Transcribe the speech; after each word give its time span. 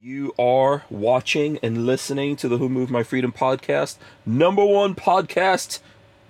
You 0.00 0.32
are 0.38 0.84
watching 0.90 1.58
and 1.60 1.84
listening 1.84 2.36
to 2.36 2.48
the 2.48 2.58
Who 2.58 2.68
Moved 2.68 2.88
My 2.88 3.02
Freedom 3.02 3.32
podcast, 3.32 3.96
number 4.24 4.64
one 4.64 4.94
podcast 4.94 5.80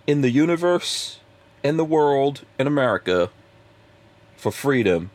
in 0.07 0.23
the 0.23 0.31
universe, 0.31 1.21
in 1.63 1.77
the 1.77 1.85
world, 1.85 2.47
in 2.59 2.67
America 2.67 3.29
for 4.39 4.51
freedom 4.51 5.11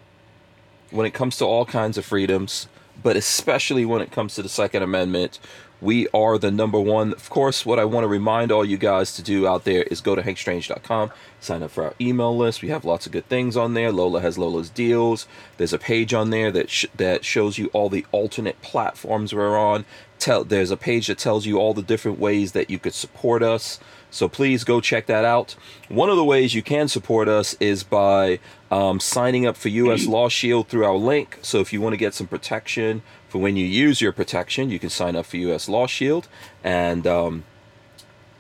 when 0.92 1.08
it 1.08 1.16
comes 1.16 1.36
to 1.38 1.46
all 1.46 1.66
kinds 1.66 1.97
of 1.97 2.05
freedoms, 2.05 2.68
but 3.02 3.16
especially 3.16 3.86
when 3.86 4.04
it 4.04 4.12
comes 4.12 4.36
to 4.36 4.44
the 4.44 4.50
Second 4.50 4.83
Amendment. 4.83 5.40
We 5.81 6.08
are 6.13 6.37
the 6.37 6.51
number 6.51 6.79
one. 6.79 7.12
Of 7.12 7.29
course, 7.29 7.65
what 7.65 7.78
I 7.78 7.85
want 7.85 8.06
to 8.06 8.08
remind 8.08 8.51
all 8.51 8.63
you 8.63 8.78
guys 8.78 9.13
to 9.15 9.21
do 9.21 9.46
out 9.46 9.65
there 9.65 9.83
is 9.83 9.99
go 9.99 10.15
to 10.15 10.21
hankstrange.com, 10.21 11.12
sign 11.42 11.62
up 11.62 11.71
for 11.71 11.83
our 11.83 11.94
email 11.99 12.35
list. 12.35 12.62
We 12.62 12.69
have 12.69 12.85
lots 12.85 13.06
of 13.06 13.12
good 13.12 13.28
things 13.28 13.57
on 13.57 13.74
there. 13.74 13.92
Lola 13.92 14.21
has 14.21 14.38
Lola's 14.38 14.70
deals. 14.70 15.28
There's 15.57 15.74
a 15.74 15.79
page 15.79 16.13
on 16.13 16.30
there 16.30 16.52
that 16.52 16.70
sh- 16.70 16.85
that 16.95 17.25
shows 17.25 17.57
you 17.57 17.67
all 17.73 17.89
the 17.89 18.05
alternate 18.13 18.62
platforms 18.62 19.34
we're 19.34 19.57
on. 19.57 19.84
Tell 20.20 20.45
there's 20.45 20.71
a 20.71 20.77
page 20.77 21.07
that 21.07 21.17
tells 21.17 21.45
you 21.45 21.57
all 21.57 21.73
the 21.73 21.81
different 21.81 22.17
ways 22.17 22.53
that 22.53 22.70
you 22.70 22.79
could 22.79 22.93
support 22.93 23.43
us. 23.43 23.79
So 24.09 24.29
please 24.29 24.63
go 24.63 24.79
check 24.79 25.07
that 25.07 25.26
out. 25.26 25.55
One 25.90 26.09
of 26.09 26.17
the 26.17 26.23
ways 26.23 26.53
you 26.53 26.62
can 26.62 26.87
support 26.87 27.27
us 27.27 27.55
is 27.59 27.84
by 27.84 28.40
um, 28.70 28.99
signing 28.99 29.48
up 29.48 29.57
for 29.57 29.70
U.S. 29.70 30.05
Law 30.05 30.29
Shield 30.29 30.67
through 30.67 30.85
our 30.85 30.95
link. 30.95 31.40
So 31.41 31.59
if 31.59 31.73
you 31.73 31.81
want 31.81 31.93
to 31.93 31.98
get 31.98 32.13
some 32.13 32.27
protection 32.27 33.01
for 33.33 33.39
when 33.39 33.57
you 33.57 33.65
use 33.65 33.99
your 33.99 34.11
protection, 34.11 34.69
you 34.69 34.77
can 34.77 34.91
sign 34.91 35.15
up 35.15 35.25
for 35.25 35.37
U.S. 35.37 35.67
Law 35.67 35.87
Shield. 35.87 36.27
And 36.63 37.07
um, 37.07 37.45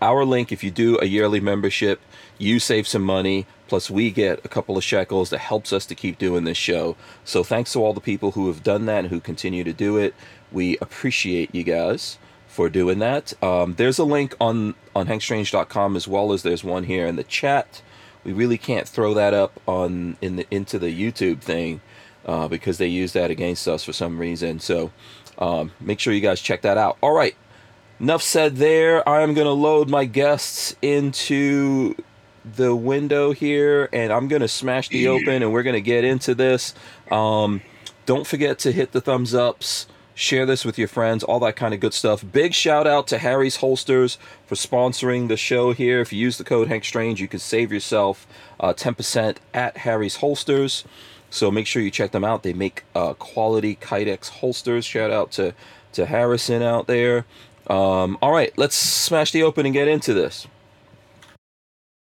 our 0.03 0.23
link, 0.23 0.51
if 0.51 0.63
you 0.63 0.69
do 0.69 0.99
a 1.01 1.05
yearly 1.05 1.39
membership, 1.39 1.99
you 2.37 2.59
save 2.59 2.87
some 2.87 3.01
money. 3.01 3.47
Plus, 3.67 3.89
we 3.89 4.11
get 4.11 4.45
a 4.45 4.47
couple 4.47 4.77
of 4.77 4.83
shekels 4.83 5.31
that 5.31 5.39
helps 5.39 5.73
us 5.73 5.87
to 5.87 5.95
keep 5.95 6.19
doing 6.19 6.43
this 6.43 6.59
show. 6.59 6.95
So, 7.25 7.43
thanks 7.43 7.73
to 7.73 7.83
all 7.83 7.93
the 7.93 8.01
people 8.01 8.33
who 8.33 8.45
have 8.45 8.61
done 8.61 8.85
that 8.85 8.99
and 8.99 9.07
who 9.07 9.19
continue 9.19 9.63
to 9.63 9.73
do 9.73 9.97
it. 9.97 10.13
We 10.51 10.77
appreciate 10.77 11.55
you 11.55 11.63
guys 11.63 12.19
for 12.47 12.69
doing 12.69 12.99
that. 12.99 13.33
Um, 13.43 13.73
there's 13.73 13.97
a 13.97 14.05
link 14.05 14.35
on 14.39 14.75
on 14.95 15.07
hankstrange.com 15.07 15.95
as 15.95 16.07
well 16.07 16.31
as 16.33 16.43
there's 16.43 16.63
one 16.63 16.83
here 16.83 17.07
in 17.07 17.15
the 17.15 17.23
chat. 17.23 17.81
We 18.23 18.31
really 18.31 18.59
can't 18.59 18.87
throw 18.87 19.15
that 19.15 19.33
up 19.33 19.59
on 19.67 20.17
in 20.21 20.35
the 20.35 20.45
into 20.51 20.77
the 20.77 20.93
YouTube 20.93 21.41
thing 21.41 21.81
uh, 22.25 22.47
because 22.47 22.77
they 22.77 22.87
use 22.87 23.13
that 23.13 23.31
against 23.31 23.67
us 23.67 23.83
for 23.83 23.93
some 23.93 24.19
reason. 24.19 24.59
So 24.59 24.91
um, 25.37 25.71
make 25.79 25.99
sure 25.99 26.13
you 26.13 26.21
guys 26.21 26.41
check 26.41 26.61
that 26.61 26.77
out. 26.77 26.97
All 27.01 27.13
right, 27.13 27.35
enough 27.99 28.21
said 28.21 28.57
there. 28.57 29.07
I 29.07 29.21
am 29.21 29.33
going 29.33 29.47
to 29.47 29.53
load 29.53 29.89
my 29.89 30.05
guests 30.05 30.75
into 30.81 31.95
the 32.45 32.75
window 32.75 33.31
here 33.31 33.87
and 33.93 34.11
I'm 34.11 34.27
going 34.27 34.41
to 34.41 34.49
smash 34.49 34.89
the 34.89 35.07
open 35.07 35.41
and 35.41 35.53
we're 35.53 35.63
going 35.63 35.75
to 35.75 35.81
get 35.81 36.03
into 36.03 36.35
this. 36.35 36.73
Um, 37.09 37.61
don't 38.05 38.27
forget 38.27 38.59
to 38.59 38.71
hit 38.71 38.91
the 38.91 38.99
thumbs 38.99 39.33
ups 39.33 39.87
share 40.15 40.45
this 40.45 40.63
with 40.63 40.77
your 40.77 40.87
friends, 40.87 41.23
all 41.23 41.39
that 41.39 41.55
kind 41.55 41.73
of 41.73 41.79
good 41.79 41.93
stuff. 41.93 42.23
Big 42.31 42.53
shout 42.53 42.87
out 42.87 43.07
to 43.07 43.17
Harry's 43.17 43.57
Holsters 43.57 44.17
for 44.45 44.55
sponsoring 44.55 45.27
the 45.27 45.37
show 45.37 45.73
here. 45.73 46.01
If 46.01 46.13
you 46.13 46.19
use 46.19 46.37
the 46.37 46.43
code 46.43 46.67
Hank 46.67 46.85
Strange, 46.85 47.19
you 47.19 47.27
can 47.27 47.39
save 47.39 47.71
yourself 47.71 48.27
uh, 48.59 48.73
10% 48.73 49.37
at 49.53 49.77
Harry's 49.77 50.17
Holsters. 50.17 50.83
So 51.33 51.49
make 51.49 51.65
sure 51.65 51.81
you 51.81 51.89
check 51.89 52.11
them 52.11 52.23
out. 52.23 52.43
They 52.43 52.53
make 52.53 52.83
uh, 52.93 53.15
quality 53.15 53.75
Kydex 53.75 54.29
holsters. 54.29 54.85
Shout 54.85 55.09
out 55.09 55.31
to, 55.31 55.55
to 55.93 56.05
Harrison 56.05 56.61
out 56.61 56.85
there. 56.85 57.25
Um, 57.65 58.19
all 58.21 58.31
right, 58.31 58.55
let's 58.55 58.75
smash 58.75 59.31
the 59.31 59.41
open 59.41 59.65
and 59.65 59.73
get 59.73 59.87
into 59.87 60.13
this. 60.13 60.45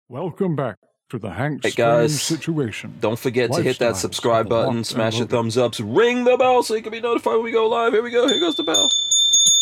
Welcome 0.07 0.55
back 0.55 0.77
to 1.09 1.17
the 1.17 1.31
Hank 1.31 1.63
Hey, 1.63 1.71
guys, 1.71 2.21
situation. 2.21 2.93
Don't 2.99 3.17
forget 3.17 3.51
to 3.51 3.63
hit 3.63 3.79
that 3.79 3.97
subscribe 3.97 4.47
button, 4.47 4.83
smash 4.83 5.17
the 5.17 5.25
thumbs 5.25 5.57
ups, 5.57 5.79
ring 5.79 6.23
the 6.23 6.37
bell 6.37 6.61
so 6.61 6.75
you 6.75 6.83
can 6.83 6.91
be 6.91 7.01
notified 7.01 7.33
when 7.33 7.45
we 7.45 7.51
go 7.51 7.67
live. 7.67 7.93
Here 7.93 8.03
we 8.03 8.11
go. 8.11 8.27
Here 8.27 8.39
goes 8.39 8.55
the 8.55 8.63
bell. 8.63 8.89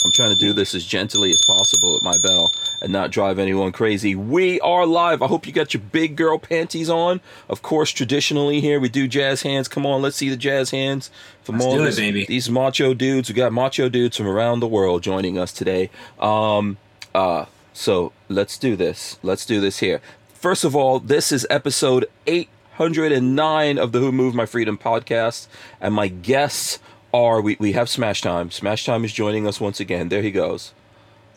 I'm 0.04 0.12
trying 0.12 0.32
to 0.32 0.36
do 0.36 0.54
this 0.54 0.76
as 0.76 0.86
gently 0.86 1.32
as 1.32 1.42
possible 1.42 1.94
with 1.94 2.04
my 2.04 2.18
bell 2.18 2.54
and 2.82 2.92
not 2.92 3.12
drive 3.12 3.40
anyone 3.40 3.72
crazy. 3.72 4.16
We 4.16 4.60
are 4.62 4.86
live. 4.86 5.22
I 5.22 5.28
hope 5.28 5.48
you 5.48 5.54
got 5.54 5.74
your 5.74 5.82
big 5.92 6.16
girl 6.16 6.38
panties 6.38 6.90
on. 6.90 7.22
Of 7.48 7.62
course, 7.62 7.92
traditionally 7.92 8.60
here 8.62 8.80
we 8.80 8.90
do 8.90 9.08
jazz 9.08 9.44
hands. 9.44 9.68
Come 9.68 9.86
on, 9.86 10.02
let's 10.02 10.18
see 10.18 10.30
the 10.30 10.38
jazz 10.38 10.72
hands 10.72 11.10
from 11.44 11.56
Let's 11.56 11.66
all 11.66 11.76
do 11.78 11.84
it, 11.84 11.86
these, 11.88 11.98
baby. 11.98 12.26
these 12.26 12.50
macho 12.50 12.94
dudes. 12.94 13.30
We 13.30 13.36
got 13.36 13.54
macho 13.54 13.90
dudes 13.90 14.18
from 14.18 14.28
around 14.28 14.60
the 14.60 14.68
world 14.68 15.04
joining 15.04 15.38
us 15.38 15.54
today. 15.54 15.90
Um, 16.20 16.78
uh, 17.16 17.46
so 17.74 18.12
let's 18.30 18.58
do 18.58 18.76
this. 18.76 19.18
Let's 19.24 19.46
do 19.46 19.62
this 19.62 19.80
here. 19.80 20.02
First 20.34 20.64
of 20.66 20.76
all, 20.76 21.00
this 21.00 21.32
is 21.32 21.48
episode 21.50 22.06
809 22.28 23.78
of 23.78 23.94
the 23.94 24.00
Who 24.00 24.12
Moved 24.12 24.36
My 24.36 24.46
Freedom 24.46 24.78
podcast, 24.78 25.48
and 25.80 25.94
my 25.94 26.10
guests 26.10 26.80
are 27.14 27.42
we, 27.42 27.58
we 27.60 27.74
have 27.74 27.90
Smash 27.90 28.22
Time. 28.22 28.52
Smash 28.52 28.86
Time 28.86 29.06
is 29.06 29.14
joining 29.14 29.48
us 29.48 29.62
once 29.62 29.80
again. 29.80 30.10
There 30.10 30.22
he 30.22 30.32
goes. 30.32 30.74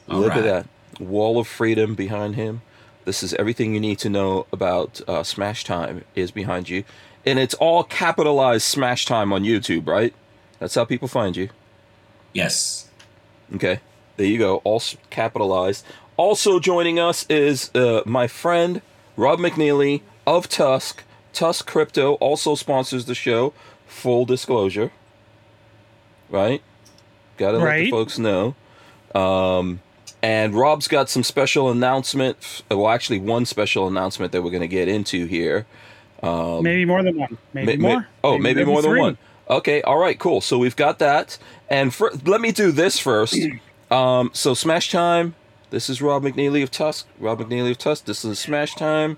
All 0.09 0.21
Look 0.21 0.33
at 0.33 0.45
that 0.45 0.67
wall 0.99 1.39
of 1.39 1.47
freedom 1.47 1.95
behind 1.95 2.37
him. 2.37 2.63
This 3.05 3.23
is 3.23 3.35
everything 3.35 3.75
you 3.75 3.81
need 3.81 3.99
to 4.01 4.09
know 4.09 4.47
about 4.53 5.01
uh, 5.07 5.23
Smash 5.23 5.65
Time 5.65 6.05
is 6.15 6.31
behind 6.31 6.69
you, 6.69 6.85
and 7.25 7.39
it's 7.39 7.55
all 7.55 7.85
capitalized 7.85 8.65
Smash 8.65 9.05
Time 9.07 9.33
on 9.33 9.45
YouTube, 9.45 9.87
right? 9.87 10.13
That's 10.59 10.75
how 10.75 10.85
people 10.85 11.07
find 11.07 11.37
you. 11.37 11.51
Yes. 12.33 12.89
Okay, 13.55 13.81
there 14.17 14.27
you 14.27 14.39
go, 14.39 14.57
all 14.65 14.83
capitalized. 15.11 15.85
Also 16.17 16.59
joining 16.59 16.99
us 16.99 17.27
is 17.29 17.71
uh, 17.75 18.03
my 18.05 18.27
friend 18.27 18.83
Rob 19.17 19.39
McNeely 19.39 20.03
of 20.27 20.49
Tusk. 20.49 21.05
Tusk 21.33 21.67
Crypto 21.67 22.15
also 22.15 22.55
sponsors 22.55 23.05
the 23.05 23.15
show. 23.15 23.53
Full 23.87 24.25
disclosure, 24.25 24.91
right? 26.31 26.63
Got 27.37 27.53
to 27.53 27.59
let 27.59 27.77
the 27.77 27.91
folks 27.91 28.19
know. 28.19 28.55
Um, 29.15 29.81
and 30.23 30.55
Rob's 30.55 30.89
got 30.89 31.09
some 31.09 31.23
special 31.23 31.71
announcement. 31.71 32.63
Well, 32.71 32.89
actually, 32.89 33.21
one 33.21 33.47
special 33.47 33.87
announcement 33.87 34.33
that 34.33 34.43
we're 34.43 34.51
going 34.51 34.63
to 34.63 34.69
get 34.69 34.89
into 34.89 35.27
here. 35.27 35.67
Um, 36.23 36.63
maybe 36.65 36.85
more 36.85 37.03
than 37.03 37.17
one. 37.17 37.39
Maybe 37.53 37.77
Ma- 37.77 37.89
ma- 37.89 37.95
more. 37.95 38.09
oh, 38.25 38.39
maybe, 38.39 38.65
more 38.65 38.83
than 38.83 38.91
three. 38.91 39.01
one. 39.01 39.19
Okay, 39.49 39.83
all 39.83 39.99
right, 39.99 40.19
cool. 40.19 40.41
So 40.41 40.59
we've 40.59 40.75
got 40.75 40.99
that. 40.99 41.39
And 41.69 41.95
for, 41.95 42.11
let 42.25 42.41
me 42.41 42.53
do 42.53 42.73
this 42.73 42.99
first. 42.99 43.37
Um, 43.89 44.31
so 44.33 44.53
Smash 44.53 44.91
Time. 44.91 45.37
This 45.71 45.89
is 45.89 46.03
Rob 46.03 46.25
McNeely 46.25 46.61
of 46.65 46.73
Tusk. 46.73 47.07
Rob 47.21 47.39
McNeely 47.39 47.71
of 47.71 47.79
Tusk. 47.79 48.05
This 48.07 48.25
is 48.25 48.37
Smash 48.41 48.75
Time. 48.75 49.17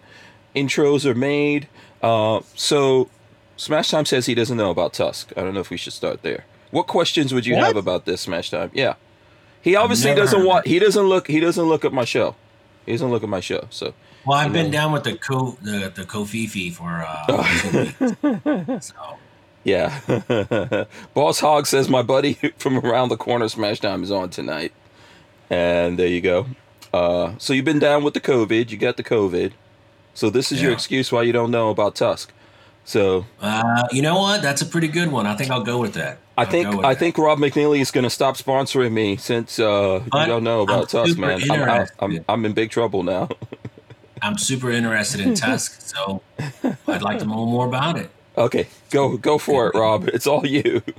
Intros 0.55 1.07
are 1.07 1.15
made. 1.15 1.69
Uh, 2.03 2.41
so 2.55 3.09
Smash 3.57 3.91
Time 3.91 4.05
says 4.05 4.27
he 4.27 4.35
doesn't 4.35 4.59
know 4.59 4.71
about 4.71 4.93
Tusk. 4.93 5.33
I 5.39 5.41
don't 5.41 5.55
know 5.55 5.61
if 5.61 5.71
we 5.71 5.79
should 5.79 5.95
start 5.95 6.21
there. 6.21 6.45
What 6.71 6.87
questions 6.87 7.33
would 7.33 7.47
you 7.47 7.57
What? 7.57 7.67
have 7.67 7.77
about 7.77 8.05
this 8.05 8.21
Smash 8.23 8.51
Time? 8.51 8.71
Yeah, 8.75 8.95
he 9.63 9.75
obviously 9.77 10.15
doesn't 10.15 10.45
want. 10.45 10.67
He 10.67 10.79
doesn't 10.79 11.03
look. 11.05 11.27
He 11.29 11.41
doesn't 11.41 11.65
look 11.65 11.85
at 11.85 11.93
my 11.93 12.05
show. 12.05 12.35
He 12.87 12.93
doesn't 12.93 13.11
look 13.11 13.23
at 13.23 13.29
my 13.29 13.41
show. 13.41 13.67
So 13.71 13.95
Well, 14.27 14.39
I've 14.39 14.53
been 14.53 14.67
know. 14.67 14.73
down 14.73 14.93
with 14.93 15.05
the 15.05 15.17
co 15.17 15.57
the 15.63 15.93
the 15.95 16.05
Kofifi 16.05 16.73
for 16.73 17.05
uh, 17.07 17.27
two 18.33 18.67
weeks. 18.73 18.87
so 18.87 19.17
Yeah. 19.65 20.85
Boss 21.15 21.41
Hog 21.41 21.67
says 21.67 21.89
my 21.89 22.03
buddy 22.03 22.35
from 22.59 22.79
around 22.79 23.09
the 23.11 23.17
corner 23.17 23.49
Smash 23.49 23.81
Time 23.81 24.03
is 24.03 24.11
on 24.11 24.31
tonight. 24.31 24.73
And 25.51 25.99
there 25.99 26.07
you 26.09 26.21
go. 26.21 26.47
Uh, 26.93 27.33
so 27.39 27.53
you've 27.53 27.65
been 27.65 27.79
down 27.79 28.03
with 28.05 28.15
the 28.15 28.21
COVID. 28.21 28.71
You 28.71 28.77
got 28.77 28.97
the 28.97 29.05
COVID. 29.05 29.53
So 30.15 30.31
this 30.31 30.51
is 30.53 30.61
your 30.63 30.73
excuse 30.73 31.13
why 31.13 31.23
you 31.23 31.33
don't 31.33 31.51
know 31.51 31.71
about 31.71 31.95
Tusk. 31.95 32.33
So 32.89 33.27
uh, 33.43 33.87
you 33.93 34.01
know 34.01 34.19
what? 34.19 34.41
That's 34.41 34.63
a 34.63 34.67
pretty 34.67 34.89
good 34.89 35.13
one. 35.13 35.27
I 35.27 35.37
think 35.37 35.51
I'll 35.51 35.63
go 35.63 35.79
with 35.79 35.93
that. 35.93 36.17
I 36.39 36.45
I'll 36.45 36.51
think 36.51 36.69
I 36.69 36.95
that. 36.95 36.99
think 36.99 37.19
Rob 37.19 37.39
McNeely 37.39 37.83
is 37.83 37.91
going 37.91 38.05
to 38.05 38.11
stop 38.11 38.39
sponsoring 38.39 38.93
me 38.93 39.19
since 39.19 39.59
uh, 39.59 40.03
you 40.03 40.27
don't 40.27 40.43
know 40.43 40.63
about 40.63 40.95
I'm 40.95 41.05
Tusk, 41.05 41.19
man. 41.19 41.39
I'm, 41.51 41.63
out, 41.69 41.89
I'm. 41.99 42.25
I'm 42.31 42.47
in 42.47 42.55
big 42.55 42.71
trouble 42.71 43.03
now. 43.03 43.29
I'm 44.23 44.39
super 44.39 44.71
interested 44.71 45.21
in 45.21 45.35
Tusk, 45.35 45.83
so 45.83 46.23
I'd 46.87 47.03
like 47.03 47.19
to 47.19 47.27
know 47.27 47.45
more 47.45 47.67
about 47.67 47.99
it. 47.99 48.09
okay, 48.39 48.69
go 48.89 49.19
go 49.19 49.37
for 49.37 49.69
it, 49.69 49.75
Rob. 49.75 50.09
It's 50.09 50.27
all 50.27 50.47
you. 50.47 50.81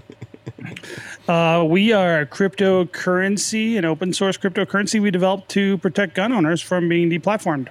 Uh, 1.27 1.63
we 1.63 1.93
are 1.93 2.21
a 2.21 2.25
cryptocurrency, 2.25 3.77
an 3.77 3.85
open 3.85 4.11
source 4.13 4.35
cryptocurrency 4.35 4.99
we 4.99 5.11
developed 5.11 5.47
to 5.47 5.77
protect 5.77 6.15
gun 6.15 6.33
owners 6.33 6.59
from 6.59 6.89
being 6.89 7.07
deplatformed. 7.09 7.67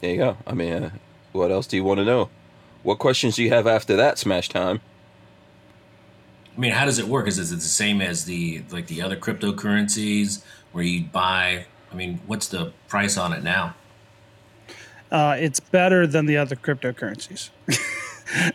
There 0.00 0.10
you 0.12 0.16
go. 0.16 0.36
I 0.46 0.54
mean, 0.54 0.84
uh, 0.84 0.90
what 1.32 1.50
else 1.50 1.66
do 1.66 1.76
you 1.76 1.82
want 1.82 1.98
to 1.98 2.04
know? 2.04 2.30
What 2.82 2.98
questions 2.98 3.36
do 3.36 3.42
you 3.42 3.50
have 3.50 3.66
after 3.66 3.96
that 3.96 4.18
Smash 4.18 4.48
Time? 4.48 4.80
I 6.56 6.60
mean, 6.60 6.72
how 6.72 6.84
does 6.84 6.98
it 6.98 7.06
work? 7.06 7.28
Is 7.28 7.38
it 7.38 7.54
the 7.54 7.60
same 7.60 8.00
as 8.00 8.24
the 8.24 8.62
like 8.70 8.86
the 8.88 9.02
other 9.02 9.16
cryptocurrencies 9.16 10.42
where 10.72 10.84
you 10.84 11.04
buy? 11.04 11.66
I 11.92 11.94
mean, 11.94 12.20
what's 12.26 12.48
the 12.48 12.72
price 12.88 13.16
on 13.16 13.32
it 13.32 13.42
now? 13.42 13.74
Uh, 15.10 15.36
it's 15.38 15.60
better 15.60 16.06
than 16.06 16.26
the 16.26 16.36
other 16.36 16.56
cryptocurrencies. 16.56 17.50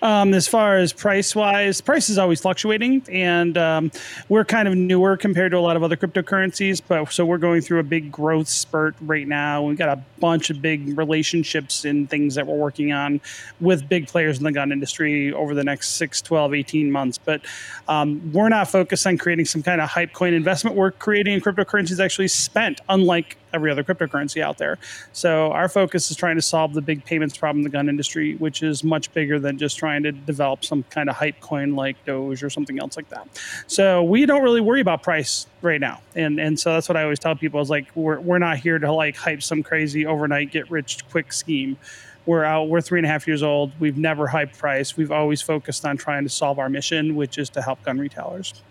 um, 0.02 0.34
as 0.34 0.48
far 0.48 0.78
as 0.78 0.94
price 0.94 1.36
wise, 1.36 1.82
price 1.82 2.10
is 2.10 2.18
always 2.18 2.42
fluctuating, 2.42 3.04
and 3.10 3.58
um, 3.58 3.92
we're 4.30 4.46
kind 4.46 4.68
of 4.68 4.76
newer 4.76 5.18
compared 5.18 5.52
to 5.52 5.58
a 5.58 5.60
lot 5.60 5.76
of 5.76 5.84
other 5.84 5.96
cryptocurrencies. 5.96 6.82
But 6.88 7.12
so 7.12 7.26
we're 7.26 7.38
going 7.38 7.62
through 7.62 7.80
a 7.80 7.84
big 7.84 8.12
growth 8.12 8.48
spurt 8.48 8.96
right 9.02 9.28
now. 9.28 9.64
We've 9.64 9.78
got 9.78 9.90
a 9.90 10.02
bunch 10.20 10.50
of 10.50 10.62
big 10.62 10.98
relationships 10.98 11.86
and 11.86 12.10
things 12.10 12.36
that 12.36 12.48
we're 12.48 12.58
working 12.58 12.92
on 12.92 13.22
with 13.60 13.88
big 13.90 14.08
players 14.08 14.38
in 14.38 14.44
the 14.44 14.52
gun 14.52 14.72
industry 14.72 15.34
over 15.34 15.54
the 15.54 15.64
next 15.64 15.92
6, 15.92 16.22
12, 16.22 16.54
18 16.54 16.92
months. 16.92 17.18
But 17.18 17.42
um, 17.88 18.32
we're 18.32 18.50
not 18.50 18.70
focused 18.70 19.06
on 19.08 19.18
creating 19.18 19.46
some 19.46 19.64
kind 19.64 19.82
of 19.82 19.90
hype 19.90 20.14
coin 20.14 20.34
investment. 20.34 20.76
We're 20.76 20.92
creating 20.92 21.38
a 21.38 21.42
cryptocurrency 21.42 21.90
that's 21.90 22.00
actually 22.00 22.28
spent, 22.30 22.82
unlike 22.90 23.38
every 23.54 23.72
other 23.72 23.84
cryptocurrency 23.84 24.42
out 24.42 24.58
there. 24.58 24.78
So 25.12 25.52
our 25.52 25.70
focus 25.70 26.10
is 26.12 26.18
trying 26.18 26.36
to 26.36 26.42
solve 26.42 26.74
the 26.74 26.82
big 26.82 27.06
payments 27.06 27.38
problem 27.38 27.60
in 27.60 27.64
the 27.64 27.70
gun 27.70 27.88
industry, 27.88 28.36
which 28.36 28.64
is 28.64 28.84
much 28.84 29.14
bigger 29.14 29.40
than 29.40 29.58
just 29.58 29.78
trying 29.78 30.04
to 30.04 30.12
develop 30.12 30.66
some 30.66 30.84
kind 30.90 31.10
of 31.10 31.16
hype 31.16 31.40
coin 31.40 31.76
like 31.76 32.04
Doge 32.06 32.44
or 32.44 32.50
something 32.50 32.80
else 32.80 32.98
like 32.98 33.10
that. 33.10 33.28
So 33.68 34.04
we 34.04 34.26
don't 34.26 34.44
really 34.44 34.62
worry 34.62 34.82
about 34.82 35.04
price 35.04 35.48
right 35.62 35.80
now. 35.80 36.02
And 36.16 36.40
and 36.40 36.60
so 36.60 36.74
that's 36.74 36.90
what 36.90 36.98
I 36.98 37.04
always 37.04 37.20
tell 37.20 37.36
people 37.36 37.62
is 37.62 37.70
like 37.70 37.88
we're 37.96 38.20
we're 38.20 38.40
not 38.40 38.58
here 38.58 38.80
to 38.80 38.92
like 38.92 39.16
hype 39.16 39.44
some 39.44 39.64
crazy 39.64 40.06
overnight 40.06 40.52
get 40.52 40.70
rich 40.70 41.08
quick 41.10 41.32
scheme. 41.32 41.78
We're 42.26 42.46
out, 42.46 42.70
we're 42.70 42.80
three 42.80 43.00
and 43.00 43.06
a 43.06 43.10
half 43.10 43.28
years 43.28 43.44
old. 43.44 43.74
We've 43.80 43.98
never 43.98 44.28
hyped 44.28 44.58
price. 44.58 44.96
We've 44.96 45.12
always 45.12 45.42
focused 45.42 45.86
on 45.86 45.98
trying 45.98 46.24
to 46.24 46.30
solve 46.30 46.58
our 46.58 46.70
mission, 46.70 47.16
which 47.16 47.38
is 47.38 47.50
to 47.52 47.62
help 47.62 47.84
gun 47.84 47.98
retailers. 48.00 48.64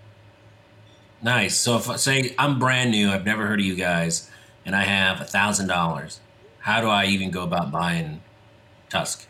Nice. 1.23 1.56
So 1.56 1.76
if 1.76 2.00
say 2.00 2.34
I'm 2.38 2.58
brand 2.58 2.90
new, 2.90 3.11
I've 3.11 3.25
never 3.25 3.46
heard 3.46 3.61
of 3.61 3.67
you 3.67 3.76
guys, 3.76 4.31
and 4.64 4.75
I 4.76 4.85
have 4.85 5.20
a 5.20 5.25
thousand 5.25 5.69
dollars, 5.69 6.20
how 6.61 6.81
do 6.81 6.88
I 6.88 7.06
even 7.06 7.31
go 7.31 7.43
about 7.43 7.70
buying 7.70 8.23
Tusk? 8.88 9.26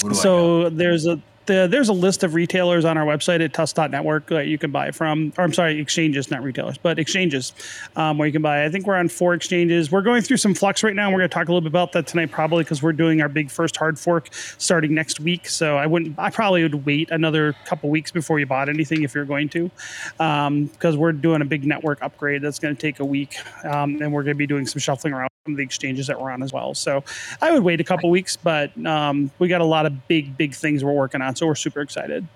Where 0.00 0.12
do 0.12 0.18
I 0.18 0.22
go? 0.22 0.22
So 0.22 0.70
there's 0.70 1.06
a 1.06 1.20
the, 1.46 1.66
there's 1.70 1.88
a 1.88 1.92
list 1.92 2.22
of 2.22 2.34
retailers 2.34 2.84
on 2.84 2.96
our 2.96 3.04
website 3.04 3.44
at 3.44 3.52
tusk.network 3.52 4.26
that 4.26 4.46
you 4.46 4.58
can 4.58 4.70
buy 4.70 4.90
from. 4.90 5.32
Or 5.36 5.44
I'm 5.44 5.52
sorry, 5.52 5.80
exchanges, 5.80 6.30
not 6.30 6.42
retailers, 6.42 6.78
but 6.78 6.98
exchanges 6.98 7.52
um, 7.96 8.18
where 8.18 8.26
you 8.26 8.32
can 8.32 8.42
buy. 8.42 8.64
I 8.64 8.70
think 8.70 8.86
we're 8.86 8.96
on 8.96 9.08
four 9.08 9.34
exchanges. 9.34 9.90
We're 9.90 10.02
going 10.02 10.22
through 10.22 10.38
some 10.38 10.54
flux 10.54 10.82
right 10.82 10.94
now. 10.94 11.06
and 11.06 11.14
We're 11.14 11.20
going 11.20 11.30
to 11.30 11.34
talk 11.34 11.48
a 11.48 11.52
little 11.52 11.60
bit 11.60 11.68
about 11.68 11.92
that 11.92 12.06
tonight, 12.06 12.30
probably 12.30 12.64
because 12.64 12.82
we're 12.82 12.92
doing 12.92 13.20
our 13.20 13.28
big 13.28 13.50
first 13.50 13.76
hard 13.76 13.98
fork 13.98 14.28
starting 14.32 14.94
next 14.94 15.20
week. 15.20 15.48
So 15.48 15.76
I 15.76 15.86
wouldn't, 15.86 16.18
I 16.18 16.30
probably 16.30 16.62
would 16.62 16.86
wait 16.86 17.10
another 17.10 17.54
couple 17.64 17.90
weeks 17.90 18.10
before 18.10 18.38
you 18.38 18.46
bought 18.46 18.68
anything 18.68 19.02
if 19.02 19.14
you're 19.14 19.24
going 19.24 19.48
to, 19.50 19.70
because 20.16 20.96
we're 20.96 21.12
doing 21.12 21.42
a 21.42 21.44
big 21.44 21.64
network 21.64 22.02
upgrade 22.02 22.42
that's 22.42 22.58
going 22.58 22.74
to 22.74 22.80
take 22.80 23.00
a 23.00 23.04
week, 23.04 23.36
um, 23.64 24.00
and 24.00 24.12
we're 24.12 24.22
going 24.22 24.34
to 24.34 24.38
be 24.38 24.46
doing 24.46 24.66
some 24.66 24.80
shuffling 24.80 25.12
around 25.12 25.28
of 25.46 25.56
the 25.58 25.62
exchanges 25.62 26.06
that 26.06 26.18
we're 26.20 26.30
on 26.30 26.42
as 26.42 26.52
well. 26.52 26.74
So 26.74 27.04
I 27.42 27.52
would 27.52 27.62
wait 27.62 27.80
a 27.80 27.84
couple 27.84 28.08
weeks, 28.08 28.34
but 28.36 28.74
um, 28.86 29.30
we 29.38 29.48
got 29.48 29.60
a 29.60 29.66
lot 29.66 29.84
of 29.84 30.08
big, 30.08 30.36
big 30.38 30.54
things 30.54 30.82
we're 30.82 30.92
working 30.92 31.20
on. 31.20 31.36
So 31.36 31.46
we're 31.46 31.54
super 31.54 31.82
excited. 31.82 32.26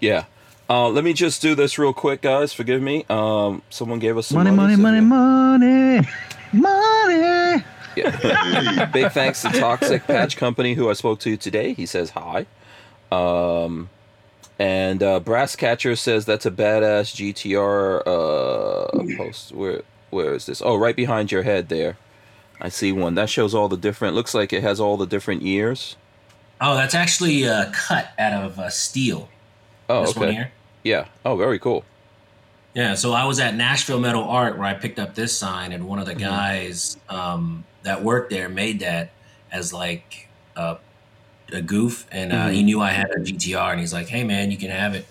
Yeah. 0.00 0.24
Uh, 0.68 0.88
let 0.90 1.02
me 1.02 1.14
just 1.14 1.40
do 1.40 1.54
this 1.54 1.78
real 1.78 1.94
quick, 1.94 2.20
guys. 2.20 2.52
Forgive 2.52 2.82
me. 2.82 3.06
Um, 3.08 3.62
someone 3.70 3.98
gave 3.98 4.18
us 4.18 4.26
some 4.26 4.36
Money, 4.36 4.50
money, 4.50 4.74
so 4.74 4.82
money, 4.82 5.00
money, 5.00 6.08
money. 6.52 7.64
Yeah. 7.96 8.84
Big 8.92 9.10
thanks 9.10 9.42
to 9.42 9.48
Toxic 9.48 10.04
Patch 10.06 10.36
Company, 10.36 10.74
who 10.74 10.88
I 10.88 10.92
spoke 10.92 11.18
to 11.20 11.36
today. 11.36 11.72
He 11.72 11.84
says 11.84 12.10
hi. 12.10 12.46
Um, 13.10 13.88
and 14.56 15.02
uh, 15.02 15.18
Brass 15.18 15.56
Catcher 15.56 15.96
says 15.96 16.24
that's 16.24 16.46
a 16.46 16.50
badass 16.52 17.12
GTR 17.16 18.02
uh, 18.06 19.16
post. 19.16 19.50
Where 19.50 19.82
where 20.10 20.32
is 20.34 20.46
this? 20.46 20.62
Oh, 20.62 20.76
right 20.76 20.94
behind 20.94 21.32
your 21.32 21.42
head 21.42 21.70
there. 21.70 21.96
I 22.60 22.68
see 22.68 22.92
one. 22.92 23.14
That 23.14 23.28
shows 23.30 23.54
all 23.54 23.68
the 23.68 23.76
different. 23.76 24.14
Looks 24.14 24.34
like 24.34 24.52
it 24.52 24.62
has 24.62 24.80
all 24.80 24.96
the 24.96 25.06
different 25.06 25.42
years. 25.42 25.96
Oh, 26.60 26.74
that's 26.74 26.94
actually 26.94 27.48
uh, 27.48 27.70
cut 27.72 28.10
out 28.18 28.44
of 28.44 28.58
uh, 28.58 28.68
steel. 28.68 29.28
Oh, 29.88 30.04
this 30.04 30.16
one 30.16 30.28
okay. 30.28 30.34
here. 30.34 30.52
Yeah. 30.82 31.06
Oh, 31.24 31.36
very 31.36 31.58
cool. 31.58 31.84
Yeah, 32.74 32.94
so 32.94 33.12
I 33.12 33.24
was 33.24 33.40
at 33.40 33.54
Nashville 33.54 34.00
Metal 34.00 34.22
Art 34.24 34.58
where 34.58 34.66
I 34.66 34.74
picked 34.74 34.98
up 34.98 35.14
this 35.14 35.36
sign, 35.36 35.72
and 35.72 35.88
one 35.88 35.98
of 35.98 36.06
the 36.06 36.14
Mhm. 36.14 36.20
guys 36.20 36.96
um, 37.08 37.64
that 37.82 38.02
worked 38.04 38.30
there 38.30 38.48
made 38.48 38.80
that 38.80 39.10
as 39.50 39.72
like 39.72 40.28
a, 40.56 40.76
a 41.52 41.62
goof, 41.62 42.06
and 42.12 42.32
uh, 42.32 42.48
he 42.48 42.62
knew 42.62 42.80
I 42.80 42.90
had 42.90 43.10
a 43.10 43.18
GTR, 43.20 43.70
and 43.72 43.80
he's 43.80 43.92
like, 43.92 44.08
"Hey, 44.08 44.22
man, 44.24 44.50
you 44.50 44.56
can 44.58 44.70
have 44.70 44.94
it." 44.94 45.06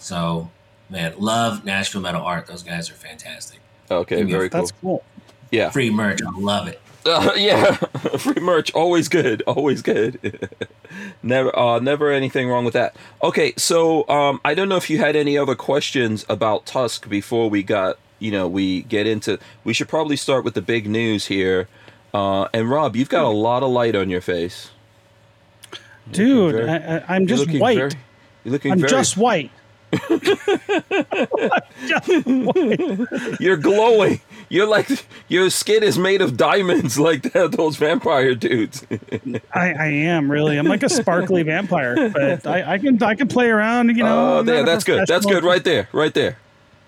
So, 0.00 0.50
man, 0.90 1.14
love 1.18 1.64
Nashville 1.64 2.02
Metal 2.02 2.22
Art. 2.22 2.46
Those 2.46 2.62
guys 2.62 2.90
are 2.90 2.94
fantastic. 2.94 3.60
Okay, 3.90 4.18
Give 4.18 4.28
very 4.28 4.50
cool. 4.50 4.60
That's 4.60 4.72
cool. 4.72 5.04
Yeah. 5.50 5.70
Free 5.70 5.90
merch, 5.90 6.20
I 6.22 6.30
love 6.38 6.68
it. 6.68 6.80
Uh, 7.06 7.32
yeah, 7.36 7.72
free 8.18 8.40
merch, 8.42 8.72
always 8.74 9.08
good, 9.08 9.42
always 9.46 9.82
good. 9.82 10.48
never, 11.22 11.56
uh, 11.58 11.78
never 11.78 12.10
anything 12.12 12.48
wrong 12.48 12.64
with 12.64 12.74
that. 12.74 12.94
Okay, 13.22 13.52
so 13.56 14.08
um, 14.08 14.40
I 14.44 14.54
don't 14.54 14.68
know 14.68 14.76
if 14.76 14.90
you 14.90 14.98
had 14.98 15.16
any 15.16 15.38
other 15.38 15.54
questions 15.54 16.24
about 16.28 16.66
Tusk 16.66 17.08
before 17.08 17.48
we 17.48 17.62
got, 17.62 17.98
you 18.18 18.30
know, 18.30 18.46
we 18.48 18.82
get 18.82 19.06
into. 19.06 19.38
We 19.64 19.72
should 19.72 19.88
probably 19.88 20.16
start 20.16 20.44
with 20.44 20.54
the 20.54 20.62
big 20.62 20.88
news 20.88 21.26
here. 21.26 21.68
Uh, 22.12 22.48
and 22.54 22.70
Rob, 22.70 22.96
you've 22.96 23.08
got 23.10 23.24
a 23.24 23.28
lot 23.28 23.62
of 23.62 23.70
light 23.70 23.94
on 23.94 24.08
your 24.10 24.20
face, 24.22 24.70
Dude, 26.10 26.54
very- 26.54 26.68
I, 26.70 27.14
I'm 27.14 27.26
just 27.26 27.48
white. 27.50 27.76
very- 27.76 27.90
you're 28.44 28.52
looking 28.52 28.72
I'm 28.72 28.80
very. 28.80 28.90
just 28.90 29.16
white. 29.16 29.50
You're 33.40 33.56
glowing. 33.56 34.20
You're 34.50 34.66
like 34.66 34.88
your 35.28 35.50
skin 35.50 35.82
is 35.82 35.98
made 35.98 36.22
of 36.22 36.36
diamonds, 36.36 36.98
like 36.98 37.32
that, 37.32 37.52
those 37.56 37.76
vampire 37.76 38.34
dudes. 38.34 38.86
I, 39.52 39.72
I 39.72 39.86
am 39.86 40.30
really. 40.30 40.58
I'm 40.58 40.66
like 40.66 40.82
a 40.82 40.88
sparkly 40.88 41.42
vampire, 41.42 42.10
but 42.10 42.46
I, 42.46 42.74
I 42.74 42.78
can 42.78 43.02
I 43.02 43.14
can 43.14 43.28
play 43.28 43.48
around. 43.48 43.96
You 43.96 44.04
know. 44.04 44.38
Oh, 44.38 44.42
yeah, 44.42 44.62
that's 44.62 44.84
good. 44.84 45.06
That's 45.06 45.26
good, 45.26 45.44
right 45.44 45.64
there, 45.64 45.88
right 45.92 46.12
there. 46.12 46.38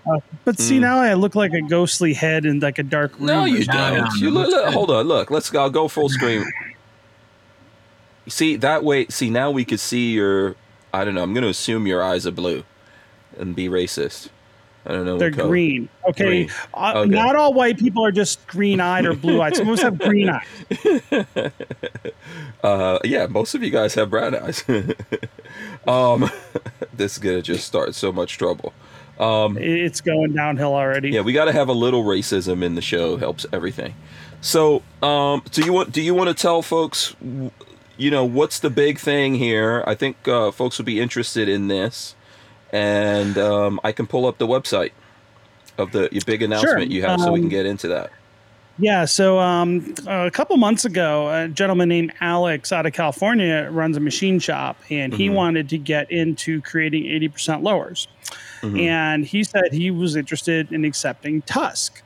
Uh, 0.05 0.19
but 0.45 0.59
see, 0.59 0.77
mm. 0.77 0.81
now 0.81 0.99
I 0.99 1.13
look 1.13 1.35
like 1.35 1.53
a 1.53 1.61
ghostly 1.61 2.13
head 2.13 2.45
in 2.45 2.59
like 2.59 2.79
a 2.79 2.83
dark 2.83 3.17
room. 3.17 3.27
No, 3.27 3.45
you 3.45 3.65
don't. 3.65 4.13
You 4.15 4.31
look, 4.31 4.49
look- 4.49 4.73
hold 4.73 4.89
on. 4.89 5.07
Look, 5.07 5.29
let's 5.29 5.49
go. 5.49 5.61
I'll 5.61 5.69
go 5.69 5.87
full 5.87 6.09
screen. 6.09 6.43
See 8.27 8.55
that 8.57 8.83
way. 8.83 9.07
See 9.07 9.29
now 9.29 9.51
we 9.51 9.65
could 9.65 9.79
see 9.79 10.11
your. 10.11 10.55
I 10.93 11.05
don't 11.05 11.15
know. 11.15 11.23
I'm 11.23 11.33
going 11.33 11.43
to 11.43 11.49
assume 11.49 11.87
your 11.87 12.03
eyes 12.03 12.27
are 12.27 12.31
blue, 12.31 12.63
and 13.37 13.55
be 13.55 13.67
racist. 13.69 14.29
I 14.85 14.93
don't 14.93 15.05
know. 15.05 15.17
They're 15.19 15.29
green. 15.29 15.89
Okay. 16.09 16.25
Green. 16.25 16.49
Uh, 16.73 16.93
Okay. 16.95 17.09
Not 17.11 17.35
all 17.35 17.53
white 17.53 17.77
people 17.77 18.03
are 18.03 18.11
just 18.11 18.45
green 18.47 18.79
eyed 18.79 19.05
or 19.05 19.13
blue 19.13 19.39
eyed. 19.39 19.55
Some 19.55 19.69
of 19.69 19.73
us 19.73 19.81
have 19.83 19.99
green 19.99 20.29
eyes. 20.29 21.51
Uh, 22.63 22.99
yeah, 23.03 23.25
most 23.25 23.55
of 23.55 23.63
you 23.63 23.71
guys 23.71 23.95
have 23.95 24.11
brown 24.11 24.35
eyes. 24.35 24.63
um, 25.87 26.29
this 26.93 27.13
is 27.13 27.17
gonna 27.17 27.41
just 27.41 27.65
start 27.65 27.95
so 27.95 28.11
much 28.11 28.37
trouble. 28.37 28.71
Um, 29.19 29.57
It's 29.57 29.99
going 30.01 30.33
downhill 30.33 30.75
already. 30.75 31.09
yeah, 31.09 31.21
we 31.21 31.33
got 31.33 31.45
to 31.45 31.51
have 31.53 31.69
a 31.69 31.73
little 31.73 32.03
racism 32.03 32.63
in 32.63 32.75
the 32.75 32.81
show. 32.81 33.17
Helps 33.17 33.45
everything. 33.51 33.95
So, 34.41 34.83
um, 35.01 35.41
do 35.51 35.63
you 35.63 35.73
want 35.73 35.91
do 35.91 36.01
you 36.01 36.13
want 36.13 36.29
to 36.29 36.33
tell 36.39 36.61
folks, 36.61 37.15
you 37.97 38.11
know, 38.11 38.25
what's 38.25 38.59
the 38.59 38.69
big 38.69 38.99
thing 38.99 39.35
here? 39.35 39.83
I 39.87 39.95
think 39.95 40.27
uh, 40.27 40.51
folks 40.51 40.77
would 40.77 40.85
be 40.85 40.99
interested 40.99 41.49
in 41.49 41.67
this, 41.67 42.13
and 42.71 43.37
um, 43.37 43.79
I 43.83 43.91
can 43.91 44.07
pull 44.07 44.25
up 44.25 44.37
the 44.37 44.47
website 44.47 44.91
of 45.77 45.91
the 45.91 46.09
your 46.11 46.21
big 46.25 46.41
announcement 46.41 46.91
you 46.91 47.01
have, 47.03 47.19
so 47.19 47.31
we 47.31 47.39
can 47.39 47.45
um, 47.45 47.49
get 47.49 47.65
into 47.65 47.87
that. 47.89 48.11
Yeah, 48.79 49.05
so 49.05 49.37
um, 49.37 49.93
a 50.07 50.31
couple 50.31 50.57
months 50.57 50.85
ago, 50.85 51.29
a 51.29 51.47
gentleman 51.47 51.89
named 51.89 52.13
Alex 52.19 52.71
out 52.71 52.85
of 52.85 52.93
California 52.93 53.67
runs 53.71 53.95
a 53.95 53.99
machine 53.99 54.39
shop, 54.39 54.77
and 54.89 55.13
he 55.13 55.27
Mhm. 55.27 55.33
wanted 55.33 55.69
to 55.69 55.77
get 55.77 56.09
into 56.09 56.61
creating 56.61 57.05
80% 57.05 57.61
lowers. 57.63 58.07
Mhm. 58.61 58.79
And 58.79 59.25
he 59.25 59.43
said 59.43 59.71
he 59.71 59.91
was 59.91 60.15
interested 60.15 60.71
in 60.71 60.83
accepting 60.85 61.41
Tusk. 61.43 62.01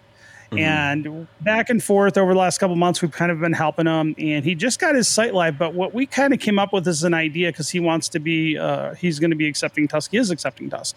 Mhm. 0.52 0.60
And 0.60 1.28
back 1.42 1.70
and 1.70 1.84
forth 1.84 2.18
over 2.18 2.34
the 2.34 2.40
last 2.40 2.60
couple 2.60 2.76
months, 2.76 3.02
we've 3.02 3.12
kind 3.12 3.32
of 3.32 3.40
been 3.40 3.54
helping 3.54 3.88
him. 3.88 4.16
And 4.18 4.46
he 4.46 4.56
just 4.56 4.80
got 4.80 4.96
his 4.96 5.08
site 5.08 5.34
live. 5.34 5.58
But 5.58 5.74
what 5.74 5.94
we 5.94 6.06
kind 6.06 6.34
of 6.34 6.40
came 6.40 6.60
up 6.60 6.72
with 6.72 6.88
is 6.88 7.04
an 7.04 7.14
idea 7.14 7.50
because 7.50 7.70
he 7.70 7.80
wants 7.80 8.10
to 8.10 8.20
be, 8.20 8.58
uh, 8.58 8.94
he's 8.96 9.20
going 9.20 9.32
to 9.32 9.36
be 9.36 9.48
accepting 9.48 9.88
Tusk. 9.88 10.12
He 10.12 10.18
is 10.18 10.30
accepting 10.30 10.70
Tusk. 10.70 10.96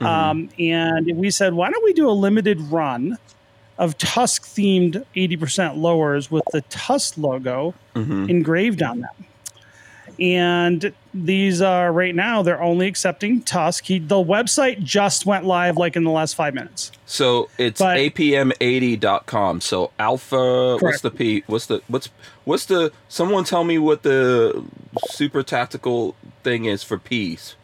Mhm. 0.00 0.06
Um, 0.06 0.48
and 0.58 1.16
we 1.16 1.30
said, 1.30 1.52
why 1.54 1.70
don't 1.70 1.84
we 1.84 1.92
do 1.92 2.08
a 2.08 2.12
limited 2.12 2.60
run 2.60 3.18
of 3.78 3.98
Tusk 3.98 4.44
themed 4.46 5.04
80% 5.14 5.76
lowers 5.76 6.30
with 6.30 6.44
the 6.52 6.62
Tusk 6.62 7.18
logo 7.18 7.74
Mhm. 7.94 8.30
engraved 8.30 8.82
on 8.82 9.00
them? 9.02 9.10
And 10.18 10.92
these 11.12 11.60
are 11.60 11.92
right 11.92 12.14
now, 12.14 12.42
they're 12.42 12.62
only 12.62 12.86
accepting 12.86 13.42
Tusk. 13.42 13.84
He, 13.84 13.98
the 13.98 14.16
website 14.16 14.82
just 14.82 15.26
went 15.26 15.44
live 15.44 15.76
like 15.76 15.96
in 15.96 16.04
the 16.04 16.10
last 16.10 16.34
five 16.34 16.54
minutes. 16.54 16.90
So 17.06 17.48
it's 17.58 17.80
But- 17.80 17.98
apm80.com. 17.98 19.60
So 19.60 19.90
alpha 19.98 20.78
what's 20.80 21.00
the 21.02 21.10
P 21.10 21.44
what's 21.46 21.66
the 21.66 21.82
what's 21.88 22.08
what's 22.44 22.64
the 22.66 22.92
someone 23.08 23.44
tell 23.44 23.64
me 23.64 23.78
what 23.78 24.02
the 24.02 24.64
super 25.10 25.42
tactical 25.42 26.14
thing 26.42 26.64
is 26.64 26.82
for 26.82 26.98
P's. 26.98 27.54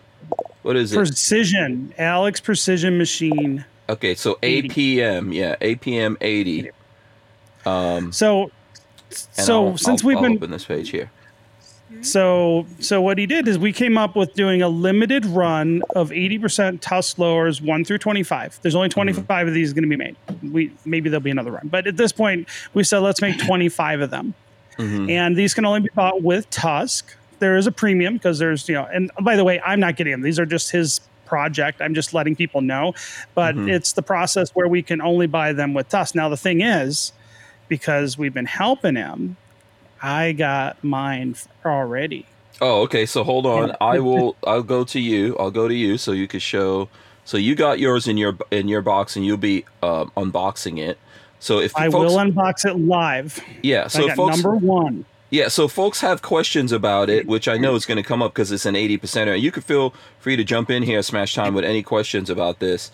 What 0.63 0.77
is 0.77 0.93
it? 0.93 0.97
Precision, 0.97 1.93
Alex 1.99 2.41
Precision 2.41 2.97
Machine. 2.99 3.65
Okay, 3.89 4.15
so 4.15 4.39
80. 4.43 4.69
APM, 4.69 5.35
yeah, 5.35 5.57
APM 5.61 6.17
80. 6.21 6.71
Um 7.67 8.13
So, 8.13 8.51
so 9.11 9.69
I'll- 9.71 9.77
since 9.79 10.03
I'll- 10.03 10.07
we've 10.09 10.17
I'll 10.19 10.23
been 10.23 10.37
open 10.37 10.51
this 10.53 10.65
page 10.65 10.91
here. 10.91 11.11
So 12.01 12.67
so 12.81 13.01
what 13.01 13.19
he 13.19 13.27
did 13.27 13.47
is 13.47 13.59
we 13.59 13.73
came 13.73 13.97
up 13.97 14.17
with 14.17 14.35
doing 14.35 14.63
a 14.63 14.69
limited 14.69 15.25
run 15.27 15.83
of 15.95 16.11
80% 16.11 16.81
tusk 16.81 17.19
lowers 17.19 17.61
1 17.61 17.85
through 17.85 17.99
25. 17.99 18.61
There's 18.63 18.75
only 18.75 18.89
mm-hmm. 18.89 18.95
25 18.95 19.49
of 19.49 19.55
these 19.55 19.73
going 19.73 19.85
to 19.85 19.89
be 19.89 19.97
made. 19.97 20.17
We 20.43 20.73
maybe 20.85 21.09
there'll 21.11 21.21
be 21.23 21.31
another 21.31 21.53
run. 21.53 21.69
But 21.69 21.87
at 21.87 21.97
this 21.97 22.13
point 22.13 22.49
we 22.75 22.85
said 22.85 22.99
let's 22.99 23.21
make 23.21 23.39
25 23.39 24.01
of 24.01 24.11
them. 24.11 24.35
Mm-hmm. 24.79 25.11
And 25.11 25.37
these 25.37 25.55
can 25.55 25.65
only 25.65 25.81
be 25.81 25.91
bought 25.95 26.23
with 26.23 26.49
tusk. 26.51 27.15
There 27.39 27.57
is 27.57 27.67
a 27.67 27.73
premium 27.73 28.15
because 28.15 28.39
there's, 28.39 28.69
you 28.69 28.75
know, 28.75 28.87
and 28.93 29.11
by 29.21 29.37
the 29.37 29.45
way, 29.45 29.61
I'm 29.61 29.81
not 29.81 29.97
getting 29.97 30.13
them. 30.13 30.23
These 30.23 30.39
are 30.39 30.47
just 30.47 30.71
his 30.71 31.01
project. 31.27 31.81
I'm 31.81 31.95
just 31.95 32.15
letting 32.15 32.37
people 32.37 32.61
know. 32.61 32.95
But 33.35 33.55
mm-hmm. 33.55 33.69
it's 33.69 33.93
the 33.93 34.03
process 34.03 34.51
where 34.51 34.69
we 34.69 34.83
can 34.83 35.01
only 35.01 35.27
buy 35.27 35.53
them 35.53 35.75
with 35.75 35.89
tusk. 35.89 36.15
Now 36.15 36.29
the 36.29 36.37
thing 36.37 36.61
is 36.61 37.13
because 37.69 38.19
we've 38.19 38.35
been 38.35 38.47
helping 38.47 38.97
him, 38.97 39.37
I 40.03 40.33
got 40.33 40.83
mine 40.83 41.37
already. 41.65 42.27
Oh, 42.61 42.83
okay. 42.83 43.07
So 43.07 43.25
hold 43.25 43.47
on. 43.47 43.75
I 43.81 43.99
will. 44.01 44.37
I'll 44.47 44.63
go 44.63 44.85
to 44.85 45.01
you. 45.01 45.37
I'll 45.39 45.51
go 45.51 45.69
to 45.69 45.75
you 45.75 45.99
so 45.99 46.13
you 46.13 46.29
could 46.29 46.43
show. 46.43 46.89
So 47.25 47.37
you 47.37 47.55
got 47.55 47.79
yours 47.79 48.09
in 48.09 48.17
your 48.17 48.37
in 48.51 48.69
your 48.69 48.83
box, 48.83 49.17
and 49.17 49.25
you'll 49.25 49.37
be 49.37 49.65
um, 49.83 50.11
unboxing 50.17 50.79
it. 50.79 50.99
So 51.39 51.59
if 51.61 51.77
I 51.77 51.91
folks, 51.91 52.13
will 52.13 52.19
unbox 52.19 52.65
it 52.65 52.75
live. 52.79 53.41
yeah. 53.63 53.87
So 53.89 54.09
folks, 54.15 54.43
number 54.43 54.55
one. 54.57 55.05
yeah. 55.31 55.49
So 55.49 55.67
folks 55.69 56.01
have 56.01 56.23
questions 56.23 56.73
about 56.73 57.11
it, 57.11 57.27
which 57.27 57.49
I 57.49 57.57
know 57.57 57.75
is 57.75 57.87
going 57.87 57.97
to 57.97 58.03
come 58.03 58.23
up 58.23 58.33
because 58.33 58.53
it's 58.53 58.67
an 58.67 58.77
eighty 58.77 58.99
percenter. 58.99 59.41
You 59.41 59.51
could 59.51 59.65
feel 59.65 59.95
free 60.19 60.37
to 60.37 60.45
jump 60.45 60.71
in 60.71 60.83
here, 60.83 61.03
Smash 61.03 61.35
Time, 61.35 61.55
with 61.55 61.65
any 61.65 61.83
questions 61.83 62.29
about 62.31 62.59
this. 62.59 62.91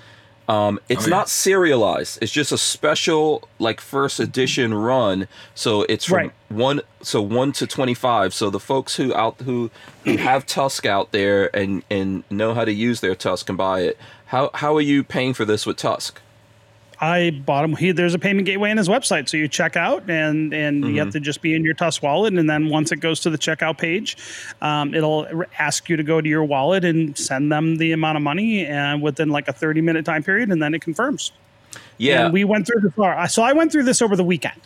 Um, 0.48 0.80
it's 0.88 1.04
Oh, 1.04 1.08
yeah. 1.08 1.16
not 1.16 1.28
serialized. 1.28 2.18
It's 2.22 2.32
just 2.32 2.52
a 2.52 2.58
special, 2.58 3.46
like 3.58 3.80
first 3.82 4.18
edition 4.18 4.72
run. 4.72 5.28
So 5.54 5.82
it's 5.82 6.06
from 6.06 6.16
Right. 6.16 6.32
one, 6.48 6.80
so 7.02 7.20
one 7.20 7.52
to 7.52 7.66
twenty 7.66 7.92
five. 7.94 8.32
So 8.32 8.48
the 8.48 8.58
folks 8.60 8.96
who 8.96 9.14
out 9.14 9.36
who 9.44 9.70
who 10.04 10.16
have 10.16 10.46
Tusk 10.46 10.86
out 10.86 11.12
there 11.12 11.54
and 11.54 11.82
and 11.90 12.24
know 12.30 12.54
how 12.54 12.64
to 12.64 12.72
use 12.72 13.00
their 13.00 13.14
Tusk 13.14 13.46
can 13.46 13.56
buy 13.56 13.80
it. 13.80 13.98
How 14.26 14.50
how 14.54 14.74
are 14.76 14.80
you 14.80 15.04
paying 15.04 15.34
for 15.34 15.44
this 15.44 15.66
with 15.66 15.76
Tusk? 15.76 16.20
I 17.00 17.30
bought 17.30 17.64
him. 17.64 17.76
He, 17.76 17.92
there's 17.92 18.14
a 18.14 18.18
payment 18.18 18.46
gateway 18.46 18.70
in 18.70 18.76
his 18.76 18.88
website, 18.88 19.28
so 19.28 19.36
you 19.36 19.46
check 19.46 19.76
out, 19.76 20.08
and 20.10 20.52
and 20.52 20.78
you 20.82 20.88
Mm-hmm. 20.90 20.96
have 20.98 21.10
to 21.12 21.20
just 21.20 21.40
be 21.42 21.54
in 21.54 21.62
your 21.64 21.74
Tusk 21.74 22.02
wallet, 22.02 22.34
and 22.34 22.50
then 22.50 22.68
once 22.68 22.90
it 22.90 22.96
goes 22.96 23.20
to 23.20 23.30
the 23.30 23.38
checkout 23.38 23.78
page, 23.78 24.16
um, 24.62 24.94
it'll 24.94 25.26
ask 25.58 25.88
you 25.88 25.96
to 25.96 26.02
go 26.02 26.20
to 26.20 26.28
your 26.28 26.44
wallet 26.44 26.84
and 26.84 27.16
send 27.16 27.52
them 27.52 27.76
the 27.76 27.92
amount 27.92 28.16
of 28.16 28.22
money, 28.22 28.66
and 28.66 29.00
within 29.00 29.28
like 29.28 29.46
a 29.48 29.52
30 29.52 29.80
minute 29.80 30.04
time 30.04 30.22
period, 30.24 30.50
and 30.50 30.60
then 30.62 30.74
it 30.74 30.80
confirms. 30.82 31.30
Yeah. 31.98 32.24
And 32.24 32.32
we 32.32 32.44
went 32.44 32.66
through 32.66 32.80
this. 32.80 33.32
So 33.34 33.42
I 33.42 33.52
went 33.52 33.70
through 33.70 33.84
this 33.84 34.00
over 34.02 34.16
the 34.16 34.24
weekend. 34.24 34.60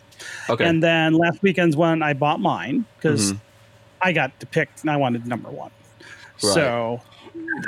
okay. 0.49 0.65
And 0.65 0.83
then 0.83 1.15
last 1.15 1.43
weekend's 1.43 1.77
when 1.77 2.03
I 2.03 2.12
bought 2.15 2.41
mine 2.41 2.85
because 2.97 3.33
Mhm. 3.33 3.41
I 4.01 4.12
got 4.12 4.39
to 4.41 4.47
pick 4.47 4.69
and 4.83 4.91
I 4.91 4.97
wanted 4.97 5.27
number 5.27 5.51
one. 5.51 5.71
Right. 6.43 6.55
So, 6.55 7.01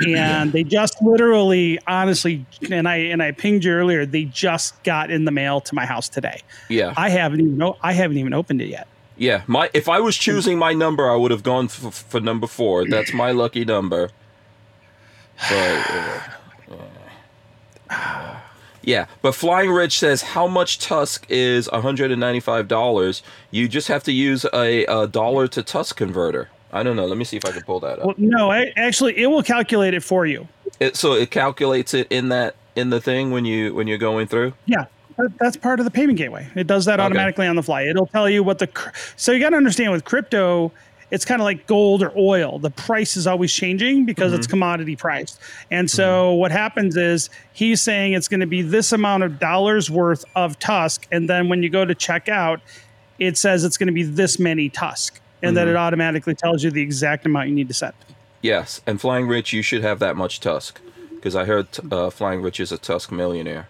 and 0.05 0.51
they 0.51 0.63
just 0.63 1.01
literally, 1.01 1.79
honestly, 1.87 2.45
and 2.69 2.87
I 2.87 2.97
and 2.97 3.21
I 3.21 3.31
pinged 3.31 3.63
you 3.63 3.71
earlier. 3.71 4.05
They 4.05 4.25
just 4.25 4.81
got 4.83 5.11
in 5.11 5.25
the 5.25 5.31
mail 5.31 5.61
to 5.61 5.75
my 5.75 5.85
house 5.85 6.09
today. 6.09 6.41
yeah. 6.69 6.93
I 6.97 7.09
haven't 7.09 7.41
even 7.41 7.73
i 7.81 7.93
haven't 7.93 8.17
even 8.17 8.33
opened 8.33 8.61
it 8.61 8.67
yet. 8.67 8.87
Yeah, 9.17 9.43
my 9.47 9.69
if 9.73 9.87
I 9.87 9.99
was 9.99 10.17
choosing 10.17 10.57
my 10.57 10.73
number, 10.73 11.09
I 11.09 11.15
would 11.15 11.31
have 11.31 11.43
gone 11.43 11.69
for, 11.69 11.91
for 11.91 12.19
number 12.19 12.47
four. 12.47 12.87
That's 12.87 13.13
my 13.13 13.31
lucky 13.31 13.63
number. 13.63 14.09
But 15.49 15.89
uh, 15.89 16.21
uh, 17.89 18.35
yeah, 18.81 19.05
but 19.21 19.33
Flying 19.33 19.71
Rich 19.71 19.99
says 19.99 20.21
how 20.21 20.47
much 20.47 20.79
Tusk 20.79 21.25
is 21.29 21.71
one 21.71 21.81
hundred 21.81 22.11
and 22.11 22.19
ninety 22.19 22.41
five 22.41 22.67
dollars. 22.67 23.23
You 23.51 23.69
just 23.69 23.87
have 23.87 24.03
to 24.03 24.11
use 24.11 24.45
a, 24.53 24.85
a 24.85 25.07
dollar 25.07 25.47
to 25.49 25.63
Tusk 25.63 25.95
converter. 25.95 26.49
I 26.75 26.83
don't 26.83 26.97
know. 26.97 27.05
Let 27.05 27.17
me 27.17 27.23
see 27.23 27.37
if 27.37 27.45
I 27.45 27.51
can 27.51 27.61
pull 27.61 27.79
that 27.79 27.99
up. 27.99 28.05
Well, 28.05 28.15
no, 28.17 28.51
I, 28.51 28.73
actually, 28.75 29.17
it 29.17 29.27
will 29.27 29.43
calculate 29.43 29.93
it 29.93 30.03
for 30.03 30.25
you. 30.25 30.47
It, 30.79 30.97
so 30.97 31.13
it 31.13 31.31
calculates 31.31 31.93
it 31.93 32.07
in 32.11 32.29
that 32.29 32.55
in 32.75 32.89
the 32.89 32.99
thing 32.99 33.31
when 33.31 33.45
you 33.45 33.73
when 33.73 33.87
you're 33.87 33.97
going 33.97 34.27
through. 34.27 34.53
Yeah, 34.65 34.85
that- 35.17 35.37
that's 35.39 35.55
part 35.55 35.79
of 35.79 35.85
the 35.85 35.91
payment 35.91 36.17
gateway. 36.17 36.47
It 36.53 36.67
does 36.67 36.83
that 36.85 36.99
Okay. 36.99 37.05
automatically 37.05 37.47
on 37.47 37.55
the 37.55 37.63
fly. 37.63 37.83
It'll 37.83 38.07
tell 38.07 38.29
you 38.29 38.43
what 38.43 38.59
the. 38.59 38.67
So 39.15 39.31
you 39.31 39.39
got 39.39 39.51
to 39.51 39.55
understand 39.55 39.93
with 39.93 40.03
crypto, 40.03 40.73
it's 41.11 41.23
kind 41.23 41.39
of 41.39 41.45
like 41.45 41.65
gold 41.65 42.03
or 42.03 42.11
oil. 42.17 42.59
The 42.59 42.71
price 42.71 43.15
is 43.15 43.25
always 43.25 43.53
changing 43.53 44.05
because 44.05 44.33
it's 44.33 44.45
mm-hmm. 44.45 44.51
commodity 44.51 44.95
priced. 44.97 45.39
And 45.71 45.89
so 45.89 46.31
mm-hmm. 46.31 46.39
what 46.39 46.51
happens 46.51 46.97
is 46.97 47.29
he's 47.53 47.81
saying 47.81 48.13
it's 48.13 48.27
going 48.27 48.41
to 48.41 48.47
be 48.47 48.61
this 48.61 48.91
amount 48.91 49.23
of 49.23 49.39
dollars 49.39 49.89
worth 49.89 50.25
of 50.35 50.59
Tusk, 50.59 51.07
and 51.11 51.29
then 51.29 51.47
when 51.47 51.63
you 51.63 51.69
go 51.69 51.85
to 51.85 51.95
check 51.95 52.27
out, 52.27 52.59
it 53.17 53.37
says 53.37 53.63
it's 53.63 53.77
going 53.77 53.87
to 53.87 53.93
be 53.93 54.03
this 54.03 54.39
many 54.39 54.67
Tusk, 54.67 55.21
and 55.41 55.55
then 55.55 55.67
it 55.67 55.75
automatically 55.75 56.35
tells 56.35 56.63
you 56.63 56.71
the 56.71 56.81
exact 56.81 57.25
amount 57.25 57.49
you 57.49 57.55
need 57.55 57.67
to 57.67 57.73
set. 57.73 57.95
Yes, 58.41 58.81
and 58.85 58.99
Flying 59.01 59.27
Rich, 59.27 59.53
you 59.53 59.61
should 59.61 59.81
have 59.81 59.99
that 59.99 60.15
much 60.15 60.39
Tusk 60.39 60.79
because 61.15 61.35
I 61.35 61.45
heard 61.45 61.67
uh, 61.91 62.09
Flying 62.09 62.41
Rich 62.41 62.59
is 62.59 62.71
a 62.71 62.77
Tusk 62.77 63.11
millionaire. 63.11 63.67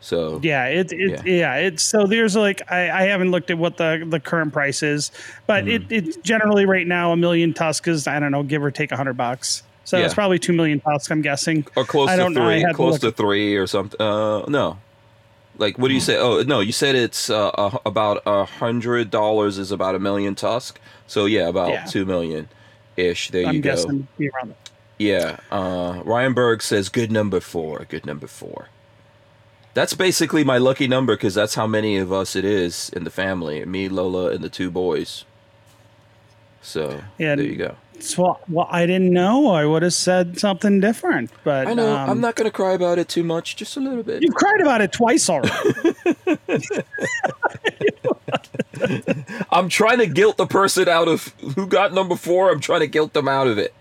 So 0.00 0.38
Yeah, 0.42 0.66
it, 0.66 0.92
it 0.92 1.26
yeah. 1.26 1.54
it's 1.56 1.82
so 1.82 2.06
there's 2.06 2.36
like 2.36 2.60
I, 2.70 2.90
I 2.90 3.02
haven't 3.04 3.30
looked 3.30 3.50
at 3.50 3.56
what 3.56 3.78
the 3.78 4.04
the 4.06 4.20
current 4.20 4.52
price 4.52 4.82
is, 4.82 5.10
but 5.46 5.66
it 5.66 5.88
Mm-hmm. 5.88 6.08
it's 6.08 6.16
generally 6.18 6.66
right 6.66 6.86
now 6.86 7.12
a 7.12 7.16
million 7.16 7.54
tusk 7.54 7.88
is 7.88 8.06
I 8.06 8.20
don't 8.20 8.30
know 8.30 8.42
give 8.42 8.62
or 8.62 8.70
take 8.70 8.92
a 8.92 8.96
hundred 8.96 9.16
bucks. 9.16 9.62
So 9.84 9.98
it's 9.98 10.12
probably 10.14 10.38
two 10.38 10.52
million 10.52 10.80
tusk. 10.80 11.10
I'm 11.10 11.22
guessing. 11.22 11.66
or 11.76 11.84
close 11.84 12.10
I 12.10 12.16
to 12.16 12.30
three, 12.34 12.62
to 12.64 12.74
close 12.74 12.92
look 12.92 13.00
to 13.02 13.12
three 13.12 13.56
or 13.56 13.66
something. 13.66 14.00
Uh, 14.00 14.44
no, 14.46 14.78
like 15.58 15.78
what 15.78 15.88
do 15.88 15.94
you 15.94 16.00
say? 16.00 16.16
Oh 16.18 16.42
no, 16.42 16.60
you 16.60 16.72
said 16.72 16.94
it's 16.94 17.30
uh, 17.30 17.48
uh, 17.48 17.78
about 17.86 18.22
a 18.26 18.44
hundred 18.44 19.10
dollars 19.10 19.58
is 19.58 19.70
about 19.70 19.94
a 19.94 19.98
million 19.98 20.34
Tusk. 20.34 20.80
So 21.06 21.26
yeah, 21.26 21.48
about 21.48 21.70
Yeah. 21.70 21.84
two 21.84 22.04
million 22.04 22.48
ish. 22.96 23.30
There 23.30 23.46
I'm 23.46 23.56
you 23.56 23.60
go. 23.62 23.70
guessing 23.70 24.08
be 24.18 24.28
around 24.30 24.50
it. 24.50 24.56
Yeah. 24.98 25.38
Uh, 25.50 26.02
Ryan 26.04 26.34
Berg 26.34 26.62
says 26.62 26.88
good 26.88 27.10
number 27.10 27.40
four. 27.40 27.84
Good 27.88 28.06
number 28.06 28.26
four. 28.26 28.68
That's 29.74 29.94
basically 29.94 30.44
my 30.44 30.56
lucky 30.58 30.86
number 30.86 31.16
because 31.16 31.34
that's 31.34 31.56
how 31.56 31.66
many 31.66 31.96
of 31.96 32.12
us 32.12 32.36
it 32.36 32.44
is 32.44 32.90
in 32.90 33.02
the 33.04 33.10
family. 33.10 33.64
Me, 33.64 33.88
Lola, 33.88 34.30
and 34.30 34.42
the 34.44 34.48
two 34.48 34.70
boys. 34.70 35.24
So 36.62 37.02
Yeah, 37.18 37.34
there 37.34 37.44
you 37.44 37.56
go. 37.56 37.76
So, 38.04 38.22
well, 38.22 38.40
well, 38.48 38.68
I 38.70 38.86
didn't 38.86 39.12
know. 39.12 39.48
I 39.50 39.64
would 39.64 39.82
have 39.82 39.94
said 39.94 40.38
something 40.38 40.80
different, 40.80 41.30
but 41.42 41.66
I 41.66 41.74
know. 41.74 41.94
um, 41.96 42.10
I'm 42.10 42.20
not 42.20 42.34
gonna 42.36 42.50
cry 42.50 42.72
about 42.72 42.98
it 42.98 43.08
too 43.08 43.24
much. 43.24 43.56
Just 43.56 43.76
a 43.76 43.80
little 43.80 44.02
bit. 44.02 44.22
You've 44.22 44.34
cried 44.34 44.60
about 44.60 44.80
it 44.82 44.92
twice 44.92 45.28
already. 45.30 45.94
I'm 49.50 49.68
trying 49.68 49.98
to 49.98 50.06
guilt 50.06 50.36
the 50.36 50.46
person 50.46 50.88
out 50.88 51.08
of 51.08 51.28
who 51.54 51.66
got 51.66 51.92
number 51.92 52.16
four. 52.16 52.50
I'm 52.50 52.60
trying 52.60 52.80
to 52.80 52.86
guilt 52.86 53.12
them 53.12 53.28
out 53.28 53.46
of 53.46 53.58
it. 53.58 53.72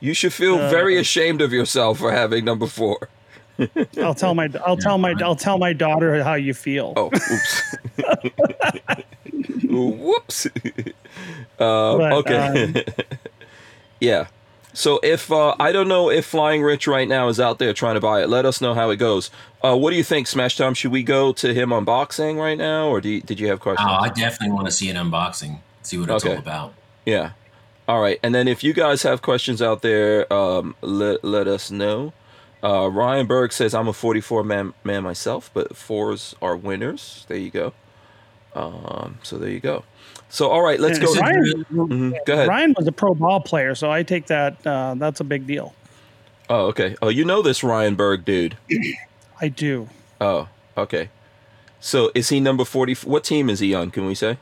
You 0.00 0.14
should 0.14 0.32
feel 0.32 0.56
very 0.70 0.96
ashamed 0.96 1.42
of 1.42 1.52
yourself 1.52 1.98
for 1.98 2.10
having 2.10 2.44
number 2.44 2.66
four. 2.66 3.08
I'll 4.00 4.14
tell 4.14 4.34
my 4.34 4.48
I'll 4.66 4.78
tell 4.78 4.96
my 4.98 5.14
I'll 5.22 5.36
tell 5.36 5.58
my 5.58 5.72
daughter 5.74 6.22
how 6.24 6.34
you 6.34 6.54
feel. 6.54 6.94
Oh, 6.96 7.10
oops. 7.14 7.76
Whoops. 9.68 10.46
Uh, 11.58 11.98
But, 11.98 12.12
okay. 12.12 12.84
Yeah. 14.00 14.26
So 14.72 15.00
if 15.02 15.32
uh, 15.32 15.54
I 15.58 15.72
don't 15.72 15.88
know 15.88 16.10
if 16.10 16.26
Flying 16.26 16.62
Rich 16.62 16.86
right 16.86 17.08
now 17.08 17.26
is 17.28 17.40
out 17.40 17.58
there 17.58 17.72
trying 17.72 17.94
to 17.96 18.00
buy 18.00 18.22
it, 18.22 18.28
let 18.28 18.46
us 18.46 18.60
know 18.60 18.72
how 18.72 18.90
it 18.90 18.96
goes. 18.98 19.30
Uh, 19.62 19.76
what 19.76 19.90
do 19.90 19.96
you 19.96 20.04
think, 20.04 20.28
Smash 20.28 20.56
Time? 20.56 20.74
Should 20.74 20.92
we 20.92 21.02
go 21.02 21.32
to 21.32 21.52
him 21.52 21.70
unboxing 21.70 22.36
right 22.38 22.56
now, 22.56 22.88
or 22.88 23.00
do 23.00 23.08
you, 23.08 23.20
did 23.20 23.40
you 23.40 23.48
have 23.48 23.58
questions? 23.60 23.88
Oh, 23.90 23.94
I 23.96 24.08
definitely 24.10 24.54
want 24.54 24.66
to 24.66 24.72
see 24.72 24.88
an 24.88 24.96
unboxing, 24.96 25.58
see 25.82 25.98
what 25.98 26.08
it's 26.08 26.24
Okay. 26.24 26.34
all 26.34 26.40
about. 26.40 26.74
Yeah. 27.04 27.32
All 27.88 28.00
right. 28.00 28.20
And 28.22 28.32
then 28.32 28.46
if 28.46 28.62
you 28.62 28.72
guys 28.72 29.02
have 29.02 29.22
questions 29.22 29.60
out 29.60 29.82
there, 29.82 30.32
um, 30.32 30.76
let, 30.82 31.24
let 31.24 31.48
us 31.48 31.72
know. 31.72 32.12
Uh, 32.62 32.88
Ryan 32.88 33.26
Berg 33.26 33.52
says, 33.52 33.74
I'm 33.74 33.88
a 33.88 33.92
44 33.92 34.44
man, 34.44 34.74
man 34.84 35.02
myself, 35.02 35.50
but 35.52 35.76
fours 35.76 36.36
are 36.40 36.56
winners. 36.56 37.24
There 37.26 37.36
you 37.38 37.50
go. 37.50 37.72
Um, 38.54 39.18
so 39.24 39.36
there 39.38 39.50
you 39.50 39.60
go. 39.60 39.82
So, 40.30 40.48
all 40.48 40.62
right, 40.62 40.78
let's 40.80 40.98
And 40.98 41.06
go. 41.06 41.14
Ryan, 41.14 41.64
Mhm, 41.72 42.14
Go 42.24 42.32
ahead. 42.34 42.48
Ryan 42.48 42.74
was 42.78 42.86
a 42.86 42.92
pro 42.92 43.14
ball 43.14 43.40
player, 43.40 43.74
so 43.74 43.90
I 43.90 44.02
take 44.04 44.26
that. 44.26 44.64
Uh, 44.66 44.94
that's 44.96 45.20
a 45.20 45.24
big 45.24 45.46
deal. 45.46 45.74
Oh, 46.48 46.66
okay. 46.66 46.96
Oh, 47.02 47.08
you 47.08 47.24
know 47.24 47.42
this 47.42 47.62
Ryan 47.64 47.94
Berg 47.96 48.24
dude. 48.24 48.56
I 49.40 49.48
do. 49.48 49.88
Oh, 50.20 50.48
okay. 50.78 51.08
So 51.80 52.10
is 52.14 52.28
he 52.28 52.40
number 52.40 52.64
40? 52.64 52.94
What 53.08 53.24
team 53.24 53.50
is 53.50 53.58
he 53.60 53.74
on? 53.74 53.90
Can 53.90 54.06
we 54.06 54.14
say? 54.14 54.38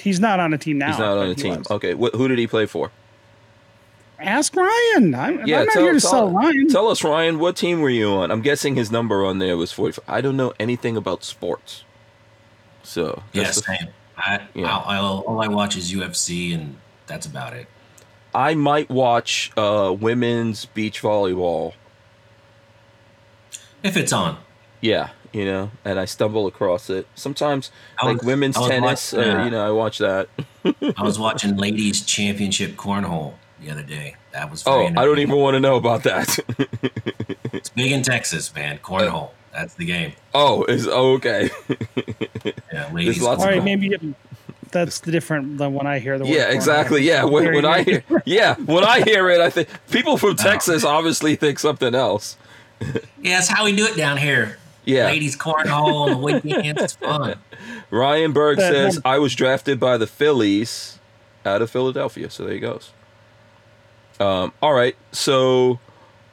He's 0.00 0.20
not 0.20 0.40
on 0.40 0.52
a 0.54 0.58
team 0.58 0.78
now. 0.78 0.88
He's 0.90 0.98
not 0.98 1.18
on 1.18 1.28
a 1.28 1.34
team. 1.34 1.58
was. 1.58 1.70
Okay. 1.70 1.92
Wh- 1.92 2.14
who 2.14 2.28
did 2.28 2.38
he 2.38 2.46
play 2.46 2.66
for? 2.66 2.90
Ask 4.18 4.54
Ryan. 4.56 5.14
I'm, 5.14 5.46
Yeah, 5.46 5.60
I'm 5.60 5.66
not 5.66 5.72
tell, 5.74 5.82
here 5.82 5.92
to 5.92 6.00
tell- 6.00 6.10
sell 6.10 6.30
Ryan. 6.30 6.68
tell 6.68 6.88
us, 6.88 7.04
Ryan, 7.04 7.38
what 7.38 7.56
team 7.56 7.80
were 7.80 7.90
you 7.90 8.08
on? 8.12 8.30
I'm 8.30 8.40
guessing 8.40 8.76
his 8.76 8.90
number 8.90 9.24
on 9.26 9.40
there 9.40 9.56
was 9.58 9.72
45. 9.72 10.04
I 10.08 10.20
don't 10.22 10.36
know 10.36 10.54
anything 10.60 10.96
about 10.96 11.22
sports. 11.24 11.82
So, 12.82 13.22
Yes, 13.32 13.56
that's 13.56 13.66
the- 13.66 13.76
same. 13.78 13.88
I, 14.16 14.46
Yeah. 14.54 14.74
I'll, 14.76 14.84
I'll, 14.86 15.18
all 15.26 15.42
I 15.42 15.48
watch 15.48 15.76
is 15.76 15.92
UFC, 15.92 16.54
and 16.54 16.76
that's 17.06 17.26
about 17.26 17.52
it. 17.52 17.66
I 18.34 18.54
might 18.54 18.90
watch 18.90 19.50
uh, 19.56 19.94
women's 19.98 20.66
beach 20.66 21.00
volleyball. 21.02 21.72
If 23.82 23.96
it's 23.96 24.12
on, 24.12 24.38
Yeah, 24.80 25.10
you 25.32 25.44
know, 25.44 25.70
and 25.84 25.98
I 25.98 26.04
stumble 26.06 26.46
across 26.46 26.90
it 26.90 27.06
sometimes. 27.14 27.70
I 27.98 28.06
like 28.06 28.22
women's 28.22 28.56
tennis, 28.56 29.12
watching, 29.12 29.30
uh, 29.30 29.40
uh, 29.40 29.44
you 29.44 29.50
know, 29.50 29.66
I 29.66 29.70
watch 29.70 29.98
that. 29.98 30.28
I 30.64 31.02
was 31.02 31.18
watching 31.26 31.56
ladies 31.56 32.04
championship 32.04 32.76
cornhole 32.76 33.34
the 33.60 33.70
other 33.70 33.82
day. 33.82 34.16
That 34.32 34.50
was 34.50 34.62
very 34.62 34.86
Oh, 34.86 35.00
I 35.00 35.04
don't 35.04 35.18
even 35.18 35.36
want 35.36 35.54
to 35.54 35.60
know 35.60 35.76
about 35.76 36.02
that. 36.04 36.38
It's 37.52 37.70
big 37.70 37.90
in 37.90 38.02
Texas, 38.02 38.54
man. 38.54 38.78
Cornhole. 38.78 39.30
That's 39.56 39.72
the 39.72 39.86
game. 39.86 40.12
oh, 40.34 40.64
is 40.64 40.86
oh, 40.86 41.14
okay. 41.14 41.48
Yeah, 42.72 42.92
ladies. 42.92 43.22
lots 43.22 43.42
All 43.42 43.56
of 43.56 43.64
maybe 43.64 43.96
that's 44.70 45.00
different 45.00 45.56
than 45.56 45.72
when 45.72 45.86
I 45.86 45.98
hear 45.98 46.18
the 46.18 46.24
word. 46.24 46.34
yeah, 46.34 46.50
exactly. 46.50 47.02
Yeah, 47.02 47.24
when, 47.24 47.54
when 47.54 47.64
I 47.64 47.82
hear, 47.82 48.04
yeah, 48.26 48.56
when 48.56 48.84
I 48.84 49.00
hear 49.00 49.30
it, 49.30 49.40
I 49.40 49.48
think 49.48 49.68
people 49.90 50.18
from 50.18 50.36
Texas 50.36 50.84
obviously 50.84 51.36
think 51.36 51.58
something 51.58 51.94
else. 51.94 52.36
Yeah, 52.82 53.36
that's 53.36 53.48
how 53.48 53.64
we 53.64 53.74
do 53.74 53.86
it 53.86 53.96
down 53.96 54.18
here. 54.18 54.58
Yeah. 54.84 55.06
Ladies 55.06 55.38
cornhole 55.38 56.06
on 56.06 56.10
the 56.10 56.18
weekends. 56.18 56.82
It's 56.82 56.92
fun. 56.96 57.38
Ryan 57.90 58.32
Berg 58.32 58.58
That 58.58 58.72
says 58.72 59.00
I 59.06 59.18
was 59.18 59.34
drafted 59.34 59.80
by 59.80 59.96
the 59.96 60.06
Phillies 60.06 60.98
out 61.46 61.62
of 61.62 61.70
Philadelphia. 61.70 62.28
So 62.28 62.44
there 62.44 62.52
he 62.52 62.60
goes. 62.60 62.92
Um, 64.20 64.52
all 64.60 64.74
right, 64.74 64.96
so 65.12 65.80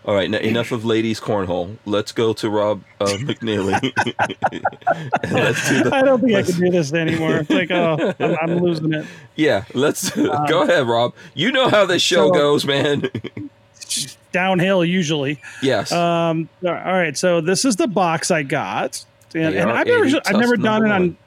all 0.06 0.16
right, 0.16 0.26
n- 0.26 0.34
enough 0.36 0.72
of 0.72 0.84
ladies 0.86 1.20
cornhole. 1.20 1.78
Let's 1.86 2.12
go 2.12 2.34
to 2.34 2.50
Rob 2.50 2.84
uh, 3.00 3.06
McNeely. 3.20 3.72
Let's 5.32 5.70
do 5.70 5.84
the, 5.84 5.90
I 5.94 6.02
don't 6.02 6.22
think 6.22 6.36
I 6.36 6.44
can 6.44 6.60
do 6.60 6.70
this 6.70 6.94
anymore. 6.94 7.38
It's 7.38 7.50
like, 7.50 7.72
oh, 7.72 8.14
I'm, 8.20 8.36
I'm 8.42 8.58
losing 8.60 8.94
it. 8.94 9.06
yeah, 9.36 9.64
let's 9.74 10.10
go 10.16 10.64
ahead, 10.64 10.88
Rob. 10.88 11.14
You 11.34 11.52
know 11.52 11.70
how 11.70 11.86
this 11.86 12.02
show 12.02 12.28
so- 12.28 12.34
goes, 12.34 12.66
man. 12.66 13.10
Downhill 14.32 14.84
usually. 14.84 15.40
yes. 15.62 15.92
Um, 15.92 16.50
all 16.66 16.72
right, 16.74 17.16
so 17.16 17.40
this 17.42 17.66
is 17.66 17.76
the 17.76 17.88
box 17.88 18.32
I 18.32 18.42
got, 18.44 19.06
and, 19.36 19.54
and 19.56 19.70
I've 19.72 19.86
never, 19.86 20.22
I've 20.26 20.36
never 20.38 20.58
done 20.58 20.86
it 20.86 20.90
number 20.90 20.96
on. 20.96 21.18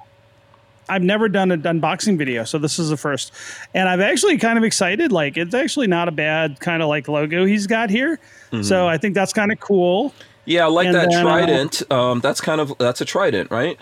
I've 0.88 1.02
never 1.02 1.28
done 1.28 1.50
an 1.50 1.62
unboxing 1.62 2.16
video, 2.16 2.45
so 2.45 2.59
this 2.59 2.78
is 2.78 2.90
the 2.90 2.97
first, 2.97 3.33
and 3.75 3.88
I'm 3.88 4.00
actually 4.00 4.38
kind 4.38 4.57
of 4.59 4.64
excited. 4.64 5.11
Like, 5.12 5.37
it's 5.37 5.55
actually 5.55 5.87
not 5.88 6.07
a 6.09 6.12
bad 6.12 6.61
kind 6.61 6.83
of 6.83 6.88
like 6.88 7.09
logo 7.09 7.45
he's 7.45 7.66
got 7.66 7.90
here, 7.90 8.19
Mm-hmm. 8.52 8.62
so 8.62 8.87
I 8.87 8.97
think 8.97 9.14
that's 9.16 9.33
kind 9.33 9.50
of 9.50 9.59
cool. 9.59 10.14
yeah, 10.45 10.64
I 10.64 10.69
like 10.69 10.87
and 10.87 10.95
that 10.95 11.11
then, 11.11 11.19
uh, 11.19 11.23
trident. 11.23 11.83
um, 11.93 12.21
that's 12.21 12.40
kind 12.40 12.61
of 12.61 12.73
that's 12.78 13.00
a 13.00 13.05
trident, 13.05 13.50
right? 13.50 13.76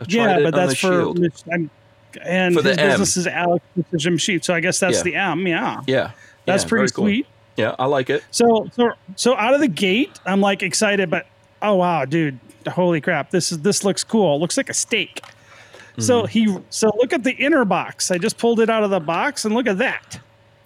A 0.00 0.06
Yeah, 0.08 0.40
but 0.42 0.54
that's 0.54 0.78
for. 0.78 1.12
I'm, 1.52 1.70
and 2.22 2.54
For 2.54 2.62
the 2.62 2.70
his 2.70 2.78
M. 2.78 2.88
business 2.90 3.16
is 3.16 3.26
Alex 3.26 3.64
Precision 3.74 4.12
Machine, 4.14 4.42
so 4.42 4.52
I 4.52 4.60
guess 4.60 4.78
that's 4.80 4.98
Yeah. 4.98 5.02
the 5.04 5.14
M. 5.14 5.46
Yeah, 5.46 5.80
Yeah, 5.86 6.10
that's 6.44 6.64
yeah, 6.64 6.68
pretty 6.68 6.92
cool. 6.92 7.04
sweet. 7.04 7.26
Yeah, 7.56 7.74
I 7.78 7.86
like 7.86 8.10
it. 8.10 8.22
So 8.30 8.68
so 8.74 8.90
so 9.16 9.36
out 9.36 9.54
of 9.54 9.60
the 9.60 9.68
gate, 9.68 10.10
I'm 10.26 10.40
like 10.40 10.62
excited, 10.62 11.08
but 11.08 11.26
oh 11.62 11.76
wow, 11.76 12.04
dude, 12.04 12.38
holy 12.68 13.00
crap, 13.00 13.30
this 13.30 13.50
is 13.52 13.60
this 13.60 13.84
looks 13.84 14.04
cool. 14.04 14.36
It 14.36 14.38
looks 14.40 14.56
like 14.56 14.68
a 14.68 14.74
steak. 14.74 15.22
So 15.98 16.22
Mm-hmm. 16.22 16.26
he 16.56 16.58
so 16.70 16.90
look 16.96 17.12
at 17.12 17.24
the 17.24 17.32
inner 17.32 17.64
box. 17.64 18.10
I 18.10 18.18
just 18.18 18.38
pulled 18.38 18.60
it 18.60 18.70
out 18.70 18.82
of 18.84 18.90
the 18.90 19.00
box 19.00 19.44
and 19.44 19.54
look 19.54 19.66
at 19.66 19.78
that. 19.78 20.20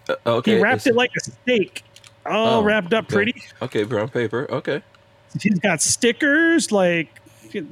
Uh, 0.08 0.14
okay, 0.26 0.56
He 0.56 0.62
wrapped 0.62 0.82
it's- 0.82 0.86
it 0.88 0.94
like 0.96 1.10
a 1.16 1.20
steak. 1.20 1.82
All 2.26 2.60
Oh, 2.60 2.62
wrapped 2.62 2.94
up 2.94 3.04
okay. 3.04 3.14
pretty. 3.14 3.42
Okay, 3.62 3.84
brown 3.84 4.08
paper. 4.08 4.46
Okay. 4.50 4.82
He's 5.40 5.58
got 5.58 5.82
stickers 5.82 6.70
like 6.72 7.20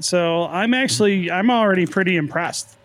so 0.00 0.44
I'm 0.44 0.74
actually 0.74 1.30
I'm 1.30 1.50
already 1.50 1.86
pretty 1.86 2.16
impressed. 2.16 2.76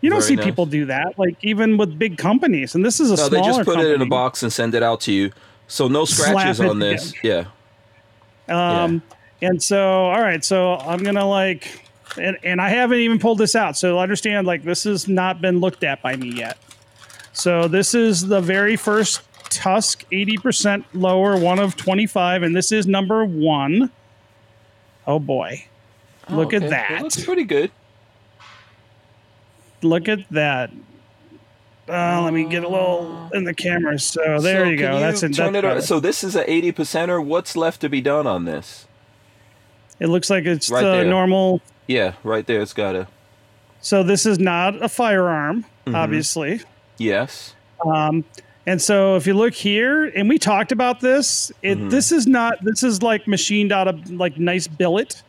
You 0.00 0.10
don't 0.10 0.20
Very 0.20 0.28
see 0.30 0.36
nice. 0.36 0.44
people 0.44 0.66
do 0.66 0.84
that, 0.86 1.18
like 1.18 1.36
even 1.42 1.76
with 1.78 1.98
big 1.98 2.18
companies. 2.18 2.74
And 2.74 2.84
this 2.84 3.00
is 3.00 3.10
a 3.10 3.16
No, 3.16 3.28
they 3.30 3.40
just 3.42 3.64
put 3.64 3.78
it 3.80 3.90
in 3.92 4.02
a 4.02 4.06
box 4.06 4.42
and 4.42 4.52
send 4.52 4.74
it 4.74 4.82
out 4.82 5.00
to 5.02 5.12
you. 5.12 5.30
So 5.68 5.88
no 5.88 6.04
scratches 6.04 6.60
on 6.60 6.78
this. 6.78 7.14
Yeah. 7.22 7.44
Um, 8.48 9.00
and 9.40 9.62
so, 9.62 9.80
all 10.04 10.20
right, 10.20 10.44
so 10.44 10.74
I'm 10.76 11.02
gonna 11.02 11.26
like, 11.26 11.83
and, 12.20 12.36
and 12.42 12.60
I 12.60 12.68
haven't 12.70 12.98
even 12.98 13.18
pulled 13.18 13.38
this 13.38 13.54
out. 13.54 13.76
So 13.76 13.98
understand, 13.98 14.46
like, 14.46 14.62
this 14.64 14.84
has 14.84 15.08
not 15.08 15.40
been 15.40 15.60
looked 15.60 15.84
at 15.84 16.02
by 16.02 16.16
me 16.16 16.30
yet. 16.32 16.58
So 17.32 17.66
this 17.68 17.94
is 17.94 18.26
the 18.28 18.40
very 18.40 18.76
first 18.76 19.22
Tusk, 19.50 20.04
80% 20.10 20.84
lower, 20.94 21.36
one 21.38 21.58
of 21.60 21.76
25, 21.76 22.42
and 22.42 22.56
this 22.56 22.72
is 22.72 22.86
number 22.86 23.24
one. 23.24 23.90
Oh 25.06 25.18
boy, 25.20 25.66
look 26.28 26.52
Oh, 26.52 26.56
at 26.56 26.70
that! 26.70 26.90
It 26.92 27.02
looks 27.02 27.22
pretty 27.24 27.44
good. 27.44 27.70
look 29.82 30.08
at 30.08 30.20
that. 30.30 30.70
Uh, 31.88 32.22
let 32.22 32.32
me 32.32 32.44
get 32.48 32.64
a 32.64 32.68
little 32.68 33.28
in 33.34 33.44
the 33.44 33.52
camera. 33.54 33.98
So 33.98 34.40
there 34.40 34.64
So 34.64 34.70
you 34.70 34.76
go. 34.78 34.98
That's 34.98 35.22
it. 35.22 35.34
turn 35.34 35.52
That's 35.52 35.84
it. 35.84 35.86
So 35.86 36.00
this 36.00 36.24
is 36.24 36.34
a 36.34 36.50
80 36.50 36.72
percenter. 36.72 37.22
What's 37.22 37.54
left 37.56 37.80
to 37.82 37.88
be 37.90 38.00
done 38.00 38.26
on 38.26 38.46
this? 38.46 38.86
It 40.00 40.08
looks 40.08 40.28
like 40.30 40.44
it's 40.44 40.70
Right 40.70 40.82
the 40.82 40.90
there. 40.92 41.04
normal 41.04 41.60
Yeah, 41.86 42.14
right 42.24 42.46
there. 42.46 42.60
It's 42.60 42.72
got 42.72 42.94
a 42.96 43.06
So 43.80 44.02
this 44.02 44.26
is 44.26 44.38
not 44.38 44.82
a 44.82 44.88
firearm, 44.88 45.64
Mm-hmm. 45.86 45.94
obviously. 45.96 46.60
yes. 46.98 47.54
Um, 47.84 48.24
and 48.66 48.80
so 48.80 49.16
if 49.16 49.26
you 49.26 49.34
look 49.34 49.52
here, 49.52 50.04
and 50.06 50.26
we 50.26 50.38
talked 50.38 50.72
about 50.72 51.00
this, 51.00 51.52
it 51.62 51.76
Mm-hmm. 51.76 51.88
this 51.90 52.10
is 52.12 52.26
not 52.26 52.58
this 52.64 52.82
is 52.82 53.02
like 53.02 53.26
machined 53.28 53.72
out 53.72 53.86
of 53.88 54.10
like 54.10 54.38
nice 54.38 54.66
billet. 54.66 55.22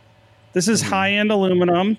This 0.54 0.66
Mm-hmm. 0.66 0.74
is 0.74 0.82
high 0.82 1.12
end 1.12 1.32
aluminum, 1.32 1.98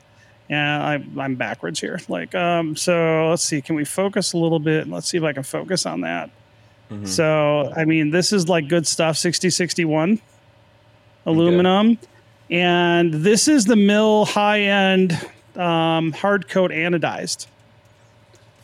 and 0.48 0.82
I, 0.82 1.22
I'm 1.22 1.34
backwards 1.34 1.78
here. 1.78 2.00
Like 2.08 2.34
um, 2.34 2.74
so 2.74 3.28
let's 3.28 3.42
see, 3.44 3.60
can 3.60 3.76
we 3.76 3.84
focus 3.84 4.32
a 4.32 4.38
little 4.38 4.58
bit? 4.58 4.88
Let's 4.88 5.08
see 5.08 5.18
if 5.18 5.24
I 5.24 5.34
can 5.34 5.42
focus 5.42 5.84
on 5.84 6.00
that. 6.00 6.30
Mm-hmm. 6.90 7.04
So 7.04 7.70
I 7.76 7.84
mean, 7.84 8.10
this 8.10 8.32
is 8.32 8.48
like 8.48 8.68
good 8.68 8.86
stuff. 8.86 9.18
6061 9.18 10.20
aluminum, 11.26 11.98
and 12.50 13.12
this 13.12 13.48
is 13.48 13.64
the 13.64 13.76
mill 13.76 14.24
high 14.24 14.60
end 14.60 15.18
um, 15.56 16.12
hard 16.12 16.48
coat 16.48 16.70
anodized. 16.70 17.46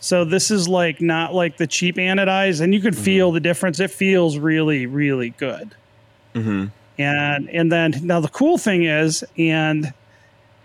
So 0.01 0.25
this 0.25 0.51
is 0.51 0.69
like 0.69 1.01
not 1.01 1.33
like 1.33 1.57
the 1.59 1.67
cheap 1.67 1.97
anodized, 1.97 2.61
and 2.61 2.75
you 2.75 2.81
can 2.81 2.93
feel 2.93 3.31
the 3.31 3.41
difference. 3.41 3.79
It 3.79 3.91
feels 3.91 4.37
really, 4.37 4.87
really 4.87 5.31
good. 5.31 5.75
Mm-hmm. 6.35 6.67
And 6.99 7.51
and 7.51 7.71
then 7.71 7.95
now 8.03 8.21
the 8.21 8.29
cool 8.29 8.59
thing 8.59 8.85
is, 8.85 9.25
and 9.39 9.93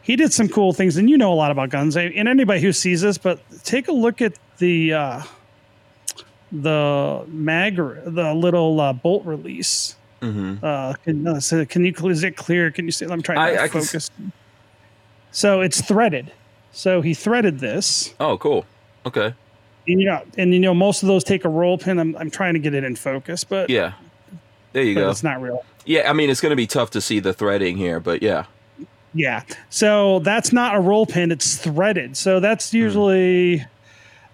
he 0.01 0.15
did 0.15 0.33
some 0.33 0.49
cool 0.49 0.73
things, 0.73 0.97
and 0.97 1.09
you 1.09 1.17
know 1.17 1.31
a 1.31 1.35
lot 1.35 1.51
about 1.51 1.69
guns, 1.69 1.95
and 1.95 2.27
anybody 2.27 2.61
who 2.61 2.73
sees 2.73 3.01
this, 3.01 3.17
but 3.17 3.39
take 3.63 3.87
a 3.87 3.91
look 3.91 4.21
at 4.21 4.33
the 4.57 4.93
uh, 4.93 5.21
the 6.51 7.23
mag, 7.27 7.75
the 7.75 8.33
little 8.33 8.79
uh, 8.79 8.93
bolt 8.93 9.25
release. 9.25 9.95
Mm-hmm. 10.21 10.65
Uh, 10.65 10.93
can, 11.03 11.27
uh, 11.27 11.39
so 11.39 11.65
can 11.65 11.85
you 11.85 11.93
is 12.09 12.23
it 12.23 12.35
clear? 12.35 12.71
Can 12.71 12.85
you 12.85 12.91
see? 12.91 13.05
I'm 13.05 13.21
trying 13.21 13.37
to 13.37 13.41
I- 13.59 13.63
I 13.63 13.65
s- 13.65 13.71
focus. 13.71 14.11
So 15.31 15.61
it's 15.61 15.81
threaded. 15.81 16.31
So 16.71 17.01
he 17.01 17.13
threaded 17.13 17.59
this. 17.59 18.13
Oh, 18.19 18.37
cool. 18.37 18.65
Okay. 19.05 19.33
And, 19.87 20.01
you 20.01 20.05
know, 20.07 20.21
and 20.37 20.53
you 20.53 20.59
know, 20.59 20.73
most 20.73 21.01
of 21.03 21.07
those 21.07 21.23
take 21.23 21.45
a 21.45 21.49
roll 21.49 21.77
pin. 21.77 21.99
I'm, 21.99 22.15
I'm 22.17 22.29
trying 22.29 22.53
to 22.53 22.59
get 22.59 22.73
it 22.73 22.83
in 22.83 22.95
focus, 22.95 23.43
but, 23.43 23.69
Yeah. 23.69 23.93
There 24.73 24.83
you 24.83 24.95
go. 24.95 25.09
it's 25.09 25.23
not 25.23 25.41
real. 25.41 25.63
Yeah, 25.85 26.09
I 26.09 26.13
mean 26.13 26.29
it's 26.29 26.41
going 26.41 26.49
to 26.51 26.55
be 26.57 26.67
tough 26.67 26.91
to 26.91 27.01
see 27.01 27.19
the 27.19 27.33
threading 27.33 27.77
here, 27.77 27.99
but 27.99 28.21
yeah. 28.21 28.45
Yeah. 29.13 29.43
So 29.69 30.19
that's 30.19 30.51
not 30.51 30.75
a 30.75 30.79
roll 30.79 31.05
pin. 31.05 31.31
It's 31.31 31.55
threaded. 31.57 32.17
So 32.17 32.39
that's 32.39 32.71
Hmm. 32.71 32.77
usually 32.77 33.65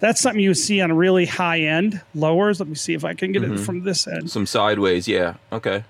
that's 0.03 0.19
something 0.19 0.41
you 0.41 0.53
see 0.53 0.81
on 0.81 0.91
really 0.91 1.25
high 1.25 1.61
end 1.61 2.01
lowers. 2.13 2.59
Let 2.59 2.67
me 2.67 2.75
see 2.75 2.93
if 2.93 3.05
I 3.05 3.13
can 3.13 3.31
get 3.31 3.41
Mm-hmm. 3.43 3.53
it 3.53 3.59
from 3.61 3.83
this 3.83 4.05
end. 4.05 4.29
Some 4.29 4.45
sideways. 4.45 5.07
Yeah. 5.07 5.35
Okay. 5.53 5.85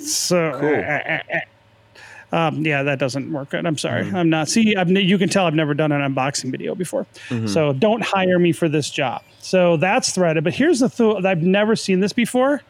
So 0.00 0.58
Cool. 0.60 0.74
uh, 0.74 0.80
uh, 0.80 1.18
uh, 1.32 2.36
um, 2.36 2.66
yeah, 2.66 2.82
that 2.82 2.98
doesn't 2.98 3.32
work 3.32 3.50
good. 3.50 3.64
I'm 3.64 3.78
sorry. 3.78 4.02
Mm-hmm. 4.02 4.16
I'm 4.16 4.28
not. 4.30 4.48
See, 4.48 4.74
I've, 4.74 4.90
you 4.90 5.16
can 5.18 5.28
tell 5.28 5.46
I've 5.46 5.54
never 5.54 5.74
done 5.74 5.92
an 5.92 6.00
unboxing 6.12 6.50
video 6.50 6.74
before. 6.74 7.06
Mm-hmm. 7.28 7.46
So 7.46 7.72
don't 7.72 8.02
hire 8.02 8.38
me 8.40 8.50
for 8.52 8.68
this 8.68 8.90
job. 8.90 9.22
So 9.40 9.76
that's 9.76 10.10
threaded. 10.12 10.42
But 10.42 10.54
here's 10.54 10.80
the 10.80 10.88
th- 10.88 11.24
I've 11.24 11.42
never 11.42 11.76
seen 11.76 12.00
this 12.00 12.12
before. 12.12 12.62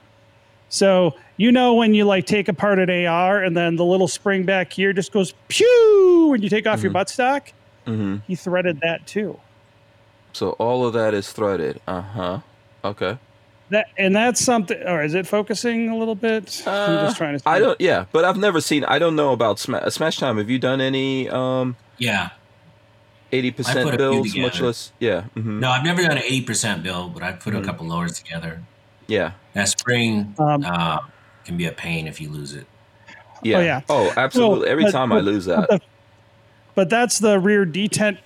So 0.69 1.15
you 1.39 1.51
know 1.53 1.73
when 1.75 1.95
you 1.95 2.05
like 2.05 2.27
take 2.27 2.49
apart 2.49 2.79
an 2.79 2.91
AR 3.07 3.43
and 3.43 3.57
then 3.57 3.77
the 3.77 3.85
little 3.85 4.09
spring 4.09 4.45
back 4.45 4.73
here 4.73 4.93
just 4.93 5.11
goes 5.13 5.33
pew 5.49 6.29
when 6.31 6.43
you 6.43 6.51
take 6.51 6.67
off 6.67 6.83
your 6.83 6.93
buttstock. 6.93 7.53
Mm-hmm. 7.87 8.17
He 8.27 8.35
threaded 8.35 8.81
that 8.81 9.07
too. 9.07 9.39
So 10.35 10.51
all 10.51 10.87
of 10.87 10.93
that 10.93 11.15
is 11.15 11.33
threaded. 11.33 11.81
Uh 11.87 12.01
huh. 12.03 12.39
Okay. 12.85 13.19
That 13.71 13.87
and 13.97 14.15
that's 14.15 14.45
something. 14.45 14.83
Or 14.87 15.03
is 15.03 15.15
it 15.15 15.27
focusing 15.27 15.89
a 15.89 15.97
little 15.97 16.15
bit? 16.15 16.63
I'm 16.67 17.07
just 17.07 17.17
trying 17.17 17.39
to. 17.39 17.49
Uh, 17.49 17.53
I 17.53 17.59
don't. 17.59 17.81
Yeah, 17.81 18.05
but 18.13 18.25
I've 18.25 18.37
never 18.37 18.61
seen. 18.61 18.85
I 18.85 18.99
don't 18.99 19.17
know 19.17 19.33
about 19.33 19.59
Smash, 19.59 19.95
Smash 19.95 20.19
Time. 20.19 20.37
Have 20.37 20.51
you 20.51 20.59
done 20.59 20.81
any 20.81 21.29
um 21.31 21.77
Yeah. 21.99 22.31
Eighty 23.33 23.51
percent 23.51 23.89
a 23.89 23.91
few 23.91 23.99
builds? 23.99 24.37
Much 24.37 24.61
less. 24.61 24.93
Yeah. 25.01 25.23
hmm 25.35 25.61
No, 25.61 25.71
I've 25.71 25.83
never 25.85 26.03
done 26.03 26.13
an 26.19 26.19
eighty 26.25 26.43
percent 26.43 26.83
build, 26.83 27.15
but 27.15 27.23
I've 27.23 27.41
put 27.41 27.55
Mm-hmm. 27.55 27.63
a 27.63 27.67
couple 27.67 27.87
lowers 27.87 28.19
together. 28.19 28.63
Yeah. 29.07 29.33
That 29.55 29.69
spring 29.69 30.35
Um, 30.39 30.65
uh, 30.65 30.99
can 31.45 31.57
be 31.57 31.67
a 31.67 31.73
pain 31.73 32.07
if 32.07 32.21
you 32.21 32.29
lose 32.29 32.53
it. 32.55 32.67
Yeah. 33.43 33.57
Oh, 33.57 33.61
yeah. 33.61 33.81
Oh, 33.89 34.13
absolutely. 34.17 34.61
Well, 34.61 34.69
Every 34.69 34.85
but- 34.85 34.93
time 34.93 35.11
I 35.13 35.17
but- 35.17 35.25
lose 35.25 35.47
but 35.47 35.57
that. 35.57 35.69
the- 35.81 35.81
But 36.75 36.91
that's 36.91 37.19
the 37.19 37.39
rear 37.39 37.65
detent. 37.67 38.19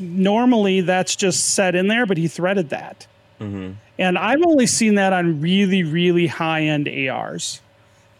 Normally, 0.00 0.80
that's 0.80 1.16
just 1.16 1.54
set 1.54 1.74
in 1.74 1.88
there, 1.88 2.06
but 2.06 2.16
he 2.16 2.28
threaded 2.28 2.70
that. 2.70 3.06
hmm 3.38 3.72
And 3.98 4.18
I've 4.18 4.42
only 4.42 4.66
seen 4.66 4.94
that 4.96 5.12
on 5.12 5.40
really, 5.40 5.82
really 5.82 6.26
high 6.26 6.62
end 6.62 6.88
ARs. 6.88 7.60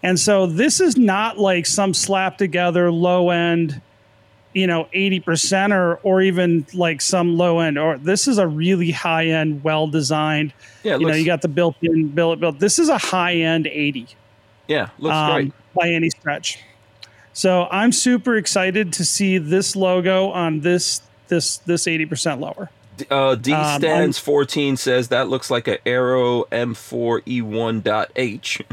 And 0.03 0.19
so 0.19 0.47
this 0.47 0.81
is 0.81 0.97
not 0.97 1.39
like 1.39 1.67
some 1.67 1.93
slap 1.95 2.39
together 2.39 2.91
low 2.91 3.31
end, 3.31 3.81
you 4.55 4.67
know, 4.67 4.89
80% 4.95 5.73
or 5.73 5.97
or 6.03 6.23
even 6.23 6.67
like 6.75 7.01
some 7.03 7.37
low 7.37 7.61
end 7.61 7.79
or 7.79 7.99
this 7.99 8.27
is 8.27 8.39
a 8.39 8.47
really 8.47 8.91
high 8.93 9.27
end, 9.27 9.63
well 9.63 9.87
designed. 9.89 10.53
Yeah, 10.83 10.97
you 10.97 11.07
know, 11.07 11.15
you 11.15 11.27
got 11.27 11.43
the 11.43 11.49
built 11.49 11.77
in 11.83 12.09
built 12.09 12.41
built. 12.41 12.59
This 12.59 12.79
is 12.79 12.89
a 12.89 12.99
high 12.99 13.35
end 13.37 13.67
80 13.67 14.09
Yeah, 14.69 14.89
looks 14.99 15.15
um, 15.17 15.35
great. 15.35 15.53
by 15.75 15.89
any 15.91 16.11
stretch. 16.11 16.59
So 17.33 17.69
I'm 17.71 17.93
super 17.93 18.37
excited 18.37 18.93
to 18.95 19.05
see 19.05 19.39
this 19.39 19.77
logo 19.77 20.31
on 20.31 20.61
this 20.61 21.03
this 21.31 21.57
this 21.59 21.87
80% 21.87 22.41
lower. 22.41 22.69
D- 22.99 23.07
Uh, 23.11 23.35
D 23.35 23.53
um, 23.55 23.81
stands 23.81 24.19
14 24.19 24.77
says 24.77 25.09
that 25.09 25.29
looks 25.29 25.51
like 25.51 25.67
a 25.69 25.87
Aero 25.89 26.45
M4E1.H. 26.53 28.63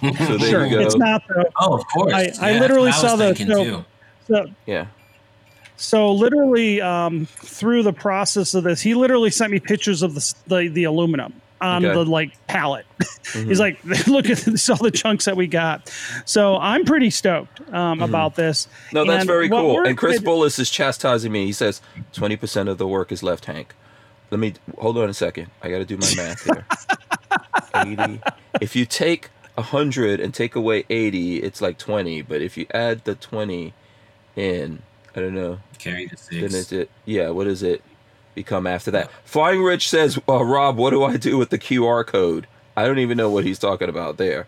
so 0.00 0.36
there 0.36 0.50
sure. 0.50 0.64
you 0.66 0.70
go. 0.70 0.80
It's 0.80 0.96
not 0.96 1.22
though. 1.28 1.44
Oh, 1.60 1.74
of 1.74 1.86
course. 1.86 2.12
I- 2.12 2.32
I 2.40 2.58
literally 2.58 2.90
what 2.90 3.00
saw 3.00 3.16
was 3.16 3.38
the- 3.38 3.46
so- 3.46 3.84
So 4.26 4.46
yeah. 4.66 4.86
So 5.76 6.12
literally, 6.12 6.80
um, 6.80 7.26
through 7.26 7.84
the 7.84 7.92
process 7.92 8.54
of 8.54 8.64
this, 8.64 8.80
he 8.80 8.94
literally 8.94 9.30
sent 9.30 9.52
me 9.52 9.60
pictures 9.60 10.02
of 10.02 10.14
the 10.14 10.34
the, 10.48 10.68
the 10.68 10.84
aluminum 10.84 11.32
on 11.60 11.84
Okay. 11.84 11.94
the 11.94 12.04
like 12.04 12.46
pallet. 12.46 12.86
Mhm. 13.00 13.46
He's 13.48 13.60
like, 13.60 13.82
look 14.06 14.28
at 14.30 14.38
this, 14.38 14.68
all 14.70 14.76
the 14.76 14.90
chunks 14.90 15.24
that 15.26 15.36
we 15.36 15.46
got. 15.46 15.92
So 16.24 16.56
I'm 16.58 16.84
pretty 16.84 17.10
stoked 17.10 17.60
um, 17.72 18.00
about 18.02 18.34
this. 18.36 18.66
Mm-hmm. 18.66 18.96
No, 18.96 19.04
that's 19.04 19.20
And 19.22 19.26
very 19.26 19.48
cool. 19.48 19.86
And 19.86 19.96
Chris 19.98 20.16
excited- 20.16 20.28
Bullis 20.28 20.58
is 20.58 20.70
chastising 20.70 21.32
me. 21.32 21.46
He 21.46 21.52
says 21.52 21.80
20% 22.14 22.68
of 22.68 22.78
the 22.78 22.86
work 22.86 23.10
is 23.12 23.22
left, 23.22 23.46
Hank. 23.46 23.74
Let 24.30 24.40
me 24.40 24.54
hold 24.78 24.98
on 24.98 25.08
a 25.08 25.14
second. 25.14 25.50
I 25.62 25.70
got 25.70 25.78
to 25.78 25.84
do 25.84 25.96
my 25.96 26.12
math 26.16 26.44
here. 26.44 26.66
80. 27.74 28.20
If 28.60 28.76
you 28.76 28.84
take 28.86 29.30
100 29.54 30.20
and 30.20 30.32
take 30.34 30.54
away 30.54 30.84
80, 30.90 31.38
it's 31.42 31.60
like 31.60 31.78
20. 31.78 32.22
But 32.22 32.42
if 32.42 32.56
you 32.56 32.66
add 32.72 33.04
the 33.04 33.14
20 33.14 33.72
in, 34.36 34.82
I 35.16 35.20
don't 35.20 35.34
know. 35.34 35.58
Carry 35.78 36.06
the 36.06 36.16
six. 36.16 36.28
Then 36.40 36.50
six. 36.50 36.54
is 36.66 36.72
it? 36.72 36.90
Yeah, 37.04 37.30
what 37.30 37.46
is 37.46 37.62
it 37.62 37.82
become 38.38 38.66
after 38.66 38.90
that? 38.92 39.10
Flying 39.24 39.62
Rich 39.62 39.88
says, 39.88 40.18
uh, 40.28 40.44
Rob, 40.44 40.76
what 40.76 40.90
do 40.90 41.04
I 41.04 41.16
do 41.16 41.36
with 41.38 41.50
the 41.50 41.58
QR 41.58 42.06
code? 42.06 42.46
I 42.76 42.86
don't 42.86 42.98
even 43.00 43.16
know 43.16 43.30
what 43.30 43.44
he's 43.44 43.58
talking 43.58 43.88
about 43.88 44.16
there. 44.16 44.46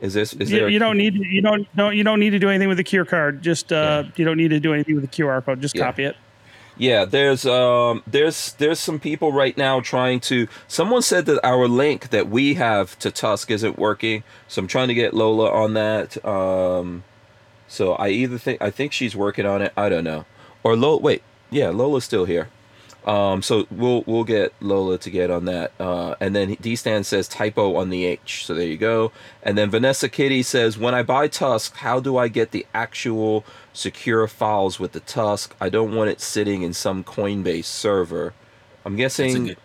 Is 0.00 0.14
this? 0.14 0.32
Is 0.34 0.50
You, 0.50 0.60
there? 0.60 0.68
you 0.68 0.78
don't 0.78 0.96
need 0.96 1.14
to, 1.14 1.26
you 1.26 1.42
don't 1.42 1.66
don't 1.76 1.96
you 1.96 2.04
don't 2.04 2.20
need 2.20 2.30
to 2.30 2.38
do 2.38 2.48
anything 2.48 2.68
with 2.68 2.78
the 2.78 2.84
QR 2.84 3.06
card. 3.06 3.42
Just 3.42 3.72
uh, 3.72 4.04
you 4.16 4.24
don't 4.24 4.36
need 4.36 4.48
to 4.50 4.60
do 4.60 4.72
anything 4.72 4.94
with 4.94 5.10
the 5.10 5.22
QR 5.22 5.44
code. 5.44 5.60
Just 5.60 5.74
Yeah. 5.74 5.84
copy 5.84 6.04
it. 6.04 6.16
Yeah, 6.80 7.04
there's 7.04 7.44
um 7.44 8.04
there's 8.06 8.52
there's 8.54 8.78
some 8.78 9.00
people 9.00 9.32
right 9.32 9.56
now 9.58 9.80
trying 9.80 10.20
to 10.20 10.46
someone 10.68 11.02
said 11.02 11.26
that 11.26 11.44
our 11.44 11.66
link 11.66 12.10
that 12.10 12.28
we 12.28 12.54
have 12.54 12.96
to 13.00 13.10
Tusk 13.10 13.50
isn't 13.50 13.76
working. 13.76 14.22
So 14.46 14.60
I'm 14.62 14.68
trying 14.68 14.86
to 14.86 14.94
get 14.94 15.12
Lola 15.12 15.50
on 15.50 15.74
that. 15.74 16.24
Um 16.24 17.02
so 17.66 17.94
I 17.94 18.08
either 18.10 18.38
think 18.38 18.62
I 18.62 18.70
think 18.70 18.92
she's 18.92 19.16
working 19.16 19.44
on 19.44 19.60
it, 19.60 19.72
I 19.76 19.88
don't 19.88 20.04
know. 20.04 20.24
Or 20.62 20.76
Lola 20.76 20.98
wait, 21.00 21.22
yeah, 21.50 21.70
Lola's 21.70 22.04
still 22.04 22.24
here. 22.26 22.48
Um 23.04 23.42
so 23.42 23.66
we'll 23.70 24.02
we'll 24.06 24.24
get 24.24 24.52
Lola 24.60 24.98
to 24.98 25.10
get 25.10 25.30
on 25.30 25.44
that. 25.46 25.72
Uh 25.80 26.14
and 26.20 26.34
then 26.34 26.56
D 26.60 26.76
Stan 26.76 27.04
says 27.04 27.28
typo 27.28 27.76
on 27.76 27.90
the 27.90 28.04
H. 28.04 28.44
So 28.46 28.54
there 28.54 28.66
you 28.66 28.76
go. 28.76 29.12
And 29.42 29.56
then 29.56 29.70
Vanessa 29.70 30.08
Kitty 30.08 30.42
says 30.42 30.76
when 30.76 30.94
I 30.94 31.02
buy 31.02 31.28
Tusk, 31.28 31.76
how 31.76 32.00
do 32.00 32.16
I 32.16 32.28
get 32.28 32.50
the 32.50 32.66
actual 32.74 33.44
secure 33.72 34.26
files 34.28 34.78
with 34.78 34.92
the 34.92 35.00
Tusk? 35.00 35.54
I 35.60 35.68
don't 35.68 35.94
want 35.94 36.10
it 36.10 36.20
sitting 36.20 36.62
in 36.62 36.72
some 36.72 37.04
Coinbase 37.04 37.64
server. 37.64 38.34
I'm 38.84 38.96
That's 39.18 39.18
a 39.20 39.22
guessing 39.22 39.44
good. 39.44 39.58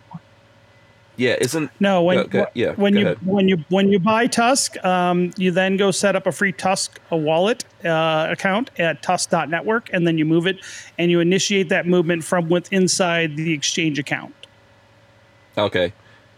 Yeah, 1.16 1.36
isn't 1.40 1.70
No, 1.80 2.02
when 2.02 2.16
Go- 2.18 2.24
go- 2.26 2.46
yeah, 2.54 2.72
when 2.72 2.94
you 2.96 3.02
ahead. 3.06 3.18
when 3.26 3.48
you 3.48 3.64
when 3.68 3.88
you 3.88 3.98
buy 3.98 4.26
Tusk, 4.26 4.82
um, 4.84 5.30
you 5.36 5.50
then 5.50 5.76
go 5.76 5.90
set 5.90 6.16
up 6.16 6.26
a 6.26 6.32
free 6.32 6.52
Tusk 6.52 6.98
a 7.10 7.16
wallet 7.16 7.64
uh, 7.84 8.26
account 8.30 8.70
at 8.78 9.02
Tusk.network, 9.02 9.90
and 9.92 10.06
then 10.06 10.18
you 10.18 10.24
move 10.24 10.46
it, 10.46 10.58
and 10.98 11.10
you 11.10 11.20
initiate 11.20 11.68
that 11.68 11.86
movement 11.86 12.24
from 12.24 12.48
with 12.48 12.72
inside 12.72 13.36
the 13.36 13.52
exchange 13.52 13.98
account. 13.98 14.34
Okay. 15.56 15.92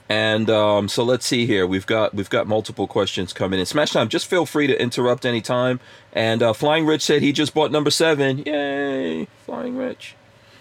And 0.08 0.48
um, 0.50 0.88
so 0.88 1.02
let's 1.02 1.26
see 1.26 1.46
here. 1.46 1.66
We've 1.66 1.86
got 1.86 2.14
we've 2.14 2.30
got 2.30 2.46
multiple 2.46 2.86
questions 2.86 3.32
coming 3.32 3.58
in. 3.58 3.66
Smash 3.66 3.90
time. 3.90 4.08
Just 4.08 4.26
feel 4.26 4.46
free 4.46 4.68
to 4.68 4.80
interrupt 4.80 5.26
anytime. 5.26 5.80
And 6.12 6.42
uh, 6.44 6.52
Flying 6.52 6.86
Rich 6.86 7.02
said 7.02 7.22
he 7.22 7.32
just 7.32 7.54
bought 7.54 7.72
number 7.72 7.90
seven. 7.90 8.38
Yay, 8.46 9.26
Flying 9.44 9.76
Rich. 9.76 10.14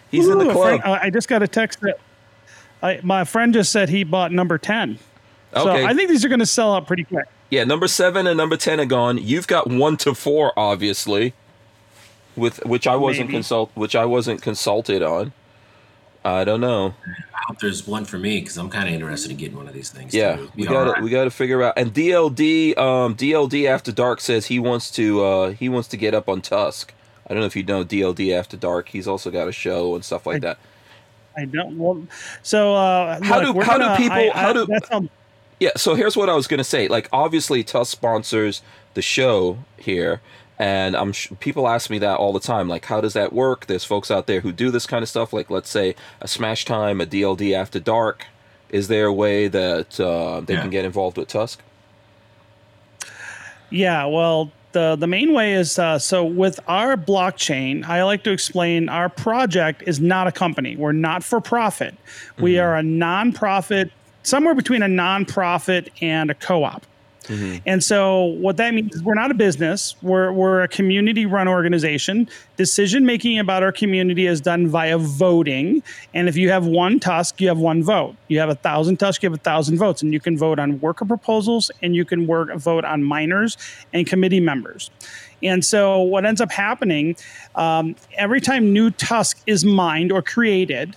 He's 0.10 0.28
in 0.28 0.40
the 0.40 0.46
Ooh, 0.50 0.52
club. 0.54 0.80
friend- 0.80 0.84
uh, 0.84 1.00
I 1.02 1.10
just 1.12 1.28
got 1.28 1.44
a 1.44 1.48
text 1.48 1.82
that 1.82 2.00
I, 2.84 3.00
my 3.04 3.24
friend 3.24 3.54
just 3.54 3.72
said 3.72 3.90
he 3.90 4.04
bought 4.04 4.32
number 4.32 4.58
ten. 4.58 5.00
So 5.54 5.70
Okay. 5.70 5.86
I 5.86 5.94
think 5.94 6.10
these 6.10 6.26
are 6.26 6.30
going 6.30 6.40
to 6.40 6.46
sell 6.46 6.74
out 6.74 6.86
pretty 6.88 7.04
quick. 7.06 7.26
Yeah, 7.50 7.64
number 7.64 7.88
seven 7.88 8.28
and 8.28 8.36
number 8.38 8.58
ten 8.58 8.80
are 8.80 8.86
gone. 8.86 9.18
You've 9.18 9.48
got 9.48 9.68
one 9.70 9.98
to 9.98 10.14
four, 10.14 10.52
obviously, 10.58 11.34
with 12.36 12.64
which 12.66 12.88
I 12.88 12.96
wasn't 12.96 13.28
Maybe. 13.28 13.38
consult, 13.38 13.72
which 13.76 13.96
I 13.96 14.06
wasn't 14.06 14.42
consulted 14.42 15.02
on. 15.02 15.32
I 16.26 16.44
don't 16.44 16.60
know. 16.60 16.96
I 17.08 17.38
hope 17.48 17.60
there's 17.60 17.86
one 17.86 18.04
for 18.04 18.18
me 18.18 18.40
because 18.40 18.58
I'm 18.58 18.70
kind 18.72 18.88
of 18.88 18.96
interested 18.96 19.30
in 19.30 19.38
getting 19.38 19.56
one 19.56 19.68
of 19.68 19.76
these 19.76 19.92
things. 19.92 20.12
Yeah, 20.14 20.38
too. 20.38 20.52
we 20.56 20.66
got 20.66 20.96
to 20.96 21.02
we 21.04 21.10
got 21.12 21.26
to 21.26 21.32
figure 21.32 21.62
out. 21.62 21.76
And 21.78 21.94
DLD, 21.94 22.76
um, 22.80 23.16
DLD 23.16 23.68
After 23.70 23.92
Dark 23.92 24.20
says 24.22 24.48
he 24.48 24.58
wants 24.60 24.90
to 24.92 25.24
uh, 25.24 25.52
he 25.52 25.70
wants 25.70 25.88
to 25.90 25.98
get 25.98 26.14
up 26.16 26.28
on 26.28 26.42
Tusk. 26.42 26.94
I 27.30 27.34
don't 27.34 27.42
know 27.42 27.48
if 27.48 27.56
you 27.56 27.64
know 27.64 27.86
DLD 27.86 28.34
After 28.38 28.58
Dark. 28.58 28.90
He's 28.90 29.08
also 29.08 29.30
got 29.32 29.48
a 29.48 29.52
show 29.52 29.94
and 29.96 30.04
stuff 30.04 30.26
like 30.26 30.38
I- 30.38 30.40
that. 30.40 30.58
I 31.38 31.46
don't. 31.46 31.78
Well, 31.78 32.02
so 32.44 32.76
uh, 32.76 33.20
How 33.24 33.42
look, 33.42 33.56
do- 33.56 33.62
how 33.62 33.78
do 33.78 33.84
gonna- 33.86 33.98
people- 33.98 34.18
I- 34.18 34.30
how 34.30 34.50
I- 34.50 34.54
do- 34.54 34.66
that 34.68 34.88
sounds- 34.88 35.10
Yeah, 35.60 35.70
so 35.78 35.96
here's 35.96 36.16
what 36.18 36.30
I 36.30 36.34
was 36.36 36.48
gonna 36.48 36.64
say. 36.64 36.88
Like, 36.88 37.08
obviously, 37.14 37.64
Tusk 37.64 37.92
sponsors 37.92 38.62
the 38.94 39.02
show 39.02 39.58
here, 39.78 40.22
and 40.60 40.96
I'm 40.96 41.12
sh- 41.14 41.32
people 41.40 41.68
ask 41.68 41.90
me 41.90 41.98
that 42.00 42.18
all 42.18 42.32
the 42.34 42.40
time. 42.40 42.68
Like, 42.70 42.86
how 42.86 43.02
does 43.02 43.14
that 43.14 43.32
work? 43.34 43.66
There's 43.68 43.84
folks 43.86 44.10
out 44.12 44.28
there 44.28 44.42
who 44.42 44.52
do 44.52 44.70
this 44.72 44.86
kind 44.86 45.04
of 45.04 45.10
stuff. 45.10 45.34
Like, 45.34 45.50
let's 45.50 45.70
say 45.70 45.96
a 46.22 46.28
Smash 46.28 46.66
Time, 46.66 47.00
a 47.02 47.06
DLD 47.06 47.54
After 47.54 47.80
Dark. 47.80 48.28
Is 48.70 48.88
there 48.88 49.06
a 49.06 49.14
way 49.14 49.48
that 49.48 50.00
uh, 50.00 50.42
they 50.42 50.56
Yeah. 50.56 50.62
can 50.62 50.70
get 50.70 50.86
involved 50.86 51.18
with 51.18 51.28
Tusk? 51.30 51.62
Yeah, 53.70 54.06
well, 54.06 54.52
the 54.76 54.96
the 54.98 55.08
main 55.08 55.34
way 55.34 55.54
is 55.54 55.80
uh, 55.80 55.98
so 55.98 56.24
with 56.24 56.60
our 56.68 56.96
blockchain. 56.98 57.84
I 57.86 58.04
like 58.04 58.24
to 58.26 58.32
explain 58.32 58.90
our 58.90 59.10
project 59.10 59.84
is 59.88 60.00
not 60.00 60.28
a 60.28 60.32
company. 60.32 60.76
We're 60.76 60.92
not 60.92 61.24
for 61.24 61.40
profit. 61.42 61.96
We 62.40 62.60
are 62.60 62.78
a 62.78 62.82
nonprofit, 62.82 63.90
somewhere 64.24 64.54
between 64.54 64.84
a 64.84 64.88
nonprofit 64.88 65.90
and 66.02 66.30
a 66.30 66.36
co-op. 67.28 67.62
And 67.66 67.84
so 67.84 68.24
what 68.24 68.58
that 68.58 68.74
means 68.74 68.96
is 68.96 69.04
we're 69.04 69.16
not 69.16 69.32
a 69.32 69.34
business. 69.34 69.96
We're 70.02 70.32
we're 70.32 70.62
a 70.62 70.68
community 70.68 71.26
run 71.26 71.48
organization. 71.48 72.30
Decision 72.58 73.06
making 73.06 73.40
about 73.40 73.64
our 73.64 73.72
community 73.72 74.28
is 74.28 74.42
done 74.42 74.68
via 74.68 74.98
voting. 74.98 75.84
And 76.14 76.30
if 76.30 76.36
you 76.36 76.50
have 76.50 76.66
one 76.66 77.00
Tusk, 77.00 77.42
you 77.42 77.48
have 77.48 77.58
one 77.58 77.84
vote. 77.84 78.16
You 78.28 78.40
have 78.40 78.50
a 78.50 78.56
thousand 78.56 78.98
Tusk, 78.98 79.24
you 79.24 79.30
have 79.30 79.40
a 79.40 79.44
thousand 79.44 79.78
votes, 79.78 80.02
and 80.02 80.14
you 80.14 80.20
can 80.20 80.38
vote 80.38 80.60
on 80.60 80.80
worker 80.80 81.06
proposals 81.06 81.72
and 81.82 81.96
you 81.96 82.06
can 82.06 82.28
work 82.28 82.54
vote 82.56 82.86
on 82.86 83.04
miners 83.04 83.58
and 83.94 84.08
committee 84.08 84.40
members. 84.40 84.90
And 85.44 85.64
so 85.64 86.00
what 86.02 86.26
ends 86.26 86.42
up 86.42 86.52
happening 86.52 87.16
um, 87.56 87.96
every 88.18 88.42
time 88.42 88.74
new 88.74 88.90
Tusk 88.90 89.40
is 89.46 89.66
mined 89.66 90.12
or 90.12 90.22
created, 90.22 90.96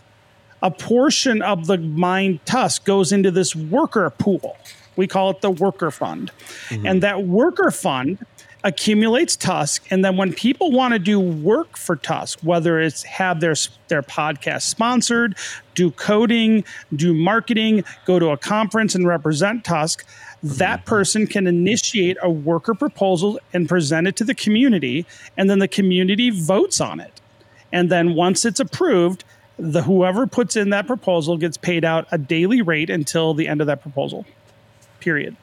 a 0.62 0.71
portion 0.71 1.43
of 1.43 1.67
the 1.67 1.79
mined 1.79 2.45
tusk 2.45 2.85
goes 2.85 3.12
into 3.12 3.31
this 3.31 3.55
worker 3.55 4.11
pool. 4.11 4.57
We 4.99 5.07
call 5.07 5.31
it 5.31 5.41
the 5.41 5.51
worker 5.51 5.91
fund. 5.91 6.31
Mm-hmm. 6.69 6.87
And 6.87 7.03
that 7.03 7.25
worker 7.25 7.71
fund 7.71 8.19
accumulates 8.65 9.37
tusk 9.37 9.87
and 9.93 10.05
then 10.05 10.17
when 10.17 10.33
people 10.33 10.73
want 10.73 10.93
to 10.93 10.99
do 10.99 11.21
work 11.21 11.77
for 11.77 11.95
tusk 11.95 12.41
whether 12.43 12.81
it's 12.81 13.05
have 13.05 13.39
their 13.39 13.55
their 13.87 14.03
podcast 14.03 14.63
sponsored 14.63 15.37
do 15.77 15.93
coding 15.93 16.65
do 16.97 17.15
marketing 17.15 17.85
go 18.05 18.19
to 18.19 18.31
a 18.31 18.37
conference 18.37 18.97
and 18.97 19.07
represent 19.07 19.63
tusk 19.63 20.05
that 20.43 20.81
mm-hmm. 20.81 20.89
person 20.89 21.25
can 21.25 21.47
initiate 21.47 22.17
a 22.21 22.29
worker 22.29 22.75
proposal 22.75 23.39
and 23.53 23.69
present 23.69 24.09
it 24.09 24.17
to 24.17 24.25
the 24.25 24.35
community 24.35 25.07
and 25.37 25.49
then 25.49 25.61
the 25.61 25.69
community 25.69 26.29
votes 26.31 26.81
on 26.81 26.99
it 26.99 27.21
and 27.73 27.91
then 27.91 28.15
once 28.15 28.45
it's 28.45 28.61
approved, 28.61 29.25
the 29.59 29.83
whoever 29.83 30.27
puts 30.27 30.57
in 30.57 30.71
that 30.71 30.87
proposal 30.87 31.37
gets 31.37 31.57
paid 31.57 31.85
out 31.85 32.07
a 32.13 32.19
daily 32.19 32.63
rate 32.63 32.91
until 32.91 33.35
the 33.35 33.49
end 33.49 33.61
of 33.61 33.67
that 33.67 33.83
proposal. 33.83 34.25
Period. 35.01 35.37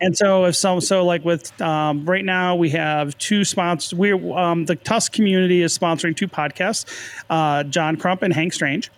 And 0.00 0.16
so 0.16 0.44
if 0.44 0.56
so, 0.56 0.80
so 0.80 1.04
like 1.04 1.24
with 1.24 1.58
um, 1.62 2.04
right 2.04 2.24
now 2.24 2.56
we 2.56 2.70
have 2.70 3.16
two 3.18 3.44
sponsors. 3.44 3.96
We 3.96 4.12
um, 4.12 4.66
the 4.66 4.76
Tusk 4.76 5.12
community 5.12 5.62
is 5.62 5.76
sponsoring 5.76 6.16
two 6.16 6.28
podcasts, 6.28 6.84
uh, 7.30 7.62
John 7.64 7.96
Crump 7.96 8.22
and 8.22 8.32
Hank 8.32 8.52
Strange, 8.52 8.90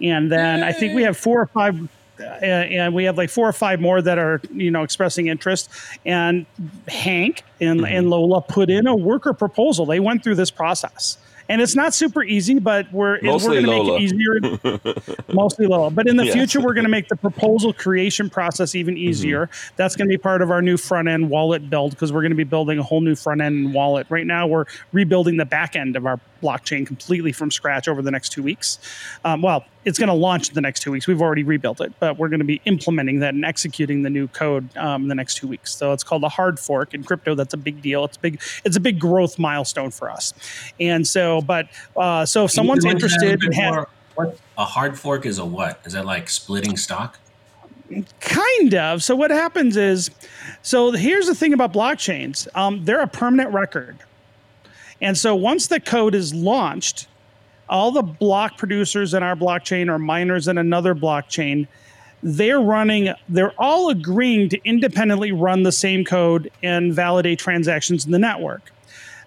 and 0.00 0.30
then 0.30 0.62
I 0.62 0.72
think 0.72 0.94
we 0.94 1.02
have 1.02 1.16
four 1.16 1.40
or 1.42 1.46
five. 1.46 1.88
Uh, 2.20 2.22
and 2.22 2.94
we 2.94 3.02
have 3.02 3.18
like 3.18 3.28
four 3.28 3.48
or 3.48 3.52
five 3.52 3.80
more 3.80 4.00
that 4.00 4.18
are 4.18 4.40
you 4.52 4.70
know 4.70 4.84
expressing 4.84 5.26
interest 5.26 5.68
and 6.06 6.46
hank 6.86 7.42
and, 7.60 7.84
and 7.84 8.08
lola 8.08 8.40
put 8.40 8.70
in 8.70 8.86
a 8.86 8.94
worker 8.94 9.32
proposal 9.32 9.84
they 9.84 9.98
went 9.98 10.22
through 10.22 10.36
this 10.36 10.48
process 10.48 11.18
and 11.48 11.60
it's 11.60 11.74
not 11.76 11.94
super 11.94 12.22
easy, 12.22 12.58
but 12.58 12.86
we're 12.92 13.20
Mostly 13.22 13.62
we're 13.62 13.66
going 13.66 13.84
to 13.84 14.00
make 14.00 14.00
it 14.00 14.80
easier. 14.94 15.24
mostly 15.32 15.66
Lola, 15.66 15.90
but 15.90 16.08
in 16.08 16.16
the 16.16 16.24
Yes. 16.24 16.34
future, 16.34 16.60
we're 16.60 16.74
going 16.74 16.84
to 16.84 16.90
make 16.90 17.08
the 17.08 17.16
proposal 17.16 17.72
creation 17.72 18.30
process 18.30 18.74
even 18.74 18.96
easier. 18.96 19.50
That's 19.76 19.94
going 19.96 20.08
to 20.08 20.12
be 20.12 20.18
part 20.18 20.40
of 20.42 20.50
our 20.50 20.62
new 20.62 20.76
front 20.76 21.08
end 21.08 21.28
wallet 21.28 21.68
build 21.68 21.90
because 21.90 22.12
we're 22.12 22.22
going 22.22 22.30
to 22.30 22.36
be 22.36 22.44
building 22.44 22.78
a 22.78 22.82
whole 22.82 23.00
new 23.00 23.14
front 23.14 23.40
end 23.40 23.74
wallet. 23.74 24.06
Right 24.08 24.26
now, 24.26 24.46
we're 24.46 24.64
rebuilding 24.92 25.36
the 25.36 25.44
back 25.44 25.76
end 25.76 25.96
of 25.96 26.06
our 26.06 26.20
blockchain 26.42 26.86
completely 26.86 27.32
from 27.32 27.50
scratch 27.50 27.88
over 27.88 28.00
the 28.02 28.10
next 28.10 28.30
two 28.30 28.42
weeks. 28.42 28.78
Um, 29.24 29.42
well, 29.42 29.64
it's 29.84 29.98
going 29.98 30.08
to 30.08 30.14
launch 30.14 30.48
in 30.48 30.54
the 30.54 30.60
next 30.60 30.80
two 30.80 30.90
weeks. 30.90 31.06
We've 31.06 31.20
already 31.20 31.42
rebuilt 31.42 31.80
it, 31.80 31.92
but 32.00 32.18
we're 32.18 32.28
going 32.28 32.40
to 32.40 32.44
be 32.44 32.60
implementing 32.64 33.20
that 33.20 33.34
and 33.34 33.44
executing 33.44 34.02
the 34.02 34.10
new 34.10 34.28
code 34.28 34.74
um, 34.76 35.02
in 35.02 35.08
the 35.08 35.14
next 35.14 35.36
two 35.36 35.46
weeks. 35.48 35.74
So 35.74 35.92
it's 35.92 36.04
called 36.04 36.24
a 36.24 36.28
hard 36.28 36.58
fork 36.58 36.94
in 36.94 37.04
crypto. 37.04 37.34
That's 37.34 37.54
a 37.54 37.58
big 37.58 37.82
deal. 37.82 38.04
It's 38.04 38.16
big. 38.16 38.40
It's 38.64 38.76
a 38.76 38.80
big 38.80 38.98
growth 38.98 39.38
milestone 39.38 39.90
for 39.90 40.10
us. 40.10 40.32
And 40.80 41.06
so, 41.06 41.42
but 41.42 41.68
uh, 41.96 42.24
so 42.26 42.44
if 42.44 42.50
Can 42.50 42.56
someone's 42.56 42.84
go 42.84 42.90
into 42.90 43.08
that 43.08 43.22
a 43.22 43.30
interested, 43.32 43.54
more? 43.56 43.88
What- 44.14 44.38
a 44.56 44.64
hard 44.64 44.98
fork 44.98 45.26
is 45.26 45.38
a 45.38 45.44
what? 45.44 45.80
Is 45.84 45.94
that 45.94 46.06
like 46.06 46.28
splitting 46.28 46.76
stock? 46.76 47.18
kind 48.20 48.74
of. 48.74 49.02
So 49.02 49.14
what 49.14 49.30
happens 49.30 49.76
is, 49.76 50.10
so 50.62 50.92
here's 50.92 51.26
the 51.26 51.34
thing 51.34 51.52
about 51.52 51.72
blockchains. 51.72 52.48
Um, 52.54 52.84
they're 52.84 53.00
a 53.00 53.06
permanent 53.06 53.52
record, 53.52 53.98
and 55.00 55.16
so 55.16 55.34
once 55.34 55.66
the 55.66 55.80
code 55.80 56.14
is 56.14 56.34
launched, 56.34 57.08
all 57.68 57.90
the 57.90 58.02
block 58.02 58.58
producers 58.58 59.14
in 59.14 59.22
our 59.22 59.36
blockchain 59.36 59.88
or 59.88 59.98
miners 59.98 60.48
in 60.48 60.58
another 60.58 60.94
blockchain, 60.94 61.66
they're 62.22 62.60
running. 62.60 63.12
They're 63.28 63.54
all 63.58 63.90
agreeing 63.90 64.48
to 64.50 64.60
independently 64.64 65.32
run 65.32 65.62
the 65.62 65.72
same 65.72 66.04
code 66.04 66.50
and 66.62 66.92
validate 66.92 67.38
transactions 67.38 68.06
in 68.06 68.12
the 68.12 68.18
network. 68.18 68.72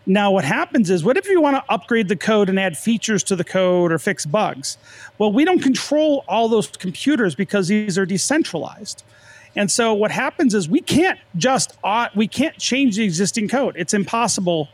Now, 0.09 0.31
what 0.31 0.45
happens 0.45 0.89
is, 0.89 1.03
what 1.03 1.17
if 1.17 1.27
you 1.27 1.41
want 1.41 1.57
to 1.57 1.73
upgrade 1.73 2.07
the 2.07 2.15
code 2.15 2.47
and 2.47 2.57
add 2.57 2.77
features 2.77 3.23
to 3.23 3.35
the 3.35 3.43
code 3.43 3.91
or 3.91 3.99
fix 3.99 4.25
bugs? 4.25 4.77
Well, 5.17 5.33
we 5.33 5.43
don't 5.43 5.59
control 5.59 6.23
all 6.29 6.47
those 6.47 6.67
computers 6.67 7.35
because 7.35 7.67
these 7.67 7.97
are 7.97 8.05
decentralized. 8.05 9.03
And 9.57 9.69
so 9.69 9.93
what 9.93 10.11
happens 10.11 10.53
is 10.53 10.69
we 10.69 10.81
can't 10.81 11.19
just 11.35 11.77
we 12.15 12.27
can't 12.27 12.57
change 12.57 12.95
the 12.95 13.03
existing 13.03 13.49
code. 13.49 13.75
It's 13.77 13.93
impossible 13.93 14.69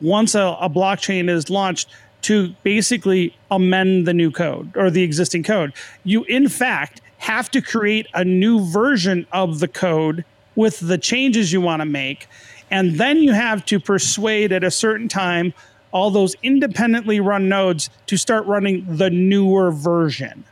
once 0.00 0.34
a, 0.34 0.56
a 0.60 0.68
blockchain 0.68 1.30
is 1.30 1.48
launched 1.48 1.88
to 2.24 2.54
basically 2.62 3.36
amend 3.50 4.06
the 4.06 4.14
new 4.14 4.30
code 4.30 4.76
or 4.76 4.90
the 4.90 5.02
existing 5.02 5.42
code. 5.42 5.72
You 6.04 6.24
in 6.24 6.48
fact 6.48 7.00
have 7.18 7.50
to 7.52 7.62
create 7.62 8.06
a 8.14 8.24
new 8.24 8.60
version 8.60 9.26
of 9.32 9.60
the 9.60 9.68
code 9.68 10.24
with 10.56 10.80
the 10.80 10.98
changes 10.98 11.52
you 11.52 11.60
want 11.60 11.80
to 11.80 11.86
make 11.86 12.28
and 12.70 12.98
then 12.98 13.18
you 13.18 13.32
have 13.32 13.64
to 13.66 13.78
persuade 13.78 14.52
at 14.52 14.64
a 14.64 14.70
certain 14.70 15.08
time 15.08 15.54
all 15.92 16.10
those 16.10 16.34
independently 16.42 17.20
run 17.20 17.48
nodes 17.48 17.88
to 18.06 18.16
start 18.16 18.44
running 18.46 18.84
the 18.96 19.10
newer 19.10 19.70
version. 19.70 20.44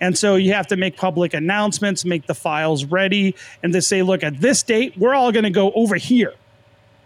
And 0.00 0.16
so 0.16 0.36
you 0.36 0.52
have 0.52 0.68
to 0.68 0.76
make 0.76 0.96
public 0.96 1.34
announcements, 1.34 2.04
make 2.04 2.26
the 2.26 2.34
files 2.34 2.84
ready, 2.84 3.34
and 3.62 3.72
to 3.72 3.82
say, 3.82 4.02
look, 4.02 4.22
at 4.22 4.40
this 4.40 4.62
date, 4.62 4.96
we're 4.96 5.14
all 5.14 5.32
going 5.32 5.44
to 5.44 5.50
go 5.50 5.72
over 5.72 5.96
here. 5.96 6.34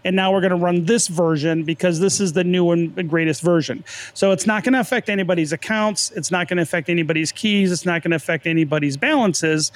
And 0.06 0.14
now 0.14 0.32
we're 0.32 0.40
going 0.40 0.50
to 0.50 0.56
run 0.56 0.84
this 0.84 1.08
version 1.08 1.64
because 1.64 1.98
this 1.98 2.20
is 2.20 2.32
the 2.32 2.44
new 2.44 2.70
and 2.70 3.10
greatest 3.10 3.42
version. 3.42 3.84
So 4.14 4.30
it's 4.30 4.46
not 4.46 4.62
going 4.62 4.74
to 4.74 4.80
affect 4.80 5.08
anybody's 5.08 5.52
accounts. 5.52 6.12
It's 6.12 6.30
not 6.30 6.46
going 6.46 6.58
to 6.58 6.62
affect 6.62 6.88
anybody's 6.88 7.32
keys. 7.32 7.72
It's 7.72 7.84
not 7.84 8.02
going 8.02 8.12
to 8.12 8.16
affect 8.16 8.46
anybody's 8.46 8.96
balances, 8.96 9.72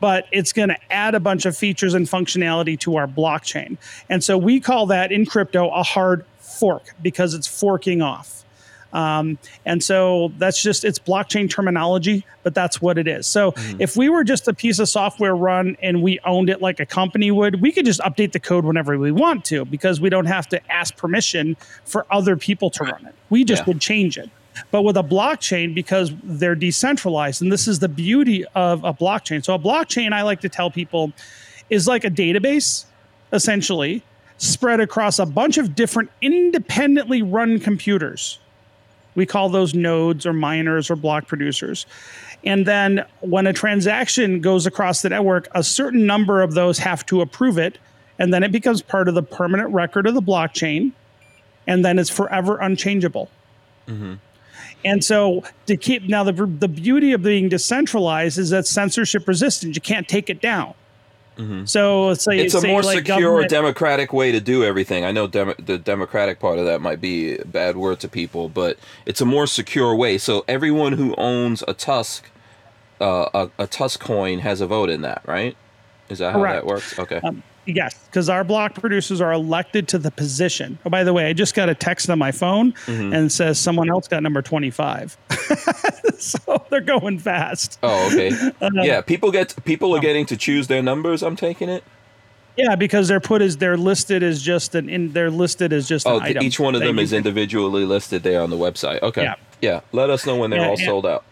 but 0.00 0.26
it's 0.32 0.54
going 0.54 0.70
to 0.70 0.78
add 0.90 1.14
a 1.14 1.20
bunch 1.20 1.44
of 1.44 1.54
features 1.54 1.92
and 1.92 2.06
functionality 2.06 2.78
to 2.80 2.96
our 2.96 3.06
blockchain. 3.06 3.76
And 4.08 4.24
so 4.24 4.38
we 4.38 4.58
call 4.58 4.86
that 4.86 5.12
in 5.12 5.26
crypto 5.26 5.68
a 5.68 5.82
hard 5.82 6.24
fork 6.38 6.94
because 7.02 7.34
it's 7.34 7.46
forking 7.46 8.00
off. 8.00 8.43
Um, 8.94 9.38
and 9.66 9.82
so 9.82 10.32
that's 10.38 10.62
just 10.62 10.84
it's 10.84 10.98
blockchain 10.98 11.50
terminology, 11.50 12.24
but 12.44 12.54
that's 12.54 12.80
what 12.80 12.96
it 12.96 13.06
is. 13.08 13.26
So 13.26 13.52
if 13.78 13.96
we 13.96 14.08
were 14.08 14.24
just 14.24 14.48
a 14.48 14.54
piece 14.54 14.78
of 14.78 14.88
software 14.88 15.34
run 15.36 15.76
and 15.82 16.00
we 16.00 16.20
owned 16.24 16.48
it 16.48 16.62
like 16.62 16.78
a 16.80 16.86
company 16.86 17.30
would, 17.30 17.60
we 17.60 17.72
could 17.72 17.84
just 17.84 18.00
update 18.00 18.32
the 18.32 18.40
code 18.40 18.64
whenever 18.64 18.96
we 18.96 19.10
want 19.12 19.44
to 19.46 19.64
because 19.64 20.00
we 20.00 20.08
don't 20.08 20.26
have 20.26 20.48
to 20.48 20.72
ask 20.72 20.96
permission 20.96 21.56
for 21.84 22.06
other 22.10 22.36
people 22.36 22.70
to 22.70 22.84
run 22.84 23.04
it. 23.04 23.14
We 23.30 23.44
just 23.44 23.62
Yeah. 23.62 23.66
would 23.66 23.80
change 23.80 24.16
it. 24.16 24.30
But 24.70 24.82
with 24.82 24.96
a 24.96 25.02
blockchain, 25.02 25.74
because 25.74 26.12
they're 26.22 26.54
decentralized, 26.54 27.42
and 27.42 27.50
this 27.50 27.66
is 27.66 27.80
the 27.80 27.88
beauty 27.88 28.44
of 28.54 28.84
a 28.84 28.94
blockchain. 28.94 29.44
So 29.44 29.52
a 29.54 29.58
blockchain, 29.58 30.12
I 30.12 30.22
like 30.22 30.40
to 30.42 30.48
tell 30.48 30.70
people, 30.70 31.12
is 31.70 31.88
like 31.88 32.04
a 32.04 32.10
database, 32.10 32.84
essentially, 33.32 34.04
spread 34.38 34.78
across 34.78 35.18
a 35.18 35.26
bunch 35.26 35.58
of 35.58 35.74
different 35.74 36.10
independently 36.22 37.22
run 37.22 37.58
computers. 37.58 38.38
We 39.14 39.26
call 39.26 39.48
those 39.48 39.74
nodes 39.74 40.26
or 40.26 40.32
miners 40.32 40.90
or 40.90 40.96
block 40.96 41.26
producers. 41.26 41.86
And 42.44 42.66
then 42.66 43.04
when 43.20 43.46
a 43.46 43.52
transaction 43.52 44.40
goes 44.40 44.66
across 44.66 45.02
the 45.02 45.08
network, 45.08 45.48
a 45.54 45.62
certain 45.62 46.06
number 46.06 46.42
of 46.42 46.54
those 46.54 46.78
have 46.78 47.06
to 47.06 47.20
approve 47.20 47.58
it. 47.58 47.78
And 48.18 48.32
then 48.32 48.42
it 48.42 48.52
becomes 48.52 48.82
part 48.82 49.08
of 49.08 49.14
the 49.14 49.22
permanent 49.22 49.70
record 49.70 50.06
of 50.06 50.14
the 50.14 50.22
blockchain. 50.22 50.92
And 51.66 51.84
then 51.84 51.98
it's 51.98 52.10
forever 52.10 52.58
unchangeable. 52.58 53.30
Mm-hmm. 53.88 54.14
And 54.84 55.02
so 55.02 55.44
to 55.66 55.76
keep 55.76 56.02
now 56.04 56.24
the 56.24 56.32
the 56.32 56.68
beauty 56.68 57.12
of 57.12 57.22
being 57.22 57.48
decentralized 57.48 58.38
is 58.38 58.50
that 58.50 58.66
censorship 58.66 59.26
resistant. 59.26 59.74
You 59.74 59.80
can't 59.80 60.06
take 60.06 60.28
it 60.28 60.40
down. 60.40 60.74
So 61.66 62.14
say 62.14 62.38
It's 62.38 62.54
a 62.54 62.60
say 62.60 62.68
more 62.70 62.82
like 62.82 62.98
secure, 62.98 63.20
government- 63.20 63.50
democratic 63.50 64.12
way 64.12 64.30
to 64.32 64.40
do 64.40 64.62
everything. 64.64 65.04
I 65.04 65.10
know 65.12 65.26
dem- 65.26 65.54
the 65.58 65.78
democratic 65.78 66.38
part 66.38 66.58
of 66.58 66.64
that 66.66 66.80
might 66.80 67.00
be 67.00 67.36
a 67.36 67.44
bad 67.44 67.76
word 67.76 68.00
to 68.00 68.08
people, 68.08 68.48
but 68.48 68.78
it's 69.06 69.20
a 69.20 69.24
more 69.24 69.46
secure 69.46 69.94
way. 69.94 70.18
So 70.18 70.44
everyone 70.46 70.92
who 70.92 71.14
owns 71.16 71.64
a 71.66 71.74
Tusk, 71.74 72.24
uh, 73.00 73.28
a, 73.34 73.50
a 73.58 73.66
Tusk 73.66 73.98
coin 74.00 74.38
has 74.40 74.60
a 74.60 74.66
vote 74.66 74.90
in 74.90 75.02
that, 75.02 75.22
right? 75.26 75.56
Is 76.08 76.18
that 76.18 76.32
how 76.32 76.38
Correct. 76.38 76.62
that 76.62 76.66
works? 76.66 76.98
Okay. 76.98 77.20
Um, 77.24 77.42
yes, 77.66 77.94
because 78.06 78.28
our 78.28 78.44
block 78.44 78.74
producers 78.74 79.20
are 79.20 79.32
elected 79.32 79.88
to 79.88 79.98
the 79.98 80.10
position. 80.10 80.78
Oh, 80.84 80.90
by 80.90 81.04
the 81.04 81.12
way, 81.12 81.26
I 81.26 81.32
just 81.32 81.54
got 81.54 81.68
a 81.68 81.74
text 81.74 82.10
on 82.10 82.18
my 82.18 82.32
phone 82.32 82.72
Mm-hmm. 82.86 83.12
and 83.14 83.26
it 83.26 83.30
says 83.30 83.58
someone 83.58 83.90
else 83.90 84.08
got 84.08 84.22
number 84.22 84.42
25. 84.42 85.16
so 86.18 86.64
they're 86.70 86.80
going 86.80 87.18
fast. 87.18 87.78
oh, 87.82 88.06
okay. 88.12 88.30
Uh, 88.60 88.70
yeah, 88.82 89.00
people 89.00 89.30
get 89.30 89.54
people 89.64 89.94
are 89.94 90.00
getting 90.00 90.24
to 90.26 90.36
choose 90.36 90.66
their 90.68 90.82
numbers. 90.82 91.22
I'm 91.22 91.36
taking 91.36 91.68
it. 91.68 91.84
Yeah, 92.56 92.76
because 92.76 93.08
they're 93.08 93.20
put 93.20 93.42
as 93.42 93.56
they're 93.56 93.76
listed 93.76 94.22
as 94.22 94.40
just 94.40 94.74
an 94.74 94.88
in 94.88 95.12
they're 95.12 95.30
listed 95.30 95.72
as 95.72 95.88
just 95.88 96.06
Oh, 96.06 96.20
th- 96.20 96.30
item. 96.30 96.44
each 96.44 96.60
one 96.60 96.74
of 96.74 96.80
them 96.80 96.98
is 96.98 97.12
individually 97.12 97.84
listed 97.84 98.22
there 98.22 98.40
on 98.40 98.50
the 98.50 98.56
website. 98.56 99.02
Okay. 99.02 99.22
Yeah. 99.24 99.34
Yeah. 99.60 99.80
Let 99.92 100.08
us 100.10 100.24
know 100.24 100.36
when 100.36 100.50
they're 100.50 100.60
Yeah, 100.60 100.66
all 100.68 100.72
and- 100.76 100.84
sold 100.84 101.04
out. 101.06 101.24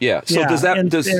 Yeah. 0.00 0.20
So 0.26 0.40
Yeah, 0.40 0.48
does 0.48 0.62
that 0.62 0.88
does 0.88 1.10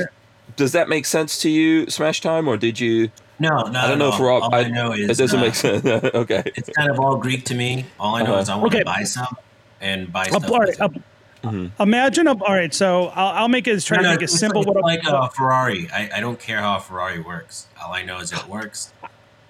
does 0.55 0.71
that 0.71 0.87
make 0.89 1.05
sense 1.05 1.41
to 1.41 1.49
you, 1.49 1.89
Smash 1.89 2.21
Time, 2.21 2.47
or 2.47 2.55
did 2.57 2.79
you? 2.79 3.09
No, 3.39 3.63
no. 3.63 3.79
I 3.79 3.87
don't 3.87 3.99
know 3.99 4.09
if 4.13 4.19
we're 4.19 4.31
All 4.31 4.53
I, 4.55 4.63
know 4.69 4.93
is 4.93 5.09
it 5.19 5.23
doesn't 5.23 5.39
uh, 5.39 5.43
make 5.43 5.55
sense. 5.55 5.85
okay. 5.85 6.43
It's 6.55 6.69
kind 6.69 6.89
of 6.89 6.99
all 6.99 7.17
Greek 7.17 7.43
to 7.45 7.55
me. 7.55 7.85
All 7.99 8.15
I 8.15 8.21
know 8.23 8.31
Uh-huh. 8.33 8.41
is 8.41 8.49
I 8.49 8.55
want 8.55 8.67
Okay. 8.73 8.79
to 8.79 8.85
buy 8.85 9.03
some 9.03 9.35
and 9.81 10.11
buy 10.11 10.21
Up- 10.23 10.27
stuff. 10.27 10.49
all 10.51 10.59
right, 10.59 10.67
with 10.69 10.75
it. 10.75 10.81
up- 10.81 10.93
Mm-hmm. 11.43 11.79
Imagine 11.79 12.25
a, 12.25 12.31
all 12.43 12.55
right, 12.55 12.73
so 12.73 13.09
I'll, 13.09 13.43
I'll 13.43 13.47
make 13.47 13.67
it 13.67 13.79
try 13.81 13.97
No, 13.97 14.01
to 14.03 14.07
no, 14.09 14.13
make 14.15 14.23
it 14.23 14.29
simple. 14.29 14.63
Like, 14.63 14.73
What 14.83 14.95
it's 14.95 15.07
like 15.07 15.29
a 15.29 15.29
Ferrari. 15.31 15.87
I, 15.93 16.09
I 16.15 16.19
don't 16.19 16.39
care 16.39 16.59
how 16.59 16.77
a 16.77 16.79
Ferrari 16.79 17.19
works. 17.19 17.67
All 17.79 17.93
I 17.93 18.01
know 18.01 18.17
is 18.17 18.31
it 18.31 18.47
works. 18.47 18.91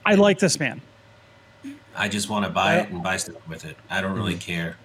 I 0.06 0.15
like 0.15 0.39
this 0.39 0.60
man 0.60 0.82
I 1.95 2.10
just 2.10 2.30
want 2.30 2.43
to 2.43 2.52
buy 2.52 2.80
it 2.80 2.89
and 2.89 3.02
buy 3.02 3.15
stuff 3.15 3.48
with 3.48 3.63
it. 3.63 3.78
I 3.89 4.02
don't 4.02 4.12
Mm-hmm. 4.12 4.19
really 4.19 4.36
care. 4.36 4.76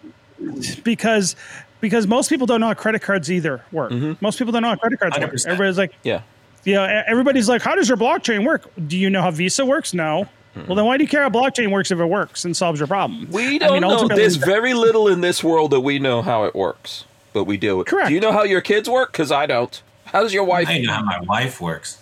because 0.84 1.34
because 1.80 2.06
most 2.06 2.28
people 2.28 2.46
don't 2.46 2.60
know 2.60 2.68
how 2.68 2.74
credit 2.74 3.02
cards 3.02 3.28
either 3.32 3.64
work. 3.72 3.90
Mm-hmm. 3.90 4.12
Most 4.24 4.38
people 4.38 4.52
don't 4.52 4.62
know 4.62 4.68
how 4.68 4.76
credit 4.76 5.00
cards 5.00 5.18
work. 5.18 5.32
100%. 5.32 5.46
Everybody's 5.46 5.78
like, 5.78 5.94
Yeah. 6.04 6.22
You 6.64 6.74
know, 6.74 6.84
e- 6.84 7.02
everybody's 7.06 7.48
like, 7.48 7.62
how 7.62 7.74
does 7.74 7.88
your 7.88 7.96
blockchain 7.96 8.44
work? 8.46 8.70
Do 8.88 8.96
you 8.98 9.10
know 9.10 9.22
how 9.22 9.30
Visa 9.30 9.64
works? 9.66 9.94
No. 9.94 10.28
Well, 10.66 10.74
then 10.74 10.84
why 10.84 10.96
do 10.96 11.04
you 11.04 11.08
care 11.08 11.22
how 11.22 11.30
blockchain 11.30 11.70
works 11.70 11.90
if 11.92 12.00
it 12.00 12.04
works 12.04 12.44
and 12.44 12.56
solves 12.56 12.80
your 12.80 12.88
problem? 12.88 13.28
We 13.30 13.54
I 13.54 13.58
don't 13.58 13.72
mean, 13.74 13.80
know. 13.82 13.90
ultimately- 13.90 14.22
There's 14.22 14.36
very 14.36 14.74
little 14.74 15.06
in 15.08 15.20
this 15.20 15.44
world 15.44 15.70
that 15.70 15.80
we 15.80 15.98
know 16.00 16.22
how 16.22 16.44
it 16.44 16.54
works, 16.56 17.04
but 17.32 17.44
we 17.44 17.56
do 17.56 17.80
it. 17.80 17.86
Correct. 17.86 18.08
Do 18.08 18.14
you 18.14 18.20
know 18.20 18.32
how 18.32 18.42
your 18.42 18.60
kids 18.60 18.88
work? 18.88 19.12
Because 19.12 19.30
I 19.30 19.46
don't. 19.46 19.80
How 20.06 20.22
does 20.22 20.34
your 20.34 20.42
wife? 20.44 20.66
I 20.68 20.78
know 20.78 20.92
how 20.92 21.02
my 21.04 21.20
wife 21.20 21.60
works. 21.60 21.98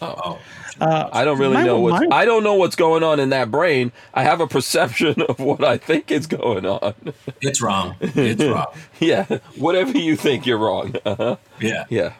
Oh, 0.00 0.38
Uh, 0.80 1.08
I 1.12 1.24
don't 1.24 1.40
really 1.40 1.54
My- 1.54 1.64
know 1.64 1.80
what's. 1.80 2.06
my- 2.08 2.16
I 2.16 2.24
don't 2.24 2.44
know 2.44 2.54
what's 2.54 2.76
going 2.76 3.02
on 3.02 3.18
in 3.18 3.30
that 3.30 3.50
brain. 3.50 3.90
I 4.14 4.22
have 4.22 4.40
a 4.40 4.46
perception 4.46 5.20
of 5.28 5.40
what 5.40 5.64
I 5.64 5.76
think 5.76 6.12
is 6.12 6.28
going 6.28 6.64
on. 6.64 6.94
it's 7.40 7.60
wrong. 7.60 7.96
It's 8.00 8.44
wrong. 8.44 8.66
yeah, 9.00 9.24
whatever 9.56 9.98
you 9.98 10.14
think, 10.14 10.46
you're 10.46 10.58
wrong. 10.58 10.94
Uh-huh. 11.04 11.36
Yeah. 11.60 11.84
Yeah, 11.90 12.12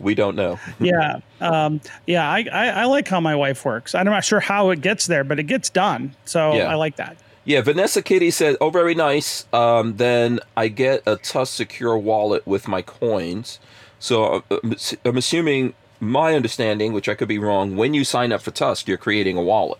we 0.00 0.14
don't 0.14 0.36
know. 0.36 0.58
yeah, 0.80 1.20
um, 1.40 1.80
yeah. 2.06 2.28
I, 2.28 2.46
I, 2.52 2.66
I 2.68 2.84
like 2.84 3.08
how 3.08 3.20
my 3.20 3.36
wife 3.36 3.64
works. 3.64 3.94
I'm 3.94 4.06
not 4.06 4.24
sure 4.24 4.40
how 4.40 4.70
it 4.70 4.80
gets 4.80 5.06
there, 5.06 5.24
but 5.24 5.38
it 5.38 5.44
gets 5.44 5.70
done. 5.70 6.14
So 6.24 6.54
Yeah. 6.54 6.70
I 6.70 6.74
like 6.74 6.96
that. 6.96 7.16
Yeah, 7.44 7.60
Vanessa 7.60 8.02
Kitty 8.02 8.30
said, 8.30 8.56
"Oh, 8.60 8.70
very 8.70 8.94
nice. 8.94 9.46
Um, 9.52 9.96
then 9.96 10.38
I 10.56 10.68
get 10.68 11.02
a 11.06 11.16
Tusk 11.16 11.54
Secure 11.54 11.98
wallet 11.98 12.46
with 12.46 12.68
my 12.68 12.82
coins. 12.82 13.58
So 13.98 14.44
uh, 14.50 14.58
I'm 15.04 15.16
assuming 15.16 15.74
my 15.98 16.34
understanding, 16.34 16.92
which 16.92 17.08
I 17.08 17.14
could 17.14 17.28
be 17.28 17.38
wrong, 17.38 17.76
when 17.76 17.94
you 17.94 18.04
sign 18.04 18.32
up 18.32 18.42
for 18.42 18.52
Tusk, 18.52 18.86
you're 18.86 18.96
creating 18.96 19.36
a 19.36 19.42
wallet. 19.42 19.78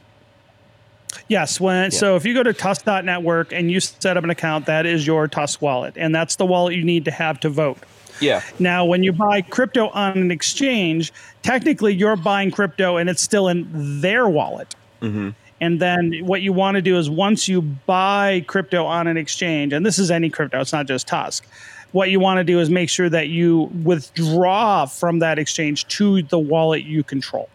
Yes, 1.29 1.61
when 1.61 1.91
so 1.91 2.17
if 2.17 2.25
you 2.25 2.35
go 2.35 2.43
to 2.43 2.53
Tusk.network 2.53 3.53
and 3.53 3.71
you 3.71 3.81
set 3.81 4.17
up 4.17 4.25
an 4.25 4.31
account, 4.31 4.67
that 4.67 4.87
is 4.87 5.07
your 5.07 5.29
Tusk 5.29 5.61
wallet, 5.63 5.95
and 5.97 6.15
that's 6.15 6.37
the 6.37 6.47
wallet 6.47 6.75
you 6.75 6.85
need 6.85 7.05
to 7.05 7.11
have 7.11 7.39
to 7.41 7.49
vote. 7.49 7.79
Yeah. 8.21 8.43
Now, 8.59 8.85
when 8.85 9.03
you 9.03 9.13
buy 9.13 9.43
crypto 9.43 9.89
on 9.89 10.19
an 10.19 10.31
exchange, 10.31 11.13
technically 11.43 11.95
you're 11.95 12.17
buying 12.17 12.51
crypto 12.51 12.97
and 12.97 13.09
it's 13.11 13.23
still 13.23 13.49
in 13.49 14.01
their 14.01 14.29
wallet. 14.29 14.75
Mm-hmm. 15.01 15.31
And 15.61 15.81
then 15.81 16.13
what 16.25 16.43
you 16.43 16.53
want 16.53 16.75
to 16.75 16.83
do 16.83 16.99
is 16.99 17.09
once 17.09 17.47
you 17.47 17.63
buy 17.63 18.45
crypto 18.49 18.85
on 18.85 19.07
an 19.07 19.17
exchange, 19.17 19.73
and 19.73 19.87
this 19.87 19.99
is 19.99 20.11
any 20.11 20.29
crypto, 20.29 20.61
it's 20.61 20.73
not 20.73 20.87
just 20.87 21.07
Tusk. 21.07 21.47
What 21.93 22.11
you 22.11 22.19
want 22.19 22.39
to 22.39 22.45
do 22.45 22.59
is 22.59 22.71
make 22.71 22.89
sure 22.89 23.09
that 23.09 23.29
you 23.29 23.71
withdraw 23.85 24.87
from 24.87 25.21
that 25.21 25.39
exchange 25.39 25.87
to 25.89 26.23
the 26.23 26.39
wallet 26.39 26.83
you 26.83 27.05
control. 27.05 27.49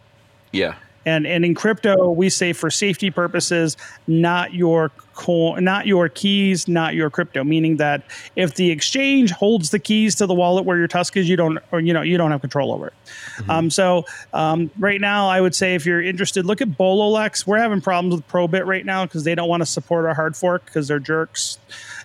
Yeah. 0.52 0.76
And 1.08 1.26
and 1.26 1.46
in 1.46 1.56
crypto, 1.56 2.12
we 2.12 2.30
say 2.30 2.52
for 2.52 2.70
safety 2.70 3.10
purposes, 3.10 3.78
not 4.08 4.54
your 4.54 4.91
coin, 5.13 5.63
not 5.63 5.88
your 5.88 6.10
keys, 6.10 6.67
not 6.67 6.96
your 6.96 7.10
crypto. 7.10 7.46
Meaning 7.46 7.78
that 7.78 8.04
if 8.36 8.56
the 8.56 8.70
exchange 8.72 9.32
holds 9.32 9.70
the 9.70 9.80
keys 9.80 10.15
to 10.15 10.26
the 10.26 10.34
wallet 10.34 10.65
where 10.65 10.78
your 10.78 10.89
Tusk 10.89 11.15
is, 11.15 11.30
you 11.30 11.38
don't, 11.38 11.60
or 11.72 11.80
you 11.80 11.93
know, 11.93 12.02
you 12.02 12.17
don't 12.17 12.32
have 12.32 12.41
control 12.41 12.74
over 12.74 12.88
it. 12.88 12.93
Um, 13.50 13.70
so 13.70 14.06
um, 14.34 14.70
right 14.78 15.00
now, 15.00 15.30
I 15.30 15.39
would 15.39 15.56
say 15.56 15.76
if 15.76 15.86
you're 15.86 16.02
interested, 16.02 16.46
look 16.46 16.60
at 16.62 16.67
Bololex. 16.67 17.48
We're 17.48 17.58
having 17.58 17.80
problems 17.80 18.15
with 18.15 18.28
Probit 18.28 18.65
right 18.65 18.86
now 18.86 19.06
because 19.06 19.24
they 19.24 19.34
don't 19.34 19.48
want 19.48 19.62
to 19.62 19.65
support 19.65 20.06
our 20.06 20.13
hard 20.13 20.36
fork 20.36 20.65
because 20.65 20.89
they're 20.89 21.00
jerks. 21.00 21.58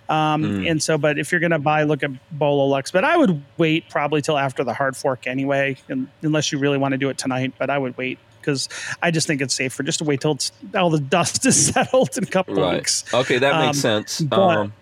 Um, 0.07 0.43
And 0.67 0.81
so, 0.81 0.97
but 0.97 1.19
if 1.19 1.31
you're 1.31 1.41
going 1.41 1.51
to 1.51 1.59
buy, 1.59 1.83
look 1.83 2.03
at 2.03 2.11
Bololex. 2.37 2.91
But 2.91 3.03
I 3.03 3.17
would 3.17 3.43
wait 3.57 3.89
probably 3.89 4.21
till 4.21 4.37
after 4.37 4.63
the 4.63 4.73
hard 4.73 4.95
fork 4.95 5.27
anyway, 5.27 5.75
and, 5.89 6.07
unless 6.21 6.51
you 6.53 6.57
really 6.59 6.77
want 6.77 6.93
to 6.93 6.97
do 6.97 7.09
it 7.09 7.17
tonight. 7.17 7.53
But 7.57 7.69
I 7.69 7.77
would 7.77 7.97
wait 7.97 8.17
because 8.43 8.67
I 9.01 9.09
just 9.09 9.25
think 9.25 9.41
it's 9.41 9.53
safer 9.53 9.81
just 9.83 9.99
to 9.99 10.03
wait 10.03 10.21
till 10.21 10.33
it's, 10.33 10.51
all 10.75 10.89
the 10.89 10.99
dust 10.99 11.45
is 11.45 11.67
settled 11.73 12.17
in 12.17 12.23
a 12.23 12.27
couple 12.27 12.57
of 12.57 12.63
Right. 12.63 12.75
weeks. 12.75 13.05
Okay, 13.13 13.37
that 13.37 13.55
makes 13.65 13.77
Um, 13.77 13.81
sense. 14.03 14.21
but- 14.21 14.39
um, 14.39 14.73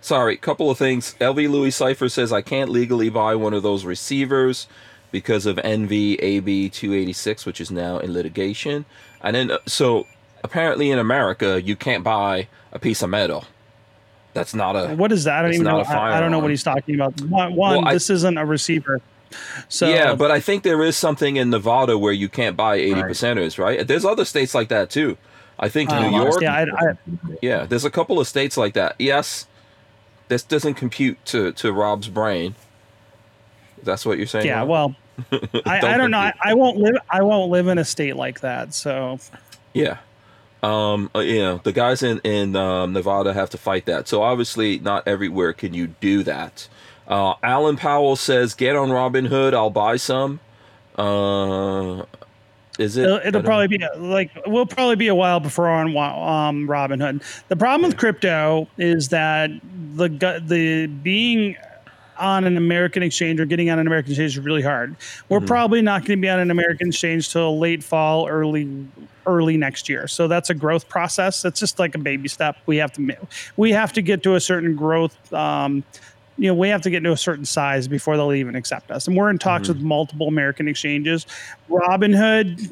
sorry, 0.00 0.36
couple 0.36 0.70
of 0.70 0.78
things. 0.78 1.14
LV 1.20 1.48
Louis 1.48 1.70
Cipher 1.70 2.08
says 2.08 2.32
I 2.32 2.42
can't 2.42 2.70
legally 2.70 3.08
buy 3.08 3.34
one 3.36 3.54
of 3.54 3.62
those 3.62 3.84
receivers 3.84 4.66
because 5.12 5.46
of 5.46 5.56
NVAB 5.58 6.72
286, 6.72 7.46
which 7.46 7.60
is 7.60 7.70
now 7.70 7.98
in 7.98 8.12
litigation. 8.12 8.84
And 9.22 9.36
then, 9.36 9.50
uh, 9.52 9.58
so 9.66 10.06
apparently 10.42 10.90
in 10.90 10.98
America, 10.98 11.60
you 11.62 11.76
can't 11.76 12.02
buy 12.02 12.48
a 12.72 12.78
piece 12.78 13.02
of 13.02 13.10
metal. 13.10 13.44
That's 14.34 14.54
not 14.54 14.74
a. 14.74 14.94
What 14.94 15.12
is 15.12 15.24
that? 15.24 15.40
I 15.40 15.42
don't 15.42 15.52
even 15.54 15.66
know. 15.66 15.80
I, 15.80 16.16
I 16.16 16.20
don't 16.20 16.30
know 16.30 16.38
what 16.38 16.48
he's 16.50 16.62
talking 16.62 16.94
about. 16.94 17.20
One, 17.20 17.54
one 17.54 17.76
Well, 17.76 17.88
I- 17.88 17.92
this 17.92 18.08
isn't 18.08 18.38
a 18.38 18.46
receiver. 18.46 19.00
So 19.68 19.88
yeah, 19.88 20.14
but 20.14 20.30
I 20.30 20.40
think 20.40 20.62
there 20.62 20.82
is 20.82 20.96
something 20.96 21.36
in 21.36 21.50
Nevada 21.50 21.96
where 21.98 22.12
you 22.12 22.28
can't 22.28 22.56
buy 22.56 22.76
80 22.76 23.02
percenters, 23.02 23.58
right? 23.58 23.86
There's 23.86 24.04
other 24.04 24.24
states 24.24 24.54
like 24.54 24.68
that 24.68 24.90
too. 24.90 25.16
I 25.58 25.68
think 25.68 25.90
Uh, 25.90 26.08
New 26.08 26.16
York. 26.16 26.40
yeah, 26.40 26.54
I, 26.54 26.62
I, 26.62 26.92
Yeah, 27.40 27.66
there's 27.66 27.84
a 27.84 27.90
couple 27.90 28.18
of 28.20 28.26
states 28.26 28.56
like 28.56 28.74
that. 28.74 28.96
Yes, 28.98 29.46
this 30.28 30.42
doesn't 30.42 30.74
compute 30.74 31.22
to, 31.26 31.52
to 31.52 31.72
Rob's 31.72 32.08
brain. 32.08 32.54
That's 33.82 34.04
what 34.06 34.16
you're 34.18 34.26
saying. 34.26 34.46
yeah. 34.46 34.60
Rob? 34.60 34.68
Well, 34.68 34.94
I, 35.30 35.60
I 35.66 35.80
Don't 35.80 35.98
don't 35.98 36.10
know. 36.10 36.18
I. 36.18 36.32
I 36.42 36.54
won't 36.54 36.78
live. 36.78 36.96
I 37.10 37.22
won't 37.22 37.50
live 37.50 37.68
in 37.68 37.78
a 37.78 37.84
state 37.84 38.16
like 38.16 38.40
that. 38.40 38.72
So 38.74 39.18
yeah. 39.74 39.98
Um, 40.62 41.10
uh, 41.14 41.18
you 41.20 41.40
know, 41.40 41.60
the 41.64 41.72
guys 41.72 42.02
in 42.02 42.20
in 42.20 42.54
um, 42.56 42.92
Nevada 42.92 43.32
have 43.34 43.50
to 43.50 43.58
fight 43.58 43.84
that. 43.86 44.08
So 44.08 44.22
obviously, 44.22 44.78
not 44.78 45.06
everywhere 45.06 45.52
can 45.52 45.74
you 45.74 45.88
do 45.88 46.22
that. 46.22 46.68
Uh, 47.08 47.34
Alan 47.42 47.76
Powell 47.76 48.16
says, 48.16 48.54
"Get 48.54 48.76
on 48.76 48.88
Robinhood. 48.90 49.54
I'll 49.54 49.70
buy 49.70 49.96
some." 49.96 50.40
Uh, 50.96 52.04
is 52.78 52.96
it? 52.96 53.04
it'll, 53.04 53.20
it'll 53.24 53.42
probably 53.42 53.68
be 53.68 53.84
like 53.98 54.30
we'll 54.46 54.66
probably 54.66 54.96
be 54.96 55.08
a 55.08 55.14
while 55.14 55.40
before 55.40 55.68
on 55.68 55.88
um, 55.96 56.66
Robinhood. 56.68 57.22
The 57.48 57.56
problem 57.56 57.88
with 57.88 57.98
crypto 57.98 58.68
is 58.78 59.08
that 59.08 59.50
the 59.94 60.08
the 60.46 60.86
being 60.86 61.56
on 62.18 62.44
an 62.44 62.56
American 62.56 63.02
exchange 63.02 63.40
or 63.40 63.46
getting 63.46 63.68
on 63.68 63.78
an 63.78 63.86
American 63.86 64.12
exchange 64.12 64.38
is 64.38 64.44
really 64.44 64.62
hard. 64.62 64.94
We're 65.28 65.38
Mm-hmm. 65.38 65.46
probably 65.46 65.82
not 65.82 66.02
going 66.04 66.18
to 66.18 66.22
be 66.22 66.28
on 66.28 66.38
an 66.38 66.50
American 66.50 66.88
exchange 66.88 67.30
till 67.32 67.58
late 67.58 67.82
fall, 67.82 68.28
early 68.28 68.86
early 69.26 69.56
next 69.56 69.88
year. 69.88 70.06
So 70.08 70.26
that's 70.28 70.50
a 70.50 70.54
growth 70.54 70.88
process. 70.88 71.44
It's 71.44 71.60
just 71.60 71.78
like 71.78 71.94
a 71.94 71.98
baby 71.98 72.28
step. 72.28 72.56
We 72.66 72.76
have 72.78 72.92
to 72.92 73.16
we 73.56 73.72
have 73.72 73.92
to 73.94 74.02
get 74.02 74.22
to 74.24 74.34
a 74.34 74.40
certain 74.40 74.76
growth. 74.76 75.32
Um, 75.32 75.84
you 76.42 76.48
know, 76.48 76.54
we 76.54 76.68
have 76.70 76.82
to 76.82 76.90
get 76.90 77.04
to 77.04 77.12
a 77.12 77.16
certain 77.16 77.44
size 77.44 77.86
before 77.86 78.16
they'll 78.16 78.32
even 78.32 78.56
accept 78.56 78.90
us. 78.90 79.06
And 79.06 79.16
we're 79.16 79.30
in 79.30 79.38
talks 79.38 79.68
Mm-hmm. 79.68 79.78
with 79.78 79.82
multiple 79.86 80.26
American 80.26 80.66
exchanges. 80.66 81.24
Robinhood, 81.70 82.68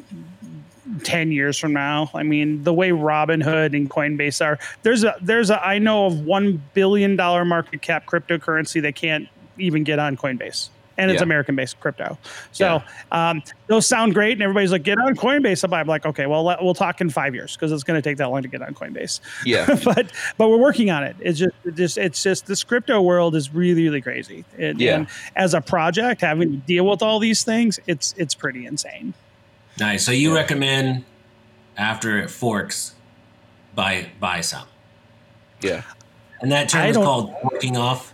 10 1.05 1.31
years 1.31 1.57
from 1.57 1.73
now. 1.73 2.11
I 2.13 2.25
mean, 2.25 2.65
the 2.65 2.75
way 2.75 2.91
Robinhood 2.91 3.77
and 3.77 3.89
Coinbase 3.89 4.45
are, 4.45 4.59
there's 4.83 5.05
a 5.05 5.15
there's 5.21 5.51
a 5.51 5.65
I 5.65 5.79
know 5.79 6.07
of 6.07 6.21
1 6.21 6.63
billion 6.75 7.15
dollar 7.15 7.45
market 7.45 7.81
cap 7.81 8.07
cryptocurrency 8.07 8.83
that 8.83 8.97
can't 8.97 9.29
even 9.57 9.85
get 9.85 10.01
on 10.01 10.17
Coinbase. 10.17 10.69
And 11.01 11.11
it's 11.11 11.23
American 11.23 11.57
based 11.57 11.81
crypto. 11.81 12.19
So 12.53 12.83
um, 13.13 13.43
those 13.67 13.87
sound 13.87 14.15
great. 14.15 14.33
And 14.33 14.43
everybody's 14.43 14.73
like, 14.73 14.83
get 14.83 14.99
on 14.99 15.15
Coinbase. 15.17 15.65
I'm 15.71 15.87
like, 15.87 16.07
okay, 16.07 16.27
well, 16.27 16.45
let, 16.45 16.63
we'll 16.63 16.75
talk 16.75 17.01
in 17.01 17.11
five 17.11 17.35
years 17.35 17.57
because 17.57 17.73
it's 17.73 17.83
going 17.85 18.01
to 18.01 18.03
take 18.03 18.19
that 18.19 18.29
long 18.31 18.43
to 18.43 18.49
get 18.49 18.63
on 18.63 18.75
Coinbase. 18.75 19.21
Yeah. 19.45 19.67
but 19.85 20.13
but 20.37 20.49
we're 20.49 20.59
working 20.59 20.91
on 20.91 21.03
it. 21.05 21.17
It's 21.21 21.39
just 21.39 21.55
it 21.65 21.75
just 21.75 21.99
it's 21.99 22.23
just 22.23 22.47
this 22.47 22.63
crypto 22.65 23.01
world 23.01 23.35
is 23.35 23.53
really 23.55 23.85
really 23.85 24.01
crazy. 24.01 24.45
And, 24.59 24.81
Yeah. 24.81 24.97
and 24.97 25.07
as 25.37 25.55
a 25.55 25.61
project, 25.61 26.21
having 26.21 26.51
to 26.51 26.57
deal 26.59 26.87
with 26.87 27.03
all 27.03 27.19
these 27.19 27.43
things, 27.45 27.79
it's 27.87 28.15
it's 28.17 28.35
pretty 28.35 28.67
insane. 28.67 29.15
Nice. 29.79 30.05
So 30.05 30.13
you 30.13 30.35
recommend 30.35 31.05
after 31.77 32.19
it 32.19 32.31
forks, 32.31 32.95
buy 33.75 34.07
buy 34.21 34.41
some, 34.43 34.67
Yeah. 35.63 35.83
and 36.41 36.53
that 36.53 36.69
term 36.69 36.83
I 36.83 36.89
is 36.89 36.97
called 36.97 37.35
forking 37.43 37.77
off. 37.77 38.13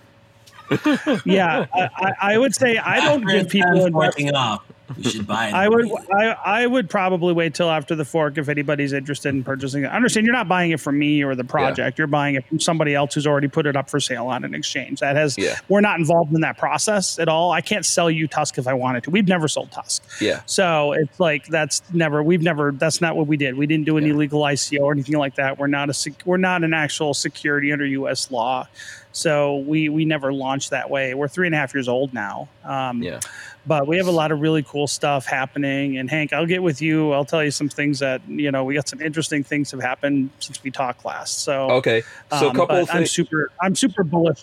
Yeah, 1.25 1.67
I, 1.75 2.13
I, 2.21 2.39
would 2.39 2.55
say 2.55 2.79
I 2.79 3.01
don't 3.01 3.23
After 3.25 3.39
give 3.43 3.49
people 3.49 3.91
forking 3.91 4.35
off. 4.35 4.65
You 4.97 5.11
should 5.11 5.27
buy 5.27 5.49
it. 5.49 5.55
I 5.55 5.69
would 5.69 5.91
I, 6.13 6.37
I 6.45 6.67
would 6.67 6.89
probably 6.89 7.33
wait 7.35 7.55
till 7.55 7.69
after 7.69 7.97
the 7.97 8.05
fork 8.05 8.39
if 8.39 8.49
anybody's 8.49 8.93
interested 8.93 9.31
in 9.31 9.43
purchasing 9.43 9.83
it. 9.83 9.89
I 9.89 9.97
Understand 9.97 10.27
you're 10.27 10.33
not 10.35 10.47
buying 10.47 10.71
it 10.71 10.79
from 10.79 10.97
me 10.97 11.25
or 11.25 11.35
the 11.35 11.43
project. 11.43 11.99
You're 11.99 12.07
buying 12.07 12.37
it 12.37 12.47
from 12.47 12.61
somebody 12.61 12.95
else 12.95 13.15
who's 13.15 13.27
already 13.27 13.49
put 13.49 13.67
it 13.67 13.75
up 13.75 13.91
for 13.91 13.99
sale 13.99 14.29
on 14.29 14.45
an 14.45 14.55
exchange. 14.55 15.01
That 15.01 15.17
has 15.17 15.37
Yeah. 15.37 15.59
we're 15.69 15.81
not 15.81 15.99
involved 15.99 16.33
in 16.33 16.41
that 16.43 16.57
process 16.57 17.19
at 17.19 17.29
all. 17.29 17.51
I 17.51 17.63
can't 17.63 17.85
sell 17.85 18.09
you 18.09 18.29
Tusk 18.29 18.59
if 18.59 18.69
I 18.69 18.75
wanted 18.75 19.03
to. 19.05 19.11
We've 19.11 19.27
never 19.27 19.49
sold 19.49 19.73
Tusk. 19.73 20.05
Yeah. 20.21 20.43
So 20.47 20.93
it's 20.93 21.19
like 21.19 21.47
that's 21.49 21.83
never 21.93 22.23
we've 22.23 22.43
never 22.43 22.71
that's 22.71 23.01
not 23.01 23.17
what 23.17 23.27
we 23.27 23.37
did. 23.37 23.57
We 23.57 23.67
didn't 23.67 23.87
do 23.87 23.99
any 23.99 24.09
Yeah. 24.11 24.15
legal 24.15 24.41
ICO 24.43 24.83
or 24.83 24.93
anything 24.93 25.19
like 25.19 25.35
that. 25.35 25.59
We're 25.59 25.67
not 25.67 25.91
a 25.91 26.13
we're 26.25 26.37
not 26.37 26.63
an 26.63 26.73
actual 26.75 27.13
security 27.13 27.73
under 27.73 27.87
U.S. 27.87 28.31
law. 28.31 28.69
So 29.17 29.57
we 29.57 29.89
we 29.89 30.05
never 30.05 30.31
launched 30.31 30.71
that 30.71 30.91
way. 30.91 31.15
We're 31.15 31.27
three 31.29 31.47
and 31.47 31.55
a 31.55 31.59
half 31.59 31.73
years 31.73 31.89
old 31.89 32.13
now. 32.13 32.49
Um, 32.65 33.03
Yeah. 33.03 33.21
but 33.67 33.87
we 33.87 33.97
have 33.97 34.09
a 34.09 34.13
lot 34.13 34.31
of 34.31 34.41
really 34.41 34.63
cool 34.63 34.87
stuff 34.87 35.25
happening. 35.25 35.97
And 35.97 36.11
Hank, 36.11 36.35
I'll 36.35 36.45
get 36.45 36.63
with 36.63 36.83
you. 36.83 37.13
I'll 37.13 37.25
tell 37.25 37.43
you 37.43 37.51
some 37.51 37.71
things 37.71 37.99
that 38.01 38.21
you 38.29 38.51
know 38.53 38.65
we 38.65 38.75
got 38.75 38.89
some 38.89 39.01
interesting 39.01 39.43
things 39.43 39.71
have 39.71 39.81
happened 39.81 40.29
since 40.41 40.63
we 40.63 40.71
talked 40.71 41.07
last. 41.07 41.45
So 41.45 41.71
Okay. 41.71 42.03
So 42.31 42.47
a 42.47 42.51
um, 42.51 42.57
couple 42.57 42.77
but 42.77 42.83
of 42.83 42.91
I'm 42.93 43.07
super 43.07 43.51
I'm 43.63 43.75
super 43.75 44.05
bullish. 44.05 44.43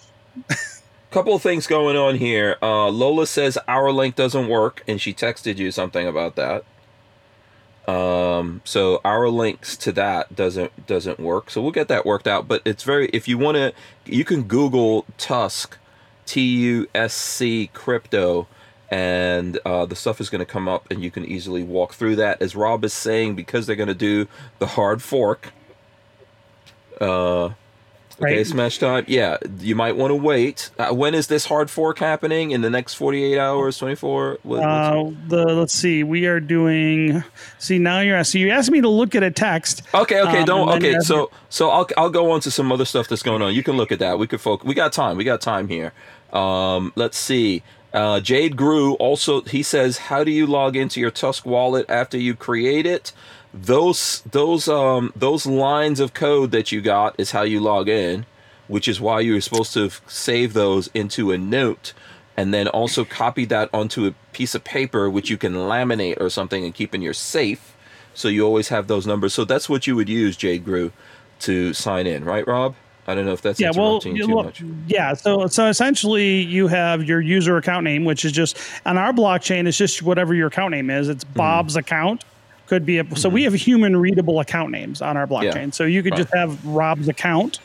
couple 1.12 1.36
of 1.36 1.44
things 1.44 1.68
going 1.68 1.96
on 1.96 2.16
here. 2.16 2.58
Uh, 2.60 2.88
Lola 2.90 3.28
says 3.28 3.60
our 3.68 3.92
link 3.92 4.16
doesn't 4.16 4.48
work, 4.48 4.84
and 4.88 5.00
she 5.00 5.14
texted 5.14 5.58
you 5.58 5.70
something 5.70 6.08
about 6.08 6.36
that. 6.38 6.64
Um, 7.88 8.62
so 8.64 9.02
our 9.04 9.28
links 9.28 9.76
to 9.78 9.92
that 9.92 10.36
doesn't 10.36 10.88
doesn't 10.88 11.20
work. 11.20 11.50
So 11.50 11.62
we'll 11.62 11.72
get 11.72 11.90
that 11.90 12.06
worked 12.06 12.28
out. 12.28 12.48
But 12.48 12.62
it's 12.66 12.84
very 12.84 13.08
if 13.08 13.28
you 13.28 13.38
want 13.38 13.58
to, 13.58 13.74
you 14.06 14.24
can 14.24 14.44
Google 14.44 15.06
Tusk, 15.18 15.78
T 16.26 16.42
U 16.42 16.88
S 16.96 17.14
C 17.14 17.70
crypto, 17.74 18.48
and 18.90 19.60
uh, 19.66 19.86
the 19.86 19.96
stuff 19.96 20.22
is 20.22 20.30
going 20.30 20.40
to 20.40 20.46
come 20.46 20.70
up, 20.70 20.90
and 20.90 21.04
you 21.04 21.12
can 21.12 21.26
easily 21.26 21.64
walk 21.64 21.94
through 21.94 22.16
that. 22.16 22.42
As 22.42 22.56
Rob 22.56 22.86
is 22.86 22.94
saying, 22.94 23.36
because 23.36 23.68
they're 23.68 23.76
going 23.76 23.88
to 23.88 23.94
do 23.94 24.28
the 24.60 24.68
hard 24.68 25.02
fork. 25.02 25.52
Uh, 27.02 27.50
Okay, 28.22 28.38
Right. 28.38 28.48
smash 28.48 28.78
time. 28.78 29.06
Yeah, 29.08 29.38
you 29.60 29.76
might 29.76 29.96
want 29.96 30.12
to 30.12 30.16
wait. 30.16 30.70
Uh, 30.78 30.94
when 30.94 31.16
is 31.16 31.28
this 31.28 31.46
hard 31.46 31.70
fork 31.70 31.98
happening? 32.00 32.52
In 32.52 32.62
the 32.62 32.70
next 32.70 32.94
48 32.94 33.40
hours, 33.40 33.78
24? 33.80 34.38
What, 34.44 34.62
Uh, 34.62 35.06
the 35.28 35.46
let's 35.46 35.74
see, 35.74 36.04
we 36.04 36.26
are 36.28 36.40
doing. 36.40 37.24
See 37.58 37.80
now 37.80 38.00
you're 38.02 38.16
asking 38.18 38.42
you 38.42 38.50
asked 38.52 38.72
me 38.72 38.82
to 38.82 38.90
look 38.90 39.16
at 39.16 39.24
a 39.24 39.32
text. 39.32 39.82
okay, 39.94 40.22
okay, 40.22 40.40
um, 40.40 40.46
don't. 40.46 40.70
Okay, 40.70 41.00
so 41.00 41.32
so 41.50 41.70
I'll 41.70 41.88
I'll 41.98 42.10
go 42.12 42.32
on 42.32 42.40
to 42.42 42.52
some 42.52 42.72
other 42.72 42.86
stuff 42.86 43.08
that's 43.08 43.24
going 43.24 43.42
on. 43.42 43.54
You 43.54 43.64
can 43.64 43.78
look 43.78 43.92
at 43.92 44.00
that. 44.00 44.20
We 44.20 44.28
could 44.28 44.42
focus. 44.42 44.68
We 44.68 44.74
got 44.76 44.94
time. 44.94 45.18
We 45.18 45.24
got 45.24 45.42
time 45.42 45.68
here. 45.68 45.92
Um, 46.32 46.94
let's 46.96 47.18
see. 47.18 47.64
Uh, 47.94 48.20
Jade 48.20 48.58
Grew 48.58 48.96
also 48.96 49.42
he 49.44 49.64
says, 49.64 49.98
how 50.10 50.24
do 50.24 50.32
you 50.32 50.48
log 50.48 50.76
into 50.76 51.00
your 51.00 51.12
Tusk 51.12 51.46
wallet 51.46 51.86
after 51.90 52.18
you 52.18 52.36
create 52.36 52.86
it? 52.88 53.14
Those 53.54 54.22
those 54.32 54.68
um 54.68 55.14
those 55.16 55.46
lines 55.46 56.00
of 56.00 56.14
code 56.16 56.52
that 56.52 56.72
you 56.72 56.82
got 56.82 57.16
is 57.20 57.32
how 57.32 57.44
you 57.44 57.60
log 57.60 57.90
in, 57.90 58.26
which 58.68 58.88
is 58.88 59.02
why 59.02 59.22
you're 59.22 59.42
supposed 59.42 59.74
to 59.76 59.92
save 60.08 60.54
those 60.54 60.90
into 60.96 61.32
a 61.32 61.38
note 61.38 61.94
and 62.38 62.54
then 62.54 62.68
also 62.68 63.06
copy 63.06 63.46
that 63.46 63.70
onto 63.74 64.08
a 64.08 64.16
piece 64.34 64.56
of 64.56 64.64
paper 64.64 65.10
which 65.10 65.30
you 65.30 65.38
can 65.38 65.54
laminate 65.54 66.20
or 66.20 66.30
something 66.30 66.66
and 66.66 66.74
keep 66.76 66.96
in 66.96 67.02
your 67.04 67.14
safe 67.14 67.76
So 68.14 68.28
you 68.28 68.46
always 68.46 68.70
have 68.70 68.88
those 68.88 69.08
numbers. 69.08 69.34
So 69.34 69.46
that's 69.46 69.70
what 69.70 69.88
you 69.88 69.96
would 69.96 70.10
use, 70.10 70.38
Jade 70.38 70.66
Grew, 70.66 70.92
to 71.42 71.74
sign 71.74 72.08
in, 72.08 72.26
right, 72.26 72.48
Rob? 72.48 72.76
I 73.08 73.16
don't 73.16 73.26
know 73.26 73.34
if 73.34 73.42
that's 73.42 73.60
yeah, 73.60 73.72
well, 73.76 74.00
too 74.00 74.14
look- 74.14 74.46
much. 74.46 74.64
yeah. 74.88 75.14
So, 75.14 75.48
so 75.48 75.68
essentially, 75.68 76.42
you 76.42 76.68
have 76.68 77.04
your 77.04 77.20
user 77.20 77.58
account 77.58 77.84
name, 77.84 78.06
which 78.06 78.24
is 78.24 78.32
just 78.32 78.58
on 78.86 78.98
our 78.98 79.12
blockchain. 79.12 79.68
It's 79.68 79.78
just 79.78 80.02
whatever 80.02 80.34
your 80.34 80.48
account 80.48 80.72
name 80.72 80.90
is. 80.90 81.10
It's 81.10 81.24
mm-hmm. 81.24 81.38
Bob's 81.38 81.76
account. 81.76 82.24
Could 82.68 82.86
be 82.86 83.00
a, 83.00 83.16
so 83.16 83.28
we 83.28 83.42
mm-hmm. 83.42 83.52
have 83.52 83.62
human 83.62 83.98
readable 83.98 84.40
account 84.40 84.72
names 84.72 85.02
on 85.02 85.18
our 85.18 85.28
blockchain. 85.28 85.74
So 85.74 85.84
you 85.84 86.02
could 86.02 86.14
Right. 86.14 86.22
just 86.22 86.34
have 86.34 86.66
Rob's 86.66 87.10
account, 87.10 87.60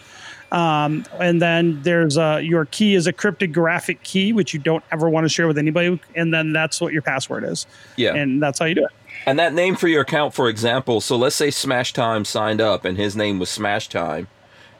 um, 0.50 1.04
and 1.20 1.40
then 1.40 1.80
there's 1.82 2.16
a, 2.16 2.40
your 2.42 2.64
key 2.64 2.96
is 2.96 3.06
a 3.06 3.12
cryptographic 3.12 4.02
key, 4.02 4.32
which 4.32 4.52
you 4.52 4.58
don't 4.58 4.82
ever 4.90 5.08
want 5.08 5.24
to 5.24 5.28
share 5.28 5.46
with 5.46 5.56
anybody, 5.56 6.00
and 6.16 6.34
then 6.34 6.52
that's 6.52 6.80
what 6.80 6.92
your 6.92 7.02
password 7.02 7.44
is. 7.44 7.66
Yeah. 7.96 8.14
and 8.14 8.42
that's 8.42 8.58
how 8.58 8.64
you 8.64 8.74
do 8.74 8.84
it. 8.84 8.90
And 9.26 9.38
that 9.38 9.52
name 9.52 9.76
for 9.76 9.88
your 9.88 10.02
account, 10.02 10.34
for 10.34 10.48
example, 10.48 11.00
so 11.00 11.16
let's 11.16 11.36
say 11.36 11.50
Smash 11.50 11.92
Time 11.92 12.24
signed 12.24 12.60
up 12.60 12.84
and 12.84 12.96
his 12.96 13.14
name 13.14 13.38
was 13.38 13.50
Smash 13.50 13.88
Time. 13.88 14.26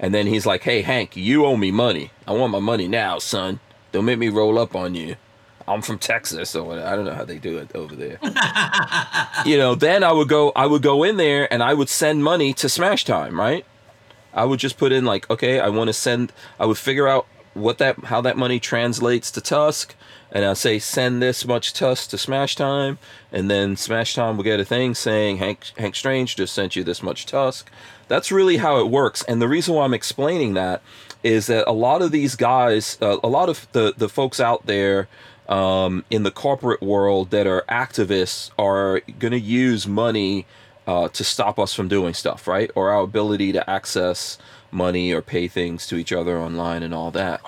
And 0.01 0.15
then 0.15 0.27
he's 0.27 0.47
like, 0.47 0.63
hey, 0.63 0.83
Hank, 0.83 1.17
you 1.17 1.45
owe 1.45 1.57
me 1.57 1.71
money. 1.71 2.11
I 2.27 2.33
want 2.33 2.53
my 2.53 2.61
money 2.61 2.89
now, 2.89 3.19
son. 3.19 3.61
Don't 3.93 4.05
make 4.05 4.19
me 4.19 4.29
roll 4.29 4.59
up 4.59 4.77
on 4.77 4.95
you. 4.95 5.17
I'm 5.67 5.83
from 5.83 5.99
Texas, 5.99 6.51
so 6.51 6.73
I 6.73 6.97
don't 6.97 7.05
know 7.05 7.15
how 7.15 7.25
they 7.25 7.39
do 7.39 7.59
it 7.59 7.75
over 7.75 7.95
there. 7.95 8.19
you 9.45 9.59
know, 9.59 9.75
then 9.75 10.03
I 10.03 10.13
would 10.13 10.29
go, 10.29 10.51
I 10.57 10.67
would 10.67 10.83
go 10.83 11.05
in 11.05 11.19
there 11.19 11.53
and 11.53 11.63
I 11.63 11.75
would 11.75 11.91
send 11.91 12.25
money 12.25 12.55
to 12.55 12.69
Smash 12.69 13.05
Time, 13.05 13.39
right? 13.39 13.67
I 14.33 14.45
would 14.45 14.61
just 14.61 14.79
put 14.79 14.93
in 14.93 15.05
like, 15.05 15.29
okay, 15.31 15.61
I 15.61 15.69
want 15.69 15.89
to 15.89 15.93
send. 15.93 16.33
I 16.59 16.67
would 16.67 16.79
figure 16.79 17.09
out 17.09 17.27
what 17.55 17.79
that, 17.79 18.05
how 18.05 18.21
that 18.21 18.37
money 18.37 18.61
translates 18.61 19.31
to 19.33 19.41
Tusk, 19.41 19.95
and 20.31 20.45
I'll 20.45 20.55
say 20.55 20.79
send 20.79 21.21
this 21.21 21.45
much 21.45 21.73
Tusk 21.73 22.11
to 22.11 22.19
Smash 22.19 22.55
Time, 22.55 22.99
and 23.33 23.51
then 23.51 23.77
Smash 23.77 24.15
Time 24.15 24.37
will 24.37 24.45
get 24.45 24.61
a 24.61 24.65
thing 24.65 24.95
saying 24.95 25.39
Hank 25.39 25.73
Hank 25.77 25.97
Strange 25.97 26.37
just 26.37 26.55
sent 26.55 26.77
you 26.77 26.85
this 26.85 27.03
much 27.03 27.27
Tusk. 27.27 27.71
That's 28.09 28.33
really 28.33 28.57
how 28.57 28.79
it 28.81 28.89
works, 28.89 29.23
and 29.25 29.41
the 29.41 29.49
reason 29.49 29.75
why 29.75 29.85
I'm 29.85 29.95
explaining 29.95 30.55
that 30.55 30.83
is 31.23 31.47
that 31.49 31.69
a 31.69 31.73
lot 31.73 32.03
of 32.03 32.13
these 32.13 32.37
guys, 32.37 32.97
uh, 33.03 33.19
a 33.23 33.29
lot 33.29 33.49
of 33.49 33.67
the 33.73 33.95
the 33.97 34.09
folks 34.09 34.41
out 34.41 34.67
there 34.67 35.09
um, 35.49 36.05
in 36.11 36.23
the 36.23 36.31
corporate 36.31 36.83
world 36.83 37.31
that 37.31 37.47
are 37.47 37.65
activists 37.69 38.51
are 38.59 39.01
going 39.19 39.33
to 39.33 39.41
use 39.41 39.87
money 39.87 40.47
uh, 40.87 41.09
to 41.09 41.25
stop 41.25 41.59
us 41.59 41.75
from 41.75 41.89
doing 41.89 42.15
stuff, 42.15 42.47
right? 42.47 42.71
Or 42.75 42.91
our 42.91 43.03
ability 43.03 43.53
to 43.53 43.69
access 43.69 44.39
money 44.71 45.13
or 45.13 45.23
pay 45.23 45.49
things 45.49 45.87
to 45.87 45.97
each 45.97 46.13
other 46.13 46.39
online 46.39 46.83
and 46.83 46.95
all 46.95 47.11
that. 47.13 47.41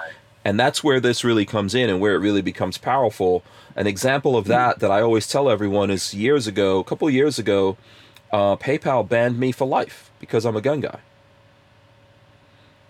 And 0.45 0.59
that's 0.59 0.83
where 0.83 1.01
this 1.01 1.23
really 1.23 1.45
comes 1.45 1.75
in 1.75 1.91
and 1.91 2.01
where 2.01 2.15
it 2.15 2.19
really 2.19 2.41
becomes 2.41 2.79
powerful. 2.79 3.43
An 3.77 3.87
example 3.87 4.37
of 4.37 4.47
that 4.47 4.79
that 4.81 4.91
I 4.91 5.03
always 5.03 5.29
tell 5.29 5.51
everyone 5.51 5.91
is 5.91 6.15
years 6.15 6.47
ago, 6.47 6.79
a 6.79 6.85
couple 6.85 7.09
years 7.11 7.39
ago, 7.39 7.77
uh, 8.33 8.57
PayPal 8.57 9.07
banned 9.07 9.39
me 9.39 9.53
for 9.53 9.67
life 9.67 10.10
because 10.21 10.45
I'm 10.45 10.57
a 10.57 10.61
gun 10.61 10.81
guy. 10.81 11.01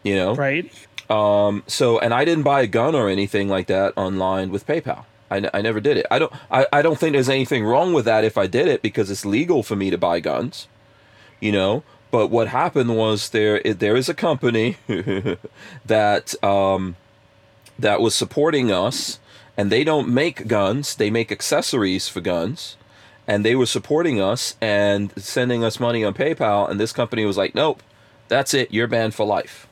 You 0.03 0.17
know? 0.17 0.35
Right? 0.35 0.71
Um, 1.09 1.65
so, 1.67 1.99
and 1.99 2.13
I 2.13 2.25
didn't 2.25 2.45
buy 2.45 2.61
a 2.63 2.67
gun 2.67 2.95
or 2.95 3.09
anything 3.09 3.49
like 3.49 3.67
that 3.67 3.95
online 3.97 4.51
with 4.51 4.67
PayPal. 4.67 5.05
I, 5.31 5.37
n- 5.39 5.51
I 5.55 5.63
never 5.63 5.81
did 5.81 5.97
it. 5.97 6.07
I 6.11 6.19
don't. 6.19 6.33
I, 6.51 6.67
I 6.73 6.83
don't 6.83 6.99
think 6.99 7.13
there's 7.13 7.29
anything 7.29 7.65
wrong 7.65 7.93
with 7.93 8.05
that 8.05 8.25
if 8.25 8.37
I 8.37 8.47
did 8.47 8.69
it 8.69 8.83
because 8.83 9.11
it's 9.11 9.25
legal 9.25 9.63
for 9.63 9.77
me 9.77 9.91
to 9.91 9.99
buy 9.99 10.21
guns. 10.21 10.69
You 11.41 11.53
know. 11.53 11.83
But 12.11 12.29
what 12.29 12.49
happened 12.49 12.97
was 12.97 13.31
there 13.31 13.61
it, 13.65 13.79
there 13.79 13.97
is 13.97 14.09
a 14.09 14.15
company 14.15 14.77
that 15.87 16.43
um, 16.43 16.97
that 17.79 18.01
was 18.01 18.15
supporting 18.15 18.73
us, 18.73 19.21
and 19.57 19.71
they 19.71 19.85
don't 19.85 20.09
make 20.09 20.49
guns. 20.49 20.97
They 20.97 21.11
make 21.11 21.31
accessories 21.31 22.09
for 22.09 22.21
guns, 22.21 22.77
and 23.31 23.45
they 23.45 23.55
were 23.55 23.67
supporting 23.67 24.21
us 24.21 24.57
and 24.61 25.13
sending 25.17 25.63
us 25.63 25.79
money 25.79 26.03
on 26.03 26.13
PayPal. 26.15 26.69
And 26.69 26.81
this 26.81 26.93
company 26.93 27.25
was 27.25 27.37
like, 27.37 27.55
"Nope, 27.55 27.81
that's 28.27 28.53
it. 28.55 28.73
You're 28.73 28.89
banned 28.89 29.15
for 29.15 29.25
life." 29.25 29.69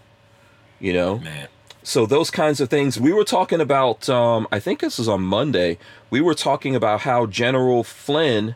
You 0.79 0.93
know 0.93 1.19
Man. 1.19 1.49
so 1.83 2.07
those 2.07 2.31
kinds 2.31 2.61
of 2.61 2.71
things 2.71 3.01
we 3.01 3.13
were 3.13 3.25
talking 3.25 3.61
about 3.61 4.09
um, 4.09 4.47
i 4.53 4.61
think 4.61 4.79
this 4.79 4.97
was 4.97 5.09
on 5.09 5.23
monday 5.23 5.77
we 6.09 6.21
were 6.21 6.35
talking 6.35 6.77
about 6.77 7.01
how 7.01 7.27
general 7.27 7.83
flynn 7.83 8.55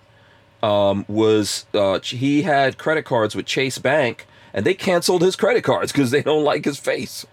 um, 0.63 1.05
was 1.09 1.67
uh, 1.75 1.99
he 1.99 2.43
had 2.43 2.79
credit 2.79 3.05
cards 3.05 3.35
with 3.35 3.45
chase 3.45 3.79
bank 3.79 4.25
and 4.55 4.65
they 4.65 4.73
canceled 4.73 5.23
his 5.23 5.35
credit 5.35 5.65
cards 5.65 5.91
because 5.91 6.13
they 6.13 6.23
don't 6.23 6.45
like 6.45 6.65
his 6.65 6.79
face 6.79 7.27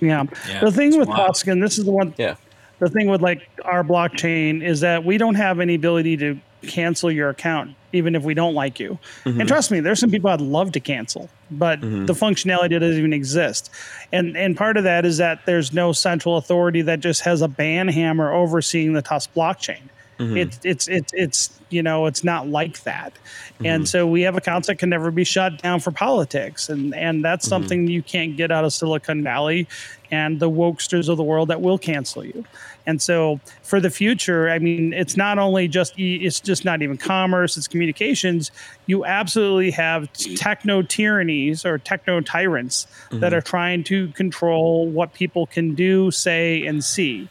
Yeah. 0.00 0.24
Yeah, 0.48 0.58
the 0.58 0.72
thing 0.72 0.98
with 0.98 1.06
wild. 1.06 1.28
Tusk, 1.28 1.46
and 1.46 1.62
this 1.62 1.78
is 1.78 1.84
the 1.84 1.92
one 1.92 2.14
yeah 2.18 2.34
the 2.80 2.88
thing 2.88 3.06
with 3.08 3.22
like 3.22 3.48
our 3.64 3.84
blockchain 3.84 4.60
is 4.60 4.80
that 4.80 5.04
we 5.04 5.18
don't 5.18 5.36
have 5.36 5.60
any 5.60 5.76
ability 5.76 6.16
to 6.16 6.40
cancel 6.62 7.10
your 7.10 7.28
account 7.28 7.74
even 7.92 8.14
if 8.14 8.22
we 8.22 8.34
don't 8.34 8.54
like 8.54 8.78
you. 8.78 8.98
Mm-hmm. 9.24 9.40
and 9.40 9.48
trust 9.48 9.70
me 9.70 9.80
there's 9.80 10.00
some 10.00 10.10
people 10.10 10.30
i'd 10.30 10.40
love 10.40 10.72
to 10.72 10.80
cancel 10.80 11.30
but 11.50 11.80
mm-hmm. 11.80 12.06
the 12.06 12.12
functionality 12.12 12.78
doesn't 12.78 12.98
even 12.98 13.12
exist. 13.12 13.70
And 14.12 14.36
and 14.36 14.56
part 14.56 14.76
of 14.76 14.84
that 14.84 15.04
is 15.04 15.16
that 15.18 15.46
there's 15.46 15.72
no 15.72 15.92
central 15.92 16.36
authority 16.36 16.82
that 16.82 17.00
just 17.00 17.22
has 17.22 17.42
a 17.42 17.48
ban 17.48 17.88
hammer 17.88 18.32
overseeing 18.32 18.92
the 18.92 19.02
tusk 19.02 19.32
blockchain. 19.34 19.82
Mm-hmm. 20.18 20.36
It's 20.36 20.58
it's 20.64 20.88
it's 20.88 21.12
it's 21.14 21.60
you 21.70 21.82
know 21.82 22.06
it's 22.06 22.24
not 22.24 22.48
like 22.48 22.82
that. 22.82 23.12
And 23.60 23.82
mm-hmm. 23.82 23.84
so 23.84 24.06
we 24.06 24.22
have 24.22 24.36
accounts 24.36 24.68
that 24.68 24.76
can 24.76 24.88
never 24.88 25.10
be 25.10 25.24
shut 25.24 25.62
down 25.62 25.80
for 25.80 25.90
politics 25.90 26.68
and 26.68 26.94
and 26.94 27.24
that's 27.24 27.46
something 27.46 27.86
you 27.86 28.02
can't 28.02 28.36
get 28.36 28.50
out 28.50 28.64
of 28.64 28.72
silicon 28.72 29.22
valley 29.22 29.68
and 30.10 30.40
the 30.40 30.50
wokesters 30.50 31.08
of 31.08 31.16
the 31.16 31.22
world 31.22 31.48
that 31.48 31.60
will 31.60 31.78
cancel 31.78 32.24
you 32.24 32.44
and 32.88 33.00
so 33.00 33.38
for 33.62 33.78
the 33.78 33.90
future 33.90 34.50
i 34.50 34.58
mean 34.58 34.92
it's 34.92 35.16
not 35.16 35.38
only 35.38 35.68
just 35.68 35.92
it's 35.96 36.40
just 36.40 36.64
not 36.64 36.82
even 36.82 36.96
commerce 36.96 37.56
it's 37.56 37.68
communications. 37.68 38.50
You 38.86 39.04
absolutely 39.04 39.70
have 39.72 40.12
techno 40.12 40.82
tyrannies 40.82 41.64
or 41.64 41.78
techno 41.78 42.20
tyrants 42.20 42.86
that 43.10 43.18
mm-hmm. 43.18 43.34
are 43.34 43.40
trying 43.40 43.84
to 43.84 44.08
control 44.08 44.88
what 44.88 45.12
people 45.12 45.46
can 45.46 45.74
do 45.74 46.10
say 46.10 46.66
and 46.66 46.82
see. 46.82 47.28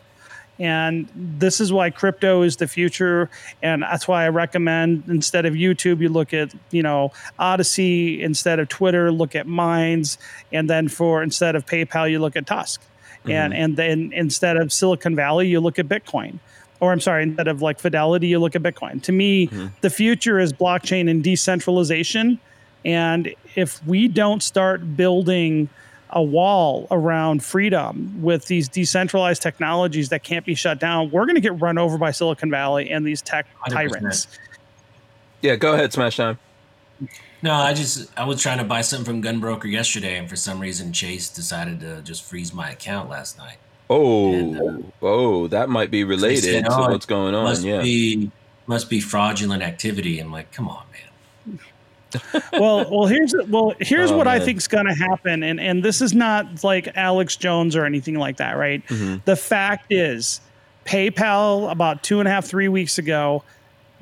And 0.59 1.07
this 1.15 1.59
is 1.59 1.71
why 1.71 1.91
crypto 1.91 2.41
is 2.41 2.55
the 2.57 2.67
future 2.67 3.29
and 3.61 3.83
that's 3.83 4.07
why 4.07 4.25
i 4.25 4.29
recommend 4.29 5.03
instead 5.07 5.45
of 5.45 5.53
youtube 5.53 6.01
you 6.01 6.09
look 6.09 6.33
at 6.33 6.51
you 6.71 6.81
know 6.81 7.11
odysee 7.37 8.19
instead 8.19 8.57
of 8.57 8.67
twitter 8.67 9.11
look 9.11 9.35
at 9.35 9.45
minds 9.45 10.17
and 10.51 10.67
then 10.67 10.87
for 10.87 11.21
instead 11.21 11.55
of 11.55 11.63
paypal 11.67 12.09
you 12.09 12.17
look 12.17 12.35
at 12.35 12.47
tusk 12.47 12.81
and 13.29 13.53
mm-hmm. 13.53 13.61
and 13.61 13.77
then 13.77 14.11
instead 14.13 14.57
of 14.57 14.71
silicon 14.71 15.15
valley 15.15 15.47
you 15.47 15.59
look 15.59 15.79
at 15.79 15.87
bitcoin. 15.87 16.39
Or 16.79 16.91
i'm 16.91 16.99
sorry 16.99 17.23
instead 17.23 17.47
of 17.47 17.61
like 17.61 17.79
fidelity 17.79 18.27
you 18.27 18.39
look 18.39 18.55
at 18.55 18.61
bitcoin. 18.63 19.01
To 19.03 19.11
me 19.11 19.47
mm-hmm. 19.47 19.67
the 19.81 19.89
future 19.89 20.39
is 20.39 20.53
blockchain 20.53 21.09
and 21.09 21.23
decentralization. 21.23 22.39
And 22.85 23.33
if 23.55 23.85
we 23.85 24.07
don't 24.07 24.41
start 24.41 24.95
building 24.95 25.67
a 26.11 26.23
wall 26.23 26.87
around 26.89 27.43
freedom 27.43 28.21
with 28.21 28.45
these 28.45 28.69
decentralized 28.69 29.41
technologies 29.41 30.09
that 30.09 30.23
can't 30.23 30.45
be 30.45 30.55
shut 30.55 30.79
down, 30.79 31.11
we're 31.11 31.25
going 31.25 31.35
to 31.35 31.41
get 31.41 31.59
run 31.59 31.77
over 31.77 31.97
by 31.97 32.11
Silicon 32.11 32.49
Valley 32.49 32.89
and 32.89 33.05
these 33.05 33.21
tech 33.21 33.45
100%. 33.67 33.73
tyrants. 33.73 34.27
yeah 35.41 35.55
go 35.55 35.73
ahead 35.73 35.91
smash 35.91 36.17
time 36.17 36.37
No, 37.43 37.53
I 37.53 37.73
just 37.73 38.09
I 38.17 38.23
was 38.25 38.41
trying 38.41 38.57
to 38.57 38.63
buy 38.63 38.81
something 38.81 39.05
from 39.05 39.21
Gunbroker 39.23 39.69
yesterday, 39.71 40.17
and 40.17 40.29
for 40.29 40.35
some 40.35 40.59
reason 40.59 40.91
Chase 40.93 41.29
decided 41.29 41.79
to 41.81 42.01
just 42.01 42.23
freeze 42.23 42.53
my 42.53 42.71
account 42.71 43.09
last 43.09 43.37
night. 43.37 43.57
oh 43.89 44.33
And, 44.33 44.57
uh, 44.59 44.87
oh 45.03 45.47
that 45.49 45.69
might 45.69 45.91
be 45.91 46.03
related 46.03 46.43
said, 46.43 46.65
to 46.65 46.73
"Oh, 46.73 46.89
what's 46.89 47.05
going 47.05 47.35
on 47.35 47.43
Must 47.45 47.63
yeah 47.63 47.81
be 47.81 48.31
must 48.65 48.89
be 48.89 48.99
fraudulent 48.99 49.63
activity. 49.63 50.19
I'm 50.19 50.31
like, 50.31 50.51
come 50.51 50.67
on, 50.67 50.83
man. 50.91 51.59
well, 52.53 52.89
well, 52.89 53.05
here's 53.05 53.33
well, 53.49 53.73
here's 53.79 54.11
Oh, 54.11 54.17
what 54.17 54.27
I 54.27 54.37
man. 54.37 54.45
think 54.45 54.57
is 54.57 54.67
going 54.67 54.85
to 54.87 54.93
happen, 54.93 55.43
and 55.43 55.59
and 55.59 55.83
this 55.83 56.01
is 56.01 56.13
not 56.13 56.63
like 56.63 56.89
Alex 56.95 57.35
Jones 57.35 57.75
or 57.75 57.85
anything 57.85 58.15
like 58.15 58.37
that, 58.37 58.53
right? 58.57 58.85
Mm-hmm. 58.87 59.17
The 59.25 59.35
fact 59.35 59.91
is, 59.91 60.39
PayPal 60.85 61.69
about 61.71 62.03
two 62.03 62.19
and 62.19 62.27
a 62.27 62.31
half, 62.31 62.45
three 62.45 62.69
weeks 62.69 62.97
ago, 62.97 63.43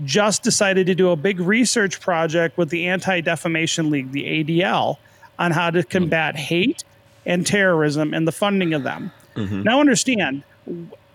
just 0.04 0.44
decided 0.44 0.88
to 0.88 0.96
do 0.96 1.10
a 1.10 1.16
big 1.16 1.40
research 1.40 2.00
project 2.00 2.58
with 2.58 2.70
the 2.70 2.88
Anti 2.88 3.22
Defamation 3.22 3.90
League, 3.90 4.12
the 4.12 4.24
ADL, 4.24 4.98
on 5.40 5.52
how 5.52 5.70
to 5.70 5.84
combat 5.84 6.36
mm-hmm. 6.36 6.44
hate 6.44 6.84
and 7.26 7.46
terrorism 7.46 8.14
and 8.14 8.28
the 8.28 8.32
funding 8.32 8.74
of 8.74 8.84
them. 8.84 9.12
Mm-hmm. 9.36 9.64
Now, 9.64 9.80
understand. 9.80 10.44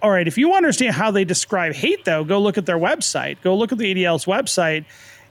All 0.03 0.11
right, 0.11 0.26
if 0.26 0.39
you 0.39 0.55
understand 0.55 0.95
how 0.95 1.11
they 1.11 1.24
describe 1.24 1.74
hate, 1.74 2.05
though, 2.05 2.24
go 2.24 2.41
look 2.41 2.57
at 2.57 2.66
their 2.66 2.78
website. 2.78 3.41
Go 3.43 3.55
look 3.55 3.72
at 3.72 3.78
the 3.78 3.95
ADL's 3.95 4.24
website, 4.24 4.87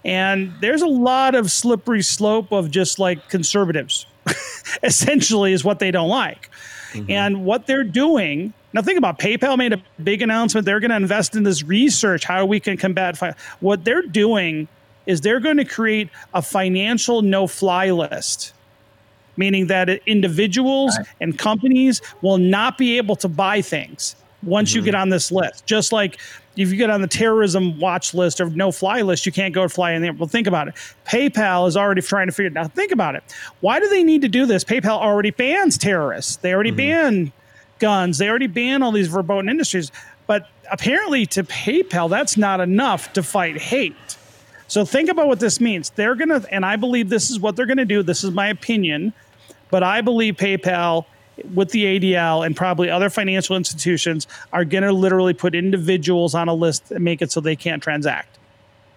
and 0.06 0.54
there's 0.62 0.84
a 0.84 0.88
lot 0.88 1.34
of 1.34 1.52
slippery 1.52 2.04
slope 2.04 2.52
of 2.52 2.70
just 2.70 3.00
like 3.00 3.30
conservatives. 3.30 4.06
essentially, 4.84 5.54
is 5.54 5.64
what 5.64 5.80
they 5.80 5.92
don't 5.92 6.10
like. 6.10 6.50
Mm-hmm. 6.94 7.12
And 7.12 7.46
what 7.46 7.68
they're 7.68 7.84
doing 7.84 8.54
now, 8.72 8.82
think 8.82 8.98
about 8.98 9.18
PayPal 9.18 9.58
made 9.58 9.74
a 9.74 9.82
big 10.04 10.22
announcement. 10.22 10.66
They're 10.66 10.80
going 10.80 10.92
to 10.92 10.98
invest 10.98 11.36
in 11.36 11.44
this 11.44 11.64
research 11.64 12.24
how 12.24 12.46
we 12.46 12.60
can 12.60 12.78
combat. 12.78 13.18
Fi- 13.18 13.34
what 13.62 13.84
they're 13.84 14.04
doing 14.04 14.68
is 15.08 15.22
they're 15.22 15.40
going 15.40 15.58
to 15.58 15.66
create 15.66 16.10
a 16.36 16.42
financial 16.42 17.24
no-fly 17.24 17.90
list, 17.90 18.54
meaning 19.38 19.68
that 19.68 19.90
individuals 20.06 20.98
and 21.20 21.38
companies 21.38 22.02
will 22.22 22.38
not 22.38 22.78
be 22.78 22.98
able 22.98 23.16
to 23.16 23.28
buy 23.28 23.62
things 23.62 24.16
once 24.44 24.74
you 24.74 24.82
mm-hmm. 24.82 24.86
get 24.86 24.96
on 24.96 25.10
this 25.10 25.32
list. 25.32 25.66
Just 25.66 25.92
like 25.92 26.20
if 26.56 26.70
you 26.70 26.78
get 26.78 26.92
on 26.92 27.02
the 27.02 27.08
terrorism 27.08 27.80
watch 27.80 28.14
list 28.14 28.40
or 28.40 28.52
no 28.52 28.72
fly 28.72 29.02
list, 29.02 29.26
you 29.26 29.32
can't 29.32 29.54
go 29.54 29.68
fly 29.68 29.94
in 29.94 30.04
there. 30.04 30.14
Well, 30.14 30.30
think 30.30 30.46
about 30.46 30.68
it. 30.68 30.76
PayPal 31.08 31.68
is 31.68 31.76
already 31.76 32.04
trying 32.04 32.28
to 32.28 32.34
figure 32.34 32.52
it 32.52 32.58
out. 32.58 32.74
Think 32.74 32.92
about 32.92 33.16
it. 33.16 33.24
Why 33.62 33.80
do 33.80 33.90
they 33.90 34.04
need 34.04 34.22
to 34.22 34.30
do 34.30 34.46
this? 34.46 34.64
PayPal 34.64 35.00
already 35.00 35.32
bans 35.32 35.78
terrorists. 35.78 36.36
They 36.36 36.54
already 36.54 36.70
mm-hmm. 36.70 36.78
ban 36.78 37.34
guns. 37.80 38.18
They 38.18 38.30
already 38.30 38.48
ban 38.48 38.84
all 38.84 38.92
these 38.92 39.08
verboten 39.08 39.50
industries. 39.50 39.92
But 40.28 40.48
apparently, 40.72 41.26
to 41.28 41.44
PayPal, 41.44 42.10
that's 42.10 42.38
not 42.38 42.60
enough 42.60 43.14
to 43.14 43.24
fight 43.24 43.58
hate. 43.58 44.18
So 44.68 44.86
think 44.86 45.10
about 45.10 45.28
what 45.28 45.40
this 45.40 45.60
means. 45.60 45.90
They're 45.90 46.16
going 46.16 46.30
to, 46.30 46.46
and 46.54 46.66
I 46.66 46.76
believe 46.76 47.10
this 47.10 47.32
is 47.32 47.40
what 47.40 47.56
they're 47.56 47.66
going 47.66 47.78
to 47.78 47.86
do. 47.86 48.04
This 48.04 48.24
is 48.24 48.32
my 48.32 48.48
opinion, 48.48 49.14
but 49.72 49.82
I 49.82 50.02
believe 50.02 50.36
PayPal 50.36 51.06
with 51.54 51.72
the 51.72 52.00
ADL 52.00 52.46
and 52.46 52.56
probably 52.56 52.90
other 52.90 53.10
financial 53.10 53.56
institutions 53.56 54.28
are 54.54 54.66
going 54.66 54.84
to 54.84 54.92
literally 54.92 55.34
put 55.34 55.56
individuals 55.56 56.36
on 56.36 56.48
a 56.48 56.54
list 56.54 56.92
and 56.92 57.04
make 57.04 57.22
it 57.22 57.32
so 57.32 57.40
they 57.40 57.56
can't 57.56 57.82
transact 57.82 58.39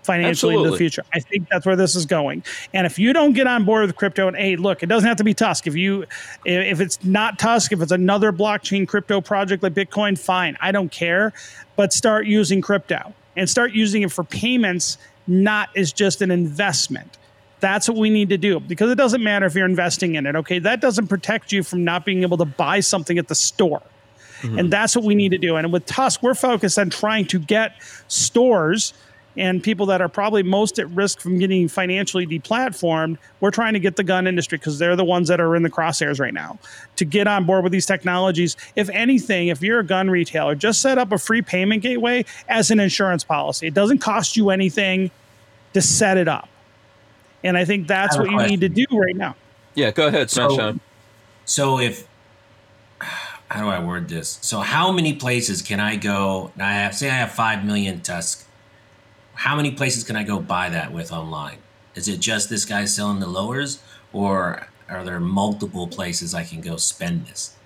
financially 0.02 0.56
into 0.56 0.70
the 0.70 0.76
future. 0.76 1.04
I 1.12 1.20
think 1.20 1.48
that's 1.48 1.64
where 1.64 1.76
this 1.76 1.94
is 1.94 2.06
going. 2.06 2.42
And 2.72 2.86
if 2.86 2.98
you 2.98 3.12
don't 3.12 3.32
get 3.32 3.46
on 3.46 3.64
board 3.64 3.86
with 3.86 3.96
crypto, 3.96 4.28
and 4.28 4.36
hey, 4.36 4.56
look, 4.56 4.82
it 4.82 4.86
doesn't 4.86 5.06
have 5.06 5.16
to 5.18 5.24
be 5.24 5.34
Tusk. 5.34 5.66
If 5.66 5.76
you, 5.76 6.04
if 6.44 6.80
it's 6.80 7.02
not 7.04 7.38
Tusk, 7.38 7.72
if 7.72 7.80
it's 7.80 7.92
another 7.92 8.32
blockchain 8.32 8.86
crypto 8.86 9.20
project 9.20 9.62
like 9.62 9.74
Bitcoin, 9.74 10.18
fine, 10.18 10.56
I 10.60 10.72
don't 10.72 10.90
care. 10.90 11.32
But 11.76 11.92
start 11.92 12.26
using 12.26 12.60
crypto 12.60 13.14
and 13.36 13.48
start 13.48 13.72
using 13.72 14.02
it 14.02 14.12
for 14.12 14.24
payments, 14.24 14.98
not 15.26 15.70
as 15.76 15.92
just 15.92 16.20
an 16.20 16.30
investment. 16.30 17.18
That's 17.60 17.88
what 17.88 17.96
we 17.96 18.10
need 18.10 18.28
to 18.30 18.38
do 18.38 18.58
because 18.58 18.90
it 18.90 18.96
doesn't 18.96 19.22
matter 19.22 19.46
if 19.46 19.54
you're 19.54 19.66
investing 19.66 20.16
in 20.16 20.26
it. 20.26 20.34
Okay, 20.34 20.58
that 20.58 20.80
doesn't 20.80 21.06
protect 21.06 21.52
you 21.52 21.62
from 21.62 21.84
not 21.84 22.04
being 22.04 22.22
able 22.22 22.36
to 22.38 22.44
buy 22.44 22.80
something 22.80 23.18
at 23.18 23.28
the 23.28 23.36
store. 23.36 23.82
Mm-hmm. 24.40 24.58
And 24.58 24.72
that's 24.72 24.96
what 24.96 25.04
we 25.04 25.14
need 25.14 25.30
to 25.30 25.38
do. 25.38 25.54
And 25.54 25.72
with 25.72 25.86
Tusk, 25.86 26.22
we're 26.22 26.34
focused 26.34 26.76
on 26.76 26.90
trying 26.90 27.26
to 27.26 27.38
get 27.38 27.76
stores 28.08 28.92
and 29.36 29.62
people 29.62 29.86
that 29.86 30.00
are 30.02 30.08
probably 30.08 30.42
most 30.42 30.78
at 30.78 30.88
risk 30.90 31.20
from 31.20 31.38
getting 31.38 31.66
financially 31.68 32.26
deplatformed. 32.26 33.16
We're 33.40 33.50
trying 33.50 33.72
to 33.72 33.80
get 33.80 33.96
the 33.96 34.04
gun 34.04 34.26
industry 34.26 34.58
because 34.58 34.78
they're 34.78 34.96
the 34.96 35.04
ones 35.04 35.28
that 35.28 35.40
are 35.40 35.56
in 35.56 35.62
the 35.62 35.70
crosshairs 35.70 36.20
right 36.20 36.34
now 36.34 36.58
to 36.96 37.04
get 37.04 37.26
on 37.26 37.44
board 37.44 37.62
with 37.62 37.72
these 37.72 37.86
technologies. 37.86 38.56
If 38.76 38.88
anything, 38.90 39.48
if 39.48 39.62
you're 39.62 39.80
a 39.80 39.84
gun 39.84 40.10
retailer, 40.10 40.54
just 40.54 40.82
set 40.82 40.98
up 40.98 41.12
a 41.12 41.18
free 41.18 41.42
payment 41.42 41.82
gateway 41.82 42.24
as 42.48 42.70
an 42.70 42.78
insurance 42.80 43.24
policy. 43.24 43.66
It 43.68 43.74
doesn't 43.74 43.98
cost 43.98 44.36
you 44.36 44.50
anything 44.50 45.10
to 45.72 45.80
set 45.80 46.18
it 46.18 46.28
up. 46.28 46.48
And 47.44 47.56
I 47.56 47.64
think 47.64 47.88
that's 47.88 48.16
I 48.16 48.20
what 48.20 48.28
a 48.28 48.30
you 48.32 48.48
need 48.48 48.60
to 48.60 48.68
do 48.68 48.84
right 48.92 49.16
now. 49.16 49.34
Yeah, 49.74 49.90
go 49.90 50.08
ahead, 50.08 50.30
So- 50.30 50.48
Sunshine. 50.48 50.80
So 51.44 51.80
if 51.80 52.06
how 53.00 53.60
do 53.62 53.68
I 53.68 53.82
word 53.84 54.08
this? 54.08 54.38
So 54.42 54.60
how 54.60 54.92
many 54.92 55.14
places 55.14 55.62
can 55.62 55.80
I 55.80 55.96
go? 55.96 56.52
I 56.58 56.74
have 56.74 56.94
say 56.94 57.08
I 57.10 57.14
have 57.14 57.32
five 57.32 57.64
million 57.64 58.00
Tusk. 58.00 58.46
How 59.42 59.56
many 59.56 59.72
places 59.72 60.04
can 60.04 60.14
I 60.14 60.22
go 60.22 60.38
buy 60.38 60.68
that 60.68 60.92
with 60.92 61.10
online? 61.10 61.58
Is 61.96 62.06
it 62.06 62.20
just 62.20 62.48
this 62.48 62.64
guy 62.64 62.84
selling 62.84 63.18
the 63.18 63.26
lowers, 63.26 63.82
or 64.12 64.68
are 64.88 65.04
there 65.04 65.18
multiple 65.18 65.88
places 65.88 66.32
I 66.32 66.44
can 66.44 66.60
go 66.60 66.76
spend 66.76 67.26
this? 67.26 67.56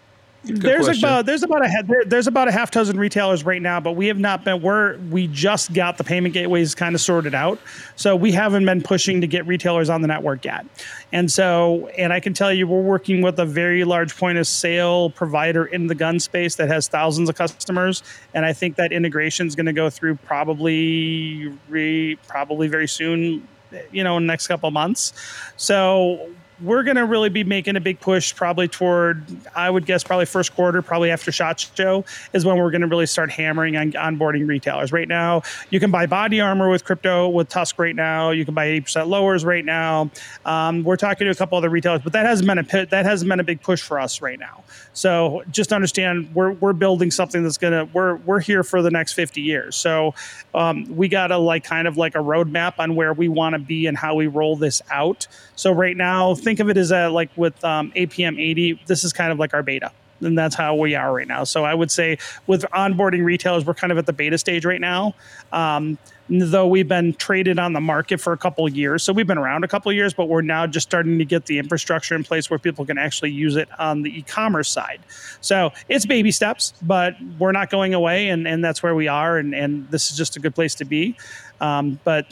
There's 0.46 0.84
question. 0.84 1.04
about 1.04 1.26
there's 1.26 1.42
about 1.42 1.64
a 1.64 1.84
there, 1.86 2.04
there's 2.04 2.26
about 2.26 2.48
a 2.48 2.52
half 2.52 2.70
dozen 2.70 2.98
retailers 2.98 3.44
right 3.44 3.60
now, 3.60 3.80
but 3.80 3.92
we 3.92 4.06
have 4.06 4.18
not 4.18 4.44
been. 4.44 4.62
We're 4.62 4.96
we 5.10 5.26
just 5.26 5.72
got 5.72 5.98
the 5.98 6.04
payment 6.04 6.34
gateways 6.34 6.74
kind 6.74 6.94
of 6.94 7.00
sorted 7.00 7.34
out, 7.34 7.58
so 7.96 8.14
we 8.16 8.32
haven't 8.32 8.64
been 8.64 8.82
pushing 8.82 9.20
to 9.20 9.26
get 9.26 9.46
retailers 9.46 9.88
on 9.88 10.02
the 10.02 10.08
network 10.08 10.44
yet. 10.44 10.66
And 11.12 11.30
so, 11.30 11.88
and 11.98 12.12
I 12.12 12.20
can 12.20 12.34
tell 12.34 12.52
you, 12.52 12.66
we're 12.66 12.80
working 12.80 13.22
with 13.22 13.38
a 13.38 13.46
very 13.46 13.84
large 13.84 14.16
point 14.16 14.38
of 14.38 14.46
sale 14.46 15.10
provider 15.10 15.66
in 15.66 15.86
the 15.86 15.94
gun 15.94 16.20
space 16.20 16.56
that 16.56 16.68
has 16.68 16.88
thousands 16.88 17.28
of 17.28 17.34
customers, 17.34 18.02
and 18.34 18.44
I 18.44 18.52
think 18.52 18.76
that 18.76 18.92
integration 18.92 19.46
is 19.46 19.54
going 19.54 19.66
to 19.66 19.72
go 19.72 19.90
through 19.90 20.16
probably 20.16 21.52
re, 21.68 22.16
probably 22.28 22.68
very 22.68 22.88
soon. 22.88 23.46
You 23.90 24.04
know, 24.04 24.16
in 24.16 24.22
the 24.22 24.28
next 24.28 24.46
couple 24.46 24.68
of 24.68 24.72
months. 24.72 25.12
So 25.56 26.30
we're 26.60 26.82
going 26.82 26.96
to 26.96 27.04
really 27.04 27.28
be 27.28 27.44
making 27.44 27.76
a 27.76 27.80
big 27.80 28.00
push 28.00 28.34
probably 28.34 28.68
toward 28.68 29.22
i 29.54 29.68
would 29.68 29.84
guess 29.86 30.02
probably 30.02 30.24
first 30.24 30.54
quarter 30.54 30.82
probably 30.82 31.10
after 31.10 31.30
shot 31.30 31.60
show 31.76 32.04
is 32.32 32.44
when 32.44 32.56
we're 32.56 32.70
going 32.70 32.80
to 32.80 32.86
really 32.86 33.06
start 33.06 33.30
hammering 33.30 33.76
on 33.76 33.92
onboarding 33.92 34.46
retailers. 34.48 34.92
Right 34.92 35.08
now 35.08 35.42
you 35.70 35.80
can 35.80 35.90
buy 35.90 36.06
body 36.06 36.40
armor 36.40 36.68
with 36.68 36.84
crypto 36.84 37.28
with 37.28 37.48
tusk 37.48 37.78
right 37.78 37.94
now. 37.94 38.30
You 38.30 38.44
can 38.44 38.54
buy 38.54 38.66
80% 38.68 39.08
lowers 39.08 39.44
right 39.44 39.64
now. 39.64 40.10
Um, 40.44 40.82
we're 40.82 40.96
talking 40.96 41.26
to 41.26 41.30
a 41.30 41.34
couple 41.34 41.58
other 41.58 41.70
retailers 41.70 42.02
but 42.02 42.12
that 42.12 42.26
hasn't 42.26 42.46
been 42.46 42.58
a 42.58 42.86
that 42.86 43.04
hasn't 43.04 43.28
been 43.28 43.40
a 43.40 43.44
big 43.44 43.62
push 43.62 43.82
for 43.82 43.98
us 43.98 44.22
right 44.22 44.38
now 44.38 44.62
so 44.96 45.42
just 45.50 45.74
understand 45.74 46.34
we're, 46.34 46.52
we're 46.52 46.72
building 46.72 47.10
something 47.10 47.42
that's 47.42 47.58
to 47.58 47.86
we're 47.92 48.16
we're 48.16 48.40
here 48.40 48.64
for 48.64 48.80
the 48.80 48.90
next 48.90 49.12
50 49.12 49.42
years. 49.42 49.76
So 49.76 50.14
um, 50.54 50.86
we 50.96 51.08
got 51.08 51.26
to 51.26 51.36
like 51.36 51.64
kind 51.64 51.86
of 51.86 51.98
like 51.98 52.14
a 52.14 52.20
roadmap 52.20 52.78
on 52.78 52.94
where 52.94 53.12
we 53.12 53.28
want 53.28 53.52
to 53.52 53.58
be 53.58 53.86
and 53.86 53.96
how 53.96 54.14
we 54.14 54.26
roll 54.26 54.56
this 54.56 54.80
out. 54.90 55.26
So 55.54 55.70
right 55.70 55.94
now 55.94 56.34
think 56.34 56.60
of 56.60 56.70
it 56.70 56.78
as 56.78 56.92
a 56.92 57.08
like 57.08 57.28
with 57.36 57.62
um, 57.62 57.92
apm 57.92 58.40
80 58.40 58.80
this 58.86 59.04
is 59.04 59.12
kind 59.12 59.30
of 59.30 59.38
like 59.38 59.52
our 59.52 59.62
beta 59.62 59.92
and 60.22 60.38
that's 60.38 60.54
how 60.54 60.74
we 60.74 60.94
are 60.94 61.12
right 61.12 61.28
now. 61.28 61.44
So 61.44 61.64
i 61.64 61.74
would 61.74 61.90
say 61.90 62.16
with 62.46 62.62
onboarding 62.72 63.22
retailers 63.22 63.66
we're 63.66 63.74
kind 63.74 63.92
of 63.92 63.98
at 63.98 64.06
the 64.06 64.14
beta 64.14 64.38
stage 64.38 64.64
right 64.64 64.80
now. 64.80 65.14
Um, 65.52 65.98
though 66.28 66.66
we've 66.66 66.88
been 66.88 67.12
traded 67.14 67.58
on 67.58 67.72
the 67.72 67.80
market 67.80 68.20
for 68.20 68.32
a 68.32 68.36
couple 68.36 68.68
years 68.68 69.02
so 69.02 69.12
we've 69.12 69.26
been 69.26 69.38
around 69.38 69.64
a 69.64 69.68
couple 69.68 69.90
of 69.90 69.96
years 69.96 70.12
but 70.12 70.28
we're 70.28 70.42
now 70.42 70.66
just 70.66 70.88
starting 70.88 71.18
to 71.18 71.24
get 71.24 71.46
the 71.46 71.58
infrastructure 71.58 72.14
in 72.14 72.24
place 72.24 72.50
where 72.50 72.58
people 72.58 72.84
can 72.84 72.98
actually 72.98 73.30
use 73.30 73.56
it 73.56 73.68
on 73.78 74.02
the 74.02 74.18
e-commerce 74.18 74.68
side. 74.68 75.00
So 75.40 75.72
it's 75.88 76.06
baby 76.06 76.30
steps 76.30 76.72
but 76.82 77.14
we're 77.38 77.52
not 77.52 77.70
going 77.70 77.94
away 77.94 78.28
and, 78.28 78.46
and 78.46 78.64
that's 78.64 78.82
where 78.82 78.94
we 78.94 79.08
are 79.08 79.38
and, 79.38 79.54
and 79.54 79.88
this 79.90 80.10
is 80.10 80.16
just 80.16 80.36
a 80.36 80.40
good 80.40 80.54
place 80.54 80.74
to 80.76 80.84
be. 80.84 81.16
Um, 81.60 82.00
but 82.04 82.26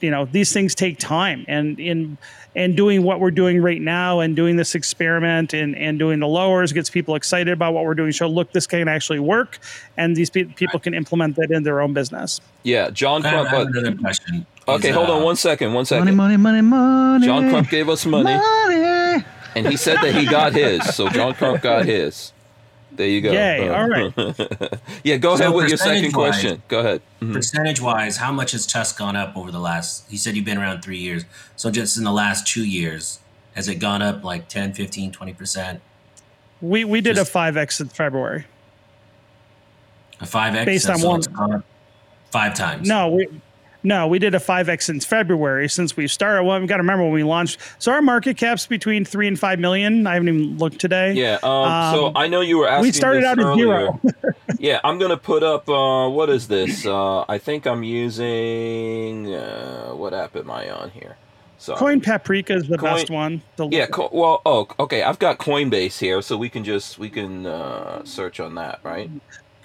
you 0.00 0.10
know 0.10 0.26
these 0.26 0.52
things 0.52 0.74
take 0.74 0.98
time 0.98 1.44
and 1.48 1.78
in 1.80 2.18
and 2.56 2.76
doing 2.76 3.02
what 3.02 3.18
we're 3.20 3.30
doing 3.32 3.60
right 3.60 3.80
now 3.80 4.20
and 4.20 4.36
doing 4.36 4.56
this 4.56 4.74
experiment 4.74 5.52
and, 5.52 5.76
and 5.76 5.98
doing 5.98 6.20
the 6.20 6.26
lowers 6.28 6.72
gets 6.72 6.88
people 6.90 7.14
excited 7.16 7.52
about 7.52 7.72
what 7.74 7.84
we're 7.84 7.94
doing 7.94 8.12
so 8.12 8.26
look 8.28 8.52
this 8.52 8.66
can 8.66 8.86
actually 8.88 9.18
work 9.18 9.58
and 9.96 10.14
these 10.16 10.30
pe- 10.30 10.44
people 10.44 10.78
can 10.78 10.94
implement 10.94 11.34
that 11.36 11.50
in 11.50 11.62
their 11.64 11.80
own 11.80 11.92
business 11.92 12.40
Yeah, 12.62 12.90
John 12.90 13.24
I 13.24 13.28
have, 13.30 13.46
Crump. 13.48 13.54
I 13.54 13.58
have 13.58 13.66
uh, 13.66 13.78
another 13.80 13.96
question. 13.96 14.46
okay, 14.68 14.88
Is, 14.90 14.94
hold 14.94 15.10
on 15.10 15.22
one 15.22 15.36
second. 15.36 15.72
One 15.74 15.84
second. 15.84 16.04
Money, 16.04 16.36
money, 16.36 16.36
money, 16.36 16.60
money. 16.62 17.26
John 17.26 17.48
Crump 17.50 17.68
gave 17.70 17.88
us 17.88 18.04
money, 18.06 18.24
Money. 18.24 19.24
and 19.56 19.66
he 19.66 19.76
said 19.76 19.96
that 20.02 20.14
he 20.14 20.26
got 20.26 20.52
his. 20.52 20.94
So 20.94 21.08
John 21.08 21.34
Crump 21.34 21.60
got 21.62 21.86
his. 21.86 22.32
There 22.96 23.08
you 23.08 23.20
go. 23.20 23.32
Yay, 23.32 23.68
Uh, 23.68 23.74
all 23.74 23.88
right. 23.88 24.12
yeah, 25.04 25.16
go 25.16 25.36
So 25.36 25.44
ahead 25.44 25.54
with 25.54 25.68
your 25.68 25.76
second 25.76 26.12
percentage-wise- 26.12 26.12
question. 26.40 26.62
Go 26.68 26.78
ahead. 26.80 27.02
Mhm. 27.20 27.32
Percentage 27.32 27.80
wise, 27.80 28.16
how 28.18 28.30
much 28.32 28.52
has 28.52 28.66
Tusk 28.66 28.96
gone 28.98 29.16
up 29.16 29.36
over 29.36 29.50
the 29.50 29.58
last? 29.58 30.04
He 30.10 30.16
said 30.16 30.36
you've 30.36 30.44
been 30.44 30.58
around 30.58 30.82
three 30.82 30.98
years. 30.98 31.24
So 31.56 31.70
just 31.70 31.96
in 31.96 32.04
the 32.04 32.12
last 32.12 32.46
two 32.46 32.64
years, 32.64 33.18
has 33.56 33.68
it 33.68 33.76
gone 33.76 34.00
up 34.02 34.22
like 34.22 34.48
10, 34.48 34.72
15, 34.74 35.10
20%? 35.12 35.80
we, 36.60 36.84
we 36.84 37.00
did 37.00 37.16
Just- 37.16 37.30
a 37.34 37.38
5x 37.38 37.80
in 37.80 37.88
february 37.88 38.46
A 40.20 40.24
5X? 40.24 40.64
Based 40.64 40.88
on 40.88 40.98
so 40.98 41.08
one- 41.08 41.18
it's 41.18 41.26
gone 41.26 41.52
up 41.54 41.64
Five 42.30 42.54
times. 42.54 42.88
no 42.88 43.10
we 43.10 43.28
no 43.84 44.08
we 44.08 44.18
did 44.18 44.34
a 44.34 44.38
5x 44.38 44.82
since 44.82 45.04
february 45.04 45.68
since 45.68 45.96
we 45.96 46.08
started 46.08 46.42
well 46.42 46.60
we 46.60 46.66
got 46.66 46.78
to 46.78 46.82
remember 46.82 47.04
when 47.04 47.12
we 47.12 47.22
launched 47.22 47.60
so 47.78 47.92
our 47.92 48.02
market 48.02 48.36
cap's 48.36 48.66
between 48.66 49.04
3 49.04 49.28
and 49.28 49.38
5 49.38 49.58
million 49.60 50.06
i 50.06 50.14
haven't 50.14 50.28
even 50.28 50.58
looked 50.58 50.80
today 50.80 51.12
Yeah. 51.12 51.34
Um, 51.42 51.94
so 51.94 52.06
Um, 52.06 52.16
I 52.16 52.26
know 52.26 52.40
you 52.40 52.58
were 52.58 52.66
asking. 52.68 52.82
we 52.82 52.92
started 52.92 53.24
out 53.24 53.38
at 53.38 53.54
zero 53.54 54.00
yeah, 54.58 54.80
I'm 54.82 54.98
gonna 54.98 55.16
put 55.16 55.42
up. 55.42 55.68
Uh, 55.68 56.08
what 56.08 56.30
is 56.30 56.48
this? 56.48 56.86
Uh, 56.86 57.24
I 57.28 57.36
think 57.38 57.66
I'm 57.66 57.82
using. 57.82 59.34
Uh, 59.34 59.90
what 59.94 60.14
app 60.14 60.36
am 60.36 60.50
I 60.50 60.70
on 60.70 60.90
here? 60.90 61.16
So 61.58 61.74
coin 61.74 62.00
paprika 62.00 62.54
is 62.54 62.68
the 62.68 62.78
Coin- 62.78 62.94
best 62.94 63.10
one 63.10 63.42
the, 63.56 63.68
Yeah. 63.68 63.86
Co- 63.86 64.08
well. 64.12 64.40
Oh. 64.46 64.66
Okay. 64.78 65.02
I've 65.02 65.18
got 65.18 65.38
Coinbase 65.38 65.98
here, 65.98 66.22
so 66.22 66.36
we 66.36 66.48
can 66.48 66.64
just 66.64 66.98
we 66.98 67.08
can 67.10 67.46
uh, 67.46 68.04
search 68.04 68.40
on 68.40 68.54
that, 68.56 68.80
right? 68.82 69.10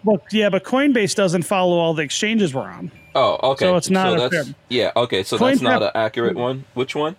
well, 0.05 0.21
yeah 0.31 0.49
but 0.49 0.63
coinbase 0.63 1.13
doesn't 1.13 1.43
follow 1.43 1.77
all 1.77 1.93
the 1.93 2.01
exchanges 2.03 2.53
we're 2.53 2.61
on 2.63 2.89
Oh. 3.15 3.51
Okay. 3.51 3.65
So 3.65 3.75
it's 3.75 3.89
not 3.89 4.13
a 4.17 4.29
that's 4.29 4.45
fair- 4.47 4.55
yeah. 4.69 4.91
Okay. 4.95 5.23
So 5.23 5.37
Coin 5.37 5.49
that's 5.51 5.61
not 5.61 5.81
Pep- 5.81 5.95
an 5.95 6.01
accurate 6.01 6.35
one. 6.35 6.65
Which 6.73 6.95
one? 6.95 7.15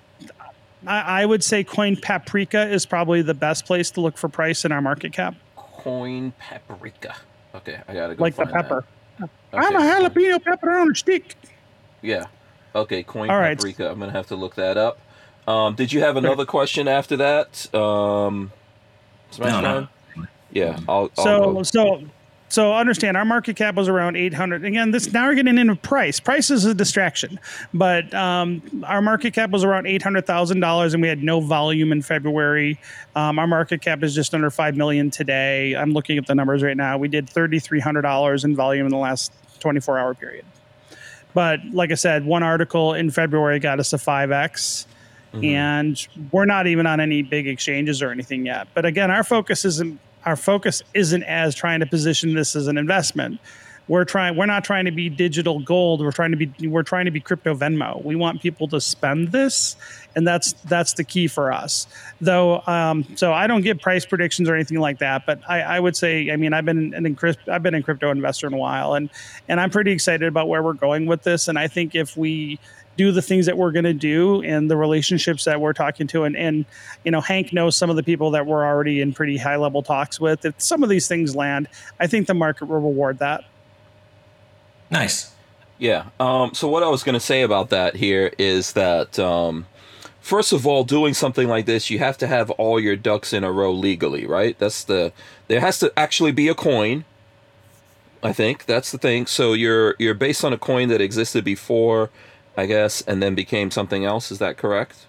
I, 0.86 1.22
I 1.22 1.26
would 1.26 1.45
say 1.45 1.62
coin 1.62 1.97
paprika 1.97 2.66
is 2.68 2.86
probably 2.86 3.20
the 3.20 3.34
best 3.34 3.66
place 3.66 3.91
to 3.93 4.01
look 4.01 4.16
for 4.16 4.28
price 4.30 4.64
in 4.64 4.72
our 4.72 4.80
market 4.80 5.12
cap 5.12 5.34
Coin 5.57 6.32
Paprika. 6.38 7.14
Okay, 7.55 7.78
I 7.86 7.93
gotta 7.93 8.14
go 8.14 8.22
like 8.24 8.34
the 8.34 8.45
find 8.47 8.55
that. 8.57 8.62
pepper 8.62 8.84
i'm 9.53 9.74
a 9.74 9.78
Okay. 9.78 9.88
jalapeno 10.09 10.43
pepper 10.43 10.70
on 10.78 10.91
a 10.91 10.95
stick 10.95 11.34
Yeah. 12.01 12.26
Okay, 12.74 13.03
Coin 13.03 13.28
All 13.28 13.38
right. 13.38 13.59
Paprika. 13.59 13.91
I'm 13.91 13.99
gonna 13.99 14.12
have 14.12 14.28
to 14.28 14.36
look 14.36 14.55
that 14.55 14.78
up. 14.78 14.99
Um, 15.47 15.74
did 15.74 15.93
you 15.93 16.01
have 16.01 16.16
another 16.16 16.47
question 16.47 16.86
after 16.88 17.16
that? 17.18 17.74
Um, 17.74 18.51
Smash 19.32 19.62
No, 19.62 19.80
no. 20.16 20.26
Yeah, 20.53 20.78
I'll, 20.88 21.11
I'll 21.18 21.24
so 21.24 21.53
go. 21.55 21.62
so 21.62 22.03
so 22.51 22.74
understand 22.74 23.16
our 23.16 23.24
market 23.24 23.57
cap 23.57 23.74
was 23.74 23.88
around 23.88 24.16
800 24.16 24.64
again 24.64 24.90
this 24.90 25.12
now 25.12 25.26
we're 25.26 25.34
getting 25.34 25.59
into 25.59 25.76
price. 25.76 26.20
Price 26.20 26.51
is 26.51 26.64
a 26.64 26.74
distraction. 26.74 27.38
But 27.72 28.12
um, 28.14 28.84
our 28.86 29.01
market 29.01 29.34
cap 29.34 29.51
was 29.51 29.64
around 29.64 29.84
$800000 29.84 30.92
and 30.92 31.03
we 31.03 31.09
had 31.09 31.22
no 31.22 31.40
volume 31.40 31.92
in 31.92 32.03
february. 32.03 32.78
Um, 33.14 33.38
our 33.38 33.46
market 33.46 33.82
cap 33.82 34.03
is 34.03 34.14
just 34.14 34.34
under 34.34 34.51
5 34.51 34.76
million 34.76 35.11
today. 35.11 35.74
I'm 35.74 35.92
looking 35.92 36.18
at 36.18 36.26
the 36.26 36.34
numbers 36.34 36.62
right 36.62 36.76
now. 36.76 36.98
We 36.98 37.09
did 37.09 37.26
$3300 37.26 38.44
in 38.44 38.57
volume 38.57 38.86
in 38.86 38.92
the 38.92 38.98
last 38.98 39.32
24 39.61 39.98
hour 39.98 40.14
period. 40.14 40.44
But 41.34 41.61
like 41.72 41.92
I 41.92 41.94
said, 41.94 42.24
one 42.24 42.42
article 42.42 42.94
in 42.94 43.11
February 43.11 43.61
got 43.61 43.78
us 43.78 43.92
a 43.92 43.96
5x. 43.96 44.86
And 45.44 46.09
we're 46.32 46.44
not 46.44 46.66
even 46.66 46.86
on 46.86 46.98
any 46.98 47.22
big 47.22 47.46
exchanges 47.46 48.03
or 48.03 48.11
anything 48.11 48.46
yet. 48.46 48.66
But 48.74 48.84
again, 48.84 49.12
our 49.12 49.22
focus 49.22 49.64
isn't 49.64 50.01
our 50.25 50.37
focus 50.37 50.83
isn't 50.95 51.23
as 51.25 51.55
trying 51.55 51.81
to 51.81 51.87
position 51.87 52.35
this 52.35 52.57
as 52.57 52.66
an 52.66 52.79
investment. 52.79 53.41
We're 53.89 54.05
trying 54.05 54.37
we're 54.37 54.47
not 54.47 54.62
trying 54.62 54.85
to 54.85 54.93
be 54.93 55.09
digital 55.09 55.59
gold. 55.59 56.01
We're 56.01 56.12
trying 56.12 56.31
to 56.31 56.37
be 56.37 56.68
we're 56.68 56.85
trying 56.85 57.07
to 57.07 57.11
be 57.11 57.18
crypto 57.18 57.57
Venmo. 57.57 58.05
We 58.05 58.14
want 58.14 58.41
people 58.41 58.68
to 58.68 58.81
spend 58.81 59.33
this 59.33 59.75
and 60.14 60.27
that's 60.27 60.53
that's 60.53 60.93
the 60.93 61.03
key 61.03 61.27
for 61.27 61.53
us. 61.53 61.89
Though 62.21 62.61
um, 62.68 63.05
so 63.16 63.33
I 63.33 63.49
don't 63.49 63.62
give 63.62 63.81
price 63.81 64.07
predictions 64.07 64.49
or 64.49 64.55
anything 64.55 64.79
like 64.79 65.01
that, 65.01 65.27
but 65.27 65.41
I, 65.49 65.62
I 65.62 65.81
would 65.81 65.97
say 65.97 66.31
I 66.31 66.37
mean 66.37 66.53
I've 66.53 66.64
been 66.64 66.95
an 66.95 67.05
in, 67.05 67.18
I've 67.49 67.64
been 67.64 67.75
a 67.75 67.83
crypto 67.83 68.12
investor 68.12 68.47
in 68.47 68.53
a 68.53 68.59
while 68.59 68.95
and 68.95 69.11
and 69.49 69.61
I'm 69.61 69.71
pretty 69.71 69.91
excited 69.91 70.29
about 70.29 70.49
where 70.49 70.62
we're 70.62 70.73
going 70.73 71.07
with 71.07 71.25
this 71.25 71.49
and 71.49 71.59
I 71.59 71.66
think 71.66 71.97
if 71.97 72.16
we 72.16 72.61
do 73.01 73.12
the 73.12 73.22
things 73.22 73.46
that 73.46 73.57
we're 73.57 73.72
going 73.72 73.84
to 73.84 73.94
do 73.94 74.42
and 74.42 74.70
the 74.70 74.76
relationships 74.76 75.44
that 75.44 75.61
we're 75.61 75.72
talking 75.72 76.07
to 76.07 76.24
and 76.24 76.36
and 76.36 76.66
you 77.05 77.11
know 77.11 77.20
hank 77.20 77.53
knows 77.53 77.74
some 77.74 77.88
of 77.88 77.96
the 77.96 78.03
people 78.03 78.30
that 78.30 78.44
we're 78.46 78.64
already 78.64 79.01
in 79.01 79.12
pretty 79.12 79.38
high 79.38 79.57
level 79.57 79.82
talks 79.82 80.20
with 80.20 80.44
if 80.44 80.55
some 80.61 80.82
of 80.82 80.88
these 80.90 81.09
things 81.09 81.34
land 81.34 81.66
i 81.98 82.07
think 82.07 82.26
the 82.26 82.34
market 82.34 82.66
will 82.66 82.80
reward 82.80 83.18
that 83.18 83.44
Nice. 84.90 85.32
Yeah. 85.78 86.07
Um, 86.18 86.53
so 86.53 86.68
what 86.68 86.82
I 86.82 86.88
was 86.88 87.03
going 87.03 87.14
to 87.14 87.20
say 87.20 87.42
about 87.42 87.70
that 87.70 87.96
here 87.96 88.32
is 88.38 88.72
that 88.74 89.18
um, 89.18 89.66
first 90.20 90.53
of 90.53 90.66
all, 90.66 90.84
doing 90.84 91.14
something 91.14 91.48
like 91.48 91.66
this, 91.66 91.88
you 91.88 91.98
have 92.01 92.18
to 92.18 92.26
have 92.26 92.51
all 92.53 92.78
your 92.78 92.96
ducks 92.96 93.32
in 93.32 93.44
a 93.44 93.53
row 93.53 93.72
legally, 93.72 94.26
right? 94.26 94.59
That's 94.59 94.84
the 94.84 95.12
there 95.48 95.61
has 95.61 95.78
to 95.78 95.92
actually 95.96 96.32
be 96.32 96.48
a 96.48 96.55
coin. 96.55 97.05
I 98.22 98.34
think 98.34 98.66
that's 98.66 98.92
the 98.92 98.98
thing. 98.98 99.26
So 99.26 99.55
you're 99.55 99.94
you're 99.98 100.14
based 100.14 100.44
on 100.44 100.53
a 100.53 100.59
coin 100.59 100.88
that 100.88 101.01
existed 101.01 101.44
before, 101.44 102.11
I 102.61 102.67
guess, 102.67 103.01
and 103.03 103.23
then 103.23 103.35
became 103.35 103.71
something 103.71 104.05
else. 104.05 104.31
Is 104.31 104.39
that 104.39 104.59
correct? 104.59 105.07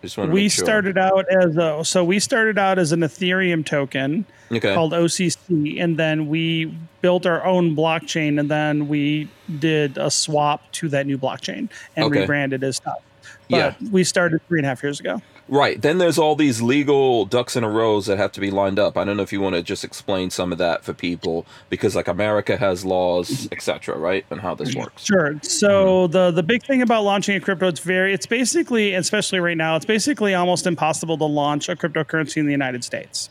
Just 0.00 0.16
we 0.16 0.48
sure. 0.48 0.64
started 0.64 0.96
out 0.96 1.26
as 1.28 1.56
a 1.56 1.84
so 1.84 2.04
we 2.04 2.20
started 2.20 2.56
out 2.56 2.78
as 2.78 2.92
an 2.92 3.00
ethereum 3.00 3.66
token 3.66 4.24
okay. 4.52 4.72
called 4.72 4.92
occ 4.92 5.82
and 5.82 5.96
then 5.96 6.28
we 6.28 6.72
built 7.02 7.26
our 7.26 7.44
own 7.44 7.74
blockchain 7.74 8.38
and 8.38 8.48
then 8.48 8.86
we 8.86 9.28
did 9.58 9.98
a 9.98 10.08
swap 10.08 10.70
to 10.70 10.88
that 10.90 11.04
new 11.04 11.18
blockchain 11.18 11.68
and 11.96 12.04
Okay. 12.04 12.20
rebranded 12.20 12.62
as 12.62 12.76
stuff 12.76 13.02
but 13.50 13.56
Yeah. 13.56 13.88
we 13.90 14.04
started 14.04 14.40
three 14.46 14.60
and 14.60 14.66
a 14.66 14.68
half 14.68 14.84
years 14.84 15.00
ago 15.00 15.20
Right. 15.48 15.80
Then 15.80 15.98
there's 15.98 16.18
all 16.18 16.36
these 16.36 16.60
legal 16.60 17.24
ducks 17.24 17.56
in 17.56 17.64
a 17.64 17.70
rows 17.70 18.06
that 18.06 18.18
have 18.18 18.32
to 18.32 18.40
be 18.40 18.50
lined 18.50 18.78
up. 18.78 18.98
I 18.98 19.04
don't 19.04 19.16
know 19.16 19.22
if 19.22 19.32
you 19.32 19.40
want 19.40 19.54
to 19.54 19.62
just 19.62 19.82
explain 19.82 20.28
some 20.30 20.52
of 20.52 20.58
that 20.58 20.84
for 20.84 20.92
people 20.92 21.46
because 21.70 21.96
like 21.96 22.06
America 22.06 22.56
has 22.58 22.84
laws, 22.84 23.48
etc., 23.50 23.96
right? 23.96 24.26
And 24.30 24.40
how 24.40 24.54
this 24.54 24.74
works. 24.74 25.04
Sure. 25.04 25.38
So 25.42 26.06
the 26.08 26.30
the 26.30 26.42
big 26.42 26.64
thing 26.64 26.82
about 26.82 27.02
launching 27.02 27.34
a 27.34 27.40
crypto, 27.40 27.68
it's 27.68 27.80
very, 27.80 28.12
it's 28.12 28.26
basically, 28.26 28.94
especially 28.94 29.40
right 29.40 29.56
now, 29.56 29.76
it's 29.76 29.86
basically 29.86 30.34
almost 30.34 30.66
impossible 30.66 31.16
to 31.16 31.24
launch 31.24 31.68
a 31.68 31.76
cryptocurrency 31.76 32.36
in 32.36 32.44
the 32.44 32.52
United 32.52 32.84
States, 32.84 33.30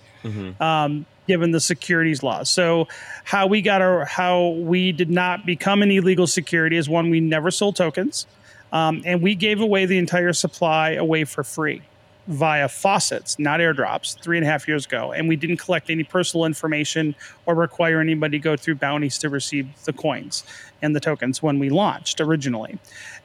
um, 0.60 1.06
given 1.28 1.52
the 1.52 1.60
securities 1.60 2.24
laws. 2.24 2.50
So 2.50 2.88
how 3.26 3.46
we 3.46 3.62
got 3.62 3.82
our, 3.84 4.06
how 4.06 4.50
we 4.50 4.92
did 4.92 5.12
not 5.12 5.46
become 5.46 5.84
an 5.84 5.92
illegal 5.92 6.26
security 6.26 6.78
is 6.78 6.90
one 6.90 7.12
we 7.12 7.20
never 7.20 7.52
sold 7.52 7.76
tokens, 7.76 8.26
um, 8.72 9.04
and 9.06 9.22
we 9.22 9.36
gave 9.36 9.62
away 9.62 9.86
the 9.86 10.00
entire 10.00 10.34
supply 10.34 10.92
away 10.94 11.24
for 11.24 11.44
free 11.44 11.84
via 12.28 12.68
faucets, 12.68 13.40
not 13.40 13.60
airdrops, 13.60 14.20
three 14.20 14.38
and 14.38 14.46
a 14.46 14.50
half 14.50 14.68
years 14.68 14.86
ago. 14.86 15.14
And 15.14 15.28
we 15.28 15.36
didn't 15.36 15.58
collect 15.58 15.90
any 15.90 16.04
personal 16.04 16.46
information 16.46 17.16
or 17.46 17.56
require 17.56 18.02
anybody 18.02 18.38
to 18.38 18.44
go 18.44 18.58
through 18.58 18.76
bounties 18.76 19.18
to 19.20 19.30
receive 19.30 19.68
the 19.86 19.94
coins 19.94 20.44
and 20.82 20.96
the 20.96 21.00
tokens 21.00 21.42
when 21.42 21.58
we 21.58 21.70
launched 21.70 22.20
originally. 22.20 22.78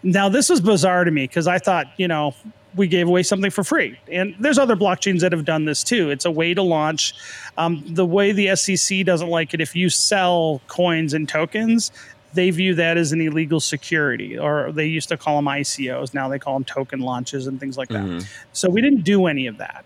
Now, 0.03 0.29
this 0.29 0.49
was 0.49 0.61
bizarre 0.61 1.05
to 1.05 1.11
me 1.11 1.27
because 1.27 1.47
I 1.47 1.59
thought, 1.59 1.87
you 1.97 2.09
know, 2.09 2.35
we 2.75 2.87
gave 2.87 3.09
away 3.09 3.23
something 3.23 3.51
for 3.51 3.65
free. 3.65 3.99
And 4.11 4.35
there's 4.41 4.59
other 4.59 4.77
blockchains 4.77 5.21
that 5.21 5.33
have 5.33 5.45
done 5.45 5.65
this 5.67 5.85
too. 5.85 6.11
It's 6.11 6.25
a 6.25 6.31
way 6.31 6.55
to 6.55 6.63
launch. 6.63 7.15
Um, 7.59 7.85
the 7.87 8.07
way 8.07 8.33
the 8.33 8.57
SEC 8.57 9.05
doesn't 9.05 9.29
like 9.29 9.53
it, 9.53 9.61
if 9.61 9.77
you 9.77 9.91
sell 9.91 10.63
coins 10.69 11.13
and 11.13 11.29
tokens, 11.29 11.93
they 12.35 12.51
view 12.51 12.75
that 12.75 12.97
as 12.97 13.13
an 13.13 13.21
illegal 13.21 13.61
security, 13.61 14.39
or 14.39 14.73
they 14.73 14.87
used 14.87 15.09
to 15.11 15.17
call 15.17 15.37
them 15.37 15.47
ICOs. 15.47 16.15
Now 16.15 16.29
they 16.29 16.39
call 16.39 16.55
them 16.55 16.65
token 16.65 17.01
launches 17.01 17.47
and 17.47 17.61
things 17.61 17.77
like 17.77 17.89
that. 17.89 18.05
Mm-hmm. 18.05 18.27
So 18.53 18.71
we 18.71 18.81
didn't 18.81 19.03
do 19.03 19.27
any 19.27 19.47
of 19.47 19.59
that. 19.59 19.85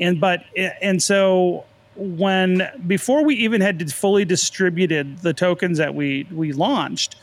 And 0.00 0.20
but 0.20 0.44
and 0.82 1.02
so 1.02 1.64
when 1.96 2.68
before 2.86 3.24
we 3.24 3.34
even 3.36 3.60
had 3.60 3.92
fully 3.92 4.24
distributed 4.24 5.18
the 5.18 5.32
tokens 5.32 5.78
that 5.78 5.94
we 5.94 6.26
we 6.30 6.52
launched, 6.52 7.16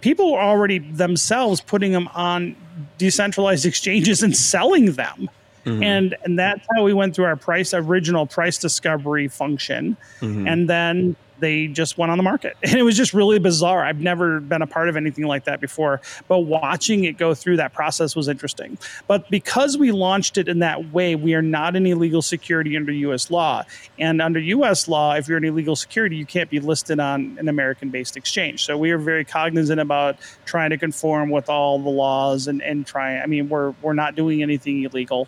people 0.00 0.32
were 0.32 0.40
already 0.40 0.78
themselves 0.78 1.60
putting 1.60 1.92
them 1.92 2.08
on 2.08 2.54
decentralized 2.98 3.64
exchanges 3.64 4.22
and 4.22 4.36
selling 4.36 4.92
them. 4.92 5.30
Mm-hmm. 5.64 5.82
And 5.82 6.16
and 6.24 6.38
that's 6.38 6.66
how 6.74 6.84
we 6.84 6.92
went 6.92 7.14
through 7.14 7.26
our 7.26 7.36
price 7.36 7.72
original 7.72 8.26
price 8.26 8.58
discovery 8.58 9.28
function. 9.28 9.96
Mm-hmm. 10.20 10.48
And 10.48 10.68
then 10.68 11.16
they 11.40 11.66
just 11.66 11.98
went 11.98 12.10
on 12.10 12.18
the 12.18 12.22
market. 12.24 12.56
And 12.68 12.78
it 12.78 12.82
was 12.82 12.98
just 12.98 13.14
really 13.14 13.38
bizarre. 13.38 13.82
I've 13.82 14.00
never 14.00 14.40
been 14.40 14.60
a 14.60 14.66
part 14.66 14.90
of 14.90 14.96
anything 14.96 15.24
like 15.24 15.44
that 15.44 15.58
before, 15.58 16.02
but 16.28 16.40
watching 16.40 17.04
it 17.04 17.16
go 17.16 17.32
through 17.32 17.56
that 17.56 17.72
process 17.72 18.14
was 18.14 18.28
interesting. 18.28 18.76
But 19.06 19.30
because 19.30 19.78
we 19.78 19.90
launched 19.90 20.36
it 20.36 20.48
in 20.48 20.58
that 20.58 20.92
way, 20.92 21.14
we 21.14 21.34
are 21.34 21.40
not 21.40 21.76
an 21.76 21.86
illegal 21.86 22.20
security 22.20 22.76
under 22.76 22.92
US 22.92 23.30
law. 23.30 23.64
And 23.98 24.20
under 24.20 24.38
US 24.38 24.86
law, 24.86 25.14
if 25.14 25.28
you're 25.28 25.38
an 25.38 25.44
illegal 25.44 25.76
security, 25.76 26.16
you 26.16 26.26
can't 26.26 26.50
be 26.50 26.60
listed 26.60 27.00
on 27.00 27.38
an 27.40 27.48
American 27.48 27.88
based 27.88 28.18
exchange. 28.18 28.64
So 28.64 28.76
we 28.76 28.90
are 28.90 28.98
very 28.98 29.24
cognizant 29.24 29.80
about 29.80 30.18
trying 30.44 30.70
to 30.70 30.78
conform 30.78 31.30
with 31.30 31.48
all 31.48 31.78
the 31.78 31.88
laws 31.88 32.48
and, 32.48 32.62
and 32.62 32.86
try. 32.86 33.18
I 33.18 33.26
mean, 33.26 33.48
we're, 33.48 33.70
we're 33.80 33.94
not 33.94 34.14
doing 34.14 34.42
anything 34.42 34.82
illegal. 34.82 35.26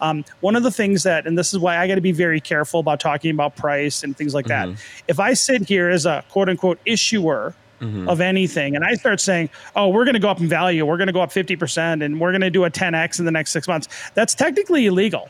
Um, 0.00 0.24
one 0.40 0.56
of 0.56 0.62
the 0.62 0.70
things 0.70 1.02
that, 1.02 1.26
and 1.26 1.36
this 1.36 1.52
is 1.52 1.58
why 1.58 1.78
I 1.78 1.88
got 1.88 1.96
to 1.96 2.00
be 2.00 2.12
very 2.12 2.40
careful 2.40 2.80
about 2.80 3.00
talking 3.00 3.30
about 3.30 3.56
price 3.56 4.02
and 4.02 4.16
things 4.16 4.34
like 4.34 4.46
that. 4.46 4.68
If 5.08 5.18
I 5.20 5.34
sit 5.34 5.66
here 5.68 5.88
as 5.90 6.06
a 6.06 6.24
quote 6.30 6.48
unquote 6.48 6.78
issuer 6.84 7.54
of 7.80 8.20
anything 8.20 8.74
and 8.74 8.84
I 8.84 8.94
start 8.94 9.20
saying, 9.20 9.50
oh, 9.76 9.88
we're 9.88 10.04
going 10.04 10.14
to 10.14 10.20
go 10.20 10.28
up 10.28 10.40
in 10.40 10.48
value, 10.48 10.84
we're 10.84 10.96
going 10.96 11.06
to 11.06 11.12
go 11.12 11.20
up 11.20 11.30
50%, 11.30 12.04
and 12.04 12.18
we're 12.20 12.32
going 12.32 12.40
to 12.40 12.50
do 12.50 12.64
a 12.64 12.70
10x 12.70 13.20
in 13.20 13.24
the 13.24 13.30
next 13.30 13.52
six 13.52 13.68
months, 13.68 13.86
that's 14.14 14.34
technically 14.34 14.86
illegal, 14.86 15.28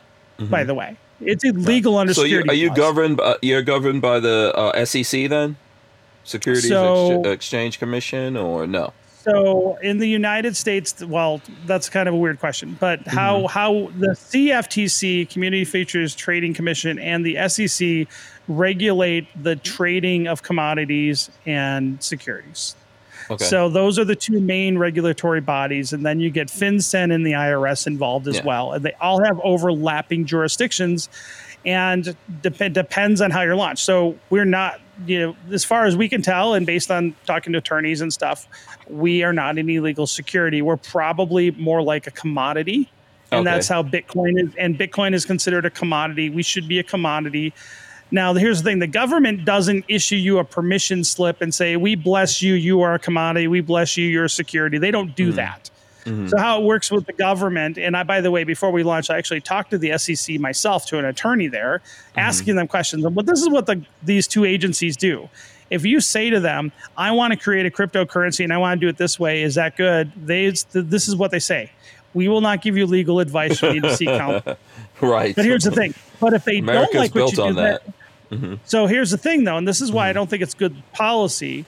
by 0.49 0.65
the 0.65 0.73
way. 0.75 0.97
It's 1.21 1.45
illegal 1.45 1.97
under 1.99 2.15
So 2.15 2.23
security 2.23 2.49
are 2.49 2.55
you 2.55 2.69
laws. 2.69 2.77
governed? 2.79 3.17
By, 3.19 3.37
you're 3.43 3.61
governed 3.63 4.01
by 4.01 4.21
the 4.21 4.53
uh, 4.57 4.85
SEC 4.87 5.29
then, 5.29 5.57
Securities 6.25 6.69
So- 6.71 7.21
Ex- 7.21 7.29
Exchange 7.29 7.79
Commission, 7.79 8.37
or 8.37 8.67
no? 8.67 8.93
So 9.29 9.77
in 9.83 9.99
the 9.99 10.09
United 10.09 10.57
States, 10.57 11.05
well, 11.05 11.41
that's 11.67 11.89
kind 11.89 12.09
of 12.09 12.15
a 12.15 12.19
weird 12.19 12.41
question, 12.41 12.77
but 12.81 13.07
how 13.07 13.39
mm-hmm. 13.39 13.47
how 13.47 13.73
the 13.99 14.09
CFTC, 14.09 15.29
Community 15.31 15.65
Futures 15.65 16.15
Trading 16.15 16.55
Commission, 16.55 16.99
and 16.99 17.25
the 17.25 17.49
SEC 17.49 18.07
regulate 18.49 19.27
the 19.41 19.57
trading 19.57 20.27
of 20.27 20.43
commodities 20.43 21.31
and 21.47 22.03
securities. 22.03 22.75
Okay. 23.31 23.45
So 23.45 23.69
those 23.69 23.99
are 23.99 24.05
the 24.05 24.17
two 24.17 24.41
main 24.41 24.79
regulatory 24.79 25.41
bodies, 25.41 25.93
and 25.93 26.05
then 26.05 26.19
you 26.21 26.31
get 26.31 26.49
FinCEN 26.49 27.13
and 27.15 27.27
the 27.27 27.33
IRS 27.33 27.87
involved 27.87 28.27
as 28.27 28.37
Yeah. 28.37 28.45
well, 28.45 28.73
and 28.73 28.85
they 28.85 28.95
all 29.01 29.23
have 29.23 29.39
overlapping 29.45 30.25
jurisdictions, 30.25 31.11
and 31.67 32.17
dep- 32.41 32.73
depends 32.73 33.21
on 33.21 33.31
how 33.31 33.43
you're 33.43 33.57
launched. 33.57 33.85
So 33.85 34.17
we're 34.31 34.47
not, 34.47 34.81
you 35.07 35.21
know, 35.21 35.37
as 35.53 35.65
far 35.65 35.85
as 35.85 35.97
we 35.97 36.09
can 36.09 36.23
tell, 36.23 36.55
and 36.55 36.67
based 36.67 36.91
on 36.91 37.15
talking 37.27 37.53
to 37.53 37.59
attorneys 37.59 38.01
and 38.01 38.13
stuff, 38.13 38.47
we 38.89 39.23
are 39.23 39.33
not 39.33 39.59
an 39.59 39.69
illegal 39.69 40.07
security. 40.07 40.63
We're 40.63 40.77
probably 40.77 41.51
more 41.53 41.83
like 41.83 42.07
a 42.07 42.11
commodity, 42.11 42.91
and 43.31 43.47
Okay. 43.47 43.55
that's 43.55 43.69
how 43.69 43.83
Bitcoin 43.83 44.43
is. 44.43 44.55
And 44.57 44.79
Bitcoin 44.79 45.15
is 45.15 45.25
considered 45.25 45.65
a 45.67 45.71
commodity. 45.71 46.31
We 46.31 46.43
should 46.43 46.69
be 46.69 46.79
a 46.79 46.85
commodity. 46.85 47.53
Now, 48.11 48.33
here's 48.35 48.63
the 48.63 48.71
thing 48.71 48.79
the 48.79 48.87
government 48.87 49.45
doesn't 49.45 49.85
issue 49.89 50.17
you 50.17 50.39
a 50.39 50.45
permission 50.45 51.05
slip 51.05 51.43
and 51.43 51.55
say, 51.55 51.77
We 51.77 51.95
bless 51.95 52.41
you, 52.41 52.55
you 52.55 52.81
are 52.81 52.95
a 52.95 52.99
commodity. 52.99 53.49
We 53.49 53.61
bless 53.61 53.97
you, 53.97 54.07
you're 54.07 54.25
a 54.25 54.31
security. 54.31 54.79
They 54.79 54.91
don't 54.91 55.15
do 55.15 55.31
hmm. 55.31 55.37
that. 55.37 55.71
Mm-hmm. 56.09 56.29
So, 56.29 56.39
how 56.39 56.61
it 56.61 56.65
works 56.65 56.91
with 56.91 57.07
the 57.07 57.13
government, 57.13 57.79
and 57.79 57.97
I, 57.97 58.03
by 58.03 58.21
the 58.21 58.31
way, 58.31 58.45
before 58.45 58.71
we 58.71 58.83
launched, 58.83 59.11
I 59.11 59.19
actually 59.19 59.41
talked 59.41 59.71
to 59.71 59.79
the 59.79 59.97
SEC 59.99 60.39
myself, 60.41 60.87
to 60.87 60.99
an 60.99 61.05
attorney 61.05 61.49
there, 61.49 61.79
mm-hmm. 61.79 62.19
asking 62.19 62.57
them 62.57 62.69
questions. 62.69 63.05
But 63.05 63.27
this 63.27 63.41
is 63.41 63.49
what 63.49 63.67
the, 63.67 63.85
these 64.03 64.27
two 64.27 64.45
agencies 64.45 64.97
do. 64.97 65.29
If 65.71 65.85
you 65.85 66.01
say 66.01 66.31
to 66.31 66.41
them, 66.41 66.73
I 66.97 67.11
want 67.13 67.33
to 67.33 67.39
create 67.39 67.67
a 67.67 67.71
cryptocurrency 67.71 68.43
and 68.43 68.53
I 68.53 68.59
want 68.59 68.81
to 68.81 68.87
do 68.87 68.89
it 68.89 68.97
this 68.97 69.21
way, 69.21 69.43
is 69.43 69.57
that 69.57 69.77
good? 69.77 70.11
They, 70.17 70.49
this 70.73 71.09
is 71.09 71.15
what 71.15 71.31
they 71.31 71.39
say. 71.39 71.71
We 72.15 72.29
will 72.29 72.41
not 72.41 72.63
give 72.63 72.77
you 72.77 72.87
legal 72.87 73.21
advice. 73.21 73.61
You 73.61 73.75
need 73.75 73.83
to 73.83 73.95
seek 73.95 74.09
counsel. 74.09 74.57
right. 75.03 75.37
But 75.37 75.45
here's 75.45 75.65
the 75.65 75.71
thing. 75.71 75.95
But 76.21 76.33
if 76.33 76.45
they 76.45 76.59
America's 76.59 76.93
don't 76.93 77.03
like 77.03 77.15
what 77.15 77.33
you 77.33 77.49
do, 77.49 77.55
that. 77.55 77.83
Mm-hmm. 78.31 78.55
so 78.65 78.87
here's 78.87 79.11
the 79.11 79.17
thing, 79.17 79.45
though, 79.45 79.57
and 79.57 79.67
this 79.67 79.81
is 79.81 79.91
why 79.91 80.09
I 80.09 80.13
don't 80.13 80.29
think 80.29 80.43
it's 80.43 80.55
good 80.55 80.77
policy. 80.93 81.65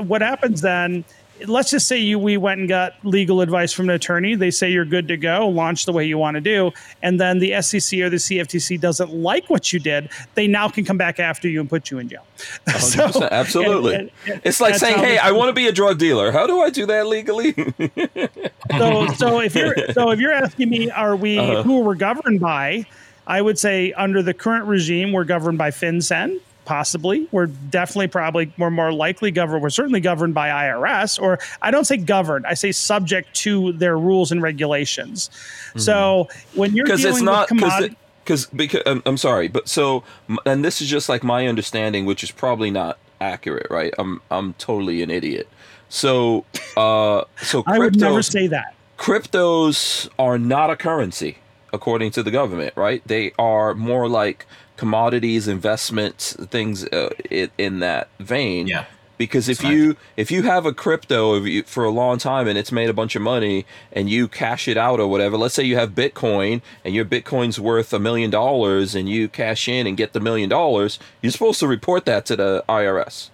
What 0.00 0.20
happens 0.20 0.60
then 0.60 1.04
let's 1.46 1.70
just 1.70 1.86
say 1.86 1.98
you 1.98 2.18
we 2.18 2.36
went 2.36 2.60
and 2.60 2.68
got 2.68 2.94
legal 3.04 3.40
advice 3.40 3.72
from 3.72 3.88
an 3.88 3.94
attorney. 3.94 4.34
They 4.34 4.50
say 4.50 4.70
you're 4.70 4.84
good 4.84 5.08
to 5.08 5.16
go, 5.16 5.48
launch 5.48 5.84
the 5.86 5.92
way 5.92 6.04
you 6.06 6.18
want 6.18 6.34
to 6.36 6.40
do, 6.40 6.72
and 7.02 7.20
then 7.20 7.38
the 7.38 7.60
SEC 7.62 7.98
or 8.00 8.10
the 8.10 8.16
CFTC 8.16 8.80
doesn't 8.80 9.12
like 9.12 9.48
what 9.48 9.72
you 9.72 9.78
did. 9.78 10.10
They 10.34 10.46
now 10.46 10.68
can 10.68 10.84
come 10.84 10.96
back 10.98 11.20
after 11.20 11.48
you 11.48 11.60
and 11.60 11.68
put 11.68 11.90
you 11.90 11.98
in 11.98 12.08
jail. 12.08 12.24
100%, 12.66 13.28
absolutely. 13.30 13.94
and- 13.94 14.10
and- 14.26 14.40
It's 14.44 14.60
like 14.60 14.74
saying, 14.76 14.98
"Hey, 14.98 15.18
I 15.18 15.32
want 15.32 15.48
to 15.48 15.52
be 15.54 15.66
a 15.68 15.72
drug 15.72 15.98
dealer. 15.98 16.32
How 16.32 16.46
do 16.46 16.60
I 16.60 16.70
do 16.70 16.86
that 16.86 17.06
legally?" 17.06 17.52
so 18.78 19.06
so 19.14 19.40
if 19.40 19.54
you're 19.54 19.74
so 19.92 20.10
if 20.10 20.20
you're 20.20 20.32
asking 20.32 20.68
me 20.68 20.90
are 20.90 21.16
we 21.16 21.38
Uh-huh. 21.38 21.62
who 21.62 21.80
we're 21.80 21.94
governed 21.94 22.40
by 22.40 22.84
i 23.26 23.40
would 23.40 23.58
say 23.58 23.92
under 23.92 24.22
the 24.22 24.34
current 24.34 24.64
regime 24.66 25.12
we're 25.12 25.24
governed 25.24 25.58
by 25.58 25.70
fincen 25.70 26.40
possibly. 26.68 27.26
We're 27.32 27.46
definitely 27.46 28.08
probably 28.08 28.52
we're 28.58 28.70
more 28.70 28.92
likely 28.92 29.30
governed 29.30 29.62
we're 29.62 29.70
certainly 29.70 30.00
governed 30.00 30.34
by 30.34 30.50
irs 30.50 31.18
or 31.18 31.38
i 31.62 31.70
don't 31.70 31.86
say 31.86 31.96
governed 31.96 32.44
i 32.46 32.52
say 32.52 32.72
subject 32.72 33.32
to 33.34 33.72
their 33.72 33.98
rules 33.98 34.30
and 34.30 34.42
regulations. 34.42 35.30
So 35.76 36.28
when 36.54 36.74
you're 36.76 36.84
because 36.84 37.04
it's 37.06 37.22
not 37.22 37.48
commodity 37.48 37.96
because 38.22 38.44
because 38.46 38.82
I'm, 38.84 39.02
I'm 39.06 39.16
sorry 39.16 39.48
but 39.48 39.66
so 39.66 40.04
and 40.44 40.62
this 40.62 40.82
is 40.82 40.88
just 40.88 41.08
like 41.08 41.24
my 41.24 41.46
understanding 41.46 42.04
which 42.04 42.22
is 42.22 42.30
probably 42.30 42.70
not 42.70 42.98
accurate 43.18 43.68
right? 43.70 43.94
I'm 43.98 44.20
i'm 44.30 44.52
totally 44.54 45.02
an 45.02 45.10
idiot. 45.10 45.48
So 45.88 46.44
uh 46.76 47.24
so 47.40 47.64
i 47.66 47.78
would 47.78 47.96
never 47.98 48.20
say 48.20 48.46
that. 48.48 48.74
cryptos 48.98 50.06
are 50.18 50.38
not 50.38 50.68
a 50.68 50.76
currency 50.76 51.38
according 51.72 52.10
to 52.10 52.22
the 52.22 52.30
government 52.30 52.74
right? 52.76 53.00
They 53.06 53.32
are 53.38 53.72
more 53.74 54.06
like 54.06 54.44
commodities 54.78 55.46
investments 55.48 56.32
things 56.50 56.84
uh, 56.86 57.10
in, 57.30 57.50
in 57.58 57.80
that 57.80 58.08
vein 58.20 58.66
Yeah. 58.68 58.84
because 59.18 59.48
if 59.48 59.58
Exactly. 59.58 59.76
you 59.78 59.96
if 60.16 60.30
you 60.30 60.44
have 60.44 60.64
a 60.64 60.72
crypto 60.72 61.44
for 61.64 61.84
a 61.84 61.90
long 61.90 62.16
time 62.18 62.46
and 62.48 62.56
it's 62.56 62.72
made 62.72 62.88
a 62.88 62.92
bunch 62.94 63.14
of 63.16 63.20
money 63.22 63.66
and 63.92 64.08
you 64.08 64.28
cash 64.28 64.68
it 64.68 64.76
out 64.76 65.00
or 65.00 65.08
whatever 65.08 65.36
let's 65.36 65.54
say 65.54 65.64
you 65.64 65.76
have 65.76 65.90
bitcoin 65.96 66.62
and 66.84 66.94
your 66.94 67.04
bitcoin's 67.04 67.58
worth 67.60 67.92
a 67.92 67.98
million 67.98 68.30
dollars 68.30 68.94
and 68.94 69.08
you 69.08 69.28
cash 69.28 69.68
in 69.68 69.86
and 69.86 69.96
get 69.96 70.12
the 70.12 70.20
million 70.20 70.48
dollars 70.48 70.98
you're 71.20 71.32
supposed 71.32 71.58
to 71.60 71.66
report 71.66 72.04
that 72.06 72.24
to 72.26 72.36
the 72.36 72.64
irs 72.68 73.30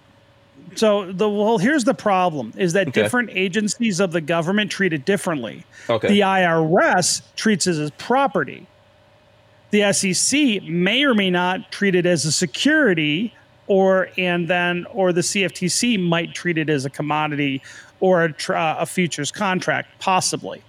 so 0.75 1.11
the 1.11 1.29
well 1.29 1.59
here's 1.59 1.83
the 1.83 1.93
problem 1.93 2.51
is 2.57 2.73
that 2.73 2.87
Okay. 2.87 3.03
different 3.03 3.29
agencies 3.33 3.99
of 3.99 4.11
the 4.11 4.21
government 4.21 4.71
treat 4.71 4.93
it 4.93 5.05
differently 5.05 5.63
okay 5.89 6.07
The 6.07 6.21
IRS 6.21 7.21
treats 7.35 7.67
it 7.67 7.77
as 7.77 7.91
property. 7.91 8.65
The 9.71 9.91
SEC 9.93 10.63
may 10.63 11.03
or 11.03 11.13
may 11.13 11.29
not 11.29 11.71
treat 11.71 11.95
it 11.95 12.05
as 12.05 12.25
a 12.25 12.31
security, 12.31 13.33
or 13.67 14.09
and 14.17 14.47
then 14.47 14.85
or 14.91 15.11
the 15.11 15.21
CFTC 15.21 15.99
might 15.99 16.33
treat 16.33 16.57
it 16.57 16.69
as 16.69 16.85
a 16.85 16.89
commodity 16.89 17.61
or 17.99 18.25
a, 18.25 18.53
uh, 18.53 18.77
a 18.79 18.85
futures 18.85 19.31
contract, 19.31 19.89
possibly. 19.99 20.61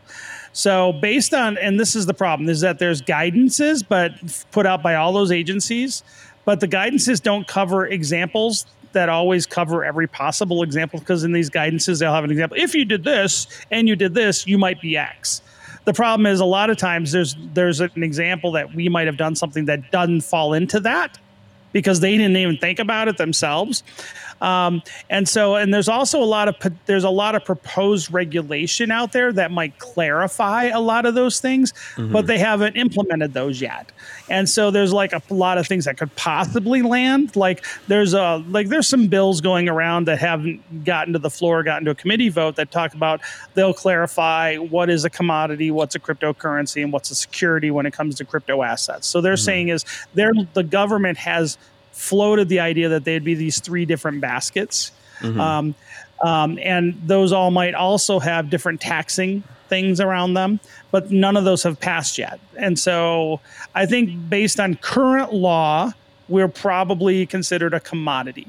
So 0.52 0.94
based 0.94 1.34
on 1.34 1.58
and 1.58 1.78
this 1.78 1.94
is 1.94 2.06
the 2.06 2.14
problem 2.14 2.48
is 2.48 2.62
that 2.62 2.78
there's 2.78 3.02
guidances, 3.02 3.84
but 3.86 4.12
put 4.52 4.66
out 4.66 4.82
by 4.82 4.94
all 4.94 5.12
those 5.12 5.30
agencies, 5.30 6.02
but 6.44 6.60
the 6.60 6.68
guidances 6.68 7.22
don't 7.22 7.46
cover 7.46 7.86
examples 7.86 8.66
that 8.92 9.10
always 9.10 9.46
cover 9.46 9.84
every 9.84 10.06
possible 10.06 10.62
example 10.62 10.98
because 10.98 11.24
in 11.24 11.32
these 11.32 11.50
guidances 11.50 12.00
they'll 12.00 12.14
have 12.14 12.24
an 12.24 12.30
example. 12.30 12.56
If 12.58 12.74
you 12.74 12.86
did 12.86 13.04
this 13.04 13.46
and 13.70 13.86
you 13.86 13.96
did 13.96 14.14
this, 14.14 14.46
you 14.46 14.56
might 14.56 14.80
be 14.80 14.96
X. 14.96 15.42
The 15.86 15.94
problem 15.94 16.26
is 16.26 16.40
a 16.40 16.44
lot 16.44 16.68
of 16.68 16.76
times 16.76 17.12
there's 17.12 17.36
there's 17.54 17.80
an 17.80 18.02
example 18.02 18.52
that 18.52 18.74
we 18.74 18.88
might 18.88 19.06
have 19.06 19.16
done 19.16 19.36
something 19.36 19.64
that 19.66 19.90
doesn't 19.92 20.22
fall 20.22 20.52
into 20.52 20.80
that 20.80 21.18
because 21.72 22.00
they 22.00 22.16
didn't 22.16 22.36
even 22.36 22.56
think 22.56 22.78
about 22.78 23.06
it 23.06 23.18
themselves. 23.18 23.82
Um, 24.40 24.82
and 25.08 25.28
so, 25.28 25.56
and 25.56 25.72
there's 25.72 25.88
also 25.88 26.22
a 26.22 26.24
lot 26.24 26.48
of 26.48 26.56
there's 26.86 27.04
a 27.04 27.10
lot 27.10 27.34
of 27.34 27.44
proposed 27.44 28.12
regulation 28.12 28.90
out 28.90 29.12
there 29.12 29.32
that 29.32 29.50
might 29.50 29.78
clarify 29.78 30.64
a 30.64 30.80
lot 30.80 31.06
of 31.06 31.14
those 31.14 31.40
things, 31.40 31.72
but 32.12 32.26
they 32.26 32.38
haven't 32.38 32.76
implemented 32.76 33.32
those 33.32 33.60
yet. 33.60 33.92
And 34.28 34.48
so 34.48 34.70
there's 34.70 34.92
like 34.92 35.12
a 35.12 35.22
lot 35.30 35.58
of 35.58 35.66
things 35.66 35.84
that 35.84 35.96
could 35.96 36.14
possibly 36.16 36.82
land. 36.82 37.36
Like 37.36 37.64
there's 37.88 38.14
a 38.14 38.44
like 38.48 38.68
there's 38.68 38.88
some 38.88 39.06
bills 39.06 39.40
going 39.40 39.68
around 39.68 40.06
that 40.06 40.18
haven't 40.18 40.84
gotten 40.84 41.12
to 41.12 41.18
the 41.18 41.30
floor, 41.30 41.62
gotten 41.62 41.84
to 41.86 41.92
a 41.92 41.94
committee 41.94 42.28
vote 42.28 42.56
that 42.56 42.70
talk 42.70 42.94
about 42.94 43.20
they'll 43.54 43.74
clarify 43.74 44.56
what 44.56 44.90
is 44.90 45.04
a 45.04 45.10
commodity, 45.10 45.70
what's 45.70 45.94
a 45.94 46.00
cryptocurrency, 46.00 46.82
and 46.82 46.92
what's 46.92 47.10
a 47.10 47.14
security 47.14 47.70
when 47.70 47.86
it 47.86 47.92
comes 47.92 48.16
to 48.16 48.24
crypto 48.24 48.62
assets. 48.62 49.06
So 49.06 49.20
they're 49.20 49.36
saying 49.36 49.68
is 49.68 49.84
they're 50.14 50.32
the 50.54 50.62
government 50.62 51.18
has 51.18 51.58
floated 51.96 52.48
the 52.48 52.60
idea 52.60 52.90
that 52.90 53.04
they'd 53.04 53.24
be 53.24 53.34
these 53.34 53.58
three 53.60 53.84
different 53.86 54.20
baskets. 54.20 54.92
Um, 55.40 55.74
um, 56.22 56.58
and 56.62 56.94
those 57.06 57.32
all 57.32 57.50
might 57.50 57.74
also 57.74 58.18
have 58.20 58.50
different 58.50 58.80
taxing 58.80 59.42
things 59.68 59.98
around 60.00 60.34
them, 60.34 60.60
but 60.90 61.10
none 61.10 61.36
of 61.36 61.44
those 61.44 61.62
have 61.62 61.80
passed 61.80 62.18
yet. 62.18 62.38
And 62.56 62.78
so 62.78 63.40
I 63.74 63.86
think 63.86 64.28
based 64.28 64.60
on 64.60 64.76
current 64.76 65.32
law, 65.32 65.92
we're 66.28 66.48
probably 66.48 67.26
considered 67.26 67.74
a 67.74 67.80
commodity 67.80 68.46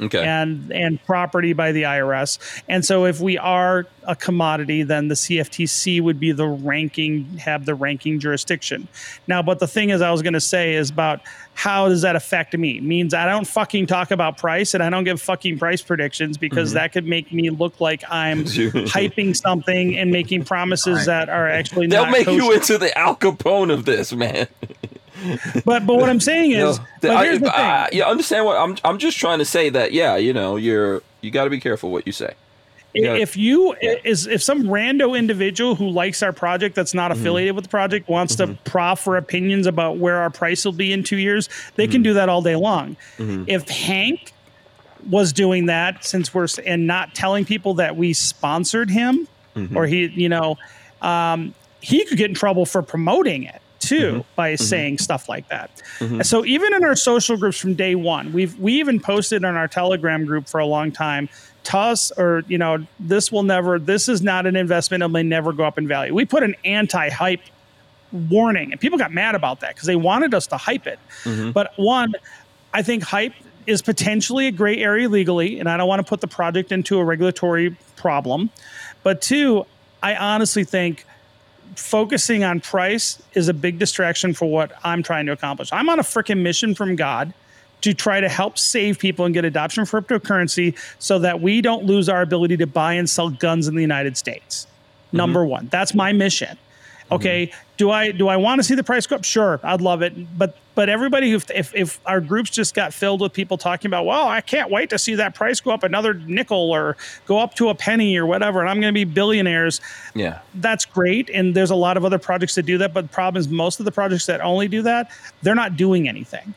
okay 0.00 0.24
and 0.24 0.70
and 0.72 1.02
property 1.04 1.52
by 1.52 1.72
the 1.72 1.82
IRS. 1.82 2.38
And 2.68 2.84
so 2.84 3.04
if 3.04 3.20
we 3.20 3.38
are 3.38 3.86
a 4.04 4.16
commodity, 4.16 4.82
then 4.82 5.08
the 5.08 5.14
CFTC 5.14 6.00
would 6.00 6.20
be 6.20 6.32
the 6.32 6.46
ranking 6.46 7.24
have 7.38 7.64
the 7.64 7.74
ranking 7.74 8.20
jurisdiction. 8.20 8.88
Now, 9.26 9.42
but 9.42 9.58
the 9.58 9.66
thing 9.66 9.90
is 9.90 10.02
I 10.02 10.10
was 10.10 10.22
going 10.22 10.34
to 10.34 10.40
say 10.40 10.74
is 10.74 10.90
about 10.90 11.20
how 11.54 11.88
does 11.88 12.02
that 12.02 12.16
affect 12.16 12.56
me? 12.56 12.80
means 12.80 13.14
I 13.14 13.26
don't 13.26 13.46
fucking 13.46 13.86
talk 13.86 14.10
about 14.10 14.38
price 14.38 14.74
and 14.74 14.82
I 14.82 14.90
don't 14.90 15.04
give 15.04 15.20
fucking 15.20 15.58
price 15.58 15.82
predictions 15.82 16.36
because 16.36 16.70
mm-hmm. 16.70 16.78
that 16.78 16.92
could 16.92 17.06
make 17.06 17.32
me 17.32 17.50
look 17.50 17.80
like 17.80 18.02
I'm 18.10 18.44
hyping 18.44 19.36
something 19.36 19.96
and 19.96 20.10
making 20.10 20.44
promises 20.44 21.06
that 21.06 21.28
are 21.28 21.48
actually 21.48 21.86
they'll 21.86 22.10
make 22.10 22.26
you 22.26 22.52
into 22.52 22.78
the 22.78 22.96
al 22.98 23.16
capone 23.16 23.72
of 23.72 23.84
this 23.84 24.12
man 24.12 24.48
But 25.64 25.86
but 25.86 25.96
what 25.96 26.08
I'm 26.08 26.20
saying 26.20 26.50
You 26.50 26.58
know, 26.58 26.70
is, 26.70 26.78
the- 26.78 26.84
but 27.02 27.10
I, 27.16 27.32
the 27.32 27.38
thing. 27.40 27.48
I- 27.48 27.88
you 27.92 28.02
understand 28.04 28.44
what 28.46 28.56
I'm 28.56 28.76
I'm 28.84 28.98
just 28.98 29.18
trying 29.18 29.38
to 29.38 29.44
say 29.44 29.68
that 29.70 29.92
yeah 29.92 30.16
you 30.16 30.32
know 30.32 30.56
you're 30.56 31.02
you 31.20 31.30
got 31.30 31.44
to 31.44 31.50
be 31.50 31.60
careful 31.60 31.90
what 31.90 32.06
you 32.06 32.12
say 32.12 32.34
Yeah. 32.94 33.14
if 33.14 33.36
you 33.36 33.74
is 34.04 34.26
if 34.26 34.42
some 34.42 34.64
rando 34.64 35.16
individual 35.18 35.74
who 35.76 35.88
likes 35.88 36.22
our 36.22 36.32
project 36.32 36.74
that's 36.74 36.90
Mm-hmm. 36.90 36.96
not 36.98 37.12
affiliated 37.12 37.54
with 37.54 37.64
the 37.64 37.70
project 37.70 38.08
wants 38.08 38.34
to 38.36 38.56
proffer 38.64 39.16
opinions 39.16 39.66
about 39.66 39.98
where 39.98 40.16
our 40.16 40.30
price 40.30 40.64
will 40.64 40.72
be 40.72 40.92
in 40.92 41.02
two 41.04 41.16
years 41.18 41.48
they 41.76 41.84
Mm-hmm. 41.84 41.92
can 41.92 42.02
do 42.02 42.14
that 42.14 42.28
all 42.28 42.42
day 42.42 42.56
long 42.56 42.96
if 43.18 43.68
hank 43.68 44.32
was 45.10 45.32
doing 45.32 45.66
that 45.66 46.04
since 46.04 46.32
we're 46.34 46.48
and 46.66 46.86
not 46.86 47.14
telling 47.14 47.44
people 47.44 47.74
that 47.74 47.96
we 47.96 48.12
sponsored 48.12 48.90
him 48.90 49.28
Mm-hmm. 49.56 49.76
or 49.76 49.86
he 49.86 50.06
you 50.06 50.28
know 50.28 50.56
um, 51.02 51.54
he 51.80 52.04
could 52.06 52.18
get 52.18 52.28
in 52.28 52.34
trouble 52.34 52.66
for 52.66 52.82
promoting 52.82 53.44
it 53.44 53.60
too 53.84 54.04
Mm-hmm. 54.04 54.20
by 54.36 54.52
mm-hmm. 54.54 54.64
saying 54.64 54.98
stuff 54.98 55.28
like 55.28 55.48
that. 55.48 55.70
Mm-hmm. 55.98 56.22
So 56.22 56.44
even 56.44 56.74
in 56.74 56.84
our 56.84 56.96
social 56.96 57.36
groups 57.36 57.58
from 57.58 57.74
day 57.74 57.94
one 57.94 58.32
we've 58.32 58.58
we 58.58 58.74
even 58.74 59.00
posted 59.00 59.44
on 59.44 59.56
our 59.56 59.68
telegram 59.68 60.24
group 60.24 60.48
for 60.48 60.60
a 60.60 60.66
long 60.66 60.92
time 60.92 61.28
toss 61.62 62.10
or 62.12 62.44
you 62.46 62.58
know 62.58 62.86
this 63.00 63.32
will 63.32 63.42
never 63.42 63.78
this 63.78 64.08
is 64.08 64.22
not 64.22 64.46
an 64.46 64.56
investment 64.56 65.02
it 65.02 65.08
may 65.08 65.22
never 65.22 65.52
go 65.52 65.64
up 65.64 65.78
in 65.78 65.88
value. 65.88 66.14
We 66.14 66.24
put 66.24 66.42
an 66.42 66.54
anti-hype 66.64 67.40
warning 68.12 68.70
and 68.72 68.80
people 68.80 68.98
got 68.98 69.12
mad 69.12 69.34
about 69.34 69.60
that 69.60 69.74
because 69.74 69.86
they 69.86 69.96
wanted 69.96 70.34
us 70.34 70.46
to 70.48 70.56
hype 70.56 70.86
it. 70.86 70.98
Mm-hmm. 71.24 71.50
But 71.52 71.72
one 71.76 72.14
i 72.72 72.82
think 72.82 73.02
hype 73.02 73.34
is 73.66 73.80
potentially 73.80 74.46
a 74.46 74.52
gray 74.52 74.76
area 74.78 75.08
legally 75.08 75.58
and 75.58 75.68
i 75.68 75.76
don't 75.76 75.88
want 75.88 76.00
to 76.04 76.08
put 76.08 76.20
the 76.20 76.28
project 76.28 76.70
into 76.72 76.98
a 76.98 77.04
regulatory 77.04 77.76
problem. 77.96 78.50
But 79.02 79.22
two 79.22 79.66
i 80.02 80.14
honestly 80.14 80.64
think 80.64 81.06
focusing 81.78 82.44
on 82.44 82.60
price 82.60 83.22
is 83.34 83.48
a 83.48 83.54
big 83.54 83.78
distraction 83.78 84.34
for 84.34 84.50
what 84.50 84.72
i'm 84.84 85.02
trying 85.02 85.26
to 85.26 85.32
accomplish 85.32 85.72
i'm 85.72 85.88
on 85.88 85.98
a 85.98 86.02
freaking 86.02 86.42
mission 86.42 86.74
from 86.74 86.96
god 86.96 87.32
to 87.84 87.92
try 87.92 88.18
to 88.18 88.30
help 88.30 88.56
save 88.56 88.98
people 88.98 89.26
and 89.26 89.34
get 89.34 89.44
adoption 89.44 89.84
for 89.84 90.00
cryptocurrency 90.00 90.74
so 90.98 91.18
that 91.18 91.42
we 91.42 91.60
don't 91.60 91.84
lose 91.84 92.08
our 92.08 92.22
ability 92.22 92.56
to 92.56 92.66
buy 92.66 92.94
and 92.94 93.10
sell 93.10 93.28
guns 93.28 93.68
in 93.68 93.74
the 93.74 93.82
United 93.82 94.16
States. 94.16 94.66
Mm-hmm. 95.08 95.18
Number 95.18 95.44
one, 95.44 95.68
that's 95.70 95.94
my 95.94 96.10
mission. 96.10 96.48
Mm-hmm. 96.48 97.14
Okay, 97.14 97.52
do 97.76 97.90
I 97.90 98.10
do 98.10 98.28
I 98.28 98.38
want 98.38 98.58
to 98.58 98.62
see 98.62 98.74
the 98.74 98.82
price 98.82 99.06
go 99.06 99.16
up? 99.16 99.24
Sure, 99.24 99.60
I'd 99.62 99.82
love 99.82 100.00
it. 100.00 100.14
But 100.38 100.56
but 100.74 100.88
everybody, 100.88 101.30
who 101.30 101.36
if 101.54 101.74
if 101.74 102.00
our 102.06 102.20
groups 102.20 102.50
just 102.50 102.74
got 102.74 102.92
filled 102.92 103.20
with 103.20 103.32
people 103.32 103.56
talking 103.56 103.88
about, 103.88 104.06
well, 104.06 104.26
I 104.26 104.40
can't 104.40 104.70
wait 104.70 104.90
to 104.90 104.98
see 104.98 105.14
that 105.14 105.34
price 105.34 105.60
go 105.60 105.70
up 105.70 105.82
another 105.84 106.14
nickel 106.14 106.72
or 106.72 106.96
go 107.26 107.38
up 107.38 107.54
to 107.54 107.68
a 107.68 107.74
penny 107.74 108.16
or 108.16 108.26
whatever, 108.26 108.60
and 108.60 108.68
I'm 108.68 108.80
going 108.80 108.92
to 108.92 108.94
be 108.94 109.04
billionaires 109.04 109.80
yeah. 110.14 110.40
that's 110.56 110.84
great 110.84 111.30
and 111.30 111.54
there's 111.54 111.70
a 111.70 111.74
lot 111.74 111.96
of 111.96 112.04
other 112.04 112.18
projects 112.18 112.54
that 112.56 112.64
do 112.64 112.78
that 112.78 112.92
but 112.94 113.02
the 113.02 113.08
problem 113.08 113.40
is 113.40 113.48
most 113.48 113.78
of 113.78 113.84
the 113.84 113.92
projects 113.92 114.26
that 114.26 114.40
only 114.40 114.68
do 114.68 114.82
that 114.82 115.10
they're 115.42 115.54
not 115.54 115.76
doing 115.76 116.08
anything. 116.08 116.54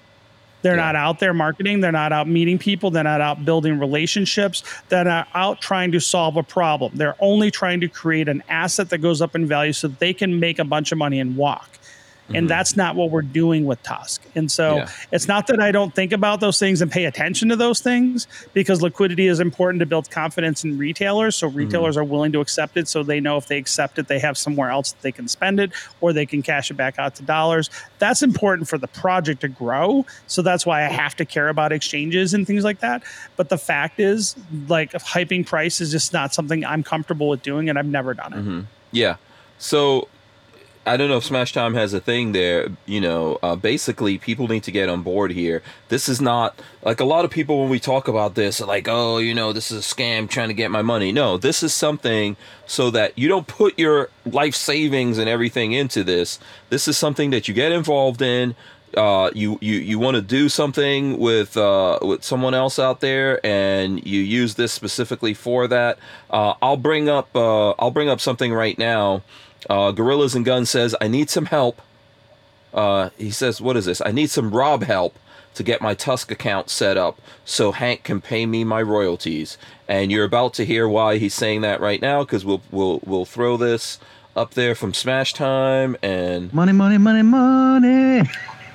They're 0.64 0.76
Yeah. 0.76 0.86
not 0.86 0.96
out 0.96 1.20
there 1.20 1.34
marketing 1.34 1.82
they're 1.82 1.92
not 1.92 2.12
out 2.12 2.28
meeting 2.28 2.58
people 2.58 2.90
they're 2.92 3.04
not 3.04 3.22
out 3.22 3.46
building 3.46 3.80
relationships 3.80 4.64
they're 4.90 5.04
not 5.04 5.28
out 5.36 5.62
trying 5.62 5.92
to 5.92 6.00
solve 6.00 6.38
a 6.38 6.44
problem. 6.44 6.94
They're 6.96 7.16
only 7.20 7.52
trying 7.52 7.80
to 7.82 7.88
create 7.88 8.28
an 8.28 8.42
asset 8.50 8.90
that 8.90 9.00
goes 9.00 9.22
up 9.22 9.36
in 9.36 9.46
value 9.46 9.74
so 9.74 9.88
they 9.88 10.14
can 10.14 10.40
make 10.40 10.58
a 10.60 10.66
bunch 10.66 10.92
of 10.92 10.98
money 10.98 11.20
and 11.20 11.36
walk 11.38 11.70
and 12.30 12.36
mm-hmm. 12.36 12.48
that's 12.48 12.76
not 12.76 12.96
what 12.96 13.10
we're 13.10 13.22
doing 13.22 13.66
with 13.66 13.82
Tusk. 13.84 14.22
And 14.36 14.52
so 14.52 14.78
Yeah. 14.78 14.90
it's 15.12 15.28
not 15.28 15.48
that 15.48 15.62
I 15.62 15.72
don't 15.72 15.94
think 15.94 16.12
about 16.12 16.40
those 16.40 16.60
things 16.60 16.82
and 16.82 16.92
pay 16.92 17.06
attention 17.06 17.50
to 17.50 17.56
those 17.56 17.80
things 17.80 18.28
because 18.54 18.82
liquidity 18.82 19.28
is 19.28 19.40
important 19.40 19.80
to 19.80 19.86
build 19.86 20.10
confidence 20.12 20.64
in 20.64 20.78
retailers. 20.78 21.36
So 21.36 21.48
mm-hmm. 21.48 21.58
retailers 21.58 21.98
are 21.98 22.04
willing 22.04 22.32
to 22.34 22.42
accept 22.42 22.78
it, 22.78 22.88
so 22.88 23.04
they 23.04 23.20
know 23.20 23.38
if 23.38 23.48
they 23.48 23.58
accept 23.58 23.98
it, 24.00 24.08
they 24.08 24.20
have 24.20 24.38
somewhere 24.38 24.70
else 24.70 24.92
that 24.92 25.02
they 25.02 25.12
can 25.12 25.28
spend 25.28 25.60
it 25.60 25.72
or 26.02 26.14
they 26.14 26.26
can 26.26 26.42
cash 26.42 26.70
it 26.72 26.76
back 26.76 27.00
out 27.00 27.16
to 27.16 27.24
dollars. 27.24 27.70
That's 28.00 28.22
important 28.22 28.68
for 28.68 28.78
the 28.78 28.88
project 28.88 29.42
to 29.42 29.48
grow. 29.48 30.06
So 30.28 30.42
that's 30.42 30.66
why 30.66 30.86
I 30.86 30.90
have 30.90 31.16
to 31.18 31.26
care 31.26 31.50
about 31.50 31.72
exchanges 31.72 32.34
and 32.34 32.46
things 32.46 32.64
like 32.64 32.80
that. 32.80 33.04
But 33.36 33.50
the 33.50 33.58
fact 33.58 34.00
is, 34.00 34.36
like 34.68 34.92
hyping 34.94 35.46
price 35.46 35.82
is 35.82 35.92
just 35.92 36.14
not 36.14 36.34
something 36.34 36.66
I'm 36.66 36.84
comfortable 36.84 37.30
with 37.30 37.42
doing, 37.42 37.70
and 37.70 37.80
I've 37.80 37.86
never 37.86 38.14
done 38.14 38.34
it. 38.34 38.38
Mm-hmm. 38.38 38.60
Yeah. 38.92 39.16
So 39.58 40.08
I 40.88 40.96
don't 40.96 41.10
know 41.10 41.18
if 41.18 41.26
Smash 41.26 41.52
Time 41.52 41.74
has 41.74 41.94
a 41.94 42.00
thing 42.00 42.32
there. 42.32 42.70
You 42.86 43.02
know, 43.02 43.38
uh, 43.44 43.58
basically, 43.58 44.18
people 44.18 44.48
need 44.48 44.64
to 44.64 44.72
get 44.72 44.88
on 44.88 45.04
board 45.04 45.32
here. 45.32 45.62
This 45.90 46.08
is 46.08 46.22
not 46.22 46.60
like 46.82 47.02
a 47.02 47.06
lot 47.06 47.26
of 47.26 47.32
people 47.32 47.60
when 47.60 47.70
we 47.70 47.80
talk 47.80 48.08
about 48.08 48.36
this 48.36 48.62
like, 48.62 48.88
oh, 48.88 49.18
you 49.18 49.34
know, 49.34 49.52
this 49.52 49.70
is 49.70 49.86
a 49.86 49.96
scam 49.96 50.30
trying 50.30 50.48
to 50.48 50.54
get 50.54 50.72
my 50.72 50.82
money. 50.82 51.12
No, 51.12 51.38
this 51.38 51.62
is 51.62 51.74
something 51.74 52.38
so 52.66 52.90
that 52.92 53.18
you 53.18 53.28
don't 53.28 53.48
put 53.48 53.78
your 53.78 54.10
life 54.26 54.56
savings 54.56 55.18
and 55.18 55.28
everything 55.28 55.74
into 55.74 56.06
this. 56.06 56.40
This 56.70 56.88
is 56.88 56.98
something 56.98 57.32
that 57.32 57.50
you 57.50 57.54
get 57.54 57.74
involved 57.74 58.22
in. 58.22 58.56
Uh, 58.96 59.30
you 59.36 59.58
you 59.62 59.76
you 59.76 60.00
want 60.00 60.16
to 60.16 60.22
do 60.22 60.48
something 60.48 61.20
with 61.20 61.58
uh, 61.58 62.00
with 62.02 62.24
someone 62.24 62.54
else 62.54 62.80
out 62.80 63.02
there, 63.02 63.46
and 63.46 64.04
you 64.08 64.22
use 64.22 64.56
this 64.56 64.72
specifically 64.72 65.34
for 65.34 65.68
that. 65.68 66.00
Uh, 66.30 66.54
I'll 66.62 66.78
bring 66.78 67.10
up 67.10 67.36
uh, 67.36 67.72
I'll 67.72 67.92
bring 67.92 68.08
up 68.08 68.22
something 68.22 68.54
right 68.54 68.78
now. 68.78 69.24
Uh, 69.70 69.92
Gorillas 69.92 70.36
and 70.36 70.46
Guns 70.46 70.70
says 70.70 70.96
I 71.02 71.08
need 71.08 71.30
some 71.30 71.46
help. 71.46 71.82
Uh, 72.74 73.10
he 73.18 73.32
says, 73.32 73.62
"What 73.62 73.78
is 73.78 73.86
this? 73.86 74.02
I 74.06 74.12
need 74.12 74.30
some 74.30 74.52
Rob 74.52 74.84
help 74.84 75.18
to 75.56 75.64
get 75.64 75.82
my 75.82 75.94
Tusk 75.94 76.30
account 76.32 76.70
set 76.70 76.98
up 76.98 77.20
so 77.44 77.72
Hank 77.72 78.04
can 78.04 78.22
pay 78.22 78.46
me 78.46 78.64
my 78.64 78.82
royalties." 78.82 79.58
And 79.88 80.12
you're 80.12 80.26
about 80.26 80.54
to 80.56 80.66
hear 80.66 80.88
why 80.88 81.18
he's 81.18 81.34
saying 81.34 81.62
that 81.62 81.82
right 81.82 82.02
now 82.02 82.24
because 82.24 82.46
we'll 82.46 82.62
we'll 82.72 83.00
we'll 83.06 83.26
throw 83.26 83.58
this 83.58 84.00
up 84.36 84.54
there 84.54 84.76
from 84.76 84.94
Smash 84.94 85.34
Time 85.34 85.98
and 86.04 86.54
Money, 86.54 86.74
money, 86.74 86.98
money, 86.98 87.24
money. 87.24 88.30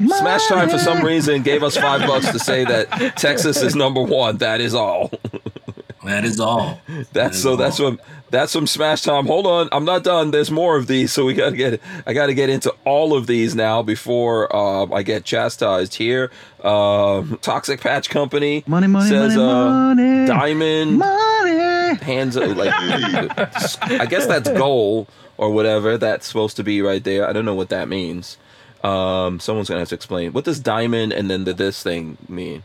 Smash 0.05 0.47
Time 0.49 0.68
for 0.68 0.78
some 0.78 1.05
reason 1.05 1.43
gave 1.43 1.62
us 1.62 1.76
five 1.76 2.01
bucks 2.07 2.30
to 2.32 2.38
say 2.38 2.64
that 2.64 3.16
Texas 3.16 3.62
is 3.62 3.76
number 3.76 4.03
one. 4.03 4.38
That 4.38 4.61
is 4.61 4.74
all. 4.74 5.12
That 6.05 6.24
is 6.24 6.40
all. 6.40 6.80
That's 7.12 7.40
so. 7.40 7.57
That's 7.57 7.76
from 7.76 8.00
that's 8.30 8.53
from 8.53 8.66
Smash 8.66 9.03
Time. 9.03 9.26
Hold 9.26 9.46
on, 9.46 9.68
I'm 9.72 9.84
not 9.84 10.03
done. 10.03 10.30
There's 10.30 10.50
more 10.50 10.76
of 10.76 10.86
these, 10.86 11.12
so 11.12 11.24
we 11.24 11.34
gotta 11.34 11.57
get. 11.57 11.80
I 12.07 12.12
gotta 12.12 12.34
get 12.34 12.48
into 12.48 12.74
all 12.84 13.14
of 13.14 13.26
these 13.26 13.55
now 13.55 13.82
before 13.82 14.55
um, 14.55 14.92
I 14.92 15.03
get 15.03 15.24
chastised 15.24 15.94
here. 15.94 16.30
Um, 16.64 17.38
Toxic 17.42 17.80
Patch 17.80 18.09
Company 18.09 18.64
Money, 18.66 18.86
money, 18.86 19.09
says 19.09 19.36
money, 19.36 19.50
uh, 19.50 19.68
money. 19.68 20.26
Diamond 20.26 20.98
Money. 20.98 21.96
hands 21.96 22.36
like. 22.36 22.72
I 23.82 24.07
guess 24.07 24.26
that's 24.26 24.50
goal 24.50 25.07
or 25.36 25.50
whatever 25.50 25.98
that's 25.98 26.26
supposed 26.26 26.57
to 26.57 26.64
be 26.64 26.82
right 26.82 27.05
there. 27.05 27.28
I 27.28 27.32
don't 27.32 27.44
know 27.44 27.55
what 27.55 27.68
that 27.68 27.88
means. 27.88 28.38
Um, 28.82 29.38
someone's 29.40 29.68
gonna 29.68 29.80
have 29.80 29.90
to 29.90 29.94
explain. 29.94 30.32
What 30.32 30.44
does 30.44 30.59
diamond 30.59 31.12
and 31.12 31.30
then 31.30 31.44
the 31.44 31.53
this 31.53 31.82
thing 31.82 32.16
mean? 32.28 32.62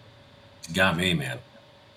Got 0.73 0.97
me, 0.97 1.13
man. 1.13 1.39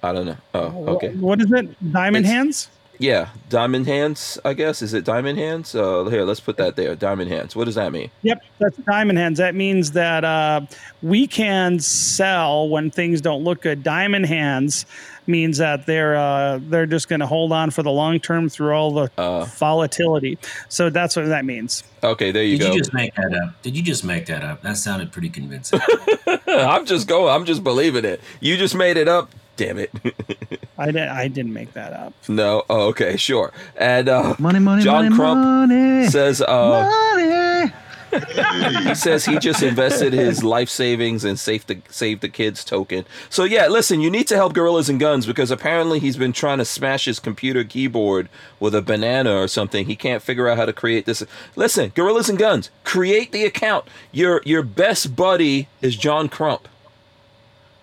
I 0.03 0.13
don't 0.13 0.27
know. 0.27 0.37
Oh, 0.55 0.87
okay. 0.97 1.11
What 1.11 1.41
is 1.41 1.53
it? 1.53 1.93
Diamond 1.93 2.25
It's- 2.25 2.35
hands? 2.35 2.69
Yeah, 2.99 3.31
diamond 3.49 3.87
hands. 3.87 4.39
I 4.45 4.53
guess 4.53 4.83
is 4.83 4.93
it 4.93 5.05
diamond 5.05 5.39
hands? 5.39 5.75
Uh, 5.75 6.05
here, 6.11 6.23
let's 6.23 6.39
put 6.41 6.59
that 6.59 6.77
there. 6.77 6.95
Diamond 6.95 7.31
hands. 7.31 7.57
What 7.57 7.65
does 7.65 7.77
that 7.77 7.93
mean? 7.93 8.11
Yep, 8.21 8.43
that's 8.59 8.77
diamond 8.77 9.19
hands. 9.19 9.39
That 9.39 9.55
means 9.55 9.93
that 9.93 10.23
uh, 10.23 10.61
we 11.01 11.27
can 11.27 11.81
sell 11.81 12.69
when 12.69 12.91
things 12.91 13.23
don't 13.23 13.43
look 13.43 13.63
good. 13.63 13.83
Diamond 13.83 14.27
hands 14.27 14.85
means 15.27 15.57
that 15.57 15.87
they're 15.87 16.15
uh, 16.15 16.59
they're 16.65 16.85
just 16.85 17.09
going 17.09 17.21
to 17.21 17.27
hold 17.27 17.53
on 17.53 17.71
for 17.71 17.83
the 17.83 17.91
long 17.91 18.21
term 18.21 18.51
through 18.51 18.75
all 18.75 18.91
the 18.93 19.11
Uh. 19.17 19.47
volatility. 19.47 20.37
So 20.69 20.91
that's 20.91 21.17
what 21.17 21.25
that 21.25 21.47
means. 21.47 21.83
Okay, 22.05 22.33
there 22.33 22.45
you 22.45 22.59
Did 22.59 22.67
go. 22.67 22.73
you 22.75 22.79
just 22.81 22.93
make 22.93 23.15
that 23.15 23.33
up? 23.33 23.63
Did 23.63 23.79
you 23.79 23.83
just 23.83 24.05
make 24.05 24.27
that 24.27 24.45
up? 24.45 24.61
That 24.61 24.77
sounded 24.77 25.11
pretty 25.11 25.31
convincing. 25.31 25.81
I'm 26.47 26.85
just 26.85 27.09
going. 27.09 27.35
I'm 27.35 27.47
just 27.47 27.65
believing 27.65 28.05
it. 28.05 28.21
You 28.41 28.59
just 28.59 28.75
made 28.75 28.99
it 28.99 29.09
up. 29.09 29.31
Damn 29.61 29.79
it. 29.79 29.91
I 30.79 30.87
didn't 30.87 31.09
I 31.11 31.29
didn't 31.29 31.53
make 31.53 31.75
that 31.75 31.93
up. 31.93 32.15
no. 32.29 32.65
Oh, 32.71 32.89
okay, 32.89 33.19
sure. 33.19 33.53
And 33.77 34.09
uh, 34.09 34.35
Money, 34.39 34.59
money, 34.59 34.83
John 34.83 35.05
money, 35.05 35.15
Crump 35.17 35.39
money. 35.39 36.07
says 36.09 36.41
uh, 36.41 36.91
money. 37.15 37.75
he 38.89 38.95
says 38.95 39.27
he 39.27 39.39
just 39.39 39.63
invested 39.63 40.15
his 40.15 40.43
life 40.43 40.71
savings 40.71 41.25
and 41.25 41.39
save 41.39 41.67
the 41.67 41.83
save 41.91 42.21
the 42.21 42.31
kids 42.31 42.65
token. 42.65 43.05
So 43.29 43.45
yeah, 43.45 43.67
listen, 43.69 44.01
you 44.01 44.09
need 44.11 44.27
to 44.29 44.37
help 44.37 44.55
Gorillas 44.55 44.89
and 44.89 44.99
Guns 44.99 45.27
because 45.27 45.51
apparently 45.51 45.99
he's 45.99 46.17
been 46.17 46.33
trying 46.33 46.57
to 46.59 46.65
smash 46.65 47.05
his 47.05 47.21
computer 47.21 47.63
keyboard 47.63 48.31
with 48.59 48.75
a 48.75 48.81
banana 48.81 49.35
or 49.37 49.47
something. 49.47 49.85
He 49.85 49.95
can't 49.95 50.23
figure 50.23 50.49
out 50.49 50.57
how 50.57 50.65
to 50.65 50.73
create 50.73 51.05
this. 51.05 51.23
Listen, 51.55 51.93
Gorillas 51.95 52.31
and 52.31 52.39
Guns, 52.39 52.71
create 52.83 53.31
the 53.33 53.45
account. 53.45 53.85
Your 54.11 54.41
your 54.47 54.63
best 54.63 55.15
buddy 55.15 55.69
is 55.83 55.97
John 55.97 56.31
Crump. 56.31 56.67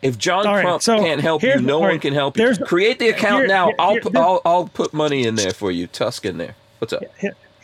If 0.02 0.18
John 0.18 0.46
All 0.46 0.54
right, 0.56 0.64
Crump 0.64 0.82
so 0.84 0.98
can't 1.00 1.22
help 1.22 1.42
you, 1.44 1.60
no 1.60 1.76
all 1.76 1.82
one 1.82 2.00
can 2.00 2.14
help 2.14 2.38
you. 2.38 2.56
Create 2.66 3.00
the 3.00 3.10
account 3.10 3.40
here- 3.40 3.48
now. 3.48 3.66
here- 3.68 3.76
I'll 3.80 3.94
here- 3.94 4.02
I'll 4.16 4.42
I'll 4.46 4.68
put 4.68 4.94
money 4.94 5.26
in 5.26 5.36
there 5.36 5.52
for 5.52 5.72
you. 5.72 5.88
Tusk 5.88 6.26
in 6.26 6.38
there. 6.38 6.56
What's 6.80 6.94
up? 6.94 7.02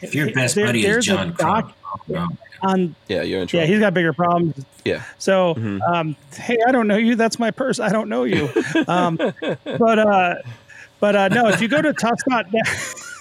If 0.01 0.15
your 0.15 0.31
best 0.33 0.55
There- 0.55 0.65
buddy 0.65 0.85
is 0.85 1.05
John 1.05 1.33
Crump, 1.33 1.67
doc 1.67 1.99
oh, 2.15 2.29
on 2.63 2.95
Yeah, 3.07 3.21
you're 3.21 3.41
in 3.41 3.49
yeah, 3.51 3.65
he's 3.65 3.79
got 3.79 3.93
bigger 3.93 4.13
problems. 4.13 4.65
Yeah. 4.83 5.03
So, 5.19 5.53
Mhm. 5.55 5.79
um, 5.87 6.15
hey, 6.35 6.57
I 6.67 6.71
don't 6.71 6.87
know 6.87 6.97
you. 6.97 7.15
That's 7.15 7.37
my 7.39 7.51
purse. 7.51 7.79
I 7.79 7.89
don't 7.89 8.09
know 8.09 8.23
you. 8.23 8.49
Um, 8.87 9.15
but 9.63 9.99
uh, 9.99 10.35
but 10.99 11.15
uh, 11.15 11.27
no, 11.29 11.47
if 11.49 11.61
you 11.61 11.67
go 11.67 11.81
to 11.81 11.93
Tusk.net, 11.93 12.67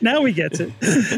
now 0.00 0.20
we 0.22 0.32
get 0.32 0.60
it. 0.60 0.72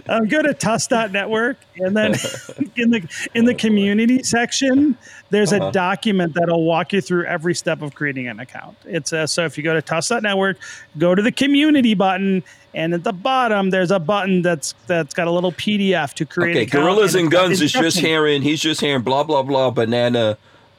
Um, 0.09 0.27
go 0.29 0.43
to 0.43 0.55
Tusk.network, 0.55 1.57
and 1.79 1.97
then 1.97 2.13
in 2.77 2.91
the 2.91 3.29
in 3.35 3.45
the 3.45 3.55
community 3.55 4.23
section, 4.23 4.97
there's 5.31 5.53
Uh-huh. 5.53 5.69
a 5.69 5.73
document 5.73 6.35
that'll 6.35 6.65
walk 6.65 6.93
you 6.93 7.01
through 7.01 7.25
every 7.27 7.55
step 7.55 7.83
of 7.83 7.95
creating 7.95 8.29
an 8.29 8.41
account. 8.41 8.77
It's 8.85 9.13
uh, 9.13 9.27
so 9.27 9.45
if 9.45 9.57
you 9.57 9.65
go 9.65 9.75
to 9.75 9.83
Tusk.network, 9.83 10.59
go 10.99 11.15
to 11.15 11.23
the 11.23 11.33
community 11.33 11.95
button. 11.95 12.43
And 12.75 12.93
at 12.93 13.03
the 13.03 13.15
bottom, 13.15 13.71
there's 13.71 13.91
a 13.91 13.99
button 13.99 14.43
that's 14.43 14.75
that's 14.87 15.15
got 15.15 15.27
a 15.27 15.31
little 15.31 15.53
PDF 15.53 16.13
to 16.15 16.27
create. 16.27 16.51
Okay, 16.57 16.63
an 16.65 16.69
Gorillas 16.85 17.15
and 17.15 17.23
and 17.23 17.31
Guns 17.33 17.61
is 17.63 17.73
just 17.73 17.99
hearing. 17.99 18.43
He's 18.43 18.61
just 18.61 18.81
hearing 18.81 19.03
blah 19.03 19.25
blah 19.25 19.43
blah 19.43 19.71
banana, 19.71 20.37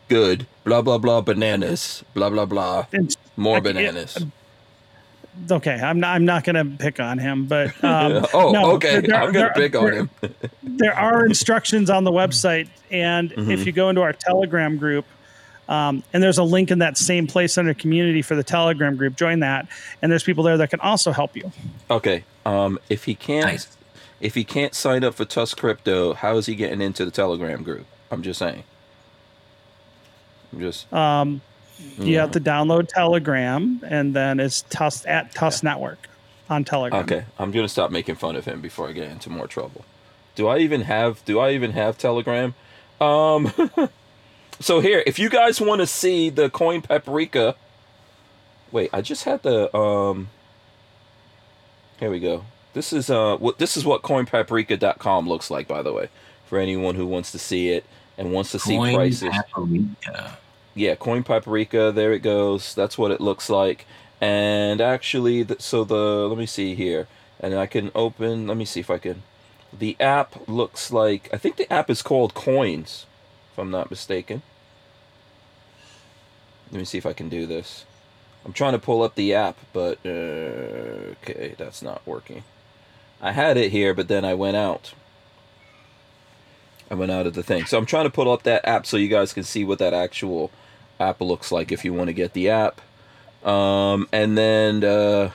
good 0.08 0.46
blah 0.64 0.82
blah 0.84 1.00
blah 1.00 1.20
bananas 1.22 2.04
blah 2.14 2.30
blah 2.30 2.46
blah 2.46 2.86
It's- 2.94 3.18
more 3.36 3.60
bananas. 3.60 4.18
Okay 5.52 5.76
i'm 5.76 6.00
not 6.00 6.16
i'm 6.16 6.26
not 6.26 6.44
gonna 6.44 6.66
pick 6.66 7.00
on 7.00 7.18
him 7.18 7.46
but 7.46 7.68
um, 7.84 8.26
oh, 8.34 8.52
no, 8.52 8.72
okay. 8.72 9.00
there- 9.02 9.16
I'm 9.16 9.32
gonna 9.32 9.52
there- 9.56 9.70
pick 9.70 9.76
on 9.76 9.92
him. 9.94 10.10
there 10.64 10.94
are 10.94 11.26
instructions 11.26 11.90
on 11.90 12.04
the 12.04 12.12
website 12.12 12.68
and 12.92 13.32
Mm-hmm. 13.32 13.52
if 13.52 13.66
you 13.66 13.72
go 13.72 13.90
into 13.90 14.02
our 14.02 14.14
telegram 14.14 14.78
group 14.78 15.06
um, 15.70 16.02
and 16.14 16.24
there's 16.24 16.40
a 16.40 16.44
link 16.44 16.72
in 16.72 16.80
that 16.80 16.98
same 16.98 17.28
place 17.28 17.58
under 17.58 17.74
community 17.74 18.22
for 18.22 18.36
the 18.36 18.44
telegram 18.44 18.96
group 18.96 19.16
join 19.16 19.40
that 19.42 19.68
and 20.02 20.12
there's 20.12 20.24
people 20.24 20.44
there 20.44 20.58
that 20.58 20.70
can 20.70 20.80
also 20.80 21.12
help 21.12 21.36
you 21.36 21.52
Okay. 21.92 22.24
Um, 22.46 22.80
if 22.90 23.04
he 23.04 23.14
can't, 23.16 23.46
Nice. 23.46 23.78
if 24.22 24.34
he 24.34 24.44
can't 24.44 24.74
sign 24.74 25.04
up 25.04 25.14
for 25.14 25.26
Tusk 25.26 25.58
Crypto, 25.58 26.14
how 26.14 26.38
is 26.38 26.48
he 26.48 26.56
getting 26.56 26.82
into 26.82 27.06
the 27.06 27.12
Telegram 27.12 27.62
group? 27.64 27.86
I'm 28.10 28.24
just 28.24 28.40
saying. 28.40 28.64
I'm 30.52 30.60
just 30.60 30.92
um, 30.92 31.42
you 31.98 32.18
have 32.18 32.32
to 32.32 32.40
download 32.40 32.88
telegram 32.88 33.82
and 33.84 34.16
then 34.16 34.40
it's 34.40 34.62
Tusk 34.64 35.08
at 35.08 35.34
Tusk 35.34 35.64
network 35.64 36.08
on 36.50 36.64
telegram 36.64 37.04
okay. 37.04 37.26
I'm 37.38 37.52
gonna 37.52 37.70
stop 37.70 37.92
making 37.92 38.16
fun 38.16 38.36
of 38.36 38.46
him 38.46 38.62
before 38.62 38.88
I 38.90 38.92
get 38.92 39.10
into 39.10 39.30
more 39.30 39.48
trouble. 39.48 39.86
Do 40.40 40.48
I 40.48 40.60
even 40.60 40.84
have? 40.84 41.26
Do 41.26 41.38
I 41.40 41.52
even 41.52 41.72
have 41.72 41.98
Telegram? 41.98 42.56
Um. 43.02 43.52
so 44.62 44.80
here, 44.80 45.04
if 45.06 45.20
you 45.20 45.30
guys 45.30 45.60
want 45.60 45.82
to 45.82 45.86
see 45.86 46.30
the 46.30 46.50
coin 46.50 46.82
paprika, 46.82 47.56
wait, 48.72 48.90
I 48.94 49.02
just 49.02 49.26
had 49.26 49.44
the 49.44 49.76
um. 49.76 50.30
Here 52.00 52.10
we 52.10 52.22
go. 52.22 52.46
This 52.74 52.94
is 52.94 53.10
uh 53.10 53.36
what 53.36 53.58
this 53.58 53.76
is 53.76 53.84
what 53.84 54.02
coinpaprika.com 54.02 55.28
looks 55.28 55.52
like 55.52 55.68
by 55.68 55.82
the 55.82 55.92
way 55.92 56.08
for 56.46 56.58
anyone 56.58 56.96
who 56.96 57.06
wants 57.06 57.34
to 57.34 57.40
see 57.40 57.72
it 57.72 57.84
and 58.18 58.32
wants 58.32 58.52
to 58.54 58.60
see 58.60 58.78
Coin 58.78 58.96
prices. 58.96 59.34
Paprika. 59.54 60.38
Yeah, 60.76 60.96
Coin 60.96 61.24
Paprika. 61.24 61.92
There 61.92 62.14
it 62.14 62.20
goes. 62.20 62.74
That's 62.76 62.98
what 62.98 63.12
it 63.12 63.22
looks 63.22 63.50
like. 63.50 63.86
And 64.22 64.82
actually, 64.82 65.46
so 65.60 65.84
the 65.84 66.28
let 66.28 66.38
me 66.38 66.46
see 66.46 66.76
here, 66.76 67.08
and 67.40 67.54
I 67.56 67.66
can 67.66 67.92
open. 67.96 68.48
Let 68.48 68.58
me 68.58 68.66
see 68.66 68.80
if 68.80 68.90
I 68.90 68.98
can. 68.98 69.24
The 69.78 69.96
app 70.00 70.48
looks 70.48 70.92
like 70.92 71.30
I 71.34 71.38
think 71.38 71.58
the 71.58 71.72
app 71.72 71.90
is 71.90 72.02
called 72.02 72.34
Coins, 72.34 73.06
if 73.52 73.60
I'm 73.60 73.72
not 73.72 73.90
mistaken. 73.90 74.42
Let 76.72 76.80
me 76.80 76.86
see 76.86 76.98
if 76.98 77.06
I 77.06 77.14
can 77.14 77.30
do 77.30 77.46
this. 77.46 77.86
I'm 78.46 78.54
trying 78.54 78.74
to 78.74 78.80
pull 78.80 79.04
up 79.04 79.16
the 79.16 79.34
app, 79.34 79.58
but 79.74 80.00
uh, 80.06 80.10
okay, 81.20 81.56
that's 81.58 81.82
not 81.82 82.02
working. 82.06 82.44
I 83.22 83.32
had 83.32 83.58
it 83.58 83.72
here, 83.72 83.94
but 83.94 84.08
then 84.08 84.24
I 84.24 84.34
went 84.34 84.56
out. 84.56 84.94
I 86.90 86.96
went 86.96 87.12
out 87.12 87.28
of 87.28 87.34
the 87.34 87.44
thing. 87.44 87.66
So 87.66 87.78
I'm 87.78 87.86
trying 87.86 88.06
to 88.06 88.10
pull 88.10 88.32
up 88.32 88.44
that 88.44 88.68
app 88.68 88.86
so 88.86 88.98
you 88.98 89.08
guys 89.08 89.34
can 89.34 89.44
see 89.44 89.64
what 89.64 89.80
that 89.80 89.94
actual 89.94 90.52
app 91.00 91.22
looks 91.22 91.52
like 91.52 91.72
if 91.72 91.86
you 91.86 91.94
want 91.94 92.08
to 92.08 92.14
get 92.14 92.34
the 92.34 92.50
app. 92.50 92.82
Um, 93.44 94.08
and 94.12 94.38
then 94.38 94.84
uh, 94.84 95.32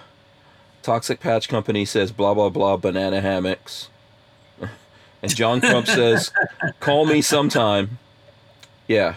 Toxic 0.83 1.21
Patch 1.21 1.49
Company 1.49 1.85
says 1.85 2.13
blah 2.13 2.35
blah 2.35 2.51
blah 2.51 2.77
banana 2.77 3.21
hammocks. 3.21 3.89
and 5.23 5.35
John 5.35 5.61
Crump 5.61 5.87
says, 5.87 6.33
"Call 6.81 7.07
me 7.07 7.23
sometime." 7.23 7.99
Yeah. 8.87 9.17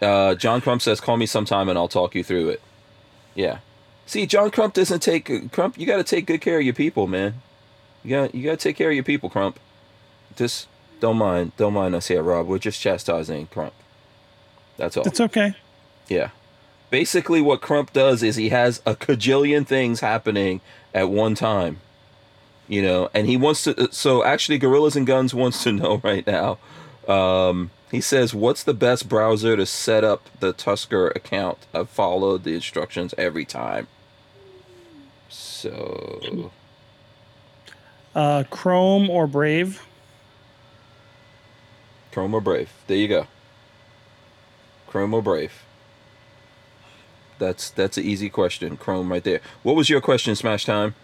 Uh, 0.00 0.34
John 0.34 0.60
Crump 0.60 0.80
says, 0.80 1.00
"Call 1.00 1.16
me 1.16 1.26
sometime 1.26 1.68
and 1.68 1.76
I'll 1.76 1.88
talk 1.88 2.14
you 2.14 2.24
through 2.24 2.50
it." 2.50 2.62
Yeah. 3.34 3.58
See, 4.06 4.26
John 4.26 4.50
Crump 4.50 4.74
doesn't 4.74 5.00
take 5.00 5.52
Crump. 5.52 5.78
You 5.78 5.86
got 5.86 5.98
to 5.98 6.04
take 6.04 6.26
good 6.26 6.40
care 6.40 6.58
of 6.58 6.64
your 6.64 6.74
people, 6.74 7.06
man. 7.06 7.42
You 8.02 8.10
got 8.10 8.34
you 8.34 8.44
got 8.44 8.58
to 8.58 8.68
take 8.68 8.76
care 8.76 8.88
of 8.88 8.94
your 8.94 9.04
people, 9.04 9.28
Crump. 9.28 9.60
Just 10.36 10.68
don't 11.00 11.16
mind, 11.16 11.52
don't 11.56 11.74
mind 11.74 11.94
us 11.94 12.08
here, 12.08 12.22
Rob. 12.22 12.46
We're 12.46 12.58
just 12.58 12.80
chastising 12.80 13.46
Crump. 13.46 13.72
That's 14.76 14.96
all. 14.96 15.04
It's 15.04 15.20
okay. 15.20 15.54
Yeah. 16.08 16.30
Basically, 16.90 17.40
what 17.40 17.60
Crump 17.60 17.92
does 17.92 18.22
is 18.22 18.36
he 18.36 18.48
has 18.48 18.82
a 18.84 18.94
cajillion 18.94 19.66
things 19.66 20.00
happening 20.00 20.60
at 20.94 21.08
one 21.08 21.34
time. 21.34 21.80
You 22.68 22.82
know, 22.82 23.10
and 23.12 23.26
he 23.26 23.36
wants 23.36 23.64
to. 23.64 23.92
So 23.92 24.24
actually, 24.24 24.58
Gorillas 24.58 24.96
and 24.96 25.06
Guns 25.06 25.34
wants 25.34 25.62
to 25.64 25.72
know 25.72 25.96
right 26.04 26.26
now. 26.26 26.58
Um, 27.08 27.70
he 27.90 28.00
says, 28.00 28.32
"What's 28.34 28.62
the 28.62 28.74
best 28.74 29.08
browser 29.08 29.56
to 29.56 29.66
set 29.66 30.04
up 30.04 30.28
the 30.38 30.52
Tusker 30.52 31.08
account? 31.08 31.58
I've 31.74 31.88
followed 31.88 32.44
the 32.44 32.54
instructions 32.54 33.14
every 33.18 33.44
time." 33.44 33.88
So 35.28 36.50
Uh, 38.14 38.44
Chrome 38.50 39.08
or 39.10 39.26
Brave? 39.26 39.82
Chrome 42.12 42.34
or 42.34 42.40
Brave? 42.40 42.70
There 42.86 42.96
you 42.96 43.08
go. 43.08 43.26
Chrome 44.88 45.14
or 45.14 45.22
Brave? 45.22 45.52
That's 47.38 47.70
that's 47.70 47.96
an 47.96 48.04
easy 48.04 48.28
question. 48.28 48.76
Chrome 48.76 49.10
right 49.10 49.24
there. 49.24 49.40
What 49.62 49.76
was 49.76 49.88
your 49.88 50.00
question, 50.00 50.34
Smash 50.36 50.64
Time? 50.64 50.94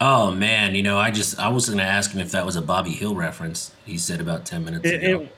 Oh 0.00 0.32
man, 0.32 0.74
you 0.74 0.82
know, 0.82 0.98
I 0.98 1.10
just 1.10 1.38
I 1.38 1.48
was 1.48 1.68
gonna 1.70 1.82
ask 1.84 2.10
him 2.12 2.20
if 2.20 2.32
that 2.32 2.44
was 2.44 2.56
a 2.56 2.62
Bobby 2.62 2.90
Hill 2.90 3.14
reference. 3.14 3.72
He 3.84 3.96
said 3.96 4.20
about 4.20 4.44
ten 4.44 4.64
minutes 4.64 4.84
It, 4.84 5.02
ago. 5.04 5.28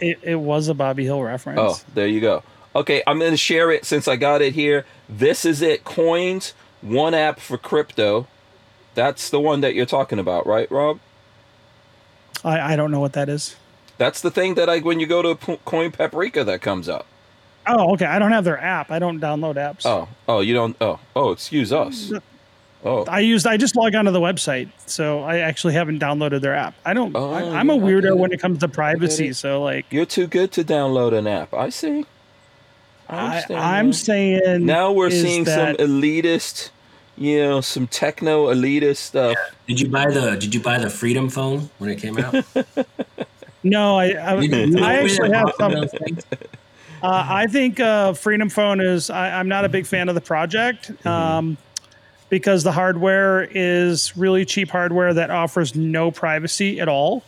it, 0.00 0.06
it, 0.08 0.18
it 0.22 0.34
was 0.36 0.68
a 0.68 0.74
Bobby 0.74 1.04
Hill 1.04 1.22
reference. 1.22 1.60
Oh, 1.60 1.80
there 1.94 2.06
you 2.06 2.20
go. 2.20 2.42
Okay, 2.74 3.02
I'm 3.06 3.18
going 3.18 3.30
to 3.30 3.38
share 3.38 3.70
it 3.70 3.86
since 3.86 4.06
I 4.06 4.16
got 4.16 4.42
it 4.42 4.52
here. 4.52 4.84
This 5.08 5.46
is 5.46 5.62
it. 5.62 5.84
Coins, 5.84 6.52
one 6.82 7.14
app 7.14 7.40
for 7.40 7.56
crypto. 7.56 8.26
That's 8.94 9.30
the 9.30 9.40
one 9.40 9.62
that 9.62 9.74
you're 9.74 9.86
talking 9.86 10.18
about, 10.18 10.46
right, 10.46 10.70
Rob? 10.70 11.00
I, 12.44 12.72
I 12.72 12.76
don't 12.76 12.90
know 12.90 13.00
what 13.00 13.12
that 13.14 13.28
is. 13.28 13.56
That's 13.98 14.20
the 14.20 14.30
thing 14.30 14.54
that 14.54 14.68
I 14.68 14.80
when 14.80 15.00
you 15.00 15.06
go 15.06 15.22
to 15.22 15.56
Coin 15.64 15.90
Paprika 15.90 16.44
that 16.44 16.60
comes 16.60 16.88
up. 16.88 17.06
Oh, 17.66 17.94
okay. 17.94 18.04
I 18.04 18.18
don't 18.18 18.32
have 18.32 18.44
their 18.44 18.62
app. 18.62 18.90
I 18.90 18.98
don't 18.98 19.20
download 19.20 19.56
apps. 19.56 19.84
Oh, 19.84 20.08
oh, 20.28 20.40
you 20.40 20.54
don't. 20.54 20.76
Oh, 20.80 21.00
oh, 21.16 21.32
excuse 21.32 21.72
us. 21.72 22.12
Oh, 22.84 23.04
I 23.06 23.20
used 23.20 23.46
I 23.46 23.56
just 23.56 23.74
log 23.74 23.96
onto 23.96 24.12
the 24.12 24.20
website, 24.20 24.68
so 24.86 25.20
I 25.20 25.38
actually 25.38 25.74
haven't 25.74 25.98
downloaded 25.98 26.40
their 26.40 26.54
app. 26.54 26.74
I 26.84 26.94
don't. 26.94 27.16
Oh, 27.16 27.32
I, 27.32 27.42
I'm 27.42 27.68
a 27.70 27.74
yeah, 27.74 27.82
weirdo 27.82 28.16
when 28.16 28.32
it. 28.32 28.40
comes 28.40 28.60
to 28.60 28.68
privacy. 28.68 29.32
So 29.32 29.62
like, 29.62 29.86
you're 29.90 30.06
too 30.06 30.28
good 30.28 30.52
to 30.52 30.62
download 30.62 31.12
an 31.12 31.26
app. 31.26 31.52
I 31.52 31.70
see. 31.70 32.06
I 33.08 33.44
I'm 33.50 33.92
saying 33.92 34.66
now 34.66 34.92
we're 34.92 35.10
seeing 35.10 35.44
some 35.46 35.76
elitist, 35.76 36.70
you 37.16 37.38
know, 37.42 37.60
some 37.60 37.86
techno 37.86 38.46
elitist 38.46 38.98
stuff. 38.98 39.36
Did 39.66 39.80
you 39.80 39.88
buy 39.88 40.06
the 40.10 40.36
Did 40.36 40.54
you 40.54 40.60
buy 40.60 40.78
the 40.78 40.90
Freedom 40.90 41.28
phone 41.28 41.70
when 41.78 41.90
it 41.90 41.96
came 41.96 42.18
out? 42.18 42.44
No, 43.62 43.98
I 43.98 44.10
I, 44.10 44.34
I 44.36 44.94
actually 45.00 45.32
have 45.32 45.52
some. 45.58 45.74
Uh, 47.02 47.26
I 47.28 47.46
think 47.48 47.80
uh, 47.80 48.12
Freedom 48.12 48.48
Phone 48.48 48.80
is. 48.80 49.10
I, 49.10 49.38
I'm 49.40 49.48
not 49.48 49.64
a 49.64 49.68
big 49.68 49.86
fan 49.86 50.08
of 50.08 50.14
the 50.14 50.20
project 50.20 50.90
Mm-hmm. 50.92 51.08
um, 51.08 51.56
because 52.28 52.62
the 52.62 52.72
hardware 52.72 53.48
is 53.50 54.16
really 54.16 54.44
cheap 54.44 54.70
hardware 54.70 55.12
that 55.14 55.30
offers 55.30 55.74
no 55.74 56.12
privacy 56.12 56.80
at 56.80 56.88
all, 56.88 57.24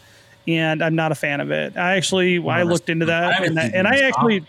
and 0.46 0.80
I'm 0.82 0.94
not 0.94 1.10
a 1.10 1.16
fan 1.16 1.40
of 1.40 1.50
it. 1.50 1.76
I 1.76 1.96
actually 1.96 2.38
I 2.48 2.62
looked 2.62 2.88
into 2.88 3.06
that, 3.06 3.44
and, 3.44 3.58
I, 3.58 3.64
and 3.74 3.88
I 3.88 3.98
actually. 3.98 4.44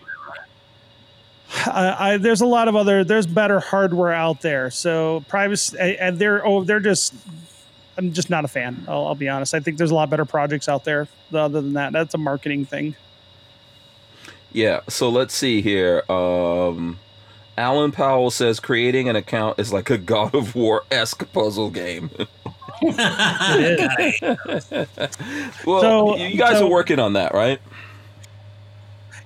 I, 1.65 2.13
I, 2.13 2.17
there's 2.17 2.41
a 2.41 2.45
lot 2.45 2.67
of 2.67 2.75
other 2.75 3.03
there's 3.03 3.25
better 3.27 3.59
hardware 3.59 4.13
out 4.13 4.41
there 4.41 4.69
so 4.69 5.23
privacy 5.27 5.77
and 5.79 6.19
they're 6.19 6.45
oh 6.45 6.63
they're 6.63 6.79
just 6.79 7.13
i'm 7.97 8.13
just 8.13 8.29
not 8.29 8.45
a 8.45 8.47
fan 8.47 8.85
I'll, 8.87 9.07
I'll 9.07 9.15
be 9.15 9.27
honest 9.29 9.55
i 9.55 9.59
think 9.59 9.77
there's 9.77 9.89
a 9.91 9.95
lot 9.95 10.09
better 10.11 10.25
projects 10.25 10.69
out 10.69 10.83
there 10.83 11.07
other 11.33 11.61
than 11.61 11.73
that 11.73 11.91
that's 11.91 12.13
a 12.13 12.17
marketing 12.19 12.65
thing 12.65 12.95
Yeah, 14.51 14.81
so 14.87 15.09
let's 15.09 15.33
see 15.35 15.61
here. 15.61 16.03
Um, 16.09 16.97
Alan 17.57 17.91
Powell 17.91 18.31
says 18.31 18.59
creating 18.59 19.07
an 19.09 19.15
account 19.15 19.59
is 19.59 19.71
like 19.71 19.89
a 19.91 19.97
God 19.97 20.33
of 20.33 20.55
War 20.55 20.83
esque 20.89 21.31
puzzle 21.33 21.69
game. 21.69 22.09
well, 22.81 22.95
So- 25.81 26.15
you 26.17 26.37
guys 26.37 26.57
so- 26.57 26.67
are 26.67 26.69
working 26.69 26.99
on 26.99 27.13
that, 27.13 27.33
right? 27.33 27.59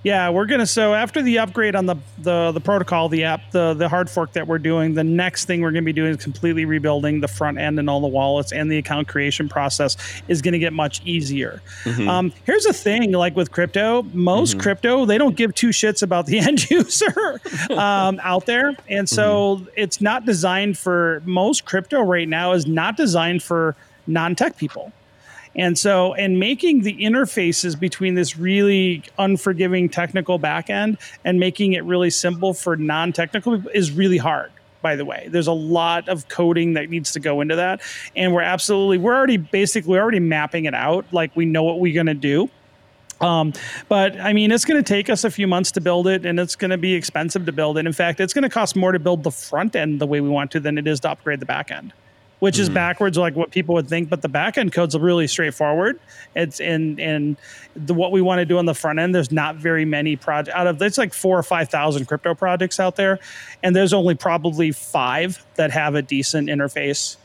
Yeah, 0.03 0.29
we're 0.31 0.45
gonna. 0.45 0.67
So 0.67 0.93
after 0.93 1.21
the 1.21 1.39
upgrade 1.39 1.75
on 1.75 1.85
the 1.85 1.95
the 2.19 2.51
the 2.51 2.59
protocol, 2.59 3.07
the 3.07 3.23
app, 3.23 3.51
the 3.51 3.73
the 3.73 3.87
hard 3.87 4.09
fork 4.09 4.33
that 4.33 4.45
we're 4.45 4.59
doing, 4.59 4.93
the 4.93 5.03
next 5.03 5.45
thing 5.45 5.61
we're 5.61 5.71
gonna 5.71 5.81
be 5.81 5.93
doing 5.93 6.11
is 6.11 6.17
completely 6.17 6.65
rebuilding 6.65 7.21
the 7.21 7.27
front 7.29 7.57
end 7.57 7.79
and 7.79 7.89
all 7.89 8.01
the 8.01 8.07
wallets 8.07 8.51
and 8.51 8.69
the 8.69 8.77
account 8.77 9.07
creation 9.07 9.47
process 9.47 9.95
is 10.27 10.41
gonna 10.41 10.59
get 10.59 10.73
much 10.73 11.01
easier. 11.05 11.61
Mm-hmm. 11.85 12.09
Um, 12.09 12.33
here's 12.45 12.65
the 12.65 12.73
thing: 12.73 13.13
like 13.13 13.37
with 13.37 13.51
crypto, 13.51 14.03
most 14.13 14.59
crypto 14.59 15.05
they 15.05 15.17
don't 15.17 15.37
give 15.37 15.55
two 15.55 15.69
shits 15.69 16.03
about 16.03 16.25
the 16.25 16.39
end 16.47 16.69
user 16.69 17.39
um, 17.71 18.19
out 18.23 18.45
there, 18.45 18.75
and 18.89 19.07
so 19.07 19.65
it's 19.77 20.01
not 20.01 20.25
designed 20.25 20.77
for 20.77 21.21
most 21.25 21.63
crypto 21.63 22.01
right 22.01 22.27
now 22.27 22.51
is 22.51 22.67
not 22.67 22.97
designed 22.97 23.41
for 23.41 23.73
non-tech 24.05 24.57
people. 24.57 24.91
And 25.55 25.77
so, 25.77 26.13
and 26.15 26.39
making 26.39 26.81
the 26.81 26.93
interfaces 26.95 27.79
between 27.79 28.15
this 28.15 28.37
really 28.37 29.03
unforgiving 29.19 29.89
technical 29.89 30.39
backend 30.39 30.99
and 31.23 31.39
making 31.39 31.73
it 31.73 31.83
really 31.83 32.09
simple 32.09 32.53
for 32.53 32.75
non 32.75 33.13
technical 33.13 33.67
is 33.69 33.91
really 33.91 34.17
hard. 34.17 34.51
By 34.81 34.95
the 34.95 35.05
way, 35.05 35.27
there's 35.29 35.47
a 35.47 35.53
lot 35.53 36.09
of 36.09 36.27
coding 36.27 36.73
that 36.73 36.89
needs 36.89 37.13
to 37.13 37.19
go 37.19 37.39
into 37.39 37.55
that. 37.55 37.81
And 38.15 38.33
we're 38.33 38.41
absolutely, 38.41 38.97
we're 38.97 39.15
already 39.15 39.37
basically, 39.37 39.97
already 39.97 40.19
mapping 40.19 40.65
it 40.65 40.73
out. 40.73 41.05
Like 41.13 41.33
we 41.35 41.45
know 41.45 41.63
what 41.63 41.79
we're 41.79 41.93
going 41.93 42.07
to 42.07 42.13
do. 42.13 42.49
Um, 43.21 43.53
but 43.87 44.19
I 44.19 44.33
mean, 44.33 44.51
it's 44.51 44.65
going 44.65 44.83
to 44.83 44.87
take 44.87 45.09
us 45.09 45.23
a 45.23 45.31
few 45.31 45.47
months 45.47 45.71
to 45.73 45.81
build 45.81 46.07
it, 46.07 46.25
and 46.25 46.37
it's 46.39 46.57
going 46.57 46.71
to 46.71 46.77
be 46.77 46.93
expensive 46.93 47.45
to 47.45 47.53
build 47.53 47.77
it. 47.77 47.85
In 47.85 47.93
fact, 47.93 48.19
it's 48.19 48.33
going 48.33 48.43
to 48.43 48.49
cost 48.49 48.75
more 48.75 48.91
to 48.91 48.99
build 48.99 49.23
the 49.23 49.31
front 49.31 49.75
end 49.77 50.01
the 50.01 50.07
way 50.07 50.19
we 50.19 50.27
want 50.27 50.51
to 50.51 50.59
than 50.59 50.77
it 50.77 50.87
is 50.87 50.99
to 51.01 51.11
upgrade 51.11 51.39
the 51.39 51.45
back 51.45 51.71
end 51.71 51.93
which 52.43 52.59
is 52.59 52.67
hmm. 52.67 52.73
backwards 52.73 53.17
like 53.17 53.37
what 53.37 53.51
people 53.51 53.73
would 53.73 53.87
think 53.87 54.09
but 54.09 54.21
the 54.21 54.27
back 54.27 54.57
end 54.57 54.73
code's 54.73 54.97
really 54.97 55.27
straightforward. 55.27 55.97
It's 56.35 56.59
in 56.59 56.99
in 56.99 57.37
the 57.73 57.93
what 57.93 58.11
we 58.11 58.21
want 58.21 58.39
to 58.39 58.45
do 58.45 58.57
on 58.57 58.65
the 58.65 58.73
front 58.73 58.99
end 58.99 59.15
there's 59.15 59.31
not 59.31 59.55
very 59.55 59.85
many 59.85 60.17
projects 60.17 60.53
out 60.53 60.67
of 60.67 60.77
there's 60.77 60.97
like 60.97 61.13
four 61.13 61.39
or 61.39 61.43
five 61.43 61.69
thousand 61.69 62.05
crypto 62.05 62.35
projects 62.35 62.81
out 62.81 62.97
there 62.97 63.17
and 63.63 63.73
there's 63.73 63.93
only 63.93 64.15
probably 64.15 64.73
five 64.73 65.45
that 65.55 65.71
have 65.71 65.95
a 65.95 66.01
decent 66.01 66.49
interface 66.49 67.15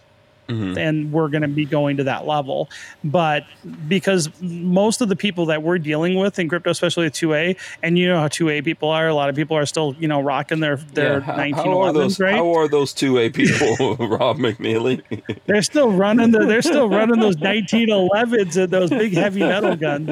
and 0.49 1.13
we're 1.13 1.29
going 1.29 1.43
to 1.43 1.49
be 1.49 1.65
going 1.67 1.97
to 1.97 2.05
that 2.05 2.27
level 2.27 2.69
but 3.05 3.45
because 3.87 4.31
most 4.41 5.01
of 5.01 5.09
the 5.09 5.17
people 5.17 5.45
that 5.47 5.63
we're 5.63 5.79
dealing 5.79 6.15
with 6.15 6.39
in 6.39 6.49
crypto 6.49 6.71
especially 6.71 7.09
2a 7.11 7.57
and 7.83 7.99
you 7.99 8.09
know 8.09 8.19
how 8.19 8.29
2a 8.29 8.65
people 8.65 8.89
are 8.89 9.09
a 9.09 9.15
lot 9.15 9.29
of 9.29 9.37
people 9.37 9.57
are 9.57 9.67
still 9.67 9.95
you 9.99 10.09
know 10.09 10.21
rocking 10.21 10.61
their 10.61 10.77
their 10.95 11.15
Yeah, 11.15 11.21
how, 11.21 11.35
1911s 11.37 11.55
how 11.55 11.81
are 11.83 11.93
those? 11.93 12.21
right 12.21 12.35
How 12.37 12.55
are 12.55 12.69
those 12.69 12.93
two 12.95 13.19
A 13.19 13.29
people, 13.39 13.97
Rob 13.97 14.39
McNeely? 14.39 15.03
they're 15.47 15.63
still 15.63 15.91
running 15.93 16.31
the, 16.31 16.47
they're 16.47 16.63
still 16.63 16.89
running 16.89 17.21
those 17.21 17.37
1911s 17.37 18.57
and 18.63 18.73
those 18.73 18.91
big 18.91 19.13
heavy 19.13 19.41
metal 19.41 19.77
guns. 19.77 20.09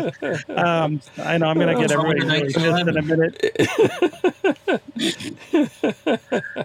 Um, 0.49 1.01
I 1.19 1.39
know 1.39 1.47
I'm 1.47 1.59
gonna 1.59 1.75
get 1.79 1.91
everybody 1.93 2.21
really 2.25 2.81
in 2.81 2.97
a 2.99 3.03
minute. 3.03 4.59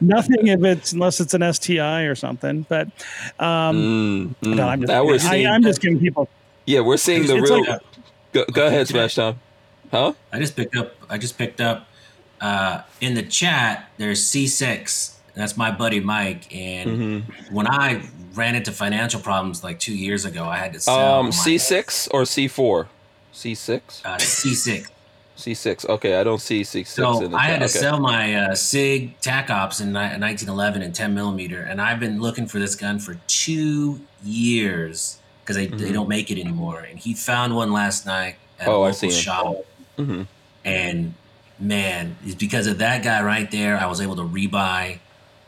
Nothing 0.01 0.47
if 0.47 0.63
it's 0.63 0.93
unless 0.93 1.19
it's 1.19 1.33
an 1.33 1.53
STI 1.53 2.03
or 2.03 2.15
something. 2.15 2.65
But 2.69 2.87
um, 3.39 4.35
Mm, 4.41 4.47
mm. 4.49 4.55
no, 4.55 4.67
I'm 4.67 4.81
just 4.81 4.89
Now 4.89 5.03
we're 5.05 5.13
kidding. 5.17 5.29
seeing, 5.31 5.47
I, 5.47 5.55
am 5.55 5.63
just 5.63 5.81
giving 5.81 5.99
people. 5.99 6.27
yeah, 6.65 6.79
we're 6.81 6.97
seeing 6.97 7.25
the 7.27 7.35
real. 7.41 7.59
like 7.61 7.69
a- 7.69 7.81
go, 8.33 8.45
go 8.51 8.67
ahead, 8.67 8.87
Smash 8.87 9.15
Time. 9.15 9.39
Huh? 9.91 10.13
I 10.31 10.39
just 10.39 10.55
picked 10.55 10.75
up. 10.77 10.95
I 11.09 11.17
just 11.17 11.37
picked 11.37 11.59
up 11.61 11.87
uh, 12.39 12.81
in 13.01 13.13
the 13.15 13.23
chat. 13.23 13.89
There's 13.97 14.23
C6. 14.23 15.15
That's 15.33 15.55
my 15.57 15.71
buddy 15.71 15.99
Mike. 15.99 16.53
And 16.55 16.89
Mm-hmm. 16.89 17.55
when 17.55 17.67
I 17.67 18.03
ran 18.33 18.55
into 18.55 18.71
financial 18.71 19.19
problems 19.19 19.63
like 19.63 19.79
two 19.79 19.95
years 19.95 20.23
ago, 20.25 20.45
I 20.45 20.57
had 20.57 20.73
to 20.73 20.79
sell 20.79 21.19
Um, 21.19 21.25
my, 21.27 21.31
C 21.31 21.57
six 21.57 22.07
or 22.09 22.25
C 22.25 22.47
four? 22.47 22.87
C 23.33 23.53
six. 23.55 24.01
uh, 24.05 24.15
C6. 24.17 24.87
C 25.41 25.53
six. 25.53 25.85
Okay, 25.85 26.15
I 26.19 26.23
don't 26.23 26.39
see 26.41 26.63
C 26.63 26.83
six 26.83 26.91
So 26.91 27.23
in 27.23 27.31
the 27.31 27.37
I 27.37 27.41
had 27.45 27.59
to 27.59 27.65
okay. 27.65 27.67
sell 27.67 27.99
my 27.99 28.35
uh, 28.35 28.55
Sig 28.55 29.19
TAC 29.21 29.49
Ops 29.49 29.81
in 29.81 29.89
ni- 29.91 29.99
1911 29.99 30.81
and 30.81 30.93
10 30.95 31.13
millimeter, 31.13 31.61
and 31.61 31.81
I've 31.81 31.99
been 31.99 32.21
looking 32.21 32.47
for 32.47 32.59
this 32.59 32.75
gun 32.75 32.99
for 32.99 33.17
two 33.27 33.99
years, 34.23 35.19
because 35.43 35.55
they, 35.55 35.67
they 35.67 35.89
Mhm. 35.89 35.93
don't 35.93 36.09
make 36.09 36.31
it 36.31 36.39
anymore. 36.39 36.81
And 36.81 36.97
he 36.99 37.13
found 37.13 37.55
one 37.55 37.71
last 37.71 38.05
night 38.05 38.35
at 38.59 38.67
Oh, 38.67 38.83
a 38.83 38.89
local 38.89 39.09
shop. 39.09 39.55
hmm 39.97 40.23
And 40.63 41.13
man, 41.59 42.15
it's 42.25 42.35
because 42.35 42.67
of 42.67 42.77
that 42.79 43.03
guy 43.03 43.21
right 43.23 43.49
there, 43.51 43.77
I 43.77 43.87
was 43.87 43.99
able 44.01 44.15
to 44.17 44.23
rebuy 44.23 44.99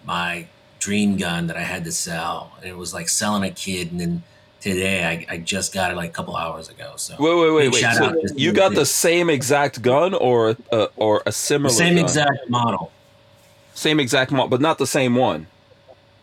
my 0.05 0.47
dream 0.79 1.15
gun 1.17 1.47
that 1.47 1.55
I 1.57 1.61
had 1.63 1.85
to 1.85 1.91
sell. 1.91 2.51
And 2.59 2.65
it 2.69 2.77
was 2.77 2.93
like 2.93 3.07
selling 3.09 3.43
a 3.43 3.51
kid. 3.51 3.91
And 3.91 3.99
then 3.99 4.23
today 4.63 5.03
I, 5.29 5.33
I 5.33 5.37
just 5.37 5.73
got 5.73 5.91
it 5.91 5.95
like 5.95 6.09
a 6.09 6.13
couple 6.13 6.35
hours 6.35 6.69
ago. 6.69 6.93
So 6.95 7.15
Wait, 7.19 7.35
wait, 7.35 7.51
wait, 7.51 7.73
wait. 7.73 7.93
So 7.95 8.35
you 8.35 8.53
got 8.53 8.73
the 8.75 8.85
same 8.85 9.29
exact 9.29 9.81
gun 9.81 10.13
or 10.13 10.55
uh, 10.71 10.87
or 10.95 11.21
a 11.25 11.31
similar 11.31 11.69
same 11.73 11.95
gun? 11.95 12.03
exact 12.03 12.49
model. 12.49 12.91
same 13.73 13.99
exact 13.99 14.31
model, 14.31 14.47
but 14.47 14.61
not 14.61 14.77
the 14.77 14.87
same 14.87 15.15
one. 15.15 15.47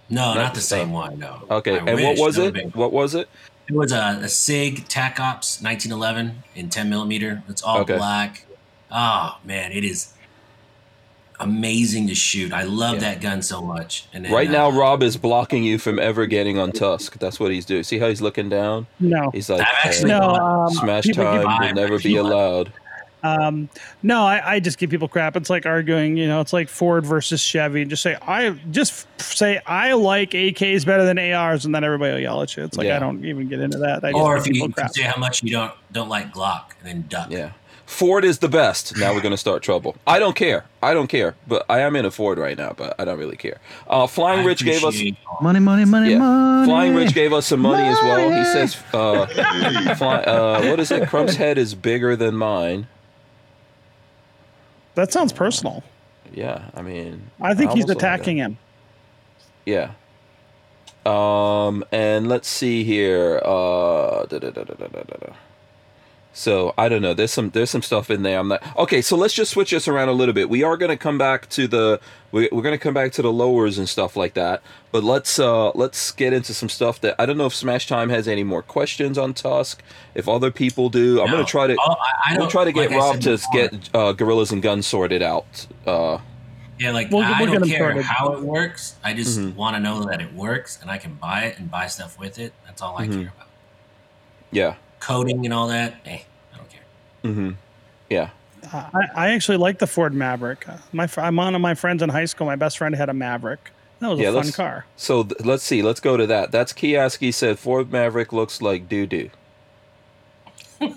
No, 0.09 0.35
Not 0.35 0.37
not 0.37 0.55
the 0.55 0.59
the 0.61 0.63
same 0.63 0.87
same. 0.87 0.93
one. 0.93 1.19
No. 1.19 1.43
Okay, 1.51 1.75
I 1.79 1.85
and 1.85 2.01
what 2.03 2.19
was 2.19 2.39
it? 2.39 2.55
been- 2.55 2.71
What 2.71 2.93
was 2.93 3.15
it? 3.15 3.29
It 3.69 3.75
was 3.77 3.93
a, 3.93 4.19
a 4.23 4.29
Sig 4.29 4.89
TAC 4.89 5.21
Ops 5.21 5.63
1911 5.63 6.43
in 6.57 6.69
10 6.71 6.91
millimeter. 6.91 7.45
It's 7.49 7.63
all 7.63 7.79
Okay. 7.83 7.97
black. 7.97 8.45
Oh 8.91 9.39
man, 9.45 9.71
it 9.71 9.85
is 9.85 10.13
amazing 11.41 12.07
to 12.09 12.15
shoot. 12.15 12.53
I 12.53 12.63
love 12.63 12.95
Yeah. 12.95 13.01
that 13.01 13.21
gun 13.21 13.43
so 13.43 13.61
much. 13.63 14.05
And 14.13 14.25
then, 14.25 14.33
Right 14.33 14.49
uh, 14.49 14.53
now, 14.53 14.71
Rob 14.71 15.03
is 15.03 15.17
blocking 15.17 15.65
you 15.65 15.79
from 15.79 15.99
ever 15.99 16.27
getting 16.27 16.59
on 16.59 16.73
Tusk. 16.73 17.19
That's 17.19 17.41
what 17.41 17.51
he's 17.51 17.65
doing. 17.65 17.83
See 17.83 17.99
how 17.99 18.09
he's 18.09 18.21
looking 18.23 18.49
down? 18.49 18.87
No, 19.01 19.31
He's 19.33 19.49
like, 19.51 19.61
I've 19.85 19.95
"Hey, 19.97 20.05
no. 20.05 20.21
Um, 20.21 20.71
Smash 20.75 21.05
time 21.07 21.37
give- 21.39 21.45
buy 21.45 21.67
will 21.67 21.75
never 21.75 21.99
be 21.99 22.17
allowed. 22.17 22.73
Um, 23.23 23.69
no, 24.03 24.23
I, 24.23 24.55
I 24.55 24.61
just 24.61 24.79
give 24.79 24.89
people 24.89 25.07
crap. 25.07 25.37
It's 25.37 25.51
like 25.51 25.67
arguing, 25.67 26.17
you 26.17 26.27
know, 26.27 26.41
it's 26.41 26.55
like 26.55 26.71
Ford 26.71 27.05
versus 27.05 27.39
Chevy. 27.43 27.83
And 27.83 27.91
Just 27.91 28.03
say 28.03 28.17
I 28.27 28.51
just 28.71 29.07
say 29.21 29.61
I 29.67 29.93
like 29.93 30.31
AKs 30.31 30.87
better 30.87 31.05
than 31.05 31.19
ARs, 31.19 31.67
and 31.67 31.75
then 31.75 31.85
everybody 31.85 32.13
will 32.15 32.21
yell 32.21 32.41
at 32.41 32.57
you. 32.57 32.65
It's 32.65 32.79
like 32.79 32.87
Yeah. 32.87 32.97
I 32.97 32.99
don't 32.99 33.23
even 33.27 33.47
get 33.47 33.61
into 33.61 33.77
that. 33.77 34.03
I 34.05 34.13
just 34.13 34.23
Or 34.23 34.39
if 34.39 34.47
you, 34.47 34.55
people 34.55 34.69
if 34.69 34.71
you 34.71 34.75
crap. 34.75 34.91
say 34.95 35.03
how 35.03 35.21
much 35.21 35.43
you 35.43 35.51
don't 35.51 35.73
don't 35.93 36.09
like 36.09 36.33
Glock 36.33 36.71
and 36.81 36.89
then 36.89 37.05
duck. 37.11 37.31
Yeah. 37.31 37.51
Ford 37.91 38.25
is 38.25 38.39
the 38.39 38.49
best. 38.49 38.97
Now 38.97 39.13
we're 39.13 39.21
going 39.21 39.33
to 39.33 39.37
start 39.37 39.63
trouble. 39.65 39.97
I 40.07 40.21
don't 40.21 40.37
care. 40.37 40.65
I 40.81 40.95
don't 40.95 41.09
care. 41.09 41.35
But 41.49 41.67
I 41.69 41.81
am 41.81 41.97
in 41.97 42.05
a 42.05 42.11
Ford 42.11 42.39
right 42.39 42.57
now, 42.57 42.73
but 42.75 42.95
I 43.01 43.05
don't 43.05 43.19
really 43.19 43.37
care. 43.37 43.59
Uh, 43.89 44.07
Flying 44.07 44.41
I 44.41 44.45
Rich 44.45 44.65
gave 44.65 44.85
us. 44.85 44.95
Money, 45.43 45.59
money, 45.59 45.85
money, 45.85 46.11
Yeah. 46.13 46.19
money. 46.19 46.67
Flying 46.67 46.95
Rich 46.95 47.15
gave 47.15 47.33
us 47.33 47.47
some 47.47 47.61
money 47.61 47.87
as 47.87 47.99
well. 48.03 48.31
He 48.31 48.45
says, 48.53 48.77
uh, 48.95 49.27
fly, 49.97 50.19
uh, 50.23 50.63
what 50.69 50.79
is 50.79 50.91
it? 50.93 51.09
Crump's 51.09 51.35
head 51.35 51.59
is 51.59 51.75
bigger 51.75 52.15
than 52.15 52.37
mine. 52.37 52.87
that 54.95 55.13
sounds 55.13 55.33
personal. 55.33 55.83
Yeah, 56.33 56.71
I 56.75 56.83
mean, 56.83 57.31
I 57.41 57.55
think 57.55 57.73
he's 57.73 57.89
attacking 57.91 58.37
him. 58.37 58.57
Yeah. 59.67 59.93
Um, 61.05 61.85
and 61.91 62.29
let's 62.29 62.49
see 62.49 62.85
here. 62.85 63.41
Uh, 63.45 64.27
da, 64.27 64.39
da, 64.39 64.51
da, 64.51 64.63
da, 64.65 64.75
da, 64.75 64.87
da, 64.87 65.03
da, 65.03 65.17
da. 65.27 65.33
So 66.41 66.73
I 66.79 66.89
don't 66.89 67.03
know. 67.03 67.13
There's 67.13 67.31
some 67.33 67.51
there's 67.51 67.69
some 67.69 67.83
stuff 67.83 68.11
in 68.11 68.23
there. 68.23 68.39
I'm 68.39 68.49
not 68.49 68.63
okay. 68.79 69.03
So 69.03 69.15
let's 69.15 69.35
just 69.35 69.51
switch 69.51 69.73
this 69.73 69.87
around 69.87 70.09
a 70.09 70.13
little 70.13 70.33
bit. 70.33 70.49
We 70.49 70.63
are 70.63 70.79
going 70.79 70.89
to 70.89 70.97
come 70.97 71.19
back 71.19 71.51
to 71.51 71.69
the 71.69 72.01
we, 72.33 72.49
we're 72.51 72.63
going 72.63 72.73
to 72.73 72.79
come 72.83 72.95
back 72.95 73.13
to 73.13 73.23
the 73.23 73.31
lowers 73.31 73.77
and 73.77 73.87
stuff 73.87 74.17
like 74.17 74.33
that. 74.35 74.63
But 74.91 75.05
let's 75.05 75.39
uh 75.39 75.71
let's 75.73 76.13
get 76.13 76.33
into 76.33 76.55
some 76.55 76.71
stuff 76.71 76.99
that 77.03 77.15
I 77.19 77.27
don't 77.27 77.37
know 77.37 77.45
if 77.45 77.55
Smash 77.55 77.87
Time 77.87 78.09
has 78.09 78.27
any 78.27 78.43
more 78.43 78.63
questions 78.63 79.19
on 79.19 79.35
Tusk. 79.35 79.83
If 80.15 80.31
other 80.31 80.51
people 80.51 80.89
do, 80.89 81.21
I'm 81.21 81.31
going 81.31 81.45
to 81.45 81.51
try 81.51 81.67
to 81.67 81.77
Oh, 81.79 81.91
I, 81.91 81.93
I 81.93 81.97
I'm 82.31 82.37
don't 82.37 82.39
gonna 82.45 82.51
try 82.51 82.65
to 82.65 82.73
get 82.73 82.91
like 82.91 82.99
Rob 82.99 83.21
to 83.21 83.31
before, 83.33 83.53
get 83.69 83.91
uh, 83.95 84.13
gorillas 84.13 84.51
and 84.51 84.63
guns 84.63 84.87
sorted 84.87 85.21
out. 85.21 85.67
Uh, 85.87 86.19
Yeah, 86.79 86.93
like 86.93 87.11
We'll- 87.11 87.21
I 87.23 87.43
we'll 87.43 87.53
don't 87.53 87.69
care 87.69 88.01
how 88.01 88.33
it 88.33 88.41
works. 88.41 88.97
I 89.05 89.13
just 89.13 89.39
Mhm. 89.39 89.57
want 89.57 89.77
to 89.77 89.81
know 89.81 90.05
that 90.05 90.23
it 90.23 90.33
works 90.33 90.79
and 90.81 90.91
I 90.91 90.97
can 90.97 91.17
buy 91.17 91.43
it 91.43 91.59
and 91.59 91.71
buy 91.71 91.87
stuff 91.89 92.19
with 92.19 92.39
it. 92.39 92.55
That's 92.65 92.81
all 92.81 92.97
I 92.97 93.07
Mhm. 93.09 93.13
care 93.13 93.33
about. 93.37 93.49
yeah. 94.51 94.75
Coding 95.01 95.45
and 95.47 95.53
all 95.55 95.69
that, 95.69 95.95
eh, 96.05 96.09
I 96.11 96.11
don't 96.11 96.19
care. 96.19 96.25
Mm-hmm. 97.25 97.51
Yeah. 98.09 98.31
Uh, 98.73 98.91
I, 98.95 99.01
I 99.15 99.31
actually 99.31 99.57
like 99.59 99.79
the 99.79 99.87
Ford 99.87 100.13
Maverick. 100.15 100.67
My 100.93 101.09
I'm 101.17 101.37
one 101.37 101.55
of 101.55 101.61
my 101.61 101.75
friends 101.75 102.03
in 102.03 102.09
high 102.11 102.25
school. 102.27 102.47
My 102.47 102.57
best 102.57 102.79
friend 102.79 102.95
had 102.95 103.09
a 103.09 103.15
Maverick. 103.15 103.71
That 104.01 104.09
was 104.09 104.19
Yeah, 104.21 104.31
a 104.31 104.33
fun 104.43 104.53
car. 104.53 104.87
So 104.97 105.23
th- 105.25 105.41
let's 105.45 105.63
see. 105.63 105.83
Let's 105.83 106.01
go 106.01 106.17
to 106.17 106.27
that. 106.27 106.51
That's 106.53 106.73
Kioski 106.73 107.33
said 107.35 107.59
Ford 107.59 107.91
Maverick 107.93 108.33
looks 108.33 108.61
like 108.63 108.89
doo 108.89 109.07
doo. 109.07 109.31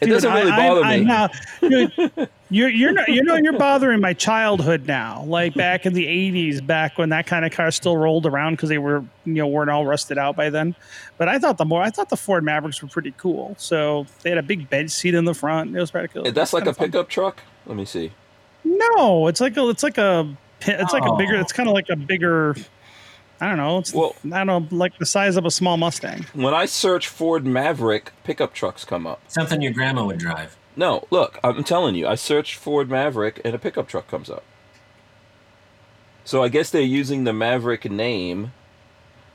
It 0.00 0.04
Dude, 0.06 0.14
doesn't 0.14 0.32
really 0.32 0.52
I- 0.52 0.54
I- 0.56 0.68
bother 0.68 0.84
I 0.84 0.98
me. 0.98 1.04
now- 1.04 1.28
dude, 1.60 2.28
you're 2.50 2.68
you're 2.68 2.92
not, 2.92 3.08
you 3.08 3.22
know 3.22 3.34
you're 3.36 3.58
bothering 3.58 4.00
my 4.00 4.12
childhood 4.14 4.86
now. 4.86 5.22
Like 5.24 5.54
back 5.54 5.84
in 5.86 5.92
the 5.92 6.06
'80s, 6.06 6.64
back 6.66 6.96
when 6.98 7.10
that 7.10 7.26
kind 7.26 7.44
of 7.44 7.52
car 7.52 7.70
still 7.70 7.96
rolled 7.96 8.26
around 8.26 8.54
because 8.54 8.68
they 8.68 8.78
were 8.78 9.04
you 9.24 9.34
know 9.34 9.46
weren't 9.46 9.70
all 9.70 9.84
rusted 9.86 10.18
out 10.18 10.36
by 10.36 10.50
then. 10.50 10.74
But 11.18 11.28
I 11.28 11.38
thought 11.38 11.58
the 11.58 11.64
more 11.64 11.82
I 11.82 11.90
thought 11.90 12.08
the 12.08 12.16
Ford 12.16 12.44
Mavericks 12.44 12.82
were 12.82 12.88
pretty 12.88 13.12
cool. 13.16 13.54
So 13.58 14.06
they 14.22 14.30
had 14.30 14.38
a 14.38 14.42
big 14.42 14.70
bench 14.70 14.90
seat 14.90 15.14
in 15.14 15.24
the 15.24 15.34
front. 15.34 15.76
It 15.76 15.80
was 15.80 15.90
pretty 15.90 16.08
cool. 16.08 16.30
That's 16.30 16.52
like 16.52 16.62
a 16.62 16.66
Kinda 16.66 16.74
fun. 16.78 16.86
pickup 16.86 17.08
truck. 17.08 17.42
Let 17.66 17.76
me 17.76 17.84
see. 17.84 18.12
No, 18.64 19.26
it's 19.28 19.40
like 19.40 19.56
a 19.56 19.68
it's 19.68 19.82
like 19.82 19.98
a 19.98 20.28
it's 20.62 20.92
like 20.92 21.04
a 21.04 21.16
bigger. 21.16 21.36
Oh. 21.36 21.40
It's 21.40 21.52
kind 21.52 21.68
of 21.68 21.74
like 21.74 21.88
a 21.88 21.96
bigger. 21.96 22.54
I 23.40 23.46
don't 23.48 23.56
know. 23.56 23.78
It's 23.78 23.94
Well- 23.94 24.16
I 24.32 24.42
don't 24.44 24.46
know, 24.48 24.76
like 24.76 24.98
the 24.98 25.06
size 25.06 25.36
of 25.36 25.46
a 25.46 25.50
small 25.52 25.76
Mustang. 25.76 26.26
When 26.34 26.54
I 26.54 26.66
search 26.66 27.06
Ford 27.06 27.46
Maverick, 27.46 28.10
pickup 28.24 28.52
trucks 28.52 28.84
come 28.84 29.06
up. 29.06 29.20
Something 29.28 29.62
your 29.62 29.72
grandma 29.72 30.04
would 30.06 30.18
drive. 30.18 30.56
No, 30.78 31.08
look, 31.10 31.40
I'm 31.42 31.64
telling 31.64 31.96
you, 31.96 32.06
I 32.06 32.14
searched 32.14 32.54
Ford 32.54 32.88
Maverick 32.88 33.40
and 33.44 33.52
a 33.52 33.58
pickup 33.58 33.88
truck 33.88 34.06
comes 34.06 34.30
up. 34.30 34.44
So 36.24 36.40
I 36.40 36.48
guess 36.48 36.70
they're 36.70 36.82
using 36.82 37.24
the 37.24 37.32
Maverick 37.32 37.90
name. 37.90 38.52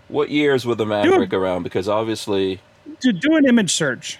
What 0.07 0.29
years 0.29 0.65
were 0.65 0.75
the 0.75 0.85
Maverick 0.85 1.33
around? 1.33 1.63
Because 1.63 1.89
obviously, 1.89 2.61
Do 3.01 3.11
do 3.11 3.35
an 3.35 3.45
image 3.45 3.73
search. 3.73 4.19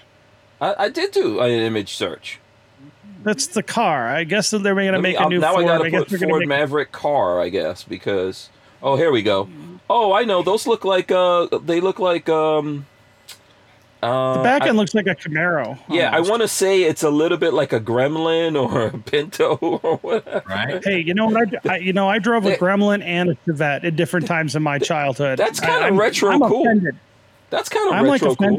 I, 0.59 0.76
I 0.86 0.89
did 0.89 1.11
do 1.11 1.39
an 1.39 1.49
image 1.49 1.93
search. 1.95 2.39
That's 3.24 3.47
the 3.47 3.63
car. 3.63 4.09
I 4.09 4.26
guess 4.26 4.49
that 4.51 4.59
they're 4.63 4.76
going 4.76 4.88
to 4.88 4.91
Let 4.93 5.01
me- 5.01 5.13
make 5.13 5.19
a 5.19 5.30
new 5.30 5.39
now 5.39 5.53
Ford. 5.53 5.63
I 5.63 5.78
gotta 5.78 5.89
put 5.91 6.09
Ford 6.09 6.19
to 6.19 6.39
make 6.39 6.47
Maverick 6.49 6.91
car, 6.91 7.39
I 7.39 7.47
guess, 7.47 7.84
because 7.84 8.49
oh, 8.82 8.97
here 8.97 9.11
we 9.11 9.21
go. 9.21 9.47
Oh, 9.89 10.11
I 10.11 10.24
know 10.26 10.43
those 10.43 10.67
look 10.67 10.84
like 10.84 11.09
uh, 11.09 11.47
they 11.63 11.80
look 11.80 11.99
like 11.99 12.28
um. 12.28 12.86
Uh, 14.04 14.38
the 14.38 14.43
back 14.43 14.62
I- 14.64 14.68
end 14.70 14.78
looks 14.78 14.93
like 14.93 15.08
a 15.08 15.16
Camaro. 15.16 15.78
yeah, 15.89 16.10
I 16.16 16.20
want 16.20 16.41
to 16.41 16.47
say 16.47 16.84
it's 16.84 17.04
a 17.04 17.10
little 17.10 17.38
bit 17.38 17.54
like 17.54 17.72
a 17.74 17.80
Gremlin 17.80 18.56
or 18.62 18.88
a 18.88 18.97
Pinto 18.97 19.56
or 19.62 19.97
whatever. 19.97 20.43
Right? 20.47 20.84
Hey, 20.84 20.99
you 20.99 21.14
know 21.14 21.28
what? 21.28 21.38
I, 21.38 21.45
d- 21.45 21.58
I- 21.70 21.78
you 21.78 21.93
know 21.93 22.10
I 22.10 22.20
drove 22.20 22.45
a 22.45 22.49
Yeah. 22.51 22.58
Gremlin 22.58 23.01
and 23.04 23.30
a 23.32 23.36
Chevette 23.47 23.84
at 23.86 23.95
different 23.95 24.28
times 24.28 24.56
in 24.56 24.64
my 24.64 24.78
childhood. 24.80 25.38
That's 25.39 25.60
kinda 25.60 25.91
retro 25.93 26.32
I'm 26.32 26.41
cool. 26.41 26.62
Offended. 26.64 26.95
That's 27.49 27.70
kind 27.70 27.88
of 27.89 27.93
I'm 27.95 28.08
like 28.08 28.22
retro 28.22 28.36
cool. 28.36 28.58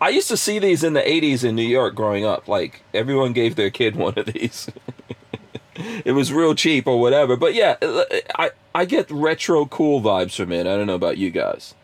I 0.00 0.10
used 0.10 0.28
to 0.28 0.36
see 0.36 0.58
these 0.58 0.84
in 0.84 0.92
the 0.92 1.00
80s 1.02 1.42
in 1.44 1.56
New 1.56 1.62
York 1.62 1.94
growing 1.96 2.24
up. 2.24 2.46
Like, 2.46 2.82
everyone 2.94 3.32
gave 3.32 3.56
their 3.56 3.68
kid 3.70 3.96
one 3.96 4.14
of 4.16 4.26
these. 4.26 4.68
it 6.04 6.12
was 6.12 6.32
real 6.32 6.54
cheap 6.54 6.86
or 6.86 7.00
whatever. 7.00 7.36
But 7.36 7.54
yeah, 7.54 7.76
I, 8.36 8.50
I 8.74 8.84
get 8.84 9.10
retro 9.10 9.66
cool 9.66 10.00
vibes 10.00 10.36
from 10.36 10.52
it. 10.52 10.66
I 10.66 10.76
don't 10.76 10.86
know 10.86 10.94
about 10.94 11.18
you 11.18 11.30
guys. 11.30 11.74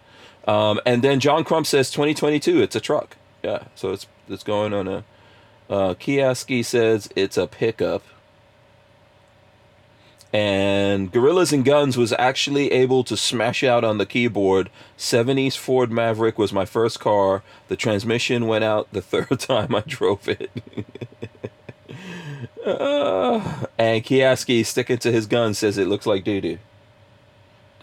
Um, 0.46 0.80
and 0.84 1.02
then 1.02 1.20
John 1.20 1.44
Crump 1.44 1.66
says 1.66 1.90
2022, 1.90 2.62
it's 2.62 2.76
a 2.76 2.80
truck. 2.80 3.16
Yeah, 3.42 3.64
so 3.74 3.92
it's 3.92 4.06
it's 4.28 4.42
going 4.42 4.72
on 4.72 4.88
a. 4.88 5.04
Uh, 5.68 5.94
says 6.62 7.08
it's 7.16 7.36
a 7.36 7.46
pickup. 7.46 8.02
And 10.32 11.12
Gorillas 11.12 11.52
and 11.52 11.64
Guns 11.64 11.96
was 11.96 12.12
actually 12.18 12.72
able 12.72 13.04
to 13.04 13.16
smash 13.16 13.62
out 13.62 13.84
on 13.84 13.98
the 13.98 14.06
keyboard. 14.06 14.68
70s 14.98 15.56
Ford 15.56 15.92
Maverick 15.92 16.38
was 16.38 16.52
my 16.52 16.64
first 16.64 16.98
car. 16.98 17.44
The 17.68 17.76
transmission 17.76 18.48
went 18.48 18.64
out 18.64 18.92
the 18.92 19.00
third 19.02 19.38
time 19.38 19.74
I 19.74 19.82
drove 19.86 20.28
it. 20.28 20.50
Uh, 22.64 23.66
and 23.76 24.02
Kioski, 24.02 24.64
sticking 24.64 24.96
to 24.96 25.12
his 25.12 25.26
gun, 25.26 25.52
says 25.52 25.76
it 25.76 25.86
looks 25.86 26.06
like 26.06 26.24
doo 26.24 26.40
doo. 26.40 26.58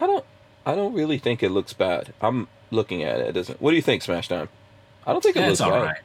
I 0.00 0.06
don't. 0.06 0.24
I 0.64 0.74
don't 0.74 0.94
really 0.94 1.18
think 1.18 1.42
it 1.42 1.50
looks 1.50 1.72
bad. 1.72 2.12
I'm 2.20 2.48
looking 2.70 3.02
at 3.02 3.20
it. 3.20 3.28
It 3.28 3.32
doesn't. 3.32 3.60
What 3.60 3.70
do 3.70 3.76
you 3.76 3.82
think, 3.82 4.02
Smash 4.02 4.28
Time? 4.28 4.48
I 5.06 5.12
don't 5.12 5.22
think 5.22 5.36
it 5.36 5.40
Yeah, 5.40 5.46
looks 5.46 5.60
it's 5.60 5.60
all 5.62 5.70
bad. 5.70 5.82
right. 5.82 6.00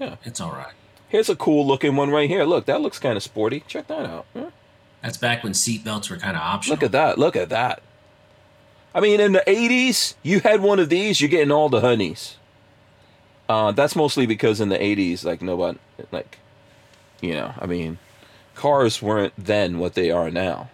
Yeah. 0.00 0.16
It's 0.24 0.40
all 0.40 0.52
right. 0.52 0.72
Here's 1.08 1.28
a 1.28 1.36
cool 1.36 1.66
looking 1.66 1.96
one 1.96 2.10
right 2.10 2.28
here. 2.28 2.44
Look, 2.44 2.66
that 2.66 2.80
looks 2.80 2.98
kind 2.98 3.16
of 3.16 3.22
sporty. 3.22 3.64
Check 3.66 3.86
that 3.88 4.06
out. 4.06 4.26
Yeah. 4.34 4.50
That's 5.02 5.16
back 5.16 5.42
when 5.44 5.52
seatbelts 5.52 6.10
were 6.10 6.16
kind 6.16 6.36
of 6.36 6.42
optional. 6.42 6.74
Look 6.76 6.82
at 6.82 6.92
that. 6.92 7.18
Look 7.18 7.36
at 7.36 7.48
that. 7.50 7.82
I 8.94 9.00
mean, 9.00 9.20
in 9.20 9.32
the 9.32 9.44
80s, 9.46 10.14
you 10.22 10.40
had 10.40 10.60
one 10.60 10.78
of 10.80 10.88
these, 10.88 11.20
you're 11.20 11.30
getting 11.30 11.50
all 11.52 11.68
the 11.68 11.80
honeys. 11.80 12.36
Uh, 13.48 13.70
that's 13.72 13.94
mostly 13.94 14.26
because 14.26 14.60
in 14.60 14.70
the 14.70 14.78
80s, 14.78 15.24
like, 15.24 15.40
nobody, 15.40 15.78
like, 16.10 16.38
you 17.20 17.32
know, 17.34 17.52
I 17.58 17.66
mean, 17.66 17.98
cars 18.54 19.00
weren't 19.00 19.32
then 19.38 19.78
what 19.78 19.94
they 19.94 20.10
are 20.10 20.30
now. 20.30 20.68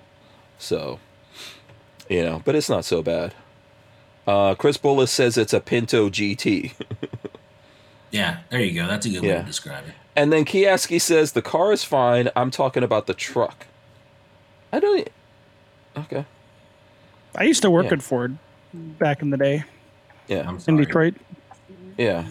So, 0.58 0.98
you 2.08 2.22
know, 2.22 2.42
but 2.44 2.54
it's 2.54 2.68
not 2.68 2.84
so 2.84 3.02
bad. 3.02 3.34
Uh, 4.26 4.54
Chris 4.54 4.78
Bullis 4.78 5.08
says 5.08 5.36
it's 5.36 5.52
a 5.52 5.60
Pinto 5.60 6.08
GT. 6.10 6.72
Yeah, 8.10 8.38
there 8.48 8.60
you 8.60 8.80
go. 8.80 8.86
That's 8.86 9.06
a 9.06 9.10
good 9.10 9.22
way 9.22 9.28
to 9.32 9.42
describe 9.42 9.82
it. 9.88 9.94
and 10.14 10.32
then 10.32 10.44
Kioski 10.44 11.00
says 11.00 11.32
the 11.32 11.42
car 11.42 11.72
is 11.72 11.82
fine. 11.82 12.28
I'm 12.36 12.52
talking 12.52 12.84
about 12.84 13.08
the 13.08 13.14
truck. 13.14 13.66
I 14.72 14.78
don't. 14.78 15.08
Okay. 15.96 16.24
I 17.34 17.42
used 17.42 17.62
to 17.62 17.72
work 17.72 17.86
Yeah. 17.86 17.94
at 17.94 18.02
Ford 18.02 18.38
back 18.72 19.20
in 19.20 19.30
the 19.30 19.36
day. 19.36 19.64
Yeah, 20.28 20.48
I'm 20.48 20.54
in 20.54 20.60
sorry. 20.60 20.84
Detroit. 20.84 21.14
yeah. 21.98 22.26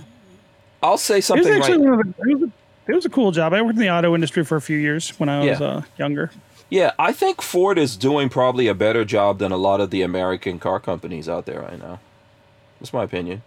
I'll 0.81 0.97
say 0.97 1.19
something. 1.19 1.45
It 1.51 1.57
was 1.57 1.65
something 1.67 1.81
actually 1.81 1.89
right. 1.89 1.97
one 1.97 2.07
of 2.07 2.15
the, 2.17 2.31
it, 2.31 2.33
was 2.35 2.43
a, 2.43 2.51
it 2.91 2.95
was 2.95 3.05
a 3.05 3.09
cool 3.09 3.31
job. 3.31 3.51
I 3.53 3.61
worked 3.61 3.75
in 3.75 3.81
the 3.81 3.89
auto 3.91 4.15
industry 4.15 4.45
for 4.45 4.55
a 4.55 4.61
few 4.61 4.77
years 4.77 5.09
when 5.19 5.27
I 5.27 5.39
was 5.39 5.59
Yeah. 5.59 5.65
uh, 5.65 5.81
younger. 5.97 6.31
Yeah, 6.69 6.91
I 6.97 7.11
think 7.11 7.41
Ford 7.41 7.77
is 7.77 7.95
doing 7.95 8.29
probably 8.29 8.67
a 8.67 8.73
better 8.73 9.05
job 9.05 9.39
than 9.39 9.51
a 9.51 9.57
lot 9.57 9.79
of 9.79 9.91
the 9.91 10.01
American 10.01 10.59
car 10.59 10.79
companies 10.79 11.29
out 11.29 11.45
there 11.45 11.61
right 11.61 11.79
now. 11.79 11.99
That's 12.79 12.93
my 12.93 13.03
opinion. 13.03 13.43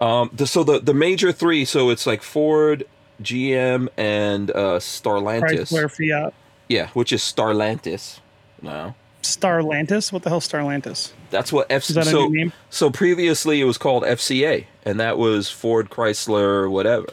Um, 0.00 0.30
the, 0.32 0.46
so 0.46 0.64
the 0.64 0.80
the 0.80 0.94
major 0.94 1.30
three, 1.30 1.64
so 1.64 1.90
it's 1.90 2.06
like 2.06 2.22
Ford, 2.22 2.84
GM, 3.22 3.88
and 3.96 4.50
uh, 4.50 4.78
Starlantis. 4.78 5.70
Chrysler, 5.70 5.90
Fiat, 5.90 6.34
Yeah, 6.68 6.88
which 6.88 7.12
is 7.12 7.20
Starlantis 7.20 8.18
now. 8.60 8.96
Starlantis. 9.22 10.12
What 10.12 10.22
the 10.22 10.30
hell, 10.30 10.40
Starlantis? 10.40 11.12
That's 11.30 11.52
what 11.52 11.66
F. 11.70 11.88
Is 11.88 11.94
that 11.94 12.06
a 12.06 12.10
so 12.10 12.28
new 12.28 12.36
name? 12.36 12.52
so 12.70 12.90
previously 12.90 13.60
it 13.60 13.64
was 13.64 13.78
called 13.78 14.02
FCA, 14.02 14.66
and 14.84 14.98
that 14.98 15.18
was 15.18 15.50
Ford, 15.50 15.90
Chrysler, 15.90 16.68
whatever. 16.70 17.06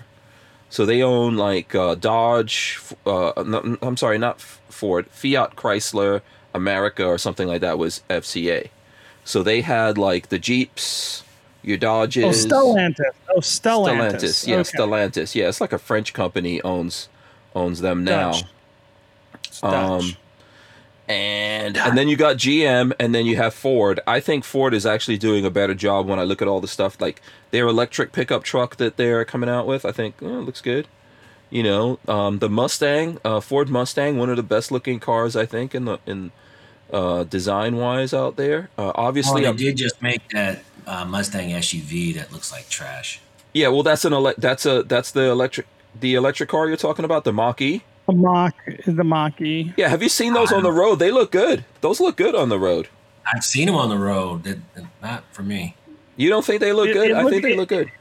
So 0.69 0.85
they 0.85 1.01
own 1.01 1.35
like 1.35 1.73
uh, 1.73 1.95
Dodge. 1.95 2.79
Uh, 3.05 3.43
no, 3.45 3.77
I'm 3.81 3.97
sorry, 3.97 4.17
not 4.17 4.39
Ford. 4.39 5.07
Fiat, 5.07 5.55
Chrysler, 5.55 6.21
America, 6.53 7.05
or 7.05 7.17
something 7.17 7.47
like 7.47 7.61
that 7.61 7.77
was 7.79 8.01
FCA. 8.09 8.69
So 9.23 9.43
they 9.43 9.61
had 9.61 9.97
like 9.97 10.29
the 10.29 10.39
Jeeps, 10.39 11.23
your 11.63 11.77
Dodges. 11.77 12.45
Oh. 12.45 12.47
Stellantis. 12.47 13.11
Oh, 13.29 13.39
Stellantis. 13.39 14.13
Stellantis. 14.13 14.47
Yeah, 14.47 14.55
Okay. 14.57 14.77
Stellantis. 14.77 15.35
Yeah, 15.35 15.49
it's 15.49 15.61
like 15.61 15.73
a 15.73 15.79
French 15.79 16.13
company 16.13 16.61
owns 16.61 17.09
owns 17.55 17.81
them 17.81 18.03
now. 18.03 18.31
Dutch. 18.31 18.43
Um, 19.63 19.71
Dutch. 19.99 20.17
And 21.09 21.75
and 21.75 21.97
then 21.97 22.07
you 22.07 22.15
got 22.15 22.37
GM 22.37 22.93
and 22.99 23.13
then 23.15 23.25
you 23.25 23.35
have 23.35 23.53
Ford. 23.53 23.99
I 24.07 24.19
think 24.19 24.43
Ford 24.43 24.73
is 24.73 24.85
actually 24.85 25.17
doing 25.17 25.43
a 25.43 25.49
better 25.49 25.73
job 25.73 26.07
when 26.07 26.19
I 26.19 26.23
look 26.23 26.41
at 26.41 26.47
all 26.47 26.61
the 26.61 26.67
stuff 26.67 27.01
like 27.01 27.21
their 27.51 27.67
electric 27.67 28.11
pickup 28.11 28.43
truck 28.43 28.75
that 28.77 28.95
they're 28.97 29.25
coming 29.25 29.49
out 29.49 29.65
with. 29.67 29.83
I 29.85 29.91
think 29.91 30.15
oh, 30.21 30.39
it 30.39 30.43
looks 30.43 30.61
good. 30.61 30.87
You 31.49 31.63
know, 31.63 31.97
um, 32.07 32.37
the 32.39 32.47
Mustang, 32.49 33.17
uh, 33.25 33.39
Ford 33.39 33.69
Mustang, 33.69 34.17
one 34.19 34.29
of 34.29 34.37
the 34.37 34.43
best 34.43 34.71
looking 34.71 34.99
cars 34.99 35.35
I 35.35 35.47
think 35.47 35.73
in 35.73 35.85
the 35.85 35.97
in 36.05 36.31
uh, 36.93 37.23
design 37.23 37.77
wise 37.77 38.13
out 38.13 38.35
there. 38.35 38.69
Uh, 38.77 38.83
Well, 38.83 38.93
obviously, 38.95 39.41
they 39.41 39.47
I'm- 39.47 39.55
did 39.57 39.75
just 39.77 39.99
make 40.01 40.21
that 40.29 40.63
uh, 40.85 41.05
Mustang 41.05 41.49
SUV 41.49 42.13
that 42.15 42.31
looks 42.31 42.51
like 42.51 42.69
trash. 42.69 43.19
yeah. 43.53 43.67
Well, 43.69 43.81
that's 43.83 44.05
an 44.05 44.13
ele- 44.13 44.35
that's 44.37 44.65
a 44.67 44.83
that's 44.83 45.09
the 45.11 45.23
electric 45.31 45.65
the 45.99 46.13
electric 46.13 46.49
car 46.49 46.67
you're 46.67 46.77
talking 46.77 47.03
about, 47.03 47.23
the 47.23 47.33
Mach 47.33 47.59
E. 47.61 47.81
the 48.09 48.15
Mach, 48.17 48.55
the 48.85 49.03
Mach-E. 49.03 49.73
Yeah, 49.77 49.89
have 49.89 50.01
you 50.01 50.09
seen 50.09 50.33
those 50.33 50.51
on 50.51 50.63
the 50.63 50.71
road? 50.71 50.95
They 50.95 51.11
look 51.11 51.31
good. 51.31 51.63
Those 51.81 51.99
look 51.99 52.17
good 52.17 52.33
on 52.35 52.49
the 52.49 52.57
road. 52.59 52.87
I've 53.31 53.43
seen 53.43 53.67
them 53.67 53.75
on 53.75 53.89
the 53.89 53.97
road. 53.97 54.43
That 54.43 54.57
not 55.01 55.23
for 55.31 55.43
me. 55.43 55.75
You 56.17 56.29
don't 56.29 56.43
think 56.43 56.59
they 56.61 56.73
look 56.73 56.89
It- 56.89 56.93
good? 56.93 57.11
it 57.11 57.15
I 57.15 57.21
look- 57.21 57.31
think 57.31 57.43
they 57.43 57.55
look 57.55 57.69
good. 57.69 57.91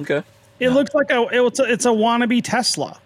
Okay. 0.00 0.22
It 0.60 0.70
looks 0.70 0.94
like 0.94 1.10
a 1.10 1.26
it's 1.30 1.60
a, 1.60 1.64
it's 1.64 1.84
a 1.84 1.90
wannabe 1.90 2.40
Tesla. 2.42 2.98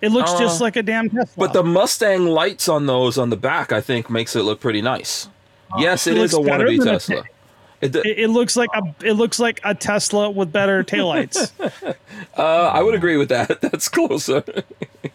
It 0.00 0.10
looks 0.12 0.30
Uh, 0.32 0.38
just 0.38 0.60
like 0.60 0.76
a 0.76 0.82
damn 0.82 1.10
Tesla. 1.10 1.26
But 1.36 1.52
the 1.52 1.62
Mustang 1.64 2.26
lights 2.26 2.68
on 2.68 2.86
those 2.86 3.18
on 3.18 3.30
the 3.30 3.36
back, 3.36 3.72
I 3.72 3.80
think, 3.80 4.08
makes 4.08 4.34
it 4.36 4.42
look 4.42 4.60
pretty 4.60 4.80
nice. 4.80 5.28
yes, 5.78 6.06
it 6.06 6.16
It 6.16 6.22
is 6.22 6.34
a 6.34 6.38
wannabe 6.38 6.78
than 6.78 6.88
a 6.88 6.92
Tesla. 6.92 7.24
It, 7.80 7.92
d- 7.92 8.00
it, 8.04 8.18
it 8.20 8.28
looks 8.28 8.56
like 8.56 8.70
a 8.74 8.82
it 9.04 9.12
looks 9.12 9.38
like 9.38 9.60
a 9.64 9.74
Tesla 9.74 10.30
with 10.30 10.50
better 10.52 10.82
taillights. 10.82 11.52
uh, 12.36 12.42
I 12.42 12.82
would 12.82 12.94
agree 12.94 13.16
with 13.16 13.28
that. 13.28 13.60
That's 13.60 13.88
closer. 13.88 14.42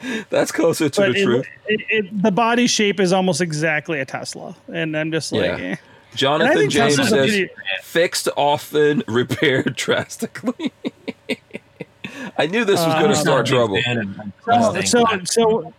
That's 0.30 0.52
closer 0.52 0.88
to 0.88 1.00
but 1.00 1.12
the 1.12 1.20
it, 1.20 1.24
truth. 1.24 1.46
it, 1.66 1.80
it, 1.90 2.22
the 2.22 2.30
body 2.30 2.66
shape 2.66 3.00
is 3.00 3.12
almost 3.12 3.40
exactly 3.40 4.00
a 4.00 4.04
Tesla, 4.04 4.54
and 4.72 4.96
I'm 4.96 5.10
just 5.10 5.32
like, 5.32 5.58
Yeah. 5.58 5.64
eh. 5.64 5.76
Jonathan 6.14 6.56
think 6.56 6.72
James 6.72 6.96
Tesla's 6.96 7.12
a 7.12 7.26
says, 7.28 7.48
fixed 7.82 8.28
often, 8.36 9.02
repaired 9.08 9.74
drastically. 9.76 10.72
I 12.38 12.46
knew 12.46 12.64
this 12.64 12.80
was 12.80 12.94
going 12.94 13.10
Uh, 13.10 13.14
to 13.14 13.20
I'm 13.20 13.24
not 13.26 13.40
a 13.40 13.44
start 13.44 13.46
trouble. 13.46 13.78
so 14.82 14.82
so 14.82 15.24
so 15.24 15.72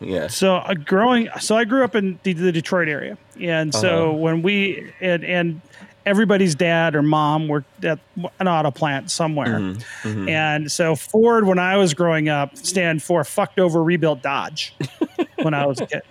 Yeah. 0.00 0.26
So 0.28 0.56
uh, 0.56 0.74
growing, 0.74 1.28
so 1.40 1.56
I 1.56 1.64
grew 1.64 1.82
up 1.84 1.94
in 1.94 2.18
the, 2.22 2.32
the 2.34 2.52
Detroit 2.52 2.88
area, 2.88 3.16
and 3.40 3.74
so 3.74 4.10
Uh-huh. 4.10 4.16
when 4.18 4.42
we 4.42 4.92
and, 5.00 5.24
and 5.24 5.60
everybody's 6.06 6.54
dad 6.54 6.94
or 6.94 7.02
mom 7.02 7.48
worked 7.48 7.84
at 7.84 7.98
an 8.40 8.48
auto 8.48 8.70
plant 8.70 9.10
somewhere, 9.10 9.58
Mhm, 9.58 9.84
mhm. 10.04 10.30
and 10.30 10.72
so 10.72 10.94
Ford, 10.96 11.44
when 11.46 11.58
I 11.58 11.76
was 11.76 11.92
growing 11.92 12.28
up, 12.28 12.56
stand 12.56 13.02
for 13.02 13.22
fucked 13.24 13.58
over 13.58 13.82
rebuilt 13.82 14.22
Dodge. 14.22 14.72
when 15.42 15.52
I 15.52 15.66
was 15.66 15.80
a 15.80 15.86
kid, 15.86 16.02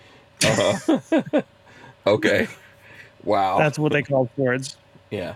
Uh-huh. 0.43 1.41
okay. 2.05 2.47
Wow. 3.23 3.57
that's 3.57 3.79
what 3.79 3.91
they 3.93 4.03
called 4.03 4.29
Fords. 4.35 4.75
yeah. 5.09 5.33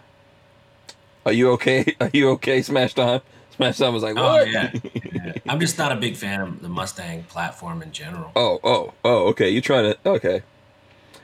Are 1.26 1.34
you 1.34 1.52
okay? 1.52 1.95
Are 2.02 2.10
you 2.14 2.30
okay, 2.31 2.61
Smash 2.61 2.94
Time? 2.94 3.22
Smash 3.56 3.77
Time 3.77 3.94
was 3.94 4.03
like, 4.03 4.15
Oh 4.18 4.41
yeah. 4.41 4.72
yeah. 5.14 5.34
I'm 5.49 5.60
just 5.60 5.77
not 5.77 5.91
a 5.91 5.95
big 5.95 6.15
fan 6.15 6.40
of 6.41 6.61
the 6.61 6.69
Mustang 6.69 7.23
platform 7.23 7.81
in 7.81 7.91
general. 7.91 8.31
Oh, 8.36 8.60
oh, 8.64 8.94
oh, 9.03 9.27
okay. 9.30 9.49
You're 9.49 9.61
trying 9.61 9.94
to 9.94 9.98
okay. 10.06 10.41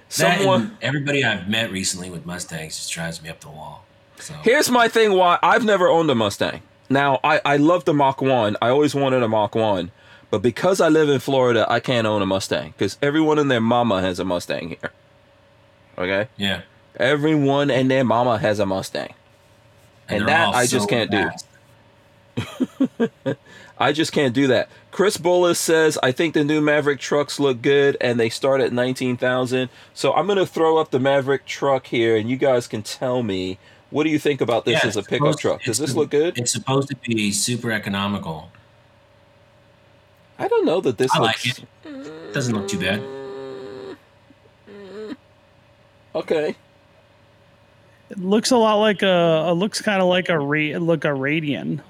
Someone 0.09 0.61
and 0.61 0.77
everybody 0.81 1.23
I've 1.23 1.47
met 1.47 1.71
recently 1.71 2.09
with 2.09 2.25
Mustangs 2.25 2.77
just 2.77 2.91
drives 2.91 3.21
me 3.21 3.29
up 3.29 3.39
the 3.41 3.49
wall. 3.49 3.85
So 4.19 4.33
Here's 4.43 4.69
my 4.69 4.87
thing 4.87 5.13
why 5.13 5.39
I've 5.43 5.65
never 5.65 5.87
owned 5.87 6.09
a 6.09 6.15
Mustang. 6.15 6.61
Now, 6.89 7.19
I 7.23 7.41
I 7.43 7.57
love 7.57 7.85
the 7.85 7.93
Mach 7.93 8.21
1. 8.21 8.57
I 8.61 8.69
always 8.69 8.95
wanted 8.95 9.23
a 9.23 9.27
Mach 9.27 9.55
1. 9.55 9.91
But 10.31 10.39
because 10.39 10.81
I 10.81 10.89
live 10.89 11.09
in 11.09 11.19
Florida, 11.19 11.65
I 11.69 11.79
can't 11.79 12.07
own 12.07 12.21
a 12.21 12.25
Mustang 12.25 12.73
cuz 12.77 12.97
everyone 13.01 13.39
and 13.39 13.49
their 13.49 13.61
mama 13.61 14.01
has 14.01 14.19
a 14.19 14.25
Mustang 14.25 14.69
here. 14.69 14.91
Okay? 15.97 16.27
yeah, 16.37 16.61
Everyone 16.97 17.71
and 17.71 17.89
their 17.89 18.03
mama 18.03 18.37
has 18.37 18.59
a 18.59 18.65
Mustang. 18.65 19.13
And 20.07 20.21
they're 20.21 20.27
that 20.27 20.55
I 20.55 20.65
just 20.65 20.89
can't 20.89 21.09
do. 21.11 21.29
fast. 23.77 23.81
I 23.89 23.91
just 23.93 24.11
can't 24.11 24.33
do 24.33 24.47
that. 24.47 24.69
Chris 24.91 25.17
Bullis 25.17 25.57
says, 25.57 25.97
I 26.01 26.11
think 26.11 26.33
the 26.33 26.43
new 26.43 26.61
Maverick 26.61 26.99
trucks 26.99 27.39
look 27.39 27.61
good 27.61 27.97
and 28.01 28.19
they 28.19 28.29
start 28.29 28.61
at 28.61 28.71
19,000. 28.73 29.69
So 29.93 30.13
I'm 30.13 30.25
going 30.25 30.37
to 30.37 30.45
throw 30.45 30.77
up 30.77 30.91
the 30.91 30.99
Maverick 30.99 31.45
truck 31.45 31.87
here 31.87 32.15
and 32.15 32.29
you 32.29 32.37
guys 32.37 32.67
can 32.67 32.81
tell 32.83 33.21
me 33.23 33.57
what 33.91 34.03
do 34.03 34.09
you 34.09 34.19
think 34.19 34.41
about 34.41 34.65
this 34.65 34.81
Yeah, 34.83 34.87
as 34.89 34.97
a 34.97 35.03
pickup 35.03 35.19
supposed- 35.33 35.39
truck? 35.39 35.59
Does 35.63 35.79
it's 35.79 35.89
this 35.91 35.95
look 35.95 36.09
good? 36.09 36.37
It's 36.37 36.51
supposed 36.51 36.89
to 36.89 36.95
be 36.97 37.31
super 37.31 37.71
economical. 37.71 38.51
I 40.37 40.47
don't 40.49 40.65
know 40.65 40.81
that 40.81 40.97
this 40.97 41.11
I 41.13 41.19
looks 41.19 41.45
like 41.45 41.65
it. 41.85 42.33
Doesn't 42.33 42.53
look 42.55 42.67
too 42.67 42.79
bad. 42.79 43.01
Okay. 46.13 46.55
It 48.09 48.19
looks 48.19 48.51
a 48.51 48.57
lot 48.57 48.75
like 48.75 49.01
a. 49.01 49.47
It 49.49 49.53
looks 49.53 49.81
kind 49.81 50.01
of 50.01 50.07
like 50.07 50.29
a 50.29 50.37
ra- 50.37 50.77
look 50.79 51.05
a 51.05 51.09
Rivian. 51.09 51.81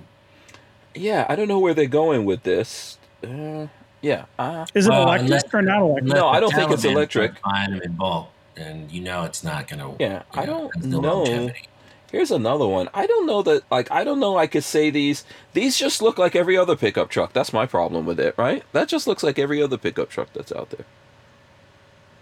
Yeah, 0.95 1.25
I 1.29 1.35
don't 1.35 1.47
know 1.47 1.59
where 1.59 1.73
they're 1.73 1.85
going 1.87 2.25
with 2.25 2.43
this. 2.43 2.97
Uh, 3.23 3.67
yeah. 4.01 4.25
Uh, 4.39 4.65
Is 4.73 4.87
it 4.87 4.89
Well, 4.89 5.03
electric 5.03 5.25
unless- 5.25 5.53
or 5.53 5.61
not 5.61 5.81
electric? 5.81 6.13
No, 6.13 6.27
I 6.27 6.39
don't 6.39 6.53
think 6.53 6.71
it's 6.71 6.85
electric. 6.85 7.37
start 7.37 7.53
Buying 7.53 7.71
them 7.71 7.81
in 7.81 7.91
bulk, 7.93 8.29
and 8.55 8.91
you 8.91 9.01
know 9.01 9.23
it's 9.23 9.43
not 9.43 9.67
going 9.67 9.79
to. 9.79 9.95
Yeah, 10.03 10.23
I 10.33 10.45
don't 10.45 10.73
has 10.75 10.85
know. 10.85 10.99
longevity. 10.99 11.67
Here's 12.11 12.31
another 12.31 12.65
one. 12.67 12.87
I 12.93 13.07
don't 13.07 13.25
know 13.25 13.41
that 13.41 13.63
like 13.69 13.91
I 13.91 14.03
don't 14.05 14.19
know 14.21 14.37
I 14.37 14.47
could 14.47 14.63
say 14.63 14.89
these 14.89 15.25
these 15.53 15.75
just 15.77 16.01
look 16.01 16.17
like 16.17 16.35
every 16.35 16.55
other 16.55 16.75
pickup 16.77 17.09
truck. 17.09 17.33
That's 17.33 17.51
my 17.51 17.65
problem 17.65 18.05
with 18.05 18.19
it, 18.19 18.35
right? 18.37 18.63
That 18.71 18.87
just 18.87 19.05
looks 19.07 19.21
like 19.23 19.37
every 19.37 19.61
other 19.61 19.77
pickup 19.77 20.09
truck 20.09 20.29
that's 20.33 20.51
out 20.53 20.69
there. 20.69 20.85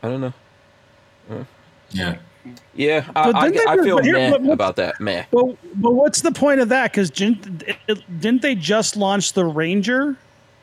I 0.01 0.07
don't 0.09 0.21
know. 0.21 0.33
Yeah, 1.91 2.15
Yeah, 2.75 3.05
I, 3.15 3.31
But 3.31 3.35
I, 3.35 3.49
didn't 3.51 3.67
I 3.67 3.77
feel 3.83 3.97
here- 4.01 4.13
meh 4.39 4.51
about 4.51 4.75
that. 4.77 4.99
Meh. 4.99 5.25
Well, 5.31 5.57
but 5.75 5.91
what's 5.93 6.21
the 6.21 6.31
point 6.31 6.59
of 6.59 6.69
that? 6.69 6.91
Because 6.91 7.09
didn't, 7.09 7.63
didn't 8.19 8.41
they 8.41 8.55
just 8.55 8.95
launch 8.97 9.33
the 9.33 9.45
Ranger 9.45 10.17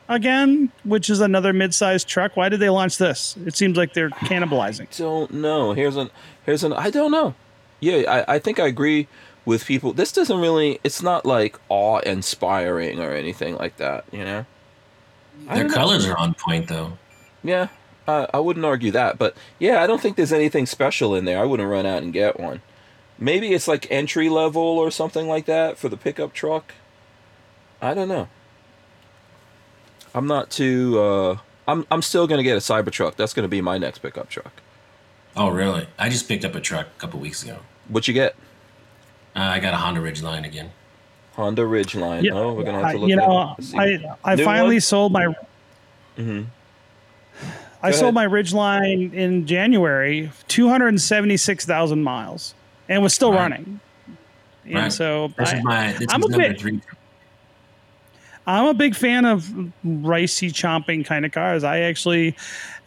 again, 0.09 0.71
which 0.83 1.09
is 1.09 1.21
another 1.21 1.53
mid-sized 1.53 2.07
truck? 2.07 2.35
Why 2.37 2.49
did 2.49 2.59
they 2.59 2.69
launch 2.69 2.97
this? 2.97 3.35
It 3.45 3.55
seems 3.55 3.77
like 3.77 3.93
they're 3.93 4.09
cannibalizing. 4.29 4.95
Don't 4.97 5.31
know. 5.33 5.73
Here's 5.73 5.95
an 5.97 6.09
here's 6.45 6.63
an 6.63 6.73
I 6.73 6.89
don't 6.89 7.11
know. 7.11 7.33
Yeah, 7.79 8.23
I, 8.27 8.35
I 8.35 8.39
think 8.39 8.59
I 8.59 8.67
agree 8.67 9.07
with 9.45 9.65
people. 9.65 9.91
This 9.93 10.11
doesn't 10.11 10.39
really 10.39 10.79
it's 10.83 11.01
not 11.01 11.25
like 11.25 11.57
awe 11.69 11.99
inspiring 11.99 12.99
or 12.99 13.11
anything 13.13 13.55
like 13.55 13.77
that, 13.77 14.05
you 14.11 14.23
know? 14.23 14.45
Their 15.47 15.63
don't 15.63 15.67
know. 15.69 15.73
colors 15.73 16.05
are 16.05 16.17
on 16.17 16.35
point 16.35 16.67
though. 16.67 16.97
Yeah, 17.43 17.69
I 18.33 18.37
I 18.37 18.39
wouldn't 18.39 18.65
argue 18.65 18.91
that, 18.91 19.17
but 19.17 19.35
yeah, 19.59 19.81
I 19.83 19.87
don't 19.87 20.01
think 20.01 20.15
there's 20.17 20.33
anything 20.33 20.65
special 20.65 21.15
in 21.15 21.25
there. 21.25 21.39
I 21.39 21.45
wouldn't 21.45 21.69
run 21.69 21.85
out 21.85 22.03
and 22.03 22.11
get 22.13 22.39
one. 22.39 22.61
Maybe 23.17 23.53
it's 23.53 23.67
like 23.67 23.89
entry 23.91 24.29
level 24.29 24.61
or 24.61 24.89
something 24.91 25.27
like 25.27 25.45
that 25.45 25.77
for 25.77 25.89
the 25.89 25.97
pickup 25.97 26.33
truck. 26.33 26.73
I 27.81 27.93
don't 27.93 28.07
know. 28.07 28.27
I'm 30.13 30.27
not 30.27 30.49
too. 30.49 30.99
Uh, 30.99 31.37
I'm 31.67 31.85
I'm 31.91 32.01
still 32.01 32.27
gonna 32.27 32.43
get 32.43 32.55
a 32.57 32.59
Cybertruck. 32.59 33.15
That's 33.15 33.33
gonna 33.33 33.47
be 33.47 33.61
my 33.61 33.77
next 33.77 33.99
pickup 33.99 34.29
truck. 34.29 34.51
Oh, 35.35 35.49
really? 35.49 35.87
I 35.97 36.09
just 36.09 36.27
picked 36.27 36.43
up 36.43 36.55
a 36.55 36.59
truck 36.59 36.87
a 36.87 36.99
couple 36.99 37.19
weeks 37.19 37.43
ago. 37.43 37.57
What 37.87 38.07
you 38.07 38.13
get? 38.13 38.35
Uh, 39.35 39.39
I 39.39 39.59
got 39.59 39.73
a 39.73 39.77
Honda 39.77 40.01
Ridgeline 40.01 40.45
again. 40.45 40.71
Honda 41.35 41.61
Ridgeline. 41.61 42.23
Yeah, 42.23 42.33
oh, 42.33 42.53
we're 42.53 42.63
gonna 42.65 42.83
have 42.83 42.91
to 42.93 42.97
look. 42.99 43.09
you 43.09 43.17
at 43.19 43.27
know, 43.27 43.55
it. 43.57 44.05
I 44.25 44.31
I 44.33 44.35
New 44.35 44.43
finally 44.43 44.75
one? 44.75 44.81
sold 44.81 45.11
my 45.13 45.27
Mhm. 46.17 46.47
I 47.83 47.91
sold 47.91 48.13
my 48.13 48.27
Ridgeline 48.27 49.13
in 49.13 49.47
January, 49.47 50.31
two 50.47 50.69
hundred 50.69 50.89
and 50.89 51.01
seventy-six 51.01 51.65
thousand 51.65 52.03
miles, 52.03 52.53
and 52.89 53.01
was 53.01 53.13
still 53.13 53.31
Right. 53.31 53.39
running. 53.39 53.79
And 54.65 54.75
Right. 54.75 54.91
so 54.93 55.33
This 55.37 55.49
I, 55.53 55.57
is 55.57 55.63
my 55.63 55.93
this 55.93 56.07
I'm 56.13 56.23
is 56.23 56.33
a 56.33 56.37
bit- 56.37 56.59
three. 56.59 56.79
I'm 58.47 58.65
a 58.65 58.73
big 58.73 58.95
fan 58.95 59.25
of 59.25 59.43
ricey 59.85 60.49
chomping 60.51 61.05
kind 61.05 61.25
of 61.25 61.31
cars. 61.31 61.63
I 61.63 61.81
actually, 61.81 62.35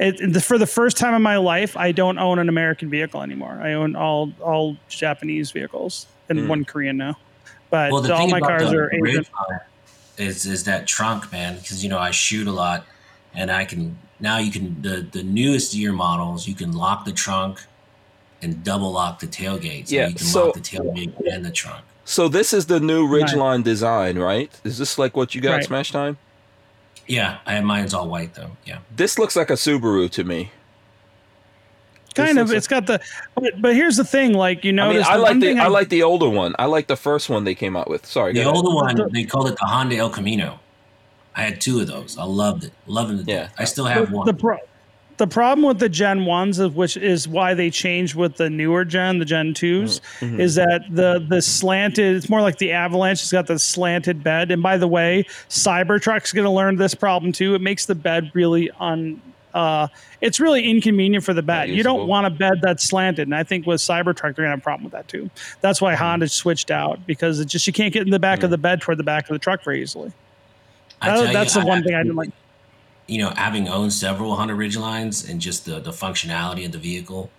it, 0.00 0.42
for 0.42 0.58
the 0.58 0.66
first 0.66 0.96
time 0.96 1.14
in 1.14 1.22
my 1.22 1.36
life, 1.36 1.76
I 1.76 1.92
don't 1.92 2.18
own 2.18 2.40
an 2.40 2.48
American 2.48 2.90
vehicle 2.90 3.22
anymore. 3.22 3.60
I 3.62 3.72
own 3.74 3.94
all 3.94 4.32
all 4.42 4.76
Japanese 4.88 5.52
vehicles 5.52 6.06
and 6.28 6.40
Mm. 6.40 6.48
one 6.48 6.64
Korean 6.64 6.96
now. 6.96 7.16
But 7.70 7.92
Well, 7.92 8.12
all 8.12 8.28
my 8.28 8.40
cars 8.40 8.70
the 8.70 8.76
are 8.78 8.94
Asian. 8.94 9.24
Is 10.18 10.44
is 10.46 10.64
that 10.64 10.86
trunk, 10.86 11.30
man. 11.32 11.56
Because 11.56 11.82
you 11.84 11.90
know 11.90 11.98
I 11.98 12.10
shoot 12.10 12.46
a 12.48 12.52
lot, 12.52 12.84
and 13.34 13.50
I 13.50 13.64
can 13.64 13.96
now 14.24 14.38
you 14.38 14.50
can 14.56 14.66
the 14.82 14.96
the 15.16 15.22
newest 15.22 15.74
year 15.74 15.92
models 15.92 16.48
you 16.48 16.54
can 16.62 16.72
lock 16.72 17.04
the 17.04 17.12
trunk 17.12 17.54
and 18.42 18.64
double 18.64 18.90
lock 19.00 19.20
the 19.20 19.26
tailgate. 19.26 19.88
So 19.88 19.94
Yeah, 19.96 20.08
you 20.08 20.14
can 20.14 20.26
so- 20.26 20.46
lock 20.46 20.54
the 20.54 20.60
tailgate 20.60 21.12
and 21.32 21.44
the 21.44 21.50
trunk. 21.52 21.84
So 22.06 22.28
this 22.28 22.52
is 22.52 22.66
the 22.66 22.80
new 22.80 23.06
Right. 23.06 23.22
Ridgeline 23.24 23.62
design, 23.64 24.18
right? 24.18 24.50
Is 24.64 24.76
this 24.78 24.98
like 24.98 25.16
what 25.16 25.34
you 25.34 25.40
got 25.40 25.54
Right. 25.54 25.64
Smash 25.64 25.90
Time? 25.92 26.18
Yeah, 27.06 27.38
I 27.46 27.54
have 27.54 27.64
mine's 27.64 27.94
all 27.94 28.08
white 28.08 28.34
though. 28.34 28.52
Yeah, 28.66 28.78
This 28.94 29.18
looks 29.18 29.36
like 29.36 29.50
a 29.50 29.54
Subaru 29.64 30.10
to 30.10 30.24
me. 30.24 30.50
kind 32.14 32.36
looks 32.38 32.50
of. 32.50 32.56
It's 32.56 32.66
got 32.68 32.86
the. 32.86 33.00
But, 33.34 33.60
but 33.60 33.74
here's 33.74 33.96
the 33.96 34.04
thing, 34.04 34.34
like 34.34 34.64
you 34.64 34.72
I 34.78 34.88
mean, 34.92 35.02
I 35.02 35.16
like 35.16 35.34
the 35.40 35.46
thing 35.46 35.58
I 35.60 35.66
like 35.68 35.88
the 35.88 36.02
older 36.02 36.28
one. 36.28 36.54
I 36.58 36.66
like 36.66 36.86
the 36.86 36.96
first 36.96 37.28
one 37.28 37.44
they 37.44 37.54
came 37.54 37.76
out 37.76 37.88
with. 37.90 38.06
Sorry, 38.06 38.32
the 38.32 38.40
go 38.44 38.50
ahead. 38.50 38.56
older 38.56 38.74
one 38.74 39.12
they 39.12 39.24
called 39.24 39.48
it 39.48 39.56
the 39.60 39.66
Honda 39.66 39.96
El 39.96 40.10
Camino. 40.10 40.60
I 41.36 41.42
had 41.42 41.60
two 41.60 41.80
of 41.80 41.86
those. 41.88 42.16
I 42.18 42.24
loved 42.24 42.64
it. 42.64 42.72
Loving 42.86 43.18
it. 43.18 43.28
Yeah. 43.28 43.48
I 43.58 43.64
still 43.64 43.86
have 43.86 44.10
the, 44.10 44.16
one. 44.16 44.26
the 44.26 44.34
pro- 44.34 44.58
the 45.16 45.26
problem 45.28 45.64
with 45.66 45.78
the 45.78 45.88
Gen 45.88 46.24
ones, 46.24 46.58
of 46.58 46.74
which 46.74 46.96
is 46.96 47.28
why 47.28 47.54
they 47.54 47.70
changed 47.70 48.16
with 48.16 48.36
the 48.36 48.50
newer 48.50 48.84
Gen, 48.84 49.20
the 49.20 49.24
Gen 49.24 49.54
2s 49.54 50.00
Mhm. 50.20 50.40
is 50.40 50.56
that 50.56 50.82
the 50.90 51.24
the 51.28 51.40
slanted. 51.40 52.16
It's 52.16 52.28
more 52.28 52.40
like 52.42 52.58
the 52.58 52.72
Avalanche. 52.72 53.22
It's 53.22 53.30
got 53.32 53.46
the 53.46 53.58
slanted 53.60 54.24
bed. 54.24 54.50
And 54.50 54.60
by 54.62 54.76
the 54.76 54.88
way, 54.88 55.24
Cybertruck's 55.48 56.32
going 56.32 56.44
to 56.46 56.50
learn 56.50 56.76
this 56.76 56.94
problem 56.96 57.30
too. 57.32 57.54
It 57.54 57.60
makes 57.60 57.86
the 57.86 57.94
bed 57.94 58.30
really 58.34 58.70
un. 58.80 59.20
Uh, 59.52 59.86
it's 60.20 60.40
really 60.40 60.68
inconvenient 60.68 61.22
for 61.22 61.32
the 61.32 61.42
bed. 61.42 61.68
You 61.68 61.84
don't 61.84 62.08
want 62.08 62.26
a 62.26 62.30
bed 62.30 62.54
that's 62.60 62.82
slanted, 62.82 63.28
and 63.28 63.36
I 63.36 63.44
think 63.44 63.68
with 63.68 63.80
Cybertruck 63.80 64.22
they're 64.34 64.44
gonna 64.44 64.48
have 64.50 64.58
a 64.58 64.62
problem 64.62 64.82
with 64.82 64.94
that 64.94 65.06
too. 65.06 65.30
That's 65.60 65.80
why 65.80 65.94
Honda 65.94 66.26
switched 66.28 66.72
out 66.72 67.06
because 67.06 67.38
it 67.38 67.44
just 67.44 67.64
you 67.68 67.72
can't 67.72 67.92
get 67.92 68.02
in 68.02 68.10
the 68.10 68.18
back 68.18 68.42
of 68.42 68.50
the 68.50 68.58
bed 68.58 68.80
toward 68.80 68.98
the 68.98 69.04
back 69.04 69.30
of 69.30 69.32
the 69.32 69.38
truck 69.38 69.62
very 69.62 69.80
easily. 69.80 70.10
I 71.04 71.06
That- 71.08 71.14
tell 71.14 71.22
oh, 71.22 71.26
you, 71.26 71.32
that's 71.32 71.54
the 71.54 71.60
I 71.60 71.64
one 71.64 71.82
thing 71.82 71.94
I 71.94 71.98
actually- 71.98 72.08
didn't 72.08 72.16
like. 72.16 72.30
you 73.06 73.18
know, 73.18 73.30
having 73.36 73.68
owned 73.68 73.92
several 73.92 74.34
Honda 74.36 74.54
Ridgelines 74.54 75.28
and 75.28 75.40
just 75.40 75.64
the, 75.66 75.78
the 75.80 75.90
functionality 75.90 76.64
of 76.64 76.72
the 76.72 76.78
vehicle, 76.78 77.30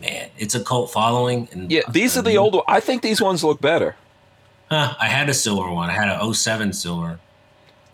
man, 0.00 0.28
it's 0.38 0.54
a 0.54 0.60
cult 0.64 0.90
following. 0.92 1.48
And 1.52 1.70
Yeah, 1.70 1.82
these 1.90 2.16
are 2.16 2.22
the 2.22 2.36
older. 2.36 2.60
I 2.68 2.80
think 2.80 3.02
these 3.02 3.20
ones 3.20 3.44
look 3.44 3.60
better. 3.60 3.96
Huh, 4.70 4.94
I 4.98 5.06
had 5.08 5.28
a 5.28 5.34
silver 5.34 5.70
one. 5.70 5.90
I 5.90 5.92
had 5.92 6.08
an 6.08 6.18
07 6.20 6.72
silver. 6.72 7.20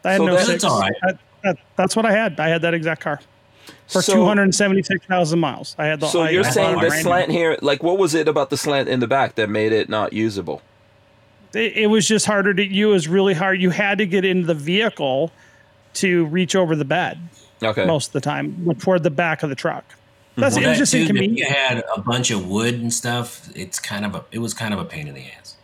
I 0.05 0.13
had 0.13 0.19
So 0.19 0.25
no 0.27 0.31
that's- 0.33 0.47
six. 0.47 0.55
It's 0.57 0.65
all 0.65 0.81
right. 0.81 0.93
That- 1.03 1.19
that- 1.43 1.59
that's 1.77 1.97
what 1.97 2.07
I 2.07 2.13
had. 2.13 2.39
I 2.41 2.49
had 2.49 2.63
that 2.63 2.73
exact 2.75 3.01
car 3.03 3.21
for 3.89 4.01
So- 4.01 4.15
two 4.15 4.25
hundred 4.25 4.45
and 4.45 4.55
seventy 4.55 4.83
six 4.83 5.05
thousand 5.07 5.39
miles. 5.41 5.75
I 5.79 5.87
had 5.87 6.01
the. 6.01 6.07
So 6.09 6.23
I, 6.23 6.31
you're 6.31 6.47
I 6.47 6.51
saying 6.51 6.81
the 6.81 6.91
slant 6.91 7.31
here, 7.31 7.59
like 7.63 7.83
what 7.83 7.99
was 7.99 8.15
it 8.15 8.29
about 8.29 8.51
the 8.51 8.57
slant 8.57 8.89
in 8.89 9.01
the 9.01 9.07
back 9.09 9.35
that 9.35 9.51
made 9.51 9.73
it 9.73 9.89
not 9.89 10.13
usable? 10.13 10.63
It, 11.55 11.77
it 11.77 11.87
was 11.89 12.07
just 12.07 12.27
harder 12.27 12.55
to. 12.55 12.65
You 12.65 12.91
it 12.91 12.93
was 12.93 13.09
really 13.09 13.35
hard. 13.35 13.61
You 13.61 13.71
had 13.71 13.99
to 13.99 14.07
get 14.07 14.25
into 14.25 14.47
the 14.47 14.55
vehicle 14.55 15.31
to 15.95 16.25
reach 16.27 16.57
over 16.57 16.75
the 16.75 16.85
bed 16.85 17.19
Okay. 17.63 17.85
most 17.85 18.09
of 18.09 18.13
the 18.15 18.21
time 18.21 18.75
toward 18.81 19.03
the 19.03 19.11
back 19.11 19.43
of 19.43 19.51
the 19.51 19.55
truck. 19.57 19.85
That's 20.37 20.55
Well, 20.57 20.65
it 20.65 20.69
was 20.69 20.79
that 20.79 20.83
just 20.83 20.93
too, 20.93 21.15
if 21.15 21.39
you 21.39 21.45
had 21.47 21.83
a 21.95 22.01
bunch 22.01 22.31
of 22.31 22.49
wood 22.49 22.75
and 22.75 22.93
stuff, 22.93 23.49
it's 23.55 23.79
kind 23.79 24.07
of 24.07 24.15
a 24.15 24.25
it 24.33 24.39
was 24.39 24.55
kind 24.55 24.73
of 24.73 24.81
a 24.81 24.85
pain 24.85 25.07
in 25.09 25.15
the 25.15 25.27
ass. 25.39 25.57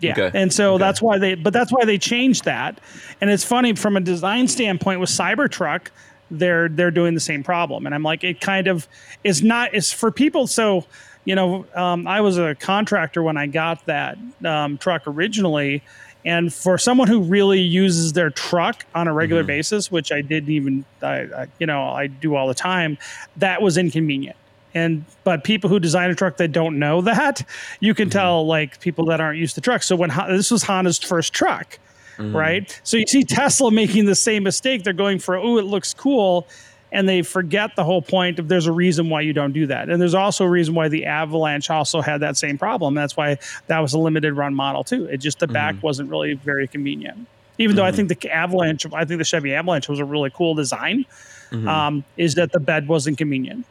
Yeah. 0.00 0.12
Okay. 0.12 0.30
And 0.36 0.52
so 0.52 0.74
Okay. 0.74 0.80
that's 0.80 1.00
why 1.02 1.18
they, 1.18 1.34
but 1.34 1.52
that's 1.52 1.70
why 1.70 1.84
they 1.84 1.98
changed 1.98 2.44
that. 2.46 2.80
And 3.20 3.30
it's 3.30 3.44
funny 3.44 3.74
from 3.76 3.96
a 3.96 4.00
design 4.00 4.48
standpoint 4.48 4.98
with 4.98 5.10
Cybertruck, 5.10 5.88
they're 6.30 6.68
they're 6.68 6.90
doing 6.90 7.14
the 7.14 7.20
same 7.20 7.42
problem. 7.44 7.86
And 7.86 7.94
I'm 7.94 8.02
like, 8.02 8.24
it 8.24 8.40
kind 8.40 8.66
of 8.66 8.88
is 9.24 9.42
not. 9.42 9.74
is 9.74 9.92
for 9.92 10.10
people. 10.10 10.46
So, 10.46 10.84
you 11.24 11.34
know, 11.34 11.66
um, 11.74 12.06
I 12.06 12.20
was 12.20 12.38
a 12.38 12.54
contractor 12.54 13.22
when 13.22 13.36
I 13.36 13.46
got 13.46 13.84
that 13.86 14.18
um, 14.44 14.78
truck 14.78 15.02
originally. 15.06 15.82
And 16.24 16.52
for 16.52 16.76
someone 16.76 17.08
who 17.08 17.22
really 17.22 17.60
uses 17.60 18.12
their 18.12 18.28
truck 18.28 18.84
on 18.94 19.08
a 19.08 19.12
regular 19.12 19.42
Mhm. 19.42 19.46
basis, 19.48 19.90
which 19.90 20.12
I 20.12 20.20
didn't 20.20 20.50
even, 20.50 20.84
I, 21.02 21.14
I, 21.22 21.46
you 21.58 21.66
know, 21.66 21.84
I 21.84 22.08
do 22.08 22.34
all 22.36 22.46
the 22.46 22.52
time, 22.54 22.98
that 23.38 23.62
was 23.62 23.78
inconvenient. 23.78 24.36
And 24.74 25.04
but 25.24 25.44
people 25.44 25.70
who 25.70 25.80
design 25.80 26.10
a 26.10 26.14
truck 26.14 26.36
that 26.36 26.52
don't 26.52 26.78
know 26.78 27.00
that, 27.00 27.42
you 27.80 27.94
can 27.94 28.10
tell 28.10 28.46
like 28.46 28.80
people 28.80 29.06
that 29.06 29.20
aren't 29.20 29.38
used 29.38 29.54
to 29.54 29.60
trucks. 29.62 29.86
So 29.86 29.96
when 29.96 30.10
this 30.28 30.50
was 30.50 30.62
Honda's 30.62 30.98
first 30.98 31.32
truck, 31.32 31.78
Mhm. 32.18 32.34
right? 32.34 32.80
So 32.84 32.98
you 32.98 33.06
see 33.08 33.24
Tesla 33.24 33.70
making 33.72 34.04
the 34.04 34.14
same 34.14 34.42
mistake. 34.42 34.84
They're 34.84 34.92
going 34.92 35.18
for 35.20 35.36
oh, 35.36 35.56
it 35.56 35.64
looks 35.64 35.94
cool, 35.94 36.46
and 36.92 37.08
they 37.08 37.22
forget 37.22 37.76
the 37.76 37.84
whole 37.84 38.02
point 38.02 38.38
of 38.38 38.48
there's 38.48 38.66
a 38.66 38.72
reason 38.72 39.08
why 39.08 39.20
you 39.20 39.32
don't 39.32 39.52
do 39.52 39.66
that. 39.66 39.88
And 39.88 40.00
there's 40.00 40.14
also 40.14 40.44
a 40.44 40.48
reason 40.50 40.74
why 40.74 40.88
the 40.88 41.06
Avalanche 41.06 41.70
also 41.70 42.00
had 42.00 42.20
that 42.20 42.36
same 42.36 42.58
problem. 42.58 42.94
That's 42.94 43.16
why 43.16 43.38
that 43.68 43.78
was 43.80 43.92
a 43.92 43.98
limited 43.98 44.34
run 44.34 44.54
model 44.54 44.84
too. 44.84 45.06
It 45.06 45.18
just 45.18 45.38
the 45.38 45.46
back 45.46 45.76
Mhm. 45.76 45.82
wasn't 45.82 46.10
really 46.10 46.34
very 46.34 46.66
convenient. 46.66 47.26
Even 47.58 47.76
though 47.76 47.84
I 47.84 47.90
Mhm. 47.92 47.96
think 48.08 48.20
the 48.20 48.30
Avalanche, 48.32 48.86
I 48.92 49.04
think 49.04 49.18
the 49.18 49.24
Chevy 49.24 49.54
Avalanche 49.54 49.88
was 49.88 49.98
a 49.98 50.04
really 50.04 50.30
cool 50.30 50.54
design. 50.54 51.04
Mhm. 51.50 51.66
Um, 51.68 52.04
is 52.16 52.34
that 52.36 52.52
the 52.52 52.60
bed 52.60 52.88
wasn't 52.88 53.18
convenient 53.18 53.66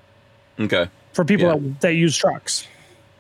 okay. 0.60 0.88
for 1.14 1.26
people 1.26 1.48
Yeah. 1.48 1.54
that, 1.54 1.82
that 1.82 1.94
use 1.94 2.16
trucks. 2.16 2.68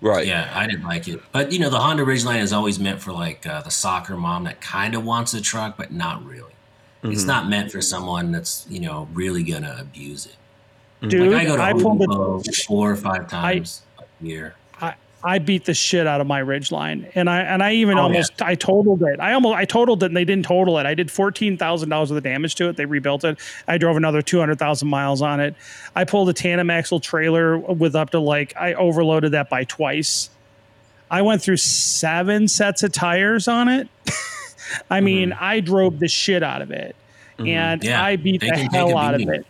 Right. 0.02 0.26
Yeah, 0.28 0.50
I 0.54 0.66
didn't 0.68 0.86
like 0.86 1.08
it. 1.10 1.20
But 1.34 1.52
you 1.52 1.60
know, 1.60 1.70
the 1.70 1.80
Honda 1.80 2.04
Ridgeline 2.06 2.40
is 2.42 2.54
always 2.54 2.80
meant 2.80 3.02
for 3.02 3.12
like 3.12 3.46
uh, 3.46 3.62
the 3.64 3.72
soccer 3.72 4.16
mom 4.16 4.46
that 4.46 4.62
kind 4.62 4.96
of 4.96 5.04
wants 5.04 5.34
a 5.34 5.42
truck, 5.42 5.76
but 5.78 5.92
not 5.92 6.26
really. 6.26 6.54
It's 7.04 7.24
Mhm. 7.24 7.28
not 7.28 7.50
meant 7.50 7.72
for 7.72 7.82
someone 7.82 8.32
that's 8.32 8.66
you 8.70 8.80
know 8.80 9.08
really 9.14 9.44
gonna 9.44 9.76
abuse 9.80 10.26
it. 10.26 10.36
Dude, 11.08 11.32
Like 11.32 11.42
I 11.44 11.46
go 11.46 11.56
to 11.56 11.62
I 11.64 11.72
pulled 11.74 12.00
Depot 12.00 12.40
the 12.40 12.52
four 12.68 12.92
or 12.92 12.96
five 12.98 13.30
times 13.30 13.84
a 14.00 14.04
year. 14.26 14.56
I 15.22 15.38
beat 15.40 15.66
the 15.66 15.74
shit 15.74 16.08
out 16.08 16.22
of 16.22 16.28
my 16.28 16.42
Ridgeline, 16.42 17.12
and 17.14 17.30
I 17.30 17.42
and 17.42 17.62
I 17.62 17.74
even 17.74 17.98
Oh, 17.98 18.04
almost 18.04 18.42
I 18.42 18.56
totaled 18.56 19.04
it. 19.04 19.20
I 19.20 19.34
almost 19.34 19.58
I 19.58 19.66
totaled 19.66 20.02
it, 20.02 20.06
and 20.06 20.16
they 20.16 20.24
didn't 20.24 20.46
total 20.46 20.78
it. 20.78 20.86
I 20.86 20.94
did 20.94 21.12
fourteen 21.12 21.58
thousand 21.58 21.90
dollars 21.90 22.10
worth 22.10 22.20
of 22.20 22.24
damage 22.24 22.56
to 22.56 22.70
it. 22.70 22.78
They 22.78 22.86
rebuilt 22.86 23.26
it. 23.26 23.38
I 23.68 23.78
drove 23.78 23.98
another 23.98 24.22
two 24.22 24.40
hundred 24.40 24.60
thousand 24.60 24.88
miles 24.88 25.22
on 25.22 25.42
it. 25.42 25.56
I 25.94 26.06
pulled 26.06 26.30
a 26.30 26.34
tandem 26.34 26.70
axle 26.70 27.02
trailer 27.02 27.58
with 27.58 27.96
up 27.98 28.12
to 28.12 28.20
like 28.20 28.54
I 28.58 28.74
overloaded 28.76 29.34
that 29.34 29.50
by 29.50 29.66
twice. 29.66 30.30
I 31.12 31.22
went 31.22 31.42
through 31.42 31.58
seven 31.58 32.48
sets 32.48 32.82
of 32.84 32.94
tires 32.94 33.50
on 33.50 33.68
it. 33.68 33.90
I 34.90 35.00
mean, 35.02 35.34
I 35.34 35.60
drove 35.60 36.00
the 36.00 36.08
shit 36.08 36.44
out 36.44 36.62
of 36.62 36.72
it, 36.72 36.96
Mhm. 37.38 37.48
and 37.50 37.84
Yeah, 37.84 38.04
I 38.04 38.16
beat 38.16 38.42
they 38.42 38.50
the 38.50 38.70
hell 38.72 38.98
out 38.98 39.16
of 39.16 39.22
it 39.22 39.46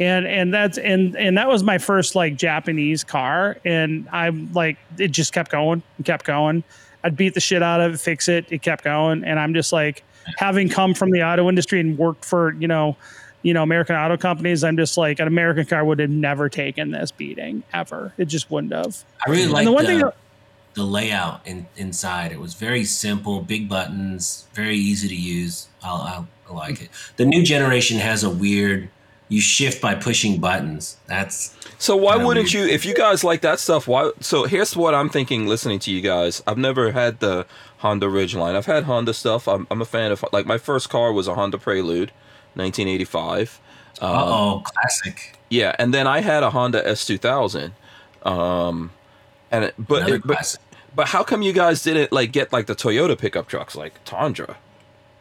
and 0.00 0.26
and 0.28 0.54
that's 0.54 0.78
and 0.78 1.16
and 1.16 1.36
that 1.38 1.48
was 1.48 1.62
my 1.64 1.76
first 1.78 2.14
like 2.14 2.36
Japanese 2.36 3.02
car, 3.02 3.56
and 3.64 4.06
I'm 4.12 4.52
like 4.52 4.76
it 4.96 5.08
just 5.10 5.32
kept 5.32 5.50
going 5.50 5.82
and 5.96 6.06
kept 6.06 6.24
going. 6.24 6.62
I'd 7.02 7.16
beat 7.16 7.34
the 7.34 7.40
shit 7.40 7.62
out 7.62 7.80
of 7.80 7.94
it, 7.94 7.98
fix 8.00 8.28
it, 8.28 8.46
it 8.50 8.62
kept 8.62 8.84
going, 8.84 9.24
and 9.24 9.38
I'm 9.40 9.54
just 9.54 9.72
like 9.72 10.04
having 10.36 10.68
come 10.68 10.94
from 10.94 11.10
the 11.10 11.22
auto 11.24 11.48
industry 11.48 11.80
and 11.80 11.98
worked 11.98 12.24
for 12.24 12.52
you 12.54 12.68
know, 12.68 12.96
you 13.42 13.52
know 13.52 13.62
American 13.64 13.96
auto 13.96 14.16
companies. 14.16 14.62
I'm 14.62 14.76
just 14.76 14.96
like 14.96 15.18
an 15.18 15.26
American 15.26 15.64
car 15.66 15.84
would 15.84 15.98
have 15.98 16.10
never 16.10 16.48
taken 16.48 16.92
this 16.92 17.10
beating 17.10 17.64
ever. 17.72 18.12
It 18.18 18.26
just 18.26 18.50
wouldn't 18.52 18.72
have. 18.72 19.04
I 19.26 19.30
really 19.30 19.46
like 19.48 19.64
the 19.64 19.70
the, 19.70 19.74
one 19.74 19.86
thing 19.86 19.98
that- 19.98 20.14
the 20.78 20.84
layout 20.86 21.46
in, 21.46 21.66
inside. 21.76 22.32
It 22.32 22.40
was 22.40 22.54
very 22.54 22.84
simple, 22.84 23.42
big 23.42 23.68
buttons, 23.68 24.46
very 24.54 24.76
easy 24.76 25.08
to 25.08 25.14
use. 25.14 25.68
I, 25.82 25.90
I, 25.90 26.24
I 26.48 26.52
like 26.54 26.80
it. 26.82 26.90
The 27.16 27.26
new 27.26 27.42
generation 27.42 27.98
has 27.98 28.24
a 28.24 28.30
weird. 28.30 28.88
You 29.30 29.42
shift 29.42 29.82
by 29.82 29.94
pushing 29.94 30.40
buttons. 30.40 30.96
That's 31.06 31.54
So 31.76 31.94
why 31.96 32.16
wouldn't 32.16 32.54
weird. 32.54 32.68
you, 32.68 32.74
if 32.74 32.86
you 32.86 32.94
guys 32.94 33.22
like 33.22 33.42
that 33.42 33.60
stuff? 33.60 33.86
Why? 33.86 34.12
So 34.20 34.44
here's 34.44 34.74
what 34.74 34.94
I'm 34.94 35.10
thinking. 35.10 35.46
Listening 35.46 35.78
to 35.80 35.90
you 35.90 36.00
guys, 36.00 36.42
I've 36.46 36.56
never 36.56 36.92
had 36.92 37.20
the 37.20 37.44
Honda 37.78 38.06
Ridgeline. 38.06 38.54
I've 38.56 38.64
had 38.64 38.84
Honda 38.84 39.12
stuff. 39.12 39.46
I'm, 39.46 39.66
I'm 39.70 39.82
a 39.82 39.84
fan 39.84 40.12
of. 40.12 40.24
Like 40.32 40.46
my 40.46 40.56
first 40.56 40.88
car 40.88 41.12
was 41.12 41.28
a 41.28 41.34
Honda 41.34 41.58
Prelude, 41.58 42.10
1985. 42.54 43.60
uh 44.00 44.06
Um, 44.06 44.12
oh, 44.16 44.62
classic. 44.64 45.38
Yeah, 45.50 45.74
and 45.78 45.92
then 45.92 46.06
I 46.06 46.20
had 46.20 46.42
a 46.42 46.50
Honda 46.50 46.82
S2000. 46.82 47.72
Um, 48.24 48.92
and 49.50 49.64
it, 49.64 49.74
but 49.78 50.08
it, 50.08 50.22
but. 50.24 50.56
But 50.94 51.08
how 51.08 51.22
come 51.22 51.42
you 51.42 51.52
guys 51.52 51.82
didn't 51.82 52.12
like 52.12 52.32
get 52.32 52.52
like 52.52 52.66
the 52.66 52.74
Toyota 52.74 53.18
pickup 53.18 53.48
trucks 53.48 53.74
like 53.76 54.02
Tundra? 54.04 54.56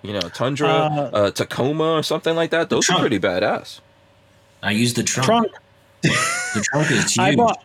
You 0.01 0.13
know, 0.13 0.21
Tundra, 0.21 0.67
Uh, 0.69 1.09
uh, 1.13 1.31
Tacoma, 1.31 1.91
or 1.93 2.03
something 2.03 2.35
like 2.35 2.51
that. 2.51 2.69
Those 2.69 2.89
are 2.89 2.99
pretty 2.99 3.19
badass. 3.19 3.79
I 4.63 4.71
used 4.71 4.95
the 4.95 5.03
trunk. 5.03 5.25
Trunk. 5.25 5.51
The 6.01 6.61
trunk 6.71 6.91
is 6.91 7.11
huge. 7.13 7.19
I 7.19 7.35
bought. 7.35 7.63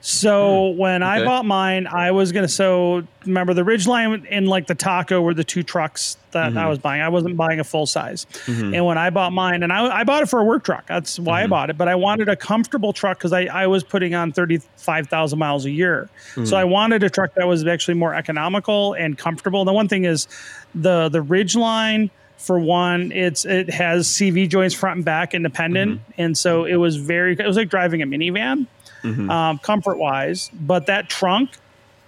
So 0.00 0.72
hmm. 0.72 0.78
when 0.78 1.02
I 1.02 1.24
bought 1.24 1.44
mine, 1.44 1.86
I 1.86 2.10
was 2.12 2.30
gonna. 2.32 2.48
So 2.48 3.06
remember 3.24 3.54
the 3.54 3.64
Ridgeline 3.64 4.26
and 4.30 4.48
like 4.48 4.66
the 4.66 4.74
Taco 4.74 5.20
were 5.20 5.34
the 5.34 5.42
two 5.42 5.62
trucks 5.62 6.16
that 6.30 6.46
I 6.46 6.50
mm-hmm. 6.50 6.68
was 6.68 6.78
buying. 6.78 7.02
I 7.02 7.08
wasn't 7.08 7.36
buying 7.36 7.60
a 7.60 7.64
full 7.64 7.86
size. 7.86 8.26
Mm-hmm. 8.46 8.74
And 8.74 8.86
when 8.86 8.98
I 8.98 9.10
bought 9.10 9.32
mine, 9.32 9.62
and 9.62 9.72
I, 9.72 10.00
I 10.00 10.04
bought 10.04 10.22
it 10.22 10.26
for 10.26 10.38
a 10.38 10.44
work 10.44 10.64
truck. 10.64 10.86
That's 10.86 11.18
why 11.18 11.40
I 11.40 11.42
mm-hmm. 11.42 11.50
bought 11.50 11.70
it. 11.70 11.78
But 11.78 11.88
I 11.88 11.94
wanted 11.94 12.28
a 12.28 12.36
comfortable 12.36 12.92
truck 12.92 13.18
because 13.18 13.32
I, 13.32 13.46
I 13.46 13.66
was 13.66 13.82
putting 13.82 14.14
on 14.14 14.32
thirty 14.32 14.58
five 14.76 15.08
thousand 15.08 15.38
miles 15.38 15.64
a 15.64 15.70
year. 15.70 16.08
So 16.34 16.42
mm. 16.42 16.52
I 16.52 16.64
wanted 16.64 17.02
a 17.02 17.10
truck 17.10 17.34
that 17.34 17.48
was 17.48 17.66
actually 17.66 17.94
more 17.94 18.14
economical 18.14 18.92
and 18.92 19.16
comfortable. 19.16 19.64
The 19.64 19.72
one 19.72 19.88
thing 19.88 20.04
is 20.04 20.28
the 20.74 21.08
the 21.08 21.22
Ridgeline. 21.22 22.10
For 22.38 22.60
one, 22.60 23.12
it's 23.12 23.46
it 23.46 23.70
has 23.70 24.06
CV 24.06 24.46
joints 24.46 24.74
front 24.74 24.96
and 24.96 25.04
back 25.04 25.32
independent, 25.32 26.02
and 26.18 26.36
so 26.36 26.66
it 26.66 26.76
was 26.76 26.96
very. 26.96 27.32
It 27.32 27.46
was 27.46 27.56
like 27.56 27.70
driving 27.70 28.02
a 28.02 28.06
minivan 28.06 28.66
Mm-hmm. 29.02 29.30
um, 29.30 29.58
comfort 29.58 29.98
wise, 29.98 30.50
but 30.52 30.86
that 30.86 31.08
trunk 31.08 31.50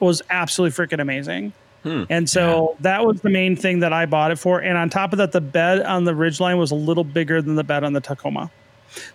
was 0.01 0.23
absolutely 0.31 0.85
freaking 0.85 1.01
amazing. 1.01 1.52
Hmm. 1.82 2.05
And 2.10 2.28
so 2.28 2.77
that 2.81 3.06
was 3.06 3.20
the 3.20 3.31
main 3.31 3.56
thing 3.56 3.81
that 3.81 3.93
I 3.93 4.06
bought 4.06 4.31
it 4.31 4.39
for. 4.39 4.59
And 4.60 4.77
on 4.77 4.90
top 4.90 5.12
of 5.12 5.19
that, 5.19 5.32
the 5.32 5.40
bed 5.40 5.82
on 5.82 6.05
the 6.05 6.12
Ridgeline 6.12 6.59
was 6.59 6.70
a 6.70 6.74
little 6.74 7.05
bigger 7.05 7.40
than 7.40 7.55
the 7.55 7.65
bed 7.65 7.85
on 7.85 7.93
the 7.93 8.01
Tacoma. 8.01 8.51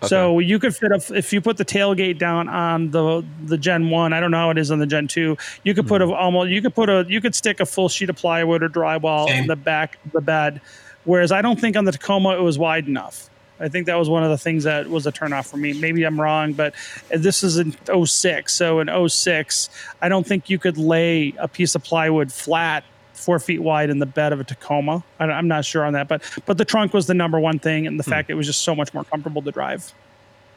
So 0.02 0.38
you 0.38 0.58
could 0.58 0.74
fit 0.74 0.92
a, 0.92 1.16
if 1.16 1.32
you 1.32 1.40
put 1.40 1.56
the 1.56 1.64
tailgate 1.64 2.18
down 2.18 2.48
on 2.48 2.90
the 2.90 3.24
the 3.44 3.58
Gen 3.58 3.90
One. 3.90 4.12
I 4.12 4.20
don't 4.20 4.30
know 4.30 4.38
how 4.38 4.50
it 4.50 4.58
is 4.58 4.70
on 4.70 4.78
the 4.78 4.86
Gen 4.86 5.08
Two. 5.08 5.36
You 5.64 5.74
could 5.74 5.86
put 5.86 6.00
a 6.00 6.06
hmm. 6.06 6.12
almost 6.12 6.50
you 6.50 6.62
could 6.62 6.74
put 6.74 6.88
a 6.88 7.04
you 7.08 7.20
could 7.20 7.34
stick 7.34 7.60
a 7.60 7.66
full 7.66 7.88
sheet 7.88 8.08
of 8.08 8.16
plywood 8.16 8.62
or 8.62 8.68
drywall 8.68 9.28
Same. 9.28 9.42
in 9.42 9.46
the 9.46 9.56
back 9.56 9.98
of 10.04 10.12
the 10.12 10.20
bed. 10.20 10.60
Whereas 11.04 11.32
I 11.32 11.42
don't 11.42 11.60
think 11.60 11.76
on 11.76 11.84
the 11.84 11.92
Tacoma 11.92 12.36
it 12.36 12.40
was 12.40 12.58
wide 12.58 12.86
enough. 12.86 13.28
I 13.60 13.68
think 13.68 13.86
that 13.86 13.94
was 13.94 14.08
one 14.08 14.24
of 14.24 14.30
the 14.30 14.38
things 14.38 14.64
that 14.64 14.88
was 14.88 15.06
a 15.06 15.12
turnoff 15.12 15.48
for 15.48 15.56
me. 15.56 15.72
Maybe 15.72 16.02
I'm 16.04 16.20
wrong, 16.20 16.54
but 16.54 16.74
this 17.10 17.42
is 17.42 17.56
in 17.56 17.76
06. 18.06 18.52
So 18.52 18.80
in 18.80 19.08
06, 19.08 19.70
I 20.02 20.08
don't 20.08 20.26
think 20.26 20.50
you 20.50 20.58
could 20.58 20.76
lay 20.76 21.34
a 21.38 21.46
piece 21.46 21.74
of 21.74 21.84
plywood 21.84 22.32
flat 22.32 22.84
four 23.12 23.38
feet 23.38 23.60
wide 23.60 23.90
in 23.90 24.00
the 24.00 24.06
bed 24.06 24.32
of 24.32 24.40
a 24.40 24.44
Tacoma. 24.44 25.04
I, 25.20 25.24
I'm 25.26 25.48
not 25.48 25.64
sure 25.64 25.84
on 25.84 25.92
that, 25.92 26.08
but 26.08 26.22
but 26.46 26.58
the 26.58 26.64
trunk 26.64 26.92
was 26.92 27.06
the 27.06 27.14
number 27.14 27.38
one 27.38 27.58
thing, 27.58 27.86
and 27.86 27.98
the 27.98 28.04
hmm. 28.04 28.10
fact 28.10 28.28
it 28.28 28.34
was 28.34 28.46
just 28.46 28.62
so 28.62 28.74
much 28.74 28.92
more 28.92 29.04
comfortable 29.04 29.40
to 29.42 29.52
drive. 29.52 29.92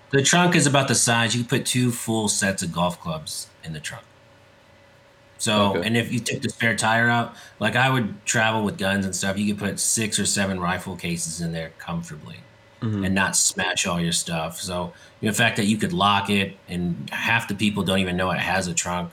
The 0.10 0.24
trunk 0.24 0.56
is 0.56 0.66
about 0.66 0.88
the 0.88 0.96
size 0.96 1.36
you 1.36 1.44
can 1.44 1.50
put 1.50 1.66
two 1.66 1.92
full 1.92 2.28
sets 2.30 2.64
of 2.64 2.74
golf 2.74 3.00
clubs 3.00 3.48
in 3.64 3.74
the 3.74 3.80
trunk. 3.80 4.06
So, 5.38 5.76
Okay. 5.76 5.86
and 5.86 5.98
if 5.98 6.12
you 6.12 6.20
took 6.20 6.42
the 6.42 6.50
spare 6.50 6.76
tire 6.76 7.10
out, 7.10 7.36
like 7.60 7.76
I 7.76 7.90
would 7.90 8.26
travel 8.26 8.64
with 8.64 8.78
guns 8.78 9.06
and 9.06 9.16
stuff, 9.16 9.38
you 9.38 9.54
could 9.54 9.60
put 9.60 9.80
six 9.80 10.18
or 10.18 10.26
seven 10.26 10.60
rifle 10.60 10.96
cases 10.96 11.42
in 11.42 11.52
there 11.52 11.74
comfortably 11.78 12.38
and 12.82 13.14
not 13.16 13.36
smash 13.36 13.86
all 13.88 14.00
your 14.00 14.12
stuff. 14.12 14.62
So, 14.62 14.94
you 15.20 15.26
know, 15.28 15.32
the 15.32 15.38
fact 15.38 15.58
that 15.58 15.66
you 15.66 15.78
could 15.78 15.94
lock 15.94 16.30
it 16.30 16.56
and 16.70 17.10
half 17.12 17.48
the 17.48 17.56
people 17.56 17.84
don't 17.84 18.00
even 18.00 18.16
know 18.16 18.30
it 18.32 18.40
has 18.40 18.68
a 18.68 18.74
trunk, 18.74 19.12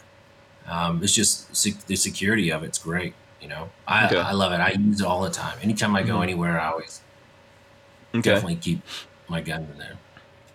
um, 0.68 1.02
it's 1.02 1.14
just 1.14 1.54
sec- 1.56 1.86
the 1.86 1.96
security 1.96 2.50
of 2.50 2.62
it's 2.62 2.78
great. 2.78 3.14
You 3.40 3.48
know, 3.48 3.70
I, 3.86 4.06
Okay. 4.06 4.18
I 4.18 4.32
love 4.32 4.52
it. 4.52 4.56
I 4.60 4.70
use 4.72 5.00
it 5.00 5.06
all 5.06 5.22
the 5.22 5.30
time. 5.30 5.58
Anytime 5.62 5.94
I 5.96 6.02
go 6.02 6.20
anywhere, 6.22 6.60
I 6.60 6.70
always 6.70 7.00
Okay. 8.14 8.30
definitely 8.30 8.56
keep 8.56 8.80
my 9.28 9.40
gun 9.40 9.66
in 9.72 9.78
there. 9.78 9.98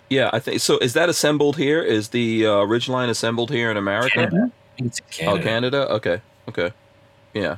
Yeah, 0.09 0.29
I 0.33 0.39
think 0.39 0.59
so. 0.61 0.77
Is 0.79 0.93
that 0.93 1.07
assembled 1.09 1.57
here? 1.57 1.81
Is 1.83 2.09
the 2.09 2.45
uh, 2.45 2.49
Ridgeline 2.65 3.09
assembled 3.09 3.51
here 3.51 3.69
in 3.69 3.77
America? 3.77 4.15
Canada? 4.27 4.51
I 4.79 4.83
it's 4.85 4.99
in 4.99 5.05
Oh, 5.27 5.37
Canada. 5.37 5.43
Canada. 5.43 5.91
Okay. 5.93 6.21
Okay. 6.47 6.73
Yeah. 7.33 7.57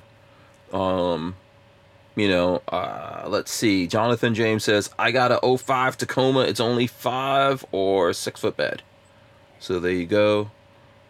Um, 0.74 1.36
you 2.22 2.30
know, 2.30 2.62
uh, 2.68 3.24
let's 3.28 3.52
see. 3.52 3.88
Jonathan 3.88 4.36
James 4.36 4.64
says, 4.64 4.90
"I 5.00 5.12
got 5.12 5.32
a 5.32 5.40
05 5.58 5.98
Tacoma. 5.98 6.42
It's 6.42 6.60
only 6.60 6.88
five 6.88 7.66
or 7.72 8.14
six 8.14 8.40
foot 8.42 8.56
bed." 8.56 8.84
So 9.60 9.80
there 9.80 9.92
you 9.92 10.06
go. 10.06 10.52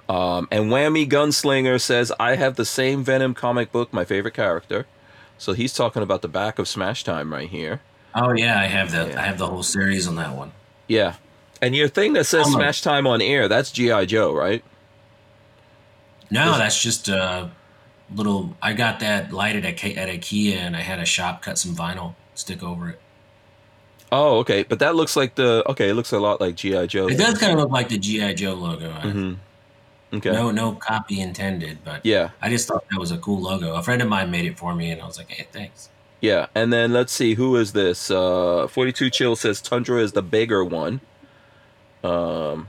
Um, 0.10 0.48
and 0.52 0.66
Whammy 0.72 1.08
Gunslinger 1.10 1.80
says, 1.80 2.12
"I 2.20 2.36
have 2.36 2.56
the 2.56 2.66
same 2.66 3.04
Venom 3.04 3.34
comic 3.34 3.72
book. 3.72 3.92
My 3.94 4.06
favorite 4.06 4.34
character." 4.34 4.86
So 5.38 5.54
he's 5.54 5.74
talking 5.74 6.04
about 6.04 6.22
the 6.22 6.28
back 6.28 6.60
of 6.60 6.68
Smash 6.68 7.04
Time 7.04 7.34
right 7.34 7.50
here. 7.50 7.82
Oh 8.14 8.34
yeah, 8.34 8.60
I 8.60 8.66
have 8.66 8.92
the 8.92 9.08
Yeah. 9.10 9.20
I 9.22 9.24
have 9.26 9.38
the 9.38 9.48
whole 9.48 9.64
series 9.64 10.08
on 10.08 10.16
that 10.16 10.36
one. 10.36 10.52
Yeah. 10.88 11.16
And 11.62 11.76
your 11.76 11.88
thing 11.88 12.14
that 12.14 12.26
says. 12.26 12.48
Smash 12.52 12.82
Time 12.82 13.06
on 13.08 13.22
air, 13.22 13.48
that's 13.48 13.72
GI 13.72 14.06
Joe, 14.08 14.34
right? 14.34 14.64
No, 16.30 16.54
Is- 16.54 16.58
that's 16.58 16.82
just 16.82 17.08
a 17.10 17.50
little. 18.16 18.56
I 18.62 18.74
got 18.74 19.00
that 19.00 19.32
lighted 19.32 19.66
at 19.66 19.84
at 19.84 20.10
IKEA, 20.10 20.56
and 20.56 20.76
I 20.76 20.82
had 20.82 21.00
a 21.00 21.06
shop 21.06 21.42
cut 21.42 21.58
some 21.58 21.76
vinyl 21.76 22.16
stick 22.36 22.62
over 22.64 22.90
it. 22.90 23.00
Oh, 24.12 24.40
okay. 24.40 24.64
But 24.64 24.80
that 24.80 24.96
looks 24.96 25.16
like 25.16 25.36
the 25.36 25.64
okay. 25.70 25.90
It 25.90 25.94
looks 25.94 26.12
a 26.12 26.20
lot 26.20 26.42
like 26.42 26.56
GI 26.56 26.88
Joe. 26.88 27.08
It 27.08 27.18
does 27.18 27.38
kind 27.38 27.54
of 27.54 27.60
look 27.60 27.72
like 27.72 27.90
the 27.90 27.98
GI 27.98 28.34
Joe 28.36 28.54
logo. 28.54 28.92
Mm-hmm. 28.92 29.34
Okay. 30.18 30.32
No, 30.32 30.52
no 30.52 30.74
copy 30.74 31.22
intended, 31.22 31.78
but 31.86 32.06
Yeah. 32.06 32.32
I 32.42 32.50
just 32.50 32.68
thought 32.68 32.84
that 32.92 33.00
was 33.00 33.12
a 33.12 33.18
cool 33.18 33.42
logo. 33.42 33.76
A 33.76 33.82
friend 33.82 34.02
of 34.02 34.10
mine 34.10 34.30
made 34.30 34.44
it 34.46 34.58
for 34.60 34.76
me, 34.76 34.92
and 34.92 35.02
I 35.02 35.06
was 35.06 35.18
like, 35.18 35.30
"Hey, 35.30 35.48
thanks." 35.54 35.88
Yeah. 36.20 36.48
And 36.54 36.74
then 36.74 36.92
let's 36.92 37.14
see 37.14 37.36
who 37.36 37.56
is 37.56 37.72
this? 37.72 38.12
Uh, 38.12 38.68
Forty 38.68 38.92
Two 38.92 39.10
Chill 39.10 39.38
says 39.38 39.62
Tundra 39.62 40.02
is 40.02 40.12
the 40.12 40.22
bigger 40.22 40.64
one. 40.66 41.00
Um. 42.04 42.68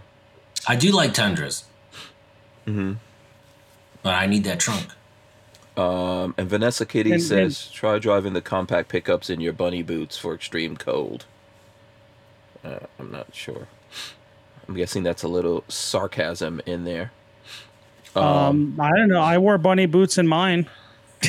I 0.69 0.77
do 0.77 0.93
like 0.93 1.13
Tundras, 1.13 1.65
Mm-hmm. 2.69 2.93
but 4.05 4.15
I 4.15 4.27
need 4.27 4.45
that 4.45 4.61
trunk. 4.61 4.87
Um. 5.77 6.35
And 6.37 6.49
Vanessa 6.49 6.85
Kitty 6.85 7.13
And- 7.13 7.23
says 7.23 7.69
try 7.71 7.99
driving 7.99 8.33
the 8.35 8.41
compact 8.43 8.89
pickups 8.89 9.31
in 9.31 9.41
your 9.41 9.53
bunny 9.53 9.83
boots 9.83 10.19
for 10.19 10.35
extreme 10.35 10.77
cold. 10.77 11.25
Uh, 12.65 12.79
I'm 12.99 13.11
not 13.11 13.29
sure. 13.35 13.67
I'm 14.69 14.75
guessing 14.77 15.03
that's 15.03 15.23
a 15.23 15.29
little 15.29 15.65
sarcasm 15.69 16.61
in 16.67 16.85
there. 16.85 17.11
Um, 18.15 18.77
I 18.79 18.91
don't 18.91 19.09
know. 19.09 19.21
I 19.23 19.39
wore 19.39 19.57
bunny 19.59 19.87
boots 19.87 20.19
in 20.19 20.29
mine. 20.29 20.69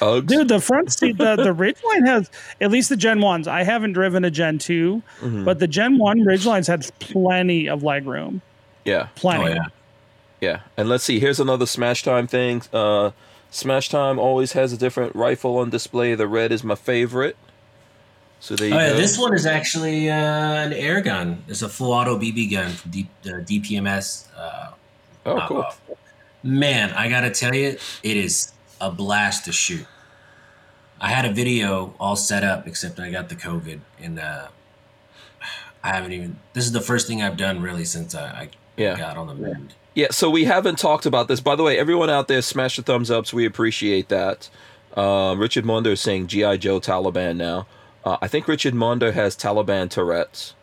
Uggs. 0.00 0.26
Dude, 0.26 0.48
the 0.48 0.60
front 0.60 0.92
seat, 0.92 1.18
the, 1.18 1.36
the 1.36 1.54
Ridgeline 1.54 2.06
has 2.06 2.30
at 2.60 2.70
least 2.70 2.88
the 2.88 2.96
Gen 2.96 3.18
1s. 3.18 3.46
I 3.46 3.62
haven't 3.64 3.92
driven 3.92 4.24
a 4.24 4.30
Gen 4.30 4.58
2, 4.58 5.02
Mhm. 5.20 5.44
but 5.44 5.58
the 5.58 5.66
Gen 5.68 5.98
1 5.98 6.20
Ridgelines 6.24 6.66
had 6.66 6.88
plenty 7.00 7.68
of 7.68 7.82
leg 7.82 8.06
room. 8.06 8.40
Yeah. 8.84 9.08
Plenty. 9.16 9.44
Oh 9.44 9.54
yeah, 9.54 9.66
Yeah, 10.40 10.60
and 10.76 10.88
let's 10.88 11.04
see. 11.04 11.20
Here's 11.20 11.38
another 11.40 11.66
Smash 11.66 12.02
Time 12.02 12.26
thing. 12.26 12.62
Uh, 12.72 13.10
Smash 13.52 13.90
Time 13.90 14.18
always 14.18 14.52
has 14.52 14.72
a 14.72 14.76
different 14.78 15.14
rifle 15.14 15.58
on 15.58 15.68
display. 15.70 16.14
The 16.14 16.26
red 16.26 16.50
is 16.52 16.64
my 16.64 16.74
favorite. 16.74 17.36
So 18.40 18.56
there 18.56 18.68
you 18.68 18.74
oh 18.74 18.78
yeah. 18.78 18.88
go. 18.90 18.96
This 18.96 19.18
one 19.18 19.34
is 19.34 19.46
actually 19.46 20.10
uh, 20.10 20.14
an 20.16 20.72
air 20.72 21.00
gun. 21.02 21.44
It's 21.46 21.62
a 21.62 21.68
full 21.68 21.92
auto 21.92 22.18
BB 22.18 22.50
gun 22.50 22.70
from 22.72 22.90
D- 22.90 23.08
uh, 23.26 23.28
DPMS. 23.28 24.26
Uh, 24.36 24.70
oh, 25.26 25.44
cool. 25.46 25.62
knockoff. 25.62 25.74
Man, 26.42 26.90
I 26.94 27.08
gotta 27.08 27.30
tell 27.30 27.54
you, 27.54 27.76
it 28.02 28.16
is 28.16 28.52
a 28.80 28.90
blast 28.90 29.44
to 29.44 29.52
shoot. 29.52 29.86
I 31.00 31.08
had 31.10 31.24
a 31.24 31.32
video 31.32 31.94
all 32.00 32.16
set 32.16 32.42
up, 32.42 32.66
except 32.66 32.98
I 32.98 33.10
got 33.10 33.28
the 33.28 33.36
COVID, 33.36 33.80
and 34.00 34.18
uh, 34.18 34.48
I 35.84 35.88
haven't 35.88 36.12
even. 36.12 36.36
This 36.54 36.64
is 36.64 36.72
the 36.72 36.80
first 36.80 37.06
thing 37.06 37.22
I've 37.22 37.36
done 37.36 37.60
really 37.60 37.84
since 37.84 38.14
I, 38.14 38.24
I 38.26 38.48
Yeah. 38.78 38.96
got 38.96 39.16
on 39.18 39.26
the 39.28 39.34
mend. 39.34 39.74
Yeah, 39.94 40.08
so 40.10 40.30
we 40.30 40.44
haven't 40.44 40.78
talked 40.78 41.04
about 41.04 41.28
this. 41.28 41.40
By 41.40 41.54
the 41.54 41.62
way, 41.62 41.78
everyone 41.78 42.08
out 42.08 42.26
there, 42.26 42.40
smash 42.40 42.76
the 42.76 42.82
thumbs 42.82 43.10
ups. 43.10 43.32
We 43.32 43.44
appreciate 43.44 44.08
that. 44.08 44.48
Um, 44.96 45.38
Richard 45.38 45.64
Munder 45.64 45.90
is 45.90 46.00
saying 46.00 46.28
G.I. 46.28 46.56
Joe 46.56 46.80
Taliban 46.80 47.36
now. 47.36 47.66
Uh, 48.04 48.16
I 48.22 48.28
think 48.28 48.48
Richard 48.48 48.74
Munder 48.74 49.12
has 49.12 49.36
Taliban 49.36 49.90
Tourette's. 49.90 50.54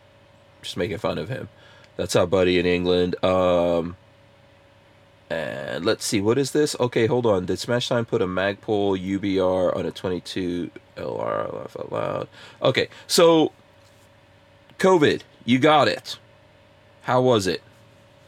Just 0.62 0.76
making 0.76 0.98
fun 0.98 1.16
of 1.16 1.28
him. 1.28 1.48
That's 1.96 2.16
our 2.16 2.26
buddy 2.26 2.58
in 2.58 2.66
England. 2.66 3.22
Um, 3.24 3.96
and 5.30 5.84
let's 5.84 6.04
see, 6.04 6.20
what 6.20 6.36
is 6.36 6.50
this? 6.50 6.74
Okay, 6.80 7.06
hold 7.06 7.24
on. 7.24 7.46
Did 7.46 7.58
Smash 7.58 7.88
Time 7.88 8.04
put 8.04 8.20
a 8.20 8.26
Magpul 8.26 8.98
UBR 8.98 9.76
on 9.76 9.86
a 9.86 9.92
22 9.92 10.70
LR? 10.96 11.54
Laugh 11.54 11.76
out 11.78 11.92
loud. 11.92 12.28
Okay, 12.62 12.88
so 13.06 13.52
COVID, 14.78 15.22
you 15.44 15.60
got 15.60 15.86
it. 15.86 16.18
How 17.02 17.20
was 17.20 17.46
it? 17.46 17.62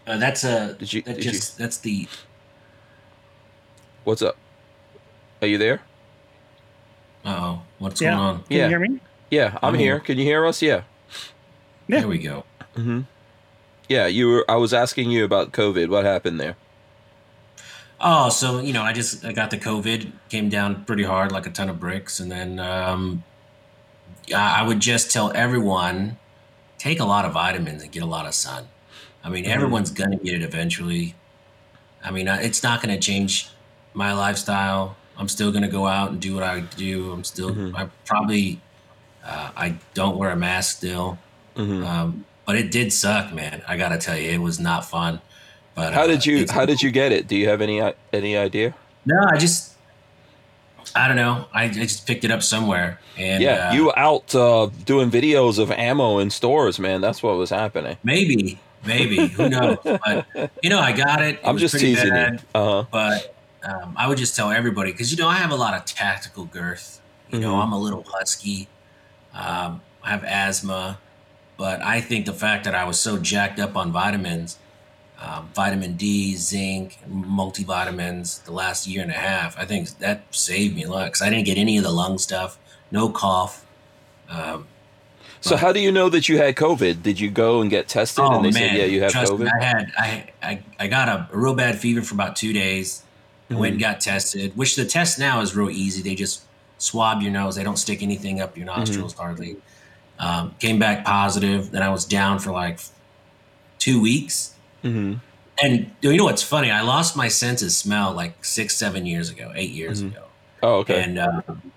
Uh, 0.07 0.17
that's 0.19 0.45
a. 0.45 0.75
Did 0.75 0.93
you- 0.93 1.03
That 1.03 1.17
did 1.17 1.25
you- 1.25 1.31
just 1.33 1.59
that's 1.59 1.79
the. 1.79 2.09
What's 4.05 4.23
up? 4.23 4.37
Are 5.41 5.47
you 5.47 5.59
there? 5.59 5.81
Uh 7.25 7.29
oh, 7.39 7.63
what's 7.79 8.01
Yeah. 8.01 8.11
going 8.11 8.21
on? 8.21 8.43
Can 8.45 8.57
Yeah. 8.57 8.63
you 8.65 8.69
hear 8.71 8.81
me? 8.81 9.01
Yeah, 9.31 9.59
I'm 9.63 9.75
I'm 9.75 9.75
here. 9.75 9.95
here. 9.95 10.01
Can 10.01 10.19
you 10.19 10.25
hear 10.25 10.45
us? 10.45 10.61
Yeah. 10.61 10.83
Yeah. 11.87 12.01
There 12.01 12.09
we 12.09 12.19
go. 12.19 12.45
Mm-hmm. 12.77 13.01
Yeah, 13.89 14.07
you 14.07 14.29
were. 14.29 14.45
I 14.51 14.57
was 14.57 14.75
asking 14.75 15.11
you 15.11 15.25
about 15.25 15.53
COVID. 15.53 15.89
What 15.89 16.05
happened 16.05 16.41
there? 16.41 16.57
Oh, 18.01 18.29
so 18.31 18.59
you 18.61 18.73
know, 18.73 18.83
I 18.83 18.93
just 18.93 19.25
I 19.25 19.33
got 19.33 19.51
the 19.51 19.59
COVID, 19.59 20.11
came 20.29 20.49
down 20.49 20.85
pretty 20.85 21.05
hard, 21.05 21.31
like 21.31 21.47
a 21.47 21.51
ton 21.51 21.69
of 21.69 21.79
bricks, 21.79 22.19
and 22.19 22.31
then 22.31 22.59
um, 22.59 23.23
I 24.35 24.61
I 24.61 24.63
would 24.63 24.81
just 24.81 25.13
tell 25.13 25.31
everyone 25.35 26.19
take 26.79 26.99
a 26.99 27.05
lot 27.05 27.25
of 27.25 27.33
vitamins 27.33 27.83
and 27.83 27.93
get 27.93 28.03
a 28.03 28.07
lot 28.07 28.27
of 28.27 28.35
sun. 28.35 28.67
I 29.25 29.29
mean, 29.29 29.45
Mhm. 29.45 29.49
everyone's 29.55 29.91
gonna 29.91 30.17
get 30.17 30.35
it 30.35 30.43
eventually. 30.43 31.15
I 32.05 32.11
mean, 32.11 32.27
it's 32.29 32.63
not 32.63 32.83
gonna 32.83 32.99
change 32.99 33.49
my 33.95 34.13
lifestyle. 34.13 34.97
I'm 35.19 35.29
still 35.29 35.53
gonna 35.53 35.69
go 35.69 35.87
out 35.87 36.11
and 36.11 36.21
do 36.21 36.35
what 36.35 36.43
I 36.43 36.61
do. 36.61 37.13
I'm 37.13 37.25
still. 37.25 37.51
Mhm. 37.51 37.77
I 37.77 37.89
probably. 38.07 38.61
Uh, 39.25 39.51
I 39.57 39.75
don't 39.95 40.17
wear 40.17 40.31
a 40.31 40.37
mask 40.37 40.79
still. 40.79 41.17
Mm-hmm. 41.57 41.85
Um, 41.85 42.25
but 42.45 42.57
it 42.57 42.73
did 42.73 42.93
suck, 42.93 43.33
man. 43.33 43.63
I 43.69 43.77
gotta 43.77 43.99
tell 43.99 44.17
you, 44.19 44.31
it 44.31 44.39
was 44.41 44.59
not 44.59 44.85
fun. 44.85 45.21
But 45.77 45.93
How 45.95 46.03
uh, 46.03 46.07
did 46.09 46.27
you 46.27 46.45
How 46.51 46.67
did 46.67 46.83
you 46.83 46.91
get 46.91 47.13
it? 47.13 47.29
Do 47.29 47.37
you 47.37 47.49
have 47.49 47.61
any 47.61 47.81
any 48.13 48.37
idea? 48.37 48.75
No, 49.07 49.15
I 49.31 49.39
just 49.39 49.73
I 50.95 51.07
don't 51.09 51.17
know. 51.17 51.47
I, 51.55 51.65
I 51.65 51.69
just 51.69 52.07
picked 52.07 52.25
it 52.25 52.31
up 52.31 52.43
somewhere, 52.43 52.99
and 53.17 53.43
yeah, 53.43 53.69
uh, 53.71 53.73
you 53.75 53.93
out 53.97 54.35
uh, 54.35 54.69
doing 54.85 55.11
videos 55.11 55.59
of 55.59 55.71
ammo 55.71 56.19
in 56.19 56.29
stores, 56.31 56.79
man. 56.79 57.01
That's 57.01 57.23
what 57.23 57.37
was 57.37 57.51
happening. 57.51 57.97
maybe, 58.03 58.59
maybe 58.85 59.27
who 59.29 59.49
knows? 59.49 59.79
But 59.85 60.27
you 60.63 60.71
know, 60.71 60.79
I 60.81 60.93
got 60.93 61.23
it. 61.23 61.37
it 61.37 61.41
I'm 61.45 61.55
was 61.55 61.63
just 61.63 61.73
pretty 61.75 61.95
teasing 61.95 62.11
bad, 62.11 62.33
you. 62.35 62.39
Uh 62.61 62.83
huh. 62.83 62.85
But 62.91 63.35
um, 63.65 63.95
I 63.97 64.09
would 64.09 64.19
just 64.19 64.35
tell 64.37 64.51
everybody 64.51 64.93
because 64.93 65.11
you 65.11 65.19
know 65.19 65.29
I 65.29 65.35
have 65.37 65.51
a 65.53 65.57
lot 65.57 65.75
of 65.75 65.85
tactical 65.85 66.45
girth. 66.47 67.01
You 67.31 67.41
know, 67.41 67.55
Mhm. 67.55 67.63
I'm 67.65 67.73
a 67.73 67.79
little 67.79 68.05
husky. 68.07 68.69
Um, 69.35 69.81
I 70.03 70.11
have 70.11 70.25
asthma, 70.25 70.99
but 71.57 71.81
I 71.83 72.01
think 72.01 72.27
the 72.27 72.35
fact 72.35 72.65
that 72.65 72.75
I 72.75 72.85
was 72.85 72.99
so 73.01 73.17
jacked 73.19 73.59
up 73.59 73.77
on 73.77 73.91
vitamins, 73.93 74.59
um, 75.21 75.49
vitamin 75.55 75.95
D, 75.97 76.35
zinc, 76.37 76.99
multivitamins, 77.09 78.43
the 78.45 78.53
last 78.53 78.87
year 78.87 79.03
and 79.03 79.11
a 79.11 79.15
half, 79.15 79.59
I 79.59 79.65
think 79.65 79.89
that 79.99 80.23
saved 80.33 80.75
me 80.77 80.83
a 80.85 80.91
lot 80.91 81.05
because 81.07 81.23
I 81.23 81.31
didn't 81.31 81.47
get 81.47 81.57
any 81.59 81.79
of 81.79 81.85
the 81.85 81.91
lung 81.91 82.19
stuff, 82.19 82.59
no 82.91 83.09
cough. 83.09 83.65
Um, 84.29 84.67
So 85.43 85.57
how 85.57 85.73
do 85.73 85.81
you 85.81 85.91
know 85.93 86.09
that 86.09 86.29
you 86.29 86.39
had 86.39 86.55
COVID? 86.57 87.03
Did 87.03 87.19
you 87.21 87.31
go 87.31 87.61
and 87.61 87.69
get 87.71 87.89
tested 87.89 88.25
and 88.25 88.45
they 88.45 88.53
said, 88.53 88.73
yeah, 88.77 88.85
you 88.85 89.03
have 89.03 89.11
Oh, 89.11 89.13
Trust 89.13 89.33
COVID? 89.33 89.41
Me, 89.45 89.51
I 89.61 89.65
had 89.65 89.93
I, 89.99 90.33
I 90.43 90.63
I 90.81 90.87
got 90.89 91.09
a, 91.09 91.29
a 91.33 91.37
real 91.39 91.55
bad 91.55 91.79
fever 91.79 92.01
for 92.03 92.15
about 92.15 92.37
two 92.37 92.53
days. 92.53 93.03
I 93.51 93.55
went 93.55 93.73
and 93.73 93.81
Mm-hmm. 93.83 93.91
got 93.93 94.01
tested, 94.01 94.57
which 94.57 94.77
the 94.77 94.85
test 94.85 95.19
now 95.19 95.41
is 95.41 95.55
real 95.55 95.69
easy. 95.71 96.01
They 96.03 96.15
just 96.15 96.43
swab 96.79 97.21
your 97.23 97.33
nose. 97.33 97.55
They 97.57 97.65
don't 97.65 97.77
stick 97.77 98.03
anything 98.03 98.41
up 98.41 98.57
your 98.57 98.67
nostrils 98.67 99.15
Mm-hmm. 99.15 99.23
hardly. 99.23 99.57
Um, 100.19 100.55
came 100.61 100.79
back 100.79 101.05
positive. 101.05 101.71
Then 101.73 101.83
I 101.83 101.91
was 101.91 102.05
down 102.05 102.39
for 102.39 102.53
like 102.53 102.79
two 103.79 104.01
weeks. 104.01 104.55
hmm 104.83 105.15
And 105.63 105.91
you 106.01 106.17
know 106.17 106.25
what's 106.25 106.43
funny? 106.43 106.71
I 106.71 106.83
lost 106.83 107.17
my 107.17 107.29
sense 107.29 107.63
of 107.63 107.73
smell 107.73 108.13
like 108.13 108.45
six, 108.45 108.77
seven 108.77 109.07
years 109.07 109.29
ago, 109.31 109.53
eight 109.55 109.71
years 109.73 110.03
Mhm. 110.03 110.13
ago. 110.13 110.25
Oh, 110.63 110.75
okay. 110.77 111.03
And 111.03 111.19
um, 111.19 111.73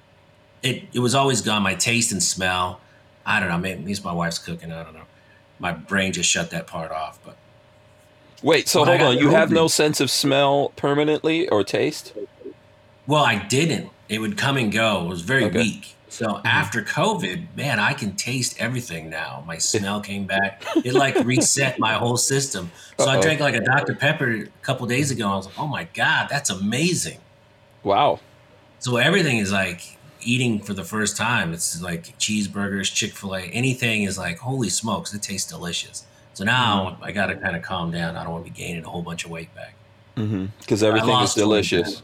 it 0.63 0.83
it 0.93 0.99
was 0.99 1.15
always 1.15 1.41
gone. 1.41 1.63
My 1.63 1.75
taste 1.75 2.11
and 2.11 2.21
smell. 2.23 2.79
I 3.25 3.39
don't 3.39 3.49
know. 3.49 3.57
Maybe 3.57 3.79
at 3.79 3.85
least 3.85 4.03
my 4.03 4.13
wife's 4.13 4.39
cooking. 4.39 4.71
I 4.71 4.83
don't 4.83 4.93
know. 4.93 5.01
My 5.59 5.71
brain 5.71 6.13
just 6.13 6.29
shut 6.29 6.51
that 6.51 6.67
part 6.67 6.91
off. 6.91 7.19
But 7.23 7.37
Wait, 8.43 8.67
so 8.67 8.83
hold 8.85 9.01
on. 9.01 9.17
You 9.17 9.29
have 9.31 9.51
no 9.51 9.67
sense 9.67 9.99
of 10.01 10.11
smell 10.11 10.69
permanently 10.75 11.47
or 11.49 11.63
taste? 11.63 12.13
well, 13.07 13.23
I 13.23 13.37
didn't. 13.37 13.89
It 14.09 14.19
would 14.19 14.37
come 14.37 14.57
and 14.57 14.71
go. 14.71 15.05
It 15.05 15.09
was 15.09 15.21
very 15.21 15.45
Okay. 15.45 15.57
weak. 15.59 15.95
So 16.09 16.27
mm-hmm. 16.27 16.47
after 16.47 16.81
COVID, 16.81 17.47
man, 17.57 17.79
I 17.79 17.93
can 17.93 18.15
taste 18.15 18.55
everything 18.59 19.09
now. 19.09 19.43
My 19.47 19.57
smell 19.71 19.99
came 20.01 20.25
back. 20.25 20.63
It 20.83 20.93
like 20.93 21.15
reset 21.25 21.77
my 21.79 21.93
whole 21.93 22.17
system. 22.17 22.71
So 22.99 23.05
I 23.07 23.15
Uh-oh. 23.15 23.21
drank 23.21 23.39
like 23.41 23.55
a 23.55 23.61
Dr. 23.61 23.95
Pepper 23.95 24.31
a 24.31 24.45
couple 24.61 24.85
days 24.87 25.11
ago. 25.11 25.27
I 25.27 25.35
was 25.35 25.45
like, 25.47 25.59
oh 25.59 25.67
my 25.67 25.85
God, 25.93 26.27
that's 26.29 26.49
amazing. 26.49 27.19
Wow. 27.83 28.19
So 28.79 28.97
everything 28.97 29.37
is 29.39 29.51
like 29.51 29.97
eating 30.25 30.59
for 30.59 30.73
the 30.73 30.83
first 30.83 31.15
time. 31.17 31.53
It's 31.53 31.81
like 31.81 32.17
cheeseburgers, 32.19 32.93
Chick 32.93 33.13
fil 33.13 33.35
A, 33.35 33.41
anything 33.41 34.03
is 34.03 34.17
like, 34.17 34.39
holy 34.39 34.69
smokes, 34.69 35.13
it 35.13 35.21
tastes 35.21 35.49
delicious. 35.49 36.05
So 36.33 36.43
now 36.43 36.97
I 37.01 37.11
got 37.11 37.27
to 37.27 37.35
kind 37.35 37.55
of 37.55 37.61
calm 37.61 37.91
down. 37.91 38.17
I 38.17 38.23
don't 38.23 38.33
want 38.33 38.45
to 38.45 38.51
be 38.51 38.57
gaining 38.57 38.83
a 38.83 38.89
whole 38.89 39.01
bunch 39.01 39.23
of 39.25 39.31
weight 39.31 39.53
back. 39.55 39.73
Because 40.15 40.29
Mm-hmm. 40.29 40.85
everything 40.85 41.19
is 41.21 41.33
delicious. 41.33 42.01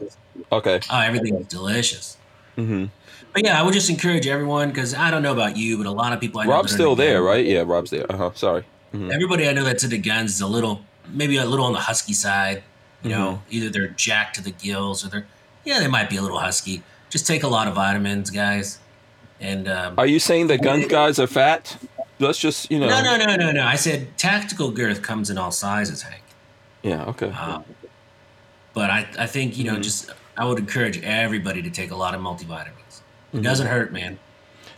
Okay. 0.50 0.80
Oh, 0.90 0.98
everything 1.00 1.34
is 1.36 1.46
delicious. 1.46 2.16
hmm 2.56 2.86
But 3.32 3.44
yeah, 3.44 3.58
I 3.58 3.62
would 3.62 3.74
just 3.74 3.88
encourage 3.90 4.26
everyone 4.26 4.68
because 4.68 4.94
I 4.94 5.10
don't 5.10 5.22
know 5.22 5.32
about 5.32 5.56
you, 5.56 5.76
but 5.78 5.86
a 5.86 5.90
lot 5.90 6.12
of 6.12 6.20
people 6.20 6.40
I 6.40 6.44
know 6.44 6.50
Rob's 6.52 6.72
still 6.72 6.92
into 6.92 7.02
there, 7.02 7.18
guns- 7.18 7.26
right? 7.26 7.44
Yeah, 7.46 7.64
Rob's 7.66 7.90
there. 7.90 8.10
Uh 8.10 8.16
huh. 8.16 8.30
Sorry. 8.34 8.64
Mhm. 8.94 9.10
Everybody 9.10 9.48
I 9.48 9.52
know 9.52 9.64
that's 9.64 9.84
into 9.84 9.96
guns 9.98 10.34
is 10.34 10.40
a 10.42 10.46
little, 10.46 10.82
maybe 11.08 11.36
a 11.38 11.46
little 11.46 11.64
on 11.64 11.72
the 11.72 11.78
husky 11.80 12.12
side. 12.12 12.62
You 13.02 13.10
know, 13.10 13.28
Mm-hmm. 13.32 13.54
either 13.56 13.68
they're 13.70 13.88
jacked 13.88 14.36
to 14.36 14.42
the 14.42 14.50
gills 14.52 15.04
or 15.04 15.08
they're, 15.08 15.26
yeah, 15.64 15.80
they 15.80 15.88
might 15.88 16.08
be 16.10 16.16
a 16.16 16.22
little 16.22 16.38
husky. 16.38 16.82
Just 17.12 17.26
take 17.26 17.42
a 17.42 17.48
lot 17.48 17.68
of 17.68 17.74
vitamins, 17.74 18.30
guys. 18.30 18.78
And 19.38 19.68
um, 19.68 19.94
Are 19.98 20.06
you 20.06 20.18
saying 20.18 20.46
that 20.46 20.62
gun 20.62 20.88
guys 20.88 21.18
are 21.18 21.26
fat? 21.26 21.76
Let's 22.18 22.38
just, 22.38 22.70
you 22.70 22.78
know. 22.78 22.88
no, 22.88 23.02
no, 23.02 23.18
no, 23.26 23.36
no, 23.36 23.52
no. 23.52 23.64
I 23.66 23.74
said 23.76 24.16
tactical 24.16 24.70
girth 24.70 25.02
comes 25.02 25.28
in 25.28 25.36
all 25.36 25.50
sizes, 25.50 26.00
Hank. 26.00 26.22
Yeah. 26.82 27.04
Okay. 27.04 27.28
Um, 27.30 27.64
but 28.72 28.88
I, 28.88 29.06
I 29.18 29.26
think 29.26 29.58
you 29.58 29.64
know, 29.64 29.74
Mhm. 29.76 29.82
just 29.82 30.10
I 30.38 30.46
would 30.46 30.58
encourage 30.58 31.02
everybody 31.02 31.60
to 31.60 31.68
take 31.70 31.90
a 31.90 31.96
lot 31.96 32.14
of 32.14 32.22
multivitamins. 32.22 33.02
It 33.34 33.38
Mhm. 33.40 33.42
doesn't 33.42 33.66
hurt, 33.66 33.92
man. 33.92 34.18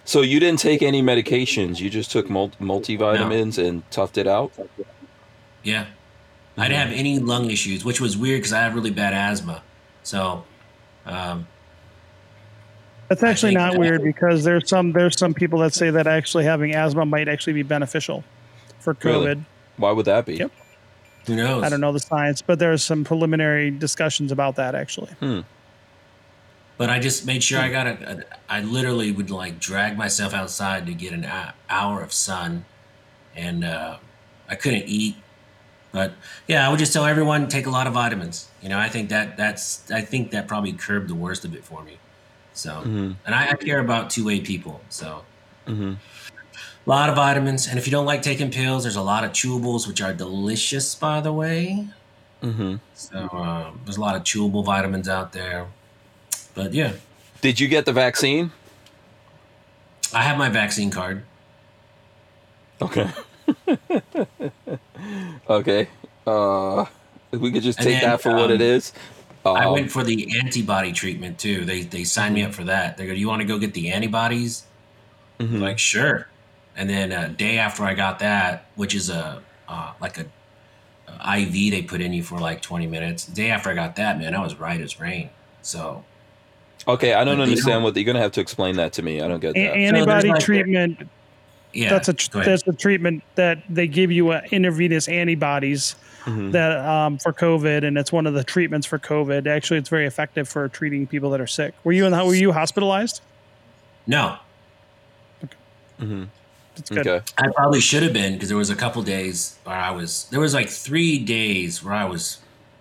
So 0.05 0.21
you 0.23 0.41
didn't 0.41 0.59
take 0.59 0.83
any 0.83 1.03
medications. 1.05 1.79
You 1.79 1.89
just 1.89 2.11
took 2.11 2.29
mul- 2.29 2.51
multivitamins 2.61 3.65
and 3.65 3.89
toughed 3.91 4.19
it 4.19 4.27
out. 4.27 4.51
Yeah. 5.63 5.87
I 6.59 6.67
didn't 6.69 6.89
have 6.89 6.93
any 6.99 7.21
lung 7.21 7.49
issues, 7.53 7.85
which 7.85 8.01
was 8.01 8.17
weird 8.17 8.39
because 8.41 8.53
I 8.53 8.61
have 8.63 8.75
really 8.75 8.91
bad 8.91 9.13
asthma. 9.15 9.63
So, 10.03 10.45
um, 11.07 11.47
That's 13.09 13.23
actually 13.23 13.55
not 13.55 13.73
that- 13.73 13.81
weird 13.81 14.03
because 14.03 14.45
there's 14.45 14.69
some 14.69 14.93
there's 14.93 15.19
some 15.19 15.35
people 15.35 15.59
that 15.61 15.75
say 15.75 15.91
that 15.91 16.07
actually 16.07 16.45
having 16.45 16.75
asthma 16.75 17.05
might 17.05 17.29
actually 17.29 17.53
be 17.53 17.63
beneficial 17.63 18.25
for 18.81 18.97
Really? 19.03 19.27
COVID. 19.27 19.45
Why 19.77 19.93
would 19.93 20.07
that 20.07 20.25
be? 20.27 20.37
Yep. 20.37 20.53
who 21.27 21.37
knows? 21.37 21.65
I 21.65 21.69
don't 21.69 21.81
know 21.81 21.93
the 21.93 22.01
science, 22.01 22.43
but 22.43 22.59
there's 22.59 22.83
some 22.83 23.05
preliminary 23.05 23.71
discussions 23.71 24.31
about 24.33 24.57
that 24.57 24.75
actually. 24.75 25.11
But 26.77 26.91
I 26.91 26.99
just 26.99 27.25
made 27.25 27.43
sure 27.43 27.61
I 27.61 27.71
got 27.71 27.87
a, 27.87 28.11
a. 28.19 28.25
I 28.53 28.61
literally 28.63 29.13
would 29.13 29.31
like 29.31 29.61
drag 29.61 29.97
myself 29.97 30.35
outside 30.35 30.87
to 30.87 30.95
get 30.95 31.13
an 31.13 31.25
hour 31.71 32.03
of 32.03 32.13
sun, 32.13 32.65
and 33.37 33.65
uh, 33.65 33.99
I 34.49 34.57
couldn't 34.57 34.85
eat. 34.89 35.15
But 35.93 36.15
yeah, 36.49 36.67
I 36.67 36.71
would 36.71 36.81
just 36.81 36.93
tell 36.93 37.05
everyone 37.05 37.47
take 37.49 37.67
a 37.67 37.71
lot 37.71 37.87
of 37.87 37.93
vitamins. 37.93 38.49
You 38.61 38.69
know, 38.71 38.79
I 38.79 38.89
think 38.89 39.09
that 39.11 39.37
that's 39.37 39.89
I 39.93 40.01
think 40.01 40.33
that 40.33 40.49
probably 40.49 40.73
curbed 40.73 41.09
the 41.09 41.15
worst 41.15 41.45
of 41.45 41.55
it 41.55 41.65
for 41.65 41.83
me. 41.85 41.99
So, 42.55 42.71
hmm 42.81 43.13
and 43.27 43.35
I, 43.35 43.51
I 43.51 43.55
care 43.55 43.81
about 43.81 44.11
two 44.11 44.25
way 44.25 44.41
people. 44.41 44.81
So, 44.89 45.23
hmm 45.67 45.95
a 46.87 46.91
lot 46.91 47.09
of 47.09 47.17
vitamins, 47.17 47.67
and 47.67 47.79
if 47.79 47.87
you 47.87 47.91
don't 47.91 48.05
like 48.05 48.21
taking 48.23 48.51
pills, 48.51 48.85
there's 48.85 48.97
a 48.97 49.03
lot 49.03 49.25
of 49.25 49.33
chewables 49.33 49.89
which 49.89 50.03
are 50.03 50.13
delicious, 50.13 50.95
by 50.95 51.21
the 51.21 51.33
way. 51.33 51.89
hmm 52.43 52.77
So 52.95 53.29
um, 53.33 53.81
there's 53.85 53.97
a 53.97 54.01
lot 54.01 54.17
of 54.17 54.23
chewable 54.23 54.65
vitamins 54.65 55.09
out 55.09 55.33
there. 55.33 55.67
But 56.55 56.73
yeah, 56.75 56.93
Did 57.41 57.59
you 57.59 57.69
get 57.69 57.87
the 57.87 57.93
vaccine? 57.93 58.53
I 60.13 60.23
have 60.23 60.39
my 60.39 60.49
vaccine 60.49 60.91
card. 60.91 61.23
Okay. 62.81 63.11
okay. 65.49 65.89
Uh, 66.27 66.85
we 67.33 67.51
could 67.51 67.63
just 67.63 67.79
take 67.79 68.01
then, 68.01 68.03
that 68.03 68.21
for 68.21 68.35
what 68.35 68.51
it 68.51 68.61
um. 69.45 69.57
I 69.57 69.65
Um, 69.65 69.73
went 69.73 69.91
for 69.91 70.03
the 70.05 70.29
antibody 70.43 70.93
treatment 70.93 71.39
too. 71.39 71.65
They 71.65 71.83
they 71.83 72.05
signed 72.05 72.35
me 72.35 72.43
up 72.43 72.53
for 72.55 72.65
that. 72.65 72.97
They 72.97 73.07
go, 73.07 73.13
"Do 73.15 73.21
you 73.21 73.29
want 73.29 73.41
to 73.43 73.47
go 73.47 73.59
get 73.59 73.75
the 73.75 73.91
antibodies?" 73.91 74.65
mhm. 75.41 75.61
Like, 75.61 75.79
sure. 75.79 76.29
And 76.77 76.89
then 76.91 77.13
a 77.13 77.29
day 77.29 77.59
after 77.59 77.85
I 77.85 77.95
got 77.95 78.19
that, 78.21 78.67
which 78.77 78.95
is 78.95 79.11
a 79.11 79.41
uh, 79.69 79.93
like 80.01 80.19
a, 80.19 80.27
a 81.09 81.39
IV 81.41 81.53
they 81.73 81.83
put 81.83 82.01
in 82.01 82.13
you 82.13 82.23
for 82.23 82.39
like 82.39 82.61
20 82.63 82.87
minutes. 82.87 83.25
The 83.25 83.35
day 83.35 83.51
after 83.51 83.71
I 83.71 83.75
got 83.75 83.97
that, 83.97 84.19
man, 84.19 84.35
I 84.35 84.41
was 84.43 84.57
right 84.57 84.81
as 84.81 84.99
rain. 85.01 85.31
So 85.63 86.05
Okay, 86.87 87.15
I 87.15 87.25
don't 87.25 87.41
understand 87.41 87.77
don't- 87.77 87.83
what 87.85 87.97
you're 87.97 88.05
gonna 88.05 88.21
have 88.21 88.33
to 88.33 88.41
explain 88.41 88.77
that 88.77 88.93
to 88.95 89.03
me. 89.03 89.23
I 89.23 89.29
don't 89.29 89.41
get 89.41 89.57
A- 89.57 89.61
that. 89.67 89.75
antibody 89.77 90.29
like- 90.31 90.41
treatment 90.41 91.09
yeah, 91.73 91.89
that's 91.91 92.09
a 92.09 92.13
go 92.31 92.43
that's 92.45 92.67
a 92.69 92.73
treatment 92.73 93.23
that 93.37 93.59
they 93.69 93.87
give 93.89 94.13
you 94.13 94.31
uh, 94.31 94.43
intravenous 94.53 95.09
antibodies 95.09 95.97
Mhm. 96.25 96.53
that 96.53 96.79
um, 96.85 97.19
for 97.19 97.33
COVID, 97.33 97.85
and 97.85 97.97
it's 97.99 98.11
one 98.13 98.27
of 98.27 98.35
the 98.35 98.45
treatments 98.45 98.87
for 98.87 98.99
COVID. 98.99 99.47
Actually, 99.47 99.79
it's 99.79 99.89
very 99.89 100.07
effective 100.07 100.49
for 100.49 100.69
treating 100.69 101.07
people 101.07 101.31
that 101.31 101.41
are 101.41 101.47
sick. 101.47 101.75
Were 101.85 101.93
you 101.93 102.07
in 102.07 102.13
the, 102.13 102.25
were 102.25 102.35
you 102.35 102.53
hospitalized? 102.53 103.21
no, 104.07 104.37
Mhm. 106.01 106.29
That's 106.77 106.91
good. 106.91 107.07
Okay. 107.07 107.25
I 107.39 107.49
probably 107.55 107.81
should 107.81 108.03
have 108.03 108.13
been 108.13 108.33
because 108.35 108.49
there 108.49 108.59
was 108.59 108.69
a 108.69 108.75
couple 108.75 109.01
days 109.03 109.57
where 109.63 109.77
I 109.77 109.93
was. 109.93 110.27
There 110.33 110.41
was 110.41 110.53
like 110.55 110.69
three 110.69 111.19
days 111.19 111.85
where 111.85 111.95
I 111.95 112.05
was. 112.05 112.39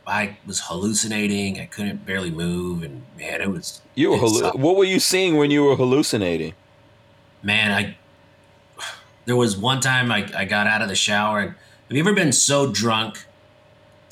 I 0.08 0.38
was 0.48 0.62
hallucinating. 0.66 1.60
I 1.62 1.66
couldn't 1.66 2.06
barely 2.06 2.32
move, 2.32 2.82
and 2.84 3.04
man, 3.18 3.40
it 3.40 3.52
was. 3.52 3.82
You 3.96 4.10
were 4.10 4.16
it 4.18 4.22
hallu- 4.22 4.40
sucked. 4.40 4.58
what 4.58 4.76
were 4.78 4.84
you 4.84 5.00
seeing 5.00 5.38
when 5.38 5.52
you 5.52 5.64
were 5.64 5.76
hallucinating? 5.76 6.54
man, 7.46 7.72
I 7.72 7.96
there 9.26 9.36
was 9.36 9.56
one 9.58 9.80
time 9.82 10.12
I, 10.12 10.30
I 10.36 10.46
got 10.46 10.66
out 10.66 10.82
of 10.82 10.88
the 10.90 10.96
shower 10.96 11.40
and 11.40 11.50
have 11.90 11.98
you 11.98 12.00
ever 12.00 12.14
been 12.14 12.32
so 12.32 12.72
drunk 12.72 13.26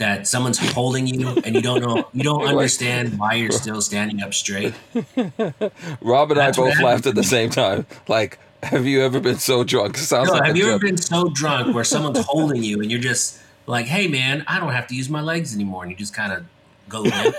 that 0.01 0.27
someone's 0.27 0.57
holding 0.73 1.07
you 1.07 1.29
and 1.45 1.55
you 1.55 1.61
don't 1.61 1.81
know 1.81 2.09
you 2.11 2.23
don't 2.23 2.45
understand 2.53 3.17
why 3.17 3.35
you're 3.35 3.51
still 3.51 3.81
standing 3.81 4.21
up 4.21 4.33
straight? 4.33 4.73
Rob 6.01 6.31
and 6.31 6.39
I 6.39 6.45
That's 6.45 6.57
what 6.57 6.73
both 6.73 6.81
laughed 6.81 7.05
at 7.05 7.15
the 7.15 7.23
same 7.23 7.49
time. 7.49 7.85
Like, 8.07 8.39
have 8.63 8.85
you 8.85 9.01
ever 9.03 9.19
been 9.19 9.37
so 9.37 9.63
drunk? 9.63 9.97
Sounds 9.97 10.27
No, 10.27 10.33
like 10.35 10.45
have 10.47 10.57
you 10.57 10.69
ever 10.69 10.79
been 10.79 10.97
so 10.97 11.29
drunk 11.29 11.73
where 11.73 11.83
someone's 11.83 12.25
holding 12.25 12.63
you 12.63 12.81
and 12.81 12.91
you're 12.91 12.99
just 12.99 13.39
like, 13.67 13.85
hey 13.85 14.07
man, 14.07 14.43
I 14.47 14.59
don't 14.59 14.71
have 14.73 14.87
to 14.87 14.95
use 14.95 15.09
my 15.09 15.21
legs 15.21 15.53
anymore 15.55 15.83
and 15.83 15.91
you 15.91 15.97
just 15.97 16.13
kind 16.13 16.33
of 16.33 16.45
go 16.89 17.01
limp? 17.01 17.35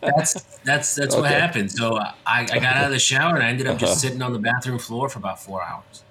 that's 0.00 0.32
that's 0.64 0.94
that's 0.94 1.14
what 1.16 1.30
happened. 1.30 1.70
So 1.72 1.96
I, 1.98 2.14
I 2.50 2.58
got 2.58 2.76
out 2.76 2.84
of 2.86 2.90
the 2.92 2.98
shower 2.98 3.34
and 3.34 3.42
I 3.44 3.48
ended 3.48 3.66
up 3.66 3.76
Uh-huh. 3.76 3.86
just 3.86 4.00
sitting 4.00 4.22
on 4.22 4.32
the 4.32 4.38
bathroom 4.38 4.78
floor 4.78 5.08
for 5.08 5.18
about 5.18 5.42
four 5.42 5.62
hours. 5.62 6.02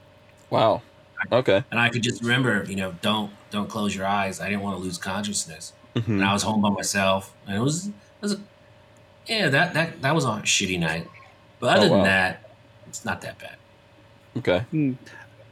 Wow. 0.49 0.81
Okay. 1.31 1.63
and 1.71 1.79
I 1.79 1.89
could 1.89 2.03
just 2.03 2.21
remember, 2.21 2.65
you 2.67 2.75
know, 2.75 2.93
don't 3.01 3.31
don't 3.55 3.69
close 3.69 3.95
your 3.95 4.05
eyes. 4.05 4.39
I 4.39 4.49
didn't 4.49 4.61
want 4.61 4.77
to 4.77 4.83
lose 4.83 4.97
consciousness, 4.97 5.73
Mhm. 5.95 6.07
and 6.07 6.25
I 6.25 6.33
was 6.33 6.43
home 6.43 6.61
by 6.61 6.69
myself, 6.69 7.33
and 7.47 7.55
it 7.57 7.61
was, 7.61 7.87
it 7.87 7.93
was 8.21 8.33
a, 8.33 8.39
yeah, 9.27 9.49
that 9.49 9.73
that 9.73 10.01
that 10.01 10.13
was 10.13 10.25
a 10.25 10.29
shitty 10.43 10.79
night. 10.79 11.07
But 11.59 11.77
other 11.77 11.87
Oh, 11.87 11.89
wow. 11.91 11.95
than 11.97 12.05
that, 12.05 12.49
it's 12.87 13.03
not 13.05 13.21
that 13.21 13.37
bad. 13.39 13.55
Okay. 14.37 14.95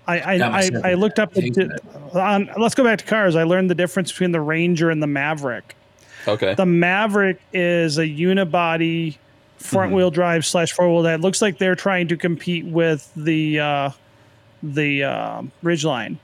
I 0.05 0.19
I, 0.19 0.33
I, 0.35 0.69
I 0.83 0.93
looked 0.95 1.17
up 1.17 1.33
the, 1.33 1.41
Hate 1.41 1.53
di- 1.53 1.69
on. 2.13 2.49
Let's 2.57 2.75
go 2.75 2.83
back 2.83 2.99
to 2.99 3.05
cars. 3.05 3.35
I 3.37 3.43
learned 3.43 3.69
the 3.69 3.75
difference 3.75 4.11
between 4.11 4.31
the 4.33 4.41
Ranger 4.41 4.89
and 4.89 5.01
the 5.01 5.07
Maverick. 5.07 5.75
Okay. 6.27 6.53
The 6.55 6.65
Maverick 6.65 7.39
is 7.53 7.97
a 7.97 8.05
unibody 8.05 9.17
front 9.57 9.91
Mhm. 9.91 9.95
wheel 9.95 10.11
drive 10.11 10.45
slash 10.45 10.73
four 10.73 10.89
wheel 10.91 11.03
that 11.03 11.21
Looks 11.21 11.41
like 11.41 11.57
they're 11.57 11.75
trying 11.75 12.09
to 12.09 12.17
compete 12.17 12.65
with 12.65 13.09
the 13.15 13.59
uh, 13.61 13.89
the 14.61 15.03
uh, 15.05 15.41
Ridgeline. 15.63 16.17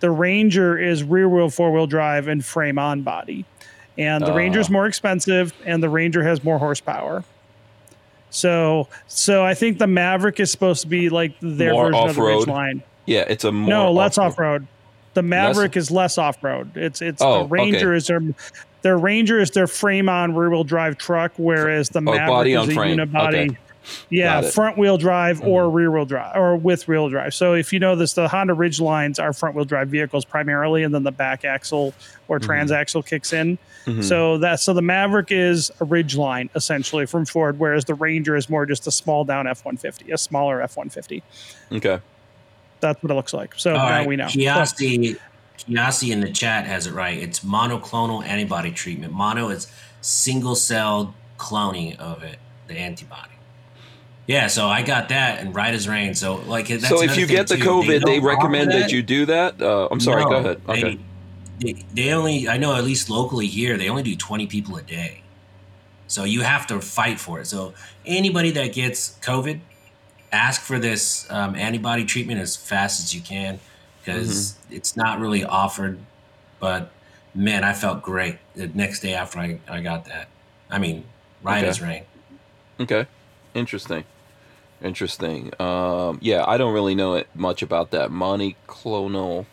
The 0.00 0.10
Ranger 0.10 0.78
is 0.78 1.02
rear 1.02 1.28
wheel 1.28 1.48
four 1.50 1.72
wheel 1.72 1.86
drive 1.86 2.28
and 2.28 2.44
frame 2.44 2.78
on 2.78 3.02
body, 3.02 3.44
and 3.96 4.24
the 4.26 4.32
Ranger 4.32 4.60
is 4.60 4.68
Ah. 4.68 4.72
more 4.72 4.86
expensive, 4.86 5.52
and 5.64 5.82
the 5.82 5.88
Ranger 5.88 6.22
has 6.22 6.44
more 6.44 6.58
horsepower. 6.58 7.24
So, 8.30 8.88
so 9.06 9.44
I 9.44 9.54
think 9.54 9.78
the 9.78 9.86
Maverick 9.86 10.40
is 10.40 10.50
supposed 10.50 10.82
to 10.82 10.88
be 10.88 11.08
like 11.08 11.34
their 11.40 11.72
More 11.72 11.86
version 11.90 12.08
of 12.10 12.14
the 12.16 12.20
off-road? 12.22 12.46
Ridgeline. 12.48 12.82
Yeah, 13.06 13.24
it's 13.28 13.44
a 13.44 13.52
more 13.52 13.68
No, 13.70 13.92
less 13.92 14.18
off- 14.18 14.38
road. 14.38 14.66
The 15.14 15.22
Maverick 15.22 15.76
is 15.78 15.90
less 15.90 16.18
off 16.18 16.42
road. 16.44 16.76
It's 16.76 17.00
it's 17.00 17.22
Oh, 17.22 17.44
the 17.44 17.48
Ranger 17.48 17.90
okay. 17.92 17.96
is 17.96 18.06
their 18.08 18.20
their 18.82 18.98
Ranger 18.98 19.40
is 19.40 19.50
their 19.52 19.66
frame 19.66 20.08
on 20.10 20.34
rear 20.34 20.50
wheel 20.50 20.62
drive 20.64 20.98
truck, 20.98 21.32
whereas 21.38 21.88
the 21.88 22.00
Oh, 22.00 22.02
Maverick 22.02 22.48
is 22.48 22.68
a 22.68 22.74
frame. 22.74 22.98
unibody. 22.98 23.48
Okay. 23.50 23.58
Yeah, 24.10 24.26
Got 24.26 24.44
it. 24.44 24.46
Mm-hmm. 24.46 24.54
front 24.54 24.78
wheel 24.78 24.98
drive 24.98 25.42
or 25.42 25.70
rear 25.70 25.90
wheel 25.90 26.04
drive 26.04 26.36
or 26.36 26.56
with 26.56 26.86
wheel 26.88 27.08
drive. 27.08 27.34
So 27.34 27.54
if 27.54 27.72
you 27.72 27.78
know 27.78 27.94
this, 27.96 28.12
the 28.14 28.28
Honda 28.28 28.54
Ridgelines 28.54 29.22
are 29.22 29.32
front 29.32 29.54
wheel 29.54 29.64
drive 29.64 29.88
vehicles 29.88 30.24
primarily, 30.24 30.82
and 30.82 30.94
then 30.94 31.02
the 31.02 31.12
back 31.12 31.44
axle 31.44 31.94
or 32.28 32.38
Mm-hmm. 32.40 32.50
transaxle 32.50 33.06
kicks 33.06 33.32
in. 33.32 33.58
Mhm. 33.86 34.02
So 34.02 34.38
that 34.38 34.58
so 34.60 34.72
the 34.74 34.82
Maverick 34.82 35.28
is 35.30 35.70
a 35.80 35.84
Ridgeline 35.84 36.48
essentially 36.56 37.06
from 37.06 37.24
Ford, 37.24 37.58
whereas 37.58 37.84
the 37.84 37.94
Ranger 37.94 38.34
is 38.36 38.48
more 38.50 38.66
just 38.66 38.86
a 38.88 38.90
small 38.90 39.24
down 39.24 39.46
F 39.46 39.64
one 39.64 39.76
fifty, 39.76 40.10
a 40.10 40.18
smaller 40.18 40.60
F 40.60 40.76
one 40.76 40.88
fifty. 40.88 41.22
Okay. 41.70 42.00
That's 42.80 43.00
what 43.02 43.10
it 43.12 43.14
looks 43.14 43.32
like. 43.32 43.54
So 43.56 43.70
All 43.70 43.76
now 43.88 43.98
right, 43.98 44.06
we 44.08 44.16
know. 44.16 44.26
Kiasi, 44.26 45.16
Kiasi 45.58 46.10
in 46.12 46.20
the 46.20 46.30
chat 46.32 46.66
has 46.66 46.86
it 46.86 46.92
right. 46.92 47.16
It's 47.16 47.40
monoclonal 47.40 48.24
antibody 48.26 48.70
treatment. 48.72 49.12
Mono 49.12 49.48
is 49.50 49.68
single 50.00 50.54
cell 50.56 51.14
cloning 51.38 51.96
of 51.98 52.22
it, 52.22 52.38
the 52.66 52.74
antibody. 52.74 53.30
Yeah, 54.26 54.48
so 54.48 54.66
I 54.66 54.82
got 54.82 55.10
that 55.10 55.40
and 55.40 55.54
right 55.54 55.72
as 55.72 55.86
rain. 55.88 56.14
So 56.14 56.36
like, 56.36 56.66
that's 56.68 56.88
so 56.88 57.02
if 57.02 57.16
you 57.16 57.26
get 57.26 57.46
the 57.46 57.56
too. 57.56 57.62
COVID, 57.64 57.86
they, 57.86 57.98
don't 58.18 58.24
recommend 58.24 58.72
that. 58.72 58.90
you 58.90 59.02
do 59.02 59.26
that. 59.26 59.60
Uh, 59.62 59.86
I'm 59.90 60.00
sorry. 60.00 60.24
No, 60.24 60.30
go 60.30 60.36
ahead. 60.36 60.60
they- 60.66 60.72
Okay. 60.72 60.98
They, 61.58 61.72
they 61.94 62.12
only, 62.12 62.48
I 62.50 62.58
know 62.58 62.74
at 62.74 62.84
least 62.84 63.08
locally 63.08 63.46
here, 63.46 63.78
they 63.78 63.88
only 63.88 64.02
do 64.02 64.14
20 64.14 64.46
people 64.46 64.76
a 64.76 64.82
day. 64.82 65.22
So 66.06 66.24
you 66.24 66.42
have 66.42 66.66
to 66.66 66.82
fight 66.82 67.18
for 67.18 67.40
it. 67.40 67.46
So 67.46 67.72
anybody 68.04 68.50
that 68.50 68.74
gets 68.74 69.16
COVID, 69.22 69.60
ask 70.32 70.60
for 70.60 70.78
this 70.78 71.26
um, 71.30 71.54
antibody 71.56 72.04
treatment 72.04 72.40
as 72.40 72.56
fast 72.56 73.00
as 73.02 73.14
you 73.14 73.22
can 73.22 73.58
because 74.04 74.52
Mm-hmm. 74.52 74.74
it's 74.74 74.96
not 74.96 75.18
really 75.18 75.44
offered. 75.44 75.98
But 76.60 76.90
man, 77.34 77.64
I 77.64 77.72
felt 77.72 78.02
great 78.02 78.36
the 78.54 78.68
next 78.68 79.00
day 79.00 79.14
after 79.14 79.38
I, 79.38 79.58
I 79.66 79.80
got 79.80 80.04
that. 80.06 80.28
I 80.68 80.78
mean, 80.78 81.04
right 81.42 81.58
Okay. 81.60 81.68
as 81.68 81.80
rain. 81.80 82.02
Okay. 82.80 83.06
Interesting. 83.54 84.04
Interesting. 84.82 85.52
Um, 85.60 86.18
yeah, 86.20 86.44
I 86.46 86.56
don't 86.58 86.74
really 86.74 86.94
know 86.94 87.14
it 87.14 87.28
much 87.34 87.62
about 87.62 87.90
that 87.92 88.10
monoclonal 88.10 89.46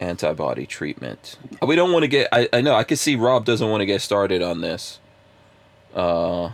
antibody 0.00 0.66
treatment. 0.66 1.38
We 1.64 1.76
don't 1.76 1.92
want 1.92 2.02
to 2.02 2.08
get. 2.08 2.28
I, 2.32 2.48
I 2.52 2.60
know. 2.60 2.74
I 2.74 2.84
can 2.84 2.96
see 2.96 3.16
Rob 3.16 3.44
doesn't 3.44 3.68
want 3.68 3.82
to 3.82 3.86
get 3.86 4.00
started 4.02 4.42
on 4.42 4.60
this. 4.60 4.98
Uh, 5.94 6.50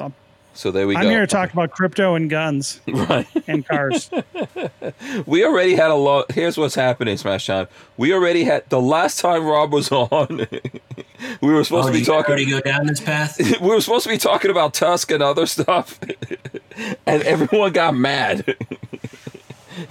Um, 0.00 0.14
so 0.54 0.70
there 0.70 0.86
we 0.86 0.94
go. 0.94 1.00
I'm 1.00 1.06
here 1.08 1.20
to 1.20 1.26
talk 1.26 1.52
about 1.52 1.72
crypto 1.72 2.14
and 2.14 2.30
guns 2.30 2.80
Right. 2.88 3.26
and 3.46 3.66
cars. 3.66 4.10
We 5.26 5.44
already 5.44 5.74
had 5.74 5.90
a 5.90 5.94
lot. 5.94 6.32
Here's 6.32 6.56
what's 6.56 6.74
happening, 6.74 7.16
Smash 7.16 7.46
Time. 7.46 7.68
We 7.96 8.12
already 8.14 8.44
had 8.44 8.68
the 8.70 8.80
last 8.80 9.18
time 9.20 9.44
Rob 9.44 9.72
was 9.72 9.90
on. 9.92 10.46
we 11.40 11.52
were 11.52 11.64
supposed 11.64 11.84
Oh, 11.84 11.88
to 11.88 11.92
be 11.92 11.98
you 12.00 12.04
talking. 12.04 12.26
already 12.30 12.50
go 12.50 12.60
down 12.60 12.86
this 12.86 13.00
path? 13.00 13.38
we 13.60 13.68
were 13.68 13.80
supposed 13.80 14.04
to 14.04 14.10
be 14.10 14.18
talking 14.18 14.50
about 14.50 14.74
Tusk 14.74 15.10
and 15.10 15.22
other 15.22 15.46
stuff, 15.46 15.98
and 17.06 17.22
everyone 17.22 17.72
got 17.72 17.94
mad. 17.94 18.56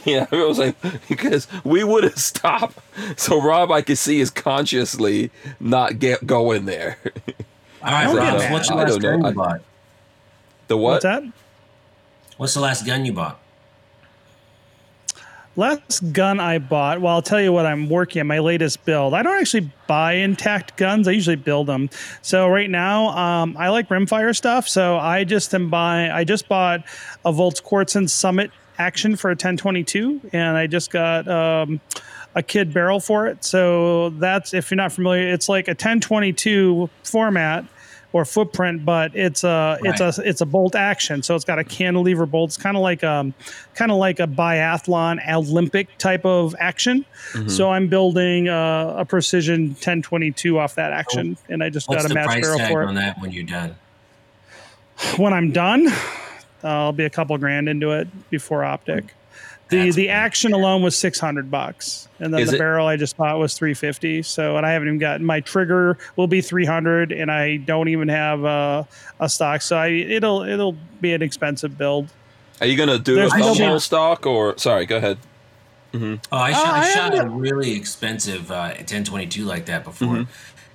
yeah, 0.06 0.22
everyone 0.24 0.48
was 0.50 0.60
like, 0.60 0.76
because 1.08 1.48
we 1.64 1.84
would 1.84 2.04
have 2.04 2.18
stopped. 2.18 2.78
So 3.18 3.42
Rob, 3.42 3.72
I 3.72 3.82
could 3.82 3.98
see, 3.98 4.20
is 4.20 4.30
consciously 4.30 5.32
not 5.60 6.00
get 6.00 6.26
going 6.26 6.66
there. 6.66 6.98
All 7.84 7.92
right, 7.92 8.04
don't 8.06 8.16
get 8.16 8.22
Rob, 8.30 8.38
mad. 8.40 8.52
what's 8.54 8.68
the 8.70 8.76
I 8.76 8.86
don't 8.86 9.02
know. 9.02 9.10
gun 9.12 9.22
you 9.22 9.28
I- 9.28 9.34
bought? 9.34 9.62
The 10.68 10.78
what? 10.78 10.92
What's 10.92 11.04
that? 11.04 11.24
What's 12.38 12.54
the 12.54 12.62
last 12.62 12.86
gun 12.86 13.06
you 13.06 13.14
bought? 13.14 13.40
Last 15.56 16.14
gun 16.14 16.40
I 16.40 16.58
bought. 16.58 17.00
Well, 17.00 17.14
I'll 17.14 17.22
tell 17.22 17.40
you 17.40 17.54
what 17.54 17.68
I'm 17.68 17.88
working 17.88 18.20
on. 18.22 18.28
My 18.28 18.40
latest 18.40 18.84
build. 18.86 19.14
I 19.14 19.22
don't 19.22 19.40
actually 19.40 19.70
buy 19.86 20.14
intact 20.14 20.78
guns. 20.78 21.08
I 21.08 21.12
usually 21.12 21.36
build 21.36 21.68
them. 21.68 21.92
So 22.24 22.48
right 22.48 22.70
now, 22.70 23.10
um, 23.10 23.56
I 23.60 23.70
like 23.70 23.88
rimfire 23.90 24.36
stuff. 24.36 24.68
So 24.68 24.98
I 24.98 25.24
just 25.26 25.54
am 25.54 25.70
buying. 25.70 26.10
I 26.10 26.24
just 26.24 26.48
bought 26.48 26.84
a 27.24 27.32
Volquartsen 27.32 28.10
Summit 28.10 28.50
Action 28.80 29.16
for 29.16 29.30
a 29.30 29.34
1022, 29.34 30.22
and 30.34 30.58
I 30.58 30.66
just 30.66 30.90
got 30.90 31.28
um, 31.28 31.80
a 32.34 32.42
Kidd 32.42 32.74
barrel 32.74 33.00
for 33.00 33.28
it. 33.28 33.46
So 33.46 34.10
that's 34.10 34.56
if 34.56 34.72
you're 34.72 34.78
not 34.78 34.92
familiar, 34.92 35.32
it's 35.32 35.48
like 35.48 35.68
a 35.68 35.72
1022 35.72 36.90
format 37.04 37.66
or 38.14 38.26
footprint, 38.26 38.86
but 38.86 39.14
it's 39.16 39.44
a 39.44 39.78
it's 39.82 40.00
a 40.00 40.14
it's 40.24 40.40
a 40.40 40.46
bolt 40.46 40.76
action. 40.76 41.24
So 41.24 41.36
it's 41.36 41.44
got 41.44 41.60
a 41.60 41.64
cantilever 41.64 42.28
bolt. 42.28 42.52
It's 42.52 42.58
kind 42.58 42.78
of 42.78 42.84
like 42.84 43.04
um 43.04 43.34
kind 43.74 43.92
of 43.92 43.98
like 43.98 44.20
a 44.20 44.28
biathlon 44.28 45.20
Olympic 45.28 45.98
type 45.98 46.24
of 46.24 46.56
action. 46.60 47.06
Mm-hmm. 47.34 47.50
So 47.50 47.72
I'm 47.72 47.88
building 47.88 48.48
uh, 48.48 48.96
a 48.98 49.06
precision 49.06 49.70
1022 49.70 50.60
off 50.60 50.76
that 50.76 50.94
action, 50.94 51.38
and 51.50 51.64
I 51.64 51.70
just 51.70 51.90
What's 51.90 52.04
got 52.04 52.12
a 52.12 52.14
match 52.14 52.42
barrel 52.42 52.60
for 52.60 52.84
on 52.84 52.96
it. 52.96 53.02
that 53.02 53.20
when 53.20 53.32
you're 53.32 53.44
done? 53.44 53.76
When 55.18 55.34
I'm 55.34 55.52
done, 55.52 55.88
I'll 56.64 56.94
be 56.94 57.06
a 57.06 57.10
couple 57.10 57.36
grand 57.40 57.68
into 57.68 57.92
it 57.92 58.08
before 58.30 58.64
optic. 58.64 59.16
The 59.74 59.84
That's 59.86 59.96
the 59.96 60.06
great. 60.06 60.14
action 60.14 60.54
alone 60.54 60.82
was 60.82 60.96
600 60.98 61.50
bucks, 61.52 62.08
and 62.20 62.34
then 62.34 62.42
Is 62.42 62.50
the 62.50 62.56
it- 62.56 62.60
barrel 62.60 62.88
I 62.88 62.96
just 62.98 63.18
bought 63.18 63.38
was 63.40 63.54
350. 63.56 64.22
So, 64.24 64.58
and 64.58 64.66
I 64.66 64.72
haven't 64.72 64.88
even 64.88 65.00
gotten 65.00 65.26
my 65.26 65.40
trigger 65.42 65.98
will 66.16 66.28
be 66.28 66.42
300, 66.42 67.12
and 67.12 67.32
I 67.32 67.58
don't 67.58 67.88
even 67.90 68.08
have 68.08 68.44
uh, 68.46 68.84
a 69.20 69.28
stock. 69.30 69.62
So 69.62 69.78
I 69.78 69.88
it'll 69.88 70.44
it'll 70.44 70.76
be 71.02 71.14
an 71.14 71.22
expensive 71.22 71.78
build. 71.78 72.10
Are 72.62 72.68
you 72.68 72.78
gonna 72.78 72.98
do 73.00 73.14
a 73.14 73.16
There's 73.16 73.34
no- 73.36 73.54
thumbhole 73.54 73.82
stock 73.82 74.26
or? 74.26 74.58
Sorry, 74.58 74.86
go 74.86 74.98
ahead. 74.98 75.18
Oh, 75.96 76.18
I 76.32 76.52
Uh, 76.52 76.54
shot, 76.54 76.66
I 76.74 76.80
I 76.80 76.90
shot 76.94 77.14
have 77.14 77.26
a 77.26 77.30
really 77.30 77.76
expensive 77.76 78.50
uh, 78.52 78.74
1022 78.78 79.46
like 79.46 79.66
that 79.68 79.84
before, 79.84 80.08
Mm-hmm. 80.08 80.32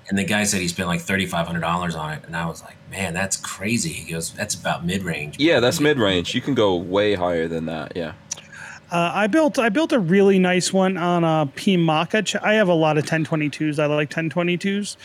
and 0.08 0.18
the 0.18 0.22
guy 0.24 0.44
said 0.44 0.60
he 0.60 0.68
spent 0.68 0.88
like 0.88 1.00
thirty 1.00 1.26
five 1.26 1.46
hundred 1.46 1.60
dollars 1.60 1.96
on 1.96 2.12
it, 2.12 2.22
and 2.24 2.36
I 2.36 2.46
was 2.46 2.62
like, 2.62 2.76
man, 2.90 3.14
that's 3.14 3.36
crazy. 3.36 3.92
He 3.92 4.12
goes, 4.12 4.30
that's 4.32 4.54
about 4.54 4.86
mid 4.86 5.02
range. 5.02 5.36
Yeah, 5.38 5.58
that's 5.60 5.80
mid 5.80 5.98
range. 5.98 6.34
You 6.36 6.40
can 6.40 6.54
go 6.54 6.76
way 6.76 7.14
higher 7.14 7.48
than 7.48 7.66
that. 7.66 7.92
Yeah. 7.96 8.12
Uh, 8.90 9.10
I 9.14 9.26
built 9.26 9.58
I 9.58 9.68
built 9.68 9.92
a 9.92 9.98
really 9.98 10.38
nice 10.38 10.72
one 10.72 10.96
on 10.96 11.22
a 11.22 11.46
PMACA. 11.54 12.24
Ch- 12.24 12.36
I 12.36 12.54
have 12.54 12.68
a 12.68 12.74
lot 12.74 12.96
of 12.96 13.04
1022s. 13.04 13.78
I 13.78 13.84
like 13.86 14.08
1022s, 14.08 14.96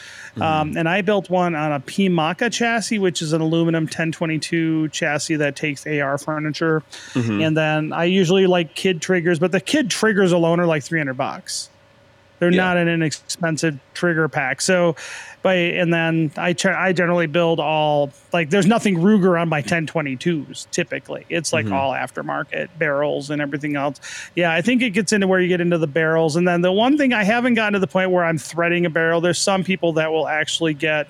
um, 0.41 0.77
and 0.77 0.87
I 0.87 1.01
built 1.01 1.29
one 1.29 1.53
on 1.53 1.73
a 1.73 1.79
PMACA 1.81 2.49
chassis, 2.51 2.97
which 2.99 3.21
is 3.21 3.33
an 3.33 3.41
aluminum 3.41 3.83
1022 3.83 4.87
chassis 4.89 5.35
that 5.35 5.57
takes 5.57 5.85
AR 5.85 6.17
furniture. 6.17 6.81
And 7.13 7.57
then 7.57 7.91
I 7.91 8.05
usually 8.05 8.47
like 8.47 8.73
Kidd 8.73 9.01
triggers, 9.01 9.37
but 9.39 9.51
the 9.51 9.59
Kidd 9.59 9.89
triggers 9.89 10.31
alone 10.31 10.61
are 10.61 10.65
like 10.65 10.83
300 10.83 11.15
bucks. 11.15 11.69
They're 12.39 12.51
Yeah. 12.51 12.57
not 12.63 12.77
an 12.77 12.87
inexpensive 12.87 13.79
trigger 13.93 14.27
pack. 14.29 14.61
So, 14.61 14.95
by 15.43 15.55
and 15.55 15.93
then 15.93 16.31
I 16.37 16.55
I 16.65 16.93
generally 16.93 17.27
build 17.27 17.59
all 17.59 18.11
like 18.31 18.49
there's 18.49 18.65
nothing 18.65 18.95
Ruger 18.95 19.39
on 19.39 19.49
my 19.49 19.61
1022s 19.61 20.69
typically. 20.71 21.25
It's 21.29 21.53
like 21.53 21.65
mm-hmm. 21.65 21.73
all 21.73 21.91
aftermarket 21.91 22.69
barrels 22.79 23.29
and 23.29 23.41
everything 23.41 23.75
else. 23.75 23.99
Yeah, 24.35 24.51
I 24.51 24.61
think 24.61 24.81
it 24.81 24.91
gets 24.91 25.13
into 25.13 25.27
where 25.27 25.39
you 25.39 25.47
get 25.49 25.61
into 25.61 25.77
the 25.77 25.87
barrels. 25.87 26.35
And 26.35 26.47
then 26.47 26.61
the 26.61 26.71
one 26.71 26.97
thing 26.97 27.13
I 27.13 27.23
haven't 27.23 27.53
gotten 27.53 27.73
to 27.73 27.79
the 27.79 27.87
point 27.87 28.09
where 28.09 28.23
I'm 28.23 28.37
threading 28.37 28.85
a 28.85 28.89
barrel. 28.89 29.21
There's 29.21 29.37
some 29.37 29.63
people 29.63 29.93
that 29.93 30.11
will 30.11 30.27
actually 30.27 30.73
get 30.73 31.07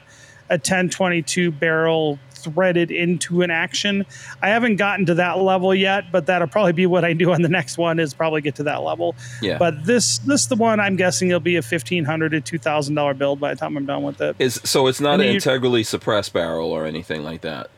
a 0.49 0.55
1022 0.55 1.51
barrel 1.51 2.19
threaded 2.43 2.91
into 2.91 3.41
an 3.41 3.51
action. 3.51 4.05
I 4.41 4.49
haven't 4.49 4.75
gotten 4.75 5.05
to 5.07 5.13
that 5.15 5.39
level 5.39 5.73
yet, 5.73 6.11
but 6.11 6.25
that'll 6.25 6.47
probably 6.47 6.73
be 6.73 6.85
what 6.85 7.03
I 7.05 7.13
do 7.13 7.31
on 7.33 7.41
the 7.41 7.49
next 7.49 7.77
one 7.77 7.99
is 7.99 8.13
probably 8.13 8.41
get 8.41 8.55
to 8.55 8.63
that 8.63 8.83
level. 8.83 9.15
Yeah. 9.41 9.57
But 9.57 9.85
this 9.85 10.17
this 10.19 10.45
the 10.47 10.55
one 10.55 10.79
I'm 10.79 10.95
guessing 10.95 11.29
it'll 11.29 11.39
be 11.39 11.55
a 11.55 11.61
fifteen 11.61 12.05
hundred 12.05 12.29
to 12.31 12.41
two 12.41 12.57
thousand 12.57 12.95
dollar 12.95 13.13
build 13.13 13.39
by 13.39 13.53
the 13.53 13.59
time 13.59 13.77
I'm 13.77 13.85
done 13.85 14.03
with 14.03 14.21
it. 14.21 14.35
Is 14.39 14.59
so 14.63 14.87
it's 14.87 14.99
not 15.01 15.13
And 15.15 15.21
an 15.23 15.27
you- 15.29 15.33
integrally 15.35 15.83
suppressed 15.83 16.33
barrel 16.33 16.71
or 16.71 16.85
anything 16.85 17.23
like 17.23 17.41
that. 17.41 17.69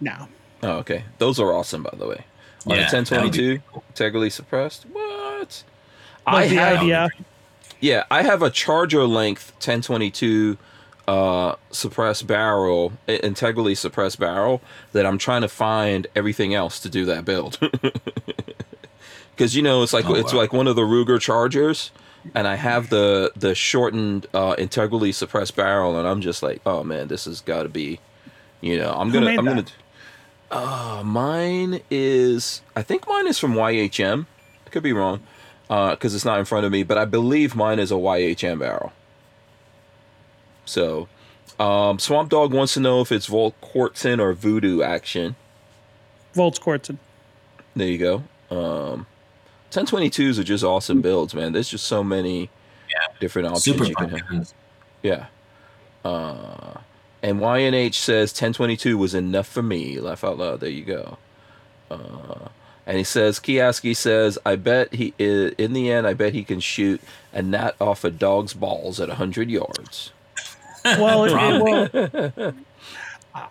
No. 0.00 0.28
Oh, 0.62 0.72
okay. 0.78 1.04
Those 1.18 1.40
are 1.40 1.52
awesome, 1.52 1.82
by 1.82 1.94
the 1.96 2.06
way. 2.06 2.24
On 2.66 2.76
Yeah, 2.76 2.88
a 2.88 2.90
that 2.90 2.92
would 2.92 3.08
1022, 3.08 3.62
integrally 3.88 4.28
suppressed. 4.30 4.84
What? 4.92 5.48
that. 5.48 5.62
I 6.26 6.46
the 6.48 6.54
have, 6.56 6.78
idea. 6.80 7.08
yeah, 7.80 8.04
I 8.10 8.22
have 8.22 8.42
a 8.42 8.50
Charger 8.50 9.04
length 9.06 9.52
1022 9.54 10.58
uh, 11.10 11.56
suppressed 11.72 12.26
barrel, 12.28 12.92
integrally 13.08 13.74
suppressed 13.74 14.20
barrel 14.20 14.60
that 14.92 15.04
I'm 15.04 15.18
trying 15.18 15.42
to 15.42 15.48
find 15.48 16.06
everything 16.14 16.54
else 16.54 16.78
to 16.80 16.88
do 16.88 17.04
that 17.06 17.24
build. 17.24 17.58
Because 19.30 19.56
you 19.56 19.62
know, 19.62 19.82
it's 19.82 19.94
like 19.94 20.04
Oh, 20.04 20.14
it's 20.14 20.34
wow. 20.34 20.40
like 20.40 20.52
one 20.52 20.66
of 20.66 20.76
the 20.76 20.82
Ruger 20.82 21.18
Chargers, 21.18 21.92
and 22.34 22.46
I 22.46 22.56
have 22.56 22.90
the 22.90 23.32
the 23.34 23.54
shortened 23.54 24.26
uh, 24.34 24.54
integrally 24.58 25.12
suppressed 25.12 25.56
barrel, 25.56 25.98
and 25.98 26.06
I'm 26.06 26.20
just 26.20 26.42
like, 26.42 26.60
oh 26.66 26.84
man, 26.84 27.08
this 27.08 27.24
has 27.24 27.40
got 27.40 27.62
to 27.62 27.70
be, 27.70 28.00
you 28.60 28.76
know, 28.76 28.92
I'm 28.92 29.10
gonna 29.10 29.30
I'm 29.30 29.44
that? 29.46 29.54
gonna. 29.54 29.64
Uh, 30.50 31.02
mine 31.04 31.80
is 31.90 32.60
I 32.76 32.82
think 32.82 33.08
mine 33.08 33.26
is 33.26 33.38
from 33.38 33.54
YHM. 33.54 34.26
I 34.66 34.68
could 34.68 34.82
be 34.82 34.92
wrong, 34.92 35.20
because 35.68 36.14
it's 36.14 36.26
not 36.26 36.38
in 36.38 36.44
front 36.44 36.66
of 36.66 36.72
me, 36.72 36.82
but 36.82 36.98
I 36.98 37.06
believe 37.06 37.56
mine 37.56 37.78
is 37.78 37.90
a 37.90 37.94
YHM 37.94 38.58
barrel. 38.58 38.92
So, 40.70 41.08
um, 41.58 41.98
Swamp 41.98 42.30
Dog 42.30 42.52
wants 42.54 42.74
to 42.74 42.80
know 42.80 43.00
if 43.00 43.10
it's 43.12 43.28
Volquartsen 43.28 44.18
or 44.20 44.32
Voodoo 44.32 44.82
action. 44.82 45.36
Volquartsen. 46.34 46.98
There 47.74 47.88
you 47.88 47.98
go. 47.98 48.22
Um, 48.50 49.06
1022s 49.70 50.38
are 50.38 50.44
just 50.44 50.64
awesome 50.64 51.00
builds, 51.00 51.34
man. 51.34 51.52
There's 51.52 51.68
just 51.68 51.86
so 51.86 52.02
many 52.04 52.50
different 53.20 53.48
options 53.48 53.64
Super 53.64 53.84
you 53.84 53.94
can 53.94 54.08
have. 54.10 54.28
guns. 54.28 54.54
Yeah. 55.02 55.26
Uh, 56.04 56.74
and 57.22 57.40
YNH 57.40 57.94
says 57.94 58.30
1022 58.32 58.96
was 58.96 59.14
enough 59.14 59.46
for 59.46 59.62
me. 59.62 60.00
Laugh 60.00 60.24
out 60.24 60.38
loud. 60.38 60.60
There 60.60 60.70
you 60.70 60.84
go. 60.84 61.18
Uh, 61.90 62.48
and 62.86 62.96
he 62.96 63.04
says, 63.04 63.38
Kioski 63.38 63.94
says, 63.94 64.38
I 64.46 64.56
bet 64.56 64.94
he, 64.94 65.12
i- 65.20 65.52
in 65.58 65.72
the 65.74 65.90
end, 65.92 66.06
I 66.06 66.14
bet 66.14 66.32
he 66.32 66.42
can 66.44 66.60
shoot 66.60 67.00
a 67.32 67.42
gnat 67.42 67.76
off 67.80 68.04
a 68.04 68.10
dog's 68.10 68.54
balls 68.54 68.98
at 69.00 69.08
100 69.08 69.50
yards. 69.50 70.12
Well, 70.84 71.24
it, 71.24 71.32
it- 71.94 72.34
well, 72.38 72.54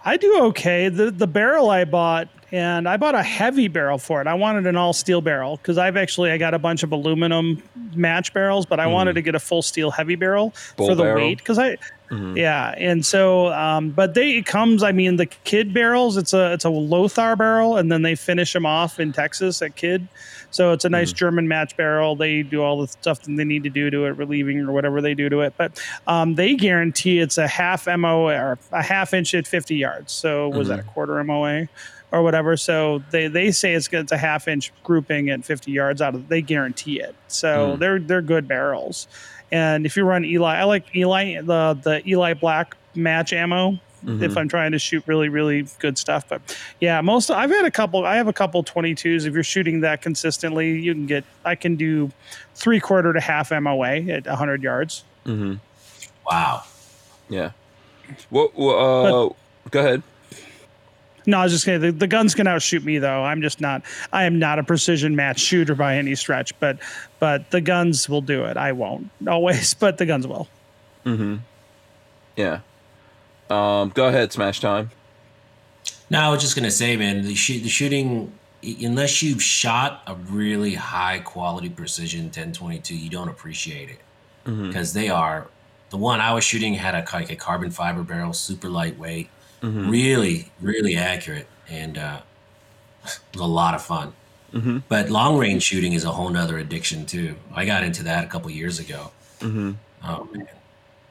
I 0.06 0.18
do 0.18 0.42
okay. 0.48 0.90
The 0.90 1.10
the 1.12 1.28
barrel 1.28 1.70
I 1.70 1.86
bought, 1.86 2.28
and 2.52 2.88
I 2.88 2.98
bought 2.98 3.16
a 3.16 3.24
heavy 3.24 3.70
barrel 3.70 3.98
for 3.98 4.20
it. 4.20 4.28
I 4.28 4.34
wanted 4.34 4.68
an 4.68 4.76
all 4.76 4.92
steel 4.92 5.22
barrel 5.22 5.56
because 5.58 5.78
I've 5.78 5.96
actually 5.96 6.32
I 6.32 6.38
got 6.38 6.54
a 6.54 6.60
bunch 6.60 6.84
of 6.84 6.92
aluminum 6.92 7.64
match 7.96 8.34
barrels, 8.34 8.66
but 8.66 8.80
I 8.82 8.88
wanted 8.88 9.14
to 9.14 9.22
get 9.22 9.36
a 9.36 9.40
full 9.40 9.62
steel 9.62 9.90
heavy 9.92 10.16
barrel 10.16 10.54
Bull 10.76 10.88
for 10.90 10.96
the 10.96 11.04
barrel? 11.04 11.16
weight 11.28 11.38
because 11.38 11.58
I. 11.60 11.78
Mhm. 12.12 12.36
Yeah, 12.36 12.74
and 12.76 13.06
so, 13.06 13.50
um, 13.54 13.92
but 13.92 14.16
they 14.16 14.32
it 14.38 14.46
comes. 14.48 14.82
I 14.84 14.92
mean, 14.92 15.16
the 15.18 15.28
Kidd 15.28 15.74
barrels. 15.76 16.18
It's 16.18 16.34
a 16.34 16.52
it's 16.54 16.66
a 16.66 16.70
Lothar 16.70 17.36
barrel, 17.36 17.78
and 17.78 17.92
then 17.92 18.02
they 18.02 18.16
finish 18.16 18.52
them 18.52 18.66
off 18.66 19.00
in 19.00 19.14
Texas 19.14 19.62
at 19.62 19.76
Kidd. 19.76 20.08
So 20.52 20.72
it's 20.74 20.86
a 20.86 20.90
nice 20.90 21.14
German 21.14 21.48
match 21.48 21.78
barrel. 21.78 22.16
They 22.16 22.42
do 22.44 22.62
all 22.64 22.82
the 22.82 22.88
stuff 22.88 23.22
that 23.22 23.36
they 23.36 23.44
need 23.44 23.64
to 23.64 23.70
do 23.70 23.90
to 23.92 24.06
it, 24.06 24.18
relieving 24.18 24.60
or 24.62 24.72
whatever 24.72 25.02
they 25.02 25.14
do 25.14 25.30
to 25.30 25.42
it. 25.42 25.54
But 25.58 25.80
um, 26.08 26.36
they 26.36 26.56
guarantee 26.56 27.20
it's 27.20 27.38
a 27.38 27.48
half 27.48 27.88
mo 27.88 28.28
or 28.28 28.58
a 28.72 28.82
half 28.84 29.14
inch 29.14 29.34
at 29.36 29.46
50 29.48 29.76
yards. 29.76 30.12
So 30.12 30.50
was 30.50 30.68
that 30.70 30.80
a 30.80 30.84
quarter 30.84 31.24
MOA? 31.24 31.68
Or 32.12 32.24
whatever, 32.24 32.58
so 32.58 33.04
they, 33.12 33.28
they 33.28 33.52
say 33.52 33.76
it's 33.76 33.88
it's 33.94 34.12
a 34.12 34.18
half 34.18 34.48
inch 34.48 34.74
grouping 34.84 35.30
at 35.30 35.46
50 35.46 35.72
yards 35.72 36.02
out 36.02 36.16
of. 36.16 36.28
They 36.28 36.42
guarantee 36.42 37.00
it, 37.00 37.14
so 37.28 37.76
Mm. 37.76 37.80
they're 37.80 38.00
they're 38.00 38.22
good 38.24 38.48
barrels. 38.48 39.08
And 39.52 39.86
if 39.86 39.96
you 39.96 40.04
run 40.06 40.26
Eley, 40.26 40.44
I 40.46 40.64
like 40.64 40.86
Eley 40.96 41.36
the 41.40 41.78
the 41.80 42.02
Eley 42.12 42.34
Black 42.34 42.76
match 42.96 43.32
ammo. 43.32 43.80
Mhm. 44.06 44.22
If 44.22 44.38
I'm 44.38 44.48
trying 44.48 44.72
to 44.72 44.80
shoot 44.80 45.04
really 45.08 45.28
really 45.30 45.68
good 45.80 45.98
stuff, 45.98 46.26
but 46.30 46.42
yeah, 46.80 47.02
most 47.02 47.30
I've 47.30 47.50
had 47.50 47.66
a 47.66 47.72
couple. 47.72 48.06
I 48.06 48.16
have 48.16 48.28
a 48.28 48.34
couple 48.34 48.64
22s. 48.64 49.26
If 49.26 49.34
you're 49.34 49.44
shooting 49.44 49.82
that 49.82 50.02
consistently, 50.02 50.80
you 50.80 50.94
can 50.94 51.06
get. 51.06 51.24
I 51.44 51.56
can 51.56 51.76
do 51.76 52.12
three 52.56 52.80
quarter 52.80 53.12
to 53.14 53.20
half 53.20 53.52
MOA 53.52 54.10
at 54.10 54.26
100 54.26 54.64
yards. 54.64 55.04
hmm 55.26 55.56
Wow. 56.30 56.64
Yeah. 57.30 57.52
What? 58.30 58.52
Uh, 58.58 59.30
go 59.70 59.80
ahead. 59.80 60.04
No, 61.26 61.40
I 61.40 61.44
was 61.44 61.52
just 61.52 61.66
kidding. 61.66 61.82
The, 61.82 61.92
the 61.92 62.08
guns 62.08 62.34
can 62.34 62.48
outshoot 62.48 62.84
me 62.84 62.98
though. 62.98 63.24
I'm 63.24 63.42
just 63.42 63.62
not. 63.62 63.84
I 64.14 64.24
am 64.24 64.40
not 64.40 64.58
a 64.58 64.64
precision 64.64 65.16
match 65.16 65.40
shooter 65.40 65.76
by 65.76 65.98
any 65.98 66.16
stretch. 66.16 66.58
But 66.60 66.78
but 67.20 67.52
the 67.52 67.62
guns 67.62 68.08
will 68.10 68.22
do 68.22 68.46
it. 68.46 68.58
I 68.58 68.72
won't 68.72 69.12
always, 69.28 69.74
but 69.80 69.98
the 69.98 70.06
guns 70.06 70.26
will. 70.26 70.48
hmm 71.04 71.38
Yeah. 72.36 72.60
Um, 73.50 73.90
go 73.90 74.08
ahead, 74.08 74.32
Smash 74.32 74.60
Time. 74.60 74.92
No, 76.10 76.20
I 76.20 76.30
was 76.30 76.42
just 76.42 76.56
gonna 76.56 76.72
say, 76.72 76.96
man, 76.98 77.24
the 77.24 77.36
shoot, 77.36 77.62
the 77.64 77.70
shooting. 77.70 78.32
Unless 78.62 79.24
you've 79.24 79.42
shot 79.42 80.02
a 80.06 80.16
really 80.16 80.74
high 80.76 81.20
quality 81.20 81.70
precision 81.70 82.26
1022, 82.26 82.94
you 82.96 83.10
don't 83.10 83.30
appreciate 83.30 83.90
it 83.90 84.00
because 84.68 84.92
they 84.94 85.10
are. 85.10 85.48
The 85.92 85.98
one 85.98 86.20
I 86.20 86.34
was 86.34 86.44
shooting 86.44 86.74
had 86.74 86.94
a 86.94 87.06
like 87.14 87.32
a 87.32 87.36
carbon 87.36 87.72
fiber 87.72 88.04
barrel, 88.04 88.34
super 88.34 88.68
lightweight, 88.70 89.30
really, 89.62 90.52
really 90.62 90.96
accurate, 90.98 91.48
and 91.70 91.98
uh, 91.98 92.22
it 93.06 93.20
was 93.34 93.42
a 93.42 93.46
lot 93.46 93.76
of 93.76 93.82
fun. 93.82 94.14
Mhm. 94.54 94.84
But 94.90 95.10
long 95.10 95.38
range 95.38 95.64
shooting 95.64 95.94
is 95.94 96.04
a 96.04 96.12
whole 96.12 96.30
nother 96.30 96.58
addiction 96.58 97.06
too. 97.06 97.36
I 97.54 97.66
got 97.66 97.84
into 97.84 98.04
that 98.04 98.24
a 98.26 98.28
couple 98.28 98.50
years 98.52 98.80
ago. 98.80 99.12
man, 100.34 100.48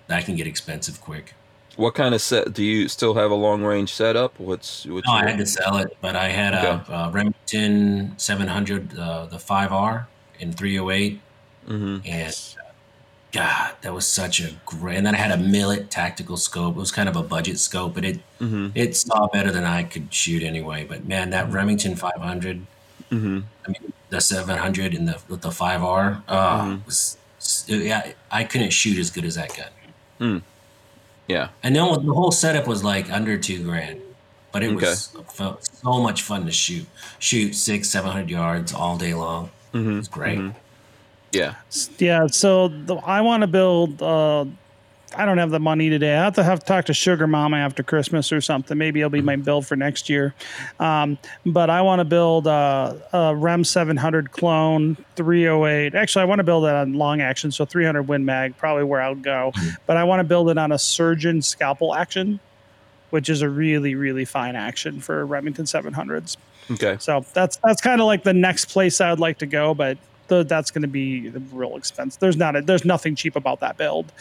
that 0.09 0.25
can 0.25 0.35
get 0.37 0.47
expensive 0.47 1.01
quick. 1.01 1.35
What 1.79 1.95
kind 1.95 2.13
of 2.13 2.21
set 2.21 2.53
do 2.55 2.65
you 2.65 2.89
still 2.89 3.15
have 3.15 3.31
a 3.31 3.37
long 3.37 3.63
range 3.63 3.93
setup? 3.93 4.39
What's 4.41 4.85
what's 4.87 5.07
No, 5.07 5.13
I 5.13 5.29
had 5.31 5.39
to 5.39 5.47
sell 5.47 5.77
it, 5.77 5.97
but 6.01 6.17
I 6.17 6.29
had 6.29 6.53
Okay. 6.53 6.93
a, 6.93 6.97
a 7.07 7.11
Remington 7.11 8.15
700, 8.19 8.99
uh, 8.99 9.27
the 9.27 9.37
5R 9.39 10.07
in 10.41 10.53
308, 10.53 11.21
Mhm. 11.69 12.03
and 12.05 12.35
uh, 12.59 12.73
God, 13.31 13.77
that 13.83 13.95
was 13.95 14.09
such 14.09 14.41
a 14.41 14.51
great. 14.67 14.97
And 14.97 15.07
then 15.07 15.15
I 15.15 15.19
had 15.19 15.31
a 15.31 15.37
Millett 15.37 15.89
tactical 15.89 16.37
scope. 16.37 16.77
It 16.77 16.81
was 16.81 16.91
kind 16.91 17.09
of 17.09 17.15
a 17.15 17.23
budget 17.23 17.61
scope, 17.61 17.95
but 17.95 18.05
it 18.05 18.19
Mhm. 18.41 18.73
it 18.75 18.97
saw 18.97 19.29
better 19.29 19.53
than 19.53 19.63
I 19.65 19.85
could 19.85 20.13
shoot 20.13 20.43
anyway. 20.43 20.85
But 20.85 21.07
man, 21.07 21.31
that 21.31 21.49
Remington 21.53 21.95
500, 21.95 22.67
Mhm. 23.13 23.45
I 23.65 23.69
mean 23.71 23.93
the 24.11 24.21
700 24.21 24.95
and 24.95 25.07
the 25.07 25.19
with 25.29 25.43
the 25.43 25.53
5R, 25.53 26.23
oh, 26.29 26.35
Mm-hmm. 26.35 26.87
was 26.87 27.17
yeah, 27.69 28.15
I 28.33 28.43
couldn't 28.43 28.71
shoot 28.73 28.99
as 28.99 29.11
good 29.11 29.25
as 29.25 29.37
that 29.37 29.51
gun. 29.57 30.43
Yeah. 31.29 31.51
And 31.63 31.77
then 31.77 31.85
the 32.07 32.13
whole 32.13 32.33
setup 32.33 32.67
was 32.67 32.83
like 32.83 33.11
under 33.13 33.39
two 33.39 33.63
grand, 33.63 34.01
but 34.51 34.63
it 34.63 34.75
was 34.75 35.15
felt 35.33 35.65
so 35.65 36.01
much 36.01 36.23
fun 36.23 36.47
to 36.47 36.53
shoot. 36.53 36.87
Shoot 37.19 37.55
six, 37.55 37.89
seven 37.89 38.11
hundred 38.11 38.31
yards 38.31 38.73
all 38.73 38.97
day 38.97 39.15
long. 39.15 39.51
Mm-hmm. 39.73 39.91
It 39.91 39.97
was 39.97 40.09
great. 40.09 40.53
Yeah. 41.33 41.55
Yeah, 41.99 42.27
so 42.27 42.69
the, 42.69 42.97
I 42.97 43.21
want 43.21 43.43
to 43.43 43.47
build. 43.47 44.03
Uh, 44.03 44.47
I 45.17 45.25
don't 45.25 45.39
have 45.39 45.51
the 45.51 45.61
money 45.61 45.89
today. 45.89 46.15
I 46.15 46.25
have 46.25 46.35
to 46.35 46.45
have 46.45 46.61
to 46.61 46.67
talk 46.67 46.85
to 46.87 46.95
Sugar 46.95 47.27
Mama 47.27 47.57
after 47.57 47.83
Christmas 47.83 48.31
or 48.31 48.41
something. 48.41 48.77
Maybe 48.77 49.01
it'll 49.01 49.11
be 49.11 49.23
my 49.23 49.37
build 49.37 49.67
for 49.67 49.75
next 49.75 50.09
year. 50.09 50.35
Um, 50.79 51.19
but 51.47 51.71
I 51.71 51.81
want 51.83 52.01
to 52.01 52.05
build 52.05 52.47
uh, 52.47 52.95
a 53.13 53.35
Rem 53.35 53.65
700 53.65 54.33
clone 54.33 54.97
308. 55.17 55.95
Actually, 55.95 56.23
I 56.23 56.25
want 56.27 56.41
to 56.41 56.45
build 56.45 56.65
it 56.65 56.75
on 56.75 56.93
long 56.95 57.21
action, 57.21 57.51
so 57.51 57.65
300 57.65 58.03
Win 58.03 58.25
Mag, 58.25 58.57
probably 58.59 58.85
where 58.85 59.01
I'll 59.01 59.15
go. 59.15 59.53
But 59.87 59.97
I 59.97 60.05
want 60.05 60.21
to 60.21 60.25
build 60.25 60.51
it 60.51 60.59
on 60.59 60.73
a 60.73 60.79
Surgeon 60.79 61.41
scalpel 61.41 61.95
action, 61.95 62.41
which 63.11 63.29
is 63.31 63.41
a 63.41 63.49
really 63.49 63.95
really 63.95 64.25
fine 64.25 64.57
action 64.57 65.01
for 65.01 65.25
Remington 65.25 65.65
700s. 65.65 66.37
Okay. 66.71 66.97
So 67.01 67.25
that's 67.33 67.57
that's 67.65 67.81
kind 67.81 68.01
of 68.01 68.07
like 68.07 68.25
the 68.25 68.35
next 68.35 68.67
place 68.67 69.01
I 69.01 69.11
would 69.11 69.21
like 69.21 69.39
to 69.39 69.47
go, 69.47 69.73
but 69.75 69.97
the, 70.29 70.45
that's 70.45 70.71
going 70.71 70.83
to 70.83 70.89
be 70.89 71.29
the 71.29 71.41
real 71.41 71.77
expense. 71.77 72.17
There's 72.17 72.37
not 72.37 72.57
a, 72.57 72.63
there's 72.63 72.85
nothing 72.85 73.15
cheap 73.15 73.37
about 73.37 73.61
that 73.61 73.77
build. 73.77 74.13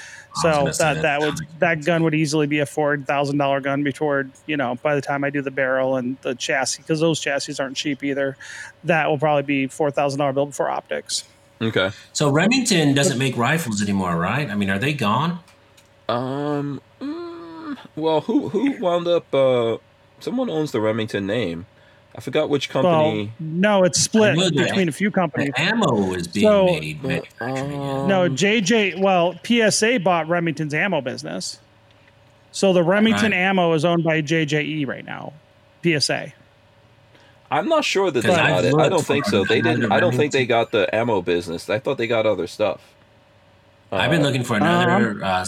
So 0.42 0.66
was 0.66 0.78
that 0.80 1.02
that 1.02 1.22
would 1.22 1.36
that 1.60 1.86
gun 1.86 2.04
would 2.04 2.14
easily 2.14 2.48
be 2.48 2.60
a 2.60 2.66
four 2.66 2.98
thousand 2.98 3.38
dollar 3.38 3.62
gun 3.62 3.84
before 3.84 4.28
you 4.46 4.58
know 4.58 4.76
by 4.82 4.96
the 4.96 5.02
time 5.02 5.24
I 5.24 5.30
do 5.30 5.42
the 5.42 5.52
barrel 5.52 5.96
and 5.96 6.18
the 6.22 6.36
chassis 6.36 6.82
because 6.82 7.00
those 7.00 7.20
chassis 7.20 7.62
aren't 7.62 7.78
cheap 7.78 8.04
either. 8.04 8.38
That 8.84 9.10
will 9.10 9.18
probably 9.18 9.44
be 9.44 9.68
four 9.68 9.92
thousand 9.92 10.20
dollar 10.20 10.34
build 10.34 10.56
for 10.56 10.70
optics. 10.70 11.24
Okay. 11.62 11.92
So 12.14 12.30
Remington 12.30 12.94
doesn't 12.94 13.18
make 13.18 13.36
rifles 13.36 13.82
anymore, 13.82 14.16
right? 14.16 14.50
I 14.50 14.56
mean, 14.56 14.70
are 14.70 14.80
they 14.80 14.94
gone? 14.94 15.40
Um. 16.08 16.82
mm, 17.02 17.78
well, 17.96 18.22
who 18.22 18.50
who 18.50 18.80
wound 18.80 19.08
up? 19.08 19.34
Uh, 19.34 19.78
someone 20.20 20.50
owns 20.50 20.72
the 20.72 20.82
Remington 20.82 21.26
name. 21.26 21.66
I 22.18 22.20
forgot 22.20 22.50
which 22.50 22.70
company. 22.70 23.26
Well, 23.40 23.48
no, 23.48 23.84
it's 23.84 24.00
split 24.02 24.32
I 24.32 24.34
know 24.36 24.50
that- 24.50 24.56
between 24.56 24.90
a 24.90 24.92
few 24.92 25.12
companies. 25.12 25.52
The 25.56 25.62
ammo 25.62 26.14
is 26.14 26.28
being 26.28 26.48
So- 26.48 26.66
made 26.66 27.04
manufacturing. 27.04 27.72
it. 27.72 27.78
Um, 27.80 28.08
No, 28.08 28.28
JJ. 28.28 28.96
Well, 28.98 29.36
PSA 29.44 30.00
bought 30.00 30.28
Remington's 30.28 30.74
ammo 30.74 31.00
business, 31.02 31.60
so 32.52 32.74
the 32.74 32.82
Remington 32.84 33.32
Right. 33.32 33.38
ammo 33.38 33.72
is 33.74 33.86
owned 33.86 34.04
by 34.04 34.22
JJE 34.22 34.84
right 34.86 35.06
now. 35.06 35.34
PSA. 35.84 36.34
I'm 37.52 37.70
not 37.70 37.86
sure 37.86 38.10
that 38.12 38.22
they 38.22 38.28
'Cause 38.28 38.38
got 38.38 38.46
I've 38.50 38.66
it. 38.66 38.74
I 38.78 38.90
don't 38.90 39.06
think 39.06 39.26
so. 39.26 39.46
They 39.46 39.62
didn't. 39.62 39.92
I 39.92 40.00
don't 40.00 40.16
think 40.16 40.34
they 40.34 40.46
got 40.46 40.72
the 40.72 40.94
ammo 40.94 41.22
business. 41.22 41.70
I 41.70 41.78
thought 41.80 41.98
they 42.00 42.08
got 42.08 42.26
other 42.26 42.48
stuff. 42.48 42.82
I've 43.92 44.10
been 44.12 44.22
Uh, 44.22 44.26
looking 44.26 44.44
for 44.44 44.58
another 44.58 45.24
uh, 45.24 45.46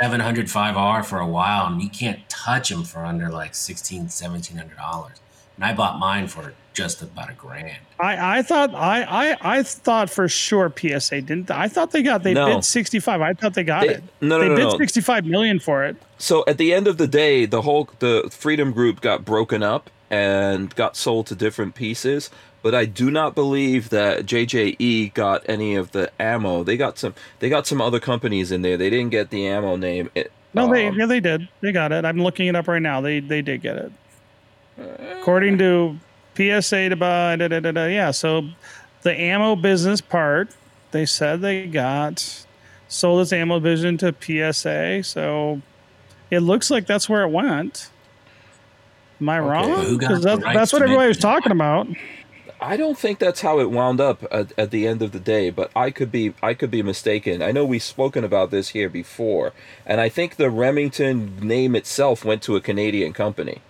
705R 0.00 1.02
for 1.02 1.18
a 1.18 1.26
while, 1.26 1.66
and 1.66 1.82
you 1.82 1.88
can't 1.88 2.20
touch 2.28 2.68
them 2.68 2.84
for 2.84 3.04
under 3.04 3.30
like 3.30 3.54
16 3.56 4.08
1700 4.08 4.76
dollars. 4.76 5.16
And 5.60 5.64
I 5.70 5.74
bought 5.74 5.98
mine 5.98 6.26
for 6.28 6.54
just 6.72 7.02
about 7.02 7.28
a 7.30 7.34
grand. 7.34 7.76
I, 7.98 8.38
I 8.38 8.42
thought 8.42 8.74
I, 8.74 9.02
I 9.02 9.58
I 9.58 9.62
thought 9.62 10.08
for 10.08 10.28
sure 10.28 10.72
PSA 10.74 11.20
didn't. 11.22 11.50
I 11.50 11.68
thought 11.68 11.90
they 11.90 12.02
got 12.02 12.22
they 12.22 12.32
No. 12.32 12.54
bid 12.54 12.64
sixty 12.64 12.98
five. 13.00 13.20
I 13.20 13.34
thought 13.34 13.54
they 13.54 13.64
got 13.64 13.82
They- 13.86 13.94
it. 13.94 14.02
no, 14.20 14.38
no, 14.38 14.40
they 14.40 14.48
no, 14.48 14.56
bid 14.56 14.62
no. 14.64 14.78
sixty 14.78 15.00
five 15.00 15.26
million 15.26 15.58
for 15.58 15.84
it. 15.84 15.96
So 16.18 16.44
at 16.46 16.56
the 16.58 16.72
end 16.72 16.86
of 16.86 16.96
the 16.96 17.06
day, 17.06 17.44
the 17.44 17.62
whole 17.62 17.90
the 17.98 18.28
Freedom 18.30 18.72
Group 18.72 19.00
got 19.00 19.24
broken 19.24 19.62
up 19.62 19.90
and 20.10 20.74
got 20.76 20.96
sold 20.96 21.26
to 21.28 21.34
different 21.34 21.74
pieces. 21.74 22.30
But 22.62 22.74
I 22.74 22.84
do 22.84 23.10
not 23.10 23.34
believe 23.34 23.88
that 23.88 24.26
JJE 24.26 25.14
got 25.14 25.42
any 25.48 25.76
of 25.76 25.92
the 25.92 26.10
ammo. 26.20 26.62
They 26.62 26.76
got 26.76 26.98
some. 26.98 27.14
They 27.40 27.48
got 27.48 27.66
some 27.66 27.80
other 27.80 27.98
companies 28.00 28.52
in 28.52 28.60
there. 28.62 28.76
They 28.76 28.90
didn't 28.90 29.10
get 29.10 29.30
the 29.30 29.46
ammo 29.46 29.76
name. 29.76 30.10
It, 30.14 30.30
No, 30.54 30.70
they 30.72 30.86
um, 30.88 30.94
yeah 30.98 31.06
they 31.06 31.20
did. 31.20 31.48
They 31.62 31.72
got 31.72 31.90
it. 31.92 32.04
I'm 32.04 32.22
looking 32.22 32.46
it 32.48 32.54
up 32.56 32.68
right 32.68 32.82
now. 32.82 33.00
They 33.00 33.20
they 33.20 33.40
did 33.42 33.62
get 33.62 33.76
it. 33.76 33.92
According 35.18 35.58
to 35.58 35.98
PSA 36.34 36.88
to 36.90 36.96
buy 36.96 37.36
da, 37.36 37.48
da, 37.48 37.60
da, 37.60 37.72
da, 37.72 37.86
yeah. 37.86 38.10
So 38.10 38.48
the 39.02 39.18
ammo 39.18 39.56
business 39.56 40.00
part, 40.00 40.50
they 40.92 41.06
said 41.06 41.40
they 41.40 41.66
got 41.66 42.44
sold 42.88 43.20
its 43.22 43.32
ammo 43.32 43.58
vision 43.58 43.98
to 43.98 44.14
PSA. 44.18 45.02
So 45.04 45.60
it 46.30 46.40
looks 46.40 46.70
like 46.70 46.86
that's 46.86 47.08
where 47.08 47.22
it 47.22 47.28
went. 47.30 47.90
Am 49.20 49.28
I 49.28 49.38
Okay. 49.38 49.48
wrong? 49.48 49.84
Who 49.84 49.98
got 49.98 50.08
'Cause 50.08 50.22
that's, 50.22 50.42
that's 50.42 50.72
what 50.72 50.82
everybody 50.82 51.08
was 51.08 51.18
talking 51.18 51.52
about. 51.52 51.86
I 52.62 52.76
don't 52.76 52.98
think 52.98 53.18
that's 53.18 53.40
how 53.40 53.58
it 53.60 53.70
wound 53.70 54.00
up 54.00 54.22
at, 54.30 54.52
at 54.58 54.70
the 54.70 54.86
end 54.86 55.00
of 55.02 55.12
the 55.12 55.20
day, 55.20 55.48
but 55.50 55.70
I 55.74 55.90
could 55.90 56.12
be 56.12 56.34
I 56.42 56.52
could 56.52 56.70
be 56.70 56.82
mistaken. 56.82 57.42
I 57.42 57.52
know 57.52 57.64
we've 57.64 57.82
spoken 57.82 58.22
about 58.22 58.50
this 58.50 58.70
here 58.70 58.88
before, 58.90 59.52
and 59.86 59.98
I 60.00 60.08
think 60.10 60.36
the 60.36 60.50
Remington 60.50 61.36
name 61.40 61.74
itself 61.74 62.22
went 62.24 62.42
to 62.42 62.56
a 62.56 62.60
Canadian 62.60 63.12
company, 63.14 63.62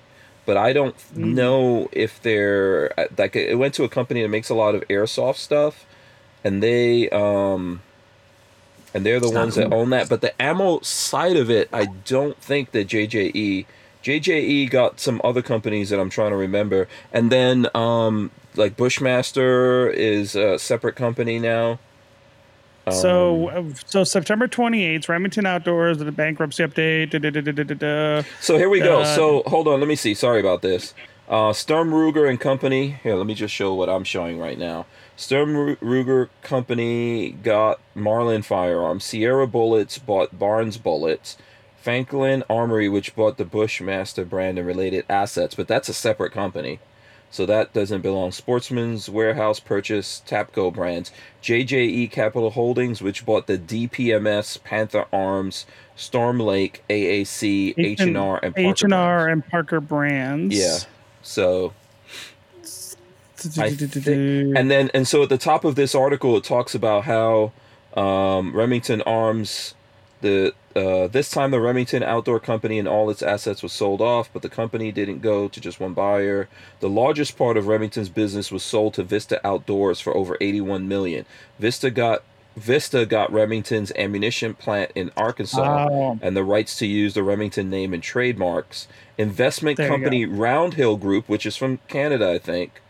but 0.47 0.57
I 0.57 0.73
don't 0.73 0.97
Mm. 1.17 1.35
know 1.35 1.89
if 1.93 2.21
they're 2.23 2.93
like 3.19 3.37
it 3.37 3.59
went 3.59 3.75
to 3.75 3.85
a 3.85 3.89
company 3.89 4.23
that 4.23 4.29
makes 4.29 4.49
a 4.51 4.55
lot 4.55 4.75
of 4.75 4.87
airsoft 4.89 5.37
stuff, 5.37 5.85
and 6.45 6.63
they 6.63 7.09
um 7.11 7.83
and 8.95 9.07
they're 9.07 9.21
the 9.21 9.29
It's 9.29 9.35
ones 9.37 9.55
that 9.57 9.69
own 9.73 9.91
that. 9.91 10.09
But 10.09 10.21
the 10.21 10.41
ammo 10.41 10.81
side 10.81 11.37
of 11.37 11.51
it, 11.51 11.69
I 11.73 11.87
don't 11.87 12.37
think 12.39 12.73
that 12.73 12.89
JJE 12.89 13.67
JJE 14.03 14.71
got 14.71 14.99
some 15.01 15.21
other 15.23 15.43
companies 15.43 15.91
that 15.91 16.01
I'm 16.01 16.11
trying 16.11 16.31
to 16.31 16.37
remember, 16.37 16.89
and 17.13 17.31
then 17.31 17.69
um 17.75 18.31
like 18.57 18.77
Bushmaster 18.77 19.89
is 19.91 20.35
a 20.35 20.59
separate 20.59 20.97
company 20.97 21.39
now. 21.39 21.79
So, 22.91 23.51
Um, 23.51 23.71
uh, 23.71 23.75
so 23.87 24.05
September 24.05 24.49
28th, 24.49 25.09
Remington 25.09 25.47
Outdoors, 25.47 25.99
the 25.99 26.13
bankruptcy 26.13 26.63
update. 26.65 27.11
Da, 27.11 27.19
da, 27.19 27.31
da, 27.31 28.23
so 28.41 28.57
here 28.57 28.69
we 28.69 28.81
go. 28.81 29.01
uh, 29.01 29.05
so 29.17 29.43
hold 29.47 29.69
on, 29.69 29.81
let 29.81 29.89
me 29.89 29.97
see. 29.97 30.15
Sorry 30.15 30.41
about 30.41 30.63
this. 30.63 30.95
Uh, 31.29 31.53
Sturm 31.53 31.91
Ruger 31.93 32.29
and 32.29 32.41
Company. 32.41 32.99
Here, 33.03 33.15
let 33.15 33.27
me 33.27 33.35
just 33.35 33.55
show 33.55 33.73
what 33.75 33.89
I'm 33.89 34.03
showing 34.05 34.39
right 34.39 34.59
now. 34.59 34.87
Sturm 35.17 35.77
Ruger 35.77 36.29
Company 36.43 37.31
got 37.31 37.79
Marlin 37.95 38.43
Firearms. 38.43 39.05
Sierra 39.05 39.47
Bullets 39.47 39.99
bought 39.99 40.39
Barnes 40.39 40.77
Bullets. 40.79 41.37
Franklin 41.81 42.43
Armory, 42.51 42.89
which 42.89 43.15
bought 43.15 43.39
the 43.39 43.45
Bushmaster 43.45 44.25
brand 44.25 44.59
and 44.59 44.67
related 44.67 45.05
assets, 45.09 45.55
but 45.55 45.67
that's 45.69 45.89
a 45.89 45.95
separate 45.95 46.33
company. 46.33 46.79
So 47.31 47.47
that 47.47 47.73
doesn't 47.73 48.01
belong. 48.01 48.33
Sportsman's 48.33 49.09
Warehouse 49.09 49.61
purchased 49.61 50.27
Tapco 50.27 50.73
brands. 50.75 51.13
JJE 51.43 52.11
Capital 52.11 52.51
Holdings, 52.51 53.01
which 53.01 53.25
bought 53.25 53.47
the 53.47 53.57
DPMS, 53.57 54.63
Panther 54.65 55.07
Arms, 55.13 55.65
Storm 55.95 56.41
Lake, 56.41 56.83
AAC, 56.91 57.75
H&R, 57.79 58.41
and 58.43 58.55
Parker 58.55 58.69
H&R 58.87 59.25
brands. 59.25 59.33
and 59.33 59.49
Parker 59.49 59.81
brands. 59.81 60.59
Yeah. 60.59 60.79
So 61.23 61.73
I 63.59 63.71
thi- 63.75 64.53
and 64.57 64.71
then 64.71 64.91
and 64.93 65.07
so 65.07 65.23
at 65.23 65.29
the 65.29 65.39
top 65.39 65.65
of 65.65 65.75
this 65.75 65.95
article 65.95 66.37
it 66.37 66.45
talks 66.45 66.75
about 66.75 67.05
how 67.05 67.53
um, 67.95 68.55
Remington 68.55 69.03
Arms 69.03 69.75
the 70.21 70.55
uh, 70.77 71.09
this 71.09 71.31
time 71.31 71.51
the 71.51 71.61
Remington 71.61 72.03
Outdoor 72.03 72.39
Company 72.39 72.79
and 72.79 72.87
all 72.87 73.11
its 73.11 73.23
assets 73.23 73.63
was 73.63 73.73
sold 73.73 74.01
off, 74.01 74.31
but 74.33 74.43
the 74.43 74.49
company 74.49 74.93
didn't 74.93 75.21
go 75.21 75.49
to 75.49 75.61
just 75.61 75.81
one 75.81 75.95
buyer. 75.95 76.49
The 76.79 76.89
largest 76.89 77.37
part 77.37 77.57
of 77.57 77.67
Remington's 77.67 78.09
business 78.09 78.53
was 78.53 78.63
sold 78.63 78.95
to 78.95 79.03
Vista 79.03 79.45
Outdoors 79.45 79.99
for 80.01 80.17
over 80.17 80.37
81 80.41 80.87
million. 80.87 81.27
Vista 81.59 81.91
got 81.91 82.23
Vista 82.57 83.07
got 83.07 83.33
Remington's 83.33 83.91
ammunition 83.97 84.55
plant 84.55 84.91
in 84.95 85.11
Arkansas 85.17 85.89
Oh. 85.91 86.19
and 86.23 86.37
the 86.37 86.45
rights 86.45 86.77
to 86.79 86.87
use 86.87 87.15
the 87.15 87.23
Remington 87.23 87.69
name 87.71 87.93
and 87.95 88.03
trademarks. 88.03 88.87
Investment 89.19 89.77
There 89.77 89.89
company 89.89 90.27
Roundhill 90.27 91.01
Group, 91.01 91.29
which 91.29 91.47
is 91.47 91.57
from 91.57 91.79
Canada, 91.89 92.31
I 92.31 92.39
think, 92.39 92.81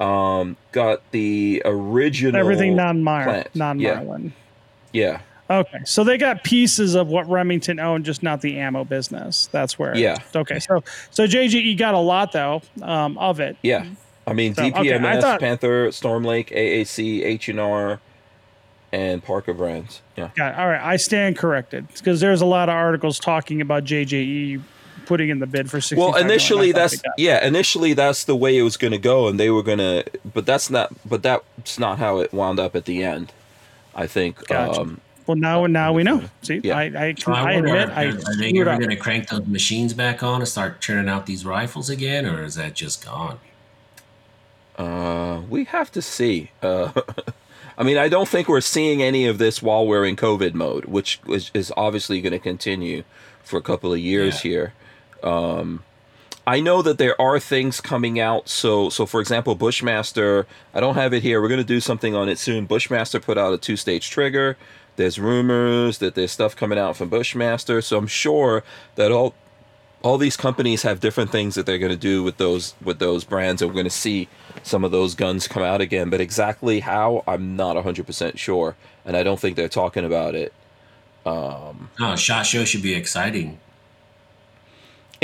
um, 0.00 0.56
got 0.72 1.00
the 1.12 1.62
original 1.64 2.38
everything 2.40 2.76
plant. 2.76 3.54
non-Marlin. 3.54 4.32
Yeah, 4.92 5.20
Okay, 5.48 5.78
so 5.84 6.02
they 6.02 6.18
got 6.18 6.42
pieces 6.42 6.94
of 6.96 7.06
what 7.08 7.28
Remington 7.28 7.78
owned, 7.78 8.04
just 8.04 8.22
not 8.22 8.40
the 8.40 8.58
ammo 8.58 8.84
business. 8.84 9.48
That's 9.52 9.78
where. 9.78 9.96
Yeah. 9.96 10.18
Okay, 10.34 10.58
so 10.58 10.82
so 11.10 11.26
JJE 11.26 11.78
got 11.78 11.94
a 11.94 11.98
lot 11.98 12.32
though 12.32 12.62
um, 12.82 13.16
of 13.18 13.40
it. 13.40 13.56
yeah. 13.62 13.86
I 14.28 14.32
mean, 14.32 14.56
So, 14.56 14.64
okay, 14.64 14.94
I 14.94 14.98
DPMS, 14.98 15.20
thought- 15.20 15.38
Panther, 15.40 15.92
Storm 15.92 16.24
Lake, 16.24 16.50
AAC, 16.50 17.22
H 17.24 17.48
and 17.48 17.60
R, 17.60 18.00
and 18.90 19.22
Parker 19.22 19.54
brands. 19.54 20.02
Yeah. 20.16 20.30
Got 20.34 20.54
it. 20.54 20.58
All 20.58 20.66
right, 20.66 20.82
I 20.82 20.96
stand 20.96 21.36
corrected 21.36 21.86
because 21.94 22.18
there's 22.20 22.40
a 22.40 22.46
lot 22.46 22.68
of 22.68 22.74
articles 22.74 23.20
talking 23.20 23.60
about 23.60 23.84
JJE 23.84 24.60
putting 25.06 25.28
in 25.28 25.38
the 25.38 25.46
bid 25.46 25.70
for 25.70 25.80
sixty. 25.80 25.94
Well, 25.96 26.16
initially 26.16 26.72
that's 26.72 27.00
yeah. 27.16 27.46
Initially 27.46 27.92
that's 27.92 28.24
the 28.24 28.34
way 28.34 28.58
it 28.58 28.62
was 28.62 28.76
going 28.76 28.90
to 28.90 28.98
go, 28.98 29.28
and 29.28 29.38
they 29.38 29.50
were 29.50 29.62
going 29.62 29.78
to. 29.78 30.04
But 30.34 30.44
that's 30.44 30.70
not. 30.70 30.92
But 31.08 31.22
that's 31.22 31.78
not 31.78 31.98
how 31.98 32.18
it 32.18 32.32
wound 32.32 32.58
up 32.58 32.74
at 32.74 32.84
the 32.84 33.04
end. 33.04 33.32
I 33.94 34.08
think. 34.08 34.44
Gotcha. 34.48 34.80
Um, 34.80 35.00
Well, 35.26 35.36
now 35.36 35.64
and 35.64 35.72
now 35.72 35.92
we 35.92 36.02
know. 36.04 36.22
See, 36.42 36.60
Yeah. 36.62 36.76
I 36.78 36.82
I, 36.84 37.14
So 37.18 37.32
I, 37.32 37.40
I 37.40 37.54
wonder, 37.54 37.74
admit 37.74 37.96
I 37.96 38.04
are, 38.04 38.08
are 38.10 38.36
they 38.36 38.58
ever 38.60 38.76
going 38.76 38.90
to 38.90 38.96
crank 38.96 39.28
those 39.28 39.46
machines 39.46 39.92
back 39.94 40.22
on 40.22 40.40
and 40.40 40.48
start 40.48 40.80
churning 40.80 41.08
out 41.08 41.26
these 41.26 41.44
rifles 41.44 41.90
again, 41.90 42.26
or 42.26 42.44
is 42.44 42.54
that 42.54 42.74
just 42.74 43.04
gone? 43.04 43.38
Uh, 44.76 45.40
we 45.48 45.64
have 45.64 45.90
to 45.92 46.02
see. 46.02 46.50
Uh, 46.62 46.92
I 47.78 47.82
mean, 47.82 47.98
I 47.98 48.08
don't 48.08 48.28
think 48.28 48.48
we're 48.48 48.60
seeing 48.60 49.02
any 49.02 49.26
of 49.26 49.38
this 49.38 49.60
while 49.62 49.86
we're 49.86 50.04
in 50.04 50.16
COVID 50.16 50.54
mode, 50.54 50.86
which 50.86 51.20
is, 51.28 51.50
is 51.54 51.72
obviously 51.76 52.20
going 52.20 52.32
to 52.32 52.38
continue 52.38 53.04
for 53.42 53.58
a 53.58 53.62
couple 53.62 53.92
of 53.92 53.98
years 53.98 54.44
Yeah. 54.44 54.50
here. 54.50 54.72
Um, 55.22 55.82
I 56.46 56.60
know 56.60 56.80
that 56.82 56.98
there 56.98 57.20
are 57.20 57.40
things 57.40 57.80
coming 57.80 58.20
out. 58.20 58.48
So, 58.48 58.88
so 58.88 59.04
for 59.04 59.20
example, 59.20 59.56
Bushmaster. 59.56 60.46
I 60.72 60.80
don't 60.80 60.94
have 60.94 61.12
it 61.12 61.22
here. 61.22 61.40
We're 61.42 61.48
going 61.48 61.58
to 61.58 61.64
do 61.64 61.80
something 61.80 62.14
on 62.14 62.28
it 62.28 62.38
soon. 62.38 62.66
Bushmaster 62.66 63.18
put 63.18 63.36
out 63.36 63.52
a 63.52 63.58
two-stage 63.58 64.08
trigger. 64.10 64.56
There's 64.96 65.18
rumors 65.18 65.98
that 65.98 66.14
there's 66.14 66.32
stuff 66.32 66.56
coming 66.56 66.78
out 66.78 66.96
from 66.96 67.08
Bushmaster. 67.08 67.80
So 67.82 67.98
I'm 67.98 68.06
sure 68.06 68.64
that 68.96 69.12
all 69.12 69.34
all 70.02 70.18
these 70.18 70.36
companies 70.36 70.82
have 70.82 71.00
different 71.00 71.30
things 71.30 71.54
that 71.54 71.66
they're 71.66 71.78
going 71.78 71.90
to 71.90 71.96
do 71.96 72.22
with 72.22 72.36
those 72.36 72.74
with 72.82 72.98
those 72.98 73.24
brands 73.24 73.60
and 73.60 73.70
we're 73.70 73.74
going 73.74 73.84
to 73.84 73.90
see 73.90 74.28
some 74.62 74.84
of 74.84 74.90
those 74.92 75.14
guns 75.14 75.48
come 75.48 75.62
out 75.62 75.80
again 75.80 76.10
but 76.10 76.20
exactly 76.20 76.80
how 76.80 77.24
i'm 77.26 77.56
not 77.56 77.76
100% 77.76 78.36
sure 78.38 78.76
and 79.04 79.16
i 79.16 79.22
don't 79.22 79.40
think 79.40 79.56
they're 79.56 79.68
talking 79.68 80.04
about 80.04 80.34
it 80.34 80.52
um, 81.26 81.90
No, 81.98 82.14
shot 82.14 82.46
show 82.46 82.64
should 82.64 82.82
be 82.82 82.94
exciting. 82.94 83.58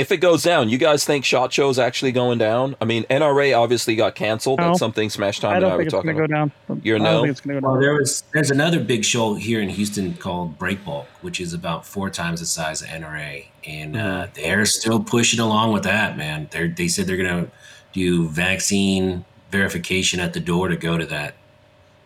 If 0.03 0.11
it 0.11 0.17
goes 0.17 0.43
down 0.43 0.69
you 0.69 0.77
guys 0.77 1.03
think 1.05 1.23
shot 1.25 1.51
show's 1.53 1.79
actually 1.79 2.11
going 2.11 2.37
down 2.37 2.75
i 2.81 2.85
mean 2.85 3.03
nra 3.05 3.57
obviously 3.57 3.95
got 3.95 4.13
canceled 4.15 4.59
No. 4.59 4.67
that's 4.67 4.79
something 4.79 5.09
smash 5.09 5.39
time 5.39 5.53
I 5.53 5.55
and 5.57 5.65
i 5.65 5.69
don't 5.69 5.77
were 5.77 5.83
think 5.83 5.87
it's 5.87 5.93
talking 5.93 6.11
going 6.15 6.27
to 6.29 6.35
go 6.35 6.41
about 6.41 6.51
down. 6.67 6.81
You're 6.83 6.97
I 6.97 6.99
no? 6.99 7.21
think 7.21 7.31
it's 7.31 7.41
going 7.41 7.55
to 7.55 7.61
go 7.61 7.67
Well, 7.67 7.75
down. 7.75 7.81
there 7.81 7.93
was 7.95 8.23
there's 8.33 8.51
another 8.51 8.79
big 8.79 9.03
show 9.05 9.35
here 9.35 9.61
in 9.61 9.69
Houston 9.69 10.13
called 10.15 10.59
Breakbulk, 10.59 11.05
which 11.21 11.39
is 11.39 11.53
about 11.53 11.85
four 11.85 12.09
times 12.09 12.39
the 12.41 12.45
size 12.45 12.81
of 12.81 12.87
NRA, 12.89 13.45
and 13.65 13.95
uh, 13.95 14.27
they're 14.33 14.65
still 14.65 14.99
pushing 15.03 15.39
along 15.39 15.71
with 15.73 15.83
that. 15.83 16.17
Man, 16.17 16.47
they 16.51 16.67
they 16.67 16.87
said 16.87 17.07
they're 17.07 17.17
going 17.25 17.45
to 17.45 17.51
do 17.93 18.27
vaccine 18.27 19.23
verification 19.51 20.19
at 20.19 20.33
the 20.33 20.39
door 20.39 20.67
to 20.67 20.75
go 20.75 20.97
to 20.97 21.05
that, 21.05 21.35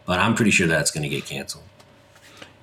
but 0.05 0.19
I'm 0.19 0.35
pretty 0.35 0.51
sure 0.51 0.67
that's 0.67 0.91
going 0.91 1.03
to 1.03 1.09
get 1.09 1.25
canceled. 1.25 1.63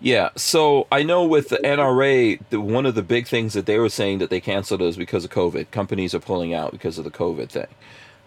Yeah, 0.04 0.32
so 0.36 0.86
I 0.92 1.02
know 1.02 1.24
with 1.24 1.48
the 1.48 1.56
NRA, 1.56 2.38
the, 2.50 2.60
one 2.60 2.84
of 2.84 2.94
the 2.94 3.02
big 3.02 3.26
things 3.26 3.54
that 3.54 3.64
they 3.64 3.78
were 3.78 3.88
saying 3.88 4.18
that 4.18 4.28
they 4.28 4.38
canceled 4.38 4.82
is 4.82 4.98
because 4.98 5.24
of 5.24 5.30
COVID. 5.30 5.70
Companies 5.70 6.14
are 6.14 6.20
pulling 6.20 6.52
out 6.52 6.72
because 6.72 6.98
of 6.98 7.04
the 7.04 7.10
COVID 7.10 7.48
thing. 7.48 7.68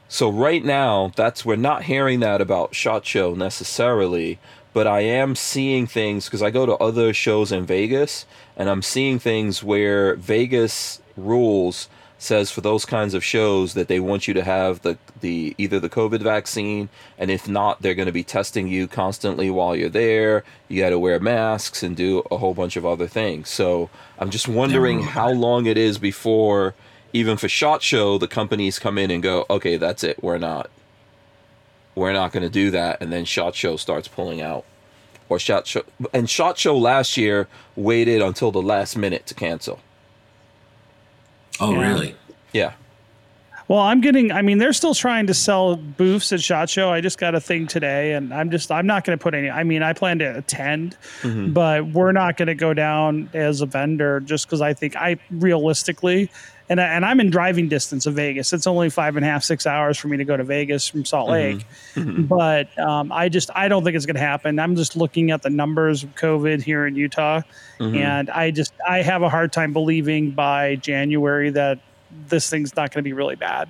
So 0.10 0.28
right 0.28 0.66
now, 0.66 1.12
that's 1.16 1.46
we're 1.46 1.56
not 1.56 1.84
hearing 1.84 2.20
that 2.22 2.42
about 2.42 2.74
Shot 2.74 3.06
Show 3.06 3.36
necessarily, 3.36 4.40
but 4.74 4.88
I 4.88 5.02
am 5.02 5.36
seeing 5.36 5.86
things 5.86 6.26
because 6.26 6.42
I 6.42 6.50
go 6.50 6.66
to 6.66 6.74
other 6.78 7.14
shows 7.14 7.52
in 7.52 7.64
Vegas, 7.68 8.26
and 8.56 8.72
I'm 8.72 8.82
seeing 8.82 9.20
things 9.20 9.62
where 9.62 10.16
Vegas 10.16 11.00
rules 11.16 11.90
says 12.20 12.50
for 12.50 12.62
those 12.62 12.86
kinds 12.86 13.14
of 13.14 13.24
shows 13.24 13.74
that 13.76 13.88
they 13.88 14.00
want 14.00 14.28
you 14.28 14.34
to 14.34 14.44
have 14.44 14.82
the 14.82 14.98
the 15.22 15.56
either 15.58 15.80
the 15.80 15.90
COVID 15.90 16.22
vaccine, 16.22 16.90
and 17.18 17.30
if 17.30 17.48
not, 17.48 17.82
they're 17.82 17.96
going 17.96 18.08
to 18.08 18.12
be 18.12 18.24
testing 18.24 18.68
you 18.68 18.88
constantly 18.88 19.50
while 19.50 19.76
you're 19.76 19.90
there. 19.90 20.44
You 20.68 20.82
got 20.82 20.90
to 20.90 21.00
wear 21.00 21.20
masks 21.20 21.84
and 21.84 21.96
do 21.96 22.24
a 22.32 22.38
whole 22.38 22.54
bunch 22.54 22.76
of 22.76 22.86
other 22.86 23.08
things. 23.08 23.50
So 23.50 23.90
I'm 24.20 24.30
just 24.30 24.48
wondering 24.48 25.04
how 25.04 25.30
long 25.30 25.66
it 25.66 25.78
is 25.78 25.98
before 25.98 26.74
even 27.14 27.38
for 27.38 27.50
shot 27.50 27.82
show, 27.82 28.18
the 28.18 28.28
companies 28.28 28.80
come 28.80 28.98
in 28.98 29.12
and 29.12 29.24
go, 29.24 29.46
okay, 29.50 29.78
that's 29.78 30.04
it, 30.04 30.22
we're 30.22 30.38
not, 30.38 30.70
we're 31.96 32.14
not 32.14 32.32
going 32.32 32.44
to 32.44 32.50
do 32.50 32.72
that, 32.72 33.02
and 33.02 33.12
then 33.12 33.26
shot 33.26 33.56
show 33.56 33.76
starts 33.78 34.08
pulling 34.08 34.42
out, 34.42 34.66
or 35.30 35.40
shot 35.40 35.68
show, 35.68 35.84
and 36.14 36.30
shot 36.30 36.58
show 36.58 36.78
last 36.78 37.18
year 37.18 37.48
waited 37.76 38.22
until 38.22 38.52
the 38.52 38.62
last 38.62 38.98
minute 38.98 39.26
to 39.28 39.34
cancel. 39.34 39.80
Oh, 41.60 41.74
Yeah. 41.74 41.82
really? 41.88 42.16
Yeah, 42.54 42.72
Well, 43.68 43.80
I'm 43.80 44.00
getting. 44.00 44.32
I 44.32 44.42
mean, 44.42 44.58
they're 44.60 44.72
still 44.74 44.94
trying 44.96 45.28
to 45.28 45.34
sell 45.34 45.76
booths 45.76 46.32
at 46.32 46.40
Shot 46.42 46.70
Show. 46.70 46.90
I 46.90 47.02
just 47.02 47.18
got 47.20 47.36
a 47.36 47.42
thing 47.42 47.68
today, 47.68 48.14
and 48.14 48.34
I'm 48.34 48.50
just. 48.50 48.72
I'm 48.72 48.88
not 48.88 49.04
going 49.04 49.18
to 49.18 49.22
put 49.22 49.34
any. 49.34 49.50
I 49.50 49.64
mean, 49.64 49.84
I 49.84 49.92
plan 49.92 50.20
to 50.20 50.38
attend, 50.38 50.96
Mm-hmm. 51.22 51.52
but 51.52 51.86
we're 51.88 52.14
not 52.14 52.38
going 52.38 52.48
to 52.48 52.56
go 52.56 52.74
down 52.74 53.30
as 53.34 53.60
a 53.60 53.66
vendor 53.66 54.22
just 54.22 54.46
because 54.48 54.62
I 54.62 54.74
think 54.74 54.96
I 54.96 55.18
realistically, 55.30 56.32
and 56.70 56.80
and 56.80 57.06
I'm 57.06 57.20
in 57.20 57.30
driving 57.30 57.70
distance 57.70 58.06
of 58.06 58.16
Vegas. 58.16 58.52
It's 58.52 58.68
only 58.68 58.90
five 58.90 59.16
and 59.16 59.26
a 59.26 59.30
half, 59.30 59.44
six 59.44 59.66
hours 59.66 59.98
for 59.98 60.08
me 60.10 60.18
to 60.18 60.26
go 60.26 60.36
to 60.36 60.44
Vegas 60.44 60.88
from 60.88 61.06
Salt 61.06 61.30
Lake. 61.30 61.66
But 62.28 62.78
um, 62.78 63.12
I 63.12 63.30
just 63.30 63.50
I 63.56 63.68
don't 63.68 63.84
think 63.84 63.96
it's 63.96 64.06
going 64.06 64.16
to 64.16 64.22
happen. 64.22 64.60
I'm 64.60 64.76
just 64.76 64.96
looking 64.96 65.32
at 65.32 65.42
the 65.42 65.50
numbers 65.50 66.04
of 66.04 66.16
COVID 66.16 66.62
here 66.62 66.86
in 66.86 66.96
Utah, 66.96 67.42
and 67.96 68.30
I 68.30 68.52
just 68.52 68.74
I 68.88 69.02
have 69.02 69.22
a 69.24 69.30
hard 69.30 69.54
time 69.54 69.74
believing 69.74 70.32
by 70.32 70.76
January 70.76 71.50
that 71.52 71.80
this 72.28 72.50
thing's 72.50 72.76
not 72.76 72.92
going 72.92 73.04
to 73.04 73.08
be 73.08 73.14
really 73.14 73.36
bad. 73.36 73.70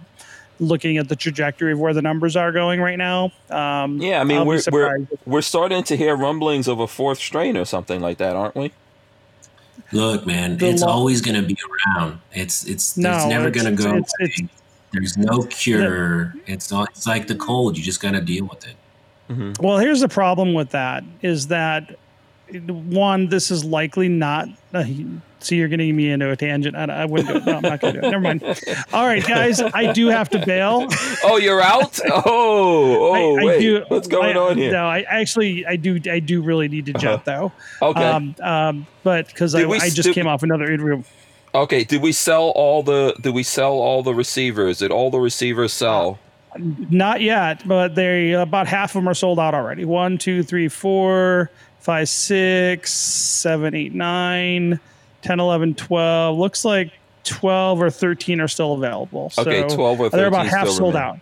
Looking 0.60 0.98
at 0.98 1.08
the 1.08 1.16
trajectory 1.16 1.74
of 1.74 1.80
where 1.80 1.94
the 1.94 2.02
numbers 2.02 2.36
are 2.36 2.52
going 2.52 2.82
right 2.82 2.98
now, 2.98 3.32
um, 3.52 4.02
yeah. 4.02 4.20
I 4.20 4.24
mean, 4.24 4.40
I'll 4.40 4.46
we're 4.46 4.62
we're 4.72 5.08
we're 5.28 5.42
starting 5.44 5.84
to 5.84 5.96
hear 5.96 6.16
rumblings 6.16 6.68
of 6.68 6.80
a 6.80 6.88
fourth 6.88 7.20
strain 7.20 7.56
or 7.56 7.66
something 7.66 8.02
like 8.02 8.18
that, 8.18 8.36
aren't 8.36 8.56
we? 8.56 8.72
Look, 9.92 10.26
man, 10.28 10.58
The 10.58 10.70
it's 10.70 10.82
lo- 10.82 10.88
always 10.90 11.22
going 11.22 11.42
to 11.42 11.48
be 11.48 11.58
around. 11.96 12.20
It's 12.34 12.66
it's 12.66 12.98
No, 12.98 13.16
it's 13.16 13.26
never 13.26 13.50
going 13.50 13.76
to 13.76 13.84
go. 13.84 13.90
it's- 13.98 14.12
it's- 14.20 14.50
There's 14.94 15.18
no 15.18 15.44
cure. 15.44 16.34
It's 16.46 16.72
all, 16.72 16.86
it's 16.86 17.06
like 17.06 17.28
the 17.28 17.36
cold. 17.36 17.78
You 17.78 17.84
just 17.84 18.02
got 18.02 18.12
to 18.12 18.22
deal 18.22 18.46
with 18.46 18.66
it. 18.68 18.76
Well, 19.62 19.78
here's 19.78 20.00
the 20.00 20.08
problem 20.08 20.54
with 20.54 20.70
that 20.70 21.04
is 21.22 21.48
that 21.48 21.96
one, 22.68 23.28
this 23.28 23.52
is 23.52 23.66
likely 23.66 24.08
not. 24.08 24.48
Uh, 24.74 24.86
so 25.40 25.56
you're 25.56 25.68
getting 25.68 25.96
me 25.96 26.12
into 26.12 26.30
a 26.30 26.36
tangent. 26.36 26.76
I, 26.76 26.86
I 26.86 27.06
wouldn't 27.06 27.30
do 27.30 27.36
it. 27.38 27.46
No, 27.46 27.56
I'm 27.58 27.62
not 27.62 27.80
going 27.80 27.94
to 27.96 28.02
do 28.02 28.08
it. 28.08 28.12
Never 28.12 28.22
mind. 28.22 28.44
All 28.94 29.06
right, 29.06 29.26
guys, 29.26 29.62
I 29.62 29.94
do 29.94 30.08
have 30.08 30.30
to 30.30 30.46
bail. 30.46 30.88
Oh, 31.24 31.38
you're 31.38 31.62
out. 31.62 32.00
Oh, 32.10 33.10
oh, 33.10 33.38
I, 33.38 33.42
I 33.42 33.46
wait. 33.46 33.60
do. 33.60 33.86
What's 33.88 34.08
going 34.08 34.36
I- 34.36 34.40
on 34.40 34.58
here? 34.58 34.72
No, 34.72 34.86
I 34.88 35.02
actually, 35.02 35.66
I 35.66 35.76
do, 35.76 36.00
I 36.10 36.20
do 36.20 36.42
really 36.42 36.68
need 36.68 36.86
to 36.88 36.94
jet 36.94 37.26
though. 37.26 37.52
Okay. 37.82 38.04
Um, 38.04 38.36
um, 38.42 38.88
but 39.04 39.28
because 39.28 39.54
I, 39.56 39.66
we 39.66 39.80
I 39.80 39.90
just 39.90 40.12
came 40.14 40.28
off 40.28 40.44
another 40.44 40.72
interview. 40.72 41.04
Okay, 41.54 41.84
did 41.84 42.02
we 42.02 42.12
sell 42.12 42.50
all 42.56 42.84
the 42.84 43.16
did 43.22 43.34
we 43.34 43.44
sell 43.44 43.74
all 43.74 44.04
the 44.04 44.14
receivers? 44.14 44.80
Did 44.80 44.92
all 44.92 45.10
the 45.10 45.20
receivers 45.20 45.74
sell? 45.74 46.20
Not 46.58 47.22
yet, 47.22 47.68
but 47.68 47.96
they 47.96 48.32
about 48.34 48.68
half 48.68 48.92
of 48.92 49.02
them 49.02 49.08
are 49.10 49.14
sold 49.14 49.40
out 49.40 49.54
already. 49.54 49.86
One, 49.86 50.18
two, 50.18 50.44
three, 50.44 50.68
four, 50.70 51.50
five, 51.80 52.10
six, 52.10 52.92
seven, 52.94 53.74
eight, 53.76 53.94
nine, 53.94 54.80
10, 55.22 55.40
11, 55.40 55.76
12. 55.76 56.38
Looks 56.38 56.66
like 56.66 56.92
12 57.24 57.82
or 57.82 57.90
13 57.90 58.40
are 58.42 58.48
still 58.48 58.74
available. 58.74 59.30
So 59.32 59.42
Okay, 59.42 59.62
12 59.68 60.00
or 60.00 60.10
13. 60.10 60.18
They're 60.18 60.28
about 60.28 60.48
half 60.48 60.68
sold 60.70 60.94
remain. 60.96 61.10
out 61.10 61.18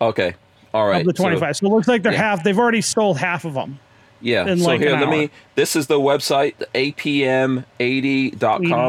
Okay. 0.00 0.34
All 0.74 0.86
right. 0.86 1.00
of 1.00 1.06
the 1.06 1.12
25. 1.14 1.56
So, 1.56 1.66
it 1.66 1.70
looks 1.70 1.88
like 1.88 2.02
they're 2.02 2.12
yeah. 2.12 2.18
half. 2.18 2.44
They've 2.44 2.58
already 2.58 2.82
sold 2.82 3.16
half 3.18 3.44
of 3.46 3.54
them. 3.54 3.78
yeah. 4.20 4.44
So 4.44 4.54
like 4.66 4.80
here, 4.80 4.90
let 4.90 5.04
hour. 5.04 5.10
me 5.10 5.30
this 5.54 5.74
is 5.76 5.86
the 5.86 5.98
website 5.98 6.54
apm80.com 6.74 7.64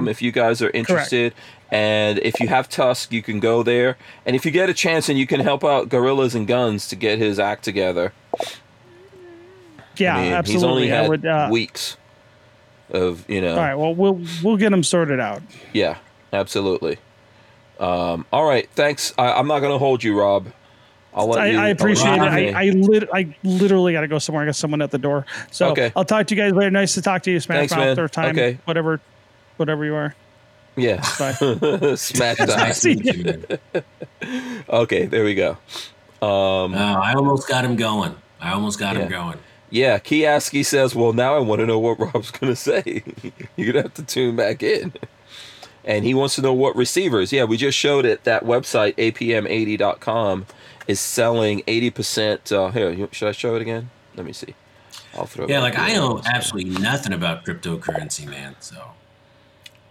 Mhm. 0.06 0.10
if 0.10 0.22
you 0.22 0.32
guys 0.32 0.62
are 0.62 0.70
interested. 0.72 1.34
Correct. 1.34 1.48
And 1.70 2.20
if 2.20 2.40
you 2.40 2.48
have 2.48 2.70
Tusk, 2.70 3.12
you 3.12 3.22
can 3.22 3.40
go 3.42 3.62
there. 3.64 3.98
And 4.26 4.36
if 4.38 4.46
you 4.46 4.52
get 4.52 4.70
a 4.70 4.74
chance 4.74 5.10
and 5.10 5.20
you 5.20 5.28
can 5.28 5.42
help 5.42 5.66
out 5.66 5.90
Gorillas 5.90 6.34
and 6.34 6.48
Guns 6.48 6.88
to 6.90 6.96
get 6.96 7.20
his 7.20 7.40
act 7.40 7.64
together. 7.64 8.14
Yeah, 9.98 10.16
I 10.16 10.22
mean, 10.22 10.32
absolutely. 10.34 10.54
he's 10.54 10.64
only 10.64 10.88
had 10.90 11.10
would. 11.10 11.26
Uh, 11.26 11.50
weeks 11.52 11.98
of, 12.92 13.30
you 13.30 13.42
know. 13.42 13.52
all 13.52 13.58
right. 13.58 13.76
Well, 13.76 13.94
we'll 13.96 14.22
we'll 14.44 14.58
get 14.58 14.70
them 14.72 14.84
sorted 14.84 15.20
out. 15.20 15.42
Yeah, 15.74 15.98
absolutely. 16.34 16.98
Um, 17.80 18.26
all 18.34 18.46
right, 18.48 18.68
thanks. 18.74 19.14
I, 19.18 19.34
I'm 19.34 19.48
not 19.48 19.60
going 19.60 19.72
to 19.74 19.78
hold 19.78 20.04
you, 20.04 20.18
Rob. 20.20 20.48
I'll 21.14 21.28
let 21.28 21.42
I, 21.42 21.48
you. 21.48 21.58
I 21.58 21.66
I'll 21.68 21.72
appreciate 21.72 22.14
it. 22.16 22.20
I 22.56 22.68
I, 22.68 22.70
lit, 22.72 23.10
I 23.14 23.36
literally 23.44 23.94
got 23.94 24.02
to 24.02 24.08
go 24.08 24.20
somewhere. 24.20 24.44
I 24.44 24.46
got 24.48 24.56
someone 24.56 24.82
at 24.82 24.92
the 24.92 24.98
door. 25.00 25.26
So 25.52 25.70
Okay. 25.72 25.92
I'll 25.96 26.06
talk 26.06 26.28
to 26.28 26.36
you 26.36 26.42
guys 26.42 26.54
later. 26.54 26.70
Nice 26.72 26.94
to 26.96 27.02
talk 27.02 27.24
to 27.24 27.32
you. 27.32 27.40
Smash 27.40 27.58
Thanks, 27.58 27.72
Mouth, 27.74 27.80
man. 27.86 27.96
third 27.96 28.12
time. 28.12 28.30
Okay. 28.38 28.60
Whatever, 28.66 29.00
whatever 29.58 29.84
you 29.86 29.96
are. 29.96 30.14
yeah. 30.76 30.98
Bye. 31.18 31.32
Smash 31.96 31.96
It's 31.96 32.12
that. 32.14 32.48
nice 32.56 32.86
you. 32.86 33.84
Okay, 34.70 35.06
there 35.06 35.24
we 35.24 35.34
go. 35.36 35.52
Um, 36.22 36.74
Oh, 36.74 37.00
I 37.02 37.14
almost 37.14 37.48
got 37.48 37.64
him 37.64 37.76
going. 37.76 38.16
I 38.42 38.52
almost 38.54 38.78
got 38.80 38.96
Yeah. 38.96 39.04
him 39.04 39.10
going. 39.10 39.38
Yeah, 39.70 40.00
Kiaski 40.00 40.66
says, 40.66 40.96
"Well, 40.96 41.14
now 41.14 41.36
I 41.36 41.40
want 41.40 41.60
to 41.60 41.66
know 41.66 41.80
what 41.80 42.00
Rob's 42.00 42.32
going 42.32 42.52
to 42.52 42.56
say. 42.56 43.04
You're 43.56 43.74
going 43.74 43.84
to 43.84 43.90
have 43.90 43.94
to 43.96 44.04
tune 44.04 44.36
back 44.36 44.64
in." 44.64 44.94
And 45.84 46.04
he 46.04 46.14
wants 46.14 46.36
to 46.36 46.42
know 46.42 46.54
what 46.54 46.76
receivers. 46.76 47.32
Yeah, 47.32 47.46
we 47.46 47.56
just 47.56 47.78
showed 47.78 48.06
it. 48.06 48.26
That 48.26 48.44
website 48.44 48.96
apm80.com 48.96 50.46
is 50.86 51.00
selling 51.00 51.62
80%. 51.62 52.52
Uh, 52.52 52.72
here, 52.72 53.08
should 53.14 53.30
I 53.30 53.32
show 53.32 53.56
it 53.56 53.62
again? 53.62 53.90
Let 54.16 54.26
me 54.26 54.34
see. 54.34 54.54
I'll 55.16 55.26
throw. 55.26 55.46
it 55.46 55.50
Yeah, 55.50 55.62
like 55.62 55.78
I 55.78 55.94
know 55.94 56.22
absolutely 56.26 56.72
nothing 56.80 57.14
about 57.14 57.46
cryptocurrency, 57.46 58.28
man. 58.28 58.56
So 58.60 58.92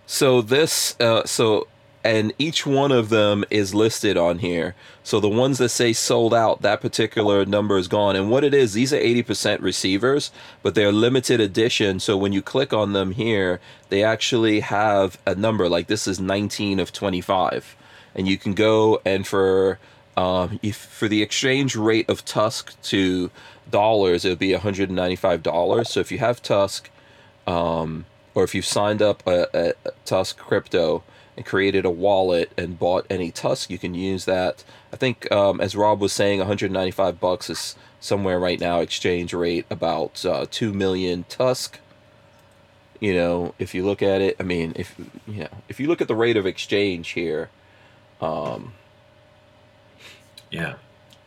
So 0.07 0.43
this, 0.43 0.97
uh, 1.01 1.25
so, 1.25 1.67
and 2.07 2.33
each 2.39 2.65
one 2.65 2.93
of 2.93 3.09
them 3.09 3.45
is 3.51 3.75
listed 3.75 4.17
on 4.17 4.39
here. 4.39 4.77
So 5.03 5.19
the 5.19 5.29
ones 5.29 5.59
that 5.59 5.71
say 5.71 5.93
sold 5.93 6.33
out, 6.33 6.63
that 6.63 6.81
particular 6.81 7.45
number 7.45 7.77
is 7.79 7.89
gone. 7.89 8.15
And 8.15 8.31
what 8.31 8.45
it 8.45 8.55
is, 8.55 8.75
these 8.75 8.93
are 8.93 8.99
80% 8.99 9.61
receivers, 9.61 10.31
but 10.63 10.77
they're 10.77 10.93
limited 10.93 11.41
edition. 11.41 11.99
So 11.99 12.17
when 12.17 12.33
you 12.33 12.43
click 12.43 12.73
on 12.73 12.93
them 12.93 13.11
here, 13.11 13.59
they 13.89 14.05
actually 14.05 14.61
have 14.61 15.19
a 15.27 15.35
number. 15.35 15.69
Like 15.69 15.89
this 15.89 16.07
is 16.07 16.21
19 16.21 16.79
of 16.79 16.93
25. 16.93 17.75
And 18.15 18.29
you 18.29 18.39
can 18.39 18.55
go 18.55 19.01
and 19.05 19.27
for, 19.27 19.81
um, 20.17 20.61
if, 20.63 20.77
for 20.77 21.09
the 21.09 21.23
exchange 21.23 21.75
rate 21.75 22.09
of 22.09 22.25
Tusk 22.25 22.81
to 22.83 23.33
dollars, 23.69 24.25
it 24.25 24.29
would 24.29 24.39
be 24.39 24.53
$195. 24.53 25.87
So 25.89 25.99
if 25.99 26.13
you 26.13 26.19
have 26.19 26.41
Tusk, 26.41 26.89
or 28.37 28.45
if 28.45 28.55
you've 28.55 28.65
signed 28.65 29.03
up 29.03 29.27
a, 29.27 29.49
a 29.53 29.91
Tusk 30.05 30.39
crypto 30.39 31.03
and 31.37 31.45
created 31.45 31.85
a 31.85 31.91
wallet 31.91 32.51
and 32.57 32.79
bought 32.79 33.07
any 33.11 33.31
Tusk, 33.31 33.71
you 33.71 33.79
can 33.79 33.95
use 33.95 34.25
that. 34.25 34.65
I 34.93 34.97
think, 34.97 35.31
um, 35.31 35.61
as 35.61 35.77
Rob 35.77 36.01
was 36.01 36.13
saying, 36.13 36.39
195 36.39 37.21
bucks 37.21 37.51
is 37.51 37.77
somewhere 38.01 38.39
right 38.39 38.61
now 38.61 38.81
exchange 38.81 39.35
rate 39.35 39.67
about 39.71 40.25
uh, 40.25 40.47
two 40.51 40.73
million 40.73 41.25
Tusk. 41.29 41.79
You 43.01 43.15
know, 43.15 43.55
if 43.59 43.75
you 43.75 43.85
look 43.85 44.03
at 44.03 44.23
it, 44.23 44.37
I 44.41 44.43
mean, 44.43 44.73
if 44.77 44.95
you 45.27 45.41
know, 45.41 45.49
if 45.69 45.79
you 45.79 45.87
look 45.89 46.01
at 46.01 46.09
the 46.09 46.15
rate 46.15 46.37
of 46.39 46.47
exchange 46.47 47.11
here, 47.11 47.51
um, 48.23 48.73
yeah, 50.51 50.77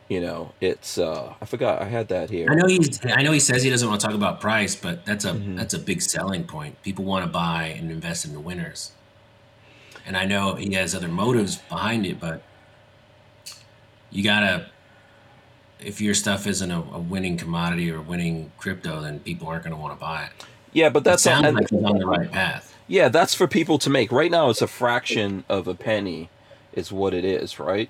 you 0.07 0.19
know, 0.19 0.53
it's 0.59 0.97
uh, 0.97 1.35
I 1.39 1.45
forgot 1.45 1.81
I 1.83 1.85
had 1.85 2.07
that 2.07 2.31
here. 2.31 2.47
I 2.49 2.55
know 2.55 2.65
he's. 2.65 2.99
I 3.05 3.21
know 3.21 3.31
he 3.31 3.39
says 3.39 3.61
he 3.61 3.69
doesn't 3.69 3.87
want 3.87 4.01
to 4.01 4.07
talk 4.07 4.15
about 4.15 4.41
price, 4.41 4.75
but 4.75 5.05
that's 5.05 5.25
a 5.25 5.33
Mm-hmm. 5.33 5.55
that's 5.55 5.75
a 5.75 5.79
big 5.79 6.01
selling 6.01 6.45
point. 6.45 6.81
People 6.81 7.05
want 7.05 7.23
to 7.23 7.31
buy 7.31 7.65
and 7.65 7.91
invest 7.91 8.25
in 8.25 8.33
the 8.33 8.39
winners. 8.39 8.91
And 10.05 10.17
I 10.17 10.25
know 10.25 10.55
he 10.55 10.73
has 10.73 10.95
other 10.95 11.07
motives 11.07 11.57
behind 11.57 12.05
it, 12.05 12.19
but 12.19 12.41
you 14.11 14.23
gotta. 14.23 14.67
If 15.79 16.01
your 16.01 16.13
stuff 16.13 16.45
isn't 16.45 16.69
a, 16.69 16.79
a 16.79 16.99
winning 16.99 17.37
commodity 17.37 17.89
or 17.89 18.01
winning 18.01 18.51
crypto, 18.57 19.01
then 19.01 19.19
people 19.21 19.47
aren't 19.47 19.63
going 19.63 19.73
to 19.73 19.81
want 19.81 19.93
to 19.97 19.99
buy 19.99 20.23
it. 20.25 20.45
Yeah, 20.73 20.89
but 20.89 21.05
That 21.05 21.11
that's 21.11 21.23
sounds 21.23 21.45
and- 21.45 21.55
like 21.55 21.69
he's 21.69 21.81
on 21.83 21.97
the 21.99 22.05
right 22.05 22.29
path. 22.29 22.75
Yeah, 22.87 23.07
that's 23.07 23.33
for 23.33 23.47
people 23.47 23.77
to 23.79 23.89
make. 23.89 24.11
Right 24.11 24.29
now, 24.29 24.49
it's 24.49 24.61
a 24.61 24.67
fraction 24.67 25.45
of 25.47 25.69
a 25.69 25.75
penny, 25.75 26.29
is 26.73 26.91
what 26.91 27.13
it 27.13 27.23
is, 27.23 27.59
right? 27.59 27.89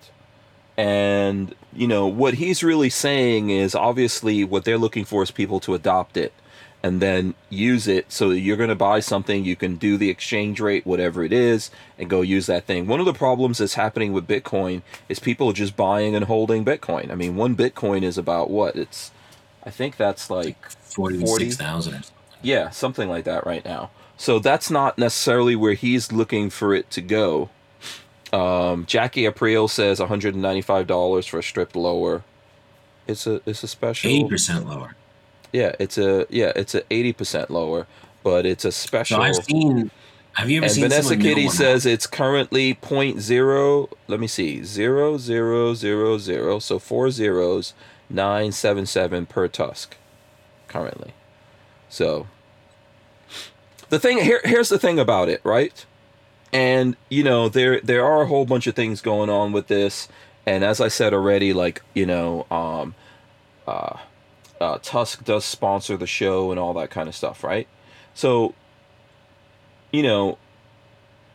And, 0.77 1.55
you 1.73 1.87
know, 1.87 2.05
what 2.05 2.35
he's 2.35 2.63
really 2.63 2.89
saying 2.91 3.49
is 3.49 3.73
obviously 3.73 4.43
what 4.43 4.65
they're 4.65 4.77
looking 4.77 5.03
for 5.05 5.23
is 5.23 5.31
people 5.31 5.59
to 5.61 5.73
adopt 5.73 6.15
it 6.15 6.31
and 6.81 7.01
then 7.01 7.35
use 7.49 7.87
it 7.87 8.11
so 8.11 8.29
that 8.29 8.39
you're 8.39 8.57
going 8.57 8.69
to 8.69 8.75
buy 8.75 8.99
something, 9.01 9.43
you 9.43 9.55
can 9.55 9.75
do 9.75 9.97
the 9.97 10.09
exchange 10.09 10.59
rate, 10.61 10.85
whatever 10.85 11.23
it 11.23 11.33
is, 11.33 11.71
and 11.97 12.09
go 12.09 12.21
use 12.21 12.45
that 12.45 12.65
thing. 12.65 12.87
One 12.87 12.99
of 13.01 13.05
the 13.05 13.13
problems 13.13 13.57
that's 13.57 13.73
happening 13.73 14.13
with 14.13 14.27
Bitcoin 14.27 14.81
is 15.09 15.19
people 15.19 15.49
are 15.49 15.53
just 15.53 15.75
buying 15.75 16.15
and 16.15 16.25
holding 16.25 16.63
Bitcoin. 16.63 17.11
I 17.11 17.15
mean, 17.15 17.35
one 17.35 17.55
Bitcoin 17.55 18.03
is 18.03 18.17
about 18.17 18.49
what? 18.49 18.75
It's, 18.77 19.11
I 19.65 19.69
think 19.71 19.97
that's 19.97 20.29
like 20.29 20.57
or 21.25 21.27
something. 21.27 21.57
yeah, 22.41 22.69
something 22.69 23.09
like 23.09 23.25
that 23.25 23.45
right 23.45 23.65
now. 23.65 23.91
So 24.17 24.39
that's 24.39 24.69
not 24.71 24.97
necessarily 24.97 25.55
where 25.55 25.73
he's 25.73 26.11
looking 26.11 26.49
for 26.49 26.73
it 26.73 26.89
to 26.91 27.01
go. 27.01 27.49
Um, 28.33 28.85
Jackie 28.85 29.25
April 29.25 29.67
says 29.67 29.99
$195 29.99 31.29
for 31.29 31.39
a 31.39 31.43
stripped 31.43 31.75
lower. 31.75 32.23
It's 33.07 33.25
a 33.25 33.41
it's 33.45 33.63
a 33.63 33.67
special. 33.67 34.09
Eighty 34.09 34.29
percent 34.29 34.67
lower. 34.67 34.95
Yeah, 35.51 35.75
it's 35.79 35.97
a 35.97 36.25
yeah, 36.29 36.51
it's 36.55 36.75
a 36.75 36.81
80% 36.81 37.49
lower, 37.49 37.87
but 38.23 38.45
it's 38.45 38.65
a 38.65 38.71
special. 38.71 39.21
I've 39.21 39.35
seen, 39.35 39.91
Have 40.33 40.49
you 40.49 40.57
ever 40.59 40.65
And 40.65 40.73
seen 40.73 40.83
Vanessa 40.83 41.17
Kitty 41.17 41.49
says 41.49 41.85
it's 41.85 42.07
currently 42.07 42.75
point 42.75 43.19
zero. 43.21 43.89
Let 44.07 44.19
me 44.19 44.27
see, 44.27 44.63
zero 44.63 45.17
zero 45.17 45.73
zero 45.73 46.17
zero. 46.17 46.59
So 46.59 46.79
four 46.79 47.09
zeros, 47.11 47.73
nine 48.09 48.51
seven 48.51 48.85
seven 48.85 49.25
per 49.25 49.47
tusk, 49.47 49.97
currently. 50.67 51.13
So 51.89 52.27
the 53.89 53.99
thing 53.99 54.19
here, 54.19 54.41
here's 54.45 54.69
the 54.69 54.79
thing 54.79 54.99
about 54.99 55.29
it, 55.29 55.41
right? 55.43 55.85
And 56.53 56.95
you 57.09 57.23
know 57.23 57.49
there 57.49 57.79
there 57.81 58.05
are 58.05 58.23
a 58.23 58.27
whole 58.27 58.45
bunch 58.45 58.67
of 58.67 58.75
things 58.75 59.01
going 59.01 59.29
on 59.29 59.51
with 59.51 59.67
this, 59.67 60.07
and 60.45 60.63
as 60.63 60.79
I 60.81 60.87
said 60.87 61.13
already, 61.13 61.53
like 61.53 61.81
you 61.93 62.05
know, 62.05 62.45
um, 62.51 62.95
uh, 63.67 63.97
uh, 64.59 64.77
Tusk 64.81 65.23
does 65.23 65.45
sponsor 65.45 65.97
the 65.97 66.07
show 66.07 66.51
and 66.51 66.59
all 66.59 66.73
that 66.73 66.89
kind 66.89 67.07
of 67.09 67.15
stuff, 67.15 67.43
right? 67.43 67.67
So 68.13 68.53
you 69.91 70.03
know, 70.03 70.37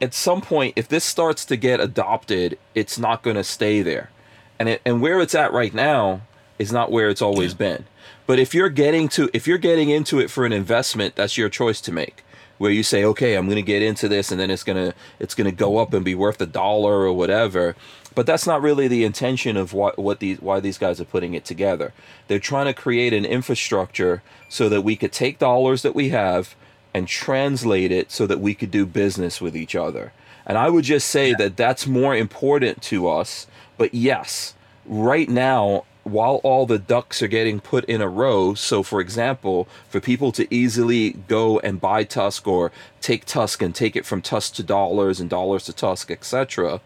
at 0.01 0.15
some 0.15 0.41
point, 0.41 0.75
if 0.77 0.87
this 0.89 1.05
starts 1.05 1.45
to 1.47 1.57
get 1.57 1.81
adopted, 1.81 2.59
it's 2.75 2.99
not 2.99 3.23
going 3.23 3.37
to 3.37 3.45
stay 3.45 3.83
there, 3.83 4.11
and 4.59 4.69
it, 4.69 4.83
and 4.85 5.01
where 5.01 5.21
it's 5.21 5.35
at 5.35 5.53
right 5.53 5.75
now 5.75 6.23
is 6.59 6.73
not 6.73 6.91
where 6.93 7.09
it's 7.09 7.23
always 7.23 7.53
Yeah. 7.53 7.57
been. 7.59 7.85
But 8.27 8.39
if 8.39 8.55
you're 8.55 8.69
getting 8.71 9.09
to 9.11 9.29
if 9.33 9.47
you're 9.47 9.59
getting 9.59 9.91
into 9.91 10.19
it 10.21 10.31
for 10.31 10.47
an 10.47 10.53
investment, 10.53 11.15
that's 11.17 11.37
your 11.37 11.49
choice 11.49 11.81
to 11.83 11.93
make. 11.93 12.25
Where 12.57 12.71
you 12.71 12.85
say, 12.85 13.05
okay, 13.05 13.35
I'm 13.35 13.47
going 13.47 13.57
to 13.57 13.63
get 13.63 13.83
into 13.83 14.07
this, 14.09 14.31
and 14.31 14.41
then 14.41 14.51
it's 14.51 14.63
gonna 14.63 14.95
it's 15.19 15.35
gonna 15.35 15.53
go 15.53 15.79
up 15.79 15.93
and 15.93 16.05
be 16.05 16.15
worth 16.15 16.41
a 16.41 16.47
dollar 16.47 17.01
or 17.01 17.13
whatever. 17.13 17.75
But 18.15 18.27
that's 18.27 18.47
not 18.47 18.63
really 18.63 18.87
the 18.87 19.05
intention 19.05 19.57
of 19.57 19.73
what 19.73 19.99
what 19.99 20.21
these 20.21 20.41
why 20.41 20.61
these 20.61 20.79
guys 20.79 21.01
are 21.01 21.05
putting 21.05 21.35
it 21.35 21.45
together. 21.45 21.93
They're 22.29 22.39
trying 22.39 22.67
to 22.67 22.75
create 22.75 23.13
an 23.13 23.25
infrastructure 23.25 24.23
so 24.49 24.69
that 24.69 24.83
we 24.83 24.97
could 24.97 25.13
take 25.13 25.39
dollars 25.39 25.83
that 25.83 25.95
we 25.95 26.11
have 26.11 26.55
and 26.95 27.09
translate 27.09 27.91
it 27.91 28.13
so 28.13 28.27
that 28.27 28.41
we 28.41 28.55
could 28.55 28.71
do 28.71 28.87
business 28.87 29.41
with 29.41 29.57
each 29.57 29.75
other. 29.75 30.13
And 30.47 30.57
I 30.57 30.69
would 30.69 30.85
just 30.85 31.09
say 31.09 31.35
that 31.35 31.57
that's 31.57 31.87
more 31.87 32.15
important 32.15 32.83
to 32.83 33.09
us. 33.09 33.47
But 33.77 33.95
yes, 33.95 34.55
right 34.87 35.29
now, 35.29 35.85
while 36.05 36.41
all 36.45 36.67
the 36.67 36.79
ducks 36.79 37.23
are 37.23 37.29
getting 37.29 37.61
put 37.61 37.85
in 37.87 38.03
a 38.03 38.09
row, 38.09 38.55
so 38.55 38.83
for 38.83 39.01
example, 39.01 39.67
for 39.89 40.01
people 40.01 40.31
to 40.33 40.55
easily 40.55 41.13
go 41.29 41.59
and 41.61 41.81
buy 41.81 42.05
Tusk 42.05 42.47
or 42.47 42.71
take 43.01 43.25
Tusk 43.25 43.63
and 43.63 43.75
take 43.75 43.97
it 43.97 44.05
from 44.05 44.21
Tusk 44.21 44.55
to 44.55 44.63
dollars 44.63 45.19
and 45.19 45.31
dollars 45.31 45.65
to 45.65 45.73
Tusk, 45.73 46.11
etc., 46.11 46.81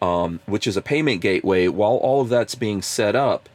um, 0.00 0.40
which 0.46 0.66
is 0.66 0.76
a 0.76 0.82
payment 0.82 1.20
gateway, 1.20 1.68
while 1.68 1.96
all 1.96 2.20
of 2.20 2.28
that's 2.28 2.54
being 2.54 2.82
set 2.82 3.16
up, 3.16 3.48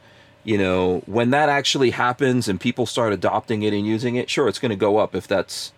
you 0.44 0.58
know, 0.58 1.02
when 1.06 1.30
that 1.30 1.48
actually 1.48 1.90
happens 1.90 2.48
and 2.48 2.60
people 2.60 2.86
start 2.86 3.12
adopting 3.12 3.62
it 3.62 3.72
and 3.72 3.86
using 3.86 4.16
it, 4.16 4.28
sure, 4.28 4.48
it's 4.48 4.58
going 4.58 4.70
to 4.70 4.76
go 4.76 4.98
up 4.98 5.14
if 5.14 5.28
that's, 5.28 5.72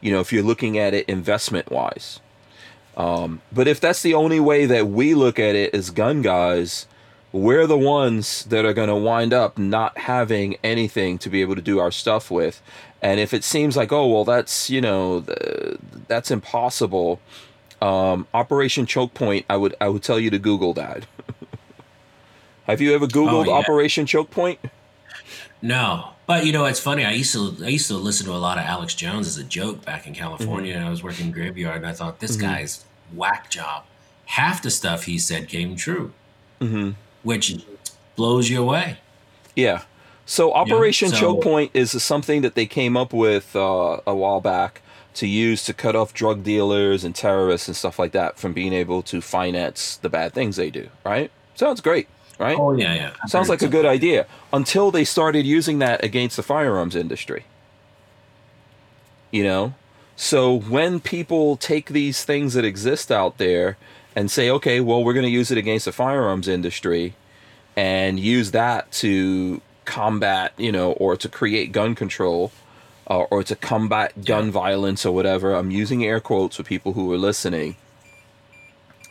you 0.00 0.10
know, 0.10 0.20
if 0.20 0.32
you're 0.32 0.42
looking 0.42 0.76
at 0.76 0.92
it 0.92 1.08
investment 1.08 1.70
wise. 1.70 2.20
Um, 2.96 3.42
but 3.52 3.68
if 3.68 3.80
that's 3.80 4.02
the 4.02 4.14
only 4.14 4.40
way 4.40 4.66
that 4.66 4.88
we 4.88 5.14
look 5.14 5.38
at 5.38 5.54
it 5.54 5.72
as 5.72 5.90
gun 5.90 6.20
guys, 6.20 6.88
we're 7.30 7.66
the 7.66 7.78
ones 7.78 8.44
that 8.46 8.64
are 8.64 8.72
going 8.72 8.88
to 8.88 8.96
wind 8.96 9.32
up 9.32 9.56
not 9.56 9.98
having 9.98 10.56
anything 10.64 11.18
to 11.18 11.30
be 11.30 11.40
able 11.40 11.54
to 11.54 11.62
do 11.62 11.78
our 11.78 11.92
stuff 11.92 12.28
with. 12.30 12.60
And 13.00 13.20
if 13.20 13.32
it 13.32 13.44
seems 13.44 13.76
like, 13.76 13.92
oh, 13.92 14.08
well, 14.08 14.24
that's, 14.24 14.68
you 14.68 14.80
know, 14.80 15.20
th- 15.20 15.78
that's 16.08 16.32
impossible. 16.32 17.20
Um, 17.80 18.26
Operation 18.34 18.86
Choke 18.86 19.14
Point, 19.14 19.46
I 19.48 19.56
would, 19.56 19.74
I 19.80 19.88
would 19.88 20.02
tell 20.02 20.18
you 20.18 20.30
to 20.30 20.38
Google 20.38 20.74
that. 20.74 21.06
Have 22.66 22.80
you 22.80 22.94
ever 22.94 23.06
Googled 23.06 23.46
yeah. 23.46 23.52
Operation 23.52 24.04
Choke 24.06 24.30
Point? 24.30 24.58
No, 25.62 26.10
but 26.26 26.44
you 26.46 26.52
know 26.52 26.66
it's 26.66 26.80
funny. 26.80 27.04
I 27.04 27.12
used 27.12 27.32
to 27.32 27.56
I 27.64 27.68
used 27.68 27.88
to 27.88 27.94
listen 27.96 28.26
to 28.26 28.32
a 28.32 28.36
lot 28.38 28.58
of 28.58 28.64
Alex 28.64 28.94
Jones 28.94 29.26
as 29.26 29.38
a 29.38 29.44
joke 29.44 29.84
back 29.84 30.06
in 30.06 30.14
California. 30.14 30.72
Mm-hmm. 30.72 30.78
and 30.80 30.86
I 30.86 30.90
was 30.90 31.02
working 31.02 31.30
graveyard, 31.32 31.76
and 31.78 31.86
I 31.86 31.92
thought 31.92 32.20
this 32.20 32.36
guy's 32.36 32.84
whack 33.14 33.50
job. 33.50 33.84
Half 34.26 34.62
the 34.62 34.70
stuff 34.70 35.04
he 35.04 35.18
said 35.18 35.48
came 35.48 35.74
true, 35.76 36.12
Mm-hmm. 36.60 36.90
which 37.22 37.64
blows 38.16 38.50
you 38.50 38.62
away. 38.62 38.98
Yeah. 39.56 39.82
So 40.26 40.52
Operation 40.52 41.08
so- 41.08 41.16
Choke 41.16 41.42
Point 41.42 41.70
is 41.74 41.90
something 42.02 42.42
that 42.42 42.54
they 42.54 42.66
came 42.66 42.96
up 42.96 43.12
with 43.14 43.56
uh, 43.56 44.00
a 44.06 44.14
while 44.14 44.40
back 44.42 44.82
to 45.18 45.26
use 45.26 45.64
to 45.64 45.74
cut 45.74 45.96
off 45.96 46.14
drug 46.14 46.44
dealers 46.44 47.02
and 47.02 47.14
terrorists 47.14 47.66
and 47.66 47.76
stuff 47.76 47.98
like 47.98 48.12
that 48.12 48.38
from 48.38 48.52
being 48.52 48.72
able 48.72 49.02
to 49.02 49.20
finance 49.20 49.96
the 49.96 50.08
bad 50.08 50.32
things 50.32 50.56
they 50.56 50.70
do. 50.70 50.88
Right? 51.04 51.30
Sounds 51.54 51.80
great, 51.80 52.08
right? 52.38 52.56
Oh 52.58 52.72
yeah, 52.72 52.94
yeah. 52.94 53.12
I've 53.22 53.30
Sounds 53.30 53.48
like 53.48 53.62
a 53.62 53.68
good 53.68 53.84
idea 53.86 54.26
until 54.52 54.90
they 54.90 55.04
started 55.04 55.44
using 55.44 55.80
that 55.80 56.04
against 56.04 56.36
the 56.36 56.42
firearms 56.42 56.94
industry. 56.94 57.44
You 59.30 59.42
know? 59.44 59.74
So 60.14 60.54
when 60.54 61.00
people 61.00 61.56
take 61.56 61.90
these 61.90 62.24
things 62.24 62.54
that 62.54 62.64
exist 62.64 63.12
out 63.12 63.38
there 63.38 63.76
and 64.16 64.30
say, 64.30 64.50
okay, 64.50 64.80
well, 64.80 65.04
we're 65.04 65.12
going 65.12 65.26
to 65.26 65.30
use 65.30 65.50
it 65.50 65.58
against 65.58 65.84
the 65.84 65.92
firearms 65.92 66.48
industry 66.48 67.14
and 67.76 68.18
use 68.18 68.50
that 68.52 68.90
to 68.90 69.60
combat, 69.84 70.52
you 70.56 70.72
know, 70.72 70.92
or 70.92 71.16
to 71.16 71.28
create 71.28 71.70
gun 71.70 71.94
control 71.94 72.50
uh, 73.08 73.20
or 73.30 73.42
to 73.44 73.56
combat 73.56 74.24
gun 74.24 74.46
Yeah. 74.46 74.50
violence 74.52 75.04
or 75.06 75.14
whatever. 75.14 75.54
I'm 75.54 75.70
using 75.70 76.04
air 76.04 76.20
quotes 76.20 76.56
for 76.56 76.62
people 76.62 76.92
who 76.92 77.12
are 77.12 77.18
listening. 77.18 77.76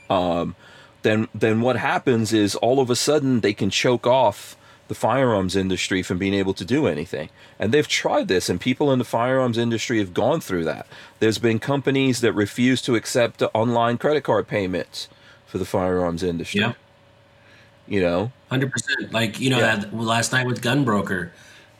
Um, 0.10 0.56
then 1.03 1.28
then 1.34 1.61
what 1.61 1.78
happens 1.78 2.34
is 2.34 2.56
all 2.56 2.80
of 2.80 2.90
a 2.90 2.95
sudden 2.95 3.41
they 3.41 3.53
can 3.53 3.69
choke 3.69 4.07
off 4.07 4.56
the 4.88 4.95
firearms 4.95 5.56
industry 5.56 6.02
from 6.02 6.18
being 6.18 6.34
able 6.34 6.53
to 6.53 6.64
do 6.64 6.88
anything. 6.88 7.30
And 7.60 7.74
they've 7.74 7.88
tried 7.88 8.30
this 8.30 8.48
and 8.49 8.60
people 8.60 8.91
in 8.94 8.99
the 8.99 9.06
firearms 9.06 9.57
industry 9.57 9.99
have 9.99 10.14
gone 10.14 10.40
through 10.40 10.64
that. 10.64 10.88
There's 11.19 11.40
been 11.40 11.60
companies 11.60 12.22
that 12.22 12.32
refuse 12.32 12.82
to 12.84 12.95
accept 12.95 13.44
online 13.53 13.98
credit 13.98 14.24
card 14.24 14.48
payments 14.48 15.10
for 15.45 15.57
the 15.57 15.65
firearms 15.65 16.24
industry. 16.24 16.61
Yeah. 16.61 16.74
You 17.86 18.02
know? 18.02 18.32
Hundred 18.49 18.72
percent. 18.72 19.11
Like 19.11 19.40
you 19.40 19.49
know 19.49 19.60
Yeah. 19.60 19.76
that 19.78 19.94
last 19.94 20.32
night 20.32 20.48
with 20.48 20.61
Gunbroker, 20.61 21.32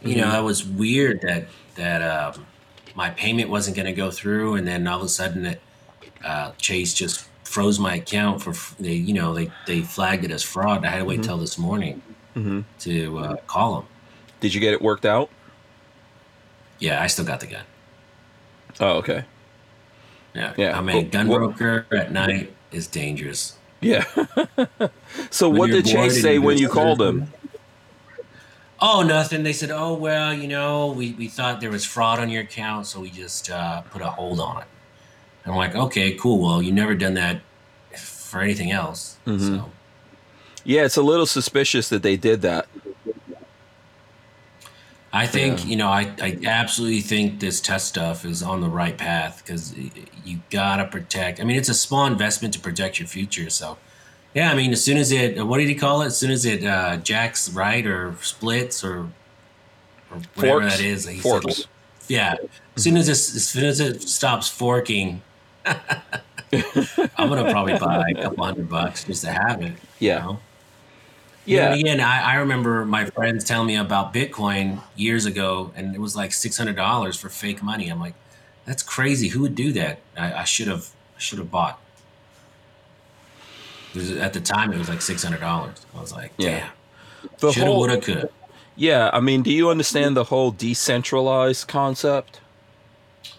you 0.02 0.16
know 0.18 0.30
that 0.30 0.44
was 0.44 0.66
weird 0.66 1.22
that 1.22 1.48
that 1.78 2.02
um, 2.02 2.46
my 2.96 3.10
payment 3.12 3.50
wasn't 3.50 3.76
going 3.78 3.86
to 3.86 3.94
go 3.94 4.12
through, 4.12 4.56
and 4.56 4.68
then 4.68 4.86
all 4.88 5.00
of 5.00 5.06
a 5.06 5.10
sudden 5.10 5.46
it, 5.46 5.62
uh, 6.26 6.52
Chase 6.58 6.94
just 6.94 7.28
froze 7.44 7.80
my 7.80 7.96
account 7.96 8.42
for 8.44 8.54
they 8.82 8.94
you 8.94 9.14
know 9.14 9.34
they 9.34 9.50
they 9.66 9.82
flagged 9.82 10.26
it 10.26 10.32
as 10.32 10.44
fraud. 10.44 10.86
I 10.86 10.90
had 10.90 11.00
to 11.00 11.06
wait 11.06 11.24
till 11.24 11.38
this 11.38 11.58
morning 11.58 12.02
Mhm. 12.36 12.66
to 12.80 13.18
uh, 13.20 13.36
call 13.48 13.76
them. 13.76 13.86
Did 14.42 14.54
you 14.54 14.60
get 14.62 14.74
it 14.74 14.82
worked 14.82 15.06
out? 15.06 15.30
Yeah, 16.80 17.02
I 17.02 17.08
still 17.08 17.26
got 17.26 17.40
the 17.40 17.48
gun. 17.48 17.64
Oh, 18.80 18.98
okay. 18.98 19.24
Yeah, 20.36 20.54
Yeah. 20.58 20.78
I 20.78 20.82
mean, 20.82 21.10
Well, 21.10 21.40
what- 21.40 21.56
Gunbroker 21.58 21.86
at 21.98 22.12
night 22.12 22.54
is 22.72 22.86
dangerous. 22.86 23.58
Yeah. 23.82 24.04
so 25.32 25.50
When 25.50 25.58
what 25.60 25.70
did 25.72 25.86
Chase 25.86 26.22
say 26.22 26.38
when 26.38 26.58
you 26.60 26.68
called 26.70 27.02
him? 27.02 27.32
Oh, 28.80 29.02
nothing. 29.02 29.44
They 29.44 29.54
said, 29.54 29.72
oh, 29.72 29.94
well, 29.96 30.34
you 30.34 30.48
know, 30.48 30.92
we, 30.92 31.14
we 31.14 31.28
thought 31.28 31.62
there 31.62 31.72
was 31.72 31.84
fraud 31.84 32.20
on 32.20 32.30
your 32.30 32.44
account, 32.44 32.86
so 32.86 33.00
we 33.00 33.10
just 33.10 33.50
uh, 33.50 33.82
put 33.82 34.02
a 34.02 34.10
hold 34.10 34.40
on 34.40 34.62
it. 34.62 34.68
And 35.44 35.54
I'm 35.54 35.58
like, 35.58 35.76
okay, 35.76 36.12
cool. 36.14 36.40
Well, 36.40 36.62
you've 36.62 36.76
never 36.76 36.94
done 36.94 37.16
that 37.16 37.42
for 37.98 38.42
anything 38.42 38.72
else. 38.72 39.18
Mhm. 39.26 39.40
So, 39.40 39.72
Yeah, 40.64 40.84
it's 40.84 40.98
a 40.98 41.02
little 41.02 41.26
suspicious 41.26 41.90
that 41.90 42.04
they 42.04 42.18
did 42.18 42.42
that. 42.42 42.68
I 45.14 45.26
think, 45.26 45.62
Yeah. 45.64 45.66
you 45.70 45.76
know, 45.78 45.88
I, 45.88 46.14
I 46.22 46.38
absolutely 46.46 47.02
think 47.02 47.40
this 47.40 47.62
Tusk 47.62 47.88
stuff 47.88 48.26
is 48.26 48.44
on 48.44 48.60
the 48.62 48.68
right 48.70 48.98
path 48.98 49.42
because 49.44 49.74
you 50.26 50.42
got 50.52 50.76
to 50.78 50.86
protect. 50.86 51.40
I 51.40 51.46
mean, 51.46 51.56
it's 51.58 51.70
a 51.70 51.74
small 51.74 52.06
investment 52.06 52.54
to 52.56 52.60
protect 52.60 53.00
your 53.00 53.08
future. 53.08 53.50
So, 53.50 53.78
yeah, 54.34 54.52
I 54.52 54.56
mean, 54.56 54.72
as 54.72 54.84
soon 54.84 54.98
as 54.98 55.12
it, 55.12 55.46
what 55.46 55.58
did 55.58 55.68
he 55.68 55.76
call 55.76 56.02
it? 56.04 56.08
As 56.08 56.18
soon 56.18 56.32
as 56.32 56.46
it 56.46 56.64
uh, 56.64 56.98
jacks 56.98 57.50
right 57.52 57.86
or 57.86 58.16
splits 58.22 58.84
or, 58.84 59.10
or 60.12 60.18
whatever 60.36 60.62
Forks. 60.62 60.78
that 60.78 60.84
is. 60.86 61.06
he 61.08 61.16
said- 61.20 61.24
Forks. 61.24 61.68
Yeah. 62.08 62.36
As 62.76 62.84
soon 62.84 62.96
as 62.98 63.08
this, 63.08 63.36
as 63.36 63.48
soon 63.48 63.66
as 63.66 63.80
it 63.80 64.02
stops 64.04 64.48
forking, 64.48 65.22
I'm 65.66 67.30
gonna 67.30 67.52
probably 67.52 67.78
buy 67.78 68.10
a 68.16 68.22
couple 68.22 68.46
hundred 68.46 68.70
bucks 68.70 69.04
just 69.04 69.24
to 69.24 69.32
have 69.32 69.62
it. 69.62 69.74
you 70.00 70.10
Yeah. 70.10 70.20
know? 70.20 70.40
Yeah. 71.46 71.72
And 71.72 71.80
again, 71.82 72.00
I, 72.02 72.22
I 72.22 72.36
remember 72.36 72.86
my 72.86 73.06
friends 73.06 73.44
telling 73.44 73.68
me 73.68 73.76
about 73.76 74.14
Bitcoin 74.14 74.82
years 74.96 75.26
ago, 75.26 75.72
and 75.76 75.96
it 75.96 76.00
was 76.02 76.16
like 76.16 76.32
six 76.34 76.58
hundred 76.58 76.76
dollars 76.76 77.18
for 77.18 77.30
fake 77.30 77.62
money. 77.64 77.90
I'm 77.90 78.00
like, 78.00 78.14
that's 78.66 78.84
crazy. 78.84 79.30
Who 79.30 79.42
would 79.42 79.56
do 79.56 79.72
that? 79.74 80.00
I, 80.18 80.34
I 80.34 80.44
should 80.44 80.68
have. 80.68 80.90
I 81.16 81.20
should 81.20 81.40
have 81.40 81.50
bought. 81.52 81.80
Because 83.94 84.12
at 84.18 84.34
the 84.34 84.42
time, 84.42 84.74
it 84.74 84.78
was 84.78 84.90
like 84.90 85.02
six 85.02 85.24
hundred 85.24 85.40
dollars. 85.42 85.86
I 85.96 86.02
was 86.02 86.12
like, 86.14 86.32
Yeah. 86.38 86.60
damn. 86.60 86.70
The 87.40 87.52
Shoulda, 87.52 87.66
whole 87.72 87.80
woulda, 87.80 88.02
coulda. 88.02 88.30
Yeah, 88.76 89.10
I 89.12 89.20
mean, 89.22 89.42
do 89.42 89.52
you 89.52 89.70
understand 89.70 90.16
the 90.16 90.26
whole 90.26 90.52
decentralized 90.52 91.68
concept 91.68 92.40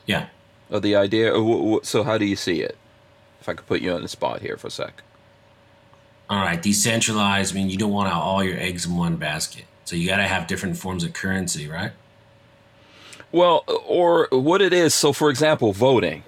Yeah. 0.06 0.26
of 0.70 0.82
the 0.82 0.96
idea? 0.96 1.32
Or 1.32 1.42
wh- 1.78 1.82
wh- 1.82 1.86
So 1.86 2.02
how 2.02 2.18
do 2.18 2.24
you 2.24 2.34
see 2.36 2.60
it? 2.60 2.76
If 3.40 3.48
I 3.48 3.54
could 3.54 3.66
put 3.66 3.80
you 3.80 3.92
on 3.92 4.02
the 4.02 4.08
spot 4.08 4.40
here 4.40 4.56
for 4.56 4.66
a 4.66 4.70
sec. 4.70 5.02
All 6.28 6.40
right, 6.40 6.60
decentralized. 6.60 7.54
I 7.54 7.58
mean, 7.58 7.70
you 7.70 7.76
don't 7.78 7.92
want 7.92 8.12
all 8.12 8.42
your 8.42 8.58
eggs 8.58 8.84
in 8.84 8.96
one 8.96 9.16
basket. 9.16 9.64
So 9.84 9.96
you 9.96 10.08
got 10.08 10.16
to 10.18 10.24
have 10.24 10.46
different 10.46 10.76
forms 10.76 11.04
of 11.04 11.12
currency, 11.14 11.66
right? 11.68 11.92
Well, 13.32 13.64
or 13.86 14.28
what 14.30 14.60
it 14.60 14.72
is. 14.72 14.94
So, 14.94 15.12
for 15.12 15.30
example, 15.30 15.72
voting, 15.72 16.24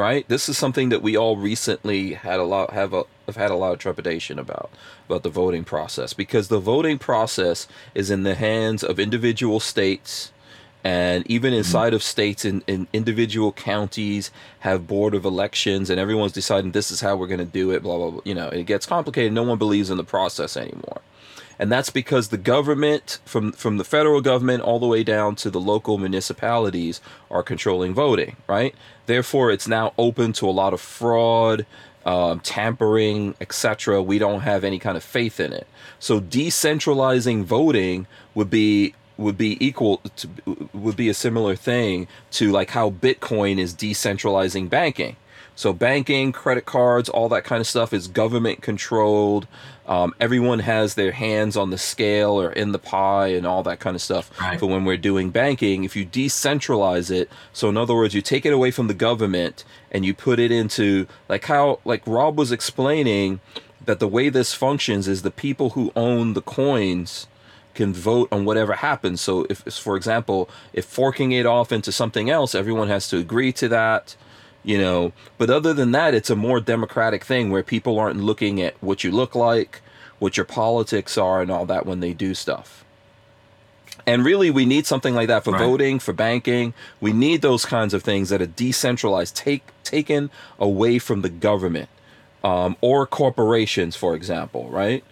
right? 0.00 0.26
This 0.28 0.48
is 0.48 0.56
something 0.56 0.88
that 0.88 1.02
we 1.02 1.14
all 1.14 1.36
recently 1.36 2.14
had 2.14 2.40
a 2.40 2.44
lot 2.44 2.70
have 2.72 2.94
a 2.94 3.04
have 3.26 3.36
had 3.36 3.50
a 3.50 3.54
lot 3.54 3.72
of 3.72 3.78
trepidation 3.78 4.38
about 4.38 4.70
about 5.06 5.22
the 5.22 5.28
voting 5.28 5.62
process 5.62 6.14
because 6.14 6.48
the 6.48 6.58
voting 6.58 6.98
process 6.98 7.68
is 7.94 8.10
in 8.10 8.22
the 8.22 8.34
hands 8.34 8.82
of 8.82 8.98
individual 8.98 9.60
states 9.60 10.32
and 10.82 11.30
even 11.30 11.50
mm-hmm. 11.50 11.58
inside 11.58 11.92
of 11.92 12.02
states 12.02 12.46
in, 12.46 12.62
in 12.66 12.88
individual 12.94 13.52
counties 13.52 14.30
have 14.60 14.86
board 14.86 15.14
of 15.14 15.26
elections 15.26 15.90
and 15.90 16.00
everyone's 16.00 16.32
deciding 16.32 16.72
this 16.72 16.90
is 16.90 17.02
how 17.02 17.14
we're 17.14 17.26
going 17.26 17.38
to 17.38 17.44
do 17.44 17.70
it 17.70 17.82
blah 17.82 17.98
blah 17.98 18.10
blah 18.10 18.22
you 18.24 18.34
know 18.34 18.48
it 18.48 18.64
gets 18.64 18.86
complicated. 18.86 19.34
No 19.34 19.42
one 19.42 19.58
believes 19.58 19.90
in 19.90 19.98
the 19.98 20.04
process 20.04 20.56
anymore 20.56 21.02
and 21.60 21.70
that's 21.70 21.90
because 21.90 22.28
the 22.28 22.38
government 22.38 23.18
from 23.26 23.52
from 23.52 23.76
the 23.76 23.84
federal 23.84 24.22
government 24.22 24.62
all 24.62 24.80
the 24.80 24.86
way 24.86 25.04
down 25.04 25.36
to 25.36 25.50
the 25.50 25.60
local 25.60 25.98
municipalities 25.98 27.00
are 27.30 27.42
controlling 27.42 27.92
voting 27.94 28.36
right? 28.48 28.74
Therefore 29.06 29.50
it's 29.52 29.68
now 29.68 29.92
open 29.98 30.32
to 30.34 30.48
a 30.48 30.50
lot 30.50 30.72
of 30.72 30.80
fraud 30.80 31.66
um, 32.06 32.40
tampering 32.40 33.34
etc 33.40 34.02
we 34.02 34.18
don't 34.18 34.40
have 34.40 34.64
any 34.64 34.78
kind 34.78 34.96
of 34.96 35.04
faith 35.04 35.38
in 35.38 35.52
it. 35.52 35.68
So 35.98 36.18
decentralizing 36.18 37.44
voting 37.44 38.06
would 38.34 38.48
be 38.48 38.94
would 39.18 39.36
be 39.36 39.62
equal 39.64 40.00
to 40.16 40.28
would 40.72 40.96
be 40.96 41.10
a 41.10 41.14
similar 41.14 41.54
thing 41.54 42.08
to 42.32 42.50
like 42.50 42.70
how 42.70 42.88
bitcoin 42.90 43.58
is 43.58 43.74
decentralizing 43.74 44.70
banking. 44.70 45.16
So 45.60 45.74
banking, 45.74 46.32
credit 46.32 46.64
cards, 46.64 47.10
all 47.10 47.28
that 47.28 47.44
kind 47.44 47.60
of 47.60 47.66
stuff 47.66 47.92
is 47.92 48.08
government 48.08 48.62
controlled. 48.62 49.46
Um, 49.90 50.14
everyone 50.20 50.60
has 50.60 50.94
their 50.94 51.10
hands 51.10 51.56
on 51.56 51.70
the 51.70 51.76
scale 51.76 52.40
or 52.40 52.52
in 52.52 52.70
the 52.70 52.78
pie 52.78 53.26
and 53.26 53.44
all 53.44 53.64
that 53.64 53.80
kind 53.80 53.96
of 53.96 54.00
stuff. 54.00 54.30
Right. 54.40 54.58
But 54.58 54.68
when 54.68 54.84
we're 54.84 54.96
doing 54.96 55.30
banking, 55.30 55.82
if 55.82 55.96
you 55.96 56.06
decentralize 56.06 57.10
it, 57.10 57.28
so 57.52 57.68
in 57.68 57.76
other 57.76 57.96
words, 57.96 58.14
you 58.14 58.22
take 58.22 58.46
it 58.46 58.52
away 58.52 58.70
from 58.70 58.86
the 58.86 58.94
government 58.94 59.64
and 59.90 60.06
you 60.06 60.14
put 60.14 60.38
it 60.38 60.52
into 60.52 61.08
like 61.28 61.46
how 61.46 61.80
like 61.84 62.06
Rob 62.06 62.38
was 62.38 62.52
explaining 62.52 63.40
that 63.84 63.98
the 63.98 64.06
way 64.06 64.28
this 64.28 64.54
functions 64.54 65.08
is 65.08 65.22
the 65.22 65.30
people 65.30 65.70
who 65.70 65.90
own 65.96 66.34
the 66.34 66.42
coins 66.42 67.26
can 67.74 67.92
vote 67.92 68.28
on 68.30 68.44
whatever 68.44 68.74
happens. 68.74 69.20
So 69.20 69.44
if, 69.50 69.58
for 69.62 69.96
example, 69.96 70.48
if 70.72 70.84
forking 70.84 71.32
it 71.32 71.46
off 71.46 71.72
into 71.72 71.90
something 71.90 72.30
else, 72.30 72.54
everyone 72.54 72.86
has 72.88 73.08
to 73.08 73.16
agree 73.16 73.52
to 73.54 73.68
that 73.68 74.14
you 74.64 74.78
know? 74.78 75.12
But 75.38 75.50
other 75.50 75.72
than 75.72 75.92
that 75.92 76.14
it's 76.14 76.30
a 76.30 76.36
more 76.36 76.60
democratic 76.60 77.24
thing 77.24 77.50
where 77.50 77.62
people 77.62 77.98
aren't 77.98 78.20
looking 78.20 78.60
at 78.60 78.74
what 78.82 79.04
you 79.04 79.10
look 79.10 79.34
like 79.34 79.80
what 80.18 80.36
your 80.36 80.44
politics 80.44 81.16
are 81.16 81.40
and 81.40 81.50
all 81.50 81.64
that 81.66 81.86
when 81.86 82.00
they 82.00 82.12
do 82.12 82.34
stuff. 82.34 82.84
And 84.06 84.24
really 84.24 84.50
we 84.50 84.64
need 84.66 84.86
something 84.86 85.14
like 85.14 85.28
that 85.28 85.44
for 85.44 85.52
Right. 85.52 85.62
voting 85.62 85.98
for 85.98 86.12
banking. 86.12 86.74
We 87.00 87.12
need 87.12 87.42
those 87.42 87.64
kinds 87.64 87.94
of 87.94 88.02
things 88.02 88.28
that 88.28 88.40
are 88.42 88.46
decentralized 88.46 89.34
take 89.34 89.62
taken 89.82 90.30
away 90.58 90.98
from 90.98 91.22
the 91.22 91.28
government 91.28 91.88
um, 92.44 92.76
or 92.80 93.06
corporations 93.06 93.96
for 93.96 94.14
example 94.14 94.68
right? 94.70 95.02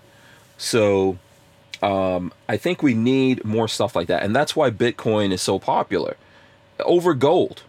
So 0.58 1.18
um, 1.82 2.32
i 2.48 2.56
think 2.56 2.82
we 2.82 2.92
need 2.94 3.44
more 3.44 3.66
stuff 3.68 3.96
like 3.96 4.08
that. 4.08 4.22
And 4.22 4.36
that's 4.36 4.54
why 4.54 4.70
bitcoin 4.70 5.32
is 5.32 5.40
so 5.42 5.58
popular. 5.58 6.16
Over 6.80 7.14
gold 7.14 7.62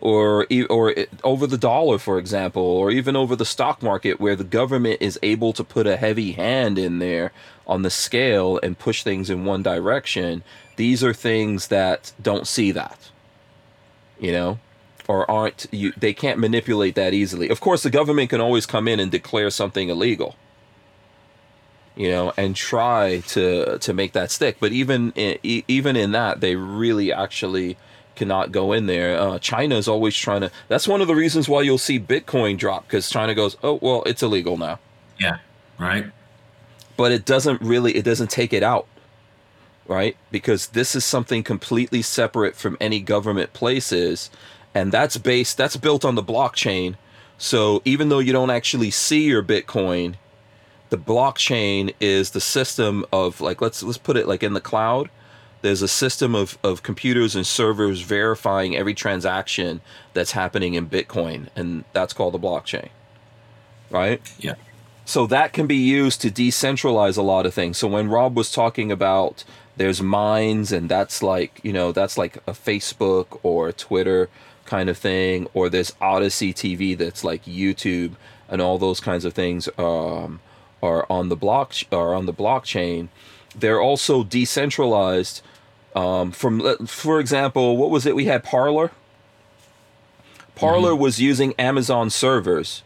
or 0.00 0.46
or 0.70 0.94
over 1.24 1.46
the 1.46 1.58
dollar 1.58 1.98
for 1.98 2.18
example 2.18 2.62
or 2.62 2.90
even 2.90 3.16
over 3.16 3.34
the 3.34 3.44
stock 3.44 3.82
market 3.82 4.20
where 4.20 4.36
the 4.36 4.44
government 4.44 5.00
is 5.00 5.18
able 5.22 5.52
to 5.52 5.64
put 5.64 5.86
a 5.86 5.96
heavy 5.96 6.32
hand 6.32 6.78
in 6.78 6.98
there 6.98 7.32
on 7.66 7.82
the 7.82 7.90
scale 7.90 8.60
and 8.62 8.78
push 8.78 9.02
things 9.02 9.28
in 9.28 9.44
one 9.44 9.62
direction 9.62 10.42
these 10.76 11.02
are 11.02 11.12
things 11.12 11.68
that 11.68 12.12
don't 12.22 12.46
see 12.46 12.70
that 12.70 13.10
you 14.20 14.32
know 14.32 14.58
or 15.08 15.28
aren't 15.28 15.66
you 15.72 15.92
they 15.96 16.12
can't 16.12 16.38
manipulate 16.38 16.94
that 16.94 17.14
easily. 17.14 17.48
Of 17.48 17.60
course 17.60 17.82
the 17.82 17.90
government 17.90 18.30
can 18.30 18.40
always 18.40 18.66
come 18.66 18.86
in 18.86 19.00
and 19.00 19.10
declare 19.10 19.50
something 19.50 19.88
illegal 19.88 20.36
you 21.96 22.10
know 22.10 22.32
and 22.36 22.54
try 22.54 23.20
to 23.28 23.78
to 23.78 23.92
make 23.92 24.12
that 24.12 24.30
stick. 24.30 24.58
But 24.60 24.72
even 24.72 25.12
in, 25.16 25.38
even 25.42 25.96
in 25.96 26.12
that 26.12 26.40
they 26.40 26.54
really 26.54 27.12
actually 27.12 27.76
cannot 28.18 28.52
go 28.52 28.72
in 28.72 28.86
there 28.86 29.18
uh, 29.18 29.38
china 29.38 29.74
is 29.76 29.88
always 29.88 30.14
trying 30.16 30.40
to 30.42 30.50
that's 30.68 30.86
one 30.88 31.00
of 31.00 31.08
the 31.08 31.14
reasons 31.14 31.48
why 31.48 31.62
you'll 31.62 31.78
see 31.78 31.98
bitcoin 31.98 32.58
drop 32.58 32.86
because 32.86 33.08
china 33.08 33.34
goes 33.34 33.56
oh 33.62 33.78
well 33.80 34.02
it's 34.04 34.22
illegal 34.22 34.56
now 34.58 34.78
Yeah. 35.18 35.38
Right. 35.78 36.06
but 36.96 37.12
it 37.12 37.24
doesn't 37.24 37.62
really 37.62 37.94
it 37.96 38.04
doesn't 38.04 38.30
take 38.30 38.52
it 38.52 38.62
out 38.62 38.86
right 39.86 40.16
because 40.30 40.68
this 40.68 40.94
is 40.94 41.04
something 41.04 41.42
completely 41.42 42.02
separate 42.02 42.54
from 42.56 42.76
any 42.80 43.00
government 43.00 43.52
places 43.52 44.30
and 44.74 44.92
that's 44.92 45.16
based 45.16 45.56
that's 45.56 45.76
built 45.76 46.04
on 46.04 46.14
the 46.16 46.22
blockchain 46.22 46.96
so 47.38 47.80
even 47.84 48.08
though 48.08 48.18
you 48.18 48.32
don't 48.32 48.50
actually 48.50 48.90
see 48.90 49.22
your 49.24 49.42
bitcoin 49.42 50.14
the 50.90 50.98
blockchain 50.98 51.94
is 52.00 52.30
the 52.30 52.40
system 52.40 53.04
of 53.12 53.40
like 53.40 53.60
let's 53.60 53.82
let's 53.82 53.98
put 53.98 54.16
it 54.16 54.26
like 54.26 54.42
in 54.42 54.54
the 54.54 54.60
cloud 54.60 55.08
there's 55.62 55.82
a 55.82 55.88
system 55.88 56.34
of, 56.34 56.56
of 56.62 56.82
computers 56.82 57.34
and 57.34 57.46
servers 57.46 58.00
verifying 58.02 58.76
every 58.76 58.94
transaction 58.94 59.80
that's 60.14 60.32
happening 60.32 60.74
in 60.74 60.88
bitcoin 60.88 61.48
and 61.56 61.84
that's 61.92 62.12
called 62.12 62.34
the 62.34 62.38
blockchain 62.38 62.88
right 63.90 64.20
Yeah. 64.38 64.54
so 65.04 65.26
that 65.26 65.52
can 65.52 65.66
be 65.66 65.76
used 65.76 66.20
to 66.22 66.30
decentralize 66.30 67.16
a 67.16 67.22
lot 67.22 67.46
of 67.46 67.54
things. 67.54 67.78
So 67.78 67.88
when 67.88 68.08
Rob 68.08 68.36
was 68.36 68.52
talking 68.52 68.92
about 68.92 69.44
there's 69.76 70.02
Minds 70.02 70.72
and 70.72 70.88
that's 70.88 71.22
like, 71.22 71.60
you 71.62 71.72
know, 71.72 71.92
that's 71.92 72.18
like 72.18 72.36
a 72.48 72.52
Facebook 72.52 73.38
or 73.42 73.68
a 73.68 73.72
Twitter 73.72 74.28
kind 74.66 74.90
of 74.90 74.98
thing, 74.98 75.46
or 75.54 75.68
there's 75.70 75.94
Odysee 76.02 76.52
TV 76.52 76.98
that's 76.98 77.22
like 77.24 77.44
YouTube 77.44 78.16
and 78.48 78.60
all 78.60 78.76
those 78.76 78.98
kinds 79.00 79.24
of 79.24 79.32
things 79.34 79.68
um, 79.78 80.40
are 80.82 81.06
on 81.08 81.28
the 81.30 81.36
block 81.36 81.72
are 81.92 82.12
on 82.12 82.26
the 82.26 82.34
blockchain. 82.34 83.08
They're 83.56 83.80
also 83.80 84.24
decentralized 84.24 85.40
um, 85.98 86.30
from, 86.30 86.86
for 86.86 87.18
example, 87.18 87.76
what 87.76 87.90
was 87.90 88.06
it? 88.06 88.14
We 88.14 88.26
had 88.26 88.44
Parler. 88.44 88.92
Parler 90.54 90.94
was 90.94 91.20
using 91.20 91.54
Amazon 91.58 92.08
servers. 92.08 92.84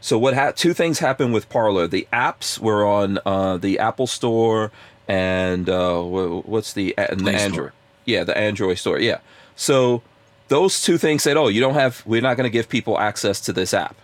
So 0.00 0.18
what 0.18 0.34
ha- 0.34 0.50
two 0.50 0.74
things 0.74 0.98
happened 0.98 1.32
with 1.32 1.48
Parler. 1.48 1.86
The 1.86 2.08
apps 2.12 2.58
were 2.58 2.84
on 2.84 3.20
uh, 3.24 3.56
the 3.56 3.78
Apple 3.78 4.08
Store 4.08 4.72
and 5.06 5.68
uh, 5.68 6.02
what's 6.02 6.72
the, 6.72 6.96
and 6.98 7.20
the. 7.20 7.32
Android? 7.32 7.72
Yeah, 8.04 8.24
the 8.24 8.36
Android 8.36 8.78
store. 8.78 8.98
Yeah. 8.98 9.18
So 9.54 10.02
those 10.48 10.82
two 10.82 10.98
things 10.98 11.22
said, 11.22 11.36
"Oh, 11.36 11.46
you 11.46 11.60
don't 11.60 11.74
have. 11.74 12.02
We're 12.04 12.20
not 12.20 12.36
going 12.36 12.48
to 12.48 12.52
give 12.52 12.68
people 12.68 12.98
access 12.98 13.40
to 13.42 13.52
this 13.52 13.72
app," 13.72 13.96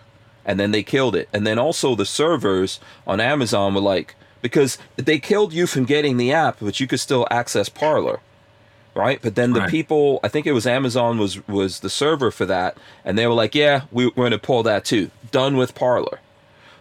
and 0.45 0.57
then 0.59 0.71
they 0.71 0.83
killed 0.83 1.15
it. 1.15 1.27
And 1.33 1.45
then 1.45 1.59
also 1.59 1.95
the 1.95 2.05
servers 2.05 2.79
on 3.05 3.19
Amazon 3.19 3.73
were 3.73 3.81
like, 3.81 4.15
because 4.41 4.77
they 4.95 5.19
killed 5.19 5.51
you 5.51 5.65
from 5.65 5.85
getting 5.85 6.17
the 6.17 6.31
app, 6.31 6.57
but 6.61 6.79
you 6.79 6.87
could 6.87 6.99
still 6.99 7.27
access 7.31 7.67
Parler 7.69 8.19
right? 8.97 9.19
But 9.21 9.35
then 9.35 9.53
the 9.53 9.61
Right. 9.61 9.69
people, 9.69 10.19
I 10.23 10.27
think 10.27 10.45
it 10.47 10.51
was 10.53 10.67
Amazon 10.67 11.17
was 11.19 11.47
was 11.47 11.79
the 11.81 11.89
server 11.89 12.31
for 12.31 12.45
that, 12.47 12.75
and 13.05 13.17
they 13.17 13.27
were 13.27 13.33
like, 13.33 13.55
"Yeah, 13.55 13.81
we, 13.91 14.07
we're 14.07 14.11
going 14.15 14.31
to 14.31 14.37
pull 14.39 14.63
that 14.63 14.83
too." 14.83 15.11
Done 15.31 15.55
with 15.55 15.75
Parler. 15.75 16.19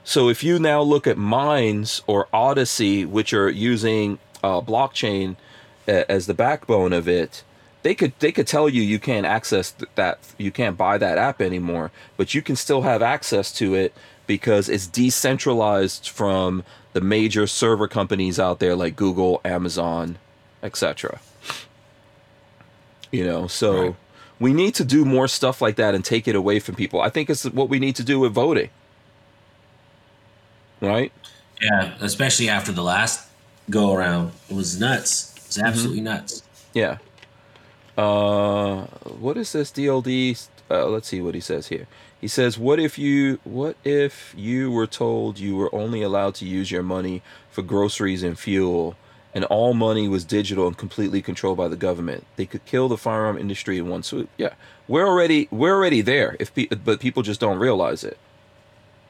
So 0.02 0.28
if 0.28 0.43
you 0.44 0.59
now 0.59 0.80
look 0.82 1.06
at 1.06 1.18
Minds 1.18 2.02
or 2.06 2.28
Odysee, 2.32 3.05
which 3.05 3.32
are 3.32 3.48
using 3.51 4.18
uh, 4.43 4.60
blockchain 4.60 5.36
as 5.88 6.26
the 6.26 6.34
backbone 6.34 6.93
of 6.93 7.09
it, 7.09 7.43
they 7.82 7.94
could 7.94 8.12
they 8.20 8.32
could 8.32 8.47
tell 8.47 8.68
you 8.68 8.82
you 8.82 8.98
can't 8.98 9.26
access 9.26 9.72
th- 9.72 9.90
that 9.97 10.18
you 10.38 10.51
can't 10.51 10.76
buy 10.76 10.97
that 10.98 11.18
app 11.18 11.40
anymore, 11.40 11.90
but 12.16 12.34
you 12.34 12.43
can 12.43 12.56
still 12.56 12.82
have 12.82 13.02
access 13.02 13.52
to 13.52 13.74
it 13.74 13.93
because 14.26 14.68
it's 14.68 14.86
decentralized 14.88 16.09
from 16.09 16.64
the 16.93 17.01
major 17.01 17.47
server 17.47 17.86
companies 17.88 18.40
out 18.40 18.59
there 18.59 18.74
like 18.74 18.97
Google, 18.97 19.40
Amazon, 19.44 20.18
etc. 20.62 21.20
You 23.16 23.24
know, 23.24 23.47
so 23.47 23.70
Right. 23.80 23.94
we 24.38 24.52
need 24.52 24.74
to 24.74 24.84
do 24.84 25.05
more 25.06 25.26
stuff 25.26 25.62
like 25.62 25.76
that 25.76 25.94
and 25.94 26.05
take 26.05 26.28
it 26.28 26.34
away 26.36 26.59
from 26.60 26.74
people. 26.74 27.01
I 27.01 27.09
think 27.09 27.30
it's 27.30 27.44
what 27.44 27.68
we 27.70 27.78
need 27.78 27.97
to 27.97 28.05
do 28.05 28.20
with 28.20 28.32
voting. 28.34 28.68
Right? 30.82 31.12
Yeah. 31.62 31.94
Especially 32.01 32.48
after 32.51 32.72
the 32.72 32.82
last 32.82 33.26
go 33.70 33.94
around, 33.94 34.32
it 34.51 34.55
was 34.55 34.78
nuts. 34.78 35.32
It's 35.47 35.59
absolutely 35.59 36.02
nuts. 36.02 36.43
Yeah. 36.74 36.98
Uh, 37.97 38.82
what 39.24 39.38
is 39.38 39.52
this 39.52 39.70
DLD? 39.70 40.36
Uh, 40.70 40.86
let's 40.88 41.09
see 41.09 41.22
what 41.22 41.34
he 41.34 41.40
says 41.40 41.68
here. 41.68 41.86
He 42.20 42.28
says, 42.28 42.59
"What 42.59 42.78
if 42.78 42.98
you 42.98 43.38
what 43.44 43.76
if 43.84 44.34
you 44.36 44.70
were 44.70 44.86
told 44.86 45.38
you 45.38 45.56
were 45.56 45.74
only 45.74 46.02
allowed 46.02 46.34
to 46.36 46.44
use 46.44 46.70
your 46.70 46.82
money 46.82 47.22
for 47.51 47.62
groceries 47.62 48.22
and 48.22 48.38
fuel, 48.38 48.94
and 49.37 49.45
all 49.45 49.75
money 49.75 50.09
was 50.09 50.25
digital 50.25 50.67
and 50.67 50.77
completely 50.77 51.21
controlled 51.21 51.59
by 51.59 51.69
the 51.69 51.77
government? 51.77 52.25
They 52.37 52.47
could 52.47 52.65
kill 52.65 52.89
the 52.89 52.97
firearm 52.97 53.37
industry 53.37 53.77
in 53.79 53.89
one 53.89 54.03
swoop." 54.03 54.31
Yeah, 54.37 54.55
we're 54.89 55.07
already 55.07 55.47
we're 55.51 55.75
already 55.75 56.01
there. 56.01 56.37
If 56.41 56.55
pe- 56.55 56.67
but 56.67 56.99
people 56.99 57.23
just 57.23 57.39
don't 57.41 57.59
realize 57.59 58.03
it. 58.03 58.19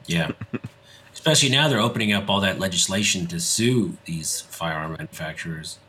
Yeah. 0.05 0.31
Especially 1.13 1.49
now 1.49 1.67
they're 1.67 1.79
opening 1.79 2.13
up 2.13 2.29
all 2.29 2.39
that 2.41 2.59
legislation 2.59 3.25
to 3.27 3.39
sue 3.39 3.97
these 4.05 4.41
firearm 4.41 4.91
manufacturers. 4.91 5.79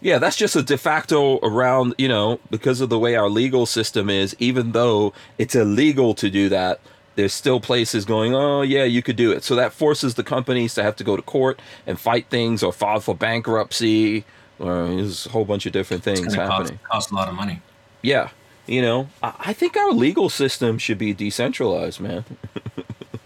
Yeah, 0.00 0.18
that's 0.18 0.36
just 0.36 0.54
a 0.54 0.62
de 0.62 0.78
facto 0.78 1.38
around, 1.40 1.94
you 1.98 2.08
know, 2.08 2.40
because 2.50 2.80
of 2.80 2.88
the 2.88 2.98
way 2.98 3.16
our 3.16 3.28
legal 3.28 3.66
system 3.66 4.08
is, 4.08 4.34
even 4.38 4.72
though 4.72 5.12
it's 5.38 5.54
illegal 5.56 6.14
to 6.14 6.30
do 6.30 6.48
that, 6.48 6.80
there's 7.18 7.32
still 7.32 7.58
places 7.58 8.04
going, 8.04 8.32
oh, 8.32 8.62
yeah, 8.62 8.84
you 8.84 9.02
could 9.02 9.16
do 9.16 9.32
it. 9.32 9.42
So 9.42 9.56
that 9.56 9.72
forces 9.72 10.14
the 10.14 10.22
companies 10.22 10.74
to 10.74 10.84
have 10.84 10.94
to 10.96 11.04
go 11.04 11.16
to 11.16 11.22
court 11.22 11.60
and 11.84 11.98
fight 11.98 12.26
things 12.30 12.62
or 12.62 12.72
file 12.72 13.00
for 13.00 13.12
bankruptcy. 13.14 14.24
Or 14.60 14.86
there's 14.86 15.26
a 15.26 15.30
whole 15.30 15.44
bunch 15.44 15.66
of 15.66 15.72
different 15.72 16.04
things 16.04 16.20
to 16.20 16.36
cost, 16.36 16.38
happening. 16.52 16.78
cost 16.88 17.10
a 17.10 17.14
lot 17.16 17.28
of 17.28 17.34
money. 17.34 17.60
Yeah, 18.02 18.28
you 18.68 18.82
know, 18.82 19.08
I, 19.20 19.34
I 19.46 19.52
think 19.52 19.76
our 19.76 19.90
legal 19.90 20.28
system 20.28 20.78
should 20.78 20.98
be 20.98 21.12
decentralized, 21.12 22.00
man. 22.00 22.24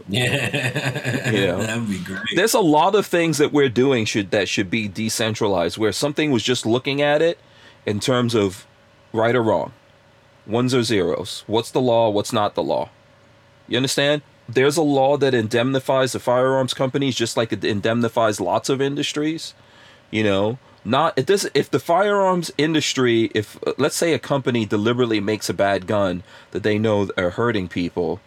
Yeah, 0.09 1.31
Yeah. 1.31 1.55
that 1.57 1.79
would 1.79 1.89
be 1.89 1.99
great. 1.99 2.21
there's 2.35 2.53
a 2.55 2.61
lot 2.61 2.95
of 2.95 3.07
things 3.07 3.39
that 3.39 3.51
we're 3.53 3.71
doing 3.71 4.05
should 4.05 4.31
that 4.31 4.47
should 4.49 4.69
be 4.69 4.87
decentralized 4.89 5.79
where 5.79 5.93
something 5.93 6.31
was 6.31 6.43
just 6.43 6.67
looking 6.67 7.01
at 7.01 7.23
it 7.23 7.39
in 7.87 7.99
terms 8.01 8.35
of 8.35 8.67
right 9.15 9.35
or 9.35 9.43
wrong 9.43 9.73
ones 10.47 10.75
or 10.75 10.83
zeros 10.83 11.45
what's 11.47 11.71
the 11.71 11.81
law 11.81 12.11
what's 12.11 12.33
not 12.33 12.55
the 12.55 12.63
law 12.63 12.91
you 13.69 13.77
understand? 13.77 14.23
There's 14.49 14.77
a 14.77 14.83
law 14.83 15.17
that 15.19 15.35
indemnifies 15.35 16.13
the 16.13 16.21
firearms 16.21 16.75
companies 16.75 17.15
just 17.15 17.37
like 17.37 17.53
it 17.53 17.65
indemnifies 17.65 18.41
lots 18.41 18.69
of 18.69 18.81
industries 18.81 19.55
you 20.13 20.23
know? 20.23 20.59
Not 20.85 21.17
it 21.17 21.27
does 21.27 21.49
if 21.55 21.71
the 21.71 21.79
firearms 21.79 22.51
industry 22.59 23.31
if 23.35 23.57
let's 23.79 23.95
say 23.95 24.15
a 24.15 24.19
company 24.19 24.67
deliberately 24.67 25.21
makes 25.21 25.49
a 25.49 25.55
bad 25.55 25.87
gun 25.87 26.25
that 26.51 26.65
they 26.65 26.77
know 26.77 27.09
are 27.17 27.31
hurting 27.31 27.69
people 27.69 28.21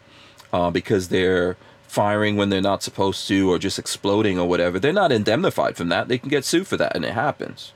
uh, 0.53 0.71
because 0.71 1.09
they're 1.09 1.57
firing 1.85 2.37
when 2.37 2.49
they're 2.49 2.61
not 2.61 2.81
supposed 2.81 3.27
to 3.27 3.51
or 3.51 3.59
just 3.59 3.77
exploding 3.77 4.39
or 4.39 4.47
whatever 4.47 4.79
they're 4.79 4.93
not 4.93 5.11
indemnified 5.11 5.75
from 5.75 5.89
that. 5.89 6.07
They 6.07 6.17
can 6.17 6.29
get 6.29 6.45
sued 6.45 6.65
for 6.65 6.77
that 6.77 6.95
and 6.95 7.03
it 7.03 7.13
happens. 7.13 7.73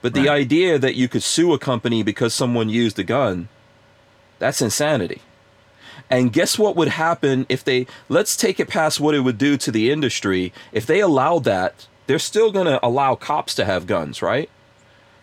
But 0.00 0.14
the 0.14 0.28
idea 0.28 0.78
that 0.78 0.94
you 0.94 1.06
could 1.08 1.22
sue 1.22 1.52
a 1.52 1.58
company 1.58 2.02
because 2.02 2.32
someone 2.32 2.70
used 2.70 2.98
a 2.98 3.04
gun 3.04 3.48
that's 4.38 4.62
insanity 4.62 5.20
and 6.10 6.32
guess 6.32 6.58
what 6.58 6.76
would 6.76 6.88
happen 6.88 7.46
if 7.48 7.64
they 7.64 7.86
let's 8.08 8.36
take 8.36 8.58
it 8.60 8.68
past 8.68 9.00
what 9.00 9.14
it 9.14 9.20
would 9.20 9.38
do 9.38 9.56
to 9.56 9.70
the 9.70 9.90
industry. 9.90 10.52
If 10.72 10.86
they 10.86 11.00
allowed 11.00 11.44
that 11.44 11.86
they're 12.06 12.18
still 12.18 12.50
going 12.50 12.66
to 12.66 12.84
allow 12.84 13.14
cops 13.14 13.54
to 13.56 13.64
have 13.64 13.86
guns 13.86 14.22
right? 14.22 14.50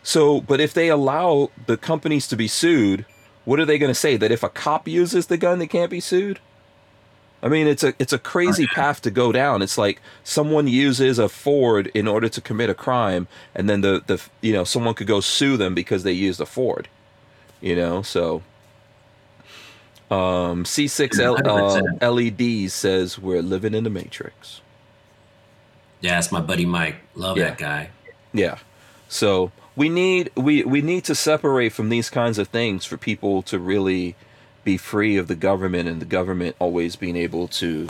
So 0.03 0.41
but 0.41 0.59
if 0.59 0.73
they 0.73 0.89
allow 0.89 1.51
the 1.65 1.77
companies 1.77 2.27
to 2.27 2.35
be 2.35 2.47
sued 2.47 3.05
what 3.45 3.59
are 3.59 3.65
they 3.65 3.77
going 3.77 3.91
to 3.91 3.95
say? 3.95 4.17
That 4.17 4.31
if 4.31 4.43
a 4.43 4.49
cop 4.49 4.87
uses 4.87 5.27
the 5.27 5.37
gun 5.37 5.59
they 5.59 5.67
can't 5.67 5.91
be 5.91 5.99
sued? 5.99 6.39
I 7.41 7.47
mean, 7.47 7.67
it's 7.67 7.83
a 7.83 7.93
it's 7.99 8.11
a 8.11 8.17
crazy 8.17 8.65
path 8.65 9.01
to 9.03 9.11
go 9.11 9.31
down. 9.31 9.61
It's 9.61 9.77
like 9.77 10.01
someone 10.23 10.67
uses 10.67 11.19
a 11.19 11.29
Ford 11.29 11.91
in 11.93 12.07
order 12.07 12.27
to 12.27 12.41
commit 12.41 12.71
a 12.71 12.73
crime, 12.73 13.27
and 13.53 13.69
then 13.69 13.81
the 13.81 14.01
the 14.05 14.21
you 14.41 14.51
know 14.51 14.63
someone 14.63 14.95
could 14.95 15.05
go 15.05 15.19
sue 15.21 15.55
them 15.55 15.75
because 15.75 16.01
they 16.01 16.11
used 16.11 16.41
a 16.41 16.45
Ford. 16.45 16.87
You 17.61 17.75
know, 17.75 18.01
so 18.01 18.41
um, 20.11 20.63
C6 20.63 21.19
L, 21.19 21.37
uh, 21.45 22.09
LED 22.11 22.69
says 22.71 23.17
we're 23.17 23.41
living 23.41 23.73
in 23.73 23.83
the 23.83 23.89
Matrix. 23.89 24.61
yeah, 26.01 26.15
that's 26.15 26.31
my 26.31 26.41
buddy 26.41 26.65
Mike. 26.65 26.97
Love 27.15 27.37
Yeah. 27.37 27.45
that 27.49 27.57
guy. 27.57 27.89
Yeah. 28.33 28.59
So 29.09 29.51
we 29.75 29.89
need 29.89 30.31
we 30.35 30.63
we 30.63 30.81
need 30.81 31.03
to 31.05 31.15
separate 31.15 31.73
from 31.73 31.89
these 31.89 32.09
kinds 32.09 32.37
of 32.37 32.47
things 32.49 32.85
for 32.85 32.97
people 32.97 33.41
to 33.43 33.57
really 33.59 34.15
be 34.63 34.77
free 34.77 35.17
of 35.17 35.27
the 35.27 35.35
government 35.35 35.87
and 35.89 36.01
the 36.01 36.05
government 36.05 36.55
always 36.59 36.95
being 36.95 37.15
able 37.15 37.47
to 37.47 37.87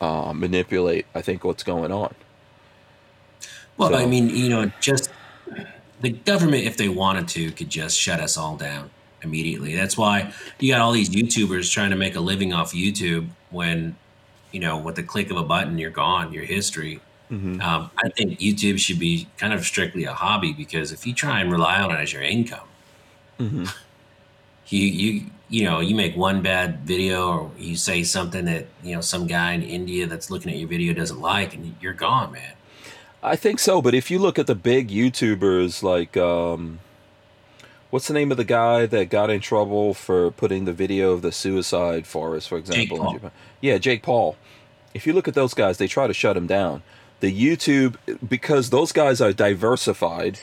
uh, 0.00 0.32
manipulate. 0.34 1.06
I 1.14 1.22
think 1.22 1.42
what's 1.44 1.62
going 1.62 1.90
on. 1.92 2.14
Well, 3.76 3.90
So- 3.90 3.96
I 3.96 4.06
mean, 4.06 4.30
you 4.30 4.48
know, 4.48 4.70
just 4.80 5.10
the 6.00 6.10
government, 6.10 6.64
if 6.64 6.76
they 6.76 6.88
wanted 6.88 7.28
to, 7.28 7.50
could 7.52 7.70
just 7.70 7.98
shut 7.98 8.20
us 8.20 8.36
all 8.36 8.56
down 8.56 8.90
immediately. 9.22 9.74
That's 9.74 9.96
why 9.96 10.32
you 10.58 10.72
got 10.72 10.80
all 10.80 10.92
these 10.92 11.10
YouTubers 11.10 11.70
trying 11.72 11.90
to 11.90 11.96
make 11.96 12.14
a 12.14 12.20
living 12.20 12.52
off 12.52 12.72
YouTube 12.72 13.28
when, 13.50 13.96
you 14.52 14.60
know, 14.60 14.76
with 14.78 14.96
the 14.96 15.02
click 15.02 15.30
of 15.30 15.36
a 15.36 15.42
button, 15.42 15.78
you're 15.78 15.90
gone, 15.90 16.32
your 16.32 16.44
history. 16.44 17.00
Mhm. 17.30 17.60
Um, 17.62 17.90
I 18.02 18.08
think 18.10 18.38
YouTube 18.38 18.78
should 18.78 18.98
be 18.98 19.26
kind 19.36 19.52
of 19.52 19.64
strictly 19.64 20.04
a 20.04 20.14
hobby 20.14 20.52
because 20.52 20.92
if 20.92 21.06
you 21.06 21.12
try 21.14 21.40
and 21.40 21.50
rely 21.52 21.80
on 21.80 21.90
it 21.90 21.96
as 21.96 22.12
your 22.12 22.22
income, 22.22 22.66
Mhm. 23.38 23.70
you 24.68 24.84
you 24.86 25.22
you 25.50 25.64
know 25.64 25.80
you 25.80 25.94
make 25.94 26.16
one 26.16 26.42
bad 26.42 26.80
video 26.86 27.26
or 27.28 27.50
you 27.58 27.76
say 27.76 28.02
something 28.02 28.44
that 28.46 28.66
you 28.82 28.94
know 28.94 29.00
some 29.00 29.26
guy 29.26 29.52
in 29.52 29.62
India 29.62 30.06
that's 30.06 30.30
looking 30.30 30.52
at 30.52 30.58
your 30.58 30.68
video 30.68 30.92
doesn't 30.94 31.20
like, 31.20 31.54
and 31.54 31.74
you're 31.80 31.92
gone, 31.94 32.32
man. 32.32 32.52
I 33.22 33.34
think 33.36 33.58
so, 33.58 33.82
but 33.82 33.94
if 33.94 34.10
you 34.10 34.18
look 34.18 34.38
at 34.38 34.46
the 34.46 34.54
big 34.54 34.88
YouTubers 34.90 35.82
like 35.82 36.16
um 36.16 36.78
what's 37.90 38.08
the 38.08 38.14
name 38.14 38.30
of 38.30 38.36
the 38.36 38.44
guy 38.44 38.86
that 38.86 39.10
got 39.10 39.30
in 39.30 39.40
trouble 39.40 39.94
for 39.94 40.30
putting 40.30 40.64
the 40.64 40.72
video 40.72 41.12
of 41.12 41.22
the 41.22 41.32
suicide 41.32 42.06
forest, 42.06 42.48
for 42.48 42.58
example? 42.58 42.96
in 42.98 43.02
Paul. 43.02 43.12
Japan? 43.14 43.30
Yeah, 43.60 43.78
Jake 43.78 44.02
Paul. 44.02 44.36
If 44.94 45.06
you 45.06 45.12
look 45.12 45.28
at 45.28 45.34
those 45.34 45.54
guys, 45.54 45.78
they 45.78 45.86
try 45.88 46.06
to 46.06 46.14
shut 46.14 46.36
him 46.36 46.46
down. 46.46 46.82
The 47.20 47.32
YouTube 47.32 47.96
because 48.26 48.70
those 48.70 48.92
guys 48.92 49.20
are 49.20 49.32
diversified 49.32 50.38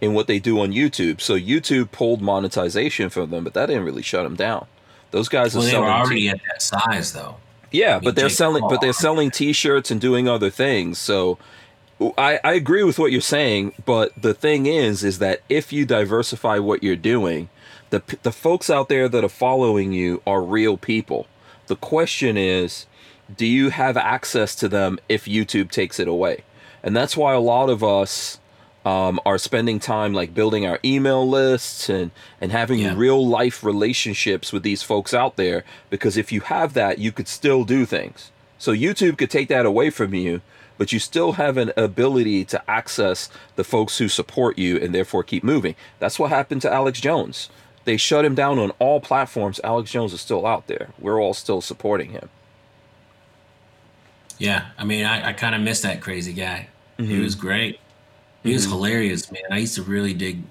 in 0.00 0.12
what 0.12 0.26
they 0.26 0.38
do 0.38 0.60
on 0.60 0.72
YouTube. 0.72 1.20
So 1.20 1.34
YouTube 1.38 1.90
pulled 1.90 2.20
monetization 2.20 3.08
from 3.08 3.30
them, 3.30 3.44
but 3.44 3.54
that 3.54 3.66
didn't 3.66 3.84
really 3.84 4.02
shut 4.02 4.24
them 4.24 4.36
down. 4.36 4.66
Those 5.12 5.28
guys 5.28 5.54
Well, 5.54 5.64
are 5.64 5.66
they 5.66 5.76
were 5.78 5.86
selling 5.86 5.90
already 6.00 6.28
at 6.28 6.40
that 6.50 6.60
size, 6.62 7.12
though. 7.14 7.36
yeah, 7.70 7.94
mean, 7.94 8.04
but 8.04 8.16
they're 8.16 8.28
Jake 8.28 8.36
selling, 8.36 8.60
Paul. 8.60 8.70
but 8.70 8.80
they're 8.82 8.92
selling 8.92 9.30
T-shirts 9.30 9.90
and 9.90 10.00
doing 10.00 10.28
other 10.28 10.50
things. 10.50 10.98
So, 10.98 11.38
I 12.00 12.38
I 12.44 12.52
agree 12.54 12.82
with 12.82 12.98
what 12.98 13.12
you're 13.12 13.20
saying, 13.20 13.72
but 13.84 14.12
the 14.20 14.34
thing 14.34 14.66
is, 14.66 15.02
is 15.02 15.18
that 15.18 15.40
if 15.48 15.72
you 15.72 15.86
diversify 15.86 16.58
what 16.58 16.82
you're 16.82 16.96
doing, 16.96 17.48
the 17.90 18.02
the 18.22 18.32
folks 18.32 18.68
out 18.70 18.88
there 18.88 19.08
that 19.08 19.24
are 19.24 19.28
following 19.28 19.92
you 19.92 20.22
are 20.26 20.42
real 20.42 20.76
people. 20.76 21.26
The 21.68 21.76
question 21.76 22.36
is, 22.36 22.86
do 23.34 23.46
you 23.46 23.70
have 23.70 23.96
access 23.96 24.54
to 24.56 24.68
them 24.68 24.98
if 25.08 25.24
YouTube 25.24 25.70
takes 25.70 25.98
it 25.98 26.06
away? 26.08 26.44
And 26.82 26.94
that's 26.96 27.16
why 27.16 27.32
a 27.34 27.40
lot 27.40 27.68
of 27.70 27.82
us 27.82 28.38
um, 28.84 29.18
are 29.26 29.38
spending 29.38 29.80
time 29.80 30.12
like 30.14 30.32
building 30.32 30.64
our 30.64 30.78
email 30.84 31.28
lists 31.28 31.88
and 31.88 32.10
and 32.40 32.52
having 32.52 32.80
Yeah. 32.80 32.94
real 32.96 33.26
life 33.26 33.64
relationships 33.64 34.52
with 34.52 34.62
these 34.62 34.82
folks 34.82 35.12
out 35.14 35.36
there. 35.36 35.64
Because 35.90 36.16
if 36.16 36.30
you 36.30 36.42
have 36.42 36.74
that, 36.74 36.98
you 36.98 37.10
could 37.10 37.26
still 37.26 37.64
do 37.64 37.84
things. 37.86 38.30
So 38.58 38.72
YouTube 38.72 39.18
could 39.18 39.30
take 39.30 39.48
that 39.48 39.66
away 39.66 39.90
from 39.90 40.14
you, 40.14 40.40
but 40.78 40.92
you 40.92 40.98
still 40.98 41.32
have 41.32 41.56
an 41.56 41.72
ability 41.76 42.44
to 42.46 42.70
access 42.70 43.28
the 43.56 43.64
folks 43.64 43.98
who 43.98 44.08
support 44.08 44.58
you 44.58 44.76
and 44.78 44.94
therefore 44.94 45.22
keep 45.22 45.42
moving. 45.44 45.74
That's 45.98 46.18
what 46.18 46.30
happened 46.30 46.62
to 46.62 46.72
Alex 46.72 47.00
Jones. 47.00 47.48
They 47.84 47.96
shut 47.96 48.24
him 48.24 48.34
down 48.34 48.58
on 48.58 48.70
all 48.78 49.00
platforms. 49.00 49.60
Alex 49.62 49.90
Jones 49.92 50.12
is 50.12 50.20
still 50.20 50.46
out 50.46 50.66
there. 50.66 50.88
We're 50.98 51.20
all 51.20 51.34
still 51.34 51.60
supporting 51.60 52.10
him. 52.10 52.28
Yeah, 54.38 54.66
I 54.78 54.84
mean, 54.84 55.04
I, 55.06 55.28
I 55.28 55.32
kind 55.32 55.54
of 55.54 55.60
miss 55.62 55.80
that 55.80 56.00
crazy 56.00 56.32
guy. 56.32 56.68
He 56.98 57.04
Mhm. 57.04 57.22
was 57.22 57.34
great. 57.34 57.80
He 58.42 58.52
was 58.52 58.66
Mhm. 58.66 58.70
hilarious, 58.70 59.30
man. 59.32 59.42
I 59.50 59.58
used 59.58 59.74
to 59.76 59.82
really 59.82 60.12
dig 60.14 60.42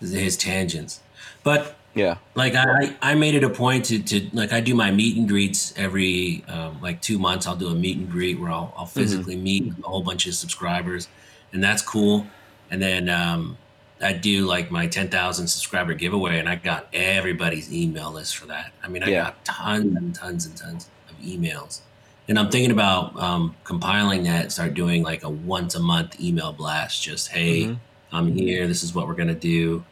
his 0.00 0.36
tangents. 0.36 1.00
But 1.42 1.76
Yeah. 1.94 2.18
like 2.36 2.54
I, 2.54 2.96
I 3.02 3.14
made 3.14 3.34
it 3.34 3.42
a 3.42 3.50
point 3.50 3.86
to, 3.86 4.00
to 4.00 4.30
like 4.32 4.52
I 4.52 4.60
do 4.60 4.74
my 4.74 4.90
meet 4.92 5.16
and 5.16 5.26
greets 5.28 5.74
every 5.76 6.44
um, 6.48 6.80
like 6.80 7.02
two 7.02 7.18
months. 7.18 7.46
I'll 7.46 7.56
do 7.56 7.68
a 7.68 7.74
meet 7.74 7.98
and 7.98 8.08
greet 8.10 8.38
where 8.38 8.50
I'll, 8.50 8.72
I'll 8.76 8.86
physically 8.86 9.34
meet 9.36 9.72
a 9.84 9.88
whole 9.88 10.02
bunch 10.02 10.26
of 10.26 10.34
subscribers, 10.34 11.08
and 11.52 11.62
that's 11.62 11.82
cool. 11.82 12.26
And 12.70 12.80
then 12.80 13.08
um, 13.08 13.58
I 14.00 14.12
do 14.12 14.46
like 14.46 14.70
my 14.70 14.86
ten 14.86 15.08
thousand 15.08 15.48
subscriber 15.48 15.94
giveaway, 15.94 16.38
and 16.38 16.48
I 16.48 16.54
got 16.56 16.86
everybody's 16.92 17.72
email 17.72 18.12
list 18.12 18.36
for 18.36 18.46
that. 18.46 18.72
I 18.84 18.88
mean, 18.88 19.02
I 19.02 19.08
Yeah. 19.08 19.24
got 19.24 19.44
tons 19.44 19.96
and 19.96 20.14
tons 20.14 20.46
and 20.46 20.56
tons 20.56 20.88
of 21.08 21.16
emails. 21.24 21.80
And 22.28 22.38
I'm 22.38 22.48
thinking 22.50 22.70
about 22.70 23.18
um, 23.20 23.56
compiling 23.64 24.22
that, 24.22 24.52
start 24.52 24.74
doing 24.74 25.02
like 25.02 25.24
a 25.24 25.28
once 25.28 25.74
a 25.74 25.80
month 25.80 26.20
email 26.20 26.52
blast. 26.52 27.02
Just 27.02 27.28
hey, 27.32 27.64
Mhm. 27.64 27.78
I'm 28.12 28.32
here. 28.32 28.68
This 28.68 28.84
is 28.84 28.94
what 28.94 29.08
we're 29.08 29.14
gonna 29.14 29.34
do. 29.34 29.84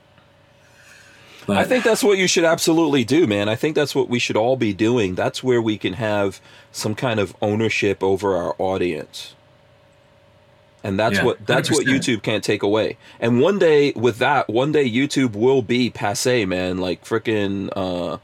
But 1.49 1.57
I 1.59 1.65
think 1.65 1.85
that's 1.85 2.05
what 2.05 2.19
you 2.19 2.29
should 2.29 2.45
absolutely 2.45 3.05
do, 3.05 3.27
man. 3.27 3.49
I 3.49 3.57
think 3.57 3.75
that's 3.75 3.95
what 3.95 4.11
we 4.11 4.20
should 4.20 4.37
all 4.37 4.57
be 4.57 4.75
doing. 4.75 5.16
That's 5.16 5.43
where 5.43 5.62
we 5.62 5.79
can 5.79 5.95
have 5.95 6.41
some 6.73 6.95
kind 6.95 7.19
of 7.19 7.35
ownership 7.43 8.05
over 8.05 8.37
our 8.37 8.55
audience. 8.59 9.35
And 10.85 10.99
that's 11.01 11.16
Yeah, 11.16 11.25
what 11.25 11.47
that's 11.47 11.70
what 11.70 11.87
100%. 11.87 11.87
YouTube 11.87 12.23
can't 12.23 12.45
take 12.45 12.62
away. 12.62 12.99
And 13.19 13.41
one 13.41 13.59
day 13.59 13.93
with 13.97 14.19
that, 14.19 14.49
one 14.51 14.73
day 14.73 14.89
YouTube 14.89 15.35
will 15.35 15.62
be 15.62 15.91
passe, 15.91 16.45
man. 16.45 16.79
Like 16.79 17.05
freaking 17.05 17.70
uh 17.75 18.19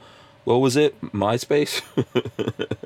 what 0.45 0.57
was 0.57 0.77
it? 0.77 1.01
MySpace? 1.01 1.83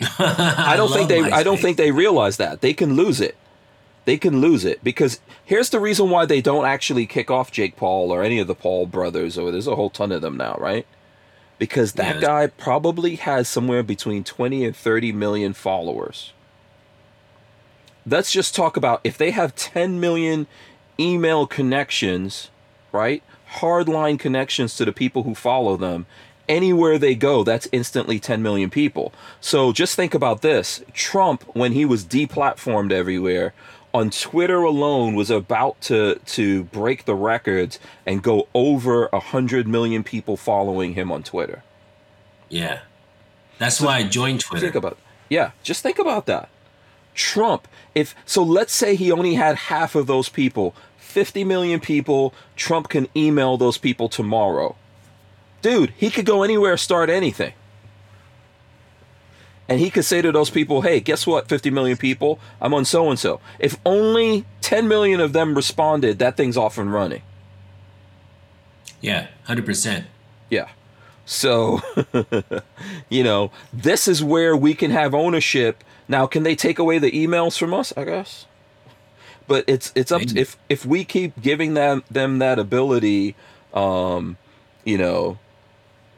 I 0.18 0.74
don't 0.76 0.92
think 0.92 1.08
they 1.08 1.30
I 1.30 1.42
don't 1.44 1.60
think 1.60 1.76
they 1.76 1.92
realize 1.92 2.36
that. 2.38 2.60
They 2.60 2.74
can 2.74 2.94
lose 2.94 3.20
it. 3.20 3.36
They 4.08 4.16
can 4.16 4.40
lose 4.40 4.64
it 4.64 4.82
because 4.82 5.20
here's 5.44 5.68
the 5.68 5.78
reason 5.78 6.08
why 6.08 6.24
they 6.24 6.40
don't 6.40 6.64
actually 6.64 7.04
kick 7.04 7.30
off 7.30 7.52
Jake 7.52 7.76
Paul 7.76 8.10
or 8.10 8.22
any 8.22 8.38
of 8.38 8.46
the 8.46 8.54
Paul 8.54 8.86
brothers 8.86 9.36
or 9.36 9.50
there's 9.52 9.66
a 9.66 9.76
whole 9.76 9.90
ton 9.90 10.12
of 10.12 10.22
them 10.22 10.38
now, 10.38 10.56
right? 10.58 10.86
Because 11.58 11.92
that 11.92 12.14
Yes. 12.14 12.22
guy 12.24 12.46
probably 12.46 13.16
has 13.16 13.48
somewhere 13.48 13.82
between 13.82 14.24
20 14.24 14.64
and 14.64 14.74
30 14.74 15.12
million 15.12 15.52
followers. 15.52 16.32
Let's 18.06 18.32
just 18.32 18.54
talk 18.54 18.78
about 18.78 19.02
if 19.04 19.18
they 19.18 19.30
have 19.32 19.54
10 19.54 20.00
million 20.00 20.46
email 20.98 21.46
connections, 21.46 22.48
right? 22.92 23.22
Hardline 23.56 24.18
connections 24.18 24.74
to 24.76 24.86
the 24.86 24.92
people 24.92 25.24
who 25.24 25.34
follow 25.34 25.76
them. 25.76 26.06
Anywhere 26.48 26.96
they 26.96 27.14
go, 27.14 27.44
that's 27.44 27.68
instantly 27.72 28.18
10 28.18 28.42
million 28.42 28.70
people. 28.70 29.12
So 29.38 29.70
just 29.70 29.96
think 29.96 30.14
about 30.14 30.40
this. 30.40 30.82
Trump, 30.94 31.44
when 31.52 31.72
he 31.72 31.84
was 31.84 32.06
deplatformed 32.06 32.90
everywhere, 32.90 33.52
on 33.98 34.10
Twitter 34.10 34.62
alone 34.62 35.16
was 35.16 35.28
about 35.28 35.80
to 35.80 36.20
to 36.24 36.64
break 36.64 37.04
the 37.04 37.16
records 37.16 37.80
and 38.06 38.22
go 38.22 38.46
over 38.54 39.06
a 39.06 39.18
hundred 39.18 39.66
million 39.66 40.04
people 40.04 40.36
following 40.36 40.94
him 40.94 41.10
on 41.10 41.24
Twitter. 41.24 41.64
Yeah. 42.48 42.80
That's 43.58 43.80
why 43.80 43.96
I 43.96 44.04
joined 44.04 44.40
Twitter. 44.40 44.66
Think 44.66 44.76
about. 44.76 44.98
Yeah, 45.28 45.50
just 45.64 45.82
think 45.82 45.98
about 45.98 46.26
that. 46.26 46.48
Trump, 47.14 47.66
if 47.92 48.14
so 48.24 48.42
let's 48.44 48.72
say 48.72 48.94
he 48.94 49.10
only 49.10 49.34
had 49.34 49.56
half 49.56 49.96
of 49.96 50.06
those 50.06 50.28
people, 50.28 50.76
50 50.98 51.42
million 51.42 51.80
people, 51.80 52.32
Trump 52.54 52.88
can 52.88 53.08
email 53.16 53.56
those 53.56 53.78
people 53.78 54.08
tomorrow. 54.08 54.76
Dude, 55.60 55.92
he 55.96 56.08
could 56.08 56.24
go 56.24 56.44
anywhere, 56.44 56.76
start 56.76 57.10
anything. 57.10 57.52
And 59.68 59.80
he 59.80 59.90
could 59.90 60.04
say 60.04 60.22
to 60.22 60.32
those 60.32 60.48
people, 60.48 60.80
hey, 60.80 60.98
guess 61.00 61.26
what, 61.26 61.48
50 61.48 61.70
million 61.70 61.98
people? 61.98 62.40
I'm 62.60 62.72
on 62.72 62.86
so 62.86 63.10
and 63.10 63.18
so. 63.18 63.40
If 63.58 63.76
only 63.84 64.46
10 64.62 64.88
million 64.88 65.20
of 65.20 65.34
them 65.34 65.54
responded, 65.54 66.18
that 66.20 66.36
thing's 66.36 66.56
off 66.56 66.78
and 66.78 66.92
running. 66.92 67.22
Yeah, 69.00 69.28
100%. 69.46 70.04
Yeah. 70.48 70.68
So, 71.26 71.82
you 73.10 73.22
know, 73.22 73.50
this 73.70 74.08
is 74.08 74.24
where 74.24 74.56
we 74.56 74.72
can 74.72 74.90
have 74.90 75.14
ownership. 75.14 75.84
Now, 76.08 76.26
can 76.26 76.42
they 76.42 76.56
take 76.56 76.78
away 76.78 76.98
the 76.98 77.10
emails 77.10 77.58
from 77.58 77.74
us? 77.74 77.92
I 77.96 78.04
guess. 78.04 78.46
But 79.46 79.64
it's 79.66 79.92
it's 79.94 80.10
up 80.10 80.22
to, 80.22 80.38
if 80.38 80.56
if 80.70 80.86
we 80.86 81.04
keep 81.04 81.38
giving 81.40 81.74
them 81.74 82.02
them 82.10 82.38
that 82.38 82.58
ability, 82.58 83.34
um, 83.74 84.38
you 84.84 84.96
know, 84.96 85.38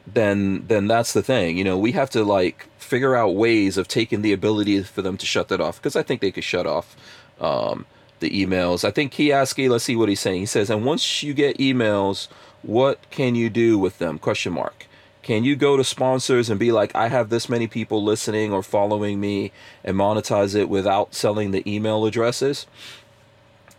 then 0.07 0.65
then 0.67 0.87
that's 0.87 1.13
the 1.13 1.21
thing. 1.21 1.57
You 1.57 1.63
know, 1.63 1.77
we 1.77 1.91
have 1.93 2.09
to 2.11 2.23
like 2.23 2.67
figure 2.77 3.15
out 3.15 3.35
ways 3.35 3.77
of 3.77 3.87
taking 3.87 4.21
the 4.21 4.33
ability 4.33 4.83
for 4.83 5.01
them 5.01 5.17
to 5.17 5.25
shut 5.25 5.47
that 5.49 5.61
off 5.61 5.77
because 5.77 5.95
I 5.95 6.03
think 6.03 6.21
they 6.21 6.31
could 6.31 6.43
shut 6.43 6.67
off 6.67 6.95
um, 7.39 7.85
the 8.19 8.29
emails. 8.29 8.83
I 8.83 8.91
think 8.91 9.13
Kiyaski, 9.13 9.69
let's 9.69 9.83
see 9.83 9.95
what 9.95 10.09
he's 10.09 10.19
saying. 10.19 10.41
He 10.41 10.45
says, 10.45 10.69
and 10.69 10.85
once 10.85 11.23
you 11.23 11.33
get 11.33 11.57
emails, 11.57 12.27
what 12.61 12.99
can 13.09 13.35
you 13.35 13.49
do 13.49 13.77
with 13.77 13.97
them? 13.97 14.19
Question 14.19 14.53
mark. 14.53 14.87
Can 15.21 15.43
you 15.43 15.55
go 15.55 15.77
to 15.77 15.83
sponsors 15.83 16.49
and 16.49 16.59
be 16.59 16.71
like, 16.71 16.95
I 16.95 17.07
have 17.07 17.29
this 17.29 17.47
many 17.47 17.67
people 17.67 18.03
listening 18.03 18.51
or 18.51 18.63
following 18.63 19.19
me 19.19 19.51
and 19.83 19.95
monetize 19.95 20.55
it 20.55 20.67
without 20.67 21.13
selling 21.13 21.51
the 21.51 21.63
email 21.71 22.05
addresses? 22.05 22.65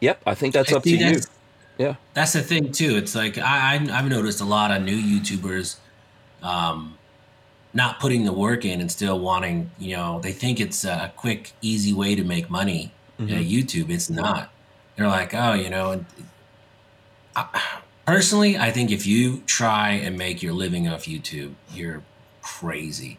Yep, 0.00 0.22
I 0.24 0.34
think 0.34 0.54
that's 0.54 0.72
up 0.72 0.84
to 0.84 0.90
you. 0.90 1.20
Yeah. 1.78 1.96
That's 2.14 2.32
the 2.32 2.42
thing 2.42 2.70
too. 2.70 2.96
It's 2.96 3.14
like 3.14 3.38
I, 3.38 3.74
I 3.74 3.98
I've 3.98 4.08
noticed 4.08 4.40
a 4.40 4.44
lot 4.44 4.70
of 4.70 4.82
new 4.82 4.96
YouTubers, 4.96 5.76
um, 6.42 6.98
not 7.74 8.00
putting 8.00 8.24
the 8.24 8.32
work 8.32 8.64
in 8.64 8.80
and 8.80 8.90
still 8.90 9.18
wanting. 9.18 9.70
You 9.78 9.96
know, 9.96 10.20
they 10.20 10.32
think 10.32 10.60
it's 10.60 10.84
a 10.84 11.12
quick, 11.16 11.52
easy 11.62 11.92
way 11.92 12.14
to 12.14 12.24
make 12.24 12.50
money. 12.50 12.92
Mhm. 13.18 13.40
at 13.40 13.44
YouTube, 13.46 13.90
it's 13.90 14.10
not. 14.10 14.50
They're 14.96 15.06
like, 15.06 15.34
oh, 15.34 15.52
you 15.52 15.70
know. 15.70 16.04
I, 17.36 17.62
personally, 18.06 18.58
I 18.58 18.70
think 18.70 18.90
if 18.90 19.06
you 19.06 19.42
try 19.46 19.92
and 19.92 20.18
make 20.18 20.42
your 20.42 20.52
living 20.52 20.88
off 20.88 21.04
YouTube, 21.04 21.54
you're 21.72 22.02
crazy. 22.42 23.18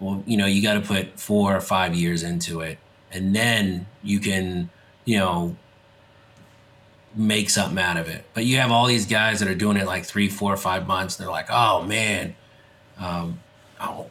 Well, 0.00 0.22
you 0.26 0.36
know, 0.36 0.46
you 0.46 0.62
got 0.62 0.74
to 0.74 0.80
put 0.80 1.18
four 1.18 1.56
or 1.56 1.60
five 1.60 1.94
years 1.94 2.22
into 2.22 2.60
it, 2.60 2.78
and 3.12 3.34
then 3.34 3.86
you 4.02 4.20
can, 4.20 4.68
you 5.04 5.18
know, 5.18 5.56
make 7.14 7.48
something 7.48 7.78
out 7.78 7.96
of 7.96 8.08
it. 8.08 8.24
But 8.34 8.44
you 8.44 8.58
have 8.58 8.70
all 8.70 8.86
these 8.86 9.06
guys 9.06 9.40
that 9.40 9.48
are 9.48 9.54
doing 9.54 9.76
it 9.76 9.86
like 9.86 10.04
three, 10.04 10.28
four, 10.28 10.56
five 10.56 10.86
months. 10.86 11.16
They're 11.16 11.30
like, 11.30 11.46
oh 11.50 11.82
man, 11.82 12.36
um, 12.98 13.38
oh, 13.80 14.06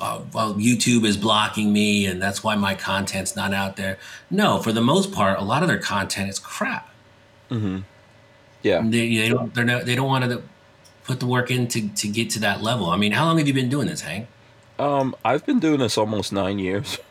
uh, 0.00 0.20
well, 0.32 0.54
YouTube 0.54 1.04
is 1.04 1.16
blocking 1.16 1.72
me, 1.72 2.06
and 2.06 2.20
that's 2.22 2.42
why 2.42 2.54
my 2.54 2.74
content's 2.74 3.36
not 3.36 3.52
out 3.52 3.76
there. 3.76 3.98
No, 4.30 4.58
for 4.58 4.72
the 4.72 4.80
most 4.80 5.12
part, 5.12 5.38
a 5.38 5.42
lot 5.44 5.62
of 5.62 5.68
their 5.68 5.78
content 5.78 6.30
is 6.30 6.38
crap. 6.38 6.88
Mm-hmm. 7.50 7.80
Yeah. 8.62 8.82
They, 8.84 9.16
they 9.16 9.28
don't. 9.28 9.54
They're 9.54 9.64
not. 9.64 9.84
They 9.86 9.94
don't 9.94 10.08
want 10.08 10.24
to 10.24 10.42
put 11.04 11.20
the 11.20 11.26
work 11.26 11.50
in 11.50 11.66
to, 11.68 11.88
to 11.88 12.08
get 12.08 12.30
to 12.30 12.40
that 12.40 12.62
level. 12.62 12.90
I 12.90 12.96
mean, 12.96 13.12
how 13.12 13.24
long 13.26 13.38
have 13.38 13.46
you 13.48 13.54
been 13.54 13.68
doing 13.68 13.88
this, 13.88 14.00
Hank? 14.02 14.26
Um, 14.78 15.14
I've 15.24 15.44
been 15.44 15.58
doing 15.60 15.80
this 15.80 15.98
almost 15.98 16.32
nine 16.32 16.58
years. 16.58 16.98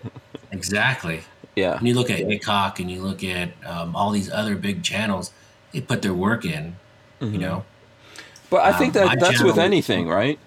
Exactly. 0.51 1.21
yeah. 1.55 1.77
And 1.77 1.87
you 1.87 1.93
look 1.93 2.09
at 2.09 2.17
Hickok 2.19 2.79
and 2.79 2.89
you 2.89 3.03
look 3.03 3.23
at 3.23 3.49
um, 3.65 3.95
all 3.95 4.09
these 4.09 4.31
other 4.31 4.55
big 4.55 4.81
channels. 4.81 5.31
They 5.71 5.79
put 5.81 6.01
their 6.01 6.13
work 6.13 6.43
in. 6.43 6.75
You 7.21 7.27
Mhm. 7.27 7.39
know, 7.39 7.65
But 8.49 8.61
I 8.61 8.73
think 8.73 8.95
Um, 8.95 9.07
that 9.07 9.19
that's 9.19 9.43
with 9.43 9.59
anything, 9.59 10.07
right? 10.07 10.39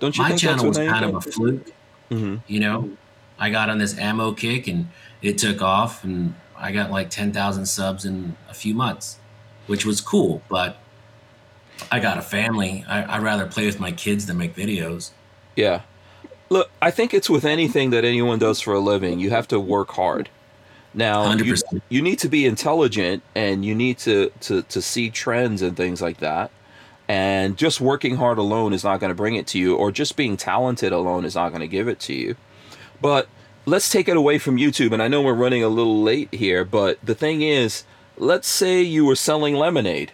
Don't 0.00 0.16
you 0.16 0.22
my 0.22 0.30
think 0.30 0.40
channel 0.40 0.66
was 0.66 0.76
kind 0.78 1.04
of 1.04 1.14
a 1.14 1.20
fluke. 1.20 1.72
hmm 2.08 2.36
You 2.46 2.60
know, 2.60 2.90
I 3.38 3.50
got 3.50 3.70
on 3.70 3.78
this 3.78 3.96
ammo 3.98 4.32
kick 4.32 4.66
and 4.66 4.88
it 5.22 5.38
took 5.38 5.62
off, 5.62 6.02
and 6.02 6.34
I 6.56 6.72
got 6.72 6.90
like 6.90 7.10
ten 7.10 7.32
thousand 7.32 7.66
subs 7.66 8.04
in 8.04 8.36
a 8.48 8.54
few 8.54 8.74
months, 8.74 9.18
which 9.66 9.86
was 9.86 10.00
cool. 10.00 10.42
But 10.48 10.78
I 11.92 12.00
got 12.00 12.18
a 12.18 12.22
family. 12.22 12.84
I, 12.88 13.16
I'd 13.16 13.22
rather 13.22 13.46
play 13.46 13.66
with 13.66 13.78
my 13.78 13.92
kids 13.92 14.26
than 14.26 14.38
make 14.38 14.56
videos. 14.56 15.10
Yeah. 15.56 15.82
Look, 16.48 16.70
I 16.82 16.90
think 16.90 17.14
it's 17.14 17.30
with 17.30 17.44
anything 17.44 17.90
that 17.90 18.04
anyone 18.04 18.38
does 18.38 18.60
for 18.60 18.74
a 18.74 18.80
living. 18.80 19.20
You 19.20 19.30
have 19.30 19.46
to 19.48 19.60
work 19.60 19.92
hard. 19.92 20.28
Now, 20.92 21.32
you, 21.32 21.54
100%. 21.54 21.82
you 21.88 22.02
need 22.02 22.18
to 22.18 22.28
be 22.28 22.44
intelligent 22.44 23.22
and 23.36 23.64
you 23.64 23.74
need 23.76 23.98
to, 23.98 24.32
to, 24.40 24.62
to 24.62 24.82
see 24.82 25.10
trends 25.10 25.62
and 25.62 25.76
things 25.76 26.02
like 26.02 26.18
that. 26.18 26.50
And 27.10 27.56
just 27.56 27.80
working 27.80 28.14
hard 28.14 28.38
alone 28.38 28.72
is 28.72 28.84
not 28.84 29.00
going 29.00 29.10
to 29.10 29.16
bring 29.16 29.34
it 29.34 29.48
to 29.48 29.58
you, 29.58 29.74
or 29.74 29.90
just 29.90 30.14
being 30.14 30.36
talented 30.36 30.92
alone 30.92 31.24
is 31.24 31.34
not 31.34 31.48
going 31.48 31.60
to 31.60 31.66
give 31.66 31.88
it 31.88 31.98
to 32.02 32.14
you. 32.14 32.36
But 33.02 33.26
let's 33.66 33.90
take 33.90 34.08
it 34.08 34.16
away 34.16 34.38
from 34.38 34.58
YouTube. 34.58 34.92
And 34.92 35.02
I 35.02 35.08
know 35.08 35.20
we're 35.20 35.34
running 35.34 35.64
a 35.64 35.68
little 35.68 36.04
late 36.04 36.32
here, 36.32 36.64
but 36.64 37.04
the 37.04 37.16
thing 37.16 37.42
is, 37.42 37.82
let's 38.16 38.46
say 38.46 38.80
you 38.80 39.04
were 39.04 39.16
selling 39.16 39.56
lemonade. 39.56 40.12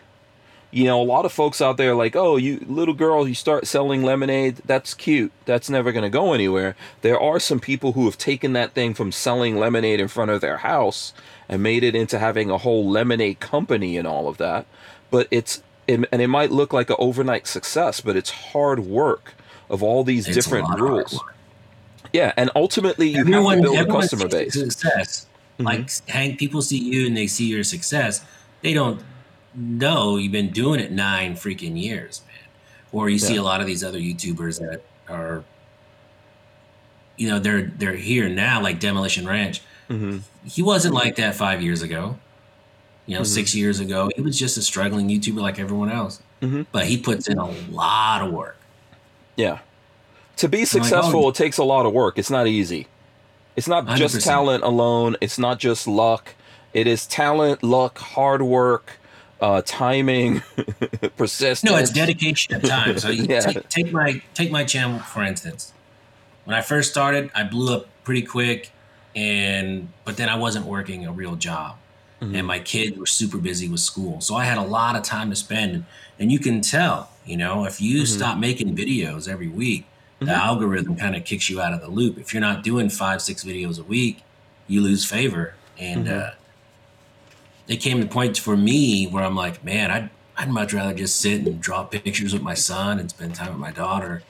You 0.71 0.85
know, 0.85 1.03
a 1.03 1.05
lot 1.05 1.27
of 1.27 1.33
folks 1.33 1.61
out 1.61 1.77
there 1.77 1.95
like, 1.95 2.17
oh, 2.17 2.39
you 2.39 2.65
little 2.67 2.95
girl, 2.95 3.29
you 3.29 3.35
start 3.35 3.67
selling 3.67 4.03
lemonade. 4.03 4.63
That's 4.65 4.95
cute. 4.95 5.33
That's 5.45 5.69
never 5.69 5.93
going 5.93 6.03
to 6.03 6.09
go 6.09 6.33
anywhere. 6.33 6.77
There 7.03 7.21
are 7.21 7.39
some 7.39 7.61
people 7.61 7.93
who 7.93 8.07
have 8.07 8.17
taken 8.17 8.55
that 8.55 8.73
thing 8.73 8.95
from 8.95 9.13
selling 9.13 9.59
lemonade 9.59 10.01
in 10.01 10.09
front 10.09 10.31
of 10.31 10.41
their 10.41 10.57
house 10.59 11.13
and 11.47 11.63
made 11.63 11.85
it 11.85 11.95
into 11.95 12.19
having 12.19 12.49
a 12.49 12.57
whole 12.57 12.89
lemonade 12.89 13.39
company 13.39 13.99
and 13.99 14.09
all 14.09 14.29
of 14.29 14.39
that. 14.39 14.65
But 15.11 15.29
it's, 15.31 15.63
it, 15.89 16.09
and 16.11 16.23
it 16.23 16.29
might 16.29 16.51
look 16.51 16.73
like 16.73 16.91
an 16.91 16.97
overnight 16.99 17.47
success, 17.47 18.01
but 18.01 18.17
it's 18.17 18.31
hard 18.31 18.81
work 18.81 19.35
of 19.71 19.83
all 19.83 20.05
these 20.05 20.27
It's 20.27 20.37
different 20.37 20.69
lot 20.69 20.75
of 20.75 20.81
hard 20.81 20.91
rules. 20.91 21.25
Yeah, 22.13 22.33
and 22.37 22.51
ultimately 22.55 23.09
you 23.09 23.19
have 23.19 23.27
to 23.27 23.33
Everyone, 23.33 23.61
build 23.63 23.79
a 23.79 23.87
customer 23.87 24.29
base. 24.29 24.55
Success. 24.55 25.27
Mhm. 25.59 25.65
Like 25.65 26.09
Hank, 26.09 26.39
people 26.39 26.63
see 26.63 26.79
you 26.79 27.07
and 27.07 27.17
they 27.17 27.27
see 27.27 27.47
your 27.47 27.65
success. 27.65 28.25
They 28.63 28.73
don't 28.75 29.03
know 29.55 30.17
you've 30.17 30.33
been 30.33 30.51
doing 30.51 30.81
it 30.81 30.93
nine 30.93 31.35
freaking 31.35 31.81
years, 31.81 32.23
man. 32.27 32.37
Or 32.93 33.09
you 33.09 33.19
see 33.19 33.37
a 33.37 33.43
lot 33.43 33.61
of 33.61 33.67
these 33.67 33.83
other 33.83 33.99
YouTubers 33.99 34.61
that 34.61 34.83
are, 35.09 35.45
you 37.17 37.29
know, 37.29 37.39
they're 37.39 37.73
they're 37.77 37.97
here 37.97 38.29
now, 38.29 38.63
like 38.63 38.81
Demolition 38.81 39.27
Ranch. 39.27 39.61
hmm 39.89 40.19
He 40.45 40.63
wasn't 40.63 40.95
like 40.95 41.17
that 41.17 41.35
five 41.35 41.63
years 41.63 41.83
ago. 41.83 42.19
You 43.07 43.15
know, 43.17 43.23
Mhm. 43.23 43.27
six 43.27 43.55
years 43.55 43.79
ago, 43.81 44.11
he 44.17 44.21
was 44.23 44.39
just 44.39 44.57
a 44.57 44.63
struggling 44.63 45.09
YouTuber 45.09 45.41
like 45.41 45.59
everyone 45.61 45.91
else. 45.91 46.21
Mhm. 46.43 46.67
But 46.73 46.87
he 46.87 46.97
puts 46.97 47.29
in 47.29 47.39
a 47.39 47.49
lot 47.71 48.23
of 48.23 48.33
work. 48.33 48.57
Yeah. 49.37 49.59
To 50.39 50.49
be 50.49 50.59
like, 50.59 50.67
successful, 50.69 51.25
oh- 51.27 51.29
it 51.31 51.35
takes 51.37 51.57
a 51.59 51.65
lot 51.65 51.87
of 51.87 51.93
work. 51.93 52.19
It's 52.19 52.31
not 52.31 52.47
easy. 52.47 52.89
It's 53.55 53.69
not 53.69 53.87
just 53.97 54.15
100%. 54.17 54.25
talent 54.25 54.65
alone. 54.65 55.17
It's 55.21 55.39
not 55.39 55.59
just 55.59 55.87
luck. 55.87 56.35
It 56.75 56.87
is 56.87 57.07
talent, 57.07 57.63
luck, 57.63 57.99
hard 57.99 58.43
work, 58.43 58.99
uh, 59.41 59.63
timing, 59.65 60.43
persistence. 61.17 61.63
No, 61.71 61.77
it's 61.79 61.91
dedication 61.91 62.55
at 62.55 62.65
time. 62.65 62.99
So 62.99 63.09
you 63.11 63.25
Yeah. 63.29 63.41
take, 63.41 63.69
take 63.69 63.93
my 63.93 64.21
take 64.35 64.51
my 64.51 64.65
channel 64.65 64.99
for 64.99 65.23
instance. 65.23 65.73
When 66.45 66.55
I 66.57 66.61
first 66.61 66.91
started, 66.91 67.31
I 67.35 67.45
blew 67.45 67.75
up 67.75 67.87
pretty 68.05 68.23
quick, 68.23 68.71
and 69.15 69.89
but 70.05 70.17
then 70.17 70.29
I 70.29 70.37
wasn't 70.37 70.67
working 70.67 71.07
a 71.07 71.13
real 71.13 71.35
job, 71.37 71.77
Mhm. 72.21 72.35
and 72.39 72.47
my 72.47 72.59
kids 72.59 72.97
were 72.97 73.07
super 73.07 73.39
busy 73.39 73.69
with 73.69 73.81
school, 73.81 74.21
so 74.21 74.35
I 74.37 74.45
had 74.45 74.59
a 74.59 74.63
lot 74.63 74.97
of 74.97 75.03
time 75.03 75.31
to 75.31 75.37
spend. 75.37 75.85
And 76.19 76.33
you 76.33 76.39
can 76.39 76.63
tell, 76.63 77.11
you 77.27 77.37
know, 77.37 77.65
if 77.67 77.81
you 77.81 78.03
Mhm. 78.03 78.07
stop 78.07 78.39
making 78.39 78.75
videos 78.75 79.29
every 79.29 79.49
week, 79.49 79.85
Mhm. 80.21 80.27
the 80.27 80.33
algorithm 80.35 80.97
kind 80.97 81.15
of 81.15 81.25
kicks 81.25 81.51
you 81.51 81.61
out 81.61 81.75
of 81.75 81.81
the 81.83 81.89
loop. 81.89 82.19
If 82.19 82.33
you're 82.33 82.41
not 82.41 82.63
doing 82.65 82.89
five, 82.89 83.21
six 83.21 83.45
videos 83.45 83.79
a 83.79 83.83
week, 83.83 84.23
you 84.67 84.81
lose 84.81 85.05
favor. 85.05 85.55
And 85.79 86.07
Mhm. 86.07 86.29
uh, 86.29 86.31
it 87.69 87.77
came 87.77 88.01
to 88.01 88.07
points 88.07 88.39
for 88.39 88.57
me 88.57 89.07
where 89.07 89.23
I'm 89.25 89.37
like, 89.37 89.63
man, 89.65 89.91
I'd 89.91 90.11
I'd 90.39 90.51
much 90.51 90.75
rather 90.75 90.93
just 90.93 91.19
sit 91.19 91.41
and 91.47 91.59
draw 91.63 91.83
pictures 91.85 92.35
with 92.35 92.43
my 92.43 92.53
son 92.53 92.99
and 92.99 93.09
spend 93.09 93.35
time 93.35 93.49
with 93.53 93.59
my 93.59 93.71
daughter. 93.71 94.23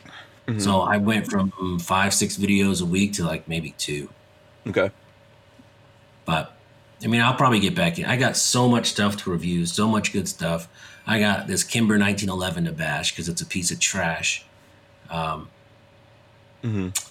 Mhm. 0.47 0.63
So 0.63 0.83
I 0.83 0.99
went 0.99 1.29
from 1.29 1.51
five, 1.81 2.15
six 2.15 2.37
videos 2.37 2.81
a 2.81 2.85
week 2.85 3.13
to 3.15 3.25
like 3.25 3.49
maybe 3.49 3.75
two. 3.77 4.09
okay. 4.69 4.91
But 6.25 6.56
I 7.05 7.09
mean, 7.09 7.21
I'll 7.21 7.35
probably 7.35 7.61
get 7.61 7.75
back 7.75 7.99
in. 7.99 8.07
I 8.07 8.17
got 8.17 8.37
so 8.37 8.69
much 8.69 8.87
stuff 8.91 9.17
to 9.19 9.31
review, 9.31 9.67
so 9.67 9.87
much 9.87 10.13
good 10.13 10.27
stuff. 10.29 10.69
I 11.07 11.21
got 11.21 11.47
this 11.47 11.63
Kimber 11.63 11.99
1911 11.99 12.65
to 12.65 12.73
bash 12.73 13.13
because 13.13 13.29
it's 13.29 13.43
a 13.43 13.47
piece 13.47 13.71
of 13.71 13.79
trash. 13.79 14.45
Um, 15.11 15.49
Mhm. 16.65 16.95
got 16.95 17.05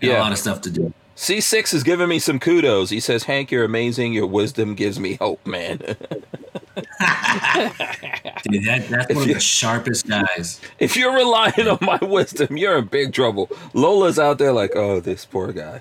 Yeah. 0.00 0.18
a 0.18 0.22
lot 0.22 0.32
of 0.32 0.38
stuff 0.38 0.60
to 0.62 0.70
do. 0.70 0.92
C6 1.14 1.74
is 1.74 1.82
giving 1.82 2.08
me 2.08 2.18
some 2.20 2.38
kudos. 2.38 2.90
He 2.90 3.00
says, 3.00 3.24
Hank, 3.24 3.50
you're 3.50 3.64
amazing. 3.64 4.12
Your 4.12 4.26
wisdom 4.26 4.74
gives 4.74 4.98
me 5.00 5.14
hope, 5.20 5.44
man. 5.46 5.78
Dude, 5.86 5.96
that, 8.64 8.86
that's 8.88 9.14
one 9.14 9.28
of 9.28 9.34
the 9.34 9.40
sharpest 9.40 10.06
guys. 10.08 10.60
if 10.78 10.96
you're 10.96 11.14
relying 11.14 11.66
on 11.68 11.78
my 11.80 11.98
wisdom, 12.02 12.56
you're 12.56 12.78
in 12.78 12.86
big 12.86 13.12
trouble. 13.12 13.50
Lola's 13.74 14.18
out 14.18 14.38
there 14.38 14.52
like, 14.52 14.72
oh, 14.76 15.00
this 15.00 15.24
poor 15.24 15.52
guy. 15.52 15.80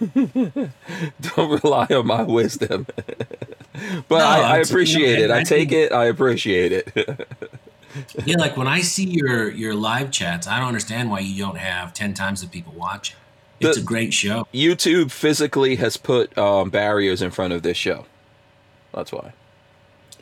Don't 0.14 1.62
rely 1.62 1.86
on 1.90 2.06
my 2.06 2.22
wisdom. 2.22 2.86
but 4.08 4.18
No, 4.18 4.24
I, 4.24 4.56
I 4.56 4.58
appreciate 4.58 5.18
it. 5.18 5.30
I 5.30 5.40
I 5.40 5.44
take 5.44 5.72
it. 5.72 5.92
I 5.92 6.06
appreciate 6.06 6.72
it. 6.72 7.28
Yeah, 8.24 8.36
like 8.38 8.56
when 8.56 8.66
I 8.66 8.80
see 8.80 9.04
your 9.04 9.50
your 9.50 9.74
live 9.74 10.10
chats, 10.10 10.46
I 10.46 10.58
don't 10.58 10.68
understand 10.68 11.10
why 11.10 11.18
you 11.20 11.38
don't 11.44 11.58
have 11.58 11.92
ten 11.92 12.14
times 12.14 12.40
the 12.40 12.46
people 12.46 12.72
watching. 12.74 13.16
It's 13.60 13.76
The- 13.76 13.82
a 13.82 13.84
great 13.84 14.14
show. 14.14 14.46
YouTube 14.54 15.10
physically 15.10 15.76
has 15.76 15.98
put 15.98 16.36
um, 16.38 16.70
barriers 16.70 17.20
in 17.20 17.30
front 17.30 17.52
of 17.52 17.62
this 17.62 17.76
show. 17.76 18.06
That's 18.94 19.12
why. 19.12 19.34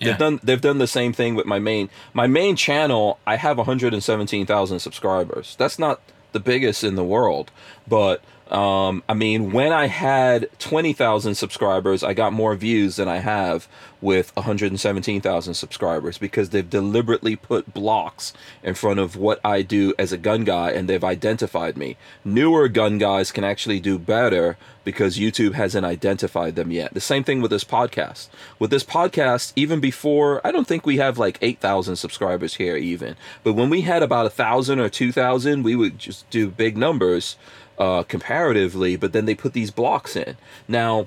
Yeah. 0.01 0.09
They've 0.09 0.19
done 0.19 0.41
they've 0.43 0.61
done 0.61 0.79
the 0.79 0.89
same 0.89 1.13
thing 1.13 1.37
with 1.37 1.47
my 1.47 1.61
main 1.61 1.91
my 2.13 2.27
main 2.27 2.57
channel. 2.57 3.21
I 3.25 3.37
have 3.37 3.57
117,000 3.57 4.81
subscribers. 4.81 5.55
That's 5.57 5.79
not 5.79 6.01
the 6.33 6.41
biggest 6.41 6.83
in 6.83 6.97
the 6.97 7.05
world, 7.05 7.53
but 7.87 8.21
um, 8.51 9.05
I 9.09 9.15
mean, 9.15 9.53
when 9.53 9.73
I 9.73 9.87
had 9.87 10.49
20,000 10.59 11.37
subscribers, 11.37 12.03
I 12.03 12.15
got 12.15 12.33
more 12.33 12.57
views 12.57 12.97
than 12.97 13.07
I 13.07 13.19
have 13.19 13.69
with 14.01 14.35
117,000 14.35 15.55
subscribers 15.55 16.19
because 16.19 16.51
they've 16.51 16.69
deliberately 16.69 17.37
put 17.37 17.73
blocks 17.73 18.33
in 18.63 18.75
front 18.75 18.99
of 18.99 19.15
what 19.15 19.39
I 19.45 19.63
do 19.63 19.95
as 19.99 20.11
a 20.11 20.19
gun 20.19 20.43
guy 20.43 20.71
and 20.73 20.89
they've 20.89 21.05
identified 21.05 21.77
me. 21.77 21.97
Newer 22.25 22.67
gun 22.69 22.99
guys 22.99 23.31
can 23.31 23.45
actually 23.45 23.79
do 23.79 23.99
better 23.99 24.57
because 24.83 25.19
YouTube 25.19 25.53
hasn't 25.53 25.87
identified 25.87 26.57
them 26.57 26.73
yet. 26.73 26.95
The 26.95 27.01
same 27.01 27.23
thing 27.23 27.41
with 27.41 27.51
this 27.53 27.63
podcast. 27.63 28.29
With 28.59 28.71
this 28.71 28.83
podcast, 28.83 29.53
even 29.55 29.79
before, 29.79 30.45
I 30.45 30.51
don't 30.51 30.67
think 30.67 30.87
we 30.87 30.97
have 30.97 31.19
like 31.19 31.39
8,000 31.41 31.97
subscribers 31.97 32.55
here 32.55 32.77
even. 32.77 33.17
But 33.45 33.53
when 33.53 33.71
we 33.71 33.83
had 33.83 34.03
about 34.03 34.23
a 34.23 34.35
1,000 34.35 34.81
or 34.81 34.89
2,000, 34.89 35.63
we 35.63 35.77
would 35.77 35.99
just 35.99 36.29
do 36.31 36.49
big 36.49 36.77
numbers 36.77 37.37
uh, 37.81 38.03
comparatively, 38.05 38.95
but 38.95 39.13
then 39.13 39.25
they 39.25 39.35
put 39.35 39.55
these 39.55 39.71
blocks 39.71 40.15
in. 40.15 40.37
Now, 40.69 41.07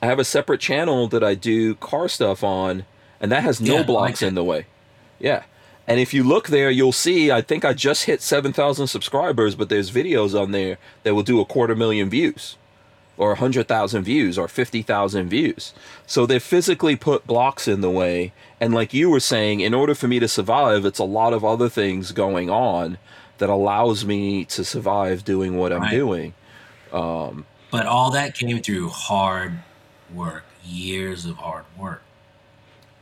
I 0.00 0.06
have 0.06 0.20
a 0.20 0.24
separate 0.24 0.60
channel 0.60 1.08
that 1.08 1.24
I 1.24 1.34
do 1.34 1.74
car 1.74 2.08
stuff 2.08 2.44
on, 2.44 2.86
and 3.20 3.30
that 3.32 3.42
has 3.42 3.60
no 3.60 3.72
Yeah, 3.72 3.78
like 3.78 3.86
blocks 3.86 4.22
in 4.22 4.36
the 4.36 4.44
way. 4.44 4.66
Yeah. 5.18 5.42
And 5.88 5.98
if 5.98 6.14
you 6.14 6.22
look 6.22 6.46
there, 6.46 6.70
you'll 6.70 6.92
see, 6.92 7.32
I 7.32 7.42
think 7.42 7.64
I 7.64 7.72
just 7.72 8.04
hit 8.04 8.22
7,000 8.22 8.86
subscribers, 8.86 9.56
but 9.56 9.68
there's 9.68 9.90
videos 9.90 10.40
on 10.40 10.52
there 10.52 10.78
that 11.02 11.14
will 11.14 11.24
do 11.24 11.40
a 11.40 11.44
quarter 11.44 11.74
million 11.74 12.08
views 12.08 12.56
or 13.16 13.30
100,000 13.30 14.04
views 14.04 14.38
or 14.38 14.46
50,000 14.46 15.28
views. 15.28 15.74
So 16.06 16.24
they 16.24 16.38
physically 16.38 16.94
put 16.94 17.26
blocks 17.26 17.66
in 17.66 17.80
the 17.80 17.90
way. 17.90 18.32
And 18.60 18.72
like 18.72 18.94
you 18.94 19.10
were 19.10 19.20
saying, 19.20 19.60
in 19.60 19.74
order 19.74 19.96
for 19.96 20.06
me 20.06 20.20
to 20.20 20.28
survive, 20.28 20.84
it's 20.86 21.00
a 21.00 21.04
lot 21.04 21.32
of 21.32 21.44
other 21.44 21.68
things 21.68 22.12
going 22.12 22.48
on 22.48 22.98
that 23.40 23.50
allows 23.50 24.04
me 24.04 24.44
to 24.46 24.64
survive 24.64 25.24
doing 25.24 25.56
what 25.58 25.72
I'm 25.72 25.80
Right. 25.82 25.90
doing. 25.90 26.34
But 26.92 27.86
all 27.86 28.10
that 28.12 28.34
came 28.34 28.60
through 28.62 28.88
hard 28.88 29.58
work, 30.14 30.44
years 30.64 31.24
of 31.26 31.36
hard 31.36 31.64
work. 31.76 32.02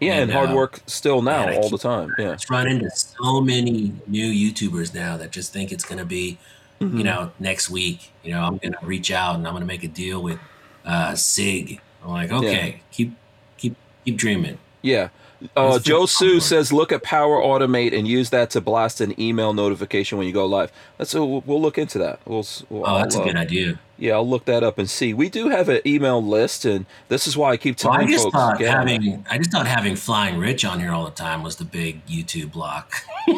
Yeah, 0.00 0.12
and, 0.14 0.22
And, 0.22 0.32
hard 0.32 0.50
uh, 0.50 0.54
work 0.54 0.80
still 0.86 1.22
now, 1.22 1.52
all 1.52 1.62
keep- 1.62 1.70
the 1.72 1.78
time. 1.78 2.14
Yeah. 2.18 2.32
It's 2.32 2.48
run 2.50 2.68
into 2.68 2.88
so 2.90 3.40
many 3.40 3.92
new 4.06 4.26
YouTubers 4.52 4.94
now 4.94 5.16
that 5.16 5.30
just 5.32 5.52
think 5.52 5.72
it's 5.72 5.84
going 5.84 5.98
to 5.98 6.04
be, 6.04 6.38
Mm-hmm. 6.80 6.98
you 6.98 7.02
know, 7.04 7.32
next 7.40 7.68
week. 7.70 8.12
You 8.22 8.30
know, 8.34 8.42
I'm 8.42 8.58
going 8.58 8.72
to 8.72 8.78
reach 8.86 9.10
out 9.10 9.34
and 9.34 9.44
I'm 9.48 9.52
going 9.52 9.62
to 9.62 9.66
make 9.66 9.82
a 9.82 9.88
deal 9.88 10.22
with 10.22 10.38
uh, 10.84 11.16
Sig. 11.16 11.80
I'm 12.04 12.10
like, 12.10 12.30
okay, 12.30 12.82
keep 12.92 13.16
keep 13.56 13.74
keep 14.04 14.16
dreaming. 14.16 14.58
Yeah. 14.82 15.08
Uh, 15.56 15.78
Joe 15.78 16.04
Sue 16.06 16.40
says, 16.40 16.72
look 16.72 16.90
at 16.90 17.02
Power 17.04 17.36
Automate 17.40 17.96
and 17.96 18.08
use 18.08 18.30
that 18.30 18.50
to 18.50 18.60
blast 18.60 19.00
an 19.00 19.18
email 19.20 19.52
notification 19.52 20.18
when 20.18 20.26
you 20.26 20.32
go 20.32 20.44
live. 20.46 20.72
That's 20.96 21.14
a, 21.14 21.24
we'll 21.24 21.42
we'll 21.46 21.62
look 21.62 21.78
into 21.78 21.98
that. 21.98 22.18
We'll, 22.26 22.44
we'll 22.70 22.84
Oh, 22.88 22.98
that's 22.98 23.14
I'll, 23.14 23.22
a 23.22 23.24
good 23.26 23.36
uh, 23.36 23.40
idea. 23.40 23.78
Yeah, 23.98 24.14
I'll 24.14 24.28
look 24.28 24.44
that 24.46 24.62
up 24.64 24.78
and 24.78 24.88
see. 24.90 25.14
We 25.14 25.28
do 25.28 25.48
have 25.48 25.68
an 25.68 25.80
email 25.86 26.20
list, 26.24 26.64
and 26.64 26.86
this 27.08 27.26
is 27.28 27.36
why 27.36 27.50
I 27.52 27.56
keep 27.56 27.76
Well, 27.82 27.92
I 27.92 27.96
telling 27.98 28.12
just 28.12 28.24
folks. 28.24 28.34
thought 28.36 28.60
having 28.60 29.24
I 29.30 29.38
just 29.38 29.50
thought 29.52 29.66
having 29.66 29.94
Flying 29.96 30.38
Rich 30.38 30.64
on 30.64 30.80
here 30.80 30.90
all 30.92 31.04
the 31.04 31.10
time 31.12 31.42
was 31.44 31.56
the 31.56 31.64
big 31.64 32.04
YouTube 32.06 32.52
block. 32.52 32.94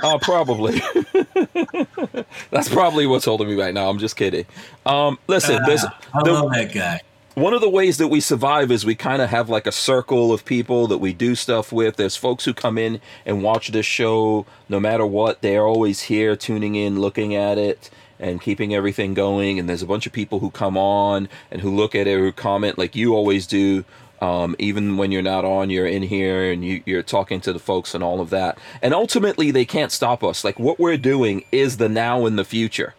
Oh, 0.00 0.16
probably. 0.22 0.80
That's 2.52 2.68
probably 2.68 3.04
what's 3.08 3.24
holding 3.24 3.48
me 3.48 3.56
back 3.56 3.74
now. 3.74 3.88
I'm 3.90 3.98
just 3.98 4.14
kidding. 4.16 4.46
Um, 4.86 5.18
listen, 5.26 5.58
there's 5.66 5.84
I 5.84 6.22
the- 6.22 6.32
love 6.34 6.52
that 6.52 6.72
guy. 6.72 7.00
One 7.38 7.54
of 7.54 7.60
the 7.60 7.68
ways 7.68 7.98
that 7.98 8.08
we 8.08 8.20
survive 8.20 8.70
is 8.70 8.84
we 8.84 8.94
kind 8.94 9.22
of 9.22 9.30
have 9.30 9.48
like 9.48 9.66
a 9.66 9.72
circle 9.72 10.32
of 10.32 10.44
people 10.44 10.86
that 10.88 10.98
we 10.98 11.12
do 11.12 11.34
stuff 11.34 11.72
with. 11.72 11.96
There's 11.96 12.16
folks 12.16 12.44
who 12.44 12.52
come 12.52 12.76
in 12.76 13.00
and 13.24 13.42
watch 13.42 13.68
this 13.68 13.86
show 13.86 14.44
no 14.68 14.80
matter 14.80 15.06
what. 15.06 15.40
They're 15.40 15.66
always 15.66 16.02
here 16.02 16.34
tuning 16.34 16.74
in, 16.74 17.00
looking 17.00 17.34
at 17.34 17.56
it, 17.56 17.90
and 18.18 18.40
keeping 18.40 18.74
everything 18.74 19.14
going. 19.14 19.58
And 19.58 19.68
there's 19.68 19.82
a 19.82 19.86
bunch 19.86 20.06
of 20.06 20.12
people 20.12 20.40
who 20.40 20.50
come 20.50 20.76
on 20.76 21.28
and 21.50 21.60
who 21.60 21.74
look 21.74 21.94
at 21.94 22.06
it, 22.06 22.18
who 22.18 22.32
comment 22.32 22.76
like 22.76 22.96
you 22.96 23.14
always 23.14 23.46
do. 23.46 23.84
Um, 24.20 24.56
even 24.58 24.96
when 24.96 25.12
you're 25.12 25.22
not 25.22 25.44
on, 25.44 25.70
you're 25.70 25.86
in 25.86 26.02
here 26.02 26.50
and 26.50 26.64
you, 26.64 26.82
you're 26.84 27.04
talking 27.04 27.40
to 27.42 27.52
the 27.52 27.60
folks 27.60 27.94
and 27.94 28.02
all 28.02 28.20
of 28.20 28.30
that. 28.30 28.58
And 28.82 28.92
ultimately, 28.92 29.52
they 29.52 29.64
can't 29.64 29.92
stop 29.92 30.24
us. 30.24 30.42
Like 30.42 30.58
what 30.58 30.80
we're 30.80 30.96
doing 30.96 31.44
is 31.52 31.76
the 31.76 31.88
now 31.88 32.26
and 32.26 32.36
the 32.36 32.44
future. 32.44 32.94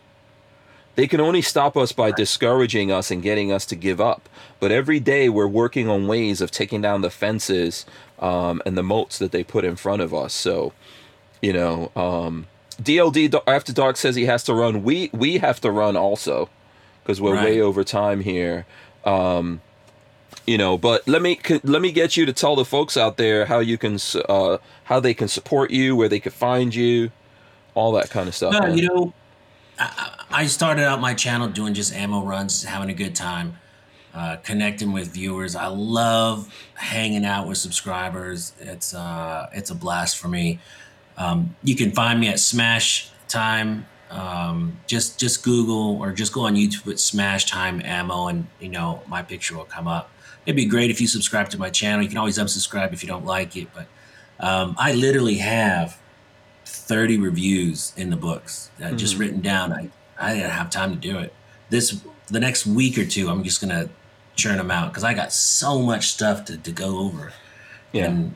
They 1.00 1.08
can 1.08 1.22
only 1.22 1.42
stop 1.42 1.78
us 1.78 1.94
by 1.94 2.12
discouraging 2.12 2.92
us 2.92 3.10
and 3.10 3.24
getting 3.24 3.54
us 3.54 3.66
to 3.68 3.78
give 3.78 4.02
up. 4.02 4.28
But 4.60 4.74
every 4.74 5.00
day 5.00 5.30
we're 5.30 5.48
working 5.48 5.88
on 5.88 6.08
ways 6.08 6.42
of 6.42 6.52
taking 6.52 6.82
down 6.82 7.04
the 7.04 7.10
fences 7.10 7.86
um, 8.20 8.62
and 8.66 8.78
the 8.78 8.84
moats 8.84 9.18
that 9.20 9.32
they 9.32 9.42
put 9.42 9.64
in 9.64 9.78
front 9.78 10.02
of 10.02 10.14
us. 10.14 10.34
So, 10.34 10.74
you 11.42 11.54
know, 11.54 11.90
um, 11.96 12.48
DLD 12.82 13.34
After 13.48 13.72
Dark 13.72 13.96
says 13.96 14.18
he 14.18 14.26
has 14.26 14.44
to 14.44 14.54
run. 14.54 14.84
We 14.84 15.10
we 15.14 15.38
have 15.38 15.62
to 15.62 15.72
run 15.72 15.96
also 15.96 16.50
because 17.02 17.22
we're 17.22 17.36
Right. 17.36 17.46
way 17.46 17.62
over 17.62 17.86
time 17.86 18.20
here. 18.20 18.66
Um, 19.06 19.62
you 20.46 20.58
know, 20.58 20.78
but 20.78 21.08
let 21.08 21.22
me 21.22 21.40
let 21.64 21.82
me 21.82 21.94
get 21.94 22.18
you 22.18 22.26
to 22.26 22.34
tell 22.34 22.58
the 22.58 22.66
folks 22.66 22.98
out 22.98 23.16
there 23.16 23.46
how 23.46 23.60
you 23.60 23.78
can 23.78 24.00
uh, 24.28 24.58
how 24.84 25.00
they 25.00 25.14
can 25.14 25.30
support 25.30 25.72
you, 25.72 25.96
where 25.96 26.10
they 26.10 26.20
can 26.20 26.34
find 26.34 26.76
you, 26.76 27.12
all 27.74 27.94
that 27.94 28.10
kind 28.10 28.28
of 28.28 28.36
stuff. 28.36 28.52
No, 28.52 28.76
you 28.76 28.86
know, 28.86 29.14
I, 29.80 30.45
started 30.47 30.84
out 30.84 30.99
my 30.99 31.14
channel 31.14 31.47
doing 31.47 31.73
just 31.73 31.93
ammo 31.93 32.23
runs, 32.23 32.64
having 32.64 32.89
a 32.89 32.93
good 32.93 33.15
time, 33.15 33.57
uh, 34.14 34.38
connecting 34.38 34.91
with 34.91 35.10
viewers. 35.14 35.56
I 35.56 35.68
love 35.68 36.53
hanging 36.76 37.26
out 37.26 37.47
with 37.47 37.57
subscribers. 37.57 38.53
It's 38.60 38.93
uh, 38.93 39.49
it's 39.53 39.69
a 39.69 39.76
blast 39.76 40.18
for 40.18 40.27
me. 40.27 40.60
Um, 41.18 41.56
you 41.64 41.76
can 41.76 41.91
find 41.91 42.19
me 42.19 42.27
at 42.27 42.39
Smash 42.39 43.10
Time. 43.27 43.85
Um, 44.10 44.80
just 44.88 45.19
just 45.19 45.43
Google 45.43 45.99
or 46.01 46.11
just 46.11 46.34
go 46.34 46.41
on 46.41 46.56
YouTube 46.56 46.85
with 46.85 46.99
Smash 46.99 47.45
Time 47.45 47.81
Ammo, 47.84 48.27
and 48.27 48.47
you 48.60 48.69
know 48.69 49.01
my 49.07 49.22
picture 49.22 49.56
will 49.56 49.65
come 49.65 49.88
up. 49.88 50.10
It'd 50.45 50.56
be 50.56 50.65
great 50.65 50.89
if 50.89 50.99
you 50.99 51.07
subscribe 51.07 51.49
to 51.49 51.60
my 51.60 51.69
channel. 51.69 52.01
You 52.01 52.10
can 52.10 52.18
always 52.18 52.38
unsubscribe 52.38 52.91
if 52.91 53.03
you 53.03 53.07
don't 53.07 53.26
like 53.26 53.56
it, 53.56 53.68
but 53.73 53.88
um, 54.39 54.76
I 54.77 54.93
literally 54.93 55.35
have 55.35 55.99
30 56.70 57.18
reviews 57.18 57.94
in 57.98 58.10
the 58.10 58.16
books 58.16 58.70
uh, 58.84 58.91
just 58.91 59.14
Mm-hmm. 59.14 59.22
written 59.22 59.41
down. 59.41 59.74
I, 59.74 59.90
I 60.20 60.34
didn't 60.36 60.52
have 60.52 60.70
time 60.70 60.91
to 60.91 60.98
do 61.00 61.18
it. 61.20 61.34
This 61.70 62.02
the 62.28 62.40
next 62.40 62.66
week 62.66 62.98
or 62.98 63.06
two, 63.06 63.30
I'm 63.30 63.44
just 63.44 63.60
gonna 63.62 63.90
churn 64.36 64.58
them 64.58 64.72
out 64.72 64.91
because 64.91 65.04
I 65.04 65.14
got 65.14 65.34
so 65.34 65.80
much 65.82 66.08
stuff 66.08 66.46
to, 66.46 66.58
to 66.58 66.72
go 66.72 67.00
over. 67.00 67.34
Yeah. 67.91 68.06
And 68.06 68.36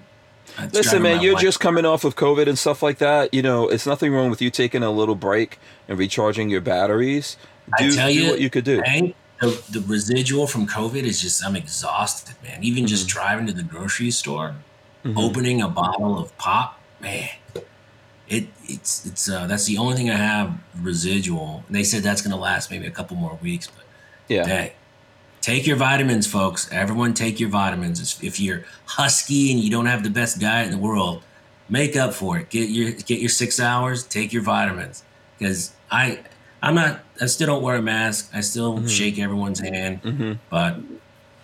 Listen, 0.72 1.02
man, 1.02 1.22
you're 1.22 1.40
just 1.40 1.60
coming 1.60 1.86
off 1.86 2.04
of 2.04 2.16
COVID 2.16 2.48
and 2.48 2.60
stuff 2.60 2.84
like 2.84 3.00
that. 3.00 3.34
You 3.34 3.42
know, 3.42 3.68
it's 3.70 3.88
nothing 3.88 4.14
wrong 4.14 4.30
with 4.30 4.42
you 4.42 4.50
taking 4.52 4.84
a 4.84 4.92
little 4.92 5.16
break 5.16 5.58
and 5.88 5.98
recharging 5.98 6.50
your 6.50 6.62
batteries. 6.62 7.38
I 7.78 7.84
Do, 7.84 7.96
tell 7.96 8.08
do 8.10 8.14
you, 8.14 8.30
what 8.30 8.40
you 8.42 8.50
could 8.52 8.64
do. 8.66 8.82
Hank, 8.86 9.16
the, 9.42 9.64
the 9.72 9.82
residual 9.82 10.46
from 10.46 10.68
COVID 10.68 11.04
is 11.04 11.22
just 11.22 11.44
I'm 11.46 11.56
exhausted, 11.56 12.36
man. 12.44 12.64
Even 12.64 12.86
just 12.86 13.08
Mm-hmm. 13.08 13.18
driving 13.20 13.48
to 13.48 13.54
the 13.54 13.64
grocery 13.64 14.12
store, 14.12 14.56
opening 15.16 15.62
a 15.62 15.68
bottle 15.70 16.20
of 16.20 16.36
pop, 16.38 16.80
man. 17.00 17.30
It 18.34 18.48
it's 18.66 19.06
it's 19.06 19.30
uh 19.30 19.46
that's 19.48 19.66
the 19.66 19.78
only 19.78 19.96
thing 19.96 20.10
I 20.10 20.16
have 20.16 20.54
residual. 20.82 21.64
And 21.68 21.76
they 21.76 21.84
said 21.84 22.02
that's 22.04 22.22
gonna 22.22 22.38
last 22.38 22.72
maybe 22.72 22.88
a 22.88 22.92
couple 22.92 23.16
more 23.18 23.38
weeks, 23.42 23.68
but 23.68 23.84
Yeah. 24.28 24.70
Take 25.42 25.68
your 25.68 25.76
vitamins, 25.76 26.26
folks. 26.26 26.70
Everyone 26.72 27.14
take 27.14 27.38
your 27.40 27.50
vitamins. 27.50 28.18
If 28.24 28.40
you're 28.40 28.64
husky 28.86 29.52
and 29.52 29.60
you 29.60 29.70
don't 29.70 29.88
have 29.88 30.02
the 30.02 30.10
best 30.10 30.40
diet 30.40 30.66
in 30.68 30.72
the 30.72 30.78
world, 30.78 31.22
make 31.68 31.98
up 31.98 32.14
for 32.14 32.38
it. 32.38 32.50
Get 32.50 32.70
your 32.70 32.92
get 32.92 33.20
your 33.20 33.30
six 33.30 33.60
hours. 33.60 34.04
Take 34.06 34.32
your 34.34 34.42
vitamins. 34.42 35.04
Because 35.38 35.74
I 35.92 36.20
I'm 36.62 36.76
not. 36.76 37.02
I 37.22 37.26
still 37.28 37.48
don't 37.48 37.62
wear 37.62 37.76
a 37.76 37.82
mask. 37.82 38.32
I 38.34 38.40
still 38.42 38.88
shake 38.88 39.20
everyone's 39.20 39.60
hand. 39.60 40.02
Mhm. 40.02 40.40
But 40.50 40.78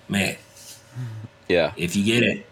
man, 0.07 0.37
Yeah. 1.49 1.73
if 1.75 1.95
you 1.97 2.03
get 2.05 2.23
it, 2.23 2.45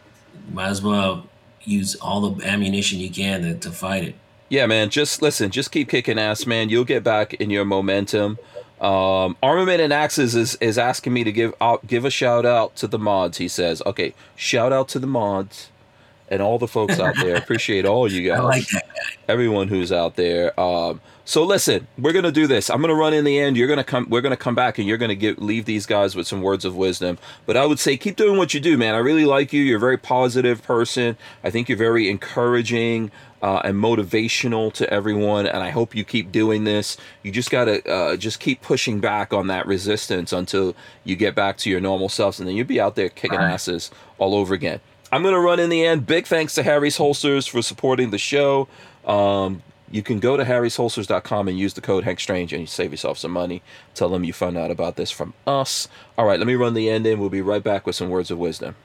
might 0.52 0.68
as 0.68 0.82
well 0.82 1.28
use 1.64 1.96
all 1.96 2.30
the 2.30 2.46
ammunition 2.46 3.00
you 3.00 3.10
can 3.10 3.42
to, 3.44 3.54
to 3.56 3.72
fight 3.72 4.04
it. 4.04 4.16
Yeah, 4.50 4.66
man. 4.66 4.90
Just 4.90 5.22
listen. 5.22 5.52
Just 5.52 5.72
keep 5.72 5.90
kicking 5.90 6.18
ass, 6.18 6.46
man. 6.46 6.70
You'll 6.70 6.86
get 6.86 7.04
back 7.04 7.34
in 7.36 7.50
your 7.50 7.66
momentum. 7.66 8.38
Um, 8.80 9.36
Armament 9.42 9.82
and 9.82 9.92
Axes 9.92 10.36
is, 10.36 10.56
is 10.62 10.78
asking 10.78 11.14
me 11.14 11.24
to 11.24 11.32
give 11.32 11.54
out 11.60 11.86
give 11.88 12.06
a 12.06 12.12
shout 12.12 12.46
out 12.46 12.76
to 12.78 12.88
the 12.88 13.00
mods. 13.00 13.40
He 13.40 13.48
says, 13.48 13.82
"Okay, 13.86 14.14
shout 14.36 14.72
out 14.72 14.88
to 14.90 15.00
the 15.00 15.08
mods 15.08 15.70
and 16.30 16.42
all 16.42 16.60
the 16.60 16.68
folks 16.68 17.00
out 17.00 17.16
there. 17.16 17.36
Appreciate 17.36 17.86
all 17.86 18.12
you 18.12 18.28
guys, 18.30 18.40
I 18.42 18.44
like 18.44 18.68
that 18.70 18.86
everyone 19.28 19.68
who's 19.68 19.92
out 19.92 20.16
there." 20.16 20.58
Um, 20.60 21.02
so 21.26 21.44
listen, 21.44 21.88
we're 21.98 22.14
gonna 22.14 22.32
do 22.32 22.46
this. 22.46 22.70
I'm 22.70 22.80
gonna 22.80 22.94
run 22.94 23.14
in 23.14 23.26
the 23.26 23.40
end. 23.40 23.58
You're 23.58 23.68
gonna 23.68 23.84
come. 23.84 24.08
We're 24.10 24.22
gonna 24.22 24.38
come 24.38 24.54
back, 24.54 24.78
and 24.78 24.88
you're 24.88 24.98
gonna 24.98 25.16
give 25.16 25.40
leave 25.40 25.66
these 25.66 25.88
guys 25.88 26.16
with 26.16 26.28
some 26.28 26.42
words 26.44 26.64
of 26.64 26.76
wisdom. 26.76 27.18
But 27.48 27.58
I 27.58 27.66
would 27.66 27.80
say 27.80 27.98
keep 27.98 28.16
doing 28.16 28.38
what 28.38 28.54
you 28.54 28.60
do, 28.60 28.78
man. 28.78 28.94
I 28.94 29.00
really 29.00 29.26
like 29.26 29.52
you. 29.52 29.64
You're 29.64 29.78
a 29.78 29.80
very 29.80 29.98
positive 29.98 30.62
person. 30.62 31.18
I 31.44 31.50
think 31.50 31.68
you're 31.68 31.78
very 31.80 32.10
encouraging 32.10 33.12
uh, 33.42 33.62
and 33.64 33.76
motivational 33.76 34.74
to 34.74 34.92
everyone. 34.92 35.46
And 35.48 35.64
I 35.64 35.70
hope 35.70 35.96
you 35.96 36.04
keep 36.04 36.32
doing 36.32 36.64
this. 36.64 36.98
You 37.24 37.32
just 37.32 37.52
gotta 37.52 37.88
uh, 37.90 38.18
just 38.18 38.40
keep 38.40 38.62
pushing 38.62 39.00
back 39.00 39.34
on 39.34 39.48
that 39.48 39.68
resistance 39.68 40.34
until 40.34 40.76
you 41.04 41.16
get 41.16 41.36
back 41.36 41.58
to 41.58 41.70
your 41.70 41.80
normal 41.80 42.10
selves, 42.10 42.40
and 42.40 42.48
then 42.48 42.56
you'll 42.56 42.68
be 42.68 42.80
out 42.82 42.96
there 42.96 43.10
kicking 43.10 43.38
Right. 43.40 43.52
asses 43.52 43.92
all 44.18 44.34
over 44.36 44.54
again. 44.54 44.80
I'm 45.12 45.24
gonna 45.24 45.40
run 45.40 45.60
in 45.60 45.70
the 45.70 45.86
end. 45.86 46.06
Big 46.06 46.28
thanks 46.28 46.54
to 46.56 46.64
Harry's 46.64 46.98
Holsters 46.98 47.48
for 47.48 47.62
supporting 47.62 48.10
the 48.10 48.18
show. 48.18 48.68
Um, 49.06 49.62
you 49.90 50.04
can 50.04 50.20
go 50.20 50.36
to 50.36 50.44
harrysholsters.com 50.44 51.48
and 51.48 51.58
use 51.58 51.74
the 51.76 51.80
code 51.82 52.04
Hank 52.04 52.20
Strange 52.20 52.52
and 52.52 52.60
you 52.60 52.68
save 52.68 52.92
yourself 52.92 53.18
some 53.18 53.32
money. 53.32 53.62
Tell 53.96 54.10
them 54.10 54.26
you 54.26 54.34
found 54.34 54.58
out 54.58 54.70
about 54.70 54.98
this 54.98 55.12
from 55.12 55.34
us. 55.46 55.88
All 56.18 56.26
right, 56.26 56.38
let 56.40 56.46
me 56.48 56.56
run 56.56 56.74
the 56.74 56.90
end 56.90 57.08
in. 57.08 57.20
We'll 57.22 57.30
be 57.30 57.42
right 57.42 57.64
back 57.64 57.86
with 57.86 57.96
some 57.96 58.10
words 58.10 58.30
of 58.30 58.38
wisdom. 58.38 58.76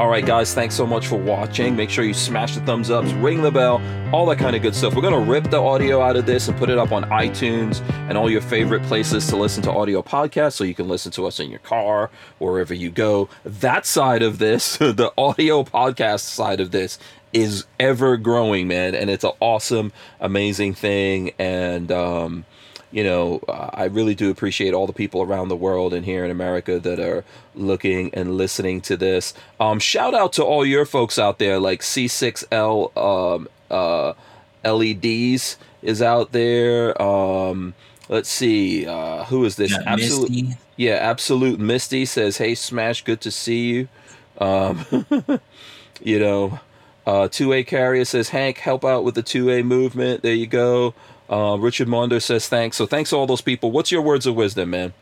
All 0.00 0.08
right, 0.08 0.24
guys, 0.24 0.54
thanks 0.54 0.74
so 0.74 0.86
much 0.86 1.08
for 1.08 1.16
watching. 1.16 1.76
Make 1.76 1.90
sure 1.90 2.06
you 2.06 2.14
smash 2.14 2.54
the 2.54 2.62
thumbs 2.62 2.90
ups, 2.90 3.12
ring 3.12 3.42
the 3.42 3.50
bell, 3.50 3.82
all 4.14 4.24
that 4.30 4.38
kind 4.38 4.56
of 4.56 4.62
good 4.62 4.74
stuff. 4.74 4.94
We're 4.94 5.02
going 5.02 5.12
to 5.12 5.30
rip 5.30 5.50
the 5.50 5.60
audio 5.60 6.00
out 6.00 6.16
of 6.16 6.24
this 6.24 6.48
and 6.48 6.56
put 6.56 6.70
it 6.70 6.78
up 6.78 6.90
on 6.90 7.04
iTunes 7.10 7.82
and 8.08 8.16
all 8.16 8.30
your 8.30 8.40
favorite 8.40 8.82
places 8.84 9.26
to 9.26 9.36
listen 9.36 9.62
to 9.64 9.70
audio 9.70 10.00
podcasts 10.00 10.54
so 10.54 10.64
you 10.64 10.74
can 10.74 10.88
listen 10.88 11.12
to 11.12 11.26
us 11.26 11.38
in 11.38 11.50
your 11.50 11.58
car, 11.58 12.10
wherever 12.38 12.72
you 12.72 12.88
go. 12.88 13.28
That 13.44 13.84
side 13.84 14.22
of 14.22 14.38
this, 14.38 14.76
the 14.78 15.12
audio 15.18 15.64
podcast 15.64 16.20
side 16.20 16.60
of 16.60 16.70
this, 16.70 16.98
is 17.34 17.66
ever 17.78 18.16
growing, 18.16 18.68
man. 18.68 18.94
And 18.94 19.10
it's 19.10 19.22
an 19.22 19.32
awesome, 19.38 19.92
amazing 20.18 20.72
thing. 20.72 21.32
And, 21.38 21.92
um, 21.92 22.46
you 22.90 23.04
know, 23.04 23.40
I 23.48 23.84
really 23.84 24.14
do 24.14 24.30
appreciate 24.30 24.74
all 24.74 24.86
the 24.86 24.92
people 24.92 25.22
around 25.22 25.48
the 25.48 25.56
world 25.56 25.94
and 25.94 26.04
here 26.04 26.24
in 26.24 26.30
America 26.30 26.78
that 26.80 26.98
are 26.98 27.24
looking 27.54 28.12
and 28.14 28.36
listening 28.36 28.80
to 28.82 28.96
this. 28.96 29.32
Um, 29.60 29.78
shout 29.78 30.14
out 30.14 30.32
to 30.34 30.44
all 30.44 30.66
your 30.66 30.84
folks 30.84 31.18
out 31.18 31.38
there, 31.38 31.60
like 31.60 31.82
C6L 31.82 32.96
um, 32.96 33.48
uh, 33.70 34.14
LEDs 34.64 35.56
is 35.82 36.02
out 36.02 36.32
there. 36.32 37.00
Um, 37.00 37.74
let's 38.08 38.28
see, 38.28 38.86
uh, 38.86 39.24
who 39.24 39.44
is 39.44 39.56
this? 39.56 39.70
Yeah, 39.70 39.82
Absolute, 39.86 40.30
Misty. 40.30 40.58
yeah, 40.76 40.94
Absolute 40.94 41.60
Misty 41.60 42.04
says, 42.04 42.38
"Hey, 42.38 42.54
Smash, 42.54 43.04
good 43.04 43.20
to 43.20 43.30
see 43.30 43.68
you." 43.68 43.88
Um, 44.38 44.84
you 46.02 46.18
know, 46.18 46.58
uh, 47.06 47.28
2A 47.28 47.66
Carrier 47.66 48.04
says, 48.04 48.30
Hank, 48.30 48.58
help 48.58 48.84
out 48.84 49.04
with 49.04 49.14
the 49.14 49.22
2A 49.22 49.64
movement. 49.64 50.22
There 50.22 50.34
you 50.34 50.46
go. 50.46 50.94
Uh, 51.30 51.56
Richard 51.56 51.86
Mondo 51.86 52.18
says, 52.18 52.48
thanks. 52.48 52.76
So 52.76 52.86
thanks 52.86 53.10
to 53.10 53.16
all 53.16 53.26
those 53.26 53.40
people. 53.40 53.70
What's 53.70 53.92
your 53.92 54.02
words 54.02 54.26
of 54.26 54.34
wisdom, 54.34 54.70
man? 54.70 54.92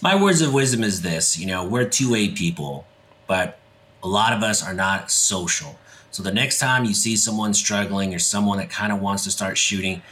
My 0.00 0.20
words 0.20 0.40
of 0.40 0.54
wisdom 0.54 0.84
is 0.84 1.02
this 1.02 1.38
you 1.38 1.46
know, 1.46 1.66
we're 1.66 1.88
two 1.88 2.14
A 2.14 2.28
people, 2.28 2.86
but 3.26 3.58
a 4.02 4.08
lot 4.08 4.32
of 4.32 4.42
us 4.42 4.64
are 4.64 4.74
not 4.74 5.10
social. 5.10 5.78
So 6.12 6.22
the 6.22 6.32
next 6.32 6.58
time 6.58 6.84
you 6.84 6.94
see 6.94 7.16
someone 7.16 7.52
struggling 7.52 8.14
or 8.14 8.18
someone 8.18 8.58
that 8.58 8.70
kind 8.70 8.92
of 8.92 9.00
wants 9.00 9.24
to 9.24 9.30
start 9.30 9.58
shooting, 9.58 10.02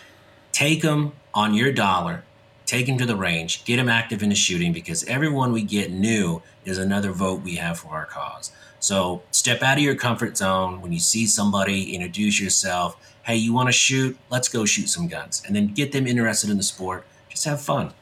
take 0.52 0.82
them 0.82 1.12
on 1.32 1.54
your 1.54 1.72
dollar, 1.72 2.24
take 2.66 2.86
them 2.86 2.98
to 2.98 3.06
the 3.06 3.16
range, 3.16 3.64
get 3.64 3.76
them 3.76 3.88
active 3.88 4.22
in 4.22 4.30
the 4.30 4.34
shooting 4.34 4.72
because 4.72 5.04
everyone 5.04 5.52
we 5.52 5.62
get 5.62 5.90
new 5.90 6.42
is 6.64 6.78
another 6.78 7.12
vote 7.12 7.42
we 7.42 7.56
have 7.56 7.78
for 7.78 7.90
our 7.90 8.06
cause. 8.06 8.50
So 8.80 9.22
step 9.30 9.62
out 9.62 9.78
of 9.78 9.82
your 9.84 9.94
comfort 9.94 10.36
zone. 10.36 10.80
When 10.82 10.92
you 10.92 10.98
see 10.98 11.26
somebody, 11.26 11.94
introduce 11.94 12.40
yourself. 12.40 12.96
Hey, 13.24 13.36
you 13.36 13.52
want 13.52 13.68
to 13.68 13.72
shoot? 13.72 14.16
Let's 14.30 14.48
go 14.48 14.64
shoot 14.64 14.88
some 14.88 15.08
guns. 15.08 15.42
And 15.46 15.56
then 15.56 15.68
get 15.68 15.92
them 15.92 16.06
interested 16.06 16.50
in 16.50 16.56
the 16.56 16.62
sport. 16.62 17.04
Just 17.28 17.44
have 17.44 17.60
fun. 17.60 17.92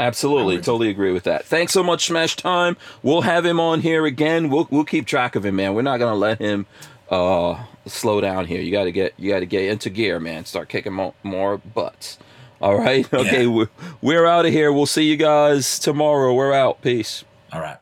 Absolutely, 0.00 0.56
totally 0.58 0.90
agree 0.90 1.12
with 1.12 1.24
that. 1.24 1.44
Thanks 1.44 1.72
so 1.72 1.82
much, 1.82 2.06
Smash 2.06 2.36
Time. 2.36 2.76
We'll 3.02 3.22
have 3.22 3.44
him 3.44 3.58
on 3.58 3.80
here 3.80 4.06
again. 4.06 4.48
We'll 4.48 4.68
we'll 4.70 4.84
keep 4.84 5.06
track 5.06 5.34
of 5.34 5.44
him, 5.44 5.56
man. 5.56 5.74
We're 5.74 5.82
not 5.82 5.98
gonna 5.98 6.14
let 6.14 6.38
him 6.38 6.66
uh 7.10 7.64
slow 7.86 8.20
down 8.20 8.46
here. 8.46 8.60
You 8.60 8.70
got 8.70 8.84
to 8.84 8.92
get 8.92 9.14
you 9.16 9.30
got 9.30 9.40
to 9.40 9.46
get 9.46 9.64
into 9.64 9.90
gear, 9.90 10.20
man. 10.20 10.44
Start 10.44 10.68
kicking 10.68 10.92
mo- 10.92 11.14
more 11.24 11.58
butts. 11.58 12.18
All 12.60 12.78
right, 12.78 13.12
okay. 13.14 13.42
Yeah. 13.42 13.50
We're, 13.50 13.68
we're 14.00 14.26
out 14.26 14.46
of 14.46 14.52
here. 14.52 14.72
We'll 14.72 14.86
see 14.86 15.04
you 15.04 15.16
guys 15.16 15.80
tomorrow. 15.80 16.32
We're 16.32 16.52
out. 16.52 16.80
Peace. 16.80 17.24
All 17.52 17.60
right. 17.60 17.78